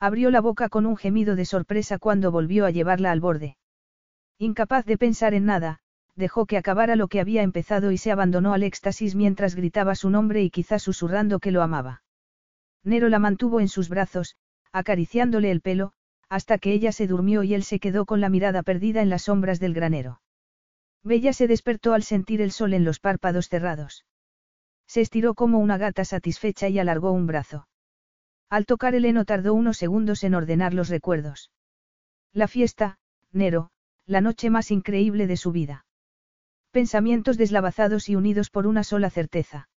Abrió 0.00 0.30
la 0.30 0.40
boca 0.40 0.68
con 0.68 0.86
un 0.86 0.96
gemido 0.96 1.36
de 1.36 1.44
sorpresa 1.44 1.98
cuando 1.98 2.32
volvió 2.32 2.66
a 2.66 2.70
llevarla 2.70 3.12
al 3.12 3.20
borde. 3.20 3.56
Incapaz 4.38 4.84
de 4.84 4.98
pensar 4.98 5.34
en 5.34 5.44
nada, 5.44 5.81
dejó 6.16 6.46
que 6.46 6.56
acabara 6.56 6.96
lo 6.96 7.08
que 7.08 7.20
había 7.20 7.42
empezado 7.42 7.90
y 7.92 7.98
se 7.98 8.12
abandonó 8.12 8.52
al 8.52 8.62
éxtasis 8.62 9.14
mientras 9.14 9.54
gritaba 9.54 9.94
su 9.94 10.10
nombre 10.10 10.42
y 10.42 10.50
quizás 10.50 10.82
susurrando 10.82 11.38
que 11.40 11.50
lo 11.50 11.62
amaba. 11.62 12.02
Nero 12.84 13.08
la 13.08 13.18
mantuvo 13.18 13.60
en 13.60 13.68
sus 13.68 13.88
brazos, 13.88 14.36
acariciándole 14.72 15.50
el 15.50 15.60
pelo, 15.60 15.92
hasta 16.28 16.58
que 16.58 16.72
ella 16.72 16.92
se 16.92 17.06
durmió 17.06 17.42
y 17.42 17.54
él 17.54 17.62
se 17.62 17.78
quedó 17.78 18.06
con 18.06 18.20
la 18.20 18.28
mirada 18.28 18.62
perdida 18.62 19.02
en 19.02 19.10
las 19.10 19.22
sombras 19.22 19.60
del 19.60 19.74
granero. 19.74 20.20
Bella 21.04 21.32
se 21.32 21.46
despertó 21.46 21.94
al 21.94 22.02
sentir 22.02 22.40
el 22.40 22.52
sol 22.52 22.74
en 22.74 22.84
los 22.84 23.00
párpados 23.00 23.48
cerrados. 23.48 24.04
Se 24.86 25.00
estiró 25.00 25.34
como 25.34 25.58
una 25.58 25.78
gata 25.78 26.04
satisfecha 26.04 26.68
y 26.68 26.78
alargó 26.78 27.12
un 27.12 27.26
brazo. 27.26 27.68
Al 28.48 28.66
tocar 28.66 28.94
el 28.94 29.04
heno 29.04 29.24
tardó 29.24 29.54
unos 29.54 29.78
segundos 29.78 30.24
en 30.24 30.34
ordenar 30.34 30.74
los 30.74 30.88
recuerdos. 30.88 31.50
La 32.32 32.48
fiesta, 32.48 32.98
Nero, 33.32 33.70
la 34.06 34.20
noche 34.20 34.50
más 34.50 34.70
increíble 34.70 35.26
de 35.26 35.36
su 35.36 35.52
vida. 35.52 35.86
Pensamientos 36.72 37.36
deslavazados 37.36 38.08
y 38.08 38.16
unidos 38.16 38.48
por 38.48 38.66
una 38.66 38.82
sola 38.82 39.10
certeza. 39.10 39.68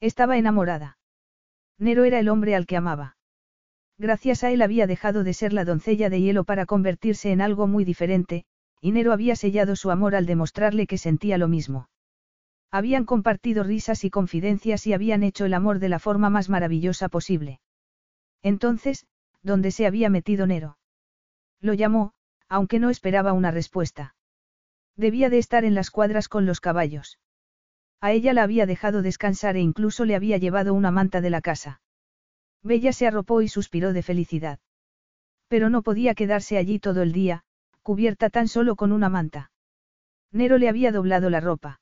Estaba 0.00 0.38
enamorada. 0.38 0.96
Nero 1.78 2.04
era 2.04 2.20
el 2.20 2.28
hombre 2.28 2.54
al 2.54 2.64
que 2.64 2.76
amaba. 2.76 3.16
Gracias 3.98 4.44
a 4.44 4.52
él 4.52 4.62
había 4.62 4.86
dejado 4.86 5.24
de 5.24 5.34
ser 5.34 5.52
la 5.52 5.64
doncella 5.64 6.10
de 6.10 6.20
hielo 6.20 6.44
para 6.44 6.64
convertirse 6.64 7.32
en 7.32 7.40
algo 7.40 7.66
muy 7.66 7.84
diferente, 7.84 8.44
y 8.80 8.92
Nero 8.92 9.12
había 9.12 9.34
sellado 9.34 9.74
su 9.74 9.90
amor 9.90 10.14
al 10.14 10.26
demostrarle 10.26 10.86
que 10.86 10.96
sentía 10.96 11.38
lo 11.38 11.48
mismo. 11.48 11.88
Habían 12.70 13.04
compartido 13.04 13.64
risas 13.64 14.04
y 14.04 14.10
confidencias 14.10 14.86
y 14.86 14.92
habían 14.92 15.24
hecho 15.24 15.44
el 15.44 15.54
amor 15.54 15.80
de 15.80 15.88
la 15.88 15.98
forma 15.98 16.30
más 16.30 16.48
maravillosa 16.48 17.08
posible. 17.08 17.58
Entonces, 18.42 19.06
¿dónde 19.42 19.72
se 19.72 19.86
había 19.86 20.08
metido 20.08 20.46
Nero? 20.46 20.78
Lo 21.60 21.74
llamó, 21.74 22.12
aunque 22.48 22.78
no 22.78 22.90
esperaba 22.90 23.32
una 23.32 23.50
respuesta. 23.50 24.14
Debía 24.96 25.30
de 25.30 25.38
estar 25.38 25.64
en 25.64 25.74
las 25.74 25.90
cuadras 25.90 26.28
con 26.28 26.46
los 26.46 26.60
caballos. 26.60 27.18
A 28.00 28.12
ella 28.12 28.32
la 28.32 28.42
había 28.42 28.66
dejado 28.66 29.02
descansar 29.02 29.56
e 29.56 29.60
incluso 29.60 30.04
le 30.04 30.16
había 30.16 30.36
llevado 30.36 30.74
una 30.74 30.90
manta 30.90 31.20
de 31.20 31.30
la 31.30 31.40
casa. 31.40 31.80
Bella 32.62 32.92
se 32.92 33.06
arropó 33.06 33.42
y 33.42 33.48
suspiró 33.48 33.92
de 33.92 34.02
felicidad. 34.02 34.58
Pero 35.48 35.70
no 35.70 35.82
podía 35.82 36.14
quedarse 36.14 36.58
allí 36.58 36.78
todo 36.78 37.02
el 37.02 37.12
día, 37.12 37.44
cubierta 37.82 38.30
tan 38.30 38.48
solo 38.48 38.76
con 38.76 38.92
una 38.92 39.08
manta. 39.08 39.50
Nero 40.30 40.58
le 40.58 40.68
había 40.68 40.92
doblado 40.92 41.30
la 41.30 41.40
ropa. 41.40 41.80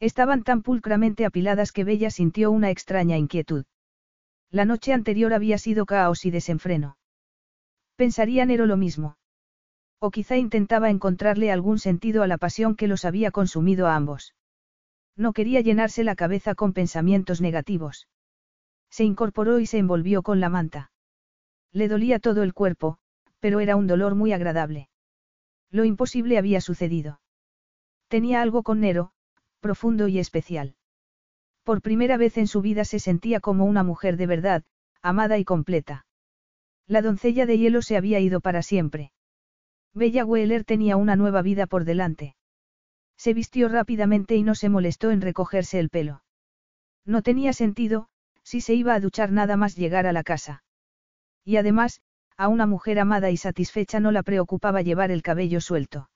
Estaban 0.00 0.42
tan 0.42 0.62
pulcramente 0.62 1.24
apiladas 1.24 1.72
que 1.72 1.84
Bella 1.84 2.10
sintió 2.10 2.50
una 2.50 2.70
extraña 2.70 3.16
inquietud. 3.16 3.64
La 4.50 4.64
noche 4.64 4.92
anterior 4.92 5.32
había 5.32 5.58
sido 5.58 5.86
caos 5.86 6.24
y 6.24 6.30
desenfreno. 6.30 6.96
Pensaría 7.96 8.44
Nero 8.46 8.66
lo 8.66 8.76
mismo. 8.76 9.16
O 10.00 10.10
quizá 10.10 10.38
intentaba 10.38 10.88
encontrarle 10.88 11.52
algún 11.52 11.78
sentido 11.78 12.22
a 12.22 12.26
la 12.26 12.38
pasión 12.38 12.74
que 12.74 12.88
los 12.88 13.04
había 13.04 13.30
consumido 13.30 13.86
a 13.86 13.94
ambos. 13.94 14.34
No 15.14 15.34
quería 15.34 15.60
llenarse 15.60 16.04
la 16.04 16.16
cabeza 16.16 16.54
con 16.54 16.72
pensamientos 16.72 17.42
negativos. 17.42 18.08
Se 18.88 19.04
incorporó 19.04 19.60
y 19.60 19.66
se 19.66 19.76
envolvió 19.76 20.22
con 20.22 20.40
la 20.40 20.48
manta. 20.48 20.90
Le 21.70 21.86
dolía 21.86 22.18
todo 22.18 22.42
el 22.42 22.54
cuerpo, 22.54 22.98
pero 23.40 23.60
era 23.60 23.76
un 23.76 23.86
dolor 23.86 24.14
muy 24.14 24.32
agradable. 24.32 24.88
Lo 25.70 25.84
imposible 25.84 26.38
había 26.38 26.62
sucedido. 26.62 27.20
Tenía 28.08 28.40
algo 28.40 28.62
con 28.62 28.80
Nero, 28.80 29.12
profundo 29.60 30.08
y 30.08 30.18
especial. 30.18 30.74
Por 31.62 31.82
primera 31.82 32.16
vez 32.16 32.38
en 32.38 32.46
su 32.46 32.62
vida 32.62 32.84
se 32.84 32.98
sentía 32.98 33.40
como 33.40 33.66
una 33.66 33.84
mujer 33.84 34.16
de 34.16 34.26
verdad, 34.26 34.64
amada 35.02 35.36
y 35.38 35.44
completa. 35.44 36.06
La 36.86 37.02
doncella 37.02 37.44
de 37.44 37.58
hielo 37.58 37.82
se 37.82 37.96
había 37.96 38.18
ido 38.18 38.40
para 38.40 38.62
siempre. 38.62 39.12
Bella 39.94 40.24
Weller 40.24 40.64
tenía 40.64 40.96
una 40.96 41.16
nueva 41.16 41.42
vida 41.42 41.66
por 41.66 41.84
delante. 41.84 42.36
Se 43.16 43.34
vistió 43.34 43.68
rápidamente 43.68 44.36
y 44.36 44.42
no 44.42 44.54
se 44.54 44.68
molestó 44.68 45.10
en 45.10 45.20
recogerse 45.20 45.78
el 45.78 45.90
pelo. 45.90 46.22
No 47.04 47.22
tenía 47.22 47.52
sentido, 47.52 48.08
si 48.42 48.60
se 48.60 48.74
iba 48.74 48.94
a 48.94 49.00
duchar 49.00 49.32
nada 49.32 49.56
más 49.56 49.76
llegar 49.76 50.06
a 50.06 50.12
la 50.12 50.22
casa. 50.22 50.62
Y 51.44 51.56
además, 51.56 52.02
a 52.36 52.48
una 52.48 52.66
mujer 52.66 52.98
amada 52.98 53.30
y 53.30 53.36
satisfecha 53.36 54.00
no 54.00 54.12
la 54.12 54.22
preocupaba 54.22 54.80
llevar 54.80 55.10
el 55.10 55.22
cabello 55.22 55.60
suelto. 55.60 56.08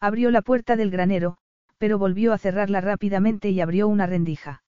Abrió 0.00 0.30
la 0.30 0.42
puerta 0.42 0.76
del 0.76 0.90
granero, 0.90 1.38
pero 1.78 1.98
volvió 1.98 2.32
a 2.32 2.38
cerrarla 2.38 2.80
rápidamente 2.80 3.50
y 3.50 3.60
abrió 3.60 3.88
una 3.88 4.06
rendija. 4.06 4.62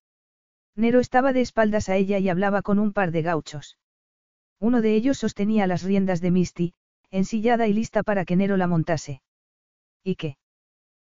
Nero 0.76 1.00
estaba 1.00 1.32
de 1.32 1.40
espaldas 1.40 1.88
a 1.88 1.96
ella 1.96 2.18
y 2.18 2.28
hablaba 2.28 2.62
con 2.62 2.78
un 2.78 2.92
par 2.92 3.10
de 3.10 3.22
gauchos. 3.22 3.76
Uno 4.58 4.80
de 4.80 4.94
ellos 4.94 5.18
sostenía 5.18 5.66
las 5.66 5.82
riendas 5.82 6.20
de 6.20 6.30
Misty, 6.30 6.74
ensillada 7.10 7.66
y 7.66 7.72
lista 7.72 8.02
para 8.02 8.24
que 8.24 8.36
Nero 8.36 8.56
la 8.56 8.66
montase. 8.66 9.22
¿Y 10.04 10.16
qué? 10.16 10.36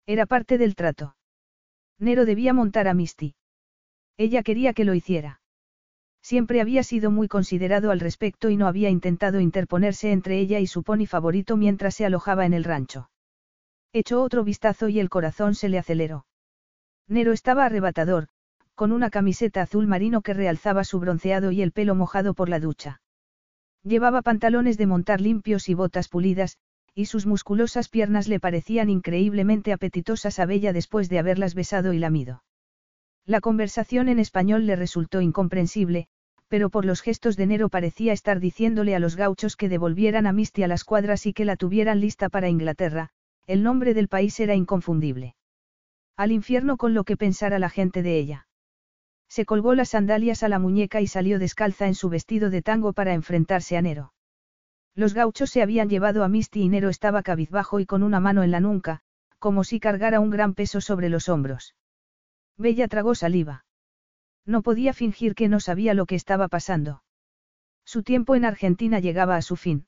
Era 0.06 0.26
parte 0.26 0.58
del 0.58 0.76
trato. 0.76 1.16
Nero 2.00 2.26
debía 2.26 2.54
montar 2.54 2.88
a 2.88 2.94
Misty. 2.94 3.36
Ella 4.18 4.44
quería 4.44 4.74
que 4.74 4.86
lo 4.86 4.94
hiciera. 4.94 5.42
Siempre 6.22 6.62
había 6.62 6.84
sido 6.84 7.12
muy 7.12 7.28
considerado 7.28 7.92
al 7.92 8.00
respecto 8.00 8.50
y 8.50 8.58
no 8.58 8.68
había 8.68 8.90
intentado 8.90 9.40
interponerse 9.40 10.12
entre 10.12 10.40
ella 10.40 10.60
y 10.60 10.68
su 10.68 10.84
pony 10.84 11.06
favorito 11.06 11.56
mientras 11.58 11.96
se 11.96 12.06
alojaba 12.06 12.46
en 12.46 12.54
el 12.54 12.64
rancho. 12.64 13.10
Echó 13.94 14.22
otro 14.22 14.44
vistazo 14.44 14.90
y 14.90 15.00
el 15.00 15.10
corazón 15.10 15.56
se 15.56 15.70
le 15.70 15.78
aceleró. 15.78 16.26
Nero 17.08 17.32
estaba 17.32 17.66
arrebatador, 17.66 18.28
con 18.76 18.92
una 18.92 19.10
camiseta 19.10 19.62
azul 19.62 19.88
marino 19.88 20.22
que 20.22 20.34
realzaba 20.34 20.84
su 20.84 21.00
bronceado 21.00 21.52
y 21.52 21.62
el 21.62 21.72
pelo 21.72 21.96
mojado 21.96 22.34
por 22.34 22.50
la 22.50 22.60
ducha. 22.60 23.02
Llevaba 23.88 24.22
pantalones 24.22 24.78
de 24.78 24.86
montar 24.86 25.22
limpios 25.22 25.70
y 25.70 25.74
botas 25.74 26.10
pulidas, 26.10 26.58
y 26.94 27.06
sus 27.06 27.26
musculosas 27.26 27.88
piernas 27.88 28.28
le 28.28 28.38
parecían 28.38 28.90
increíblemente 28.90 29.72
apetitosas 29.72 30.40
a 30.40 30.46
Bella 30.46 30.74
después 30.74 31.08
de 31.08 31.20
haberlas 31.20 31.56
besado 31.56 31.94
y 31.94 32.00
lamido. 32.00 32.44
La 33.26 33.40
conversación 33.40 34.10
en 34.10 34.20
español 34.20 34.66
le 34.66 34.76
resultó 34.76 35.22
incomprensible, 35.22 36.08
pero 36.50 36.70
por 36.70 36.84
los 36.84 37.02
gestos 37.02 37.38
de 37.38 37.46
Nero 37.46 37.70
parecía 37.70 38.12
estar 38.12 38.42
diciéndole 38.42 38.94
a 38.94 39.00
los 39.00 39.16
gauchos 39.16 39.56
que 39.56 39.70
devolvieran 39.70 40.28
a 40.28 40.34
Misty 40.34 40.64
a 40.64 40.68
las 40.68 40.84
cuadras 40.84 41.26
y 41.26 41.32
que 41.32 41.46
la 41.46 41.56
tuvieran 41.56 42.02
lista 42.02 42.28
para 42.28 42.50
Inglaterra, 42.50 43.12
el 43.46 43.64
nombre 43.64 43.94
del 43.94 44.10
país 44.10 44.38
era 44.42 44.54
inconfundible. 44.54 45.36
Al 46.18 46.34
infierno 46.34 46.76
con 46.76 46.94
lo 46.94 47.06
que 47.06 47.16
pensara 47.16 47.58
la 47.58 47.70
gente 47.70 48.04
de 48.04 48.20
ella. 48.20 48.47
Se 49.30 49.46
colgó 49.46 49.76
las 49.76 49.90
sandalias 49.90 50.44
a 50.44 50.50
la 50.50 50.60
muñeca 50.60 51.02
y 51.02 51.08
salió 51.08 51.40
descalza 51.40 51.88
en 51.88 51.96
su 51.96 52.10
vestido 52.10 52.50
de 52.50 52.62
tango 52.62 52.94
para 52.94 53.14
enfrentarse 53.14 53.78
a 53.78 53.82
Nero. 53.82 54.14
Los 54.96 55.14
gauchos 55.14 55.52
se 55.52 55.62
habían 55.62 55.90
llevado 55.90 56.24
a 56.24 56.28
Misty 56.28 56.62
y 56.62 56.70
Nero 56.70 56.90
estaba 56.90 57.22
cabizbajo 57.22 57.80
y 57.80 57.86
con 57.86 58.04
una 58.04 58.20
mano 58.20 58.44
en 58.44 58.52
la 58.52 58.60
nuca, 58.60 59.02
como 59.40 59.64
si 59.64 59.80
cargara 59.80 60.20
un 60.20 60.32
gran 60.32 60.54
peso 60.54 60.82
sobre 60.82 61.10
los 61.10 61.30
hombros. 61.30 61.76
Bella 62.58 62.88
tragó 62.88 63.14
saliva. 63.14 63.66
No 64.46 64.64
podía 64.64 64.94
fingir 64.94 65.36
que 65.36 65.50
no 65.50 65.60
sabía 65.60 65.94
lo 65.94 66.06
que 66.06 66.16
estaba 66.16 66.48
pasando. 66.48 67.04
Su 67.86 68.02
tiempo 68.02 68.36
en 68.36 68.46
Argentina 68.46 69.00
llegaba 69.00 69.36
a 69.36 69.42
su 69.42 69.56
fin. 69.56 69.86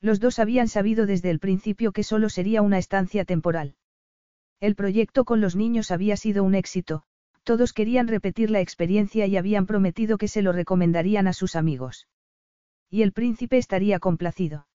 Los 0.00 0.20
dos 0.20 0.38
habían 0.38 0.68
sabido 0.68 1.06
desde 1.06 1.30
el 1.30 1.38
principio 1.38 1.92
que 1.92 2.04
solo 2.04 2.28
sería 2.28 2.62
una 2.62 2.78
estancia 2.78 3.24
temporal. 3.24 3.76
El 4.60 4.74
proyecto 4.74 5.24
con 5.24 5.40
los 5.40 5.56
niños 5.56 5.90
había 5.90 6.16
sido 6.16 6.44
un 6.44 6.54
éxito, 6.54 7.04
todos 7.48 7.72
querían 7.72 8.08
repetir 8.08 8.50
la 8.50 8.60
experiencia 8.60 9.26
y 9.26 9.38
habían 9.38 9.64
prometido 9.64 10.18
que 10.18 10.28
se 10.28 10.42
lo 10.42 10.52
recomendarían 10.52 11.26
a 11.28 11.32
sus 11.32 11.56
amigos. 11.56 12.06
Y 12.90 13.00
el 13.00 13.12
príncipe 13.12 13.56
estaría 13.56 13.98
complacido. 14.00 14.66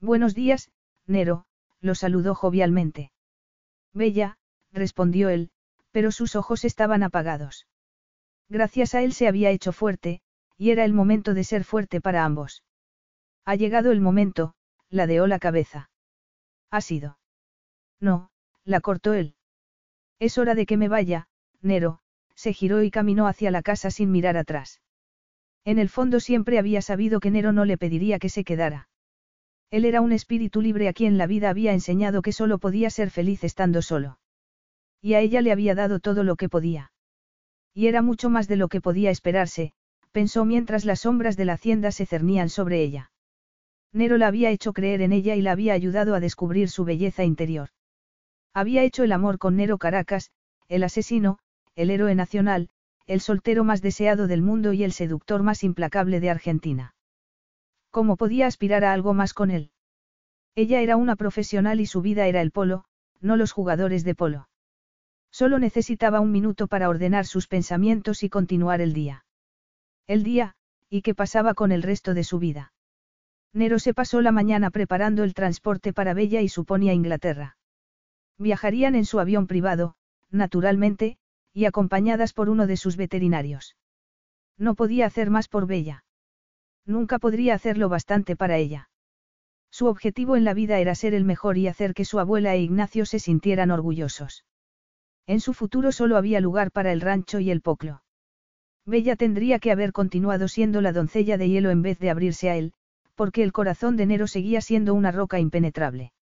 Buenos 0.00 0.32
días, 0.32 0.70
Nero, 1.08 1.44
lo 1.80 1.96
saludó 1.96 2.36
jovialmente. 2.36 3.10
Bella, 3.92 4.38
respondió 4.70 5.28
él, 5.28 5.50
pero 5.90 6.12
sus 6.12 6.36
ojos 6.36 6.64
estaban 6.64 7.02
apagados. 7.02 7.66
Gracias 8.48 8.94
a 8.94 9.02
él 9.02 9.12
se 9.12 9.26
había 9.26 9.50
hecho 9.50 9.72
fuerte, 9.72 10.20
y 10.56 10.70
era 10.70 10.84
el 10.84 10.92
momento 10.92 11.34
de 11.34 11.42
ser 11.42 11.64
fuerte 11.64 12.00
para 12.00 12.24
ambos. 12.24 12.62
Ha 13.44 13.56
llegado 13.56 13.90
el 13.90 14.00
momento, 14.00 14.54
ladeó 14.88 15.26
la 15.26 15.40
cabeza. 15.40 15.90
¿Ha 16.70 16.80
sido? 16.80 17.18
No, 17.98 18.30
la 18.62 18.78
cortó 18.78 19.14
él. 19.14 19.34
Es 20.20 20.38
hora 20.38 20.54
de 20.54 20.64
que 20.64 20.76
me 20.76 20.86
vaya, 20.86 21.27
Nero, 21.62 22.00
se 22.34 22.52
giró 22.52 22.82
y 22.82 22.90
caminó 22.90 23.26
hacia 23.26 23.50
la 23.50 23.62
casa 23.62 23.90
sin 23.90 24.10
mirar 24.10 24.36
atrás. 24.36 24.80
En 25.64 25.78
el 25.78 25.88
fondo 25.88 26.20
siempre 26.20 26.58
había 26.58 26.82
sabido 26.82 27.20
que 27.20 27.30
Nero 27.30 27.52
no 27.52 27.64
le 27.64 27.76
pediría 27.76 28.18
que 28.18 28.28
se 28.28 28.44
quedara. 28.44 28.88
Él 29.70 29.84
era 29.84 30.00
un 30.00 30.12
espíritu 30.12 30.62
libre 30.62 30.88
a 30.88 30.92
quien 30.92 31.18
la 31.18 31.26
vida 31.26 31.50
había 31.50 31.72
enseñado 31.72 32.22
que 32.22 32.32
solo 32.32 32.58
podía 32.58 32.90
ser 32.90 33.10
feliz 33.10 33.44
estando 33.44 33.82
solo. 33.82 34.18
Y 35.02 35.14
a 35.14 35.20
ella 35.20 35.42
le 35.42 35.52
había 35.52 35.74
dado 35.74 36.00
todo 36.00 36.24
lo 36.24 36.36
que 36.36 36.48
podía. 36.48 36.92
Y 37.74 37.86
era 37.86 38.02
mucho 38.02 38.30
más 38.30 38.48
de 38.48 38.56
lo 38.56 38.68
que 38.68 38.80
podía 38.80 39.10
esperarse, 39.10 39.72
pensó 40.10 40.44
mientras 40.44 40.84
las 40.84 41.00
sombras 41.00 41.36
de 41.36 41.44
la 41.44 41.52
hacienda 41.54 41.92
se 41.92 42.06
cernían 42.06 42.48
sobre 42.48 42.82
ella. 42.82 43.10
Nero 43.92 44.16
la 44.16 44.26
había 44.26 44.50
hecho 44.50 44.72
creer 44.72 45.02
en 45.02 45.12
ella 45.12 45.34
y 45.34 45.42
la 45.42 45.52
había 45.52 45.74
ayudado 45.74 46.14
a 46.14 46.20
descubrir 46.20 46.70
su 46.70 46.84
belleza 46.84 47.24
interior. 47.24 47.68
Había 48.54 48.82
hecho 48.82 49.04
el 49.04 49.12
amor 49.12 49.38
con 49.38 49.56
Nero 49.56 49.78
Caracas, 49.78 50.30
el 50.68 50.82
asesino, 50.82 51.38
el 51.78 51.90
héroe 51.90 52.16
nacional, 52.16 52.70
el 53.06 53.20
soltero 53.20 53.62
más 53.62 53.82
deseado 53.82 54.26
del 54.26 54.42
mundo 54.42 54.72
y 54.72 54.82
el 54.82 54.90
seductor 54.90 55.44
más 55.44 55.62
implacable 55.62 56.18
de 56.18 56.28
Argentina. 56.28 56.96
¿Cómo 57.92 58.16
podía 58.16 58.48
aspirar 58.48 58.84
a 58.84 58.92
algo 58.92 59.14
más 59.14 59.32
con 59.32 59.52
él? 59.52 59.70
Ella 60.56 60.80
era 60.80 60.96
una 60.96 61.14
profesional 61.14 61.78
y 61.78 61.86
su 61.86 62.02
vida 62.02 62.26
era 62.26 62.40
el 62.40 62.50
polo, 62.50 62.84
no 63.20 63.36
los 63.36 63.52
jugadores 63.52 64.02
de 64.02 64.16
polo. 64.16 64.48
Solo 65.30 65.60
necesitaba 65.60 66.18
un 66.18 66.32
minuto 66.32 66.66
para 66.66 66.88
ordenar 66.88 67.26
sus 67.26 67.46
pensamientos 67.46 68.24
y 68.24 68.28
continuar 68.28 68.80
el 68.80 68.92
día. 68.92 69.24
El 70.08 70.24
día, 70.24 70.56
y 70.90 71.02
qué 71.02 71.14
pasaba 71.14 71.54
con 71.54 71.70
el 71.70 71.84
resto 71.84 72.12
de 72.12 72.24
su 72.24 72.40
vida. 72.40 72.72
Nero 73.52 73.78
se 73.78 73.94
pasó 73.94 74.20
la 74.20 74.32
mañana 74.32 74.72
preparando 74.72 75.22
el 75.22 75.32
transporte 75.32 75.92
para 75.92 76.12
Bella 76.12 76.40
y 76.40 76.48
su 76.48 76.64
pony 76.64 76.88
a 76.88 76.94
Inglaterra. 76.94 77.56
Viajarían 78.36 78.96
en 78.96 79.04
su 79.04 79.20
avión 79.20 79.46
privado, 79.46 79.94
naturalmente, 80.32 81.18
y 81.52 81.64
acompañadas 81.64 82.32
por 82.32 82.48
uno 82.48 82.66
de 82.66 82.76
sus 82.76 82.96
veterinarios. 82.96 83.76
No 84.56 84.74
podía 84.74 85.06
hacer 85.06 85.30
más 85.30 85.48
por 85.48 85.66
Bella. 85.66 86.04
Nunca 86.84 87.18
podría 87.18 87.54
hacerlo 87.54 87.88
bastante 87.88 88.36
para 88.36 88.56
ella. 88.56 88.90
Su 89.70 89.86
objetivo 89.86 90.36
en 90.36 90.44
la 90.44 90.54
vida 90.54 90.78
era 90.78 90.94
ser 90.94 91.14
el 91.14 91.24
mejor 91.24 91.58
y 91.58 91.68
hacer 91.68 91.94
que 91.94 92.04
su 92.04 92.18
abuela 92.18 92.54
e 92.54 92.62
Ignacio 92.62 93.04
se 93.06 93.18
sintieran 93.18 93.70
orgullosos. 93.70 94.44
En 95.26 95.40
su 95.40 95.52
futuro 95.52 95.92
solo 95.92 96.16
había 96.16 96.40
lugar 96.40 96.72
para 96.72 96.90
el 96.92 97.00
rancho 97.00 97.38
y 97.38 97.50
el 97.50 97.60
poclo. 97.60 98.02
Bella 98.86 99.16
tendría 99.16 99.58
que 99.58 99.70
haber 99.70 99.92
continuado 99.92 100.48
siendo 100.48 100.80
la 100.80 100.92
doncella 100.92 101.36
de 101.36 101.50
hielo 101.50 101.70
en 101.70 101.82
vez 101.82 101.98
de 101.98 102.08
abrirse 102.08 102.48
a 102.48 102.56
él, 102.56 102.72
porque 103.14 103.42
el 103.42 103.52
corazón 103.52 103.96
de 103.96 104.06
Nero 104.06 104.26
seguía 104.26 104.62
siendo 104.62 104.94
una 104.94 105.12
roca 105.12 105.38
impenetrable. 105.38 106.12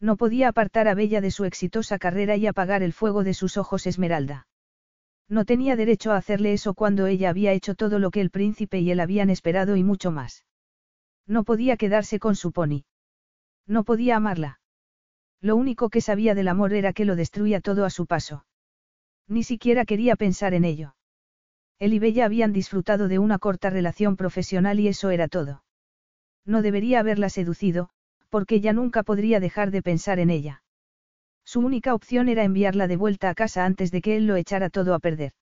No 0.00 0.16
podía 0.16 0.48
apartar 0.48 0.88
a 0.88 0.94
Bella 0.94 1.20
de 1.20 1.30
su 1.30 1.44
exitosa 1.44 1.98
carrera 1.98 2.36
y 2.36 2.46
apagar 2.46 2.82
el 2.82 2.92
fuego 2.92 3.24
de 3.24 3.34
sus 3.34 3.56
ojos 3.56 3.86
esmeralda. 3.86 4.46
No 5.28 5.44
tenía 5.44 5.76
derecho 5.76 6.12
a 6.12 6.16
hacerle 6.16 6.52
eso 6.52 6.74
cuando 6.74 7.06
ella 7.06 7.30
había 7.30 7.52
hecho 7.52 7.74
todo 7.74 7.98
lo 7.98 8.10
que 8.10 8.20
el 8.20 8.30
príncipe 8.30 8.80
y 8.80 8.90
él 8.90 9.00
habían 9.00 9.30
esperado 9.30 9.76
y 9.76 9.82
mucho 9.82 10.10
más. 10.10 10.44
No 11.26 11.44
podía 11.44 11.76
quedarse 11.76 12.18
con 12.18 12.36
su 12.36 12.52
pony. 12.52 12.84
No 13.66 13.84
podía 13.84 14.16
amarla. 14.16 14.60
Lo 15.40 15.56
único 15.56 15.88
que 15.88 16.00
sabía 16.00 16.34
del 16.34 16.48
amor 16.48 16.74
era 16.74 16.92
que 16.92 17.04
lo 17.04 17.16
destruía 17.16 17.60
todo 17.60 17.84
a 17.84 17.90
su 17.90 18.06
paso. 18.06 18.44
Ni 19.26 19.42
siquiera 19.42 19.86
quería 19.86 20.16
pensar 20.16 20.52
en 20.52 20.64
ello. 20.64 20.96
Él 21.78 21.94
y 21.94 21.98
Bella 21.98 22.26
habían 22.26 22.52
disfrutado 22.52 23.08
de 23.08 23.18
una 23.18 23.38
corta 23.38 23.70
relación 23.70 24.16
profesional 24.16 24.80
y 24.80 24.88
eso 24.88 25.10
era 25.10 25.28
todo. 25.28 25.64
No 26.44 26.60
debería 26.60 27.00
haberla 27.00 27.30
seducido, 27.30 27.90
porque 28.34 28.60
ya 28.60 28.72
nunca 28.72 29.04
podría 29.04 29.38
dejar 29.38 29.70
de 29.70 29.80
pensar 29.80 30.18
en 30.18 30.28
ella. 30.28 30.64
Su 31.44 31.60
única 31.60 31.94
opción 31.94 32.28
era 32.28 32.42
enviarla 32.42 32.88
de 32.88 32.96
vuelta 32.96 33.30
a 33.30 33.34
casa 33.36 33.64
antes 33.64 33.92
de 33.92 34.02
que 34.02 34.16
él 34.16 34.26
lo 34.26 34.34
echara 34.34 34.70
todo 34.70 34.92
a 34.94 34.98
perder. 34.98 35.34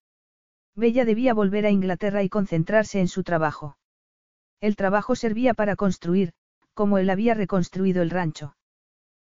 Bella 0.77 1.07
debía 1.07 1.33
volver 1.33 1.65
a 1.65 1.71
Inglaterra 1.71 2.23
y 2.23 2.29
concentrarse 2.29 3.01
en 3.01 3.09
su 3.09 3.23
trabajo. 3.23 3.79
El 4.61 4.77
trabajo 4.77 5.15
servía 5.15 5.55
para 5.55 5.75
construir, 5.75 6.35
como 6.75 6.99
él 6.99 7.09
había 7.09 7.33
reconstruido 7.33 8.03
el 8.03 8.11
rancho. 8.11 8.57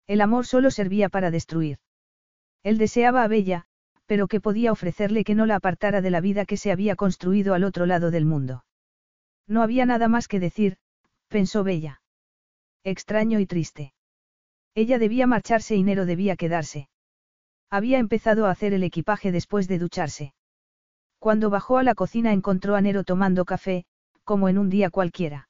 El 0.06 0.22
amor 0.22 0.46
solo 0.46 0.70
servía 0.70 1.10
para 1.10 1.30
destruir. 1.30 1.80
Él 2.62 2.78
deseaba 2.78 3.24
a 3.24 3.28
Bella, 3.28 3.66
pero 4.06 4.26
que 4.26 4.40
podía 4.40 4.72
ofrecerle 4.72 5.22
que 5.22 5.34
no 5.34 5.44
la 5.44 5.56
apartara 5.56 6.00
de 6.00 6.10
la 6.10 6.22
vida 6.22 6.46
que 6.46 6.56
se 6.56 6.72
había 6.72 6.96
construido 6.96 7.52
al 7.52 7.64
otro 7.64 7.84
lado 7.84 8.10
del 8.10 8.24
mundo. 8.24 8.64
No 9.46 9.60
había 9.60 9.84
nada 9.84 10.08
más 10.08 10.28
que 10.28 10.40
decir, 10.40 10.78
pensó 11.28 11.62
Bella. 11.62 11.99
Extraño 12.84 13.40
y 13.40 13.46
triste. 13.46 13.92
Ella 14.74 14.98
debía 14.98 15.26
marcharse 15.26 15.76
y 15.76 15.82
Nero 15.82 16.06
debía 16.06 16.36
quedarse. 16.36 16.88
Había 17.68 17.98
empezado 17.98 18.46
a 18.46 18.50
hacer 18.50 18.72
el 18.72 18.82
equipaje 18.82 19.32
después 19.32 19.68
de 19.68 19.78
ducharse. 19.78 20.32
Cuando 21.18 21.50
bajó 21.50 21.76
a 21.76 21.82
la 21.82 21.94
cocina 21.94 22.32
encontró 22.32 22.76
a 22.76 22.80
Nero 22.80 23.04
tomando 23.04 23.44
café, 23.44 23.84
como 24.24 24.48
en 24.48 24.56
un 24.56 24.70
día 24.70 24.88
cualquiera. 24.88 25.48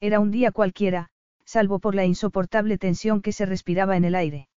Era 0.00 0.18
un 0.18 0.32
día 0.32 0.50
cualquiera, 0.50 1.10
salvo 1.44 1.78
por 1.78 1.94
la 1.94 2.04
insoportable 2.04 2.78
tensión 2.78 3.22
que 3.22 3.32
se 3.32 3.46
respiraba 3.46 3.96
en 3.96 4.04
el 4.04 4.16
aire. 4.16 4.48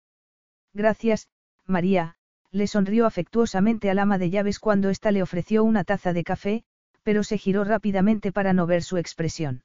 Gracias, 0.74 1.28
María, 1.68 2.16
le 2.50 2.66
sonrió 2.66 3.06
afectuosamente 3.06 3.92
al 3.92 4.00
ama 4.00 4.18
de 4.18 4.32
llaves 4.32 4.60
cuando 4.60 4.90
ésta 4.90 5.12
le 5.12 5.22
ofreció 5.22 5.64
una 5.64 5.84
taza 5.84 6.14
de 6.14 6.24
café, 6.24 6.64
pero 7.04 7.24
se 7.24 7.38
giró 7.38 7.64
rápidamente 7.64 8.32
para 8.32 8.54
no 8.54 8.66
ver 8.66 8.82
su 8.82 8.98
expresión. 8.98 9.64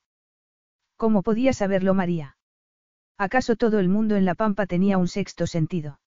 ¿Cómo 0.99 1.23
podía 1.23 1.52
saberlo 1.52 1.94
María? 1.94 2.36
¿Acaso 3.17 3.55
todo 3.55 3.78
el 3.78 3.89
mundo 3.89 4.17
en 4.17 4.25
la 4.25 4.35
pampa 4.35 4.67
tenía 4.67 4.99
un 4.99 5.07
sexto 5.07 5.47
sentido? 5.47 6.01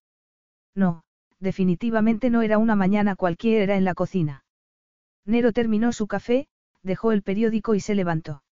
No, 0.76 1.04
definitivamente 1.40 2.30
no 2.30 2.42
era 2.42 2.58
una 2.58 2.76
mañana 2.76 3.16
cualquiera 3.16 3.78
en 3.78 3.86
la 3.86 3.96
cocina. 3.96 4.44
Nero 5.26 5.54
terminó 5.54 5.94
su 5.94 6.08
café, 6.08 6.48
dejó 6.84 7.14
el 7.14 7.24
periódico 7.24 7.74
y 7.74 7.80
se 7.80 7.96
levantó. 7.96 8.44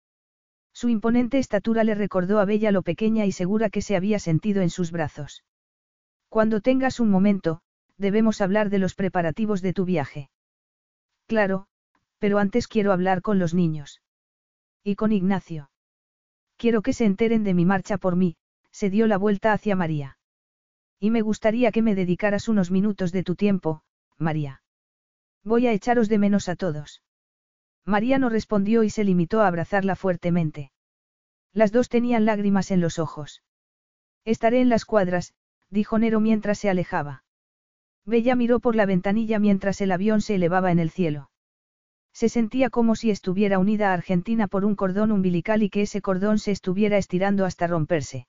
Su 0.74 0.88
imponente 0.88 1.40
estatura 1.40 1.84
le 1.84 1.94
recordó 1.94 2.40
a 2.40 2.46
Bella 2.46 2.72
lo 2.72 2.84
pequeña 2.84 3.26
y 3.26 3.34
segura 3.34 3.70
que 3.70 3.82
se 3.82 3.98
había 3.98 4.18
sentido 4.18 4.62
en 4.62 4.70
sus 4.70 4.92
brazos. 4.92 5.44
Cuando 6.30 6.62
tengas 6.62 7.02
un 7.02 7.10
momento, 7.10 7.60
debemos 7.98 8.40
hablar 8.40 8.70
de 8.70 8.80
los 8.80 8.96
preparativos 8.96 9.62
de 9.62 9.74
tu 9.74 9.84
viaje. 9.84 10.30
Claro, 11.28 11.68
pero 12.18 12.40
antes 12.40 12.70
quiero 12.70 12.94
hablar 12.94 13.22
con 13.22 13.40
los 13.40 13.54
niños. 13.54 14.02
Y 14.86 14.96
con 14.96 15.12
Ignacio. 15.12 15.70
Quiero 16.60 16.82
que 16.82 16.92
se 16.92 17.06
enteren 17.06 17.46
de 17.46 17.54
mi 17.54 17.64
marcha 17.64 17.98
por 17.98 18.18
mí, 18.18 18.36
se 18.70 18.90
dio 18.90 19.08
la 19.08 19.18
vuelta 19.18 19.54
hacia 19.54 19.78
María. 19.78 20.18
Y 21.00 21.10
me 21.10 21.22
gustaría 21.22 21.72
que 21.72 21.82
me 21.82 21.96
dedicaras 21.96 22.50
unos 22.50 22.70
minutos 22.70 23.14
de 23.14 23.24
tu 23.24 23.36
tiempo, 23.36 23.82
María. 24.18 24.62
Voy 25.42 25.68
a 25.68 25.72
echaros 25.72 26.10
de 26.10 26.18
menos 26.18 26.50
a 26.50 26.58
todos. 26.58 27.02
María 27.86 28.20
no 28.20 28.28
respondió 28.28 28.84
y 28.84 28.90
se 28.90 29.06
limitó 29.06 29.40
a 29.40 29.48
abrazarla 29.48 29.96
fuertemente. 29.96 30.74
Las 31.54 31.72
dos 31.72 31.88
tenían 31.88 32.26
lágrimas 32.26 32.72
en 32.72 32.82
los 32.82 33.00
ojos. 33.00 33.42
Estaré 34.26 34.60
en 34.60 34.68
las 34.68 34.84
cuadras, 34.84 35.34
dijo 35.70 35.98
Nero 35.98 36.20
mientras 36.20 36.60
se 36.60 36.70
alejaba. 36.70 37.24
Bella 38.06 38.36
miró 38.36 38.60
por 38.60 38.76
la 38.76 38.86
ventanilla 38.86 39.40
mientras 39.40 39.80
el 39.80 39.94
avión 39.94 40.20
se 40.20 40.36
elevaba 40.36 40.74
en 40.74 40.80
el 40.80 40.90
cielo. 40.90 41.32
Se 42.14 42.30
sentía 42.30 42.70
como 42.70 42.96
si 42.96 43.12
estuviera 43.12 43.60
unida 43.60 43.92
a 43.92 43.94
Argentina 43.94 44.48
por 44.48 44.66
un 44.66 44.76
cordón 44.76 45.12
umbilical 45.12 45.64
y 45.64 45.70
que 45.70 45.84
ese 45.84 46.02
cordón 46.02 46.40
se 46.40 46.52
estuviera 46.52 46.98
estirando 46.98 47.46
hasta 47.46 47.68
romperse. 47.68 48.28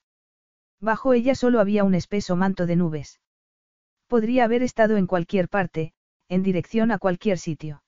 Bajo 0.81 1.13
ella 1.13 1.35
solo 1.35 1.61
había 1.61 1.85
un 1.85 1.95
espeso 1.95 2.37
manto 2.37 2.67
de 2.67 2.77
nubes. 2.77 3.21
Podría 4.07 4.45
haber 4.45 4.63
estado 4.63 4.97
en 4.97 5.07
cualquier 5.07 5.49
parte, 5.49 5.93
en 6.29 6.43
dirección 6.43 6.91
a 6.91 6.99
cualquier 6.99 7.39
sitio. 7.39 7.83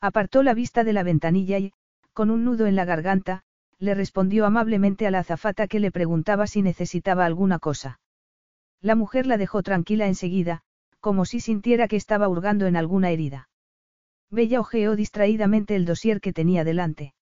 Apartó 0.00 0.42
la 0.42 0.54
vista 0.54 0.84
de 0.84 0.92
la 0.92 1.02
ventanilla 1.02 1.58
y, 1.58 1.72
con 2.12 2.30
un 2.30 2.44
nudo 2.44 2.66
en 2.66 2.76
la 2.76 2.84
garganta, 2.84 3.42
le 3.78 3.94
respondió 3.94 4.46
amablemente 4.46 5.06
a 5.06 5.10
la 5.10 5.18
azafata 5.18 5.66
que 5.66 5.80
le 5.80 5.90
preguntaba 5.90 6.46
si 6.46 6.62
necesitaba 6.62 7.26
alguna 7.26 7.58
cosa. 7.58 8.00
La 8.80 8.94
mujer 8.94 9.26
la 9.26 9.36
dejó 9.36 9.62
tranquila 9.62 10.06
enseguida, 10.06 10.62
como 11.00 11.24
si 11.24 11.40
sintiera 11.40 11.88
que 11.88 11.96
estaba 11.96 12.28
hurgando 12.28 12.66
en 12.66 12.76
alguna 12.76 13.10
herida. 13.10 13.48
Bella 14.30 14.60
ojeó 14.60 14.96
distraídamente 14.96 15.76
el 15.76 15.84
dossier 15.84 16.20
que 16.20 16.32
tenía 16.32 16.64
delante. 16.64 17.14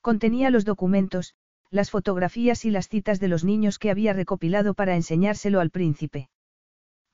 Contenía 0.00 0.50
los 0.50 0.64
documentos, 0.64 1.34
las 1.70 1.90
fotografías 1.90 2.64
y 2.64 2.70
las 2.70 2.88
citas 2.88 3.20
de 3.20 3.28
los 3.28 3.44
niños 3.44 3.78
que 3.78 3.90
había 3.90 4.12
recopilado 4.12 4.74
para 4.74 4.94
enseñárselo 4.94 5.60
al 5.60 5.70
príncipe. 5.70 6.28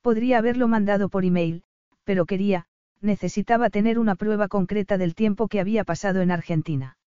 Podría 0.01 0.39
haberlo 0.39 0.68
mandado 0.68 1.09
por 1.09 1.25
email, 1.25 1.65
pero 2.05 2.26
quería, 2.26 2.67
necesitaba 3.01 3.70
tener 3.70 3.99
una 3.99 4.15
prueba 4.15 4.49
concreta 4.49 4.99
del 4.99 5.15
tiempo 5.15 5.49
que 5.49 5.60
había 5.60 5.84
pasado 5.84 6.20
en 6.20 6.31
Argentina. 6.31 6.99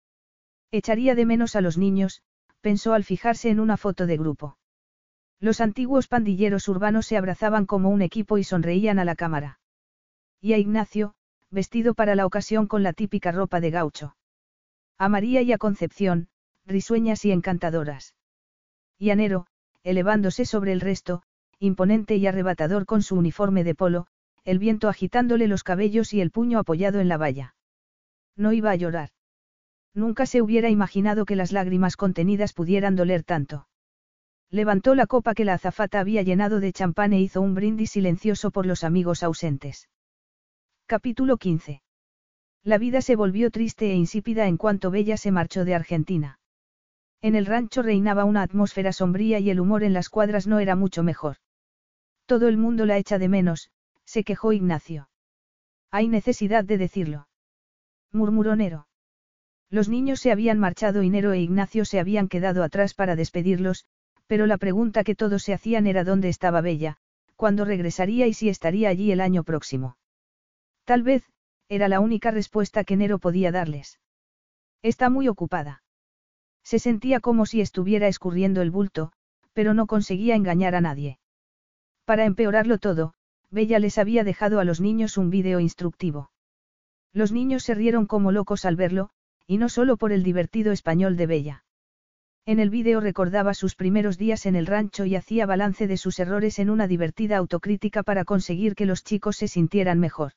Echaría 0.70 1.14
de 1.14 1.26
menos 1.26 1.56
a 1.56 1.60
los 1.60 1.78
niños, 1.78 2.22
pensó 2.60 2.94
al 2.94 3.04
fijarse 3.04 3.50
en 3.50 3.60
una 3.60 3.76
foto 3.76 4.06
de 4.06 4.16
grupo. 4.16 4.58
Los 5.38 5.60
antiguos 5.60 6.08
pandilleros 6.08 6.68
urbanos 6.68 7.06
se 7.06 7.16
abrazaban 7.16 7.66
como 7.66 7.90
un 7.90 8.02
equipo 8.02 8.38
y 8.38 8.44
sonreían 8.44 8.98
a 8.98 9.04
la 9.04 9.14
cámara. 9.14 9.60
Y 10.40 10.54
a 10.54 10.58
Ignacio, 10.58 11.14
vestido 11.50 11.94
para 11.94 12.14
la 12.14 12.26
ocasión 12.26 12.66
con 12.66 12.82
la 12.82 12.92
típica 12.92 13.32
ropa 13.32 13.60
de 13.60 13.70
gaucho. 13.70 14.16
A 14.98 15.08
María 15.08 15.42
y 15.42 15.52
a 15.52 15.58
Concepción, 15.58 16.28
risueñas 16.64 17.24
y 17.24 17.32
encantadoras. 17.32 18.14
Y 18.98 19.10
a 19.10 19.16
Nero, 19.16 19.46
elevándose 19.82 20.44
sobre 20.44 20.72
el 20.72 20.80
resto, 20.80 21.22
imponente 21.58 22.16
y 22.16 22.26
arrebatador 22.26 22.86
con 22.86 23.02
su 23.02 23.16
uniforme 23.16 23.64
de 23.64 23.74
polo, 23.74 24.06
el 24.44 24.58
viento 24.58 24.88
agitándole 24.88 25.48
los 25.48 25.62
cabellos 25.64 26.12
y 26.12 26.20
el 26.20 26.30
puño 26.30 26.58
apoyado 26.58 27.00
en 27.00 27.08
la 27.08 27.16
valla. 27.16 27.54
No 28.36 28.52
iba 28.52 28.70
a 28.70 28.76
llorar. 28.76 29.10
Nunca 29.94 30.26
se 30.26 30.42
hubiera 30.42 30.68
imaginado 30.68 31.24
que 31.24 31.36
las 31.36 31.52
lágrimas 31.52 31.96
contenidas 31.96 32.52
pudieran 32.52 32.96
doler 32.96 33.22
tanto. 33.22 33.66
Levantó 34.50 34.94
la 34.94 35.06
copa 35.06 35.34
que 35.34 35.44
la 35.44 35.54
azafata 35.54 36.00
había 36.00 36.22
llenado 36.22 36.60
de 36.60 36.72
champán 36.72 37.12
e 37.12 37.20
hizo 37.20 37.40
un 37.40 37.54
brindis 37.54 37.90
silencioso 37.92 38.50
por 38.50 38.66
los 38.66 38.84
amigos 38.84 39.22
ausentes. 39.22 39.88
Capítulo 40.88 41.36
15. 41.36 41.82
La 42.62 42.78
vida 42.78 43.00
se 43.00 43.16
volvió 43.16 43.50
triste 43.50 43.90
e 43.90 43.96
insípida 43.96 44.46
en 44.46 44.56
cuanto 44.56 44.92
Bella 44.92 45.16
se 45.16 45.32
marchó 45.32 45.64
de 45.64 45.74
Argentina. 45.74 46.38
En 47.20 47.34
el 47.34 47.44
rancho 47.44 47.82
reinaba 47.82 48.24
una 48.24 48.42
atmósfera 48.42 48.92
sombría 48.92 49.40
y 49.40 49.50
el 49.50 49.58
humor 49.58 49.82
en 49.82 49.92
las 49.92 50.08
cuadras 50.08 50.46
no 50.46 50.60
era 50.60 50.76
mucho 50.76 51.02
mejor. 51.02 51.38
Todo 52.24 52.46
el 52.46 52.56
mundo 52.56 52.86
la 52.86 52.98
echa 52.98 53.18
de 53.18 53.28
menos, 53.28 53.72
se 54.04 54.22
quejó 54.22 54.52
Ignacio. 54.52 55.08
Hay 55.90 56.06
necesidad 56.06 56.62
de 56.62 56.78
decirlo. 56.78 57.26
Murmuró 58.12 58.54
Nero. 58.54 58.86
Los 59.68 59.88
niños 59.88 60.20
se 60.20 60.30
habían 60.30 60.60
marchado 60.60 61.02
y 61.02 61.10
Nero 61.10 61.32
e 61.32 61.40
Ignacio 61.40 61.84
se 61.84 61.98
habían 61.98 62.28
quedado 62.28 62.62
atrás 62.62 62.94
para 62.94 63.16
despedirlos, 63.16 63.86
pero 64.28 64.46
la 64.46 64.56
pregunta 64.56 65.02
que 65.02 65.16
todos 65.16 65.42
se 65.42 65.52
hacían 65.52 65.88
era 65.88 66.04
dónde 66.04 66.28
estaba 66.28 66.60
Bella, 66.60 66.98
cuándo 67.34 67.64
regresaría 67.64 68.28
y 68.28 68.34
si 68.34 68.48
estaría 68.48 68.88
allí 68.88 69.10
el 69.10 69.20
año 69.20 69.42
próximo. 69.42 69.96
Tal 70.86 71.02
vez, 71.02 71.24
era 71.68 71.88
la 71.88 71.98
única 71.98 72.30
respuesta 72.30 72.84
que 72.84 72.96
Nero 72.96 73.18
podía 73.18 73.50
darles. 73.50 73.98
Está 74.82 75.10
muy 75.10 75.26
ocupada. 75.26 75.82
Se 76.62 76.78
sentía 76.78 77.18
como 77.18 77.44
si 77.44 77.60
estuviera 77.60 78.06
escurriendo 78.06 78.62
el 78.62 78.70
bulto, 78.70 79.12
pero 79.52 79.74
no 79.74 79.88
conseguía 79.88 80.36
engañar 80.36 80.76
a 80.76 80.80
nadie. 80.80 81.18
Para 82.04 82.24
empeorarlo 82.24 82.78
todo, 82.78 83.14
Bella 83.50 83.80
les 83.80 83.98
había 83.98 84.22
dejado 84.22 84.60
a 84.60 84.64
los 84.64 84.80
niños 84.80 85.18
un 85.18 85.28
vídeo 85.28 85.58
instructivo. 85.58 86.30
Los 87.12 87.32
niños 87.32 87.64
se 87.64 87.74
rieron 87.74 88.06
como 88.06 88.30
locos 88.30 88.64
al 88.64 88.76
verlo, 88.76 89.10
y 89.44 89.58
no 89.58 89.68
solo 89.68 89.96
por 89.96 90.12
el 90.12 90.22
divertido 90.22 90.70
español 90.70 91.16
de 91.16 91.26
Bella. 91.26 91.64
En 92.44 92.60
el 92.60 92.70
vídeo 92.70 93.00
recordaba 93.00 93.54
sus 93.54 93.74
primeros 93.74 94.18
días 94.18 94.46
en 94.46 94.54
el 94.54 94.66
rancho 94.66 95.04
y 95.04 95.16
hacía 95.16 95.46
balance 95.46 95.88
de 95.88 95.96
sus 95.96 96.20
errores 96.20 96.60
en 96.60 96.70
una 96.70 96.86
divertida 96.86 97.38
autocrítica 97.38 98.04
para 98.04 98.24
conseguir 98.24 98.76
que 98.76 98.86
los 98.86 99.02
chicos 99.02 99.36
se 99.36 99.48
sintieran 99.48 99.98
mejor. 99.98 100.34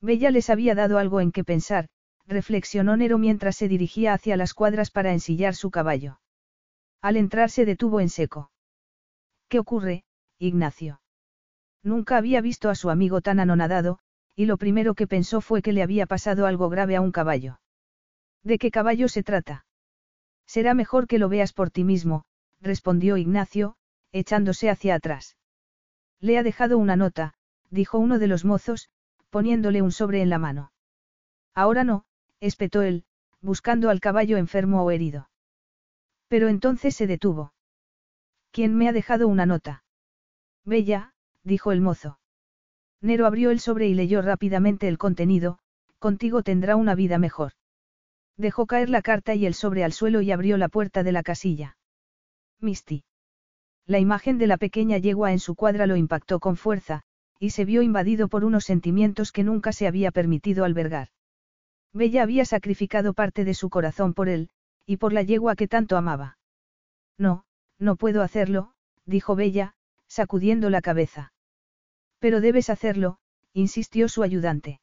Bella 0.00 0.30
les 0.30 0.50
había 0.50 0.74
dado 0.74 0.98
algo 0.98 1.20
en 1.20 1.32
que 1.32 1.44
pensar, 1.44 1.88
reflexionó 2.26 2.96
Nero 2.96 3.18
mientras 3.18 3.56
se 3.56 3.68
dirigía 3.68 4.14
hacia 4.14 4.36
las 4.36 4.54
cuadras 4.54 4.90
para 4.90 5.12
ensillar 5.12 5.54
su 5.54 5.70
caballo. 5.70 6.20
Al 7.02 7.16
entrar 7.16 7.50
se 7.50 7.64
detuvo 7.64 8.00
en 8.00 8.08
seco. 8.08 8.50
¿Qué 9.48 9.58
ocurre, 9.58 10.04
Ignacio? 10.38 11.00
Nunca 11.82 12.16
había 12.16 12.40
visto 12.40 12.68
a 12.68 12.74
su 12.74 12.90
amigo 12.90 13.20
tan 13.20 13.40
anonadado, 13.40 13.98
y 14.36 14.46
lo 14.46 14.56
primero 14.56 14.94
que 14.94 15.06
pensó 15.06 15.40
fue 15.40 15.60
que 15.60 15.72
le 15.72 15.82
había 15.82 16.06
pasado 16.06 16.46
algo 16.46 16.68
grave 16.68 16.96
a 16.96 17.00
un 17.00 17.12
caballo. 17.12 17.60
¿De 18.42 18.58
qué 18.58 18.70
caballo 18.70 19.08
se 19.08 19.22
trata? 19.22 19.66
Será 20.46 20.74
mejor 20.74 21.06
que 21.06 21.18
lo 21.18 21.28
veas 21.28 21.52
por 21.52 21.70
ti 21.70 21.84
mismo, 21.84 22.24
respondió 22.60 23.16
Ignacio, 23.16 23.76
echándose 24.12 24.70
hacia 24.70 24.94
atrás. 24.94 25.36
Le 26.20 26.38
ha 26.38 26.42
dejado 26.42 26.78
una 26.78 26.96
nota, 26.96 27.34
dijo 27.70 27.98
uno 27.98 28.18
de 28.18 28.26
los 28.26 28.44
mozos, 28.44 28.88
poniéndole 29.30 29.82
un 29.82 29.92
sobre 29.92 30.22
en 30.22 30.28
la 30.28 30.38
mano. 30.38 30.72
Ahora 31.54 31.84
no, 31.84 32.04
espetó 32.40 32.82
él, 32.82 33.04
buscando 33.40 33.90
al 33.90 34.00
caballo 34.00 34.36
enfermo 34.36 34.82
o 34.84 34.90
herido. 34.90 35.30
Pero 36.28 36.48
entonces 36.48 36.94
se 36.94 37.06
detuvo. 37.06 37.52
¿Quién 38.52 38.76
me 38.76 38.88
ha 38.88 38.92
dejado 38.92 39.28
una 39.28 39.46
nota? 39.46 39.84
Bella, 40.64 41.14
dijo 41.42 41.72
el 41.72 41.80
mozo. 41.80 42.18
Nero 43.00 43.26
abrió 43.26 43.50
el 43.50 43.60
sobre 43.60 43.88
y 43.88 43.94
leyó 43.94 44.20
rápidamente 44.20 44.86
el 44.88 44.98
contenido, 44.98 45.58
contigo 45.98 46.42
tendrá 46.42 46.76
una 46.76 46.94
vida 46.94 47.18
mejor. 47.18 47.52
Dejó 48.36 48.66
caer 48.66 48.90
la 48.90 49.02
carta 49.02 49.34
y 49.34 49.46
el 49.46 49.54
sobre 49.54 49.84
al 49.84 49.92
suelo 49.92 50.20
y 50.20 50.32
abrió 50.32 50.56
la 50.56 50.68
puerta 50.68 51.02
de 51.02 51.12
la 51.12 51.22
casilla. 51.22 51.76
Misty. 52.58 53.04
La 53.86 53.98
imagen 53.98 54.38
de 54.38 54.46
la 54.46 54.56
pequeña 54.56 54.98
yegua 54.98 55.32
en 55.32 55.38
su 55.38 55.54
cuadra 55.54 55.86
lo 55.86 55.96
impactó 55.96 56.40
con 56.40 56.56
fuerza, 56.56 57.02
y 57.40 57.50
se 57.50 57.64
vio 57.64 57.80
invadido 57.80 58.28
por 58.28 58.44
unos 58.44 58.64
sentimientos 58.64 59.32
que 59.32 59.42
nunca 59.42 59.72
se 59.72 59.86
había 59.86 60.12
permitido 60.12 60.64
albergar. 60.64 61.08
Bella 61.92 62.22
había 62.22 62.44
sacrificado 62.44 63.14
parte 63.14 63.44
de 63.44 63.54
su 63.54 63.70
corazón 63.70 64.12
por 64.12 64.28
él, 64.28 64.50
y 64.86 64.98
por 64.98 65.12
la 65.14 65.22
yegua 65.22 65.56
que 65.56 65.66
tanto 65.66 65.96
amaba. 65.96 66.38
No, 67.18 67.44
no 67.78 67.96
puedo 67.96 68.22
hacerlo, 68.22 68.74
dijo 69.06 69.34
Bella, 69.34 69.74
sacudiendo 70.06 70.68
la 70.68 70.82
cabeza. 70.82 71.32
Pero 72.18 72.42
debes 72.42 72.68
hacerlo, 72.68 73.18
insistió 73.54 74.08
su 74.08 74.22
ayudante. 74.22 74.80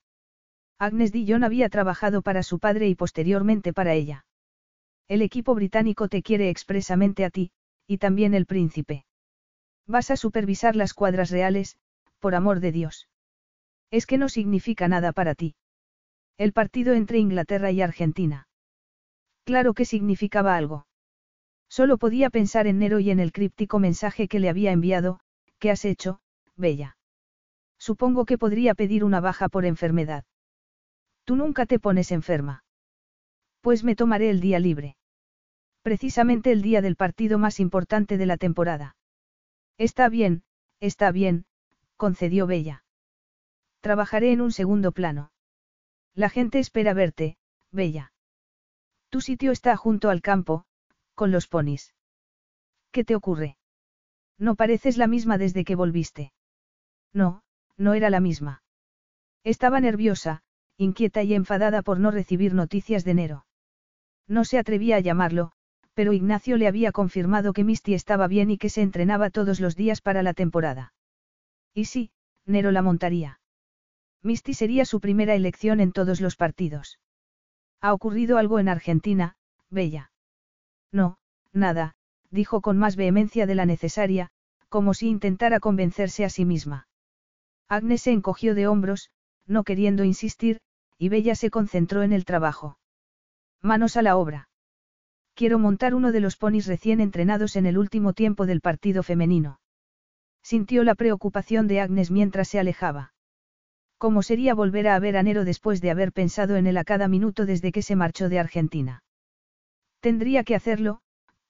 Agnes 0.80 1.11
Dillon 1.11 1.44
había 1.44 1.69
trabajado 1.69 2.24
para 2.24 2.42
su 2.42 2.60
padre 2.60 2.88
y 2.88 2.95
posteriormente 2.95 3.72
para 3.72 3.94
ella. 3.94 4.26
El 5.08 5.22
equipo 5.22 5.53
británico 5.56 6.08
te 6.10 6.24
quiere 6.24 6.50
expresamente 6.50 7.24
a 7.24 7.30
ti, 7.30 7.52
y 7.86 8.00
también 8.00 8.34
el 8.34 8.45
príncipe. 8.45 9.06
Vas 9.86 10.11
a 10.11 10.18
supervisar 10.18 10.76
las 10.76 10.94
cuadras 10.94 11.30
reales, 11.30 11.77
por 12.19 12.35
amor 12.35 12.59
de 12.59 12.71
Dios. 12.71 13.07
Es 13.91 14.05
que 14.05 14.17
no 14.17 14.29
significa 14.29 14.87
nada 14.87 15.11
para 15.13 15.35
ti. 15.35 15.55
El 16.37 16.53
partido 16.53 16.93
entre 16.93 17.19
Inglaterra 17.19 17.71
y 17.71 17.81
Argentina. 17.81 18.47
Claro 19.43 19.73
que 19.73 19.85
significaba 19.85 20.55
algo. 20.55 20.87
Solo 21.69 21.97
podía 21.97 22.29
pensar 22.29 22.67
en 22.67 22.79
Nero 22.79 22.99
y 22.99 23.11
en 23.11 23.19
el 23.19 23.31
críptico 23.31 23.79
mensaje 23.79 24.27
que 24.27 24.39
le 24.39 24.49
había 24.49 24.71
enviado, 24.71 25.19
¿qué 25.59 25.71
has 25.71 25.85
hecho, 25.85 26.19
Bella? 26.55 26.97
Supongo 27.79 28.25
que 28.25 28.37
podría 28.37 28.75
pedir 28.75 29.03
una 29.03 29.19
baja 29.19 29.49
por 29.49 29.65
enfermedad. 29.65 30.25
Tú 31.23 31.35
nunca 31.35 31.65
te 31.65 31.79
pones 31.79 32.11
enferma. 32.11 32.63
Pues 33.61 33.83
me 33.83 33.95
tomaré 33.95 34.29
el 34.29 34.39
día 34.39 34.59
libre. 34.59 34.95
Precisamente 35.81 36.51
el 36.51 36.61
día 36.61 36.81
del 36.81 36.95
partido 36.95 37.37
más 37.37 37.59
importante 37.59 38.17
de 38.17 38.25
la 38.25 38.37
temporada. 38.37 38.95
Está 39.77 40.09
bien, 40.09 40.43
está 40.79 41.11
bien, 41.11 41.45
concedió 41.98 42.48
Bella. 42.48 42.84
Trabajaré 43.82 44.32
en 44.32 44.42
un 44.42 44.51
segundo 44.51 44.92
plano. 44.92 45.32
La 46.14 46.30
gente 46.30 46.59
espera 46.59 46.93
verte, 46.93 47.38
Bella. 47.72 48.14
Tu 49.09 49.22
sitio 49.22 49.51
está 49.51 49.76
junto 49.76 50.09
al 50.09 50.22
campo, 50.22 50.66
con 51.16 51.32
los 51.32 51.48
ponis. 51.48 51.93
¿Qué 52.92 53.03
te 53.03 53.16
ocurre? 53.16 53.58
No 54.38 54.56
pareces 54.56 54.98
la 54.98 55.08
misma 55.08 55.38
desde 55.38 55.64
que 55.64 55.76
volviste. 55.76 56.32
No, 57.14 57.42
no 57.76 57.93
era 57.93 58.09
la 58.09 58.19
misma. 58.19 58.64
Estaba 59.43 59.80
nerviosa, 59.80 60.43
inquieta 60.77 61.24
y 61.24 61.34
enfadada 61.34 61.82
por 61.82 62.00
no 62.00 62.11
recibir 62.11 62.53
noticias 62.53 63.03
de 63.03 63.14
Nero. 63.14 63.45
No 64.27 64.45
se 64.45 64.59
atrevía 64.59 64.98
a 64.98 65.00
llamarlo, 65.00 65.53
pero 65.93 66.14
Ignacio 66.14 66.58
le 66.58 66.67
había 66.67 66.92
confirmado 66.92 67.53
que 67.53 67.64
Misty 67.64 67.93
estaba 67.93 68.27
bien 68.27 68.51
y 68.51 68.58
que 68.58 68.69
se 68.69 68.82
entrenaba 68.82 69.30
todos 69.30 69.59
los 69.59 69.76
días 69.76 70.01
para 70.01 70.22
la 70.22 70.34
temporada. 70.34 70.93
Y 71.77 71.85
sí, 71.85 72.09
Nero 72.47 72.72
la 72.72 72.81
montaría. 72.81 73.39
Misty 74.23 74.56
sería 74.56 74.83
su 74.83 74.99
primera 74.99 75.35
elección 75.35 75.80
en 75.80 75.91
todos 75.91 76.22
los 76.22 76.35
partidos. 76.35 76.99
¿Ha 77.81 77.93
ocurrido 77.93 78.39
algo 78.39 78.57
en 78.57 78.67
Argentina, 78.67 79.35
Bella? 79.69 80.11
No, 80.91 81.19
nada, 81.53 81.93
dijo 82.31 82.61
con 82.61 82.80
más 82.80 82.95
vehemencia 82.95 83.45
de 83.45 83.53
la 83.53 83.67
necesaria, 83.67 84.31
como 84.69 84.95
si 84.95 85.07
intentara 85.07 85.59
convencerse 85.59 86.25
a 86.25 86.31
sí 86.31 86.45
misma. 86.45 86.88
Agnes 87.67 88.01
se 88.01 88.11
encogió 88.11 88.56
de 88.56 88.65
hombros, 88.65 89.11
no 89.45 89.64
queriendo 89.64 90.03
insistir, 90.03 90.61
y 90.97 91.09
Bella 91.09 91.35
se 91.35 91.51
concentró 91.51 92.01
en 92.01 92.11
el 92.11 92.25
trabajo. 92.25 92.80
Manos 93.61 93.97
a 93.97 94.01
la 94.01 94.17
obra. 94.17 94.49
Quiero 95.35 95.59
montar 95.59 95.93
uno 95.93 96.11
de 96.11 96.22
los 96.22 96.38
ponis 96.38 96.65
recién 96.65 97.01
entrenados 97.01 97.56
en 97.56 97.67
el 97.67 97.77
último 97.77 98.14
tiempo 98.14 98.47
del 98.47 98.61
partido 98.61 99.03
femenino. 99.03 99.59
Sintió 100.48 100.85
la 100.85 100.95
preocupación 100.95 101.67
de 101.67 101.82
Agnes 101.82 102.09
mientras 102.09 102.48
se 102.48 102.58
alejaba. 102.58 103.11
¿Cómo 103.98 104.24
sería 104.24 104.56
volver 104.56 104.88
a 104.88 104.98
ver 104.98 105.17
a 105.17 105.24
Nero 105.24 105.43
después 105.43 105.82
de 105.82 105.92
haber 105.92 106.14
pensado 106.14 106.56
en 106.56 106.67
él 106.67 106.77
a 106.77 106.85
cada 106.85 107.09
minuto 107.09 107.45
desde 107.45 107.74
que 107.74 107.82
se 107.82 107.98
marchó 107.98 108.30
de 108.30 108.40
Argentina? 108.40 109.03
Tendría 110.00 110.45
que 110.45 110.56
hacerlo, 110.56 111.01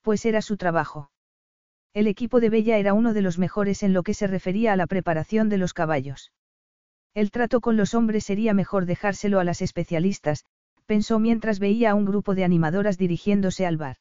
pues 0.01 0.25
era 0.25 0.41
su 0.41 0.57
trabajo. 0.57 1.11
El 1.93 2.07
equipo 2.07 2.39
de 2.39 2.49
Bella 2.49 2.79
era 2.79 2.95
uno 2.95 3.13
de 3.13 3.21
los 3.21 3.37
mejores 3.37 3.83
en 3.83 3.93
lo 3.93 4.01
que 4.01 4.15
se 4.15 4.25
refería 4.25 4.73
a 4.73 4.75
la 4.75 4.87
preparación 4.87 5.47
de 5.47 5.59
los 5.59 5.75
caballos. 5.75 6.31
El 7.13 7.29
trato 7.29 7.61
con 7.61 7.77
los 7.77 7.93
hombres 7.93 8.23
sería 8.23 8.55
mejor 8.55 8.87
dejárselo 8.87 9.39
a 9.39 9.43
las 9.43 9.61
especialistas, 9.61 10.43
pensó 10.87 11.19
mientras 11.19 11.59
veía 11.59 11.91
a 11.91 11.93
un 11.93 12.05
grupo 12.05 12.33
de 12.33 12.45
animadoras 12.45 12.97
dirigiéndose 12.97 13.67
al 13.67 13.77
bar. 13.77 13.97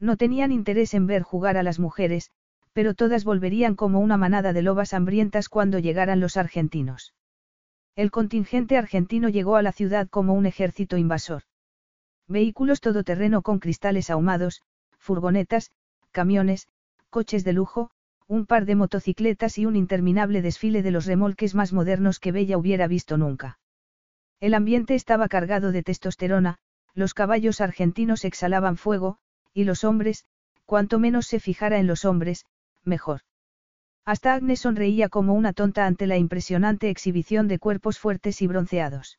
No 0.00 0.16
tenían 0.16 0.52
interés 0.52 0.94
en 0.94 1.06
ver 1.06 1.20
jugar 1.20 1.58
a 1.58 1.62
las 1.62 1.78
mujeres, 1.78 2.30
pero 2.76 2.92
todas 2.92 3.24
volverían 3.24 3.74
como 3.74 4.00
una 4.00 4.18
manada 4.18 4.52
de 4.52 4.60
lobas 4.60 4.92
hambrientas 4.92 5.48
cuando 5.48 5.78
llegaran 5.78 6.20
los 6.20 6.36
argentinos. 6.36 7.14
El 7.94 8.10
contingente 8.10 8.76
argentino 8.76 9.30
llegó 9.30 9.56
a 9.56 9.62
la 9.62 9.72
ciudad 9.72 10.08
como 10.10 10.34
un 10.34 10.44
ejército 10.44 10.98
invasor. 10.98 11.44
Vehículos 12.28 12.82
todoterreno 12.82 13.40
con 13.40 13.60
cristales 13.60 14.10
ahumados, 14.10 14.60
furgonetas, 14.98 15.70
camiones, 16.10 16.68
coches 17.08 17.44
de 17.44 17.54
lujo, 17.54 17.92
un 18.26 18.44
par 18.44 18.66
de 18.66 18.74
motocicletas 18.74 19.56
y 19.56 19.64
un 19.64 19.74
interminable 19.74 20.42
desfile 20.42 20.82
de 20.82 20.90
los 20.90 21.06
remolques 21.06 21.54
más 21.54 21.72
modernos 21.72 22.20
que 22.20 22.30
Bella 22.30 22.58
hubiera 22.58 22.86
visto 22.88 23.16
nunca. 23.16 23.58
El 24.38 24.52
ambiente 24.52 24.94
estaba 24.94 25.28
cargado 25.28 25.72
de 25.72 25.82
testosterona, 25.82 26.58
los 26.92 27.14
caballos 27.14 27.62
argentinos 27.62 28.26
exhalaban 28.26 28.76
fuego, 28.76 29.16
y 29.54 29.64
los 29.64 29.82
hombres, 29.82 30.26
cuanto 30.66 30.98
menos 30.98 31.26
se 31.26 31.40
fijara 31.40 31.78
en 31.78 31.86
los 31.86 32.04
hombres, 32.04 32.44
mejor. 32.86 33.20
Hasta 34.04 34.34
Agnes 34.34 34.60
sonreía 34.60 35.08
como 35.08 35.34
una 35.34 35.52
tonta 35.52 35.86
ante 35.86 36.06
la 36.06 36.16
impresionante 36.16 36.90
exhibición 36.90 37.48
de 37.48 37.58
cuerpos 37.58 37.98
fuertes 37.98 38.40
y 38.40 38.46
bronceados. 38.46 39.18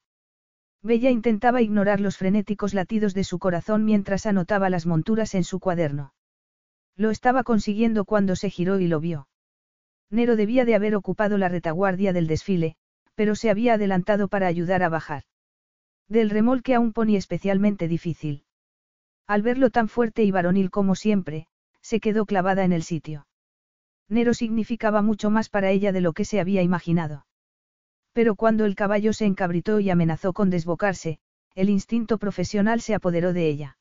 Bella 0.82 1.10
intentaba 1.10 1.62
ignorar 1.62 2.00
los 2.00 2.18
frenéticos 2.18 2.74
latidos 2.74 3.14
de 3.14 3.24
su 3.24 3.40
corazón 3.40 3.84
mientras 3.84 4.26
anotaba 4.26 4.70
las 4.70 4.86
monturas 4.86 5.36
en 5.36 5.44
su 5.44 5.60
cuaderno. 5.60 6.14
Lo 6.96 7.12
estaba 7.12 7.44
consiguiendo 7.44 8.06
cuando 8.06 8.36
se 8.36 8.50
giró 8.50 8.80
y 8.80 8.88
lo 8.88 9.00
vio. 9.00 9.28
Nero 10.10 10.36
debía 10.36 10.64
de 10.64 10.76
haber 10.76 10.96
ocupado 10.96 11.38
la 11.38 11.50
retaguardia 11.50 12.14
del 12.14 12.28
desfile, 12.28 12.78
pero 13.16 13.36
se 13.36 13.50
había 13.50 13.74
adelantado 13.74 14.30
para 14.30 14.48
ayudar 14.48 14.84
a 14.84 14.90
bajar. 14.90 15.24
Del 16.08 16.30
remolque 16.30 16.74
a 16.76 16.80
un 16.80 16.94
pony 16.94 17.18
especialmente 17.18 17.90
difícil. 17.90 18.46
Al 19.28 19.42
verlo 19.42 19.70
tan 19.70 19.90
fuerte 19.90 20.24
y 20.24 20.32
varonil 20.32 20.72
como 20.72 20.96
siempre, 20.96 21.48
se 21.82 22.00
quedó 22.00 22.26
clavada 22.26 22.64
en 22.64 22.72
el 22.72 22.84
sitio. 22.84 23.27
Nero 24.10 24.34
significaba 24.34 25.02
mucho 25.02 25.30
más 25.30 25.50
para 25.50 25.70
ella 25.72 25.92
de 25.92 26.02
lo 26.02 26.14
que 26.14 26.26
se 26.26 26.40
había 26.40 26.62
imaginado. 26.62 27.26
Pero 28.14 28.36
cuando 28.36 28.66
el 28.66 28.76
caballo 28.76 29.14
se 29.14 29.26
encabritó 29.26 29.80
y 29.80 29.90
amenazó 29.90 30.34
con 30.34 30.50
desbocarse, 30.50 31.20
el 31.56 31.70
instinto 31.70 32.18
profesional 32.18 32.82
se 32.82 32.96
apoderó 32.96 33.34
de 33.34 33.48
ella. 33.48 33.78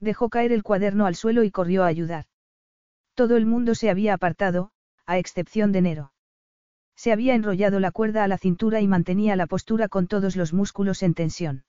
Dejó 0.00 0.28
caer 0.28 0.52
el 0.52 0.62
cuaderno 0.62 1.06
al 1.06 1.14
suelo 1.14 1.42
y 1.42 1.50
corrió 1.50 1.84
a 1.84 1.86
ayudar. 1.86 2.26
Todo 3.14 3.36
el 3.36 3.46
mundo 3.46 3.74
se 3.74 3.90
había 3.90 4.14
apartado, 4.14 4.70
a 5.06 5.18
excepción 5.18 5.72
de 5.72 5.82
Nero. 5.82 6.12
Se 6.94 7.12
había 7.12 7.34
enrollado 7.34 7.80
la 7.80 7.90
cuerda 7.90 8.24
a 8.24 8.28
la 8.28 8.38
cintura 8.38 8.80
y 8.80 8.88
mantenía 8.88 9.36
la 9.36 9.46
postura 9.46 9.88
con 9.88 10.06
todos 10.06 10.36
los 10.36 10.52
músculos 10.52 11.02
en 11.02 11.14
tensión. 11.14 11.64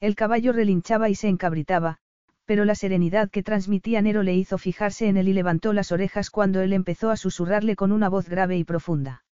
El 0.00 0.14
caballo 0.14 0.52
relinchaba 0.52 1.08
y 1.08 1.14
se 1.14 1.28
encabritaba, 1.28 1.98
pero 2.44 2.64
la 2.64 2.74
serenidad 2.74 3.30
que 3.30 3.42
transmitía 3.42 4.02
Nero 4.02 4.22
le 4.22 4.34
hizo 4.34 4.58
fijarse 4.58 5.08
en 5.08 5.16
él 5.16 5.28
y 5.28 5.32
levantó 5.32 5.72
las 5.72 5.92
orejas 5.92 6.30
cuando 6.30 6.60
él 6.60 6.72
empezó 6.72 7.10
a 7.10 7.16
susurrarle 7.16 7.76
con 7.76 7.92
una 7.92 8.08
voz 8.08 8.28
grave 8.28 8.56
y 8.56 8.64
profunda. 8.64 9.24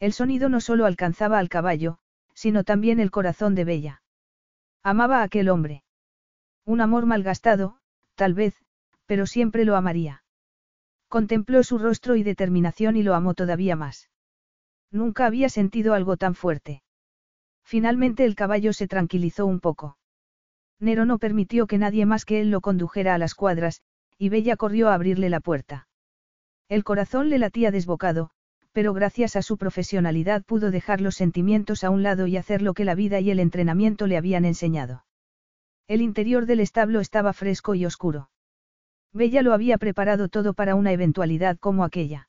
El 0.00 0.12
sonido 0.12 0.48
no 0.48 0.60
solo 0.60 0.86
alcanzaba 0.86 1.38
al 1.38 1.48
caballo, 1.48 1.98
sino 2.34 2.64
también 2.64 3.00
el 3.00 3.10
corazón 3.10 3.54
de 3.54 3.64
Bella. 3.64 4.02
Amaba 4.82 5.20
a 5.20 5.22
aquel 5.22 5.48
hombre. 5.48 5.84
Un 6.66 6.80
amor 6.80 7.06
malgastado, 7.06 7.78
tal 8.14 8.34
vez, 8.34 8.54
pero 9.06 9.26
siempre 9.26 9.64
lo 9.64 9.76
amaría. 9.76 10.24
Contempló 11.08 11.62
su 11.62 11.78
rostro 11.78 12.16
y 12.16 12.22
determinación 12.22 12.96
y 12.96 13.02
lo 13.02 13.14
amó 13.14 13.34
todavía 13.34 13.76
más. 13.76 14.10
Nunca 14.90 15.26
había 15.26 15.48
sentido 15.48 15.94
algo 15.94 16.16
tan 16.16 16.34
fuerte. 16.34 16.82
Finalmente 17.62 18.24
el 18.24 18.34
caballo 18.34 18.72
se 18.72 18.86
tranquilizó 18.86 19.46
un 19.46 19.60
poco. 19.60 19.96
Nero 20.80 21.04
no 21.04 21.18
permitió 21.18 21.66
que 21.66 21.78
nadie 21.78 22.06
más 22.06 22.24
que 22.24 22.40
él 22.40 22.50
lo 22.50 22.60
condujera 22.60 23.14
a 23.14 23.18
las 23.18 23.34
cuadras, 23.34 23.82
y 24.18 24.28
Bella 24.28 24.56
corrió 24.56 24.88
a 24.88 24.94
abrirle 24.94 25.30
la 25.30 25.40
puerta. 25.40 25.88
El 26.68 26.84
corazón 26.84 27.30
le 27.30 27.38
latía 27.38 27.70
desbocado, 27.70 28.30
pero 28.72 28.92
gracias 28.92 29.36
a 29.36 29.42
su 29.42 29.56
profesionalidad 29.56 30.44
pudo 30.44 30.70
dejar 30.70 31.00
los 31.00 31.14
sentimientos 31.14 31.84
a 31.84 31.90
un 31.90 32.02
lado 32.02 32.26
y 32.26 32.36
hacer 32.36 32.60
lo 32.60 32.74
que 32.74 32.84
la 32.84 32.94
vida 32.94 33.20
y 33.20 33.30
el 33.30 33.38
entrenamiento 33.38 34.06
le 34.06 34.16
habían 34.16 34.44
enseñado. 34.44 35.04
El 35.86 36.00
interior 36.00 36.46
del 36.46 36.60
establo 36.60 37.00
estaba 37.00 37.32
fresco 37.32 37.74
y 37.74 37.86
oscuro. 37.86 38.30
Bella 39.12 39.42
lo 39.42 39.52
había 39.52 39.78
preparado 39.78 40.28
todo 40.28 40.54
para 40.54 40.74
una 40.74 40.90
eventualidad 40.90 41.56
como 41.58 41.84
aquella. 41.84 42.28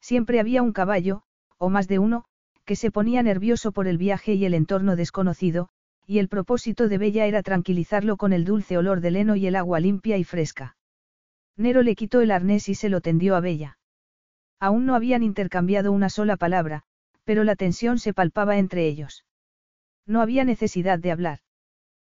Siempre 0.00 0.38
había 0.38 0.60
un 0.62 0.72
caballo, 0.72 1.22
o 1.56 1.70
más 1.70 1.88
de 1.88 1.98
uno, 1.98 2.24
que 2.66 2.76
se 2.76 2.90
ponía 2.90 3.22
nervioso 3.22 3.72
por 3.72 3.86
el 3.86 3.96
viaje 3.96 4.34
y 4.34 4.44
el 4.44 4.52
entorno 4.52 4.96
desconocido, 4.96 5.70
y 6.06 6.18
el 6.18 6.28
propósito 6.28 6.88
de 6.88 6.98
Bella 6.98 7.26
era 7.26 7.42
tranquilizarlo 7.42 8.16
con 8.16 8.32
el 8.32 8.44
dulce 8.44 8.76
olor 8.76 9.00
del 9.00 9.16
heno 9.16 9.36
y 9.36 9.46
el 9.46 9.56
agua 9.56 9.80
limpia 9.80 10.16
y 10.18 10.24
fresca. 10.24 10.76
Nero 11.56 11.82
le 11.82 11.94
quitó 11.94 12.20
el 12.20 12.30
arnés 12.30 12.68
y 12.68 12.74
se 12.74 12.88
lo 12.88 13.00
tendió 13.00 13.36
a 13.36 13.40
Bella. 13.40 13.78
Aún 14.60 14.86
no 14.86 14.94
habían 14.94 15.22
intercambiado 15.22 15.92
una 15.92 16.10
sola 16.10 16.36
palabra, 16.36 16.82
pero 17.24 17.44
la 17.44 17.56
tensión 17.56 17.98
se 17.98 18.12
palpaba 18.12 18.58
entre 18.58 18.86
ellos. 18.86 19.24
No 20.06 20.20
había 20.20 20.44
necesidad 20.44 20.98
de 20.98 21.12
hablar. 21.12 21.38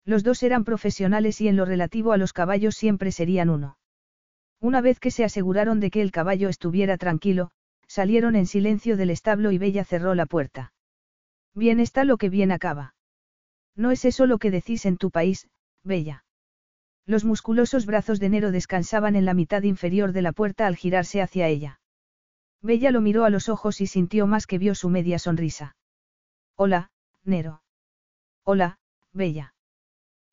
Los 0.03 0.23
dos 0.23 0.41
eran 0.43 0.63
profesionales 0.63 1.41
y 1.41 1.47
en 1.47 1.55
lo 1.55 1.65
relativo 1.65 2.11
a 2.11 2.17
los 2.17 2.33
caballos 2.33 2.75
siempre 2.75 3.11
serían 3.11 3.49
uno. 3.49 3.77
Una 4.59 4.81
vez 4.81 4.99
que 4.99 5.11
se 5.11 5.23
aseguraron 5.23 5.79
de 5.79 5.91
que 5.91 6.01
el 6.01 6.11
caballo 6.11 6.49
estuviera 6.49 6.97
tranquilo, 6.97 7.51
salieron 7.87 8.35
en 8.35 8.47
silencio 8.47 8.97
del 8.97 9.11
establo 9.11 9.51
y 9.51 9.57
Bella 9.57 9.83
cerró 9.83 10.15
la 10.15 10.25
puerta. 10.25 10.73
Bien 11.53 11.79
está 11.79 12.03
lo 12.03 12.17
que 12.17 12.29
bien 12.29 12.51
acaba. 12.51 12.94
No 13.75 13.91
es 13.91 14.05
eso 14.05 14.25
lo 14.25 14.37
que 14.37 14.51
decís 14.51 14.85
en 14.85 14.97
tu 14.97 15.11
país, 15.11 15.47
Bella. 15.83 16.23
Los 17.05 17.23
musculosos 17.23 17.85
brazos 17.85 18.19
de 18.19 18.29
Nero 18.29 18.51
descansaban 18.51 19.15
en 19.15 19.25
la 19.25 19.33
mitad 19.33 19.63
inferior 19.63 20.11
de 20.11 20.21
la 20.21 20.31
puerta 20.31 20.65
al 20.65 20.75
girarse 20.75 21.21
hacia 21.21 21.47
ella. 21.47 21.79
Bella 22.61 22.89
lo 22.89 23.01
miró 23.01 23.25
a 23.25 23.29
los 23.29 23.47
ojos 23.47 23.81
y 23.81 23.87
sintió 23.87 24.25
más 24.25 24.47
que 24.47 24.57
vio 24.57 24.73
su 24.73 24.89
media 24.89 25.19
sonrisa. 25.19 25.75
Hola, 26.55 26.89
Nero. 27.23 27.61
Hola, 28.43 28.79
Bella. 29.13 29.53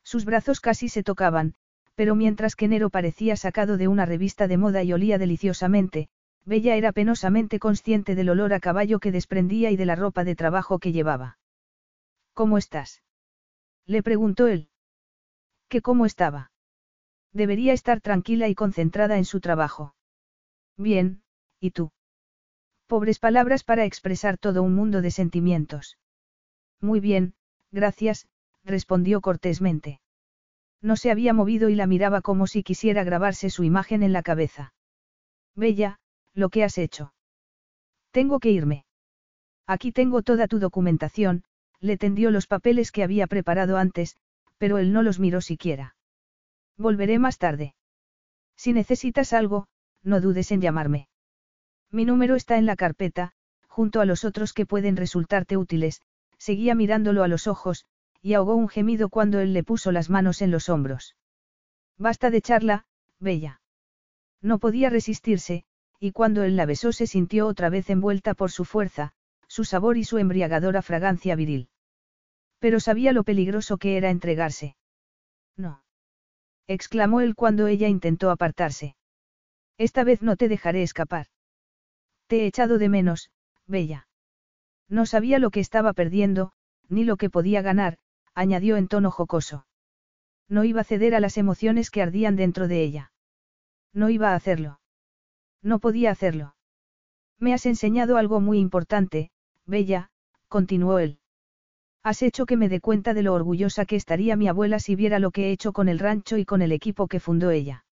Sus 0.03 0.25
brazos 0.25 0.59
casi 0.59 0.89
se 0.89 1.03
tocaban, 1.03 1.53
pero 1.95 2.15
mientras 2.15 2.55
que 2.55 2.67
Nero 2.67 2.89
parecía 2.89 3.35
sacado 3.35 3.77
de 3.77 3.87
una 3.87 4.05
revista 4.05 4.47
de 4.47 4.57
moda 4.57 4.83
y 4.83 4.93
olía 4.93 5.17
deliciosamente, 5.17 6.07
Bella 6.45 6.75
era 6.75 6.91
penosamente 6.91 7.59
consciente 7.59 8.15
del 8.15 8.29
olor 8.29 8.53
a 8.53 8.59
caballo 8.59 8.99
que 8.99 9.11
desprendía 9.11 9.69
y 9.69 9.75
de 9.75 9.85
la 9.85 9.95
ropa 9.95 10.23
de 10.23 10.35
trabajo 10.35 10.79
que 10.79 10.91
llevaba. 10.91 11.37
¿Cómo 12.33 12.57
estás? 12.57 13.03
Le 13.85 14.03
preguntó 14.03 14.47
él. 14.47 14.69
¿Qué 15.69 15.81
cómo 15.81 16.05
estaba? 16.05 16.51
Debería 17.33 17.73
estar 17.73 17.99
tranquila 17.99 18.47
y 18.47 18.55
concentrada 18.55 19.17
en 19.17 19.25
su 19.25 19.39
trabajo. 19.39 19.95
Bien, 20.77 21.23
¿y 21.59 21.71
tú? 21.71 21.91
Pobres 22.87 23.19
palabras 23.19 23.63
para 23.63 23.85
expresar 23.85 24.37
todo 24.37 24.61
un 24.61 24.75
mundo 24.75 25.01
de 25.01 25.11
sentimientos. 25.11 25.97
Muy 26.79 26.99
bien, 26.99 27.33
gracias, 27.71 28.27
respondió 28.63 29.21
cortésmente. 29.21 29.99
No 30.81 30.95
se 30.95 31.11
había 31.11 31.33
movido 31.33 31.69
y 31.69 31.75
la 31.75 31.87
miraba 31.87 32.21
como 32.21 32.45
si 32.45 32.61
quisiera 32.61 33.03
grabarse 33.03 33.49
su 33.49 33.63
imagen 33.63 34.03
en 34.03 34.13
la 34.13 34.21
cabeza. 34.21 34.73
Bella, 35.55 35.99
lo 36.33 36.49
que 36.49 36.63
has 36.63 36.77
hecho. 36.77 37.13
Tengo 38.11 38.39
que 38.39 38.51
irme. 38.51 38.85
Aquí 39.65 39.91
tengo 39.91 40.21
toda 40.21 40.47
tu 40.47 40.59
documentación, 40.59 41.45
le 41.83 41.97
tendió 41.97 42.31
los 42.31 42.47
papeles 42.47 42.93
que 42.93 43.03
había 43.03 43.27
preparado 43.27 43.75
antes, 43.75 44.15
pero 44.57 44.77
él 44.77 44.93
no 44.93 45.03
los 45.03 45.19
miró 45.19 45.41
siquiera. 45.41 45.95
Volveré 46.77 47.19
más 47.19 47.37
tarde. 47.37 47.75
Si 48.55 48.71
necesitas 48.71 49.33
algo, 49.33 49.67
no 50.01 50.21
dudes 50.21 50.53
en 50.53 50.61
llamarme. 50.61 51.09
Mi 51.91 52.05
número 52.05 52.35
está 52.35 52.57
en 52.57 52.65
la 52.65 52.77
carpeta, 52.77 53.33
junto 53.67 53.99
a 53.99 54.05
los 54.05 54.23
otros 54.23 54.53
que 54.53 54.65
pueden 54.65 54.95
resultarte 54.95 55.57
útiles, 55.57 56.01
seguía 56.37 56.73
mirándolo 56.73 57.21
a 57.21 57.27
los 57.27 57.47
ojos, 57.47 57.85
y 58.21 58.33
ahogó 58.33 58.55
un 58.55 58.69
gemido 58.69 59.09
cuando 59.09 59.41
él 59.41 59.51
le 59.51 59.65
puso 59.65 59.91
las 59.91 60.09
manos 60.09 60.41
en 60.41 60.51
los 60.51 60.69
hombros. 60.69 61.17
Basta 61.97 62.29
de 62.29 62.41
charla, 62.41 62.85
Bella. 63.19 63.61
No 64.41 64.57
podía 64.57 64.89
resistirse, 64.89 65.65
y 65.99 66.13
cuando 66.13 66.43
él 66.43 66.55
la 66.55 66.65
besó 66.65 66.93
se 66.93 67.07
sintió 67.07 67.45
otra 67.45 67.69
vez 67.69 67.89
envuelta 67.89 68.35
por 68.35 68.51
su 68.51 68.63
fuerza, 68.63 69.11
su 69.49 69.65
sabor 69.65 69.97
y 69.97 70.05
su 70.05 70.17
embriagadora 70.17 70.81
fragancia 70.81 71.35
viril. 71.35 71.67
Pero 72.63 72.79
sabía 72.79 73.11
lo 73.11 73.25
peligroso 73.25 73.77
que 73.77 73.97
era 73.97 74.09
entregarse. 74.09 74.77
No. 75.57 75.83
exclamó 76.65 77.19
él 77.19 77.35
cuando 77.35 77.67
ella 77.67 77.89
intentó 77.89 78.31
apartarse. 78.31 78.95
Esta 79.77 80.05
vez 80.05 80.21
no 80.21 80.37
te 80.37 80.47
dejaré 80.47 80.81
escapar. 80.81 81.27
Te 82.27 82.43
he 82.43 82.45
echado 82.45 82.77
de 82.77 82.87
menos, 82.87 83.31
Bella. 83.67 84.07
No 84.87 85.05
sabía 85.05 85.39
lo 85.39 85.51
que 85.51 85.59
estaba 85.59 85.91
perdiendo, 85.91 86.53
ni 86.87 87.03
lo 87.03 87.17
que 87.17 87.29
podía 87.29 87.61
ganar, 87.61 87.97
añadió 88.33 88.77
en 88.77 88.87
tono 88.87 89.11
jocoso. 89.11 89.67
No 90.47 90.63
iba 90.63 90.79
a 90.79 90.85
ceder 90.85 91.15
a 91.15 91.19
las 91.19 91.37
emociones 91.37 91.91
que 91.91 92.01
ardían 92.01 92.37
dentro 92.37 92.69
de 92.69 92.81
ella. 92.81 93.11
No 93.91 94.09
iba 94.09 94.29
a 94.29 94.35
hacerlo. 94.35 94.79
No 95.61 95.79
podía 95.79 96.11
hacerlo. 96.11 96.55
Me 97.39 97.53
has 97.53 97.65
enseñado 97.65 98.15
algo 98.15 98.39
muy 98.39 98.59
importante, 98.59 99.31
Bella, 99.65 100.11
continuó 100.47 100.99
él. 100.99 101.19
Has 102.03 102.21
hecho 102.21 102.45
que 102.45 102.57
me 102.57 102.67
dé 102.67 102.81
cuenta 102.81 103.13
de 103.13 103.23
lo 103.23 103.33
orgullosa 103.33 103.85
que 103.85 103.95
estaría 103.95 104.35
mi 104.35 104.49
abuela 104.49 104.79
si 104.79 104.95
viera 104.95 105.19
lo 105.19 105.31
que 105.31 105.47
he 105.47 105.51
hecho 105.51 105.71
con 105.71 105.87
el 105.87 105.99
rancho 105.99 106.37
y 106.37 106.43
con 106.43 106.61
el 106.61 106.73
equipo 106.73 107.07
que 107.07 107.21
fundó 107.21 107.49
ella. 107.49 107.85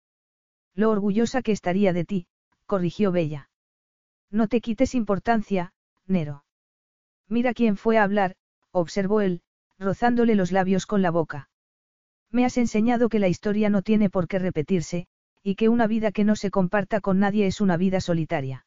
Lo 0.75 0.89
orgullosa 0.89 1.41
que 1.41 1.53
estaría 1.53 1.93
de 1.93 2.03
ti, 2.03 2.27
corrigió 2.65 3.13
Bella. 3.13 3.49
No 4.29 4.47
te 4.47 4.59
quites 4.59 4.95
importancia, 4.95 5.73
Nero. 6.07 6.43
Mira 7.29 7.53
quién 7.53 7.77
fue 7.77 7.97
a 7.97 8.03
hablar, 8.03 8.35
observó 8.71 9.21
él, 9.21 9.41
rozándole 9.79 10.35
los 10.35 10.51
labios 10.51 10.85
con 10.85 11.01
la 11.01 11.11
boca. 11.11 11.49
Me 12.29 12.45
has 12.45 12.57
enseñado 12.57 13.07
que 13.07 13.19
la 13.19 13.29
historia 13.29 13.69
no 13.69 13.81
tiene 13.81 14.09
por 14.09 14.27
qué 14.27 14.39
repetirse, 14.39 15.07
y 15.43 15.55
que 15.55 15.69
una 15.69 15.87
vida 15.87 16.11
que 16.11 16.23
no 16.23 16.35
se 16.35 16.51
comparta 16.51 16.99
con 16.99 17.19
nadie 17.19 17.47
es 17.47 17.61
una 17.61 17.77
vida 17.77 18.01
solitaria. 18.01 18.65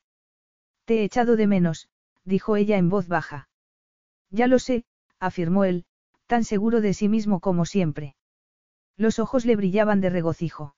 Te 0.86 1.00
he 1.00 1.04
echado 1.04 1.36
de 1.36 1.46
menos, 1.46 1.88
dijo 2.24 2.56
ella 2.56 2.76
en 2.78 2.88
voz 2.88 3.08
baja. 3.08 3.48
Ya 4.30 4.46
lo 4.46 4.58
sé, 4.58 4.84
afirmó 5.24 5.64
él, 5.64 5.84
tan 6.26 6.44
seguro 6.44 6.80
de 6.80 6.94
sí 6.94 7.08
mismo 7.08 7.40
como 7.40 7.64
siempre. 7.64 8.16
Los 8.96 9.18
ojos 9.18 9.44
le 9.44 9.56
brillaban 9.56 10.00
de 10.00 10.10
regocijo. 10.10 10.74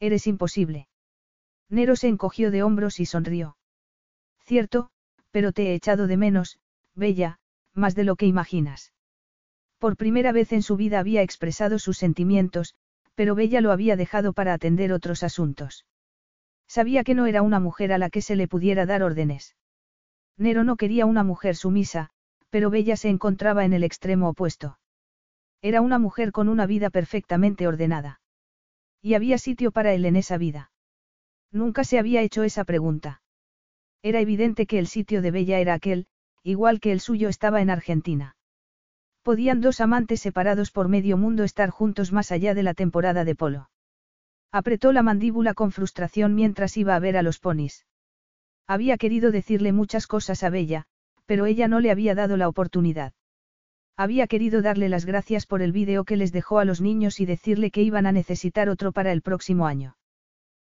Eres 0.00 0.26
imposible. 0.26 0.88
Nero 1.68 1.96
se 1.96 2.08
encogió 2.08 2.50
de 2.50 2.62
hombros 2.62 3.00
y 3.00 3.06
sonrió. 3.06 3.56
Cierto, 4.44 4.90
pero 5.30 5.52
te 5.52 5.70
he 5.70 5.74
echado 5.74 6.06
de 6.06 6.16
menos, 6.16 6.58
Bella, 6.94 7.38
más 7.74 7.94
de 7.94 8.04
lo 8.04 8.16
que 8.16 8.26
imaginas. 8.26 8.92
Por 9.78 9.96
primera 9.96 10.32
vez 10.32 10.52
en 10.52 10.62
su 10.62 10.76
vida 10.76 10.98
había 10.98 11.22
expresado 11.22 11.78
sus 11.78 11.98
sentimientos, 11.98 12.74
pero 13.14 13.34
Bella 13.34 13.60
lo 13.60 13.72
había 13.72 13.96
dejado 13.96 14.32
para 14.32 14.54
atender 14.54 14.92
otros 14.92 15.22
asuntos. 15.22 15.86
Sabía 16.66 17.04
que 17.04 17.14
no 17.14 17.26
era 17.26 17.42
una 17.42 17.60
mujer 17.60 17.92
a 17.92 17.98
la 17.98 18.10
que 18.10 18.22
se 18.22 18.36
le 18.36 18.48
pudiera 18.48 18.86
dar 18.86 19.02
órdenes. 19.02 19.56
Nero 20.36 20.64
no 20.64 20.76
quería 20.76 21.06
una 21.06 21.22
mujer 21.22 21.56
sumisa, 21.56 22.10
pero 22.56 22.70
Bella 22.70 22.96
se 22.96 23.10
encontraba 23.10 23.66
en 23.66 23.74
el 23.74 23.84
extremo 23.84 24.30
opuesto. 24.30 24.78
Era 25.60 25.82
una 25.82 25.98
mujer 25.98 26.32
con 26.32 26.48
una 26.48 26.64
vida 26.64 26.88
perfectamente 26.88 27.68
ordenada. 27.68 28.22
Y 29.02 29.12
había 29.12 29.36
sitio 29.36 29.72
para 29.72 29.92
él 29.92 30.06
en 30.06 30.16
esa 30.16 30.38
vida. 30.38 30.70
Nunca 31.52 31.84
se 31.84 31.98
había 31.98 32.22
hecho 32.22 32.44
esa 32.44 32.64
pregunta. 32.64 33.20
Era 34.02 34.20
evidente 34.20 34.64
que 34.64 34.78
el 34.78 34.86
sitio 34.86 35.20
de 35.20 35.32
Bella 35.32 35.58
era 35.58 35.74
aquel, 35.74 36.06
igual 36.42 36.80
que 36.80 36.92
el 36.92 37.00
suyo 37.00 37.28
estaba 37.28 37.60
en 37.60 37.68
Argentina. 37.68 38.38
Podían 39.22 39.60
dos 39.60 39.82
amantes 39.82 40.22
separados 40.22 40.70
por 40.70 40.88
medio 40.88 41.18
mundo 41.18 41.44
estar 41.44 41.68
juntos 41.68 42.10
más 42.10 42.32
allá 42.32 42.54
de 42.54 42.62
la 42.62 42.72
temporada 42.72 43.26
de 43.26 43.34
polo. 43.34 43.68
Apretó 44.50 44.94
la 44.94 45.02
mandíbula 45.02 45.52
con 45.52 45.72
frustración 45.72 46.34
mientras 46.34 46.78
iba 46.78 46.96
a 46.96 47.00
ver 47.00 47.18
a 47.18 47.22
los 47.22 47.38
ponis. 47.38 47.84
Había 48.66 48.96
querido 48.96 49.30
decirle 49.30 49.72
muchas 49.72 50.06
cosas 50.06 50.42
a 50.42 50.48
Bella, 50.48 50.86
pero 51.26 51.46
ella 51.46 51.68
no 51.68 51.80
le 51.80 51.90
había 51.90 52.14
dado 52.14 52.36
la 52.36 52.48
oportunidad. 52.48 53.12
Había 53.96 54.26
querido 54.26 54.62
darle 54.62 54.88
las 54.88 55.06
gracias 55.06 55.46
por 55.46 55.62
el 55.62 55.72
vídeo 55.72 56.04
que 56.04 56.16
les 56.16 56.32
dejó 56.32 56.58
a 56.58 56.64
los 56.64 56.80
niños 56.80 57.20
y 57.20 57.26
decirle 57.26 57.70
que 57.70 57.82
iban 57.82 58.06
a 58.06 58.12
necesitar 58.12 58.68
otro 58.68 58.92
para 58.92 59.12
el 59.12 59.22
próximo 59.22 59.66
año. 59.66 59.96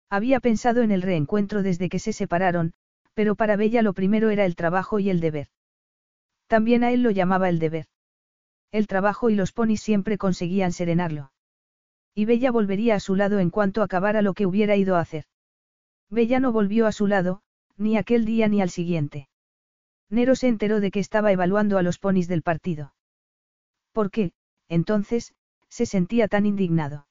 Había 0.09 0.39
pensado 0.39 0.81
en 0.81 0.91
el 0.91 1.01
reencuentro 1.01 1.63
desde 1.63 1.89
que 1.89 1.99
se 1.99 2.13
separaron, 2.13 2.73
pero 3.13 3.35
para 3.35 3.57
Bella 3.57 3.81
lo 3.81 3.93
primero 3.93 4.29
era 4.29 4.45
el 4.45 4.55
trabajo 4.55 4.99
y 4.99 5.09
el 5.09 5.19
deber. 5.19 5.47
También 6.47 6.83
a 6.83 6.91
él 6.91 7.03
lo 7.03 7.11
llamaba 7.11 7.49
el 7.49 7.59
deber. 7.59 7.87
El 8.71 8.87
trabajo 8.87 9.29
y 9.29 9.35
los 9.35 9.51
ponis 9.51 9.81
siempre 9.81 10.17
conseguían 10.17 10.71
serenarlo. 10.71 11.31
Y 12.15 12.25
Bella 12.25 12.51
volvería 12.51 12.95
a 12.95 12.99
su 12.99 13.15
lado 13.15 13.39
en 13.39 13.49
cuanto 13.49 13.83
acabara 13.83 14.21
lo 14.21 14.33
que 14.33 14.45
hubiera 14.45 14.75
ido 14.77 14.95
a 14.95 15.01
hacer. 15.01 15.25
Bella 16.09 16.39
no 16.39 16.53
volvió 16.53 16.87
a 16.87 16.93
su 16.93 17.07
lado, 17.07 17.41
ni 17.75 17.97
aquel 17.97 18.23
día 18.23 18.47
ni 18.47 18.61
al 18.61 18.69
siguiente. 18.69 19.27
Nero 20.09 20.35
se 20.35 20.47
enteró 20.47 20.79
de 20.79 20.91
que 20.91 20.99
estaba 20.99 21.31
evaluando 21.31 21.77
a 21.77 21.83
los 21.83 21.99
ponis 21.99 22.27
del 22.27 22.41
partido. 22.41 22.93
¿Por 23.91 24.09
qué, 24.11 24.31
entonces, 24.69 25.33
se 25.69 25.85
sentía 25.85 26.27
tan 26.27 26.45
indignado? 26.45 27.07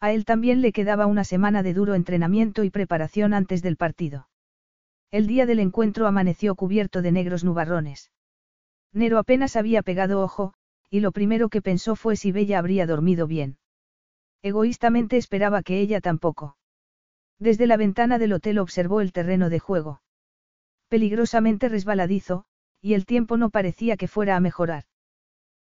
A 0.00 0.12
él 0.12 0.24
también 0.24 0.60
le 0.60 0.72
quedaba 0.72 1.06
una 1.06 1.24
semana 1.24 1.62
de 1.62 1.74
duro 1.74 1.94
entrenamiento 1.94 2.64
y 2.64 2.70
preparación 2.70 3.34
antes 3.34 3.62
del 3.62 3.76
partido. 3.76 4.28
El 5.10 5.26
día 5.26 5.46
del 5.46 5.58
encuentro 5.58 6.06
amaneció 6.06 6.54
cubierto 6.54 7.02
de 7.02 7.12
negros 7.12 7.44
nubarrones. 7.44 8.12
Nero 8.92 9.18
apenas 9.18 9.56
había 9.56 9.82
pegado 9.82 10.22
ojo, 10.22 10.54
y 10.90 11.00
lo 11.00 11.12
primero 11.12 11.48
que 11.48 11.62
pensó 11.62 11.96
fue 11.96 12.16
si 12.16 12.32
Bella 12.32 12.58
habría 12.58 12.86
dormido 12.86 13.26
bien. 13.26 13.58
Egoístamente 14.42 15.16
esperaba 15.16 15.62
que 15.62 15.80
ella 15.80 16.00
tampoco. 16.00 16.56
Desde 17.38 17.66
la 17.66 17.76
ventana 17.76 18.18
del 18.18 18.32
hotel 18.32 18.58
observó 18.58 19.00
el 19.00 19.12
terreno 19.12 19.50
de 19.50 19.58
juego. 19.58 20.00
Peligrosamente 20.88 21.68
resbaladizo, 21.68 22.44
y 22.80 22.94
el 22.94 23.06
tiempo 23.06 23.36
no 23.36 23.50
parecía 23.50 23.96
que 23.96 24.08
fuera 24.08 24.36
a 24.36 24.40
mejorar. 24.40 24.84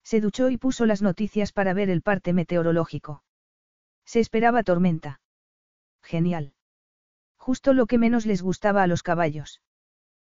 Se 0.04 0.20
duchó 0.20 0.50
y 0.50 0.58
puso 0.58 0.86
las 0.86 1.02
noticias 1.02 1.54
para 1.54 1.74
ver 1.74 1.90
el 1.90 2.02
parte 2.02 2.34
meteorológico. 2.34 3.24
Se 4.06 4.20
esperaba 4.20 4.64
tormenta. 4.64 5.22
Genial. 6.02 6.54
Justo 7.38 7.74
lo 7.74 7.86
que 7.86 7.98
menos 7.98 8.26
les 8.26 8.42
gustaba 8.42 8.84
a 8.84 8.88
los 8.88 9.04
caballos. 9.04 9.62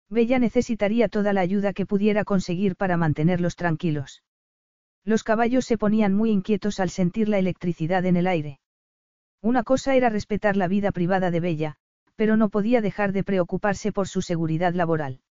Bella 0.09 0.39
necesitaría 0.39 1.07
toda 1.07 1.33
la 1.33 1.41
ayuda 1.41 1.73
que 1.73 1.85
pudiera 1.85 2.25
conseguir 2.25 2.75
para 2.75 2.97
mantenerlos 2.97 3.55
tranquilos. 3.55 4.23
Los 5.05 5.23
caballos 5.23 5.65
se 5.65 5.77
ponían 5.77 6.15
muy 6.15 6.31
inquietos 6.31 6.79
al 6.79 6.89
sentir 6.89 7.29
la 7.29 7.37
electricidad 7.37 8.05
en 8.05 8.17
el 8.17 8.25
aire. 8.25 8.59
Una 9.41 9.63
cosa 9.63 9.95
era 9.95 10.09
respetar 10.09 10.57
la 10.57 10.67
vida 10.67 10.91
privada 10.91 11.29
de 11.29 11.39
Bella, 11.39 11.75
pero 12.19 12.35
no 12.35 12.49
podía 12.49 12.81
dejar 12.81 13.13
de 13.13 13.23
preocuparse 13.23 13.93
por 13.93 14.09
su 14.09 14.21
seguridad 14.21 14.73
laboral. 14.73 15.21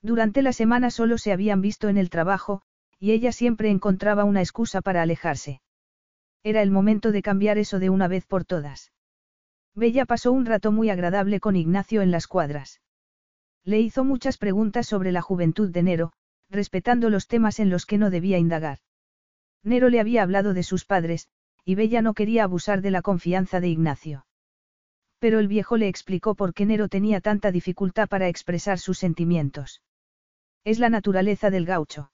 Durante 0.00 0.40
la 0.40 0.54
semana 0.54 0.88
solo 0.90 1.18
se 1.18 1.30
habían 1.30 1.60
visto 1.60 1.90
en 1.90 1.98
el 1.98 2.08
trabajo, 2.08 2.62
y 2.98 3.10
ella 3.10 3.32
siempre 3.32 3.68
encontraba 3.68 4.24
una 4.24 4.40
excusa 4.40 4.80
para 4.80 5.02
alejarse. 5.02 5.60
Era 6.42 6.62
el 6.62 6.70
momento 6.70 7.12
de 7.12 7.20
cambiar 7.20 7.58
eso 7.58 7.78
de 7.78 7.90
una 7.90 8.08
vez 8.08 8.24
por 8.24 8.46
todas. 8.46 8.92
Bella 9.74 10.06
pasó 10.06 10.32
un 10.32 10.46
rato 10.46 10.72
muy 10.72 10.88
agradable 10.88 11.38
con 11.38 11.54
Ignacio 11.54 12.00
en 12.00 12.10
las 12.10 12.26
cuadras. 12.26 12.80
Le 13.62 13.80
hizo 13.80 14.02
muchas 14.02 14.38
preguntas 14.38 14.86
sobre 14.86 15.12
la 15.12 15.20
juventud 15.20 15.68
de 15.70 15.82
Nero, 15.82 16.12
respetando 16.48 17.10
los 17.10 17.26
temas 17.26 17.60
en 17.60 17.68
los 17.68 17.84
que 17.84 17.98
no 17.98 18.08
debía 18.08 18.38
indagar. 18.38 18.78
Nero 19.62 19.90
le 19.90 20.00
había 20.00 20.22
hablado 20.22 20.54
de 20.54 20.62
sus 20.62 20.86
padres, 20.86 21.28
y 21.62 21.74
Bella 21.74 22.00
no 22.00 22.14
quería 22.14 22.44
abusar 22.44 22.80
de 22.80 22.90
la 22.90 23.02
confianza 23.02 23.60
de 23.60 23.68
Ignacio. 23.68 24.24
Pero 25.26 25.40
el 25.40 25.48
viejo 25.48 25.76
le 25.76 25.88
explicó 25.88 26.36
por 26.36 26.54
qué 26.54 26.66
Nero 26.66 26.86
tenía 26.86 27.20
tanta 27.20 27.50
dificultad 27.50 28.08
para 28.08 28.28
expresar 28.28 28.78
sus 28.78 28.96
sentimientos. 28.98 29.82
Es 30.62 30.78
la 30.78 30.88
naturaleza 30.88 31.50
del 31.50 31.66
gaucho. 31.66 32.12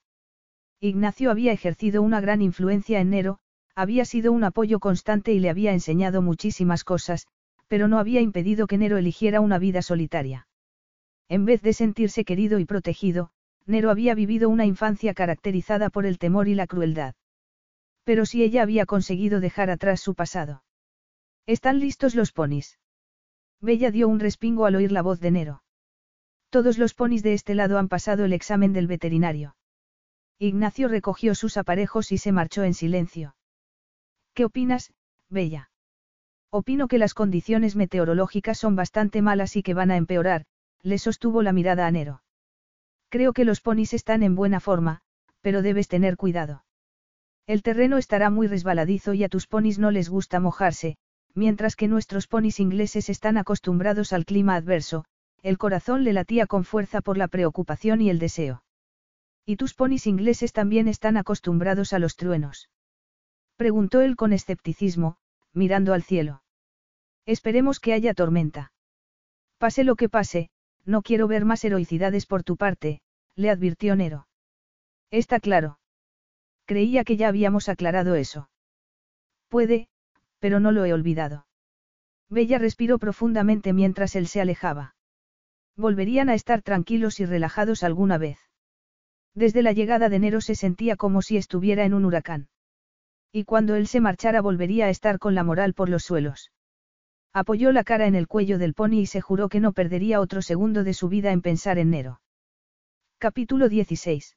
Ignacio 0.80 1.30
había 1.30 1.52
ejercido 1.52 2.00
una 2.00 2.22
gran 2.22 2.40
influencia 2.40 3.00
en 3.00 3.10
Nero, 3.10 3.38
había 3.74 4.06
sido 4.06 4.32
un 4.32 4.44
apoyo 4.44 4.80
constante 4.80 5.34
y 5.34 5.40
le 5.40 5.50
había 5.50 5.74
enseñado 5.74 6.22
muchísimas 6.22 6.84
cosas, 6.84 7.26
pero 7.68 7.86
no 7.86 7.98
había 7.98 8.22
impedido 8.22 8.66
que 8.66 8.78
Nero 8.78 8.96
eligiera 8.96 9.42
una 9.42 9.58
vida 9.58 9.82
solitaria. 9.82 10.48
En 11.28 11.44
vez 11.44 11.60
de 11.60 11.74
sentirse 11.74 12.24
querido 12.24 12.60
y 12.60 12.64
protegido, 12.64 13.28
Nero 13.66 13.90
había 13.90 14.14
vivido 14.14 14.48
una 14.48 14.64
infancia 14.64 15.12
caracterizada 15.12 15.90
por 15.90 16.06
el 16.06 16.16
temor 16.16 16.48
y 16.48 16.54
la 16.54 16.66
crueldad. 16.66 17.14
Pero 18.04 18.24
si 18.24 18.42
ella 18.42 18.62
había 18.62 18.86
conseguido 18.86 19.40
dejar 19.40 19.68
atrás 19.68 20.00
su 20.00 20.14
pasado. 20.14 20.64
¿Están 21.44 21.78
listos 21.78 22.14
los 22.14 22.32
ponis? 22.32 22.78
Bella 23.62 23.92
dio 23.92 24.08
un 24.08 24.18
respingo 24.18 24.66
al 24.66 24.74
oír 24.74 24.90
la 24.90 25.02
voz 25.02 25.20
de 25.20 25.30
Nero. 25.30 25.62
Todos 26.50 26.78
los 26.78 26.94
ponis 26.94 27.22
de 27.22 27.32
este 27.32 27.54
lado 27.54 27.78
han 27.78 27.88
pasado 27.88 28.24
el 28.24 28.32
examen 28.32 28.72
del 28.72 28.88
veterinario. 28.88 29.54
Ignacio 30.40 30.88
recogió 30.88 31.36
sus 31.36 31.56
aparejos 31.56 32.10
y 32.10 32.18
se 32.18 32.32
marchó 32.32 32.64
en 32.64 32.74
silencio. 32.74 33.36
¿Qué 34.34 34.44
opinas, 34.44 34.92
Bella? 35.28 35.70
Opino 36.50 36.88
que 36.88 36.98
las 36.98 37.14
condiciones 37.14 37.76
meteorológicas 37.76 38.58
son 38.58 38.74
bastante 38.74 39.22
malas 39.22 39.54
y 39.54 39.62
que 39.62 39.74
van 39.74 39.92
a 39.92 39.96
empeorar, 39.96 40.44
le 40.82 40.98
sostuvo 40.98 41.40
la 41.42 41.52
mirada 41.52 41.86
a 41.86 41.90
Nero. 41.92 42.24
Creo 43.10 43.32
que 43.32 43.44
los 43.44 43.60
ponis 43.60 43.94
están 43.94 44.24
en 44.24 44.34
buena 44.34 44.58
forma, 44.58 45.02
pero 45.40 45.62
debes 45.62 45.86
tener 45.86 46.16
cuidado. 46.16 46.64
El 47.46 47.62
terreno 47.62 47.96
estará 47.96 48.28
muy 48.28 48.48
resbaladizo 48.48 49.14
y 49.14 49.22
a 49.22 49.28
tus 49.28 49.46
ponis 49.46 49.78
no 49.78 49.92
les 49.92 50.08
gusta 50.08 50.40
mojarse, 50.40 50.96
mientras 51.34 51.76
que 51.76 51.88
nuestros 51.88 52.26
ponis 52.26 52.60
ingleses 52.60 53.08
están 53.08 53.36
acostumbrados 53.36 54.12
al 54.12 54.24
clima 54.24 54.54
adverso, 54.54 55.04
el 55.42 55.58
corazón 55.58 56.04
le 56.04 56.12
latía 56.12 56.46
con 56.46 56.64
fuerza 56.64 57.00
por 57.00 57.18
la 57.18 57.28
preocupación 57.28 58.00
y 58.00 58.10
el 58.10 58.18
deseo. 58.18 58.62
¿Y 59.44 59.56
tus 59.56 59.74
ponis 59.74 60.06
ingleses 60.06 60.52
también 60.52 60.88
están 60.88 61.16
acostumbrados 61.16 61.92
a 61.92 61.98
los 61.98 62.16
truenos? 62.16 62.70
Preguntó 63.56 64.00
él 64.00 64.16
con 64.16 64.32
escepticismo, 64.32 65.16
mirando 65.52 65.94
al 65.94 66.02
cielo. 66.02 66.42
Esperemos 67.26 67.80
que 67.80 67.92
haya 67.92 68.14
tormenta. 68.14 68.72
Pase 69.58 69.84
lo 69.84 69.96
que 69.96 70.08
pase, 70.08 70.50
no 70.84 71.02
quiero 71.02 71.28
ver 71.28 71.44
más 71.44 71.64
heroicidades 71.64 72.26
por 72.26 72.42
tu 72.42 72.56
parte, 72.56 73.00
le 73.36 73.50
advirtió 73.50 73.96
Nero. 73.96 74.26
Está 75.10 75.40
claro. 75.40 75.78
Creía 76.64 77.04
que 77.04 77.16
ya 77.16 77.28
habíamos 77.28 77.68
aclarado 77.68 78.14
eso. 78.14 78.48
Puede, 79.48 79.88
pero 80.42 80.58
no 80.58 80.72
lo 80.72 80.84
he 80.84 80.92
olvidado. 80.92 81.46
Bella 82.28 82.58
respiró 82.58 82.98
profundamente 82.98 83.72
mientras 83.72 84.16
él 84.16 84.26
se 84.26 84.40
alejaba. 84.40 84.96
Volverían 85.76 86.28
a 86.28 86.34
estar 86.34 86.62
tranquilos 86.62 87.20
y 87.20 87.26
relajados 87.26 87.84
alguna 87.84 88.18
vez. 88.18 88.40
Desde 89.36 89.62
la 89.62 89.70
llegada 89.70 90.08
de 90.08 90.16
enero 90.16 90.40
se 90.40 90.56
sentía 90.56 90.96
como 90.96 91.22
si 91.22 91.36
estuviera 91.36 91.84
en 91.84 91.94
un 91.94 92.04
huracán. 92.04 92.48
Y 93.30 93.44
cuando 93.44 93.76
él 93.76 93.86
se 93.86 94.00
marchara 94.00 94.40
volvería 94.40 94.86
a 94.86 94.90
estar 94.90 95.20
con 95.20 95.36
la 95.36 95.44
moral 95.44 95.74
por 95.74 95.88
los 95.88 96.02
suelos. 96.02 96.50
Apoyó 97.32 97.70
la 97.70 97.84
cara 97.84 98.08
en 98.08 98.16
el 98.16 98.26
cuello 98.26 98.58
del 98.58 98.74
pony 98.74 99.02
y 99.02 99.06
se 99.06 99.20
juró 99.20 99.48
que 99.48 99.60
no 99.60 99.72
perdería 99.72 100.20
otro 100.20 100.42
segundo 100.42 100.82
de 100.82 100.92
su 100.92 101.08
vida 101.08 101.30
en 101.30 101.40
pensar 101.40 101.78
en 101.78 101.90
Nero. 101.90 102.20
Capítulo 103.18 103.68
16. 103.68 104.36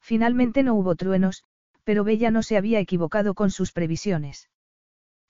Finalmente 0.00 0.64
no 0.64 0.74
hubo 0.74 0.96
truenos, 0.96 1.44
pero 1.84 2.02
Bella 2.02 2.32
no 2.32 2.42
se 2.42 2.56
había 2.56 2.80
equivocado 2.80 3.34
con 3.34 3.52
sus 3.52 3.70
previsiones. 3.70 4.48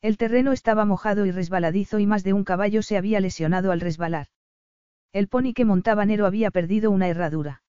El 0.03 0.17
terreno 0.17 0.51
estaba 0.51 0.85
mojado 0.85 1.27
y 1.27 1.31
resbaladizo 1.31 2.01
y 2.01 2.07
más 2.07 2.25
de 2.25 2.33
un 2.33 2.43
caballo 2.43 2.83
se 2.83 2.97
había 2.97 3.21
lesionado 3.21 3.71
al 3.71 3.81
resbalar. 3.81 4.27
El 5.13 5.29
pony 5.29 5.53
que 5.55 5.65
montaba 5.65 6.05
Nero 6.05 6.27
había 6.27 6.51
perdido 6.51 6.91
una 6.91 7.09
herradura. 7.09 7.63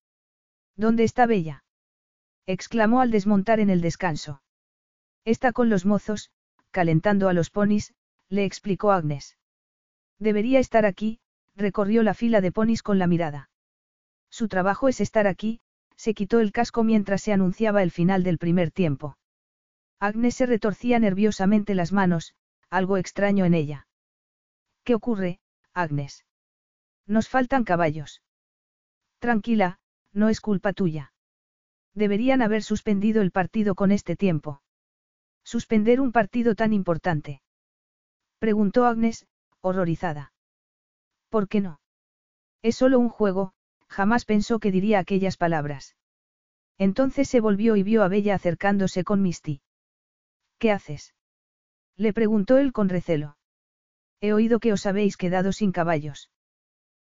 ¿Dónde 0.76 1.04
está 1.04 1.26
Bella? 1.26 1.64
exclamó 2.46 3.00
al 3.00 3.12
desmontar 3.12 3.60
en 3.60 3.70
el 3.70 3.80
descanso. 3.80 4.42
Está 5.24 5.52
con 5.52 5.70
los 5.70 5.86
mozos, 5.86 6.32
calentando 6.72 7.28
a 7.28 7.32
los 7.32 7.50
ponis, 7.50 7.94
le 8.28 8.44
explicó 8.44 8.90
Agnes. 8.90 9.38
Debería 10.18 10.58
estar 10.58 10.86
aquí, 10.86 11.20
recorrió 11.54 12.02
la 12.02 12.14
fila 12.14 12.40
de 12.40 12.50
ponis 12.50 12.82
con 12.82 12.98
la 12.98 13.06
mirada. 13.06 13.48
Su 14.28 14.48
trabajo 14.48 14.88
es 14.88 15.00
estar 15.00 15.28
aquí, 15.28 15.60
se 15.96 16.14
quitó 16.14 16.40
el 16.40 16.50
casco 16.50 16.82
mientras 16.82 17.22
se 17.22 17.32
anunciaba 17.32 17.84
el 17.84 17.92
final 17.92 18.24
del 18.24 18.38
primer 18.38 18.72
tiempo. 18.72 19.16
Agnes 20.00 20.34
se 20.34 20.46
retorcía 20.46 20.98
nerviosamente 20.98 21.74
las 21.74 21.92
manos, 21.92 22.34
algo 22.70 22.96
extraño 22.96 23.44
en 23.44 23.54
ella. 23.54 23.86
¿Qué 24.82 24.94
ocurre, 24.94 25.40
Agnes? 25.72 26.24
Nos 27.06 27.28
faltan 27.28 27.64
caballos. 27.64 28.22
Tranquila, 29.18 29.78
no 30.12 30.28
es 30.28 30.40
culpa 30.40 30.72
tuya. 30.72 31.12
Deberían 31.94 32.42
haber 32.42 32.62
suspendido 32.62 33.22
el 33.22 33.30
partido 33.30 33.74
con 33.74 33.92
este 33.92 34.16
tiempo. 34.16 34.62
Suspender 35.44 36.00
un 36.00 36.12
partido 36.12 36.54
tan 36.54 36.72
importante. 36.72 37.42
Preguntó 38.38 38.86
Agnes, 38.86 39.26
horrorizada. 39.60 40.32
¿Por 41.28 41.48
qué 41.48 41.60
no? 41.60 41.80
Es 42.62 42.76
solo 42.76 42.98
un 42.98 43.08
juego, 43.08 43.52
jamás 43.88 44.24
pensó 44.24 44.58
que 44.58 44.70
diría 44.70 44.98
aquellas 44.98 45.36
palabras. 45.36 45.96
Entonces 46.78 47.28
se 47.28 47.40
volvió 47.40 47.76
y 47.76 47.82
vio 47.82 48.02
a 48.02 48.08
Bella 48.08 48.34
acercándose 48.34 49.04
con 49.04 49.22
Misty. 49.22 49.60
¿Qué 50.64 50.72
haces? 50.72 51.12
Le 51.94 52.14
preguntó 52.14 52.56
él 52.56 52.72
con 52.72 52.88
recelo. 52.88 53.36
He 54.22 54.32
oído 54.32 54.60
que 54.60 54.72
os 54.72 54.86
habéis 54.86 55.18
quedado 55.18 55.52
sin 55.52 55.72
caballos. 55.72 56.30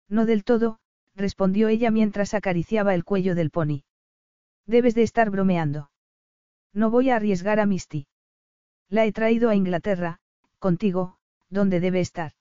No 0.10 0.26
del 0.26 0.44
todo, 0.44 0.80
respondió 1.14 1.68
ella 1.68 1.92
mientras 1.92 2.34
acariciaba 2.34 2.96
el 2.96 3.04
cuello 3.04 3.36
del 3.36 3.52
pony. 3.52 3.84
Debes 4.66 4.96
de 4.96 5.04
estar 5.04 5.30
bromeando. 5.30 5.92
No 6.74 6.90
voy 6.90 7.12
a 7.12 7.18
arriesgar 7.18 7.60
a 7.60 7.68
Misty. 7.68 8.08
La 8.90 9.06
he 9.06 9.12
traído 9.12 9.52
a 9.52 9.56
Inglaterra, 9.56 10.18
contigo, 10.58 11.20
donde 11.52 11.80
debe 11.80 12.00
estar. 12.00 12.32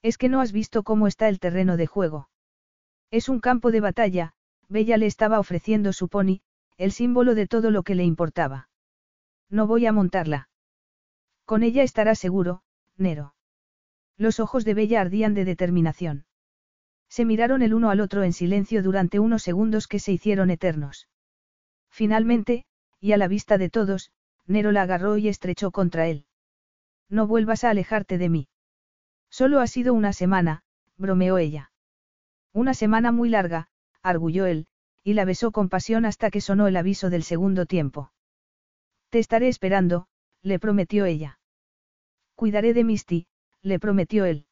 Es 0.00 0.16
que 0.16 0.28
no 0.28 0.40
has 0.40 0.52
visto 0.52 0.84
cómo 0.84 1.08
está 1.08 1.28
el 1.28 1.40
terreno 1.40 1.76
de 1.76 1.88
juego. 1.88 2.28
Es 3.10 3.28
un 3.28 3.40
campo 3.40 3.72
de 3.72 3.80
batalla, 3.80 4.34
Bella 4.68 4.96
le 4.96 5.06
estaba 5.06 5.40
ofreciendo 5.40 5.92
su 5.92 6.08
pony, 6.08 6.40
el 6.76 6.92
símbolo 6.92 7.34
de 7.34 7.48
todo 7.48 7.72
lo 7.72 7.82
que 7.82 7.96
le 7.96 8.04
importaba. 8.04 8.65
No 9.50 9.66
voy 9.66 9.86
a 9.86 9.92
montarla. 9.92 10.48
Con 11.44 11.62
ella 11.62 11.82
estará 11.82 12.14
seguro, 12.14 12.62
Nero. 12.96 13.34
Los 14.16 14.40
ojos 14.40 14.64
de 14.64 14.74
Bella 14.74 15.00
ardían 15.00 15.34
de 15.34 15.44
determinación. 15.44 16.26
Se 17.08 17.24
miraron 17.24 17.62
el 17.62 17.74
uno 17.74 17.90
al 17.90 18.00
otro 18.00 18.24
en 18.24 18.32
silencio 18.32 18.82
durante 18.82 19.20
unos 19.20 19.42
segundos 19.42 19.86
que 19.86 20.00
se 20.00 20.12
hicieron 20.12 20.50
eternos. 20.50 21.08
Finalmente, 21.88 22.66
y 23.00 23.12
a 23.12 23.16
la 23.16 23.28
vista 23.28 23.58
de 23.58 23.70
todos, 23.70 24.10
Nero 24.46 24.72
la 24.72 24.82
agarró 24.82 25.16
y 25.16 25.28
estrechó 25.28 25.70
contra 25.70 26.08
él. 26.08 26.26
No 27.08 27.26
vuelvas 27.26 27.64
a 27.64 27.70
alejarte 27.70 28.18
de 28.18 28.28
mí. 28.28 28.48
Solo 29.30 29.60
ha 29.60 29.66
sido 29.66 29.94
una 29.94 30.12
semana, 30.12 30.62
bromeó 30.96 31.38
ella. 31.38 31.70
Una 32.52 32.74
semana 32.74 33.12
muy 33.12 33.28
larga, 33.28 33.68
arguyó 34.02 34.46
él, 34.46 34.66
y 35.04 35.14
la 35.14 35.24
besó 35.24 35.52
con 35.52 35.68
pasión 35.68 36.04
hasta 36.04 36.30
que 36.30 36.40
sonó 36.40 36.66
el 36.66 36.76
aviso 36.76 37.10
del 37.10 37.22
segundo 37.22 37.66
tiempo. 37.66 38.12
Te 39.10 39.18
estaré 39.18 39.48
esperando, 39.48 40.06
le 40.42 40.58
prometió 40.58 41.04
ella. 41.04 41.38
Cuidaré 42.34 42.74
de 42.74 42.84
Misty, 42.84 43.26
le 43.62 43.78
prometió 43.78 44.24
él. 44.24 44.46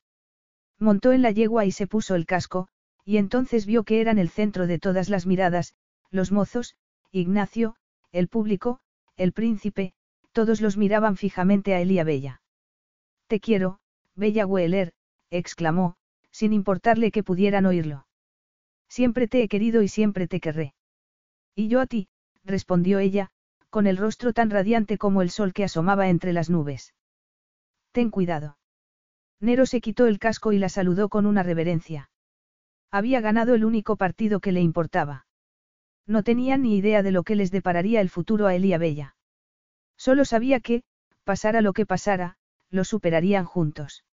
Montó 0.78 1.12
en 1.12 1.22
la 1.22 1.30
yegua 1.30 1.64
y 1.64 1.72
se 1.72 1.86
puso 1.86 2.14
el 2.14 2.26
casco, 2.26 2.68
y 3.04 3.18
entonces 3.18 3.66
vio 3.66 3.84
que 3.84 4.00
eran 4.00 4.18
el 4.18 4.30
centro 4.30 4.66
de 4.66 4.78
todas 4.78 5.08
las 5.08 5.26
miradas, 5.26 5.74
los 6.10 6.32
mozos, 6.32 6.76
Ignacio, 7.10 7.76
el 8.12 8.28
público, 8.28 8.80
el 9.16 9.32
príncipe, 9.32 9.92
todos 10.32 10.60
los 10.60 10.76
miraban 10.76 11.16
fijamente 11.16 11.74
a 11.74 11.80
él 11.80 11.92
y 11.92 11.98
a 11.98 12.04
Bella. 12.04 12.42
Te 13.28 13.40
quiero, 13.40 13.78
Bella 14.14 14.46
Weller, 14.46 14.92
exclamó, 15.30 15.96
sin 16.30 16.52
importarle 16.52 17.10
que 17.10 17.22
pudieran 17.22 17.66
oírlo. 17.66 18.06
Siempre 18.88 19.28
te 19.28 19.42
he 19.42 19.48
querido 19.48 19.82
y 19.82 19.88
siempre 19.88 20.26
te 20.26 20.40
querré. 20.40 20.74
Y 21.54 21.68
yo 21.68 21.80
a 21.80 21.86
ti, 21.86 22.08
respondió 22.44 22.98
ella, 22.98 23.30
con 23.74 23.88
el 23.88 23.96
rostro 23.96 24.32
tan 24.32 24.50
radiante 24.50 24.98
como 24.98 25.20
el 25.20 25.30
sol 25.30 25.52
que 25.52 25.64
asomaba 25.64 26.08
entre 26.08 26.32
las 26.32 26.48
nubes. 26.48 26.94
Ten 27.90 28.08
cuidado. 28.08 28.56
Nero 29.40 29.66
se 29.66 29.80
quitó 29.80 30.06
el 30.06 30.20
casco 30.20 30.52
y 30.52 30.58
la 30.58 30.68
saludó 30.68 31.08
con 31.08 31.26
una 31.26 31.42
reverencia. 31.42 32.08
Había 32.92 33.20
ganado 33.20 33.52
el 33.52 33.64
único 33.64 33.96
partido 33.96 34.38
que 34.38 34.52
le 34.52 34.60
importaba. 34.60 35.26
No 36.06 36.22
tenían 36.22 36.62
ni 36.62 36.76
idea 36.76 37.02
de 37.02 37.10
lo 37.10 37.24
que 37.24 37.34
les 37.34 37.50
depararía 37.50 38.00
el 38.00 38.10
futuro 38.10 38.46
a 38.46 38.54
él 38.54 38.64
y 38.64 38.74
a 38.74 38.78
Bella. 38.78 39.16
Solo 39.96 40.24
sabía 40.24 40.60
que, 40.60 40.84
pasara 41.24 41.60
lo 41.60 41.72
que 41.72 41.84
pasara, 41.84 42.36
lo 42.70 42.84
superarían 42.84 43.44
juntos. 43.44 44.04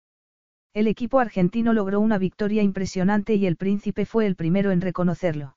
El 0.73 0.87
equipo 0.87 1.19
argentino 1.19 1.73
logró 1.73 1.99
una 1.99 2.17
victoria 2.17 2.63
impresionante 2.63 3.35
y 3.35 3.45
el 3.45 3.57
príncipe 3.57 4.07
fue 4.07 4.25
el 4.25 4.35
primero 4.35 4.71
en 4.71 4.81
reconocerlo. 4.81 5.55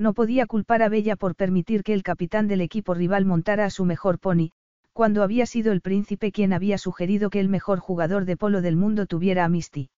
No 0.00 0.14
podía 0.14 0.46
culpar 0.46 0.82
a 0.82 0.88
Bella 0.88 1.14
por 1.14 1.34
permitir 1.34 1.82
que 1.82 1.92
el 1.92 2.02
capitán 2.02 2.48
del 2.48 2.62
equipo 2.62 2.94
rival 2.94 3.26
montara 3.26 3.66
a 3.66 3.70
su 3.70 3.84
mejor 3.84 4.18
pony, 4.18 4.50
cuando 4.94 5.22
había 5.22 5.44
sido 5.44 5.72
el 5.72 5.82
príncipe 5.82 6.32
quien 6.32 6.54
había 6.54 6.78
sugerido 6.78 7.28
que 7.28 7.38
el 7.38 7.50
mejor 7.50 7.80
jugador 7.80 8.24
de 8.24 8.38
polo 8.38 8.62
del 8.62 8.76
mundo 8.76 9.04
tuviera 9.04 9.44
a 9.44 9.50
Misty. 9.50 9.90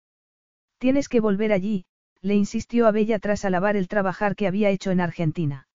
Tienes 0.78 1.08
que 1.08 1.20
volver 1.20 1.52
allí, 1.52 1.84
le 2.20 2.34
insistió 2.34 2.88
a 2.88 2.90
Bella 2.90 3.20
tras 3.20 3.44
alabar 3.44 3.76
el 3.76 3.86
trabajar 3.86 4.34
que 4.34 4.48
había 4.48 4.70
hecho 4.70 4.90
en 4.90 5.00
Argentina. 5.00 5.68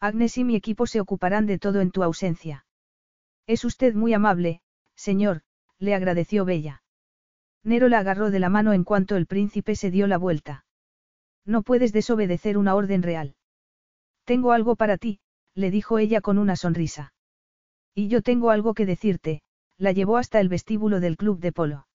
Agnes 0.00 0.36
y 0.36 0.42
mi 0.42 0.56
equipo 0.56 0.88
se 0.88 0.98
ocuparán 0.98 1.46
de 1.46 1.60
todo 1.60 1.80
en 1.80 1.92
tu 1.92 2.02
ausencia. 2.02 2.66
Es 3.46 3.64
usted 3.64 3.94
muy 3.94 4.14
amable, 4.14 4.62
señor, 4.96 5.42
le 5.78 5.94
agradeció 5.94 6.44
Bella. 6.44 6.82
Nero 7.62 7.86
la 7.86 8.00
agarró 8.00 8.32
de 8.32 8.40
la 8.40 8.48
mano 8.48 8.72
en 8.72 8.82
cuanto 8.82 9.14
el 9.14 9.26
príncipe 9.26 9.76
se 9.76 9.92
dio 9.92 10.08
la 10.08 10.18
vuelta. 10.18 10.64
No 11.46 11.62
puedes 11.62 11.92
desobedecer 11.92 12.58
una 12.58 12.74
orden 12.74 13.04
real. 13.04 13.36
Tengo 14.24 14.52
algo 14.52 14.76
para 14.76 14.98
ti, 14.98 15.20
le 15.54 15.70
dijo 15.70 15.98
ella 15.98 16.20
con 16.20 16.38
una 16.38 16.56
sonrisa. 16.56 17.12
Y 17.94 18.08
yo 18.08 18.22
tengo 18.22 18.50
algo 18.50 18.74
que 18.74 18.86
decirte, 18.86 19.42
la 19.78 19.92
llevó 19.92 20.16
hasta 20.16 20.40
el 20.40 20.48
vestíbulo 20.48 21.00
del 21.00 21.16
club 21.16 21.40
de 21.40 21.52
polo. 21.52 21.86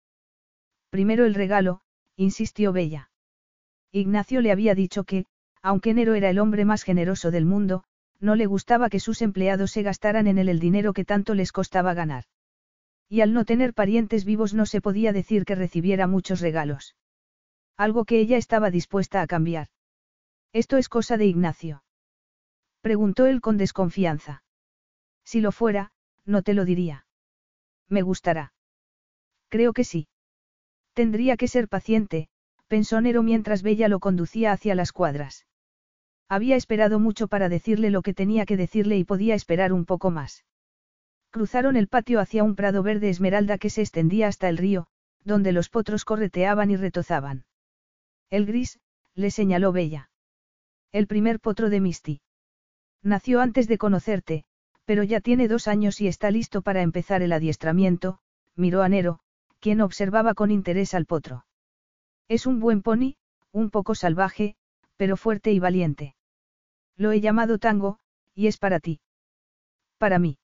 Primero 0.90 1.26
el 1.26 1.34
regalo, 1.34 1.82
insistió 2.16 2.72
Bella. 2.72 3.12
Ignacio 3.92 4.42
le 4.42 4.52
había 4.52 4.76
dicho 4.76 5.04
que, 5.04 5.26
aunque 5.62 5.94
Nero 5.94 6.14
era 6.14 6.30
el 6.30 6.40
hombre 6.40 6.66
más 6.66 6.84
generoso 6.84 7.32
del 7.32 7.46
mundo, 7.46 7.84
no 8.20 8.36
le 8.36 8.46
gustaba 8.46 8.90
que 8.90 9.00
sus 9.00 9.22
empleados 9.22 9.72
se 9.72 9.82
gastaran 9.82 10.28
en 10.28 10.38
él 10.38 10.50
el 10.50 10.60
dinero 10.60 10.94
que 10.94 11.06
tanto 11.06 11.34
les 11.34 11.52
costaba 11.52 11.94
ganar. 11.94 12.26
Y 13.08 13.22
al 13.22 13.34
no 13.34 13.46
tener 13.46 13.74
parientes 13.74 14.24
vivos 14.26 14.54
no 14.54 14.66
se 14.66 14.82
podía 14.82 15.14
decir 15.14 15.46
que 15.46 15.56
recibiera 15.56 16.06
muchos 16.06 16.42
regalos. 16.42 16.96
Algo 17.76 18.06
que 18.06 18.20
ella 18.20 18.38
estaba 18.38 18.70
dispuesta 18.70 19.22
a 19.22 19.28
cambiar. 19.28 19.68
Esto 20.54 20.78
es 20.78 20.90
cosa 20.90 21.18
de 21.18 21.26
Ignacio. 21.26 21.84
Preguntó 22.82 23.26
él 23.26 23.42
con 23.42 23.58
desconfianza. 23.58 24.44
Si 25.24 25.42
lo 25.42 25.52
fuera, 25.52 25.92
no 26.26 26.42
te 26.42 26.54
lo 26.54 26.66
diría. 26.66 27.06
Me 27.88 28.02
gustará. 28.02 28.54
Creo 29.50 29.74
que 29.74 29.84
sí. 29.84 30.08
Tendría 30.94 31.38
que 31.38 31.48
ser 31.48 31.68
paciente, 31.68 32.30
pensó 32.68 33.02
Nero 33.02 33.24
mientras 33.24 33.64
Bella 33.64 33.88
lo 33.88 34.00
conducía 34.00 34.52
hacia 34.52 34.76
las 34.76 34.92
cuadras. 34.92 35.46
Había 36.30 36.56
esperado 36.56 37.00
mucho 37.00 37.28
para 37.28 37.50
decirle 37.50 37.90
lo 37.90 38.04
que 38.04 38.14
tenía 38.14 38.46
que 38.46 38.58
decirle 38.58 38.98
y 38.98 39.04
podía 39.04 39.34
esperar 39.34 39.74
un 39.74 39.86
poco 39.86 40.12
más. 40.12 40.46
Cruzaron 41.32 41.76
el 41.76 41.88
patio 41.88 42.20
hacia 42.20 42.44
un 42.44 42.56
prado 42.56 42.84
verde 42.84 43.10
esmeralda 43.10 43.58
que 43.58 43.70
se 43.70 43.82
extendía 43.82 44.28
hasta 44.28 44.50
el 44.50 44.58
río, 44.58 44.88
donde 45.24 45.52
los 45.52 45.70
potros 45.70 46.06
correteaban 46.06 46.70
y 46.72 46.76
retozaban. 46.76 47.46
El 48.30 48.46
gris, 48.46 48.80
le 49.16 49.32
señaló 49.32 49.72
Bella. 49.72 50.12
El 50.92 51.08
primer 51.08 51.40
potro 51.40 51.70
de 51.70 51.82
Misty. 51.82 52.22
Nació 53.02 53.42
antes 53.42 53.68
de 53.68 53.78
conocerte, 53.78 54.44
pero 54.86 55.04
ya 55.04 55.22
tiene 55.22 55.48
dos 55.48 55.68
años 55.68 56.02
y 56.02 56.08
está 56.08 56.32
listo 56.32 56.62
para 56.62 56.82
empezar 56.82 57.22
el 57.22 57.32
adiestramiento, 57.32 58.20
miró 58.56 58.82
a 58.82 58.90
Nero, 58.90 59.20
quien 59.60 59.82
observaba 59.82 60.34
con 60.34 60.52
interés 60.52 60.94
al 60.94 61.06
potro. 61.06 61.46
Es 62.28 62.46
un 62.46 62.60
buen 62.60 62.82
pony, 62.82 63.16
un 63.52 63.70
poco 63.70 63.96
salvaje, 63.96 64.56
pero 64.98 65.18
fuerte 65.18 65.52
y 65.52 65.60
valiente. 65.60 66.16
Lo 66.98 67.12
he 67.12 67.22
llamado 67.22 67.58
Tango, 67.58 68.00
y 68.36 68.48
es 68.48 68.58
para 68.58 68.80
ti. 68.80 69.00
Para 69.98 70.20
mí. 70.20 70.38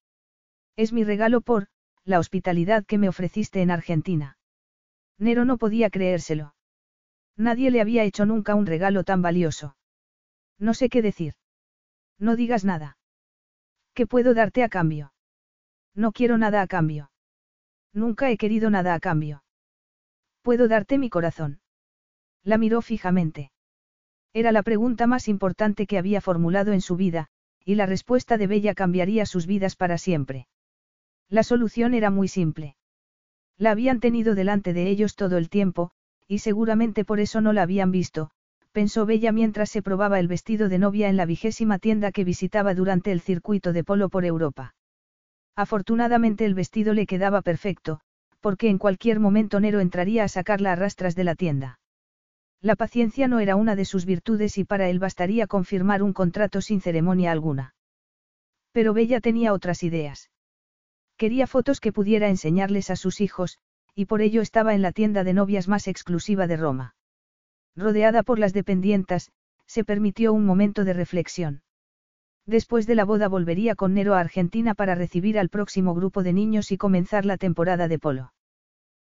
Es 0.76 0.94
mi 0.94 1.04
regalo 1.04 1.42
por, 1.42 1.68
la 2.04 2.20
hospitalidad 2.20 2.86
que 2.86 2.98
me 2.98 3.10
ofreciste 3.10 3.62
en 3.62 3.72
Argentina. 3.72 4.38
Nero 5.18 5.46
no 5.46 5.58
podía 5.58 5.90
creérselo. 5.90 6.56
Nadie 7.38 7.72
le 7.72 7.82
había 7.82 8.04
hecho 8.04 8.26
nunca 8.26 8.56
un 8.56 8.66
regalo 8.66 9.04
tan 9.04 9.22
valioso. 9.22 9.76
No 10.58 10.74
sé 10.74 10.90
qué 10.90 11.02
decir. 11.02 11.34
No 12.20 12.36
digas 12.36 12.66
nada. 12.66 12.98
¿Qué 13.94 14.08
puedo 14.08 14.34
darte 14.34 14.64
a 14.64 14.70
cambio? 14.70 15.14
No 15.94 16.12
quiero 16.12 16.38
nada 16.38 16.62
a 16.62 16.68
cambio. 16.68 17.12
Nunca 17.94 18.30
he 18.30 18.38
querido 18.38 18.70
nada 18.70 18.94
a 18.94 19.00
cambio. 19.00 19.44
Puedo 20.42 20.68
darte 20.68 20.98
mi 20.98 21.10
corazón. 21.10 21.62
La 22.44 22.58
miró 22.58 22.82
fijamente. 22.82 23.52
Era 24.34 24.52
la 24.52 24.64
pregunta 24.64 25.08
más 25.08 25.28
importante 25.28 25.88
que 25.88 25.98
había 25.98 26.20
formulado 26.20 26.74
en 26.74 26.82
su 26.82 26.98
vida, 26.98 27.30
y 27.64 27.76
la 27.76 27.86
respuesta 27.86 28.38
de 28.38 28.48
Bella 28.48 28.76
cambiaría 28.76 29.26
sus 29.26 29.48
vidas 29.48 29.76
para 29.76 29.98
siempre. 29.98 30.48
La 31.30 31.42
solución 31.42 31.94
era 31.94 32.12
muy 32.12 32.28
simple. 32.28 32.76
La 33.58 33.72
habían 33.72 34.00
tenido 34.00 34.36
delante 34.36 34.74
de 34.74 34.90
ellos 34.90 35.16
todo 35.16 35.38
el 35.38 35.50
tiempo, 35.50 35.92
y 36.28 36.40
seguramente 36.40 37.06
por 37.06 37.20
eso 37.20 37.42
no 37.42 37.54
la 37.54 37.64
habían 37.64 37.92
visto, 37.92 38.32
pensó 38.76 39.06
Bella 39.06 39.32
mientras 39.32 39.70
se 39.70 39.82
probaba 39.82 40.20
el 40.20 40.28
vestido 40.28 40.68
de 40.68 40.80
novia 40.80 41.08
en 41.08 41.16
la 41.16 41.26
vigésima 41.26 41.80
tienda 41.80 42.12
que 42.12 42.26
visitaba 42.26 42.74
durante 42.74 43.14
el 43.14 43.22
circuito 43.22 43.72
de 43.72 43.86
polo 43.86 44.10
por 44.10 44.26
Europa. 44.26 44.76
Afortunadamente 45.56 46.44
el 46.44 46.56
vestido 46.56 46.94
le 46.94 47.06
quedaba 47.06 47.42
perfecto, 47.42 48.02
porque 48.42 48.68
en 48.68 48.78
cualquier 48.78 49.22
momento 49.22 49.62
Nero 49.62 49.80
entraría 49.80 50.26
a 50.26 50.28
sacarla 50.28 50.74
a 50.74 50.76
rastras 50.76 51.16
de 51.16 51.24
la 51.24 51.36
tienda. 51.36 51.80
La 52.62 52.76
paciencia 52.76 53.30
no 53.30 53.40
era 53.40 53.56
una 53.56 53.78
de 53.78 53.86
sus 53.86 54.06
virtudes 54.06 54.58
y 54.58 54.66
para 54.66 54.90
él 54.90 55.00
bastaría 55.00 55.48
confirmar 55.48 56.04
un 56.04 56.12
contrato 56.12 56.60
sin 56.60 56.82
ceremonia 56.82 57.32
alguna. 57.32 57.76
Pero 58.74 58.94
Bella 58.94 59.22
tenía 59.22 59.54
otras 59.54 59.84
ideas. 59.84 60.32
Quería 61.16 61.48
fotos 61.48 61.80
que 61.80 61.94
pudiera 61.94 62.28
enseñarles 62.28 62.90
a 62.90 62.98
sus 62.98 63.22
hijos, 63.22 63.58
y 63.96 64.04
por 64.04 64.22
ello 64.22 64.42
estaba 64.42 64.76
en 64.76 64.82
la 64.82 64.92
tienda 64.92 65.24
de 65.24 65.34
novias 65.34 65.70
más 65.70 65.88
exclusiva 65.88 66.46
de 66.46 66.58
Roma. 66.58 66.96
Rodeada 67.76 68.24
por 68.24 68.40
las 68.40 68.54
dependientas, 68.54 69.32
se 69.66 69.84
permitió 69.84 70.34
un 70.34 70.46
momento 70.46 70.86
de 70.86 70.94
reflexión. 70.94 71.62
Después 72.46 72.86
de 72.86 72.96
la 72.96 73.06
boda 73.06 73.28
volvería 73.28 73.76
con 73.76 73.94
Nero 73.94 74.14
a 74.14 74.20
Argentina 74.20 74.76
para 74.76 74.96
recibir 74.96 75.40
al 75.40 75.50
próximo 75.50 75.96
grupo 75.96 76.24
de 76.24 76.32
niños 76.32 76.72
y 76.72 76.78
comenzar 76.78 77.26
la 77.26 77.38
temporada 77.38 77.88
de 77.88 78.00
polo. 78.00 78.34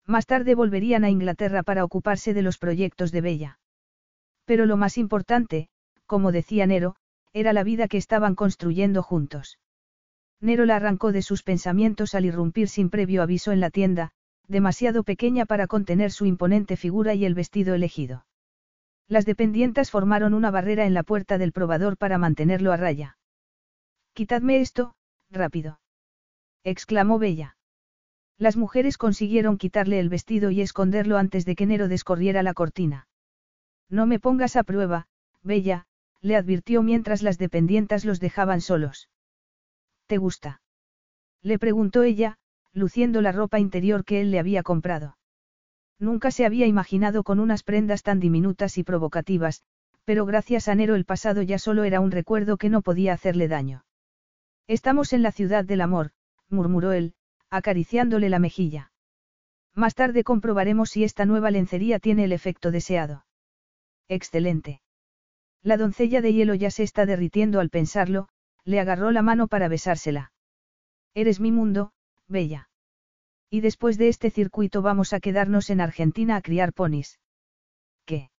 Más 0.06 0.26
tarde 0.26 0.54
volverían 0.54 1.04
a 1.04 1.10
Inglaterra 1.10 1.62
para 1.62 1.84
ocuparse 1.84 2.32
de 2.32 2.42
los 2.42 2.58
proyectos 2.58 3.10
de 3.10 3.20
Bella. 3.20 3.58
Pero 4.44 4.66
lo 4.66 4.76
más 4.76 4.98
importante, 4.98 5.68
como 6.06 6.30
decía 6.30 6.66
Nero, 6.66 6.96
era 7.32 7.52
la 7.52 7.64
vida 7.64 7.88
que 7.88 7.96
estaban 7.96 8.34
construyendo 8.34 9.02
juntos. 9.02 9.58
Nero 10.40 10.64
la 10.66 10.76
arrancó 10.76 11.10
de 11.10 11.22
sus 11.22 11.42
pensamientos 11.42 12.14
al 12.14 12.26
irrumpir 12.26 12.68
sin 12.68 12.90
previo 12.90 13.22
aviso 13.22 13.50
en 13.50 13.60
la 13.60 13.70
tienda, 13.70 14.10
demasiado 14.46 15.02
pequeña 15.02 15.46
para 15.46 15.66
contener 15.66 16.12
su 16.12 16.26
imponente 16.26 16.76
figura 16.76 17.14
y 17.14 17.24
el 17.24 17.34
vestido 17.34 17.74
elegido. 17.74 18.26
Las 19.08 19.26
dependientas 19.26 19.90
formaron 19.90 20.34
una 20.34 20.50
barrera 20.50 20.86
en 20.86 20.94
la 20.94 21.02
puerta 21.02 21.38
del 21.38 21.52
probador 21.52 21.96
para 21.96 22.18
mantenerlo 22.18 22.72
a 22.72 22.76
raya. 22.76 23.18
Quitadme 24.14 24.60
esto, 24.60 24.94
rápido. 25.30 25.80
exclamó 26.62 27.18
Bella. 27.18 27.56
Las 28.38 28.56
mujeres 28.56 28.98
consiguieron 28.98 29.58
quitarle 29.58 30.00
el 30.00 30.08
vestido 30.08 30.50
y 30.50 30.60
esconderlo 30.60 31.18
antes 31.18 31.44
de 31.44 31.54
que 31.54 31.66
Nero 31.66 31.88
descorriera 31.88 32.42
la 32.42 32.54
cortina. 32.54 33.06
No 33.88 34.06
me 34.06 34.18
pongas 34.18 34.56
a 34.56 34.64
prueba, 34.64 35.06
Bella, 35.42 35.86
le 36.20 36.36
advirtió 36.36 36.82
mientras 36.82 37.22
las 37.22 37.38
dependientas 37.38 38.04
los 38.04 38.18
dejaban 38.18 38.60
solos. 38.60 39.10
¿Te 40.06 40.16
gusta? 40.16 40.62
Le 41.42 41.58
preguntó 41.58 42.02
ella, 42.02 42.38
luciendo 42.72 43.20
la 43.20 43.30
ropa 43.30 43.60
interior 43.60 44.04
que 44.04 44.20
él 44.22 44.30
le 44.30 44.38
había 44.38 44.62
comprado. 44.62 45.18
Nunca 45.98 46.30
se 46.30 46.44
había 46.44 46.66
imaginado 46.66 47.22
con 47.22 47.38
unas 47.38 47.62
prendas 47.62 48.02
tan 48.02 48.20
diminutas 48.20 48.78
y 48.78 48.84
provocativas, 48.84 49.62
pero 50.04 50.26
gracias 50.26 50.68
a 50.68 50.74
Nero 50.74 50.94
el 50.94 51.04
pasado 51.04 51.42
ya 51.42 51.58
solo 51.58 51.84
era 51.84 52.00
un 52.00 52.10
recuerdo 52.10 52.56
que 52.56 52.68
no 52.68 52.82
podía 52.82 53.12
hacerle 53.12 53.48
daño. 53.48 53.84
Estamos 54.66 55.12
en 55.12 55.22
la 55.22 55.32
ciudad 55.32 55.64
del 55.64 55.80
amor, 55.80 56.12
murmuró 56.48 56.92
él, 56.92 57.14
acariciándole 57.50 58.28
la 58.28 58.38
mejilla. 58.38 58.92
Más 59.74 59.94
tarde 59.94 60.24
comprobaremos 60.24 60.90
si 60.90 61.04
esta 61.04 61.26
nueva 61.26 61.50
lencería 61.50 61.98
tiene 61.98 62.24
el 62.24 62.32
efecto 62.32 62.70
deseado. 62.70 63.24
Excelente. 64.08 64.82
La 65.62 65.76
doncella 65.76 66.20
de 66.20 66.32
hielo 66.32 66.54
ya 66.54 66.70
se 66.70 66.82
está 66.82 67.06
derritiendo 67.06 67.60
al 67.60 67.70
pensarlo, 67.70 68.28
le 68.64 68.80
agarró 68.80 69.10
la 69.10 69.22
mano 69.22 69.48
para 69.48 69.68
besársela. 69.68 70.32
Eres 71.14 71.40
mi 71.40 71.52
mundo, 71.52 71.92
bella. 72.28 72.68
Y 73.54 73.60
después 73.60 73.98
de 73.98 74.08
este 74.08 74.30
circuito 74.30 74.82
vamos 74.82 75.12
a 75.12 75.20
quedarnos 75.20 75.70
en 75.70 75.80
Argentina 75.80 76.34
a 76.34 76.42
criar 76.42 76.72
ponis. 76.72 77.20
¿Qué? 78.04 78.32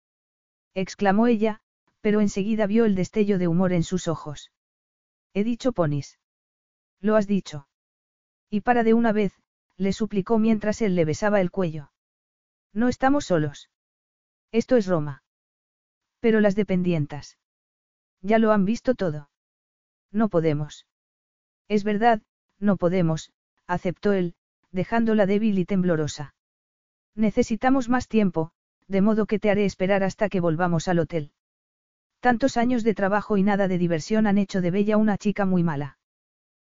exclamó 0.74 1.28
ella, 1.28 1.62
pero 2.02 2.20
enseguida 2.20 2.68
vio 2.68 2.84
el 2.84 2.96
destello 2.96 3.38
de 3.38 3.48
humor 3.48 3.72
en 3.72 3.84
sus 3.84 4.10
ojos. 4.10 4.52
He 5.34 5.46
dicho 5.46 5.72
ponis. 5.72 6.20
Lo 7.00 7.16
has 7.16 7.28
dicho. 7.28 7.70
Y 8.50 8.60
para 8.60 8.84
de 8.84 8.94
una 8.94 9.14
vez, 9.14 9.32
le 9.78 9.94
suplicó 9.94 10.38
mientras 10.38 10.82
él 10.82 10.96
le 10.96 11.06
besaba 11.06 11.40
el 11.40 11.50
cuello. 11.50 11.94
No 12.74 12.90
estamos 12.90 13.24
solos. 13.24 13.70
Esto 14.52 14.76
es 14.76 14.86
Roma. 14.86 15.24
Pero 16.20 16.42
las 16.42 16.56
dependientas. 16.56 17.38
Ya 18.20 18.38
lo 18.38 18.52
han 18.52 18.66
visto 18.66 18.96
todo. 18.96 19.30
No 20.12 20.28
podemos. 20.28 20.86
Es 21.70 21.86
verdad, 21.86 22.22
no 22.60 22.76
podemos, 22.76 23.32
aceptó 23.66 24.12
él, 24.12 24.36
dejándola 24.76 25.26
débil 25.26 25.58
y 25.58 25.66
temblorosa. 25.66 26.36
Necesitamos 27.16 27.88
más 27.90 28.08
tiempo, 28.08 28.52
de 28.88 29.02
modo 29.02 29.26
que 29.26 29.40
te 29.40 29.50
haré 29.50 29.66
esperar 29.66 30.04
hasta 30.04 30.30
que 30.30 30.42
volvamos 30.42 30.88
al 30.88 31.00
hotel. 31.00 31.32
Tantos 32.20 32.58
años 32.58 32.84
de 32.84 32.94
trabajo 32.94 33.38
y 33.38 33.44
nada 33.44 33.68
de 33.68 33.78
diversión 33.78 34.28
han 34.28 34.38
hecho 34.38 34.62
de 34.62 34.72
Bella 34.72 34.98
una 34.98 35.18
chica 35.18 35.46
muy 35.46 35.64
mala. 35.64 35.98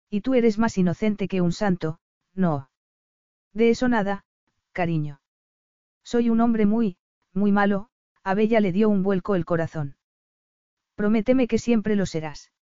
Y 0.08 0.20
tú 0.20 0.34
eres 0.34 0.56
más 0.56 0.78
inocente 0.78 1.26
que 1.26 1.40
un 1.40 1.52
santo, 1.52 1.98
no. 2.32 2.70
De 3.52 3.70
eso 3.70 3.88
nada, 3.88 4.24
cariño. 4.72 5.20
Soy 6.04 6.30
un 6.30 6.40
hombre 6.40 6.64
muy, 6.64 6.98
muy 7.32 7.50
malo, 7.50 7.88
a 8.22 8.34
Bella 8.34 8.60
le 8.60 8.70
dio 8.70 8.88
un 8.88 9.02
vuelco 9.02 9.34
el 9.34 9.44
corazón. 9.44 9.96
Prométeme 10.94 11.48
que 11.48 11.58
siempre 11.58 11.96
lo 11.96 12.06
serás. 12.06 12.52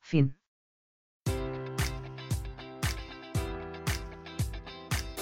Fin. 0.00 0.41